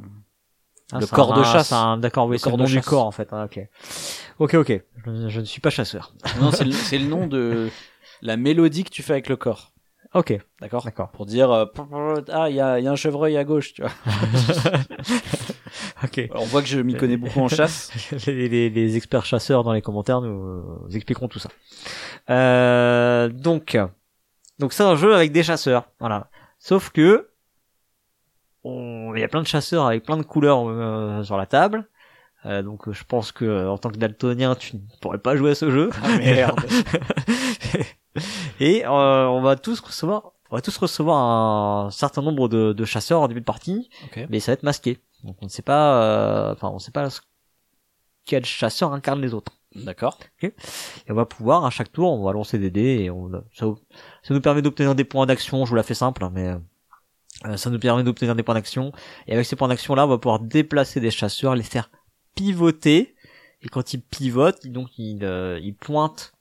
Ah, 0.91 0.99
le 0.99 1.07
corps 1.07 1.33
un- 1.33 1.39
de 1.39 1.43
chasse. 1.43 1.71
un- 1.71 1.97
D'accord, 1.97 2.27
oui, 2.27 2.35
Le 2.35 2.39
de 2.57 2.63
du 2.65 2.75
corps 2.89 3.05
en 3.05 3.11
fait. 3.11 3.29
Ah, 3.31 3.45
ok. 3.45 3.59
Ok, 4.39 4.53
ok. 4.53 4.81
Je, 5.05 5.29
je 5.29 5.39
ne 5.39 5.45
suis 5.45 5.61
pas 5.61 5.69
chasseur. 5.71 6.13
Non, 6.39 6.51
c'est 6.51 6.63
le, 6.65 6.71
c'est 6.71 6.97
le 6.99 7.07
nom 7.07 7.25
de 7.27 7.69
la 8.21 8.37
mélodie 8.37 8.83
que 8.83 8.89
tu 8.91 9.01
fais 9.01 9.13
avec 9.13 9.27
le 9.29 9.35
corps. 9.37 9.73
Ok, 10.17 10.35
D'accord 10.61 10.83
d'accord. 10.83 11.09
Pour 11.11 11.25
dire, 11.27 11.51
euh, 11.51 11.65
ah, 12.31 12.49
il 12.49 12.55
y 12.55 12.59
a, 12.61 12.79
y 12.79 12.87
a 12.87 12.91
un 12.91 12.95
chevreuil 12.95 13.37
à 13.37 13.43
gauche, 13.43 13.73
tu 13.73 13.81
vois. 13.83 13.91
Ok. 16.03 16.21
On 16.33 16.45
voit 16.45 16.61
que 16.61 16.67
je 16.67 16.79
m'y 16.79 16.95
connais 16.95 17.17
beaucoup 17.17 17.39
en 17.39 17.47
chasse. 17.47 17.91
les, 18.27 18.47
les- 18.49 18.69
les 18.69 18.97
experts 18.97 19.25
chasseurs 19.25 19.63
dans 19.63 19.73
les 19.73 19.81
commentaires 19.81 20.21
nous, 20.21 20.81
nous 20.87 20.95
expliqueront 20.95 21.27
tout 21.27 21.39
ça. 21.39 21.49
Euh, 22.29 23.29
donc, 23.29 23.77
donc 24.59 24.73
c'est 24.73 24.83
un 24.83 24.95
jeu 24.95 25.13
avec 25.15 25.31
des 25.31 25.43
chasseurs, 25.43 25.89
voilà. 25.99 26.29
Sauf 26.59 26.89
que 26.89 27.29
on- 28.63 29.13
il 29.15 29.21
y 29.21 29.23
a 29.23 29.27
plein 29.27 29.41
de 29.41 29.47
chasseurs 29.47 29.85
avec 29.85 30.03
plein 30.03 30.17
de 30.17 30.23
couleurs 30.23 30.67
euh, 30.67 31.23
sur 31.23 31.37
la 31.37 31.45
table. 31.45 31.87
Euh, 32.45 32.61
donc 32.61 32.91
je 32.91 33.03
pense 33.03 33.31
que 33.31 33.67
en 33.67 33.77
tant 33.77 33.89
que 33.89 33.97
daltonien, 33.97 34.55
tu 34.55 34.75
ne 34.77 34.81
pourrais 35.01 35.17
pas 35.17 35.35
jouer 35.35 35.51
à 35.51 35.55
ce 35.55 35.69
jeu. 35.71 35.89
Ah, 36.03 36.17
merde. 36.17 36.59
Et 38.59 38.85
euh, 38.85 39.27
on 39.27 39.41
va 39.41 39.55
tous 39.55 39.79
recevoir, 39.79 40.31
on 40.49 40.55
va 40.55 40.61
tous 40.61 40.77
recevoir 40.77 41.17
un 41.17 41.91
certain 41.91 42.21
nombre 42.21 42.47
de, 42.47 42.73
de 42.73 42.85
chasseurs 42.85 43.21
en 43.21 43.27
début 43.27 43.41
de 43.41 43.45
partie 43.45 43.89
Ok. 44.05 44.25
mais 44.29 44.39
ça 44.39 44.51
va 44.51 44.53
être 44.53 44.63
masqué. 44.63 44.99
Donc 45.23 45.35
on 45.41 45.45
ne 45.45 45.49
sait 45.51 45.61
pas, 45.63 46.01
euh, 46.03 46.53
enfin 46.53 46.69
on 46.69 46.79
sait 46.79 46.91
pas 46.91 47.09
ce- 47.09 47.21
quel 48.25 48.45
chasseur 48.45 48.93
incarne 48.93 49.21
les 49.21 49.33
autres. 49.33 49.53
D'accord. 49.75 50.17
Et 50.41 50.53
on 51.09 51.13
va 51.13 51.25
pouvoir 51.25 51.65
à 51.65 51.69
chaque 51.69 51.91
tour, 51.91 52.11
on 52.11 52.23
va 52.23 52.31
lancer 52.33 52.57
des 52.57 52.71
dés 52.71 52.99
et 53.03 53.09
on, 53.11 53.29
ça, 53.53 53.65
ça 54.23 54.33
nous 54.33 54.41
permet 54.41 54.61
d'obtenir 54.61 54.95
des 54.95 55.03
points 55.03 55.25
d'action. 55.25 55.65
Je 55.65 55.69
vous 55.69 55.75
la 55.75 55.83
fais 55.83 55.93
simple, 55.93 56.23
hein, 56.23 56.31
mais 56.33 56.55
euh, 57.45 57.57
ça 57.57 57.69
nous 57.69 57.79
permet 57.79 58.03
d'obtenir 58.03 58.33
des 58.35 58.43
points 58.43 58.55
d'action. 58.55 58.91
Et 59.27 59.33
avec 59.33 59.45
ces 59.45 59.55
points 59.55 59.67
d'action 59.67 59.93
là, 59.95 60.05
on 60.05 60.09
va 60.09 60.17
pouvoir 60.17 60.39
déplacer 60.39 60.99
des 60.99 61.11
chasseurs, 61.11 61.55
les 61.55 61.63
faire 61.63 61.89
pivoter. 62.35 63.15
Et 63.61 63.69
quand 63.69 63.93
ils 63.93 64.01
pivotent, 64.01 64.65
donc 64.67 64.97
ils, 64.97 65.23
euh, 65.23 65.59
ils 65.61 65.75
pointent 65.75 66.33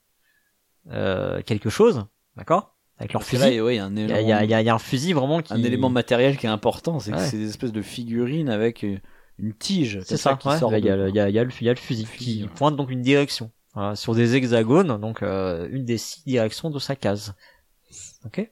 euh, 0.90 1.42
quelque 1.42 1.70
chose, 1.70 2.06
d'accord, 2.36 2.74
avec 2.98 3.12
leur 3.12 3.22
fusil. 3.22 3.60
ouais, 3.60 3.74
il 3.74 3.76
y 3.76 3.80
a 3.80 3.84
un 3.86 3.96
Il 3.96 4.00
y 4.00 4.02
élément, 4.04 4.20
il 4.20 4.28
y 4.28 4.44
il 4.44 4.50
y 4.50 4.54
il 4.60 4.66
y 4.66 4.68
a 4.70 4.74
un 4.74 4.78
fusil 4.78 5.12
vraiment 5.12 5.42
qui 5.42 5.52
un 5.52 5.62
élément 5.62 5.88
matériel 5.90 6.36
qui 6.38 6.46
est 6.46 6.50
important, 6.50 6.98
c'est 7.00 7.10
que 7.12 7.16
Ouais. 7.16 7.26
c'est 7.26 7.36
des 7.38 7.48
espèces 7.48 7.72
de 7.72 7.82
figurines 7.82 8.48
avec 8.48 8.84
euh, 8.84 8.98
une 9.38 9.52
tige. 9.54 10.00
C'est 10.04 10.16
ça, 10.16 10.34
qui 10.36 10.48
ouais. 10.48 10.58
il 10.78 10.84
y, 10.86 10.90
a 10.90 10.96
le- 10.96 11.08
il 11.10 11.14
y 11.14 11.20
a, 11.20 11.28
il 11.28 11.34
y 11.34 11.38
a 11.38 11.44
le 11.44 11.50
il 11.50 11.76
fusil 11.76 12.06
Fusil, 12.06 12.06
qui 12.06 12.42
ouais. 12.44 12.48
pointe 12.54 12.76
donc 12.76 12.90
une 12.90 13.02
direction. 13.02 13.50
Voilà, 13.74 13.94
sur 13.94 14.14
des 14.14 14.34
hexagones, 14.36 14.98
donc 14.98 15.22
euh, 15.22 15.68
une 15.70 15.84
des 15.84 15.98
six 15.98 16.22
directions 16.24 16.70
de 16.70 16.78
sa 16.78 16.96
case. 16.96 17.34
Ok? 18.24 18.50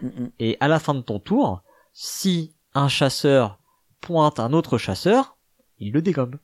Mm, 0.00 0.06
mm. 0.06 0.30
Et 0.38 0.56
à 0.60 0.68
la 0.68 0.78
fin 0.78 0.94
de 0.94 1.00
ton 1.00 1.18
tour, 1.18 1.62
si 1.92 2.54
un 2.74 2.86
chasseur 2.88 3.58
pointe 4.00 4.38
un 4.38 4.52
autre 4.52 4.78
chasseur, 4.78 5.36
il 5.78 5.92
le 5.92 6.02
dégomme. 6.02 6.38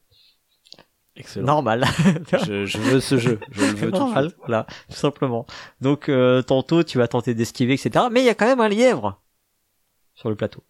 Excellent. 1.17 1.47
Normal. 1.47 1.85
je, 2.47 2.67
je 2.67 2.79
veux 2.79 3.01
ce 3.01 3.17
jeu. 3.19 3.41
Je 3.51 3.61
le 3.63 3.67
veux 3.73 3.91
tout 3.91 3.99
Normal, 3.99 4.27
suite. 4.29 4.37
voilà, 4.41 4.67
tout 4.89 4.97
simplement. 4.97 5.47
Donc 5.81 6.09
euh, 6.09 6.43
tantôt 6.43 6.83
tu 6.85 6.99
vas 6.99 7.09
tenter 7.09 7.35
d'esquiver, 7.35 7.75
etc. 7.75 8.07
Mais 8.13 8.21
il 8.21 8.27
y 8.27 8.29
a 8.29 8.35
quand 8.35 8.47
même 8.47 8.61
un 8.61 8.69
lièvre 8.69 9.21
sur 10.15 10.29
le 10.29 10.37
plateau. 10.37 10.63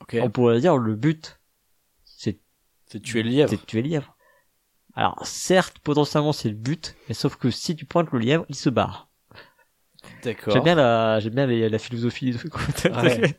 Ok. 0.00 0.16
On 0.22 0.30
pourrait 0.30 0.60
dire 0.60 0.76
le 0.78 0.94
but, 0.94 1.38
c'est 2.04 2.38
C'est 2.86 3.00
tuer 3.00 3.22
le 3.22 3.28
lièvre. 3.30 3.50
c'est 3.50 3.64
tuer 3.66 3.82
le 3.82 3.88
lièvre. 3.88 4.16
Alors 4.94 5.18
certes, 5.26 5.78
potentiellement 5.80 6.32
c'est 6.32 6.48
le 6.48 6.54
but, 6.56 6.96
mais 7.08 7.14
sauf 7.14 7.36
que 7.36 7.50
si 7.50 7.76
tu 7.76 7.84
pointes 7.84 8.10
le 8.12 8.18
lièvre, 8.18 8.46
il 8.48 8.56
se 8.56 8.70
barre. 8.70 9.08
D'accord. 10.24 10.54
J'aime 10.54 10.64
bien 10.64 10.74
la, 10.74 11.20
j'aime 11.20 11.34
bien 11.34 11.46
les- 11.46 11.68
la 11.68 11.78
philosophie. 11.78 12.30
De... 12.32 12.38
Ouais. 13.02 13.36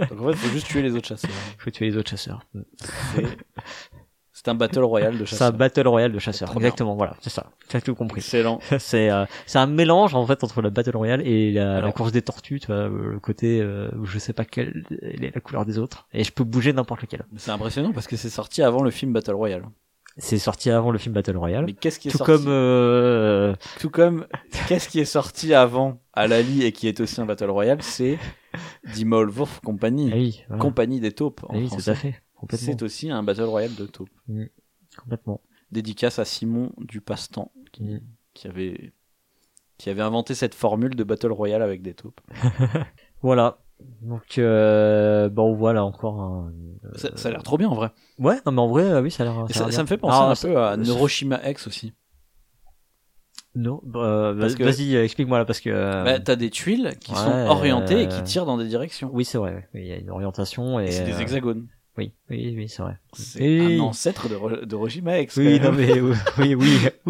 Donc 0.10 0.20
en 0.20 0.28
fait, 0.30 0.34
faut 0.36 0.48
juste 0.50 0.66
tuer 0.66 0.82
les 0.82 0.94
autres 0.96 1.06
chasseurs. 1.06 1.30
Faut 1.58 1.70
tuer 1.70 1.86
les 1.90 1.96
autres 1.96 2.10
chasseurs. 2.10 2.44
C'est- 3.14 3.38
C'est 4.44 4.50
un 4.50 4.54
battle 4.54 4.80
royal 4.82 5.12
de 5.16 5.24
C'est 5.24 5.36
un 5.36 5.38
chasseurs. 5.38 5.52
battle 5.52 5.86
royale 5.88 6.12
de 6.12 6.18
chasseurs. 6.18 6.52
Exactement, 6.56 6.96
voilà, 6.96 7.14
c'est 7.20 7.30
ça. 7.30 7.46
Tu 7.68 7.76
as 7.76 7.80
tout 7.80 7.94
compris. 7.94 8.20
Excellent. 8.20 8.58
c'est 8.78 9.08
euh, 9.10 9.24
c'est 9.46 9.58
un 9.58 9.66
mélange 9.66 10.14
en 10.16 10.26
fait 10.26 10.42
entre 10.42 10.62
la 10.62 10.70
battle 10.70 10.96
royale 10.96 11.26
et 11.26 11.52
la, 11.52 11.92
course 11.92 12.10
des 12.10 12.22
tortues, 12.22 12.58
tu 12.58 12.66
vois, 12.66 12.88
le 12.88 13.20
côté 13.20 13.60
euh, 13.60 13.88
où 13.98 14.04
je 14.04 14.18
sais 14.18 14.32
pas 14.32 14.44
quelle 14.44 14.84
est 15.00 15.32
la 15.34 15.40
couleur 15.40 15.64
des 15.64 15.78
autres 15.78 16.06
et 16.12 16.24
je 16.24 16.32
peux 16.32 16.44
bouger 16.44 16.72
n'importe 16.72 17.02
lequel. 17.02 17.24
C'est 17.36 17.52
impressionnant 17.52 17.92
parce 17.92 18.08
que 18.08 18.16
c'est 18.16 18.30
sorti 18.30 18.62
avant 18.62 18.82
le 18.82 18.90
film 18.90 19.12
Battle 19.12 19.34
Royale. 19.34 19.62
C'est 20.18 20.38
sorti 20.38 20.70
avant 20.70 20.90
le 20.90 20.98
film 20.98 21.14
Battle 21.14 21.36
Royale. 21.38 21.64
Mais 21.64 21.72
qu'est-ce 21.72 21.98
qui 21.98 22.08
est 22.08 22.10
tout 22.10 22.18
sorti 22.18 22.32
comme 22.32 22.44
euh, 22.48 23.54
Tout 23.80 23.88
comme 23.88 24.26
qu'est-ce 24.68 24.88
qui 24.88 25.00
est 25.00 25.06
sorti 25.06 25.54
avant 25.54 26.00
à 26.12 26.26
Lali 26.26 26.64
et 26.64 26.72
qui 26.72 26.86
est 26.86 27.00
aussi 27.00 27.18
un 27.20 27.24
Battle 27.24 27.48
Royale, 27.48 27.78
c'est 27.80 28.18
Dimol 28.94 29.30
Wolf 29.30 29.60
Company, 29.64 30.10
ah 30.12 30.16
oui, 30.16 30.44
voilà. 30.48 30.60
Compagnie 30.60 31.00
des 31.00 31.12
taupes 31.12 31.40
en 31.44 31.54
Ah 31.54 31.56
oui, 31.56 31.62
tout 31.64 31.68
français. 31.70 31.90
à 31.90 31.94
fait, 31.94 32.21
C'est 32.50 32.82
aussi 32.82 33.10
un 33.10 33.22
Battle 33.22 33.42
Royale 33.44 33.74
de 33.74 33.86
taupes. 33.86 34.08
complètement. 34.96 35.40
Dédicace 35.70 36.18
à 36.18 36.24
Simon 36.24 36.70
du 36.78 37.00
Passe-Temps 37.00 37.50
Mm. 37.80 37.98
qui 38.34 38.46
avait 38.48 38.92
qui 39.78 39.88
avait 39.90 40.02
inventé 40.02 40.34
cette 40.34 40.54
formule 40.54 40.94
de 40.94 41.02
Battle 41.04 41.32
Royale 41.32 41.62
avec 41.62 41.82
des 41.82 41.94
taupes. 41.94 42.20
Voilà. 43.22 43.58
Donc 44.02 44.38
euh, 44.38 45.28
bon 45.28 45.54
voilà 45.54 45.84
encore 45.84 46.20
un... 46.20 46.52
Ça, 46.96 47.16
ça 47.16 47.28
a 47.28 47.32
l'air 47.32 47.42
trop 47.42 47.56
bien 47.58 47.68
en 47.68 47.74
vrai. 47.74 47.90
Ouais, 48.18 48.36
non 48.46 48.52
mais 48.52 48.60
en 48.60 48.68
vrai 48.68 48.84
euh, 48.84 49.02
oui, 49.02 49.10
ça 49.10 49.22
a 49.22 49.26
l'air 49.26 49.46
ça, 49.50 49.82
me 49.82 49.86
fait 49.88 49.96
penser 49.98 50.18
Ah, 50.20 50.30
un 50.30 50.34
ça- 50.34 50.48
peu 50.48 50.58
à 50.58 50.76
Neuroshima 50.76 51.40
X 51.50 51.66
aussi. 51.66 51.92
Non, 53.54 53.82
euh, 53.96 54.32
vas- 54.34 54.54
que- 54.54 54.62
vas-y, 54.64 54.96
euh, 54.96 55.04
explique-moi 55.04 55.38
là 55.38 55.44
parce 55.44 55.60
que 55.60 55.68
euh, 55.70 56.04
Bah, 56.04 56.20
t'as 56.20 56.36
des 56.36 56.48
tuiles 56.50 56.94
qui 57.00 57.14
sont 57.14 57.46
orientées 57.48 58.02
et 58.02 58.06
euh, 58.06 58.08
qui 58.08 58.22
tirent 58.22 58.46
dans 58.46 58.56
des 58.56 58.66
directions. 58.66 59.10
oui, 59.12 59.24
c'est 59.26 59.36
vrai, 59.38 59.68
il 59.74 59.84
y 59.86 59.92
a 59.92 59.96
une 59.96 60.10
orientation 60.10 60.80
et, 60.80 60.90
c'est 60.90 61.04
des 61.04 61.12
euh, 61.12 61.18
hexagones. 61.20 61.66
Oui, 61.98 62.14
oui, 62.30 62.54
oui, 62.56 62.68
c'est 62.68 62.82
vrai. 62.82 62.96
C'est 63.12 63.40
Oui. 63.42 63.76
un 63.76 63.80
ancêtre 63.80 64.28
de, 64.28 64.64
de 64.64 64.74
Hiroshima 64.74 65.18
X. 65.20 65.36
Oui, 65.36 65.60
non 65.60 65.72
mais 65.72 66.00
oui, 66.00 66.14
oui, 66.38 66.54
oui, 66.54 66.78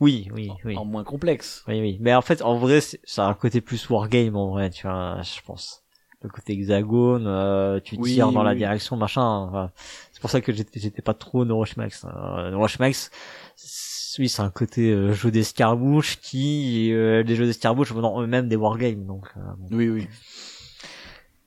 oui, 0.00 0.28
oui, 0.32 0.50
oui. 0.64 0.76
En 0.76 0.84
moins 0.84 1.04
complexe. 1.04 1.64
Oui, 1.66 1.80
oui. 1.80 1.96
Mais 2.00 2.14
en 2.14 2.20
fait, 2.22 2.42
en 2.42 2.58
vrai, 2.58 2.80
c'est- 2.82 3.00
ça 3.04 3.26
a 3.26 3.30
un 3.30 3.34
côté 3.34 3.60
plus 3.62 3.88
wargame, 3.88 4.36
en 4.36 4.50
vrai, 4.50 4.68
tu 4.70 4.86
vois, 4.86 5.22
je 5.22 5.40
pense. 5.46 5.82
Le 6.22 6.28
côté 6.28 6.52
hexagone, 6.52 7.24
euh, 7.26 7.80
tu 7.80 7.96
Oui, 7.96 8.12
tires 8.12 8.30
dans 8.32 8.42
la 8.42 8.54
direction, 8.54 8.96
machin. 8.98 9.22
enfin, 9.22 9.70
c'est 10.12 10.20
pour 10.20 10.28
ça 10.28 10.42
que 10.42 10.52
j'étais, 10.52 10.78
j'étais 10.78 11.00
pas 11.00 11.14
trop. 11.14 11.42
Euh, 11.42 11.46
Neuroshmax, 11.46 13.10
c'est- 13.56 14.18
oui, 14.20 14.28
c'est 14.28 14.42
un 14.42 14.50
côté 14.50 14.90
euh, 14.90 15.14
jeu 15.14 15.30
d'escarmouche 15.30 16.20
qui, 16.20 16.92
euh, 16.92 17.22
les 17.22 17.36
jeux 17.36 17.46
d'escarmouche 17.46 17.92
vendant 17.92 18.20
eux-mêmes 18.20 18.48
des 18.48 18.56
wargames, 18.56 19.06
donc. 19.06 19.28
euh, 19.38 19.40
bon. 19.56 19.76
Oui, 19.76 19.88
oui. 19.88 20.08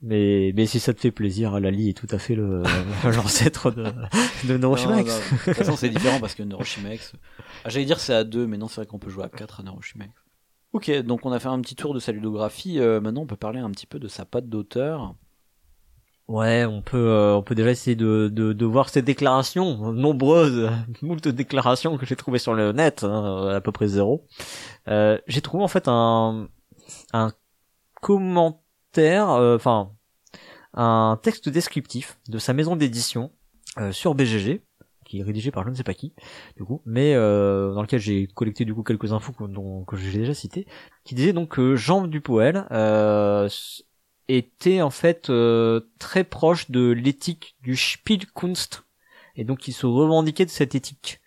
Mais, 0.06 0.52
mais 0.54 0.66
si 0.66 0.80
ça 0.80 0.92
te 0.92 1.00
fait 1.00 1.10
plaisir, 1.10 1.58
Lali 1.60 1.88
est 1.88 1.94
tout 1.94 2.06
à 2.10 2.18
fait 2.18 2.34
le, 2.34 2.62
l'ancêtre 3.04 3.70
de, 3.70 3.84
de 4.44 4.58
Non, 4.58 4.76
non, 4.76 5.02
De 5.02 5.44
toute 5.44 5.54
façon, 5.54 5.76
c'est 5.76 5.88
différent 5.88 6.20
parce 6.20 6.34
que 6.34 6.42
Neuroshima 6.42 6.92
X. 6.94 7.14
Ah, 7.64 7.70
J'allais 7.70 7.86
dire 7.86 7.98
c'est 8.00 8.12
à 8.12 8.22
2, 8.24 8.46
mais 8.46 8.58
non, 8.58 8.68
c'est 8.68 8.76
vrai 8.82 8.86
qu'on 8.86 8.98
peut 8.98 9.08
jouer 9.08 9.24
à 9.24 9.28
4 9.30 9.60
à 9.60 9.62
Neuroshima 9.62 10.04
X. 10.04 10.14
Ok, 10.74 10.90
donc 11.02 11.24
on 11.24 11.32
a 11.32 11.38
fait 11.38 11.48
un 11.48 11.60
petit 11.60 11.74
tour 11.74 11.94
de 11.94 12.00
sa 12.00 12.12
ludographie. 12.12 12.78
euh, 12.80 13.00
maintenant, 13.00 13.22
on 13.22 13.26
peut 13.26 13.36
parler 13.36 13.60
un 13.60 13.70
petit 13.70 13.86
peu 13.86 13.98
de 13.98 14.08
sa 14.08 14.24
patte 14.26 14.48
d'auteur. 14.48 15.14
Ouais, 16.26 16.64
on 16.64 16.82
peut, 16.82 16.96
euh, 17.08 17.34
on 17.34 17.42
peut 17.42 17.54
déjà 17.54 17.70
essayer 17.70 17.96
de, 17.96 18.28
de, 18.32 18.52
de 18.52 18.64
voir 18.66 18.88
ces 18.88 19.02
déclarations, 19.02 19.92
nombreuses, 19.92 20.70
moult 21.02 21.26
déclarations 21.28 21.96
que 21.96 22.04
j'ai 22.06 22.16
trouvées 22.16 22.38
sur 22.38 22.54
le 22.54 22.72
net, 22.72 23.04
hein, 23.04 23.48
à 23.54 23.60
peu 23.60 23.72
près 23.72 23.86
zéro. 23.88 24.26
Euh, 24.88 25.18
j'ai 25.26 25.40
trouvé 25.42 25.62
en 25.64 25.68
fait 25.68 25.84
un, 25.86 26.48
un 27.12 27.32
commentaire, 28.00 28.58
euh, 28.98 29.56
enfin, 29.56 29.92
un 30.74 31.18
texte 31.22 31.48
descriptif 31.48 32.18
de 32.28 32.38
sa 32.38 32.52
maison 32.52 32.76
d'édition 32.76 33.32
euh, 33.78 33.92
sur 33.92 34.14
BGG, 34.14 34.62
qui 35.04 35.20
est 35.20 35.22
rédigé 35.22 35.50
par 35.50 35.64
je 35.64 35.70
ne 35.70 35.74
sais 35.74 35.84
pas 35.84 35.94
qui, 35.94 36.14
du 36.56 36.64
coup, 36.64 36.80
mais 36.84 37.14
euh, 37.14 37.72
dans 37.74 37.82
lequel 37.82 38.00
j'ai 38.00 38.26
collecté 38.26 38.64
du 38.64 38.74
coup 38.74 38.82
quelques 38.82 39.12
infos 39.12 39.32
que, 39.32 39.44
dont, 39.44 39.84
que 39.84 39.96
j'ai 39.96 40.18
déjà 40.18 40.34
citées, 40.34 40.66
qui 41.04 41.14
disait 41.14 41.32
donc 41.32 41.50
que 41.50 41.76
Jean 41.76 42.06
Dupoel 42.06 42.66
euh, 42.70 43.48
était 44.28 44.82
en 44.82 44.90
fait 44.90 45.30
euh, 45.30 45.80
très 45.98 46.24
proche 46.24 46.70
de 46.70 46.90
l'éthique 46.90 47.56
du 47.62 47.76
Spielkunst 47.76 48.84
et 49.36 49.44
donc 49.44 49.68
il 49.68 49.72
se 49.72 49.86
revendiquait 49.86 50.46
de 50.46 50.50
cette 50.50 50.74
éthique. 50.74 51.20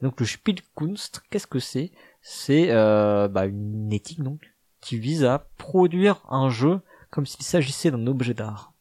Donc 0.00 0.18
le 0.20 0.26
Spielkunst, 0.26 1.22
qu'est-ce 1.30 1.46
que 1.46 1.58
c'est? 1.58 1.92
C'est 2.22 2.70
euh, 2.70 3.28
bah, 3.28 3.46
une 3.46 3.92
éthique 3.92 4.22
donc 4.22 4.52
qui 4.80 4.98
vise 4.98 5.24
à 5.24 5.50
produire 5.58 6.22
un 6.28 6.48
jeu 6.48 6.80
comme 7.10 7.26
s'il 7.26 7.44
s'agissait 7.44 7.90
d'un 7.90 8.06
objet 8.06 8.34
d'art. 8.34 8.72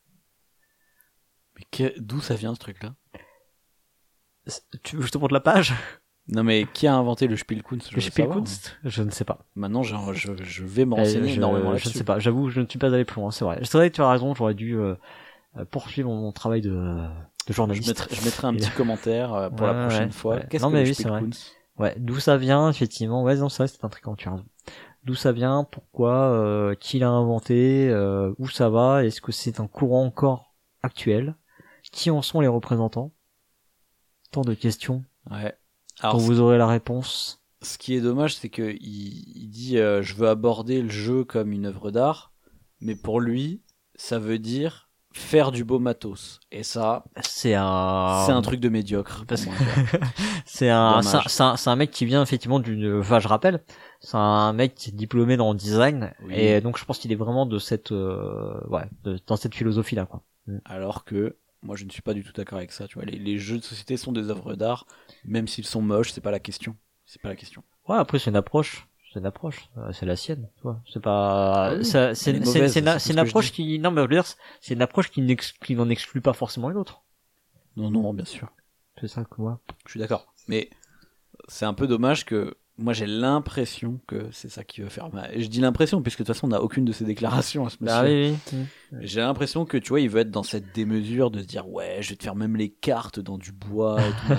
Mais 1.55 1.63
que- 1.71 1.99
d'où 1.99 2.21
ça 2.21 2.33
vient 2.33 2.55
ce 2.55 2.59
truc-là? 2.59 2.95
Tu 4.83 4.95
veux 4.95 5.01
que 5.01 5.07
je 5.07 5.11
te 5.11 5.17
montre 5.17 5.33
la 5.33 5.39
page? 5.39 5.73
Non, 6.27 6.43
mais 6.43 6.65
qui 6.73 6.87
a 6.87 6.95
inventé 6.95 7.27
le 7.27 7.35
Spielkunst? 7.35 7.89
Je 7.91 7.95
Le 7.95 8.01
savoir. 8.01 8.37
Spielkunst? 8.41 8.77
Je 8.83 9.01
ne 9.03 9.09
sais 9.09 9.25
pas. 9.25 9.39
Maintenant, 9.55 9.83
je, 9.83 9.95
je, 10.13 10.31
je 10.43 10.63
vais 10.63 10.85
me 10.85 10.93
Euh, 10.93 10.95
renseigner 10.95 11.27
je, 11.27 11.37
énormément 11.37 11.75
je 11.77 11.87
ne 11.89 11.93
sais 11.93 12.03
pas. 12.03 12.19
J'avoue, 12.19 12.49
je 12.49 12.61
ne 12.61 12.65
suis 12.67 12.79
pas 12.79 12.93
allé 12.93 13.05
plus 13.05 13.19
loin. 13.21 13.31
C'est 13.31 13.45
vrai. 13.45 13.59
C'est 13.63 13.77
vrai 13.77 13.89
que 13.89 13.95
tu 13.95 14.01
as 14.01 14.09
raison. 14.09 14.35
J'aurais 14.35 14.53
dû 14.53 14.75
euh, 14.77 14.95
euh, 15.57 15.65
poursuivre 15.65 16.09
mon 16.09 16.31
travail 16.31 16.61
de, 16.61 16.71
de 17.47 17.53
Je 17.53 17.53
journaliste. 17.53 17.87
mettrai, 17.87 18.13
je 18.13 18.21
mettrai 18.21 18.47
un 18.47 18.55
petit 18.55 18.71
commentaire 18.71 19.33
euh, 19.33 19.49
pour 19.49 19.65
Ouais, 19.65 19.67
la 19.67 19.73
prochaine 19.75 20.11
ouais, 20.11 20.11
fois. 20.11 20.39
ouais. 20.39 20.45
Qu'est-ce 20.49 20.63
Non, 20.63 20.67
que 20.67 20.75
mais 20.75 20.79
le 20.79 20.85
oui, 20.85 20.93
c'est 20.95 21.07
vrai. 21.07 21.21
Spielkunst? 21.21 21.55
Ouais, 21.77 21.95
d'où 21.97 22.19
ça 22.19 22.37
vient, 22.37 22.69
effectivement. 22.69 23.23
Ouais, 23.23 23.35
non, 23.35 23.49
c'est 23.49 23.63
vrai, 23.63 23.67
c'est 23.67 23.83
intriguant, 23.85 24.15
tu 24.15 24.27
as. 24.29 24.37
D'où 25.03 25.15
ça 25.15 25.31
vient, 25.31 25.63
pourquoi, 25.71 26.13
euh, 26.31 26.75
qui 26.75 26.99
l'a 26.99 27.09
inventé, 27.09 27.87
euh, 27.89 28.33
où 28.37 28.47
ça 28.49 28.69
va, 28.69 29.05
est-ce 29.05 29.21
que 29.21 29.31
c'est 29.31 29.59
un 29.59 29.67
courant 29.67 30.03
encore 30.05 30.55
actuel, 30.83 31.35
qui 31.91 32.11
en 32.11 32.21
sont 32.21 32.41
les 32.41 32.47
représentants? 32.47 33.11
Tant 34.31 34.41
de 34.41 34.53
questions. 34.53 35.03
Ouais. 35.31 35.55
Quand 36.01 36.09
Alors, 36.09 36.19
vous 36.19 36.39
aurez 36.39 36.57
la 36.57 36.67
réponse. 36.67 37.41
ce 37.61 37.77
qui 37.77 37.95
est 37.95 38.01
dommage, 38.01 38.35
c'est 38.35 38.49
que 38.49 38.71
il, 38.79 39.23
il 39.37 39.49
dit 39.49 39.77
euh, 39.79 40.01
je 40.03 40.15
veux 40.15 40.27
aborder 40.29 40.81
le 40.81 40.89
jeu 40.89 41.23
comme 41.23 41.51
une 41.51 41.65
œuvre 41.65 41.91
d'art, 41.91 42.31
mais 42.81 42.95
pour 42.95 43.19
lui, 43.21 43.61
ça 43.95 44.19
veut 44.19 44.37
dire 44.39 44.89
faire 45.11 45.51
du 45.51 45.63
beau 45.63 45.79
matos. 45.79 46.39
Et 46.51 46.61
ça, 46.63 47.03
C'est 47.21 47.55
un... 47.55 48.23
c'est 48.27 48.31
un 48.31 48.41
truc 48.43 48.59
de 48.59 48.69
médiocre. 48.69 49.25
Parce 49.27 49.45
pour 49.45 49.53
que- 49.57 49.63
moi, 49.63 49.73
quoi. 49.91 49.99
C'est 50.45 50.69
un, 50.69 50.99
Dommage. 51.01 51.05
c'est 51.05 51.17
un, 51.17 51.21
c'est 51.27 51.43
un, 51.43 51.57
c'est 51.57 51.69
un 51.69 51.75
mec 51.75 51.89
qui 51.91 52.05
vient 52.05 52.21
effectivement 52.21 52.59
d'une, 52.59 52.99
enfin 52.99 53.19
je 53.19 53.27
rappelle, 53.27 53.63
c'est 53.99 54.17
un 54.17 54.53
mec 54.53 54.75
qui 54.75 54.89
est 54.89 54.93
diplômé 54.93 55.37
dans 55.37 55.51
le 55.51 55.57
design 55.57 56.13
Oui. 56.23 56.35
et 56.35 56.61
donc 56.61 56.77
je 56.77 56.85
pense 56.85 56.99
qu'il 56.99 57.11
est 57.11 57.15
vraiment 57.15 57.45
de 57.45 57.59
cette, 57.59 57.91
euh, 57.91 58.59
ouais, 58.67 58.85
de- 59.03 59.19
dans 59.27 59.35
cette 59.35 59.55
philosophie 59.55 59.95
là 59.95 60.05
quoi. 60.05 60.23
Alors 60.65 61.03
que 61.05 61.35
moi, 61.61 61.75
je 61.75 61.83
ne 61.83 61.89
suis 61.89 62.01
pas 62.01 62.13
du 62.13 62.23
tout 62.23 62.31
d'accord 62.31 62.57
avec 62.57 62.71
ça. 62.71 62.87
Tu 62.87 62.95
vois, 62.95 63.03
les, 63.05 63.19
les 63.19 63.37
jeux 63.37 63.57
de 63.57 63.63
société 63.63 63.97
sont 63.97 64.13
des 64.13 64.29
œuvres 64.29 64.55
d'art, 64.55 64.85
même 65.25 65.47
s'ils 65.47 65.65
sont 65.65 65.81
moches, 65.81 66.11
c'est 66.11 66.21
pas 66.21 66.31
la 66.31 66.39
question. 66.39 66.77
C'est 67.05 67.21
pas 67.21 67.27
la 67.29 67.35
question. 67.35 67.63
Ouais, 67.87 67.97
après 67.97 68.17
c'est 68.19 68.29
une 68.29 68.35
approche, 68.37 68.87
c'est 69.11 69.19
une 69.19 69.25
approche, 69.25 69.69
euh, 69.77 69.91
c'est 69.91 70.05
la 70.05 70.15
sienne, 70.15 70.49
tu 70.55 70.63
vois. 70.63 70.81
C'est 70.91 71.01
pas, 71.01 71.71
Ah 71.71 71.75
oui, 71.75 71.85
c'est 71.85 72.31
une, 72.31 73.19
approche 73.19 73.51
qui, 73.51 73.77
non 73.79 73.91
mais 73.91 74.01
je 74.03 74.07
veux 74.07 74.13
dire, 74.13 74.23
c'est 74.61 74.73
une 74.73 74.81
approche 74.81 75.09
qui 75.09 75.35
qui 75.65 75.75
n'en 75.75 75.89
exclut 75.89 76.21
pas 76.21 76.33
forcément 76.33 76.69
une 76.71 76.77
autre. 76.77 77.03
Non, 77.75 77.91
non, 77.91 78.13
bien 78.13 78.25
sûr. 78.25 78.49
C'est 78.99 79.07
ça 79.07 79.23
que 79.25 79.41
moi. 79.41 79.59
Je 79.85 79.91
suis 79.91 79.99
d'accord. 79.99 80.33
Mais 80.47 80.69
c'est 81.47 81.65
un 81.65 81.73
peu 81.73 81.87
dommage 81.87 82.25
que 82.25 82.55
moi 82.79 82.93
j'ai 82.93 83.05
l'impression 83.05 83.99
que 84.07 84.27
c'est 84.31 84.49
ça 84.49 84.63
qui 84.63 84.81
veut 84.81 84.89
faire 84.89 85.09
je 85.37 85.47
dis 85.47 85.59
l'impression 85.61 86.01
puisque 86.01 86.19
de 86.19 86.23
toute 86.25 86.35
façon 86.35 86.47
on 86.47 86.49
n'a 86.49 86.61
aucune 86.61 86.85
de 86.85 86.91
ces 86.91 87.05
déclarations 87.05 87.65
à 87.65 87.69
ce 87.69 87.77
monsieur. 87.81 87.85
Bah 87.85 88.03
oui, 88.05 88.33
oui. 88.51 88.65
J'ai 89.01 89.21
l'impression 89.21 89.65
que 89.65 89.77
tu 89.77 89.89
vois, 89.89 90.01
il 90.01 90.09
veut 90.09 90.21
être 90.21 90.31
dans 90.31 90.43
cette 90.43 90.73
démesure 90.73 91.29
de 91.31 91.41
se 91.41 91.45
dire 91.45 91.69
ouais, 91.69 91.97
je 92.01 92.09
vais 92.09 92.15
te 92.15 92.23
faire 92.23 92.35
même 92.35 92.55
les 92.55 92.69
cartes 92.69 93.19
dans 93.19 93.37
du 93.37 93.51
bois 93.51 93.97
et 93.99 94.11
tout. 94.11 94.33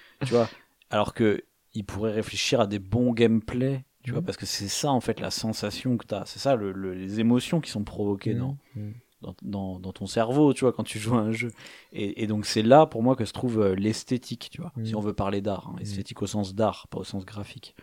tu 0.24 0.32
vois, 0.32 0.48
alors 0.90 1.12
que 1.14 1.44
il 1.74 1.84
pourrait 1.84 2.12
réfléchir 2.12 2.60
à 2.60 2.66
des 2.66 2.78
bons 2.78 3.12
gameplay, 3.12 3.84
tu 4.02 4.10
vois, 4.12 4.20
Mhm. 4.20 4.26
parce 4.26 4.36
que 4.38 4.46
c'est 4.46 4.68
ça 4.68 4.90
en 4.90 5.00
fait 5.00 5.20
la 5.20 5.30
sensation 5.30 5.96
que 5.96 6.06
t'as, 6.06 6.24
c'est 6.24 6.38
ça 6.40 6.56
le, 6.56 6.72
le- 6.72 6.94
les 6.94 7.20
émotions 7.20 7.60
qui 7.60 7.70
sont 7.70 7.84
provoquées 7.84 8.34
dans, 8.34 8.56
Mhm. 8.74 8.94
Dans, 9.22 9.34
dans, 9.42 9.80
dans 9.80 9.92
ton 9.92 10.06
cerveau, 10.06 10.52
tu 10.54 10.60
vois, 10.64 10.72
quand 10.72 10.84
tu 10.84 10.98
joues 10.98 11.14
à 11.16 11.20
un 11.20 11.32
jeu. 11.32 11.52
Et, 11.92 12.22
et 12.22 12.26
donc 12.26 12.46
c'est 12.46 12.62
là 12.62 12.86
pour 12.86 13.02
moi 13.02 13.16
que 13.16 13.24
se 13.24 13.32
trouve 13.32 13.60
euh, 13.60 13.74
l'esthétique, 13.74 14.48
tu 14.50 14.60
vois, 14.60 14.72
si 14.84 14.94
on 14.94 15.00
veut 15.00 15.12
parler 15.14 15.40
d'art, 15.40 15.68
hein, 15.68 15.76
esthétique 15.80 16.22
au 16.22 16.26
sens 16.26 16.54
d'art, 16.54 16.88
pas 16.88 16.98
au 17.00 17.04
sens 17.04 17.24
graphique. 17.24 17.74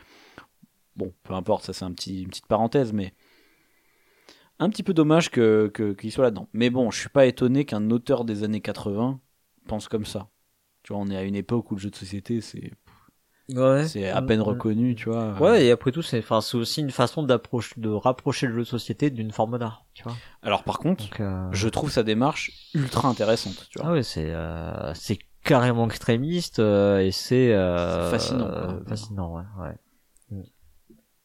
Bon, 0.95 1.13
peu 1.23 1.33
importe, 1.33 1.65
ça 1.65 1.73
c'est 1.73 1.85
un 1.85 1.91
petit, 1.93 2.23
une 2.23 2.29
petite 2.29 2.47
parenthèse, 2.47 2.91
mais 2.91 3.13
un 4.59 4.69
petit 4.69 4.83
peu 4.83 4.93
dommage 4.93 5.29
que 5.29 5.69
que- 5.73 5.93
qu'il 5.93 6.11
soit 6.11 6.23
là-dedans. 6.25 6.47
Mais 6.53 6.69
bon, 6.69 6.91
je 6.91 6.99
suis 6.99 7.09
pas 7.09 7.25
étonné 7.25 7.65
qu'un 7.65 7.89
auteur 7.91 8.25
des 8.25 8.43
années 8.43 8.61
80 8.61 9.19
pense 9.67 9.87
comme 9.87 10.05
ça. 10.05 10.29
Tu 10.83 10.93
vois, 10.93 11.01
on 11.01 11.09
est 11.09 11.17
à 11.17 11.23
une 11.23 11.35
époque 11.35 11.71
où 11.71 11.75
le 11.75 11.81
jeu 11.81 11.89
de 11.91 11.95
société, 11.95 12.41
c'est 12.41 12.71
Ouais. 13.49 13.87
c'est 13.87 14.09
à 14.09 14.21
peine 14.21 14.41
reconnu, 14.41 14.93
tu 14.95 15.09
vois. 15.09 15.33
Ouais, 15.41 15.65
et 15.65 15.71
après 15.71 15.91
tout, 15.93 16.01
c'est, 16.01 16.19
enfin, 16.19 16.41
c'est 16.41 16.57
aussi 16.57 16.81
une 16.81 16.91
façon 16.91 17.23
d'approcher, 17.23 17.75
de 17.79 17.89
rapprocher 17.89 18.47
le 18.47 18.53
jeu 18.53 18.59
de 18.59 18.65
société 18.65 19.09
d'une 19.09 19.31
forme 19.31 19.57
d'art, 19.57 19.85
tu 19.93 20.03
vois. 20.03 20.15
Alors 20.41 20.63
par 20.63 20.79
contre, 20.79 21.05
Donc, 21.05 21.19
euh, 21.21 21.47
je 21.53 21.69
trouve 21.69 21.89
sa 21.89 22.03
démarche 22.03 22.51
ultra 22.73 23.07
intéressante, 23.07 23.67
tu 23.69 23.79
vois. 23.79 23.87
ah 23.87 23.93
ouais, 23.93 24.03
c'est, 24.03 24.31
euh, 24.33 24.93
c'est 24.95 25.17
carrément 25.45 25.85
extrémiste 25.85 26.59
euh, 26.59 26.99
et 26.99 27.11
c'est, 27.11 27.53
euh, 27.53 28.03
C'est 28.11 28.11
fascinant, 28.17 28.47
quoi. 28.49 28.57
euh, 28.57 28.83
fascinant, 28.85 29.35
ouais, 29.37 29.43
ouais. 29.61 30.43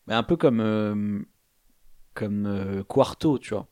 Mais 0.07 0.15
un 0.15 0.23
peu 0.23 0.37
comme 0.37 0.61
euh, 0.61 1.21
comme 2.15 2.47
euh, 2.47 2.83
Quarto, 2.85 3.39
tu 3.39 3.55
vois. 3.55 3.67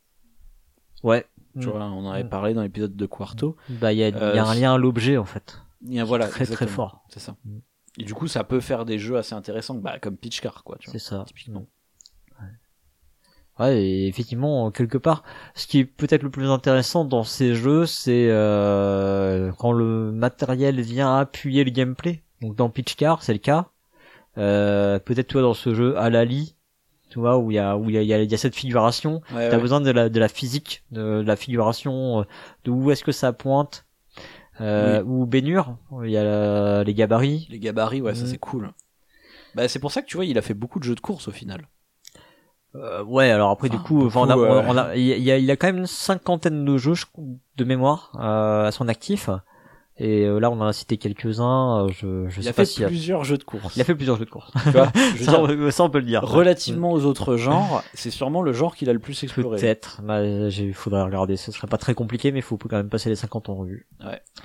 Ouais. 1.03 1.27
Tu 1.61 1.67
Mm. 1.67 1.71
vois, 1.71 1.81
on 1.85 2.07
en 2.07 2.11
avait 2.13 2.25
Mm. 2.25 2.29
parlé 2.31 2.55
dans 2.55 2.63
l'épisode 2.63 2.95
de 2.97 3.07
Quarto. 3.07 3.57
Bah, 3.69 3.93
il 3.93 3.99
y 3.99 4.05
a, 4.05 4.09
il 4.09 4.15
y 4.15 4.39
a 4.39 4.45
un 4.47 4.55
lien 4.55 4.75
à 4.75 4.79
l'objet, 4.79 5.17
en 5.17 5.25
fait. 5.25 5.61
Il 5.87 5.95
y 5.95 6.01
a 6.01 6.05
voilà, 6.05 6.29
très 6.29 6.47
très 6.47 6.67
fort. 6.67 7.05
C'est 7.09 7.19
ça. 7.21 7.37
Mm. 7.45 7.59
Et 7.99 8.05
du 8.05 8.15
coup, 8.15 8.29
ça 8.29 8.45
peut 8.45 8.61
faire 8.61 8.85
des 8.85 8.99
jeux 8.99 9.17
assez 9.17 9.35
intéressants, 9.35 9.75
bah, 9.75 9.99
comme 9.99 10.17
Pitch 10.17 10.41
Car, 10.41 10.63
quoi. 10.65 10.79
C'est 10.85 10.99
ça. 10.99 11.25
Typiquement. 11.27 11.67
Ouais, 13.59 13.83
et 13.83 14.07
effectivement, 14.09 14.71
quelque 14.71 14.97
part, 14.97 15.23
ce 15.55 15.67
qui 15.67 15.81
est 15.81 15.85
peut-être 15.85 16.23
le 16.23 16.31
plus 16.31 16.49
intéressant 16.49 17.05
dans 17.05 17.25
ces 17.25 17.55
jeux, 17.55 17.85
c'est 17.85 18.29
euh, 18.31 19.53
quand 19.59 19.73
le 19.73 20.13
matériel 20.13 20.81
vient 20.81 21.19
appuyer 21.19 21.63
le 21.65 21.71
gameplay. 21.71 22.23
Donc 22.41 22.57
dans 22.57 22.71
Pitch 22.71 22.95
Car, 22.97 23.23
c'est 23.23 23.35
le 23.35 23.39
cas. 23.39 23.69
Euh, 24.39 24.99
peut-être 24.99 25.29
toi 25.29 25.43
dans 25.43 25.53
ce 25.53 25.75
jeu 25.75 25.99
Alali, 25.99 26.57
tu 27.11 27.19
vois, 27.19 27.37
où 27.37 27.51
il 27.51 27.57
y 27.57 27.59
a 27.59 27.77
où 27.77 27.91
il 27.91 27.97
y 27.97 27.99
a, 27.99 28.03
il 28.03 28.31
y 28.31 28.35
a- 28.35 28.39
cette 28.39 28.55
figuration. 28.57 29.21
Ouais, 29.35 29.51
T'as 29.51 29.57
ouais. 29.57 29.63
besoin 29.63 29.83
de 29.83 29.91
la 29.91 30.09
de 30.09 30.21
la 30.21 30.29
physique, 30.29 30.85
de, 30.91 31.21
la 31.21 31.37
figuration, 31.37 32.21
euh, 32.21 32.25
de 32.65 32.71
où 32.71 32.91
est-ce 32.91 33.05
que 33.05 33.13
ça 33.13 33.35
pointe, 33.35 33.85
euh, 34.61 35.03
ou 35.05 35.27
baignure. 35.27 35.77
Il 36.05 36.11
y 36.11 36.17
a 36.17 36.25
la- 36.25 36.85
les 36.85 36.95
gabarits. 36.95 37.47
Les 37.51 37.59
gabarits, 37.59 38.01
ouais, 38.03 38.15
ça 38.15 38.25
Mm. 38.25 38.27
c'est 38.29 38.39
cool. 38.39 38.71
Bah, 39.55 39.67
c'est 39.69 39.79
pour 39.81 39.91
ça 39.93 40.03
que 40.03 40.07
tu 40.07 40.17
vois, 40.17 40.25
il 40.27 40.39
a 40.39 40.43
fait 40.43 40.55
beaucoup 40.55 40.79
de 40.79 40.85
jeux 40.85 40.95
de 40.95 41.01
course 41.01 41.29
au 41.29 41.33
final. 41.33 41.67
Euh, 42.77 43.03
ouais, 43.03 43.31
alors 43.31 43.51
après 43.51 43.69
du 43.69 43.79
coup, 43.81 44.07
enfin, 44.07 44.21
on 44.21 44.31
a, 44.31 44.35
beaucoup, 44.37 44.47
on 44.47 44.77
a- 44.77 44.95
il 44.95 45.03
y 45.05 45.31
a, 45.33 45.39
il 45.39 45.45
y 45.45 45.51
a 45.51 45.57
quand 45.57 45.67
même 45.67 45.79
une 45.79 45.87
cinquantaine 45.89 46.65
de 46.65 46.79
jeux 46.79 46.95
je- 46.95 47.07
de 47.57 47.65
mémoire 47.65 48.13
euh, 48.21 48.67
à 48.69 48.71
son 48.71 48.87
actif. 48.87 49.29
Et 50.03 50.25
euh, 50.25 50.39
là, 50.41 50.51
on 50.51 50.55
en 50.61 50.67
a 50.67 50.73
cité 50.73 50.97
quelques-uns. 50.97 51.85
euh, 51.85 51.89
Je, 51.89 52.29
je 52.31 52.41
il 52.41 52.45
sais 52.45 52.49
a 52.49 52.53
pas 52.55 52.65
fait 52.65 52.85
a... 52.85 52.87
plusieurs 52.89 53.23
jeux 53.23 53.37
de 53.37 53.45
course. 53.45 53.77
il 53.77 53.83
a 53.83 53.85
fait 53.85 53.95
plusieurs 53.95 54.17
jeux 54.17 54.25
de 54.25 54.31
course. 54.31 54.51
Tu 54.65 54.71
vois, 54.71 54.91
je 54.95 55.19
veux 55.19 55.25
ça, 55.27 55.33
dire, 55.33 55.41
on, 55.43 55.71
ça, 55.71 55.85
on 55.85 55.91
peut 55.91 55.99
le 55.99 56.07
dire. 56.07 56.23
relativement 56.23 56.91
aux 56.93 57.05
autres 57.05 57.37
genres, 57.37 57.85
c'est 57.93 58.11
sûrement 58.11 58.41
le 58.41 58.55
genre 58.55 58.75
qu'il 58.75 58.89
a 58.89 58.95
le 58.95 58.99
plus 58.99 59.23
exploré. 59.23 59.61
Peut-être. 59.61 60.01
Bah, 60.03 60.49
j'ai- 60.49 60.73
faudrait 60.73 61.03
regarder. 61.03 61.37
Ce 61.37 61.53
serait 61.53 61.69
pas 61.69 61.77
très 61.77 61.93
compliqué, 61.95 62.33
mais 62.33 62.39
il 62.39 62.43
faut 62.43 62.57
quand 62.57 62.77
même 62.79 62.89
passer 62.89 63.11
les 63.11 63.15
50 63.17 63.51
en 63.51 63.57
revue. 63.57 63.87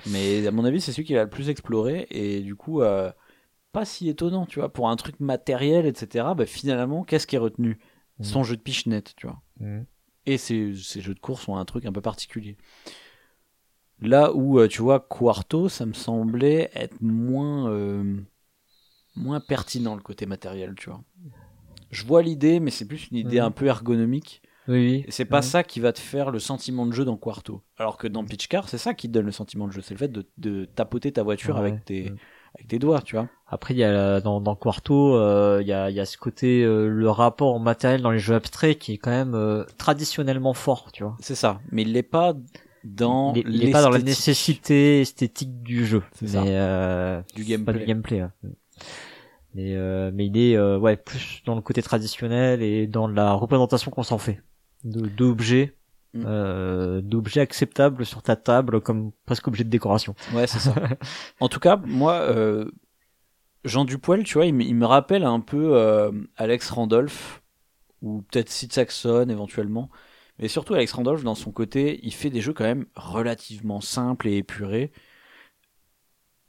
Mais 0.06 0.46
à 0.46 0.50
mon 0.50 0.64
avis, 0.66 0.80
c'est 0.82 0.92
celui 0.92 1.04
qu'il 1.04 1.16
a 1.16 1.24
le 1.24 1.30
plus 1.30 1.48
exploré 1.48 2.06
et 2.10 2.40
du 2.42 2.54
coup, 2.54 2.82
euh, 2.82 3.10
pas 3.72 3.86
si 3.86 4.08
étonnant, 4.10 4.44
tu 4.44 4.58
vois, 4.60 4.70
pour 4.72 4.90
un 4.90 4.96
truc 4.96 5.20
matériel, 5.20 5.86
etc. 5.86 6.26
Bah, 6.36 6.44
finalement, 6.46 7.02
qu'est-ce 7.02 7.26
qui 7.26 7.36
est 7.36 7.38
retenu? 7.38 7.78
Mm. 8.18 8.24
Son 8.24 8.44
jeu 8.44 8.56
de 8.56 8.60
pichenette, 8.62 9.14
tu 9.16 9.26
vois. 9.26 9.40
Mm. 9.60 9.84
Et 10.26 10.36
ces, 10.38 10.74
ces 10.74 11.00
jeux 11.00 11.14
de 11.14 11.20
course 11.20 11.48
ont 11.48 11.56
un 11.56 11.64
truc 11.64 11.86
un 11.86 11.92
peu 11.92 12.00
particulier. 12.02 12.56
Là 14.00 14.32
où, 14.34 14.58
euh, 14.58 14.68
tu 14.68 14.82
vois, 14.82 15.00
Quarto, 15.00 15.68
ça 15.68 15.86
me 15.86 15.94
semblait 15.94 16.70
être 16.74 17.00
moins, 17.00 17.70
euh, 17.70 18.20
moins 19.14 19.40
pertinent 19.40 19.94
le 19.94 20.02
côté 20.02 20.26
matériel, 20.26 20.74
tu 20.76 20.90
vois. 20.90 21.02
Je 21.90 22.04
vois 22.04 22.22
l'idée, 22.22 22.60
mais 22.60 22.70
c'est 22.70 22.86
plus 22.86 23.08
une 23.10 23.16
idée 23.16 23.38
Mhm. 23.38 23.46
un 23.46 23.50
peu 23.50 23.66
ergonomique. 23.66 24.42
Oui, 24.68 24.74
oui. 24.74 25.04
Et 25.06 25.10
c'est 25.12 25.24
pas 25.24 25.38
Mhm. 25.38 25.42
ça 25.44 25.62
qui 25.62 25.78
va 25.80 25.92
te 25.92 26.00
faire 26.00 26.30
le 26.30 26.40
sentiment 26.40 26.84
de 26.86 26.92
jeu 26.92 27.04
dans 27.04 27.16
Quarto. 27.16 27.62
Alors 27.78 27.96
que 27.96 28.08
dans 28.08 28.24
Pitch 28.24 28.48
Car, 28.48 28.68
c'est 28.68 28.78
ça 28.78 28.94
qui 28.94 29.06
te 29.08 29.12
donne 29.12 29.26
le 29.26 29.32
sentiment 29.32 29.66
de 29.68 29.72
jeu. 29.72 29.80
C'est 29.80 29.94
le 29.94 29.98
fait 29.98 30.08
de, 30.08 30.26
de 30.38 30.64
tapoter 30.64 31.12
ta 31.12 31.22
voiture 31.22 31.54
Ouais. 31.54 31.60
avec, 31.60 31.84
tes, 31.84 32.12
avec 32.56 32.66
tes 32.68 32.78
doigts, 32.80 33.00
tu 33.00 33.14
vois. 33.14 33.28
Après, 33.46 33.74
il 33.74 33.78
y 33.78 33.84
a 33.84 34.20
dans, 34.20 34.40
dans 34.40 34.56
Quarto, 34.56 35.14
euh, 35.14 35.60
il 35.62 35.68
y, 35.68 35.72
a, 35.72 35.88
y 35.90 36.00
a 36.00 36.04
ce 36.04 36.18
côté, 36.18 36.64
euh, 36.64 36.88
le 36.88 37.08
rapport 37.08 37.54
au 37.54 37.60
matériel 37.60 38.02
dans 38.02 38.10
les 38.10 38.18
jeux 38.18 38.34
abstraits 38.34 38.78
qui 38.78 38.94
est 38.94 38.98
quand 38.98 39.10
même 39.10 39.64
traditionnellement 39.78 40.52
fort, 40.52 40.90
tu 40.92 41.04
vois. 41.04 41.16
C'est 41.20 41.36
ça. 41.36 41.60
Mais 41.70 41.82
il 41.82 41.92
l'est 41.92 42.02
pas 42.02 42.34
dans 42.86 43.32
il 43.34 43.38
est- 43.40 43.50
il 43.50 43.68
est 43.68 43.72
pas 43.72 43.82
dans 43.82 43.90
la 43.90 43.98
nécessité 43.98 45.00
esthétique 45.00 45.62
du 45.62 45.84
jeu, 45.86 46.02
mais 46.22 46.28
ça. 46.28 46.42
euh, 46.44 47.20
du 47.34 47.42
pas 47.42 47.48
gameplay. 47.48 47.78
du 47.80 47.84
gameplay. 47.86 48.22
ouais. 48.22 48.28
Mais 49.54 49.74
euh, 49.74 50.10
mais 50.14 50.26
il 50.26 50.36
est 50.36 50.56
euh, 50.56 50.78
ouais 50.78 50.96
plus 50.96 51.42
dans 51.46 51.54
le 51.54 51.62
côté 51.62 51.82
traditionnel 51.82 52.62
et 52.62 52.86
dans 52.86 53.08
la 53.08 53.32
représentation 53.32 53.90
qu'on 53.90 54.02
s'en 54.02 54.18
fait 54.18 54.42
de 54.84 55.06
d'objets 55.06 55.74
Mm. 56.14 56.22
euh, 56.24 57.00
d'objets 57.02 57.40
acceptables 57.42 58.06
sur 58.06 58.22
ta 58.22 58.36
table 58.36 58.80
comme 58.80 59.10
presque 59.26 59.48
objet 59.48 59.64
de 59.64 59.68
décoration. 59.68 60.14
Ouais, 60.32 60.46
c'est 60.46 60.60
ça. 60.60 60.72
en 61.40 61.48
tout 61.50 61.60
cas, 61.60 61.76
moi, 61.84 62.14
euh, 62.14 62.70
Jean 63.64 63.84
Dupoil, 63.84 64.22
tu 64.22 64.34
vois, 64.34 64.46
il, 64.46 64.54
me- 64.54 64.62
il 64.64 64.74
me 64.76 64.86
rappelle 64.86 65.24
un 65.24 65.40
peu 65.40 65.76
euh, 65.76 66.10
Alex 66.36 66.70
Randolph, 66.70 67.42
ou 68.00 68.22
peut-être 68.30 68.48
Sid 68.48 68.72
Saxon 68.72 69.28
éventuellement. 69.28 69.90
Mais 70.38 70.48
surtout 70.48 70.74
Alex 70.74 70.92
Randolph, 70.92 71.22
dans 71.22 71.34
son 71.34 71.50
côté, 71.50 72.00
il 72.02 72.12
fait 72.12 72.30
des 72.30 72.40
jeux 72.40 72.52
quand 72.52 72.64
même 72.64 72.86
relativement 72.94 73.80
simples 73.80 74.28
et 74.28 74.36
épurés, 74.36 74.92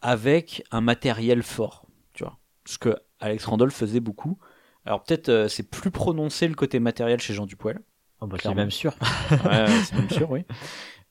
avec 0.01 0.63
un 0.71 0.81
matériel 0.81 1.43
fort, 1.43 1.85
tu 2.13 2.23
vois. 2.23 2.37
Ce 2.65 2.77
que 2.77 2.95
Alex 3.19 3.45
Randolph 3.45 3.73
faisait 3.73 3.99
beaucoup. 3.99 4.37
Alors 4.85 5.03
peut-être 5.03 5.29
euh, 5.29 5.47
c'est 5.47 5.69
plus 5.69 5.91
prononcé 5.91 6.47
le 6.47 6.55
côté 6.55 6.79
matériel 6.79 7.19
chez 7.19 7.33
Jean 7.33 7.45
Dupoil. 7.45 7.79
Oh, 8.19 8.27
bah, 8.27 8.37
c'est 8.41 8.53
même 8.53 8.71
sûr. 8.71 8.95
Ouais, 9.31 9.67
c'est 9.83 9.95
même 9.95 10.09
sûr, 10.09 10.29
oui. 10.31 10.43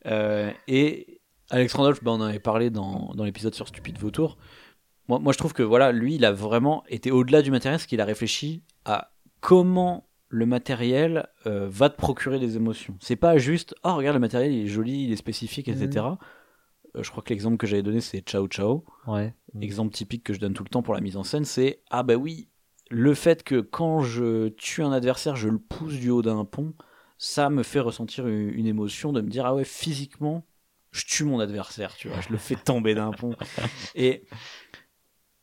Euh, 0.06 0.50
et 0.66 1.20
Alex 1.50 1.74
Randolph, 1.74 2.02
bah, 2.02 2.12
on 2.12 2.16
en 2.16 2.22
avait 2.22 2.38
parlé 2.40 2.70
dans, 2.70 3.12
dans 3.14 3.24
l'épisode 3.24 3.54
sur 3.54 3.68
Stupide 3.68 3.98
Vautour. 3.98 4.38
Moi, 5.08 5.18
moi, 5.20 5.32
je 5.32 5.38
trouve 5.38 5.52
que 5.52 5.62
voilà, 5.62 5.92
lui, 5.92 6.16
il 6.16 6.24
a 6.24 6.32
vraiment 6.32 6.84
été 6.88 7.10
au-delà 7.10 7.42
du 7.42 7.50
matériel, 7.50 7.78
parce 7.78 7.86
qu'il 7.86 8.00
a 8.00 8.04
réfléchi 8.04 8.62
à 8.84 9.12
comment 9.40 10.05
le 10.28 10.46
matériel 10.46 11.28
euh, 11.46 11.68
va 11.70 11.90
te 11.90 11.96
procurer 11.96 12.38
des 12.38 12.56
émotions. 12.56 12.96
C'est 13.00 13.16
pas 13.16 13.38
juste, 13.38 13.74
oh, 13.84 13.94
regarde, 13.94 14.14
le 14.16 14.20
matériel, 14.20 14.52
il 14.52 14.64
est 14.64 14.68
joli, 14.68 15.04
il 15.04 15.12
est 15.12 15.16
spécifique, 15.16 15.68
etc. 15.68 16.04
Euh, 16.96 17.02
je 17.02 17.10
crois 17.10 17.22
que 17.22 17.30
l'exemple 17.30 17.56
que 17.56 17.66
j'avais 17.66 17.82
donné, 17.82 18.00
c'est 18.00 18.20
Ciao 18.20 18.46
Ciao. 18.48 18.84
Ouais. 19.06 19.34
Exemple 19.60 19.94
typique 19.94 20.24
que 20.24 20.32
je 20.32 20.40
donne 20.40 20.54
tout 20.54 20.64
le 20.64 20.68
temps 20.68 20.82
pour 20.82 20.94
la 20.94 21.00
mise 21.00 21.16
en 21.16 21.24
scène, 21.24 21.44
c'est 21.44 21.82
ah 21.90 22.02
bah 22.02 22.16
oui, 22.16 22.48
le 22.90 23.14
fait 23.14 23.42
que 23.42 23.60
quand 23.60 24.02
je 24.02 24.48
tue 24.48 24.82
un 24.82 24.92
adversaire, 24.92 25.36
je 25.36 25.48
le 25.48 25.58
pousse 25.58 25.94
du 25.94 26.10
haut 26.10 26.22
d'un 26.22 26.44
pont, 26.44 26.74
ça 27.18 27.48
me 27.48 27.62
fait 27.62 27.80
ressentir 27.80 28.26
une, 28.26 28.50
une 28.50 28.66
émotion 28.66 29.12
de 29.12 29.20
me 29.20 29.28
dire 29.28 29.46
ah 29.46 29.54
ouais 29.54 29.64
physiquement, 29.64 30.44
je 30.90 31.04
tue 31.04 31.24
mon 31.24 31.40
adversaire, 31.40 31.94
tu 31.96 32.08
vois, 32.08 32.20
je 32.20 32.30
le 32.30 32.38
fais 32.38 32.56
tomber 32.56 32.94
d'un 32.94 33.12
pont. 33.12 33.34
Et 33.94 34.26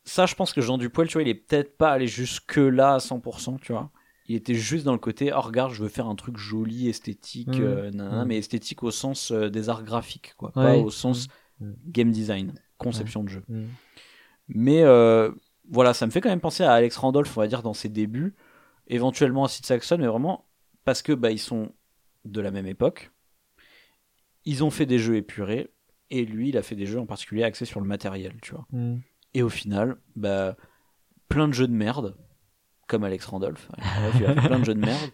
ça, 0.03 0.25
je 0.25 0.35
pense 0.35 0.53
que 0.53 0.61
Jean 0.61 0.77
Dupoil, 0.77 1.07
tu 1.07 1.13
vois, 1.13 1.21
il 1.21 1.29
est 1.29 1.35
peut-être 1.35 1.77
pas 1.77 1.91
allé 1.91 2.07
jusque 2.07 2.57
là 2.57 2.95
à 2.95 2.97
100%, 2.97 3.59
tu 3.59 3.71
vois. 3.71 3.91
Il 4.33 4.37
était 4.37 4.55
juste 4.55 4.83
dans 4.83 4.93
le 4.93 4.97
côté, 4.97 5.31
oh 5.31 5.41
regarde, 5.41 5.71
je 5.73 5.83
veux 5.83 5.89
faire 5.89 6.07
un 6.07 6.15
truc 6.15 6.37
joli, 6.37 6.89
esthétique, 6.89 7.49
Mhm. 7.49 7.61
euh, 7.63 7.91
nanana, 7.91 8.21
Mhm. 8.23 8.27
mais 8.29 8.37
esthétique 8.39 8.81
au 8.81 8.89
sens 8.89 9.31
euh, 9.31 9.49
des 9.49 9.69
arts 9.69 9.83
graphiques, 9.83 10.33
quoi, 10.37 10.51
pas 10.51 10.75
au 10.75 10.89
sens 10.89 11.27
Mhm. 11.59 11.75
game 11.85 12.11
design, 12.11 12.53
conception 12.79 13.23
de 13.23 13.29
jeu. 13.29 13.43
Mm. 13.47 13.65
Mais 14.47 14.81
euh, 14.81 15.31
voilà, 15.69 15.93
ça 15.93 16.07
me 16.07 16.11
fait 16.11 16.19
quand 16.19 16.29
même 16.29 16.39
penser 16.41 16.63
à 16.63 16.73
Alex 16.73 16.97
Randolph, 16.97 17.37
on 17.37 17.41
va 17.41 17.47
dire, 17.47 17.61
dans 17.61 17.75
ses 17.75 17.89
débuts, 17.89 18.33
éventuellement 18.87 19.45
à 19.45 19.47
Sid 19.49 19.65
Saxon, 19.67 19.97
mais 19.99 20.07
vraiment 20.07 20.45
parce 20.83 21.03
que 21.03 21.13
bah, 21.13 21.29
ils 21.29 21.37
sont 21.39 21.71
de 22.25 22.41
la 22.41 22.49
même 22.49 22.65
époque. 22.67 23.11
Ils 24.45 24.63
ont 24.63 24.71
fait 24.71 24.85
des 24.87 24.97
jeux 24.99 25.15
épurés, 25.15 25.69
et 26.09 26.25
lui, 26.25 26.49
il 26.49 26.57
a 26.57 26.63
fait 26.63 26.75
des 26.75 26.85
jeux 26.87 26.99
en 26.99 27.05
particulier 27.05 27.43
axés 27.43 27.65
sur 27.65 27.79
le 27.81 27.87
matériel, 27.87 28.33
tu 28.41 28.51
vois. 28.53 28.65
Mm. 28.71 28.97
Et 29.35 29.43
au 29.43 29.49
final, 29.49 29.97
bah, 30.15 30.57
plein 31.29 31.47
de 31.47 31.53
jeux 31.53 31.67
de 31.67 31.73
merde, 31.73 32.15
comme 32.93 33.03
Alex 33.03 33.25
Randolph. 33.25 33.67
Alex 33.77 33.89
Randolph, 33.95 34.15
il 34.19 34.25
a 34.25 34.41
fait 34.41 34.47
plein 34.47 34.59
de 34.59 34.65
jeux 34.65 34.75
de 34.75 34.79
merde. 34.85 35.09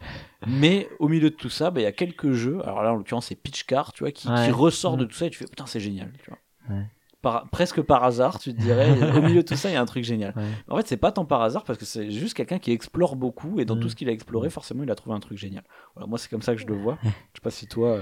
Mais 0.48 0.90
au 1.00 1.08
milieu 1.08 1.30
de 1.30 1.36
tout 1.36 1.50
ça, 1.50 1.72
bah, 1.72 1.80
il 1.80 1.84
y 1.84 1.88
a 1.88 1.92
quelques 1.92 2.32
jeux, 2.34 2.60
alors 2.64 2.84
là, 2.84 2.92
en 2.92 2.96
l'occurrence, 2.96 3.28
c'est 3.28 3.36
Pitch 3.36 3.64
Car, 3.64 3.94
tu 3.94 4.04
vois, 4.04 4.12
qui, 4.12 4.28
Ouais. 4.28 4.46
qui 4.46 4.52
ressort 4.52 4.98
de 4.98 5.06
Mm. 5.06 5.08
tout 5.08 5.16
ça, 5.16 5.26
et 5.26 5.30
tu 5.30 5.38
fais, 5.40 5.46
putain, 5.46 5.66
c'est 5.66 5.80
génial, 5.80 6.12
tu 6.24 6.30
vois. 6.30 6.76
Ouais. 6.76 6.84
Par- 7.22 7.50
presque 7.50 7.82
par 7.82 8.06
hasard, 8.06 8.40
tu 8.40 8.54
te 8.54 8.62
dirais, 8.62 8.96
au 9.18 9.22
milieu 9.22 9.42
de 9.44 9.48
tout 9.48 9.56
ça, 9.56 9.70
il 9.70 9.74
y 9.74 9.76
a 9.76 9.82
un 9.82 9.86
truc 9.86 10.06
génial. 10.06 10.34
Ouais. 10.38 10.44
En 10.70 10.78
fait, 10.78 10.88
c'est 10.88 10.96
pas 10.96 11.12
tant 11.12 11.26
par 11.26 11.42
hasard 11.42 11.66
parce 11.66 11.78
que 11.78 11.84
c'est 11.84 12.12
juste 12.12 12.34
quelqu'un 12.34 12.60
qui 12.60 12.72
explore 12.72 13.18
beaucoup 13.18 13.60
et 13.60 13.66
dans 13.66 13.76
Mm. 13.76 13.80
tout 13.82 13.90
ce 13.90 13.96
qu'il 13.98 14.08
a 14.08 14.14
exploré, 14.14 14.50
forcément, 14.50 14.84
il 14.84 14.92
a 14.92 14.96
trouvé 14.96 15.16
un 15.16 15.20
truc 15.20 15.38
génial. 15.38 15.64
Voilà, 15.96 16.08
moi, 16.08 16.18
c'est 16.18 16.30
comme 16.30 16.42
ça 16.42 16.56
que 16.56 16.62
je 16.62 16.68
le 16.68 16.76
vois. 16.76 16.98
Je 17.04 17.10
sais 17.10 17.42
pas 17.44 17.52
si 17.52 17.68
toi. 17.68 17.90
euh, 17.96 18.02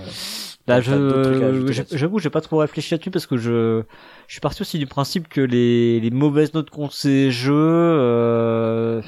Bah, 0.67 0.81
t'as 0.81 0.97
d'autres 0.97 1.21
trucs 1.31 1.41
à 1.43 1.53
je, 1.91 1.97
j'avoue, 1.97 2.19
j'ai 2.19 2.29
pas 2.29 2.41
trop 2.41 2.57
réfléchi 2.57 2.93
là-dessus 2.93 3.09
parce 3.09 3.25
que 3.25 3.37
je, 3.37 3.81
je 4.27 4.33
suis 4.33 4.41
parti 4.41 4.61
aussi 4.61 4.77
du 4.77 4.85
principe 4.85 5.29
que 5.29 5.39
les, 5.41 5.99
les 6.01 6.09
mauvaises 6.11 6.53
notes 6.53 6.69
contre 6.69 6.93
ces 6.93 7.31
jeux, 7.31 7.53
euh, 7.55 9.01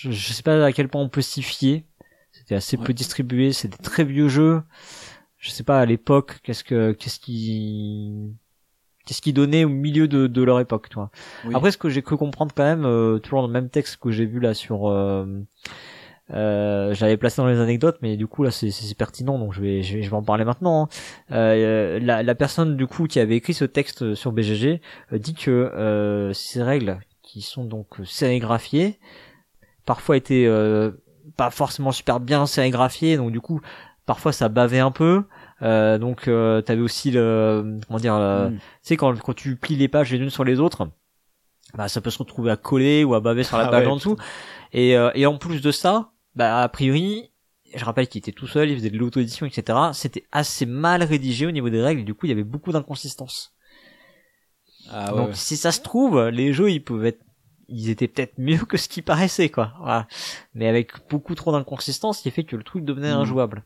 je, 0.00 0.10
je 0.10 0.32
sais 0.32 0.42
pas 0.42 0.64
à 0.64 0.72
quel 0.72 0.88
point 0.88 1.02
on 1.02 1.08
peut 1.08 1.22
s'y 1.22 1.42
fier. 1.42 1.84
C'était 2.32 2.54
assez 2.54 2.76
Ouais. 2.76 2.84
peu 2.84 2.92
distribué, 2.92 3.50
des 3.50 3.68
très 3.82 4.04
vieux 4.04 4.28
jeux. 4.28 4.62
Je 5.38 5.50
sais 5.50 5.64
pas 5.64 5.80
à 5.80 5.86
l'époque, 5.86 6.38
qu'est-ce 6.42 6.64
que, 6.64 6.92
qu'est-ce 6.92 7.18
qui, 7.18 8.32
qu'est-ce 9.06 9.22
qui 9.22 9.32
donnait 9.32 9.64
au 9.64 9.68
milieu 9.68 10.06
de, 10.08 10.26
de 10.26 10.42
leur 10.42 10.60
époque, 10.60 10.88
toi. 10.90 11.10
Oui. 11.44 11.54
Après, 11.54 11.70
ce 11.70 11.78
que 11.78 11.88
j'ai 11.88 12.02
cru 12.02 12.16
comprendre 12.16 12.52
quand 12.54 12.62
même, 12.64 12.84
euh, 12.84 13.18
toujours 13.18 13.40
dans 13.42 13.46
le 13.46 13.52
même 13.52 13.68
texte 13.70 13.96
que 13.96 14.10
j'ai 14.10 14.26
vu 14.26 14.40
là 14.40 14.54
sur, 14.54 14.88
euh, 14.88 15.26
Euh, 16.32 16.94
j'avais 16.94 17.16
placé 17.16 17.42
dans 17.42 17.48
les 17.48 17.58
anecdotes, 17.58 17.98
mais 18.02 18.16
du 18.16 18.28
coup 18.28 18.44
là 18.44 18.52
c'est 18.52 18.70
pertinent, 18.96 19.36
donc 19.36 19.52
je 19.52 19.60
vais, 19.60 19.82
je 19.82 19.96
vais, 19.96 20.02
je 20.04 20.10
vais 20.10 20.16
en 20.16 20.22
parler 20.22 20.44
maintenant. 20.44 20.84
Hein. 20.84 20.88
Euh, 21.34 21.98
la, 22.00 22.22
la, 22.22 22.34
personne 22.36 22.76
du 22.76 22.86
coup 22.86 23.08
qui 23.08 23.18
avait 23.18 23.34
écrit 23.36 23.52
ce 23.52 23.64
texte 23.64 24.14
sur 24.14 24.30
BGG 24.30 24.80
euh, 25.12 25.18
dit 25.18 25.34
que 25.34 25.50
euh, 25.50 26.32
ces 26.32 26.62
règles 26.62 27.00
qui 27.22 27.42
sont 27.42 27.64
donc 27.64 27.96
sérigraphiées, 28.04 29.00
parfois 29.90 30.16
étaient 30.16 30.46
euh, 30.46 30.92
pas 31.36 31.50
forcément 31.50 31.90
super 31.90 32.20
bien 32.20 32.46
sérigraphiées, 32.46 33.16
donc 33.16 33.32
du 33.32 33.40
coup 33.40 33.60
parfois 34.06 34.32
ça 34.32 34.48
bavait 34.48 34.78
un 34.78 34.92
peu. 34.92 35.24
Euh, 35.62 35.98
donc 35.98 36.28
euh, 36.28 36.62
t'avais 36.62 36.80
aussi 36.80 37.10
le 37.10 37.80
comment 37.88 37.98
dire, 37.98 38.14
mm. 38.14 38.52
tu 38.52 38.60
sais 38.82 38.96
quand 38.96 39.18
quand 39.20 39.34
tu 39.34 39.56
plies 39.56 39.74
les 39.74 39.88
pages 39.88 40.12
les 40.12 40.18
unes 40.18 40.30
sur 40.30 40.44
les 40.44 40.60
autres, 40.60 40.88
bah 41.74 41.88
ça 41.88 42.00
peut 42.00 42.10
se 42.10 42.18
retrouver 42.18 42.52
à 42.52 42.56
coller 42.56 43.02
ou 43.02 43.14
à 43.14 43.20
baver 43.20 43.42
sur 43.42 43.58
la 43.58 43.66
ah 43.66 43.70
page 43.72 43.88
en 43.88 43.96
dessous. 43.96 44.16
Et, 44.72 44.90
et 44.90 45.26
en 45.26 45.38
plus 45.38 45.60
de 45.60 45.72
ça, 45.72 46.12
bah 46.36 46.62
a 46.62 46.68
priori 46.68 47.32
je 47.74 47.84
rappelle 47.84 48.06
qu'il 48.06 48.20
était 48.20 48.30
tout 48.30 48.46
seul, 48.46 48.70
il 48.70 48.76
faisait 48.76 48.90
de 48.90 48.98
l'auto-édition, 48.98 49.44
etc. 49.44 49.76
C'était 49.92 50.24
assez 50.30 50.66
mal 50.66 51.02
rédigé 51.02 51.46
au 51.46 51.50
niveau 51.50 51.68
des 51.68 51.82
règles, 51.82 52.02
et 52.02 52.04
du 52.04 52.14
coup 52.14 52.26
il 52.26 52.28
y 52.28 52.32
avait 52.32 52.44
beaucoup 52.44 52.70
d'inconsistances. 52.70 53.56
Ah, 54.88 55.10
Donc 55.10 55.30
si 55.32 55.56
ça 55.56 55.72
se 55.72 55.80
trouve, 55.80 56.28
les 56.28 56.52
jeux 56.52 56.70
ils 56.70 56.84
peuvent 56.84 57.06
être, 57.06 57.24
ils 57.70 57.90
étaient 57.90 58.08
peut-être 58.08 58.34
mieux 58.38 58.58
que 58.58 58.76
ce 58.76 58.88
qui 58.88 59.02
paraissait 59.02 59.48
quoi. 59.48 59.72
Voilà. 59.78 60.06
Mais 60.54 60.68
avec 60.68 60.92
beaucoup 61.08 61.34
trop 61.34 61.52
d'inconsistances, 61.52 62.20
qui 62.20 62.30
fait 62.30 62.44
que 62.44 62.56
le 62.56 62.62
truc 62.62 62.84
devenait 62.84 63.12
mmh. 63.12 63.18
injouable. 63.18 63.64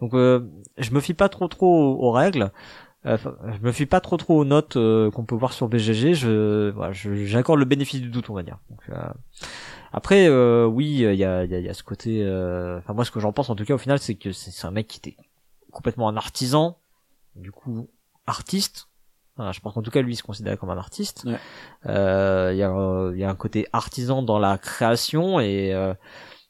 Donc 0.00 0.14
euh, 0.14 0.48
je 0.78 0.90
me 0.92 1.00
fie 1.00 1.14
pas 1.14 1.28
trop 1.28 1.48
trop 1.48 1.96
aux, 2.00 2.10
règles. 2.10 2.50
Euh, 3.04 3.18
je 3.18 3.66
me 3.66 3.72
fie 3.72 3.86
pas 3.86 4.00
trop 4.00 4.16
trop 4.16 4.38
aux 4.38 4.44
notes 4.44 4.76
euh, 4.76 5.10
qu'on 5.10 5.24
peut 5.24 5.34
voir 5.34 5.52
sur 5.52 5.68
BGG. 5.68 6.14
Je, 6.14 6.70
voilà, 6.70 6.92
j'accorde 6.92 7.58
le 7.58 7.64
bénéfice 7.64 8.00
du 8.00 8.08
doute, 8.08 8.30
on 8.30 8.34
va 8.34 8.42
dire. 8.42 8.58
Donc, 8.70 8.80
euh, 8.90 9.12
après, 9.92 10.26
euh, 10.26 10.64
oui, 10.64 10.86
il 10.86 11.14
y 11.14 11.24
a, 11.24 11.44
y, 11.44 11.48
y 11.48 11.68
a, 11.68 11.74
ce 11.74 11.82
côté. 11.82 12.22
Euh, 12.24 12.78
enfin, 12.78 12.94
moi, 12.94 13.04
ce 13.04 13.10
que 13.10 13.20
j'en 13.20 13.32
pense 13.32 13.50
en 13.50 13.54
tout 13.54 13.64
cas, 13.64 13.74
au 13.74 13.78
final, 13.78 13.98
c'est 13.98 14.14
que 14.14 14.32
c'est 14.32 14.66
un 14.66 14.70
mec 14.70 14.88
qui 14.88 14.98
était 14.98 15.16
complètement 15.70 16.08
un 16.08 16.16
artisan, 16.16 16.78
du 17.36 17.52
coup, 17.52 17.90
artiste. 18.26 18.88
Je 19.38 19.60
pense 19.60 19.74
qu'en 19.74 19.82
tout 19.82 19.90
cas, 19.90 20.02
lui, 20.02 20.14
il 20.14 20.16
se 20.16 20.22
considérait 20.22 20.56
comme 20.56 20.70
un 20.70 20.78
artiste. 20.78 21.26
Euh, 21.86 22.50
il 22.52 22.58
y, 22.58 22.62
a, 22.62 23.10
y 23.14 23.24
a 23.24 23.30
un 23.30 23.34
côté 23.34 23.66
artisan 23.72 24.22
dans 24.22 24.38
la 24.38 24.58
création 24.58 25.40
et, 25.40 25.70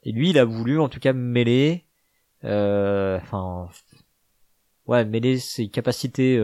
et 0.02 0.12
lui, 0.12 0.30
il 0.30 0.38
a 0.38 0.44
voulu, 0.44 0.80
en 0.80 0.88
tout 0.88 1.00
cas, 1.00 1.12
mêler, 1.12 1.86
enfin, 2.42 3.68
ouais, 4.86 5.04
mêler 5.04 5.38
ses 5.38 5.68
capacités 5.68 6.38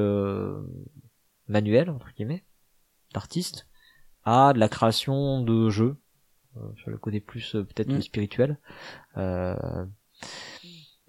manuelles 1.48 1.90
entre 1.90 2.12
guillemets, 2.14 2.44
d'artiste, 3.12 3.66
à 4.24 4.52
de 4.52 4.58
la 4.58 4.68
création 4.68 5.42
de 5.42 5.70
jeux 5.70 5.96
euh, 6.56 6.60
sur 6.76 6.90
le 6.90 6.98
côté 6.98 7.20
plus 7.20 7.54
euh, 7.54 7.64
peut-être 7.64 7.90
mm. 7.90 8.02
spirituel. 8.02 8.58
Euh, 9.16 9.86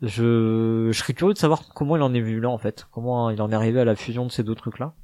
je, 0.01 0.89
je 0.91 0.97
serais 0.97 1.13
curieux 1.13 1.33
de 1.33 1.39
savoir 1.39 1.67
comment 1.73 1.97
il 1.97 2.01
en 2.01 2.13
est 2.13 2.21
venu 2.21 2.39
là 2.39 2.49
en 2.49 2.57
fait, 2.57 2.87
comment 2.91 3.29
il 3.29 3.41
en 3.41 3.51
est 3.51 3.55
arrivé 3.55 3.81
à 3.81 3.85
la 3.85 3.95
fusion 3.95 4.25
de 4.25 4.31
ces 4.31 4.43
deux 4.43 4.55
trucs 4.55 4.79
là. 4.79 4.95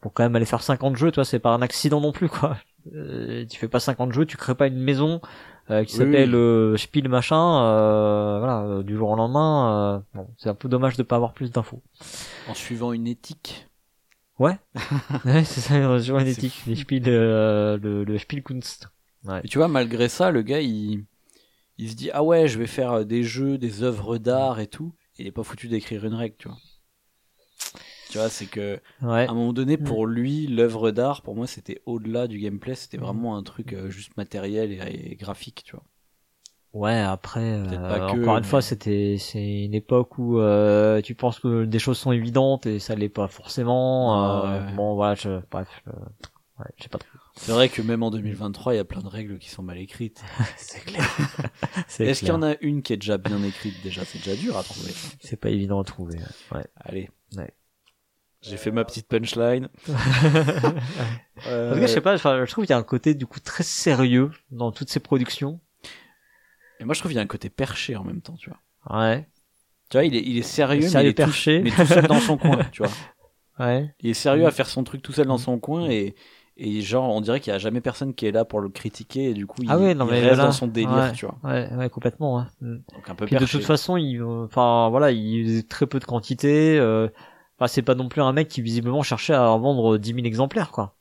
Pour 0.00 0.12
quand 0.12 0.22
même 0.22 0.36
aller 0.36 0.44
faire 0.44 0.62
50 0.62 0.96
jeux, 0.96 1.10
toi, 1.10 1.24
c'est 1.24 1.38
pas 1.38 1.50
un 1.50 1.62
accident 1.62 2.00
non 2.00 2.12
plus 2.12 2.28
quoi. 2.28 2.56
tu 2.84 3.58
fais 3.58 3.68
pas 3.68 3.80
50 3.80 4.12
jeux, 4.12 4.26
tu 4.26 4.36
crées 4.36 4.54
pas 4.54 4.68
une 4.68 4.78
maison 4.78 5.20
qui 5.68 5.92
s'appelle 5.92 6.34
Spiel 6.78 7.08
machin, 7.08 7.38
voilà, 8.38 8.82
du 8.82 8.96
jour 8.96 9.10
au 9.10 9.16
lendemain. 9.16 10.04
bon, 10.14 10.28
c'est 10.38 10.48
un 10.48 10.54
peu 10.54 10.68
dommage 10.68 10.96
de 10.96 11.02
pas 11.02 11.16
avoir 11.16 11.32
plus 11.32 11.50
d'infos. 11.50 11.82
En 12.48 12.54
suivant 12.54 12.92
une 12.92 13.06
éthique. 13.06 13.66
Ouais, 14.38 14.56
ouais 15.24 15.42
c'est 15.44 15.60
ça, 15.60 15.74
en 15.74 15.98
suivant 15.98 16.20
une 16.20 16.28
éthique, 16.28 16.62
les 16.66 16.76
Spiel, 16.76 17.02
le, 17.04 18.04
le 18.04 18.18
Spielkunst. 18.18 18.88
Et 19.42 19.48
tu 19.48 19.58
vois, 19.58 19.68
malgré 19.68 20.08
ça, 20.08 20.30
le 20.30 20.42
gars, 20.42 20.60
il, 20.60 21.04
il 21.76 21.90
se 21.90 21.94
dit 21.94 22.10
ah 22.12 22.22
ouais, 22.22 22.48
je 22.48 22.58
vais 22.58 22.66
faire 22.66 22.92
euh, 22.92 23.04
des 23.04 23.22
jeux, 23.22 23.58
des 23.58 23.82
œuvres 23.82 24.18
d'art 24.18 24.60
et 24.60 24.66
tout. 24.66 24.94
il 25.18 25.26
est 25.26 25.32
pas 25.32 25.42
foutu 25.44 25.68
d'écrire 25.68 26.04
une 26.04 26.14
règle, 26.14 26.36
tu 26.38 26.48
vois. 26.48 26.58
Tu 28.10 28.18
vois, 28.18 28.28
c'est 28.28 28.46
que 28.46 28.80
à 29.02 29.06
un 29.06 29.34
moment 29.34 29.52
donné, 29.52 29.76
mm. 29.76 29.84
pour 29.84 30.06
lui, 30.06 30.46
l'œuvre 30.46 30.90
d'art, 30.90 31.22
pour 31.22 31.34
moi, 31.34 31.46
c'était 31.46 31.82
au-delà 31.86 32.26
du 32.26 32.38
gameplay. 32.38 32.74
C'était 32.74 32.98
mm. 32.98 33.02
vraiment 33.02 33.36
un 33.36 33.42
truc 33.42 33.72
euh, 33.72 33.90
juste 33.90 34.16
matériel 34.16 34.72
et, 34.72 35.16
graphique, 35.16 35.62
tu 35.64 35.72
vois. 35.72 35.84
Ouais, 36.74 36.98
après, 37.00 37.54
euh, 37.54 38.08
encore 38.08 38.36
une 38.36 38.44
fois, 38.44 38.60
c'était 38.60 39.16
c'est 39.18 39.64
une 39.64 39.74
époque 39.74 40.18
où 40.18 40.38
tu 41.02 41.14
penses 41.14 41.40
que 41.40 41.64
des 41.64 41.78
choses 41.78 41.98
sont 41.98 42.12
évidentes 42.12 42.66
et 42.66 42.78
ça 42.78 42.94
l'est 42.94 43.08
pas 43.08 43.28
forcément. 43.28 44.14
Ah 44.14 44.66
bon, 44.76 44.94
voilà, 44.94 45.14
je, 45.14 45.40
bref, 45.50 45.68
ouais, 45.86 46.66
je 46.76 46.84
sais 46.84 46.88
pas 46.88 46.98
trop. 46.98 47.08
C'est 47.38 47.52
vrai 47.52 47.68
que 47.68 47.80
même 47.82 48.02
en 48.02 48.10
2023, 48.10 48.74
il 48.74 48.76
y 48.78 48.80
a 48.80 48.84
plein 48.84 49.00
de 49.00 49.08
règles 49.08 49.38
qui 49.38 49.48
sont 49.48 49.62
mal 49.62 49.78
écrites. 49.78 50.22
c'est 50.56 50.84
clair. 50.84 51.08
Est-ce 51.98 52.20
qu'il 52.20 52.28
y 52.28 52.32
en 52.32 52.42
a 52.42 52.56
une 52.60 52.82
qui 52.82 52.92
est 52.92 52.96
déjà 52.96 53.16
bien 53.16 53.42
écrite? 53.42 53.74
Déjà 53.82 54.04
C'est 54.04 54.18
déjà 54.18 54.36
dur 54.36 54.56
à 54.56 54.62
trouver. 54.62 54.92
C'est 55.20 55.38
pas 55.38 55.50
évident 55.50 55.80
à 55.80 55.84
trouver. 55.84 56.18
Ouais. 56.52 56.66
Allez. 56.76 57.10
Ouais. 57.36 57.52
J'ai 58.40 58.56
fait 58.56 58.70
ma 58.70 58.84
petite 58.84 59.08
punchline. 59.08 59.68
euh... 61.46 61.70
En 61.70 61.74
tout 61.74 61.80
cas, 61.80 61.86
je 61.86 61.92
sais 61.92 62.00
pas, 62.00 62.16
je 62.16 62.50
trouve 62.50 62.64
qu'il 62.64 62.72
y 62.72 62.76
a 62.76 62.78
un 62.78 62.82
côté 62.82 63.14
du 63.14 63.26
coup 63.26 63.40
très 63.40 63.64
sérieux 63.64 64.30
dans 64.50 64.70
toutes 64.72 64.90
ces 64.90 65.00
productions. 65.00 65.60
Et 66.80 66.84
moi, 66.84 66.94
je 66.94 67.00
trouve 67.00 67.10
qu'il 67.10 67.16
y 67.16 67.20
a 67.20 67.24
un 67.24 67.26
côté 67.26 67.50
perché 67.50 67.96
en 67.96 68.04
même 68.04 68.20
temps, 68.20 68.36
tu 68.36 68.50
vois. 68.50 68.98
Ouais. 68.98 69.28
Tu 69.90 69.96
vois, 69.96 70.04
il 70.04 70.14
est, 70.14 70.22
il 70.22 70.38
est 70.38 70.42
sérieux, 70.42 70.88
mais, 70.92 71.02
il 71.02 71.06
est 71.08 71.14
perché. 71.14 71.58
Tout, 71.58 71.64
mais 71.64 71.70
tout 71.70 71.86
seul 71.86 72.06
dans 72.06 72.20
son 72.20 72.36
coin, 72.36 72.64
tu 72.72 72.82
vois. 72.82 72.92
Ouais. 73.58 73.92
Il 73.98 74.10
est 74.10 74.14
sérieux 74.14 74.46
à 74.46 74.52
faire 74.52 74.68
son 74.68 74.84
truc 74.84 75.02
tout 75.02 75.12
seul 75.12 75.26
dans 75.26 75.36
son 75.36 75.58
coin 75.58 75.90
et 75.90 76.14
et 76.58 76.80
genre 76.80 77.08
on 77.14 77.20
dirait 77.20 77.40
qu'il 77.40 77.52
y 77.52 77.56
a 77.56 77.58
jamais 77.58 77.80
personne 77.80 78.14
qui 78.14 78.26
est 78.26 78.32
là 78.32 78.44
pour 78.44 78.60
le 78.60 78.68
critiquer 78.68 79.30
et 79.30 79.34
du 79.34 79.46
coup 79.46 79.62
il, 79.62 79.70
ah 79.70 79.78
ouais, 79.78 79.94
non, 79.94 80.06
mais 80.06 80.20
reste 80.20 80.40
dans 80.40 80.52
son 80.52 80.66
délire 80.66 81.12
tu 81.14 81.24
vois 81.24 81.38
ouais, 81.44 81.68
ouais 81.76 81.88
complètement 81.88 82.44
mm. 82.60 82.76
donc 82.94 83.08
un 83.08 83.14
peu 83.14 83.26
Puis 83.26 83.36
de 83.36 83.46
toute 83.46 83.64
façon 83.64 83.96
il 83.96 84.20
enfin 84.22 84.88
voilà 84.90 85.12
il 85.12 85.44
faisait 85.44 85.62
très 85.62 85.86
peu 85.86 86.00
de 86.00 86.04
quantité 86.04 86.76
euh... 86.78 87.08
enfin 87.58 87.68
c'est 87.68 87.82
pas 87.82 87.94
non 87.94 88.08
plus 88.08 88.22
un 88.22 88.32
mec 88.32 88.48
qui 88.48 88.62
visiblement 88.62 89.02
cherchait 89.02 89.34
à 89.34 89.50
en 89.50 89.58
vendre 89.58 89.98
10 89.98 90.14
000 90.14 90.26
exemplaires 90.26 90.70
quoi. 90.70 90.96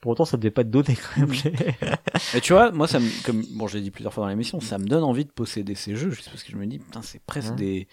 Pour 0.00 0.12
autant 0.12 0.24
ça 0.24 0.36
devait 0.36 0.50
pas 0.50 0.62
être 0.62 0.70
donné 0.70 0.96
quand 0.96 1.20
même. 1.20 1.32
Mais 2.34 2.40
tu 2.40 2.52
vois 2.52 2.70
moi 2.72 2.86
ça 2.86 3.00
me 3.00 3.24
comme 3.24 3.42
bon 3.56 3.66
j'ai 3.66 3.80
dit 3.80 3.90
plusieurs 3.90 4.12
fois 4.12 4.24
dans 4.24 4.30
l'émission 4.30 4.60
ça 4.60 4.78
me 4.78 4.86
donne 4.86 5.04
envie 5.04 5.24
de 5.24 5.32
posséder 5.32 5.74
ces 5.74 5.96
jeux 5.96 6.10
juste 6.10 6.28
parce 6.30 6.42
que 6.42 6.52
je 6.52 6.56
me 6.56 6.66
dis 6.66 6.78
putain 6.78 7.02
c'est 7.02 7.22
presque 7.24 7.52
hein 7.52 7.56
des 7.56 7.88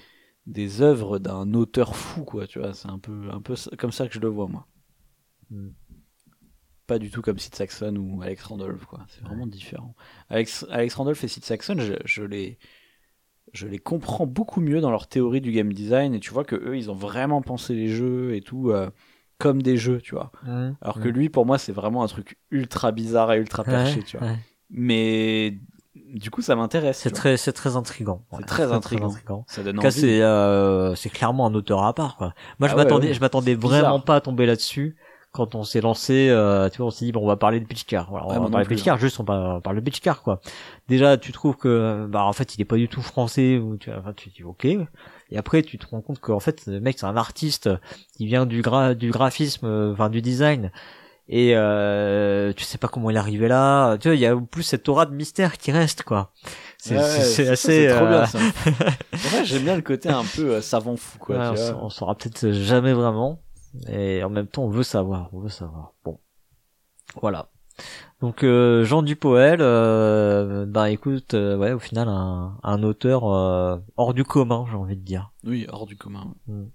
des 0.45 0.81
œuvres 0.81 1.19
d'un 1.19 1.53
auteur 1.53 1.95
fou 1.95 2.23
quoi 2.23 2.47
tu 2.47 2.59
vois. 2.59 2.73
C'est 2.73 2.89
un 2.89 2.99
peu 2.99 3.29
un 3.31 3.41
peu 3.41 3.55
comme 3.77 3.91
ça 3.91 4.07
que 4.07 4.13
je 4.13 4.19
le 4.19 4.27
vois 4.27 4.47
moi. 4.47 4.67
Mm 5.49 5.69
pas 6.87 6.99
du 6.99 7.09
tout 7.09 7.21
comme 7.21 7.39
Sid 7.39 7.55
Saxon 7.55 7.95
ou 7.95 8.21
Alex 8.21 8.43
Randolph 8.43 8.85
quoi. 8.85 9.05
C'est 9.07 9.23
vraiment 9.23 9.47
différent. 9.47 9.95
Alex, 10.29 10.65
Alex 10.69 10.95
Randolph 10.95 11.23
et 11.23 11.27
Sid 11.27 11.45
Saxon 11.45 11.75
je, 11.79 11.93
je, 12.05 12.23
les 12.23 12.59
je 13.53 13.67
les 13.67 13.79
comprends 13.79 14.25
beaucoup 14.25 14.61
mieux 14.61 14.81
dans 14.81 14.91
leur 14.91 15.07
théorie 15.07 15.39
du 15.39 15.51
game 15.51 15.71
design 15.71 16.13
et 16.13 16.19
tu 16.19 16.31
vois 16.31 16.43
que 16.43 16.55
eux 16.55 16.75
ils 16.75 16.89
ont 16.89 16.95
vraiment 16.95 17.41
pensé 17.41 17.73
les 17.73 17.87
jeux 17.87 18.35
et 18.35 18.41
tout 18.41 18.71
euh, 18.71 18.89
comme 19.37 19.61
des 19.61 19.77
jeux 19.77 20.01
tu 20.01 20.15
vois. 20.15 20.31
Alors 20.81 20.99
que 20.99 21.07
lui 21.07 21.29
pour 21.29 21.45
moi 21.45 21.57
c'est 21.57 21.71
vraiment 21.71 22.03
un 22.03 22.07
truc 22.07 22.37
ultra 22.51 22.91
bizarre 22.91 23.31
et 23.31 23.37
ultra 23.37 23.63
perché 23.63 24.01
tu 24.03 24.17
vois. 24.17 24.29
mais 24.69 25.57
du 25.95 26.31
coup 26.31 26.41
ça 26.41 26.55
m'intéresse 26.55 26.97
c'est 26.97 27.11
très 27.11 27.37
c'est 27.37 27.53
très 27.53 27.75
intrigant. 27.75 28.25
C'est 28.37 28.45
très, 28.45 28.71
intrigant. 28.71 29.13
ça 29.47 29.61
donne 29.61 29.79
c'est 29.91 30.21
euh, 30.21 30.95
c'est 30.95 31.09
clairement 31.09 31.45
un 31.45 31.53
auteur 31.53 31.83
à 31.83 31.93
part 31.93 32.17
quoi. 32.17 32.33
Moi 32.59 32.67
je 32.67 32.73
ah 32.73 32.77
m'attendais 32.77 33.13
je 33.13 33.21
m'attendais 33.21 33.53
vraiment 33.53 33.99
pas 33.99 34.15
à 34.15 34.21
tomber 34.21 34.47
là-dessus 34.47 34.95
quand 35.33 35.55
on 35.55 35.63
s'est 35.63 35.81
lancé, 35.81 36.29
euh, 36.29 36.69
tu 36.69 36.77
vois, 36.77 36.87
on 36.87 36.91
s'est 36.91 37.05
dit 37.05 37.11
bon, 37.11 37.23
on 37.23 37.27
va 37.27 37.35
parler 37.35 37.59
de 37.59 37.65
pitch 37.65 37.85
car. 37.85 38.09
Voilà, 38.11 38.27
on 38.27 38.39
va 38.39 38.49
parler 38.49 38.65
de 38.65 38.69
pitch 38.69 38.83
car, 38.83 38.99
juste 38.99 39.19
on, 39.19 39.23
va, 39.23 39.59
parler 39.61 39.81
de 39.81 39.85
pitch 39.85 39.99
car 39.99 40.21
quoi. 40.21 40.39
Déjà, 40.87 41.17
tu 41.17 41.31
trouves 41.31 41.57
que 41.57 42.05
bah 42.07 42.23
en 42.23 42.33
fait, 42.33 42.55
il 42.55 42.61
est 42.61 42.65
pas 42.65 42.77
du 42.77 42.87
tout 42.87 43.01
français 43.01 43.57
ou 43.57 43.75
tu 43.75 43.91
enfin, 43.91 44.13
tu 44.13 44.29
dis 44.29 44.43
OK. 44.43 44.65
Et 44.65 45.37
après, 45.37 45.63
tu 45.63 45.79
te 45.79 45.87
rends 45.87 46.01
compte 46.01 46.19
qu'en 46.19 46.39
fait, 46.39 46.67
le 46.67 46.79
mec 46.79 46.99
c'est 46.99 47.07
un 47.07 47.17
artiste 47.17 47.67
qui 48.15 48.27
vient 48.27 48.45
du 48.45 48.61
gra 48.61 48.93
du 48.93 49.09
graphisme, 49.09 49.91
enfin 49.91 50.11
du 50.11 50.21
design. 50.21 50.71
Et 51.27 51.53
euh, 51.55 52.53
tu 52.53 52.63
sais 52.63 52.77
pas 52.77 52.87
comment 52.87 53.09
il 53.09 53.15
est 53.15 53.19
arrivé 53.19 53.47
là. 53.47 53.97
Tu 53.97 54.09
vois, 54.09 54.15
il 54.15 54.21
y 54.21 54.27
a 54.27 54.35
plus 54.35 54.61
cette 54.61 54.87
aura 54.87 55.07
de 55.07 55.15
mystère 55.15 55.57
qui 55.57 55.71
reste 55.71 56.03
quoi. 56.03 56.31
C'est 56.77 56.95
assez. 56.95 57.55
C'est 57.55 57.87
trop 57.87 58.05
bien 58.05 58.27
ça. 58.27 58.37
ouais, 58.37 59.45
j'aime 59.45 59.63
bien 59.63 59.75
le 59.77 59.81
côté 59.81 60.09
un 60.09 60.25
peu 60.35 60.55
euh, 60.55 60.61
savant 60.61 60.95
fou 60.95 61.17
quoi. 61.17 61.53
on, 61.73 61.85
on 61.85 61.89
saura 61.89 62.13
peut-être 62.13 62.51
jamais 62.51 62.93
vraiment 62.93 63.39
et 63.87 64.23
en 64.23 64.29
même 64.29 64.47
temps 64.47 64.63
on 64.63 64.69
veut 64.69 64.83
savoir, 64.83 65.29
on 65.33 65.39
veut 65.39 65.49
savoir. 65.49 65.93
Bon, 66.03 66.19
voilà. 67.19 67.49
Donc 68.21 68.43
euh, 68.43 68.85
Jean 68.85 69.01
Dupoel, 69.01 69.59
euh, 69.61 70.65
bah 70.65 70.91
écoute, 70.91 71.33
euh, 71.33 71.57
ouais, 71.57 71.73
au 71.73 71.79
final 71.79 72.07
un, 72.07 72.57
un 72.63 72.83
auteur 72.83 73.25
euh, 73.25 73.77
hors 73.97 74.13
du 74.13 74.23
commun, 74.23 74.65
j'ai 74.69 74.77
envie 74.77 74.95
de 74.95 75.01
dire. 75.01 75.31
Oui, 75.43 75.65
hors 75.69 75.85
du 75.85 75.97
commun. 75.97 76.33
Mm. 76.47 76.65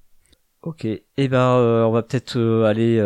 Ok, 0.62 0.84
et 0.84 1.06
eh 1.16 1.28
ben 1.28 1.54
on 1.54 1.92
va 1.92 2.02
peut-être 2.02 2.36
aller 2.66 3.00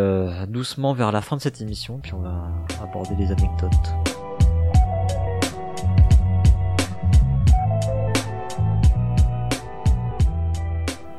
doucement 0.49 0.95
vers 0.95 1.13
la 1.13 1.21
fin 1.21 1.37
de 1.37 1.43
cette 1.43 1.61
émission, 1.61 1.99
puis 1.99 2.15
on 2.15 2.21
va 2.21 2.51
aborder 2.83 3.15
les 3.15 3.31
anecdotes. 3.31 3.93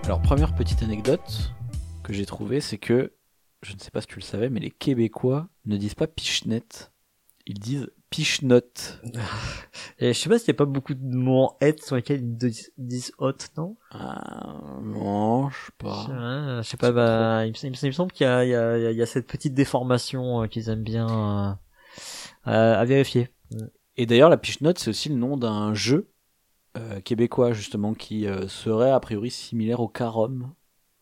Alors 0.05 0.19
première 0.21 0.53
petite 0.55 0.81
anecdote, 0.81 1.53
que 2.03 2.13
j'ai 2.13 2.25
trouvé, 2.25 2.61
c'est 2.61 2.77
que, 2.77 3.13
je 3.61 3.73
ne 3.73 3.79
sais 3.79 3.91
pas 3.91 4.01
si 4.01 4.07
tu 4.07 4.15
le 4.15 4.21
savais, 4.23 4.49
mais 4.49 4.59
les 4.59 4.71
Québécois 4.71 5.47
ne 5.65 5.77
disent 5.77 5.95
pas 5.95 6.07
Pichnet, 6.07 6.63
ils 7.45 7.59
disent 7.59 7.89
Pichenote. 8.09 9.01
Et 9.99 10.13
je 10.13 10.19
sais 10.19 10.29
pas 10.29 10.37
s'il 10.37 10.49
y 10.49 10.51
a 10.51 10.53
pas 10.55 10.65
beaucoup 10.65 10.93
de 10.93 11.15
mots 11.15 11.45
en 11.45 11.57
hête 11.61 11.83
sur 11.83 11.95
lesquels 11.95 12.21
ils 12.21 12.37
disent- 12.37 12.71
disent 12.77 13.11
hot, 13.17 13.33
non? 13.57 13.75
Ah, 13.91 14.79
non, 14.81 15.49
je 15.49 15.55
sais 15.55 15.71
pas. 15.77 16.61
Je 16.61 16.67
sais 16.69 16.77
pas, 16.77 16.91
bah, 16.91 17.45
il, 17.45 17.51
me, 17.51 17.85
il 17.87 17.93
semble 17.93 18.11
qu'il 18.11 18.25
y 18.25 18.29
a, 18.29 18.91
y, 18.91 18.95
y 18.95 19.07
cette 19.07 19.27
petite 19.27 19.53
déformation 19.53 20.43
euh, 20.43 20.47
qu'ils 20.47 20.69
aiment 20.69 20.83
bien 20.83 21.07
euh, 21.07 21.53
euh, 22.51 22.79
à 22.79 22.85
vérifier. 22.85 23.29
Et 23.97 24.05
d'ailleurs, 24.05 24.29
la 24.29 24.37
Pichenote, 24.37 24.79
c'est 24.79 24.89
aussi 24.89 25.09
le 25.09 25.15
nom 25.15 25.35
d'un 25.37 25.73
jeu 25.73 26.11
euh, 26.77 27.01
québécois, 27.01 27.53
justement, 27.53 27.93
qui 27.93 28.27
serait 28.47 28.91
a 28.91 28.99
priori 28.99 29.31
similaire 29.31 29.79
au 29.79 29.87
Carom. 29.87 30.53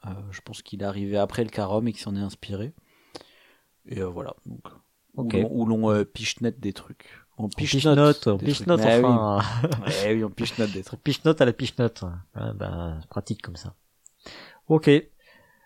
Euh, 0.06 0.10
je 0.32 0.41
pense 0.41 0.61
qu'il 0.61 0.82
est 0.82 0.86
arrivé 0.86 1.18
après 1.18 1.44
le 1.44 1.49
Carom 1.49 1.88
et 1.88 1.91
qu'il 1.94 2.02
s'en 2.02 2.15
est 2.15 2.19
inspiré. 2.22 2.73
Et 3.88 3.99
euh, 3.99 4.07
voilà. 4.07 4.34
Donc, 4.45 4.61
Ok. 5.15 5.36
Où 5.49 5.65
l'on- 5.65 5.91
euh, 5.91 6.06
pichenote 6.06 6.60
des 6.60 6.73
trucs. 6.73 7.10
On 7.38 7.49
pichenote. 7.49 8.28
on 8.28 8.38
pichenote. 8.38 8.80
Mais 8.82 9.03
enfin. 9.03 9.40
oui. 9.64 9.91
Eh 10.06 10.14
oui, 10.14 10.23
on 10.23 10.30
pichenote 10.30 10.72
des 10.72 10.84
trucs. 10.84 11.02
Pichenote 11.03 11.41
à 11.41 11.45
la 11.45 11.53
pichenote. 11.53 12.03
Bah, 12.36 12.98
c'est 13.02 13.10
pratique 13.10 13.41
comme 13.41 13.56
ça. 13.57 13.73
Ok. 14.68 14.90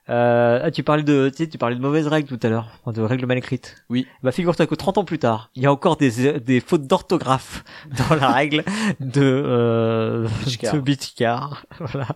Euh, 0.07 0.59
ah, 0.63 0.69
tu 0.71 0.83
parlais 0.83 1.03
de, 1.03 1.29
tu 1.29 1.37
sais, 1.37 1.49
tu 1.49 1.57
parlais 1.57 1.75
de 1.75 1.81
mauvaises 1.81 2.07
règles 2.07 2.27
tout 2.27 2.45
à 2.45 2.49
l'heure, 2.49 2.69
de 2.87 3.01
règles 3.01 3.25
mal 3.25 3.37
écrites. 3.39 3.83
Oui. 3.89 4.05
Bah, 4.21 4.31
figure-toi 4.31 4.67
que 4.67 4.75
30 4.75 4.99
ans 4.99 5.03
plus 5.05 5.17
tard, 5.19 5.49
il 5.55 5.63
y 5.63 5.65
a 5.65 5.71
encore 5.71 5.97
des, 5.97 6.39
des 6.39 6.59
fautes 6.59 6.85
d'orthographe 6.87 7.63
dans 8.09 8.15
la 8.15 8.31
règle 8.31 8.63
de, 8.99 9.21
euh, 9.23 10.27
Bitchcar. 10.81 11.65
de. 11.79 11.85
Voilà. 11.85 12.07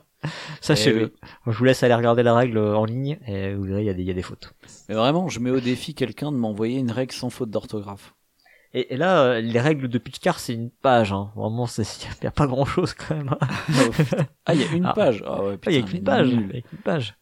Sachez-le. 0.62 1.02
Eh 1.02 1.04
oui. 1.06 1.30
Je 1.54 1.58
vous 1.58 1.64
laisse 1.66 1.82
aller 1.84 1.94
regarder 1.96 2.24
la 2.24 2.36
règle 2.36 2.58
en 2.60 2.86
ligne 2.86 3.18
et 3.28 3.54
vous 3.54 3.64
verrez, 3.64 3.84
il 3.84 3.88
y 3.88 3.90
a 3.90 3.94
des, 3.94 4.02
il 4.02 4.08
y 4.08 4.12
a 4.12 4.14
des 4.14 4.22
fautes. 4.22 4.54
Mais 4.90 4.96
vraiment, 4.96 5.30
je 5.30 5.40
mets 5.40 5.50
au 5.52 5.60
défi 5.60 5.94
quelqu'un 5.96 6.32
de 6.32 6.38
m'envoyer 6.38 6.78
une 6.80 6.92
règle 6.92 7.14
sans 7.14 7.30
faute 7.30 7.50
d'orthographe. 7.50 8.14
Et, 8.74 8.94
et 8.94 8.98
là, 8.98 9.22
euh, 9.24 9.42
les 9.42 9.60
règles 9.60 9.88
de 9.88 9.98
Pitchcar, 9.98 10.40
c'est 10.40 10.54
une 10.54 10.70
page, 10.70 11.12
hein. 11.12 11.32
Vraiment, 11.36 11.66
il 11.78 12.24
y 12.24 12.28
a 12.28 12.32
pas 12.32 12.46
grand 12.48 12.66
chose 12.66 12.94
quand 12.94 13.16
même. 13.16 13.36
Ah, 14.46 14.54
il 14.54 14.62
y 14.62 14.64
a 14.64 14.72
une 14.74 14.86
Ah. 14.86 14.94
page. 14.94 15.24
Ah 15.26 15.44
ouais, 15.44 15.58
il 15.68 15.74
y 15.74 15.78
a 15.78 15.82
qu'une 15.82 16.04
page. 16.04 16.28
nul. 16.28 16.56
A 16.56 16.62
qu'une 16.62 16.80
page. 16.80 17.16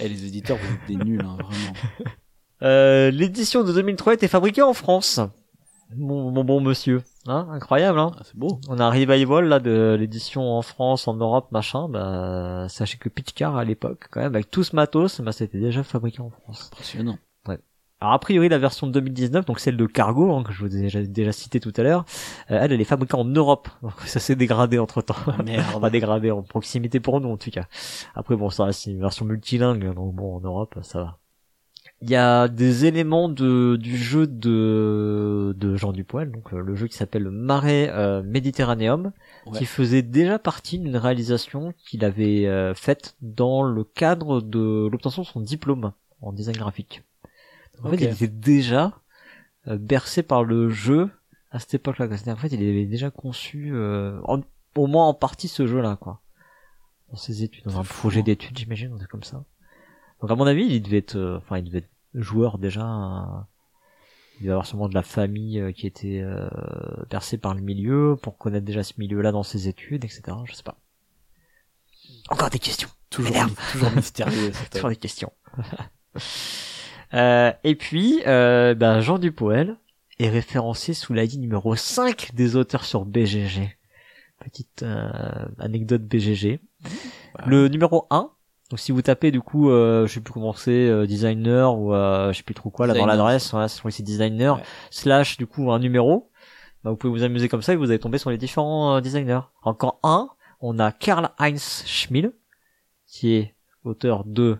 Eh, 0.00 0.08
les 0.08 0.26
éditeurs, 0.26 0.56
vous 0.58 0.74
êtes 0.74 0.86
des 0.98 1.04
nuls, 1.04 1.22
hein, 1.24 1.36
vraiment. 1.40 1.72
Euh, 2.62 3.10
l'édition 3.10 3.64
de 3.64 3.72
2003 3.74 4.14
était 4.14 4.28
fabriquée 4.28 4.62
en 4.62 4.72
France. 4.72 5.20
Mon, 5.94 6.30
mon 6.30 6.42
bon 6.42 6.62
monsieur. 6.62 7.02
Hein, 7.26 7.48
incroyable, 7.50 7.98
hein. 7.98 8.12
Ah, 8.16 8.22
c'est 8.24 8.36
beau. 8.36 8.60
On 8.68 8.78
a 8.78 8.84
un 8.84 8.90
revival, 8.90 9.46
là, 9.46 9.60
de 9.60 9.96
l'édition 9.98 10.56
en 10.56 10.62
France, 10.62 11.08
en 11.08 11.14
Europe, 11.14 11.50
machin. 11.52 11.88
Bah, 11.88 12.66
sachez 12.68 12.98
que 12.98 13.08
Pitchcar, 13.08 13.56
à 13.56 13.64
l'époque, 13.64 14.06
quand 14.10 14.20
même, 14.20 14.34
avec 14.34 14.50
tout 14.50 14.64
ce 14.64 14.76
matos, 14.76 15.20
bah, 15.20 15.32
c'était 15.32 15.58
déjà 15.58 15.82
fabriqué 15.82 16.20
en 16.20 16.30
France. 16.30 16.70
Impressionnant. 16.72 17.18
Alors, 17.98 18.12
a 18.12 18.18
priori, 18.18 18.50
la 18.50 18.58
version 18.58 18.86
de 18.86 18.92
2019, 18.92 19.46
donc 19.46 19.58
celle 19.58 19.78
de 19.78 19.86
Cargo, 19.86 20.30
hein, 20.30 20.42
que 20.42 20.52
je 20.52 20.60
vous 20.60 20.76
ai 20.76 20.80
déjà, 20.80 21.02
déjà 21.02 21.32
cité 21.32 21.60
tout 21.60 21.72
à 21.78 21.82
l'heure, 21.82 22.04
euh, 22.50 22.58
elle, 22.60 22.72
elle 22.72 22.80
est 22.80 22.84
fabriquée 22.84 23.16
en 23.16 23.24
Europe. 23.24 23.68
Donc, 23.82 23.98
ça 24.04 24.20
s'est 24.20 24.36
dégradé 24.36 24.78
entre 24.78 25.00
temps. 25.00 25.16
Ah, 25.26 25.42
merde. 25.42 25.64
Pas 25.80 25.88
dégradé 25.88 26.30
en 26.30 26.42
proximité 26.42 27.00
pour 27.00 27.22
nous, 27.22 27.30
en 27.30 27.38
tout 27.38 27.50
cas. 27.50 27.64
Après, 28.14 28.36
bon, 28.36 28.50
ça, 28.50 28.70
c'est 28.72 28.90
une 28.90 29.00
version 29.00 29.24
multilingue, 29.24 29.94
donc 29.94 30.14
bon, 30.14 30.36
en 30.36 30.40
Europe, 30.40 30.78
ça 30.82 31.00
va. 31.00 31.18
Il 32.02 32.10
y 32.10 32.14
a 32.16 32.48
des 32.48 32.84
éléments 32.84 33.28
de, 33.30 33.76
du 33.76 33.96
jeu 33.96 34.26
de, 34.26 35.54
de 35.56 35.76
Jean 35.76 35.92
Dupoil, 35.92 36.30
donc 36.30 36.52
euh, 36.52 36.60
le 36.60 36.74
jeu 36.76 36.88
qui 36.88 36.96
s'appelle 36.96 37.22
le 37.22 37.30
Marais 37.30 37.88
euh, 37.90 38.22
Mediterraneum, 38.22 39.12
Ouais. 39.46 39.58
qui 39.58 39.64
faisait 39.64 40.02
déjà 40.02 40.38
partie 40.40 40.78
d'une 40.78 40.96
réalisation 40.96 41.72
qu'il 41.78 42.04
avait 42.04 42.46
euh, 42.46 42.74
faite 42.74 43.16
dans 43.22 43.62
le 43.62 43.84
cadre 43.84 44.40
de 44.40 44.88
l'obtention 44.90 45.22
de 45.22 45.26
son 45.26 45.40
diplôme 45.40 45.92
en 46.20 46.32
design 46.32 46.56
graphique. 46.56 47.02
En 47.84 47.90
fait, 47.90 47.96
il 47.96 48.08
était 48.08 48.26
déjà 48.28 48.92
euh, 49.68 49.78
bercé 49.78 50.22
par 50.24 50.42
le 50.44 50.68
jeu 50.68 51.10
à 51.52 51.60
cette 51.60 51.74
époque-là. 51.74 52.08
En 52.26 52.36
fait, 52.36 52.48
il 52.48 52.68
avait 52.68 52.86
déjà 52.86 53.10
conçu, 53.10 53.70
euh, 53.72 54.18
en- 54.24 54.40
au 54.74 54.86
moins 54.88 55.06
en 55.06 55.14
partie, 55.14 55.48
ce 55.48 55.66
jeu-là, 55.66 55.96
quoi. 56.00 56.20
Dans 57.10 57.16
ses 57.16 57.42
études, 57.44 57.64
dans 57.64 57.78
un 57.78 57.84
projet 57.84 58.20
hein. 58.20 58.24
d'études, 58.24 58.58
j'imagine, 58.58 58.98
comme 59.08 59.22
ça. 59.22 59.44
Donc, 60.20 60.30
à 60.30 60.34
mon 60.34 60.46
avis, 60.46 60.64
il 60.64 60.80
devait 60.82 60.98
être, 60.98 61.16
euh, 61.16 61.38
enfin, 61.38 61.58
il 61.58 61.64
devait 61.64 61.78
être 61.78 61.90
joueur 62.14 62.58
déjà. 62.58 62.86
euh, 62.86 63.40
il 64.38 64.42
devait 64.42 64.52
avoir 64.52 64.66
sûrement 64.66 64.88
de 64.88 64.94
la 64.94 65.02
famille 65.02 65.60
euh, 65.60 65.72
qui 65.72 65.86
était 65.86 66.20
euh, 66.22 66.48
bercée 67.10 67.38
par 67.38 67.54
le 67.54 67.60
milieu 67.62 68.16
pour 68.20 68.36
connaître 68.36 68.66
déjà 68.66 68.82
ce 68.82 68.94
milieu-là 68.98 69.32
dans 69.32 69.42
ses 69.42 69.68
études, 69.68 70.04
etc. 70.04 70.22
Je 70.44 70.52
sais 70.54 70.62
pas. 70.62 70.78
Encore 72.28 72.50
des 72.50 72.58
questions. 72.58 72.88
Toujours, 73.08 73.34
toujours 73.72 73.92
mystérieux. 73.92 74.52
Toujours 74.70 74.90
des 74.90 74.96
questions. 74.96 75.32
Euh, 77.14 77.52
et 77.62 77.76
puis, 77.76 78.20
euh, 78.26 78.74
ben, 78.74 79.00
Jean 79.00 79.18
Dupoel 79.20 79.76
est 80.18 80.28
référencé 80.28 80.92
sous 80.92 81.14
l'ID 81.14 81.38
numéro 81.38 81.76
5 81.76 82.34
des 82.34 82.56
auteurs 82.56 82.84
sur 82.84 83.04
BGG. 83.04 83.78
Petite 84.40 84.82
euh, 84.82 85.08
anecdote 85.60 86.02
BGG. 86.02 86.58
Le 87.46 87.68
numéro 87.68 88.08
1, 88.10 88.32
donc 88.70 88.78
si 88.80 88.90
vous 88.92 89.02
tapez 89.02 89.30
du 89.30 89.40
coup, 89.40 89.70
euh, 89.70 90.06
je 90.06 90.14
sais 90.14 90.20
plus 90.20 90.32
comment 90.32 90.52
c'est, 90.52 90.88
euh, 90.88 91.06
designer 91.06 91.78
ou 91.78 91.94
euh, 91.94 92.32
je 92.32 92.38
sais 92.38 92.42
plus 92.42 92.54
trop 92.54 92.70
quoi, 92.70 92.86
là 92.86 92.94
dans 92.94 93.06
l'adresse, 93.06 93.52
que 93.52 93.90
c'est 93.90 94.02
designer, 94.02 94.56
Ouais. 94.56 94.62
slash 94.90 95.36
du 95.36 95.46
coup 95.46 95.70
un 95.70 95.78
numéro, 95.78 96.30
bah, 96.82 96.90
vous 96.90 96.96
pouvez 96.96 97.12
vous 97.12 97.22
amuser 97.22 97.48
comme 97.48 97.62
ça 97.62 97.72
et 97.72 97.76
vous 97.76 97.90
allez 97.90 97.98
tomber 97.98 98.18
sur 98.18 98.30
les 98.30 98.38
différents 98.38 98.96
euh, 98.96 99.00
designers. 99.00 99.40
Encore 99.62 100.00
un, 100.02 100.30
on 100.60 100.78
a 100.78 100.90
Karl-Heinz 100.90 101.84
Schmiel, 101.86 102.32
qui 103.06 103.34
est 103.34 103.54
auteur 103.84 104.24
de 104.24 104.58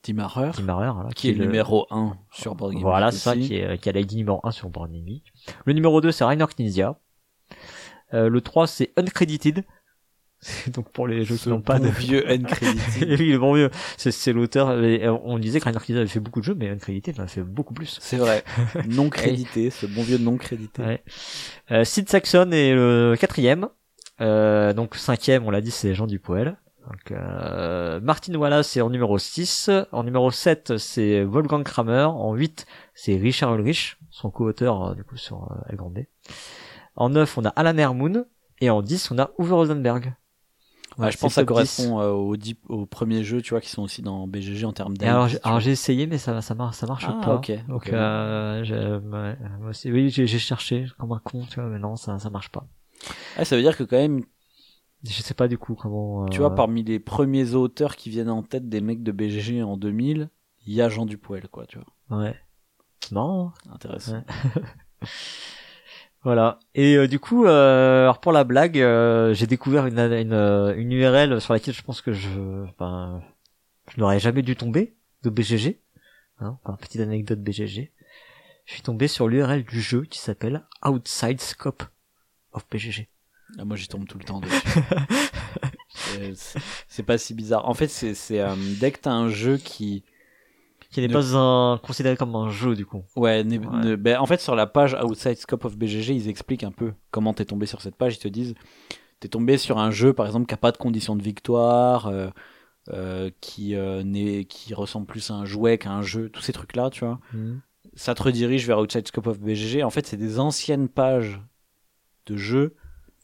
Tim 0.00 0.18
Harrer, 0.18 0.50
Timmerer, 0.52 0.90
voilà, 0.94 1.10
qui 1.10 1.28
est 1.28 1.32
le 1.32 1.44
numéro 1.44 1.86
1 1.90 2.16
sur 2.32 2.54
Board 2.54 2.72
Game 2.72 2.82
Voilà, 2.82 3.12
c'est 3.12 3.18
ça, 3.18 3.36
qui, 3.36 3.56
est, 3.56 3.78
qui 3.78 3.88
a 3.88 3.92
l'ID 3.92 4.14
numéro 4.14 4.40
1 4.42 4.50
sur 4.50 4.68
Board 4.70 4.90
Game. 4.90 5.06
Le 5.64 5.72
numéro 5.74 6.00
2, 6.00 6.10
c'est 6.10 6.24
Rainer 6.24 6.46
Knizia. 6.56 6.96
Euh, 8.14 8.28
le 8.28 8.40
3, 8.40 8.66
c'est 8.66 8.92
Uncredited. 8.96 9.64
Donc 10.74 10.90
pour 10.90 11.06
les 11.06 11.24
jeux 11.24 11.36
qui 11.36 11.48
n'ont 11.48 11.60
pas 11.60 11.78
de... 11.78 11.88
vieux 11.88 12.28
Uncredited. 12.30 13.20
oui, 13.20 13.32
le 13.32 13.38
bon 13.38 13.54
vieux. 13.54 13.70
C'est, 13.96 14.32
l'auteur. 14.32 14.70
euh, 14.70 15.18
On 15.24 15.38
disait 15.38 15.60
que 15.60 15.64
Rainer 15.64 15.78
Knizia 15.78 16.00
avait 16.00 16.08
fait 16.08 16.20
beaucoup 16.20 16.40
de 16.40 16.44
jeux, 16.44 16.54
mais 16.54 16.68
Uncredited 16.68 17.18
en 17.20 17.24
a 17.24 17.26
fait 17.26 17.42
beaucoup 17.42 17.74
plus. 17.74 17.98
C'est 18.00 18.16
vrai. 18.16 18.44
Non 18.88 19.08
crédité, 19.10 19.70
ce 19.70 19.86
bon 19.86 20.02
vieux 20.02 20.18
non 20.18 20.36
crédité. 20.36 20.82
Ouais. 20.82 21.02
Euh, 21.70 21.84
Sid 21.84 22.08
Saxon 22.08 22.50
est 22.52 22.74
le 22.74 23.14
quatrième. 23.18 23.68
Euh, 24.20 24.72
donc 24.72 24.94
cinquième, 24.96 25.44
on 25.46 25.50
l'a 25.50 25.60
dit, 25.60 25.70
c'est 25.70 25.94
Jean 25.94 26.06
Dupoel. 26.06 26.56
Donc, 26.88 27.12
euh, 27.12 28.00
Martin 28.00 28.34
Wallace 28.34 28.76
est 28.76 28.80
en 28.80 28.90
numéro 28.90 29.18
6. 29.18 29.70
En 29.92 30.02
numéro 30.02 30.30
7, 30.30 30.78
c'est 30.78 31.22
Wolfgang 31.22 31.62
Kramer. 31.62 32.04
En 32.04 32.34
8, 32.34 32.66
c'est 32.94 33.16
Richard 33.16 33.54
Ulrich, 33.54 33.98
son 34.10 34.30
co-auteur 34.30 34.84
euh, 34.84 34.94
du 34.94 35.04
coup 35.04 35.16
sur 35.16 35.44
euh, 35.52 35.70
El 35.70 35.76
Grande. 35.76 36.04
En 36.96 37.10
9, 37.10 37.38
on 37.38 37.44
a 37.44 37.50
Alan 37.50 37.78
Hermoun. 37.78 38.26
Et 38.60 38.70
en 38.70 38.82
10, 38.82 39.10
on 39.12 39.18
a 39.18 39.30
Uwe 39.38 39.52
Rosenberg. 39.52 40.14
Ouais, 40.98 41.10
je 41.10 41.18
pense 41.18 41.30
que 41.30 41.34
ça 41.34 41.40
le 41.42 41.46
top 41.46 41.56
10. 41.64 41.76
correspond 41.76 42.00
euh, 42.00 42.10
aux, 42.10 42.36
dix- 42.36 42.56
aux 42.68 42.86
premiers 42.86 43.24
jeux, 43.24 43.42
tu 43.42 43.50
vois, 43.50 43.60
qui 43.60 43.68
sont 43.70 43.82
aussi 43.82 44.02
dans 44.02 44.26
BGG 44.26 44.64
en 44.64 44.72
termes 44.72 44.96
d'âge. 44.96 45.32
j'ai, 45.32 45.38
alors 45.42 45.60
j'ai 45.60 45.70
essayé, 45.72 46.06
mais 46.06 46.18
ça, 46.18 46.40
ça 46.42 46.54
marche, 46.54 46.76
ça 46.76 46.86
marche 46.86 47.06
Ah, 47.06 47.18
pas. 47.22 47.36
ok, 47.36 47.52
Donc, 47.68 47.82
ok. 47.82 47.92
euh, 47.92 49.00
moi 49.60 49.70
aussi, 49.70 49.90
oui, 49.90 50.10
j'ai, 50.10 50.26
cherché 50.26 50.86
comme 50.98 51.12
un 51.12 51.18
con, 51.18 51.44
tu 51.46 51.60
vois, 51.60 51.68
mais 51.68 51.78
non, 51.78 51.96
ça, 51.96 52.18
ça 52.18 52.30
marche 52.30 52.50
pas. 52.50 52.66
Ah, 53.36 53.44
ça 53.44 53.56
veut 53.56 53.62
dire 53.62 53.76
que 53.76 53.84
quand 53.84 53.96
même, 53.96 54.24
Je 55.04 55.22
sais 55.22 55.34
pas 55.34 55.48
du 55.48 55.58
coup 55.58 55.74
comment. 55.74 56.28
tu 56.30 56.38
euh, 56.38 56.40
vois, 56.40 56.54
parmi 56.54 56.84
les 56.84 57.00
premiers 57.00 57.54
auteurs 57.54 57.96
qui 57.96 58.10
viennent 58.10 58.30
en 58.30 58.42
tête 58.42 58.68
des 58.68 58.80
mecs 58.80 59.02
de 59.02 59.12
BGG 59.12 59.62
en 59.62 59.76
2000, 59.76 60.30
il 60.66 60.74
y 60.74 60.82
a 60.82 60.88
Jean 60.88 61.06
Dupoel, 61.06 61.48
quoi, 61.48 61.66
tu 61.66 61.78
vois. 61.78 62.18
Ouais. 62.18 62.36
Non. 63.10 63.52
Intéressant. 63.72 64.12
Ouais. 64.18 64.24
Voilà. 66.24 66.60
Et 66.74 66.96
euh, 66.96 67.08
du 67.08 67.18
coup, 67.18 67.46
euh, 67.46 68.02
alors 68.04 68.20
pour 68.20 68.32
la 68.32 68.44
blague, 68.44 68.78
euh, 68.78 69.34
j'ai 69.34 69.46
découvert 69.46 69.86
une, 69.86 69.98
une, 69.98 70.32
euh, 70.32 70.74
une 70.76 70.92
URL 70.92 71.40
sur 71.40 71.52
laquelle 71.52 71.74
je 71.74 71.82
pense 71.82 72.00
que 72.00 72.12
je, 72.12 72.64
enfin, 72.68 73.20
je 73.92 74.00
n'aurais 74.00 74.20
jamais 74.20 74.42
dû 74.42 74.54
tomber 74.56 74.94
de 75.24 75.30
BGG. 75.30 75.80
Hein, 76.38 76.58
enfin, 76.62 76.76
petite 76.80 77.00
anecdote 77.00 77.40
BGG. 77.40 77.92
Je 78.66 78.72
suis 78.72 78.82
tombé 78.82 79.08
sur 79.08 79.26
l'URL 79.26 79.64
du 79.64 79.80
jeu 79.80 80.02
qui 80.04 80.18
s'appelle 80.20 80.64
Outside 80.84 81.40
Scope 81.40 81.82
of 82.52 82.64
BGG. 82.70 83.08
Ah, 83.58 83.64
moi, 83.64 83.76
j'y 83.76 83.88
tombe 83.88 84.06
tout 84.06 84.18
le 84.18 84.24
temps 84.24 84.40
dessus. 84.40 84.80
C'est- 86.88 87.02
pas 87.02 87.18
si 87.18 87.34
bizarre. 87.34 87.68
En 87.68 87.74
fait, 87.74 87.88
c'est 87.88 88.14
c'est, 88.14 88.40
euh, 88.40 88.54
dès 88.80 88.92
que 88.92 89.00
t'as 89.00 89.12
un 89.12 89.28
jeu 89.28 89.56
qui, 89.56 90.04
Qui 90.92 91.00
n'est 91.00 91.08
Ne- 91.08 91.12
pas 91.12 91.36
un 91.36 91.78
considéré 91.78 92.16
comme 92.16 92.36
un 92.36 92.50
jeu 92.50 92.74
du 92.76 92.84
coup. 92.86 93.02
Ouais, 93.16 93.38
Ouais. 93.38 93.44
ne- 93.44 93.96
ben, 93.96 94.18
en 94.18 94.26
fait, 94.26 94.40
sur 94.40 94.54
la 94.54 94.66
page 94.66 94.94
Outside 95.02 95.36
Scope 95.38 95.64
of 95.64 95.76
BGG, 95.76 96.14
ils 96.14 96.28
expliquent 96.28 96.64
un 96.64 96.70
peu 96.70 96.92
comment 97.10 97.32
t'es 97.34 97.44
tombé 97.46 97.66
sur 97.66 97.80
cette 97.80 97.96
page. 97.96 98.16
Ils 98.16 98.20
te 98.20 98.28
disent, 98.28 98.54
t'es 99.20 99.28
tombé 99.28 99.56
sur 99.56 99.78
un 99.78 99.90
jeu, 99.90 100.12
par 100.12 100.26
exemple, 100.26 100.46
qui 100.46 100.54
a 100.54 100.58
pas 100.58 100.70
de 100.72 100.76
condition 100.76 101.16
de 101.16 101.22
victoire, 101.22 102.06
euh, 102.08 102.28
euh, 102.92 103.30
qui, 103.40 103.74
euh, 103.74 104.02
qui 104.48 104.74
ressemble 104.74 105.06
plus 105.06 105.30
à 105.30 105.34
un 105.34 105.44
jouet 105.46 105.78
qu'à 105.78 105.92
un 105.92 106.02
jeu, 106.02 106.28
tous 106.28 106.42
ces 106.42 106.52
trucs-là, 106.52 106.90
tu 106.90 107.04
vois. 107.04 107.20
Ça 107.94 108.14
te 108.14 108.22
redirige 108.22 108.66
vers 108.66 108.78
Outside 108.78 109.06
Scope 109.08 109.26
of 109.28 109.38
BGG. 109.40 109.82
En 109.82 109.90
fait, 109.90 110.06
c'est 110.06 110.16
des 110.16 110.38
anciennes 110.38 110.88
pages 110.88 111.40
de 112.26 112.36
jeux 112.36 112.76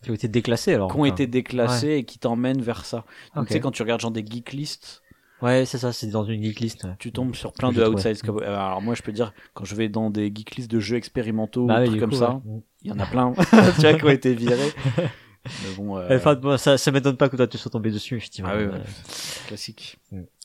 Qui 0.03 0.11
ont 0.11 0.15
été 0.15 0.29
déclassés 0.29 0.75
alors. 0.75 0.91
qui 0.93 0.99
ont 0.99 1.05
été 1.05 1.27
déclassées 1.27 1.93
et 1.93 2.05
qui 2.05 2.19
t'emmènent 2.19 2.63
vers 2.63 2.85
ça. 2.85 3.05
Donc, 3.35 3.47
tu 3.49 3.53
sais, 3.53 3.61
quand 3.61 3.71
tu 3.73 3.83
regardes 3.83 4.01
genre 4.01 4.11
des 4.11 4.25
geek 4.25 4.53
lists, 4.53 5.03
Ouais, 5.41 5.65
c'est 5.67 5.79
ça, 5.79 5.93
c'est 5.93 6.09
dans 6.09 6.25
une 6.25 6.43
geek 6.43 6.61
list. 6.61 6.85
ouais. 6.85 6.91
Tu 6.99 7.13
tombes 7.13 7.35
sur 7.35 7.53
plein 7.53 7.71
de 7.73 7.85
outside 7.85 8.15
scope. 8.17 8.43
Alors 8.43 8.83
moi, 8.83 8.95
je 8.95 9.03
peux 9.03 9.13
dire, 9.13 9.33
quand 9.55 9.65
je 9.65 9.75
vais 9.77 9.89
dans 9.89 10.11
des 10.11 10.33
geek 10.35 10.57
lists 10.57 10.71
de 10.71 10.81
jeux 10.81 10.97
expérimentaux 10.97 11.67
Bah 11.67 11.81
ou 11.81 11.85
trucs 11.85 11.95
du 11.95 12.01
comme 12.01 12.11
coup, 12.11 12.17
ça, 12.17 12.41
ouais. 12.45 12.61
il 12.83 12.89
y 12.91 12.93
en 12.93 12.99
a 12.99 13.07
plein, 13.07 13.33
tu 13.77 13.81
vois, 13.83 13.95
qui 13.95 14.05
ont 14.05 14.09
été 14.09 14.35
virés. 14.35 14.73
Mais 15.47 15.75
bon, 15.77 15.97
euh, 15.97 16.15
Enfin, 16.17 16.35
bon, 16.35 16.59
ça, 16.59 16.77
ça 16.77 16.91
m'étonne 16.91 17.17
pas 17.17 17.29
que 17.31 17.37
toi 17.37 17.47
tu 17.47 17.57
sois 17.57 17.71
tombé 17.71 17.91
dessus, 17.91 18.17
effectivement. 18.17 18.51
ah 18.53 18.57
oui, 18.59 18.65
ouais. 18.65 18.75
Euh, 18.75 19.47
classique. 19.47 19.99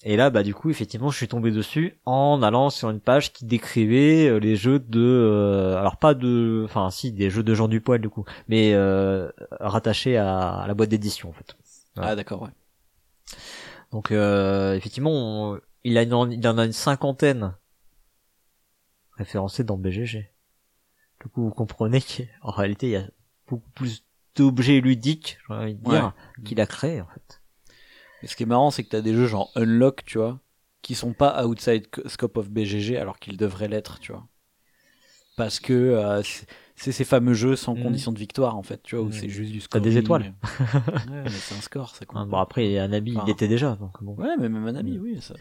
Et 0.03 0.15
là, 0.15 0.29
bah 0.29 0.43
du 0.43 0.53
coup, 0.53 0.69
effectivement, 0.69 1.09
je 1.09 1.17
suis 1.17 1.27
tombé 1.27 1.51
dessus 1.51 1.97
en 2.05 2.41
allant 2.43 2.69
sur 2.69 2.89
une 2.89 2.99
page 3.01 3.33
qui 3.33 3.43
décrivait 3.45 4.27
euh, 4.29 4.37
les 4.39 4.55
jeux 4.55 4.79
de, 4.79 5.01
euh, 5.01 5.77
alors 5.77 5.97
pas 5.97 6.13
de, 6.13 6.61
enfin 6.65 6.89
si, 6.91 7.11
des 7.11 7.29
jeux 7.29 7.43
de 7.43 7.53
Jean 7.53 7.67
Dupoil 7.67 7.99
du 7.99 8.09
coup, 8.09 8.23
mais 8.47 8.73
euh, 8.75 9.29
rattachés 9.59 10.15
à, 10.15 10.49
à 10.51 10.67
la 10.67 10.73
boîte 10.73 10.89
d'édition 10.89 11.29
en 11.29 11.33
fait. 11.33 11.55
Ouais. 11.97 12.03
Ah 12.05 12.15
d'accord, 12.15 12.43
ouais. 12.43 12.49
Donc 13.93 14.11
euh, 14.11 14.73
effectivement, 14.75 15.11
on- 15.53 15.61
il, 15.85 15.97
a 15.97 16.01
une, 16.03 16.31
il 16.33 16.45
en 16.47 16.57
a 16.57 16.65
une 16.65 16.73
cinquantaine 16.73 17.55
référencés 19.17 19.63
dans 19.63 19.77
BGG. 19.77 20.29
Du 21.21 21.29
coup, 21.29 21.43
vous 21.43 21.51
comprenez 21.51 22.01
qu'en 22.41 22.51
réalité, 22.51 22.87
il 22.87 22.91
y 22.91 22.95
a 22.97 23.07
beaucoup 23.47 23.69
plus 23.75 24.03
d'objets 24.35 24.81
ludiques, 24.81 25.37
j'ai 25.47 25.53
envie 25.53 25.75
de 25.75 25.83
dire, 25.83 26.13
qu'il 26.43 26.59
a 26.59 26.65
créé 26.65 26.99
en 27.01 27.07
fait. 27.07 27.41
Et 28.23 28.27
ce 28.27 28.35
qui 28.35 28.43
est 28.43 28.47
marrant, 28.47 28.71
c'est 28.71 28.83
que 28.83 28.89
t'as 28.89 29.01
des 29.01 29.13
jeux 29.13 29.27
genre 29.27 29.51
Unlock, 29.55 30.03
tu 30.05 30.17
vois, 30.17 30.39
qui 30.81 30.95
sont 30.95 31.13
pas 31.13 31.45
outside 31.45 31.87
co- 31.91 32.07
scope 32.09 32.37
of 32.37 32.49
BGG 32.49 32.97
alors 32.97 33.19
qu'ils 33.19 33.37
devraient 33.37 33.67
l'être, 33.67 33.99
tu 33.99 34.11
vois. 34.11 34.27
Parce 35.35 35.59
que 35.59 35.73
euh, 35.73 36.21
c'est- 36.75 36.91
ces 36.91 37.03
fameux 37.05 37.33
jeux 37.33 37.55
sans 37.55 37.75
Mhm. 37.75 37.83
condition 37.83 38.11
de 38.11 38.19
victoire, 38.19 38.55
en 38.57 38.63
fait, 38.63 38.81
tu 38.83 38.95
vois, 38.95 39.05
où 39.05 39.07
Mhm. 39.07 39.13
c'est 39.13 39.29
juste 39.29 39.51
du 39.51 39.59
T'as 39.59 39.65
scoring. 39.79 39.83
des 39.83 39.97
étoiles. 39.97 40.21
ouais, 40.23 41.23
mais 41.23 41.29
c'est 41.41 41.55
un 41.55 41.61
score, 41.61 41.95
ça 41.95 42.05
compte. 42.05 42.17
Hein, 42.19 42.25
bon 42.27 42.37
après, 42.37 42.77
un 42.79 42.91
ami, 42.93 43.15
Enfin, 43.15 43.25
il 43.27 43.31
était 43.31 43.47
déjà, 43.47 43.75
donc 43.75 43.91
bon. 44.03 44.15
Ouais, 44.15 44.35
mais 44.39 44.49
même 44.49 44.65
un 44.67 44.75
ami, 44.75 44.97
oui. 44.99 45.19
Ça... 45.21 45.35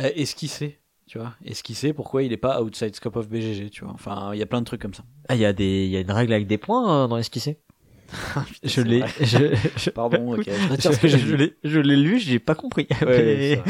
Euh, 0.00 0.10
esquisser, 0.16 0.80
tu 1.06 1.18
vois? 1.18 1.34
Esquisser, 1.44 1.92
pourquoi 1.92 2.22
il 2.24 2.32
est 2.32 2.36
pas 2.36 2.60
outside 2.62 2.94
scope 2.96 3.16
of 3.16 3.28
BGG, 3.28 3.70
tu 3.70 3.84
vois? 3.84 3.92
Enfin, 3.94 4.30
il 4.34 4.38
y 4.38 4.42
a 4.42 4.46
plein 4.46 4.60
de 4.60 4.66
trucs 4.66 4.82
comme 4.82 4.94
ça. 4.94 5.04
Ah, 5.28 5.34
il 5.36 5.40
y 5.40 5.44
a 5.44 5.52
des, 5.52 5.84
il 5.84 5.90
y 5.90 5.96
a 5.96 6.00
une 6.00 6.10
règle 6.10 6.32
avec 6.32 6.46
des 6.48 6.58
points 6.58 7.04
euh, 7.04 7.06
dans 7.06 7.16
l'esquissé. 7.16 7.60
Putain, 8.06 8.44
Je 8.62 8.80
l'ai, 8.82 9.02
je, 9.20 9.54
je- 9.76 9.90
Pardon, 9.94 10.34
ok. 10.38 10.44
Je 10.46 10.68
retire 10.70 10.92
ce 10.94 10.98
que 11.00 11.08
j'ai 11.08 11.18
je 11.18 11.34
l'ai, 11.34 11.56
je 11.64 11.80
l'ai 11.80 11.96
lu, 11.96 12.18
j'ai 12.18 12.38
pas 12.38 12.54
compris. 12.54 12.86
Ouais, 13.02 13.60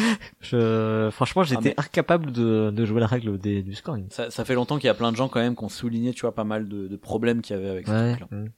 je, 0.41 1.09
franchement, 1.13 1.43
j'étais 1.45 1.71
mais- 1.71 1.81
incapable 1.81 2.33
de, 2.33 2.71
de 2.71 2.85
jouer 2.85 3.01
la 3.01 3.07
règle 3.07 3.39
des, 3.39 3.63
du 3.63 3.75
scoring. 3.75 4.07
Ça, 4.11 4.31
ça 4.31 4.45
fait 4.45 4.55
longtemps 4.55 4.77
qu'il 4.79 4.87
y 4.87 4.91
a 4.91 4.95
plein 4.95 5.13
de 5.13 5.17
gens 5.17 5.29
quand 5.29 5.41
même 5.41 5.57
qui 5.57 5.65
ont 5.65 5.69
souligné, 5.69 6.13
tu 6.13 6.23
vois, 6.23 6.35
pas 6.35 6.45
mal 6.45 6.69
de, 6.69 6.89
de 6.89 6.97
problèmes 6.97 7.43
qu'il 7.43 7.57
y 7.57 7.59
avait 7.59 7.69
avec 7.71 7.87
ce 7.87 7.93
Ouais. 7.93 8.17
truc-là. 8.17 8.37
mm. 8.37 8.49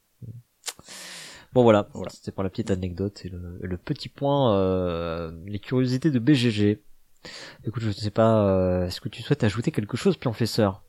Bon 1.53 1.63
voilà, 1.63 1.89
Voilà. 1.95 2.11
c'était 2.11 2.33
pour 2.33 2.43
la 2.43 2.51
petite 2.51 2.71
anecdote 2.71 3.23
et 3.25 3.29
le, 3.31 3.59
le 3.63 3.77
petit 3.79 4.09
point, 4.11 4.55
euh, 4.57 5.33
les 5.47 5.59
curiosités 5.59 6.11
de 6.11 6.19
BGG. 6.19 6.83
Écoute, 7.67 7.83
je 7.83 7.89
ne 7.89 7.93
sais 7.93 8.11
pas, 8.11 8.45
euh, 8.47 8.87
est-ce 8.87 9.01
que 9.01 9.09
tu 9.09 9.23
souhaites 9.23 9.43
ajouter 9.43 9.71
quelque 9.71 9.97
chose, 9.97 10.17
Pionfesseur 10.19 10.83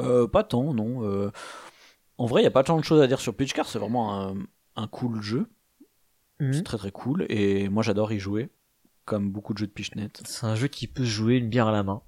Euh, 0.00 0.26
pas 0.26 0.44
tant, 0.44 0.72
non. 0.72 1.30
En 2.18 2.26
vrai, 2.26 2.42
il 2.42 2.44
y 2.44 2.48
a 2.48 2.52
pas 2.52 2.62
tant 2.62 2.78
de 2.78 2.84
choses 2.84 3.00
à 3.00 3.06
dire 3.06 3.20
sur 3.20 3.34
Pitchcar. 3.34 3.66
C'est 3.66 3.78
vraiment 3.78 4.20
un, 4.20 4.34
un 4.76 4.86
cool 4.86 5.20
jeu. 5.20 5.48
C'est 6.38 6.64
très 6.64 6.76
très 6.76 6.90
cool. 6.90 7.24
Et 7.28 7.68
moi, 7.68 7.82
j'adore 7.82 8.12
y 8.12 8.18
jouer. 8.18 8.50
Comme 9.04 9.30
beaucoup 9.30 9.52
de 9.54 9.58
jeux 9.58 9.66
de 9.66 9.72
Pitchnet. 9.72 10.08
C'est 10.24 10.46
un 10.46 10.56
jeu 10.56 10.66
qui 10.66 10.88
peut 10.88 11.04
se 11.04 11.08
jouer 11.08 11.36
une 11.36 11.48
bière 11.48 11.68
à 11.68 11.72
la 11.72 11.82
main. 11.82 12.02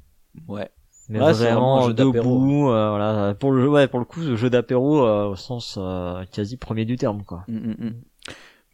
Ouais. 0.48 0.68
Mais 1.08 1.20
Ouais, 1.22 1.32
vraiment 1.32 1.84
un 1.84 1.86
jeu 1.86 1.94
debout, 1.94 2.70
euh, 2.70 2.90
voilà. 2.90 3.34
Pour 3.34 3.52
le 3.52 3.68
ouais, 3.68 3.88
pour 3.88 3.98
le 3.98 4.04
coup, 4.04 4.22
ce 4.22 4.36
jeu 4.36 4.50
d'apéro 4.50 5.06
euh, 5.06 5.28
au 5.28 5.36
sens 5.36 5.76
euh, 5.78 6.24
quasi 6.30 6.56
premier 6.58 6.84
du 6.84 6.96
terme, 6.96 7.24
quoi. 7.24 7.44
Mm, 7.48 7.56
mm, 7.56 7.86
mm. 7.86 7.94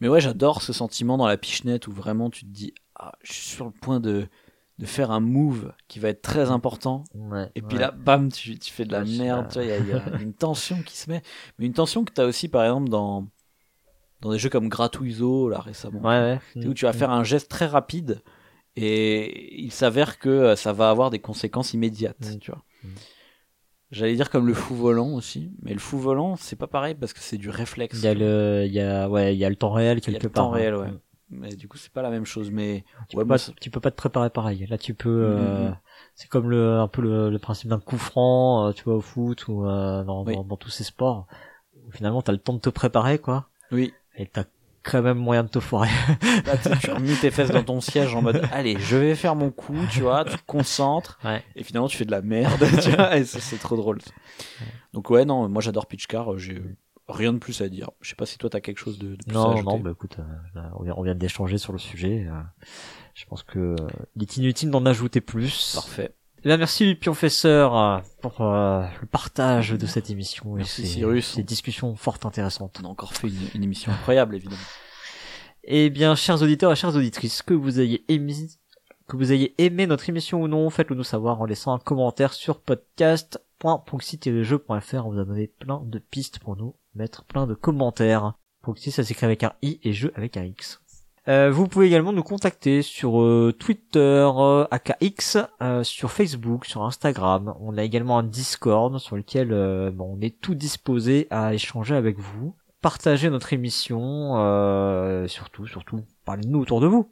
Mais 0.00 0.08
ouais, 0.08 0.20
j'adore 0.20 0.62
ce 0.62 0.72
sentiment 0.72 1.16
dans 1.16 1.26
la 1.28 1.36
Pitchnet 1.36 1.86
où 1.86 1.92
vraiment 1.92 2.30
tu 2.30 2.44
te 2.44 2.50
dis, 2.50 2.74
ah, 2.96 3.12
je 3.22 3.32
suis 3.34 3.42
sur 3.42 3.66
le 3.66 3.70
point 3.70 4.00
de, 4.00 4.26
de 4.78 4.86
faire 4.86 5.10
un 5.12 5.20
move 5.20 5.72
qui 5.88 6.00
va 6.00 6.08
être 6.08 6.22
très 6.22 6.50
important. 6.50 7.04
Ouais. 7.14 7.50
Et 7.54 7.62
puis 7.62 7.76
ouais. 7.76 7.82
là, 7.82 7.90
bam, 7.92 8.30
tu, 8.32 8.58
tu 8.58 8.72
fais 8.72 8.84
de 8.84 8.92
la 8.92 9.02
Ouais, 9.02 9.16
merde, 9.18 9.46
tu 9.48 9.54
vois, 9.54 9.62
il 9.64 9.68
y, 9.68 9.72
a- 9.72 9.78
il 9.78 9.86
y 9.88 9.92
a 9.92 10.02
une 10.20 10.34
tension 10.34 10.82
qui 10.82 10.96
se 10.96 11.08
met. 11.10 11.22
Mais 11.58 11.66
une 11.66 11.72
tension 11.74 12.04
que 12.04 12.12
tu 12.12 12.20
as 12.20 12.24
aussi, 12.26 12.48
par 12.48 12.64
exemple, 12.64 12.88
dans, 12.88 13.26
dans 14.20 14.32
des 14.32 14.38
jeux 14.38 14.48
comme 14.50 14.68
Gratuizo, 14.68 15.48
là, 15.48 15.60
récemment. 15.60 16.00
Ouais, 16.00 16.18
ouais. 16.20 16.40
Tu 16.54 16.62
sais, 16.62 16.68
où 16.68 16.74
tu 16.74 16.86
vas 16.86 16.92
faire 16.92 17.10
un 17.10 17.22
geste 17.24 17.48
très 17.50 17.66
rapide 17.66 18.20
et 18.76 19.62
il 19.62 19.70
s'avère 19.70 20.18
que 20.18 20.28
euh, 20.28 20.56
ça 20.56 20.72
va 20.72 20.90
avoir 20.90 21.10
des 21.10 21.20
conséquences 21.20 21.72
immédiates, 21.74 22.16
Mm. 22.34 22.38
tu 22.40 22.50
vois. 22.50 22.64
Mm. 22.82 22.88
J'allais 23.92 24.16
dire 24.16 24.28
comme 24.30 24.48
le 24.48 24.54
fou 24.54 24.74
volant 24.74 25.10
aussi, 25.14 25.52
mais 25.62 25.72
le 25.72 25.78
fou 25.78 25.98
volant, 25.98 26.34
c'est 26.34 26.56
pas 26.56 26.66
pareil 26.66 26.96
parce 26.96 27.12
que 27.12 27.20
c'est 27.20 27.38
du 27.38 27.48
réflexe. 27.48 27.96
Il 27.98 28.04
y 28.04 28.08
a 28.08 28.14
le, 28.14 28.64
il 28.66 28.72
y 28.72 28.80
a, 28.80 29.08
ouais, 29.08 29.36
il 29.36 29.38
y 29.38 29.44
a 29.44 29.48
le 29.50 29.54
temps 29.54 29.70
réel 29.70 29.98
Il 29.98 30.00
y 30.00 30.08
a 30.08 30.12
quelque 30.18 30.24
le 30.24 30.28
part. 30.30 30.44
temps 30.46 30.50
réel, 30.50 30.74
hein. 30.74 30.78
ouais. 30.80 30.92
Mais 31.30 31.56
du 31.56 31.68
coup, 31.68 31.78
c'est 31.78 31.92
pas 31.92 32.02
la 32.02 32.10
même 32.10 32.26
chose. 32.26 32.50
Mais 32.50 32.84
Tu 33.08 33.16
Ouais, 33.16 33.24
peux 33.24 33.28
pas, 33.28 33.38
ça- 33.38 33.52
tu 33.60 33.70
peux 33.70 33.80
pas 33.80 33.90
te 33.90 33.96
préparer 33.96 34.30
pareil. 34.30 34.66
Là, 34.68 34.78
tu 34.78 34.94
peux, 34.94 35.08
euh, 35.10 35.68
Mhm. 35.70 35.76
c'est 36.14 36.28
comme 36.28 36.50
le, 36.50 36.78
un 36.78 36.88
peu 36.88 37.02
le, 37.02 37.30
le 37.30 37.38
principe 37.38 37.68
d'un 37.70 37.80
coup 37.80 37.98
franc, 37.98 38.68
euh, 38.68 38.72
tu 38.72 38.84
vois, 38.84 38.96
au 38.96 39.00
foot 39.00 39.48
ou 39.48 39.66
euh, 39.66 40.04
dans, 40.04 40.24
Oui. 40.24 40.34
dans, 40.34 40.44
dans 40.44 40.56
tous 40.56 40.70
ces 40.70 40.84
sports. 40.84 41.26
Où 41.86 41.90
finalement, 41.92 42.22
t'as 42.22 42.32
le 42.32 42.38
temps 42.38 42.52
de 42.54 42.60
te 42.60 42.70
préparer, 42.70 43.18
quoi. 43.18 43.48
oui, 43.72 43.94
Et 44.16 44.26
t'as 44.26 44.44
quand 44.82 45.00
même 45.02 45.16
moyen 45.18 45.44
de 45.44 45.48
te 45.48 45.60
foirer. 45.60 45.88
là, 46.44 46.56
tu 46.58 46.64
sais, 46.64 46.76
tu 46.78 46.90
remues 46.90 47.16
tes 47.16 47.30
fesses 47.30 47.50
dans 47.50 47.64
ton 47.64 47.80
siège 47.80 48.14
en 48.14 48.20
mode, 48.22 48.42
allez, 48.52 48.78
je 48.78 48.96
vais 48.96 49.14
faire 49.14 49.34
mon 49.34 49.50
coup, 49.50 49.78
tu 49.90 50.02
vois, 50.02 50.24
tu 50.26 50.36
te 50.36 50.42
concentres. 50.46 51.18
Ouais. 51.24 51.42
Et 51.56 51.64
finalement, 51.64 51.88
tu 51.88 51.96
fais 51.96 52.04
de 52.04 52.10
la 52.10 52.20
merde, 52.20 52.62
tu 52.82 52.90
vois, 52.90 53.16
et 53.16 53.24
c'est 53.24 53.58
trop 53.58 53.76
drôle. 53.76 53.98
Donc 54.92 55.08
ouais, 55.10 55.24
non, 55.24 55.48
moi 55.48 55.62
j'adore 55.62 55.86
Pitch 55.86 56.06
Car, 56.06 56.36
j'ai 56.38 56.62
rien 57.08 57.32
de 57.32 57.38
plus 57.38 57.60
à 57.60 57.68
dire. 57.68 57.90
Je 58.00 58.08
sais 58.10 58.14
pas 58.16 58.26
si 58.26 58.38
toi 58.38 58.48
t'as 58.50 58.60
quelque 58.60 58.78
chose 58.78 58.98
de, 58.98 59.16
de 59.16 59.24
plus 59.24 59.30
à 59.30 59.34
Non, 59.34 59.50
ajouter. 59.52 59.64
non, 59.64 59.78
bah 59.80 59.90
écoute, 59.92 60.16
euh, 60.18 60.60
on 60.76 60.82
vient, 60.84 60.94
vient 61.02 61.14
d'échanger 61.14 61.58
sur 61.58 61.72
le 61.72 61.78
sujet. 61.78 62.26
euh, 62.28 62.40
je 63.14 63.24
pense 63.26 63.42
que 63.42 63.58
euh, 63.58 63.76
il 64.16 64.22
est 64.22 64.36
inutile 64.38 64.70
d'en 64.70 64.84
ajouter 64.86 65.20
plus. 65.20 65.72
Parfait. 65.74 66.14
Eh 66.40 66.48
bien, 66.48 66.56
merci 66.58 66.94
Pionfesseur 66.94 67.76
euh, 67.76 67.98
pour 68.20 68.34
le 68.42 69.06
partage 69.10 69.70
de 69.70 69.86
cette 69.86 70.10
émission 70.10 70.54
Merci, 70.54 70.82
et 70.82 70.86
ces, 70.86 70.92
Cyrus. 70.92 71.26
ces 71.34 71.42
discussions 71.42 71.96
fort 71.96 72.18
intéressantes. 72.24 72.78
On 72.82 72.86
a 72.86 72.90
encore 72.90 73.14
fait 73.14 73.28
une, 73.28 73.48
une 73.54 73.64
émission 73.64 73.92
incroyable, 73.92 74.36
évidemment. 74.36 74.60
Eh 75.64 75.88
bien, 75.88 76.14
chers 76.14 76.42
auditeurs 76.42 76.70
et 76.72 76.76
chères 76.76 76.94
auditrices, 76.94 77.40
que 77.40 77.54
vous 77.54 77.80
ayez 77.80 78.04
aimé, 78.12 78.34
que 79.08 79.16
vous 79.16 79.32
ayez 79.32 79.54
aimé 79.56 79.86
notre 79.86 80.10
émission 80.10 80.42
ou 80.42 80.48
non, 80.48 80.68
faites-le 80.68 80.96
nous 80.96 81.04
savoir 81.04 81.40
en 81.40 81.46
laissant 81.46 81.72
un 81.72 81.78
commentaire 81.78 82.34
sur 82.34 82.60
podcast.proxy-jeu.fr. 82.60 85.06
On 85.06 85.10
vous 85.12 85.20
a 85.20 85.24
donné 85.24 85.46
plein 85.46 85.80
de 85.84 85.98
pistes 85.98 86.40
pour 86.40 86.56
nous 86.56 86.74
mettre 86.94 87.24
plein 87.24 87.46
de 87.46 87.54
commentaires. 87.54 88.34
Proxy, 88.62 88.90
ça 88.90 89.04
s'écrit 89.04 89.26
avec 89.26 89.42
un 89.42 89.52
i 89.62 89.78
et 89.82 89.92
jeu 89.92 90.12
avec 90.16 90.36
un 90.36 90.44
x. 90.44 90.80
Euh, 91.26 91.50
vous 91.50 91.68
pouvez 91.68 91.86
également 91.86 92.12
nous 92.12 92.22
contacter 92.22 92.82
sur 92.82 93.22
euh, 93.22 93.54
Twitter, 93.58 93.98
euh, 94.36 94.66
AKX, 94.70 95.38
euh, 95.62 95.82
sur 95.82 96.12
Facebook, 96.12 96.66
sur 96.66 96.82
Instagram. 96.82 97.54
On 97.60 97.78
a 97.78 97.82
également 97.82 98.18
un 98.18 98.24
Discord 98.24 98.98
sur 98.98 99.16
lequel 99.16 99.52
euh, 99.52 99.90
bon, 99.90 100.16
on 100.18 100.20
est 100.20 100.38
tout 100.40 100.54
disposé 100.54 101.26
à 101.30 101.54
échanger 101.54 101.94
avec 101.94 102.18
vous. 102.18 102.54
Partagez 102.82 103.30
notre 103.30 103.54
émission, 103.54 104.36
euh, 104.36 105.26
surtout, 105.26 105.66
surtout, 105.66 106.02
parlez-nous 106.26 106.60
autour 106.60 106.82
de 106.82 106.86
vous. 106.86 107.10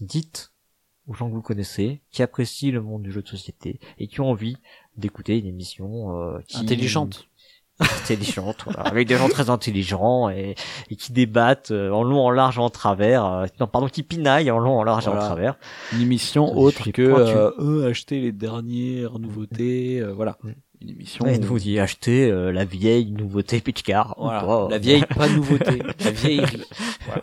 Dites 0.00 0.52
aux 1.08 1.14
gens 1.14 1.28
que 1.28 1.34
vous 1.34 1.42
connaissez, 1.42 2.00
qui 2.12 2.22
apprécient 2.22 2.70
le 2.70 2.80
monde 2.80 3.02
du 3.02 3.10
jeu 3.10 3.22
de 3.22 3.28
société 3.28 3.80
et 3.98 4.06
qui 4.06 4.20
ont 4.20 4.30
envie 4.30 4.56
d'écouter 4.96 5.36
une 5.36 5.46
émission. 5.46 6.38
Intelligente. 6.54 7.26
Intelligente, 7.82 8.62
voilà, 8.64 8.80
avec 8.82 9.08
des 9.08 9.16
gens 9.16 9.28
très 9.28 9.50
intelligents 9.50 10.28
et, 10.30 10.54
et 10.90 10.96
qui 10.96 11.12
débattent 11.12 11.70
euh, 11.70 11.90
en 11.90 12.02
long, 12.02 12.20
en 12.20 12.30
large, 12.30 12.58
en 12.58 12.70
travers. 12.70 13.24
euh, 13.26 13.46
non, 13.60 13.66
pardon, 13.66 13.88
qui 13.88 14.02
pinaillent 14.02 14.50
en 14.50 14.58
long, 14.58 14.78
en 14.78 14.84
large, 14.84 15.08
en 15.08 15.16
travers. 15.16 15.56
Une 15.92 16.02
émission 16.02 16.56
autre 16.56 16.90
que 16.90 17.02
euh, 17.02 17.50
eux 17.58 17.86
acheter 17.86 18.20
les 18.20 18.32
dernières 18.32 19.18
nouveautés, 19.18 20.00
euh, 20.00 20.12
voilà. 20.12 20.38
Mm. 20.42 20.50
Une 20.82 20.90
émission. 20.90 21.24
Où- 21.26 21.38
nous 21.38 21.58
dit 21.60 21.78
acheter 21.78 22.28
euh, 22.30 22.50
la 22.50 22.64
vieille 22.64 23.12
nouveauté 23.12 23.60
Pitch 23.60 23.82
Car. 23.82 24.14
ou 24.18 24.24
Voilà. 24.24 24.66
La 24.68 24.78
vieille, 24.78 25.04
pas 25.16 25.28
nouveauté. 25.28 25.80
la 26.04 26.10
vieillerie. 26.10 26.62
Voilà. 27.06 27.22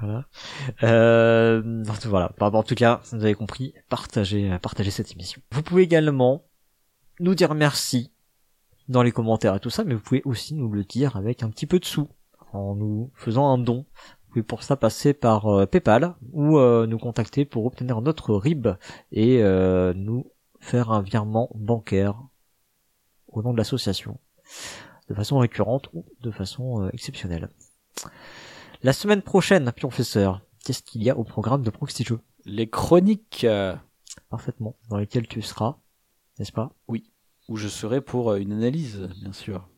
Voilà. 0.00 0.24
Euh, 0.82 1.62
voilà. 2.06 2.32
En 2.40 2.62
tout 2.62 2.74
cas, 2.74 3.00
vous 3.12 3.22
avez 3.22 3.34
compris, 3.34 3.74
partagez, 3.88 4.50
partagez 4.60 4.90
cette 4.90 5.12
émission. 5.12 5.40
Vous 5.52 5.62
pouvez 5.62 5.82
également 5.82 6.44
nous 7.20 7.34
dire 7.36 7.54
merci 7.54 8.10
dans 8.88 9.02
les 9.02 9.12
commentaires 9.12 9.54
et 9.54 9.60
tout 9.60 9.70
ça, 9.70 9.84
mais 9.84 9.94
vous 9.94 10.00
pouvez 10.00 10.22
aussi 10.24 10.54
nous 10.54 10.70
le 10.70 10.84
dire 10.84 11.16
avec 11.16 11.42
un 11.42 11.50
petit 11.50 11.66
peu 11.66 11.78
de 11.78 11.84
sous, 11.84 12.08
en 12.52 12.74
nous 12.74 13.10
faisant 13.14 13.48
un 13.48 13.58
don. 13.58 13.86
Vous 13.96 14.32
pouvez 14.32 14.42
pour 14.42 14.62
ça 14.62 14.76
passer 14.76 15.14
par 15.14 15.46
euh, 15.46 15.66
PayPal 15.66 16.14
ou 16.32 16.58
euh, 16.58 16.86
nous 16.86 16.98
contacter 16.98 17.44
pour 17.44 17.66
obtenir 17.66 18.00
notre 18.00 18.34
RIB 18.34 18.68
et 19.12 19.42
euh, 19.42 19.94
nous 19.94 20.30
faire 20.60 20.90
un 20.90 21.02
virement 21.02 21.50
bancaire 21.54 22.20
au 23.28 23.42
nom 23.42 23.52
de 23.52 23.58
l'association, 23.58 24.18
de 25.08 25.14
façon 25.14 25.38
récurrente 25.38 25.88
ou 25.92 26.06
de 26.20 26.30
façon 26.30 26.82
euh, 26.82 26.90
exceptionnelle. 26.92 27.50
La 28.82 28.92
semaine 28.92 29.22
prochaine, 29.22 29.70
Pionfesseur, 29.72 30.40
qu'est-ce 30.64 30.82
qu'il 30.82 31.02
y 31.02 31.10
a 31.10 31.16
au 31.16 31.24
programme 31.24 31.62
de 31.62 31.70
Proxy 31.70 32.04
Jeux 32.04 32.20
Les 32.44 32.68
chroniques 32.68 33.44
euh, 33.44 33.74
Parfaitement, 34.30 34.76
dans 34.88 34.96
lesquelles 34.96 35.26
tu 35.26 35.42
seras, 35.42 35.76
n'est-ce 36.38 36.52
pas? 36.52 36.72
Où 37.48 37.56
je 37.56 37.68
serai 37.68 38.00
pour 38.00 38.32
euh, 38.32 38.36
une 38.38 38.52
analyse, 38.52 39.08
bien 39.20 39.32
sûr. 39.32 39.68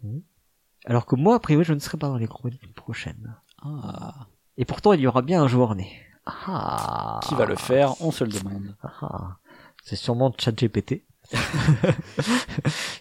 Alors 0.84 1.06
que 1.06 1.16
moi, 1.16 1.36
a 1.36 1.40
priori, 1.40 1.64
je 1.64 1.72
ne 1.72 1.78
serai 1.78 1.98
pas 1.98 2.08
dans 2.08 2.16
les 2.16 2.28
chroniques 2.28 2.74
prochaines. 2.74 3.36
Ah. 3.62 4.28
Et 4.56 4.64
pourtant, 4.64 4.92
il 4.92 5.00
y 5.00 5.06
aura 5.06 5.22
bien 5.22 5.42
un 5.42 5.48
jour 5.48 5.74
né. 5.74 6.00
Ah. 6.26 7.20
Qui 7.24 7.34
va 7.34 7.44
le 7.44 7.56
faire 7.56 8.00
On 8.00 8.10
se 8.10 8.24
le 8.24 8.30
demande. 8.30 8.76
Ah. 8.82 9.38
C'est 9.82 9.96
sûrement 9.96 10.32
ChatGPT. 10.36 11.04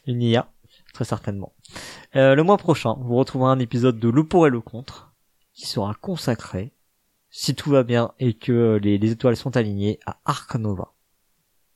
Une 0.08 0.22
IA, 0.22 0.52
très 0.94 1.06
certainement. 1.06 1.54
Euh, 2.16 2.34
le 2.36 2.44
mois 2.44 2.58
prochain, 2.58 2.96
vous 3.00 3.16
retrouverez 3.16 3.52
un 3.52 3.60
épisode 3.60 4.00
de 4.00 4.10
Le 4.10 4.24
pour 4.24 4.48
et 4.48 4.50
le 4.50 4.62
contre, 4.62 5.14
qui 5.54 5.68
sera 5.68 5.94
consacré, 5.94 6.74
si 7.30 7.54
tout 7.54 7.70
va 7.70 7.84
bien 7.84 8.14
et 8.20 8.34
que 8.34 8.80
les, 8.82 8.98
les 8.98 9.12
étoiles 9.12 9.36
sont 9.36 9.58
alignées, 9.58 10.00
à 10.06 10.20
Arc 10.26 10.56
Nova. 10.56 10.94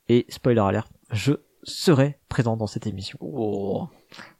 Et 0.08 0.26
spoiler 0.28 0.60
alert, 0.60 0.90
je 1.12 1.34
serai 1.64 2.18
présent 2.28 2.56
dans 2.56 2.66
cette 2.66 2.86
émission. 2.86 3.18
Oh, 3.20 3.88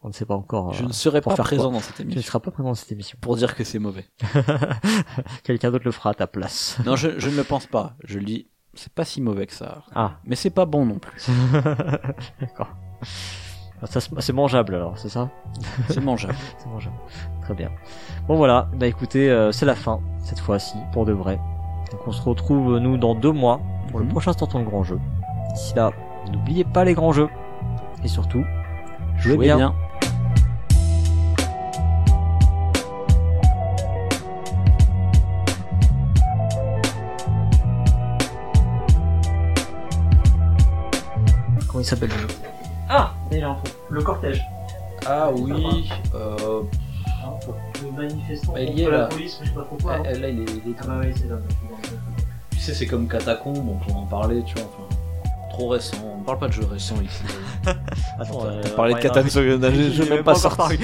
On 0.02 0.09
ne 0.09 0.12
sait 0.12 0.24
pas 0.24 0.34
encore. 0.34 0.72
je 0.72 0.84
euh, 0.84 0.86
ne 0.86 0.92
serai 0.92 1.20
pour 1.20 1.32
pas 1.32 1.36
faire 1.36 1.44
présent 1.44 1.64
quoi 1.64 1.72
dans 1.72 1.80
cette 1.80 1.97
tu 1.97 2.02
ne 2.02 2.06
émission 2.12 2.26
seras 2.28 2.40
pas 2.40 2.51
présent 2.51 2.68
dans 2.70 2.74
cette 2.74 2.92
émission. 2.92 3.18
pour 3.20 3.36
dire 3.36 3.55
que 3.55 3.64
c'est 3.64 3.78
mauvais. 3.78 4.06
Quelqu'un 5.44 5.70
d'autre 5.70 5.84
le 5.84 5.90
fera 5.92 6.10
à 6.10 6.14
ta 6.14 6.26
place. 6.26 6.78
Non, 6.86 6.97
je, 6.97 7.18
je 7.18 7.28
ne 7.28 7.36
le 7.36 7.44
pense 7.44 7.66
pas. 7.66 7.94
Je 8.05 8.18
le 8.18 8.24
dis, 8.24 8.48
c'est 8.74 8.92
pas 8.92 9.05
si 9.05 9.20
mauvais 9.20 9.47
que 9.47 9.52
ça. 9.52 9.82
Ah, 9.94 10.18
Mais 10.24 10.36
c'est 10.36 10.51
pas 10.51 10.64
bon 10.66 10.86
non 10.86 10.98
plus. 10.98 11.26
d'accord. 12.40 12.68
Ah, 13.82 13.86
c'est 14.20 14.32
mangeable 14.34 14.74
alors, 14.74 14.98
c'est 14.98 15.09
ça? 15.09 15.30
C'est 15.88 16.01
mangeable. 16.01 16.34
C'est 16.59 16.68
mangeable. 16.68 16.97
Très 17.42 17.55
bien. 17.55 17.70
Bon 18.28 18.36
voilà, 18.36 18.68
bah 18.74 18.86
écoutez, 18.86 19.30
euh, 19.30 19.52
c'est 19.52 19.64
la 19.64 19.74
fin, 19.74 20.01
cette 20.22 20.38
fois-ci, 20.40 20.76
pour 20.92 21.06
de 21.06 21.12
vrai. 21.12 21.40
Donc 21.90 22.06
on 22.06 22.12
se 22.12 22.20
retrouve, 22.22 22.76
nous, 22.78 22.98
dans 22.98 23.14
deux 23.14 23.32
mois, 23.32 23.60
pour 23.90 23.98
le 23.98 24.05
Mhm. 24.05 24.10
prochain 24.12 24.32
Stanton 24.34 24.59
le 24.59 24.64
Grand 24.66 24.82
Jeu. 24.84 25.01
D'ici 25.55 25.74
là, 25.74 25.90
n'oubliez 26.31 26.65
pas 26.65 26.85
les 26.85 26.94
grands 26.94 27.12
jeux. 27.12 27.28
Et 28.05 28.09
surtout, 28.09 28.44
jouez, 29.16 29.35
Jouez 29.35 29.44
bien. 29.47 29.57
bien. 29.57 29.74
Comment 41.69 41.81
il 41.81 41.85
s'appelle 41.85 42.11
le 42.11 42.19
jeu? 42.19 42.27
Ah 42.89 43.12
Il 43.31 43.39
est 43.39 43.40
l'info. 43.40 43.62
Le 43.90 44.02
cortège. 44.02 44.43
Ah 45.07 45.31
oui. 45.32 45.89
Euh, 46.15 46.62
Le 47.82 47.90
manifestant 47.93 48.57
est, 48.57 48.66
contre 48.66 48.90
la 48.90 48.98
là. 48.98 49.07
police, 49.07 49.39
je 49.43 49.48
sais 49.48 49.55
pas 49.55 49.62
trop 49.62 49.89
là, 49.89 49.98
il 50.12 50.24
est, 50.24 50.31
il 50.32 50.73
est- 50.73 50.77
Ah 50.82 50.86
bah 50.86 50.94
oui, 51.01 51.12
c'est 51.16 51.28
là. 51.28 51.36
Tu 52.51 52.59
sais, 52.59 52.74
c'est 52.74 52.86
comme 52.86 53.09
Catacombe, 53.09 53.66
on 53.69 53.77
peut 53.85 53.93
en 53.93 54.05
parler, 54.07 54.43
tu 54.44 54.55
vois. 54.57 54.65
Enfin, 54.65 54.90
trop 55.51 55.68
récent. 55.68 55.97
On 56.18 56.22
parle 56.22 56.39
pas 56.39 56.48
de 56.48 56.52
jeux 56.52 56.66
récents 56.66 57.01
ici. 57.01 57.22
Attends, 58.18 58.47
on 58.64 58.77
parlait 58.77 58.94
de 58.94 58.98
Catan 58.98 59.22
je 59.27 59.40
vais 60.02 60.16
même 60.16 60.24
pas 60.24 60.35
sorti. 60.35 60.78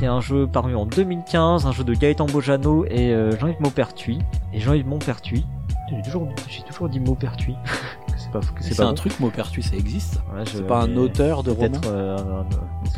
qui 0.00 0.06
est 0.06 0.08
un 0.08 0.22
jeu 0.22 0.46
paru 0.46 0.74
en 0.74 0.86
2015, 0.86 1.66
un 1.66 1.72
jeu 1.72 1.84
de 1.84 1.92
Gaëtan 1.92 2.24
Bojano 2.24 2.86
et 2.86 3.12
euh, 3.12 3.38
Jean-Yves 3.38 3.60
Maupertuis. 3.60 4.20
Et 4.54 4.58
Jean-Yves 4.58 4.86
Maupertuis, 4.86 5.44
j'ai 5.90 6.00
toujours, 6.00 6.26
j'ai 6.48 6.62
toujours 6.62 6.88
dit 6.88 7.00
Maupertuis. 7.00 7.56
que 8.30 8.62
c'est 8.62 8.68
pas, 8.70 8.74
c'est 8.74 8.74
pas 8.76 8.84
un 8.84 8.88
bon. 8.90 8.94
truc, 8.94 9.18
Maupertuis, 9.20 9.62
ça 9.62 9.74
existe. 9.76 10.20
Ouais, 10.34 10.42
C'est 10.46 10.66
pas 10.66 10.82
un 10.82 10.96
auteur 10.96 11.42
de 11.42 11.50
roman. 11.50 11.80
Euh, 11.86 12.16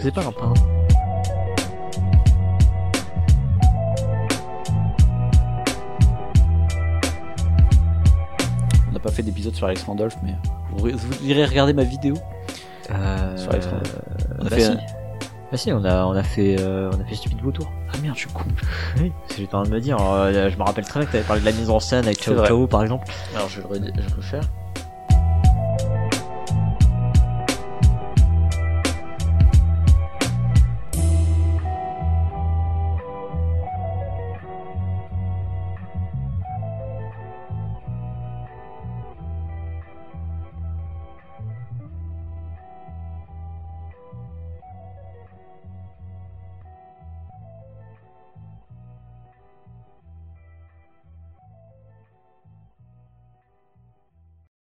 c'est 0.01 0.13
pas 0.15 0.23
un, 0.23 0.29
un- 0.29 0.55
On 8.89 8.93
n'a 8.93 8.99
pas 9.01 9.11
fait 9.11 9.23
d'épisode 9.23 9.55
sur 9.55 9.67
Alex 9.67 9.83
Randolph, 9.85 10.17
mais 10.23 10.35
vous, 10.73 10.91
vous 10.91 11.25
irez 11.27 11.45
regarder 11.45 11.73
ma 11.73 11.85
vidéo 11.85 12.15
euh, 12.91 13.37
sur 13.37 13.51
Alex 13.51 13.67
Randolph. 13.67 13.97
On 14.39 14.47
a 14.47 14.49
bah 14.51 14.57
fait 14.57 14.61
si. 14.63 14.71
un- 14.71 14.77
Bah 15.51 15.57
si, 15.57 15.73
on 15.73 15.85
a, 15.85 16.05
on 16.07 16.13
a 16.13 16.23
fait, 16.23 16.57
euh, 16.61 16.91
on 16.97 17.01
a 17.01 17.05
fait 17.05 17.15
Stupide 17.15 17.41
Vautour. 17.41 17.71
Ah 17.93 17.97
merde, 18.03 18.15
je 18.17 18.21
suis 18.21 18.31
con. 18.31 18.45
Oui, 19.01 19.13
c'est 19.29 19.39
j'étais 19.39 19.55
en 19.55 19.63
train 19.63 19.71
de 19.71 19.75
me 19.75 19.81
dire. 19.81 19.97
euh, 20.01 20.51
je 20.51 20.57
me 20.57 20.63
rappelle 20.63 20.85
très 20.85 21.01
bien 21.01 21.07
que 21.07 21.13
t'avais 21.13 21.25
parlé 21.25 21.41
de 21.41 21.47
la 21.47 21.53
mise 21.53 21.71
en 21.71 21.81
scène 21.81 22.05
avec 22.05 22.27
vrai. 22.29 22.47
Ciao 22.47 22.67
par 22.67 22.83
exemple. 22.83 23.09
Alors 23.35 23.49
je 23.49 23.61
vais 23.61 23.79
le, 23.79 23.87
je 23.97 24.01
vais 24.09 24.17
le 24.17 24.23
faire. 24.23 24.43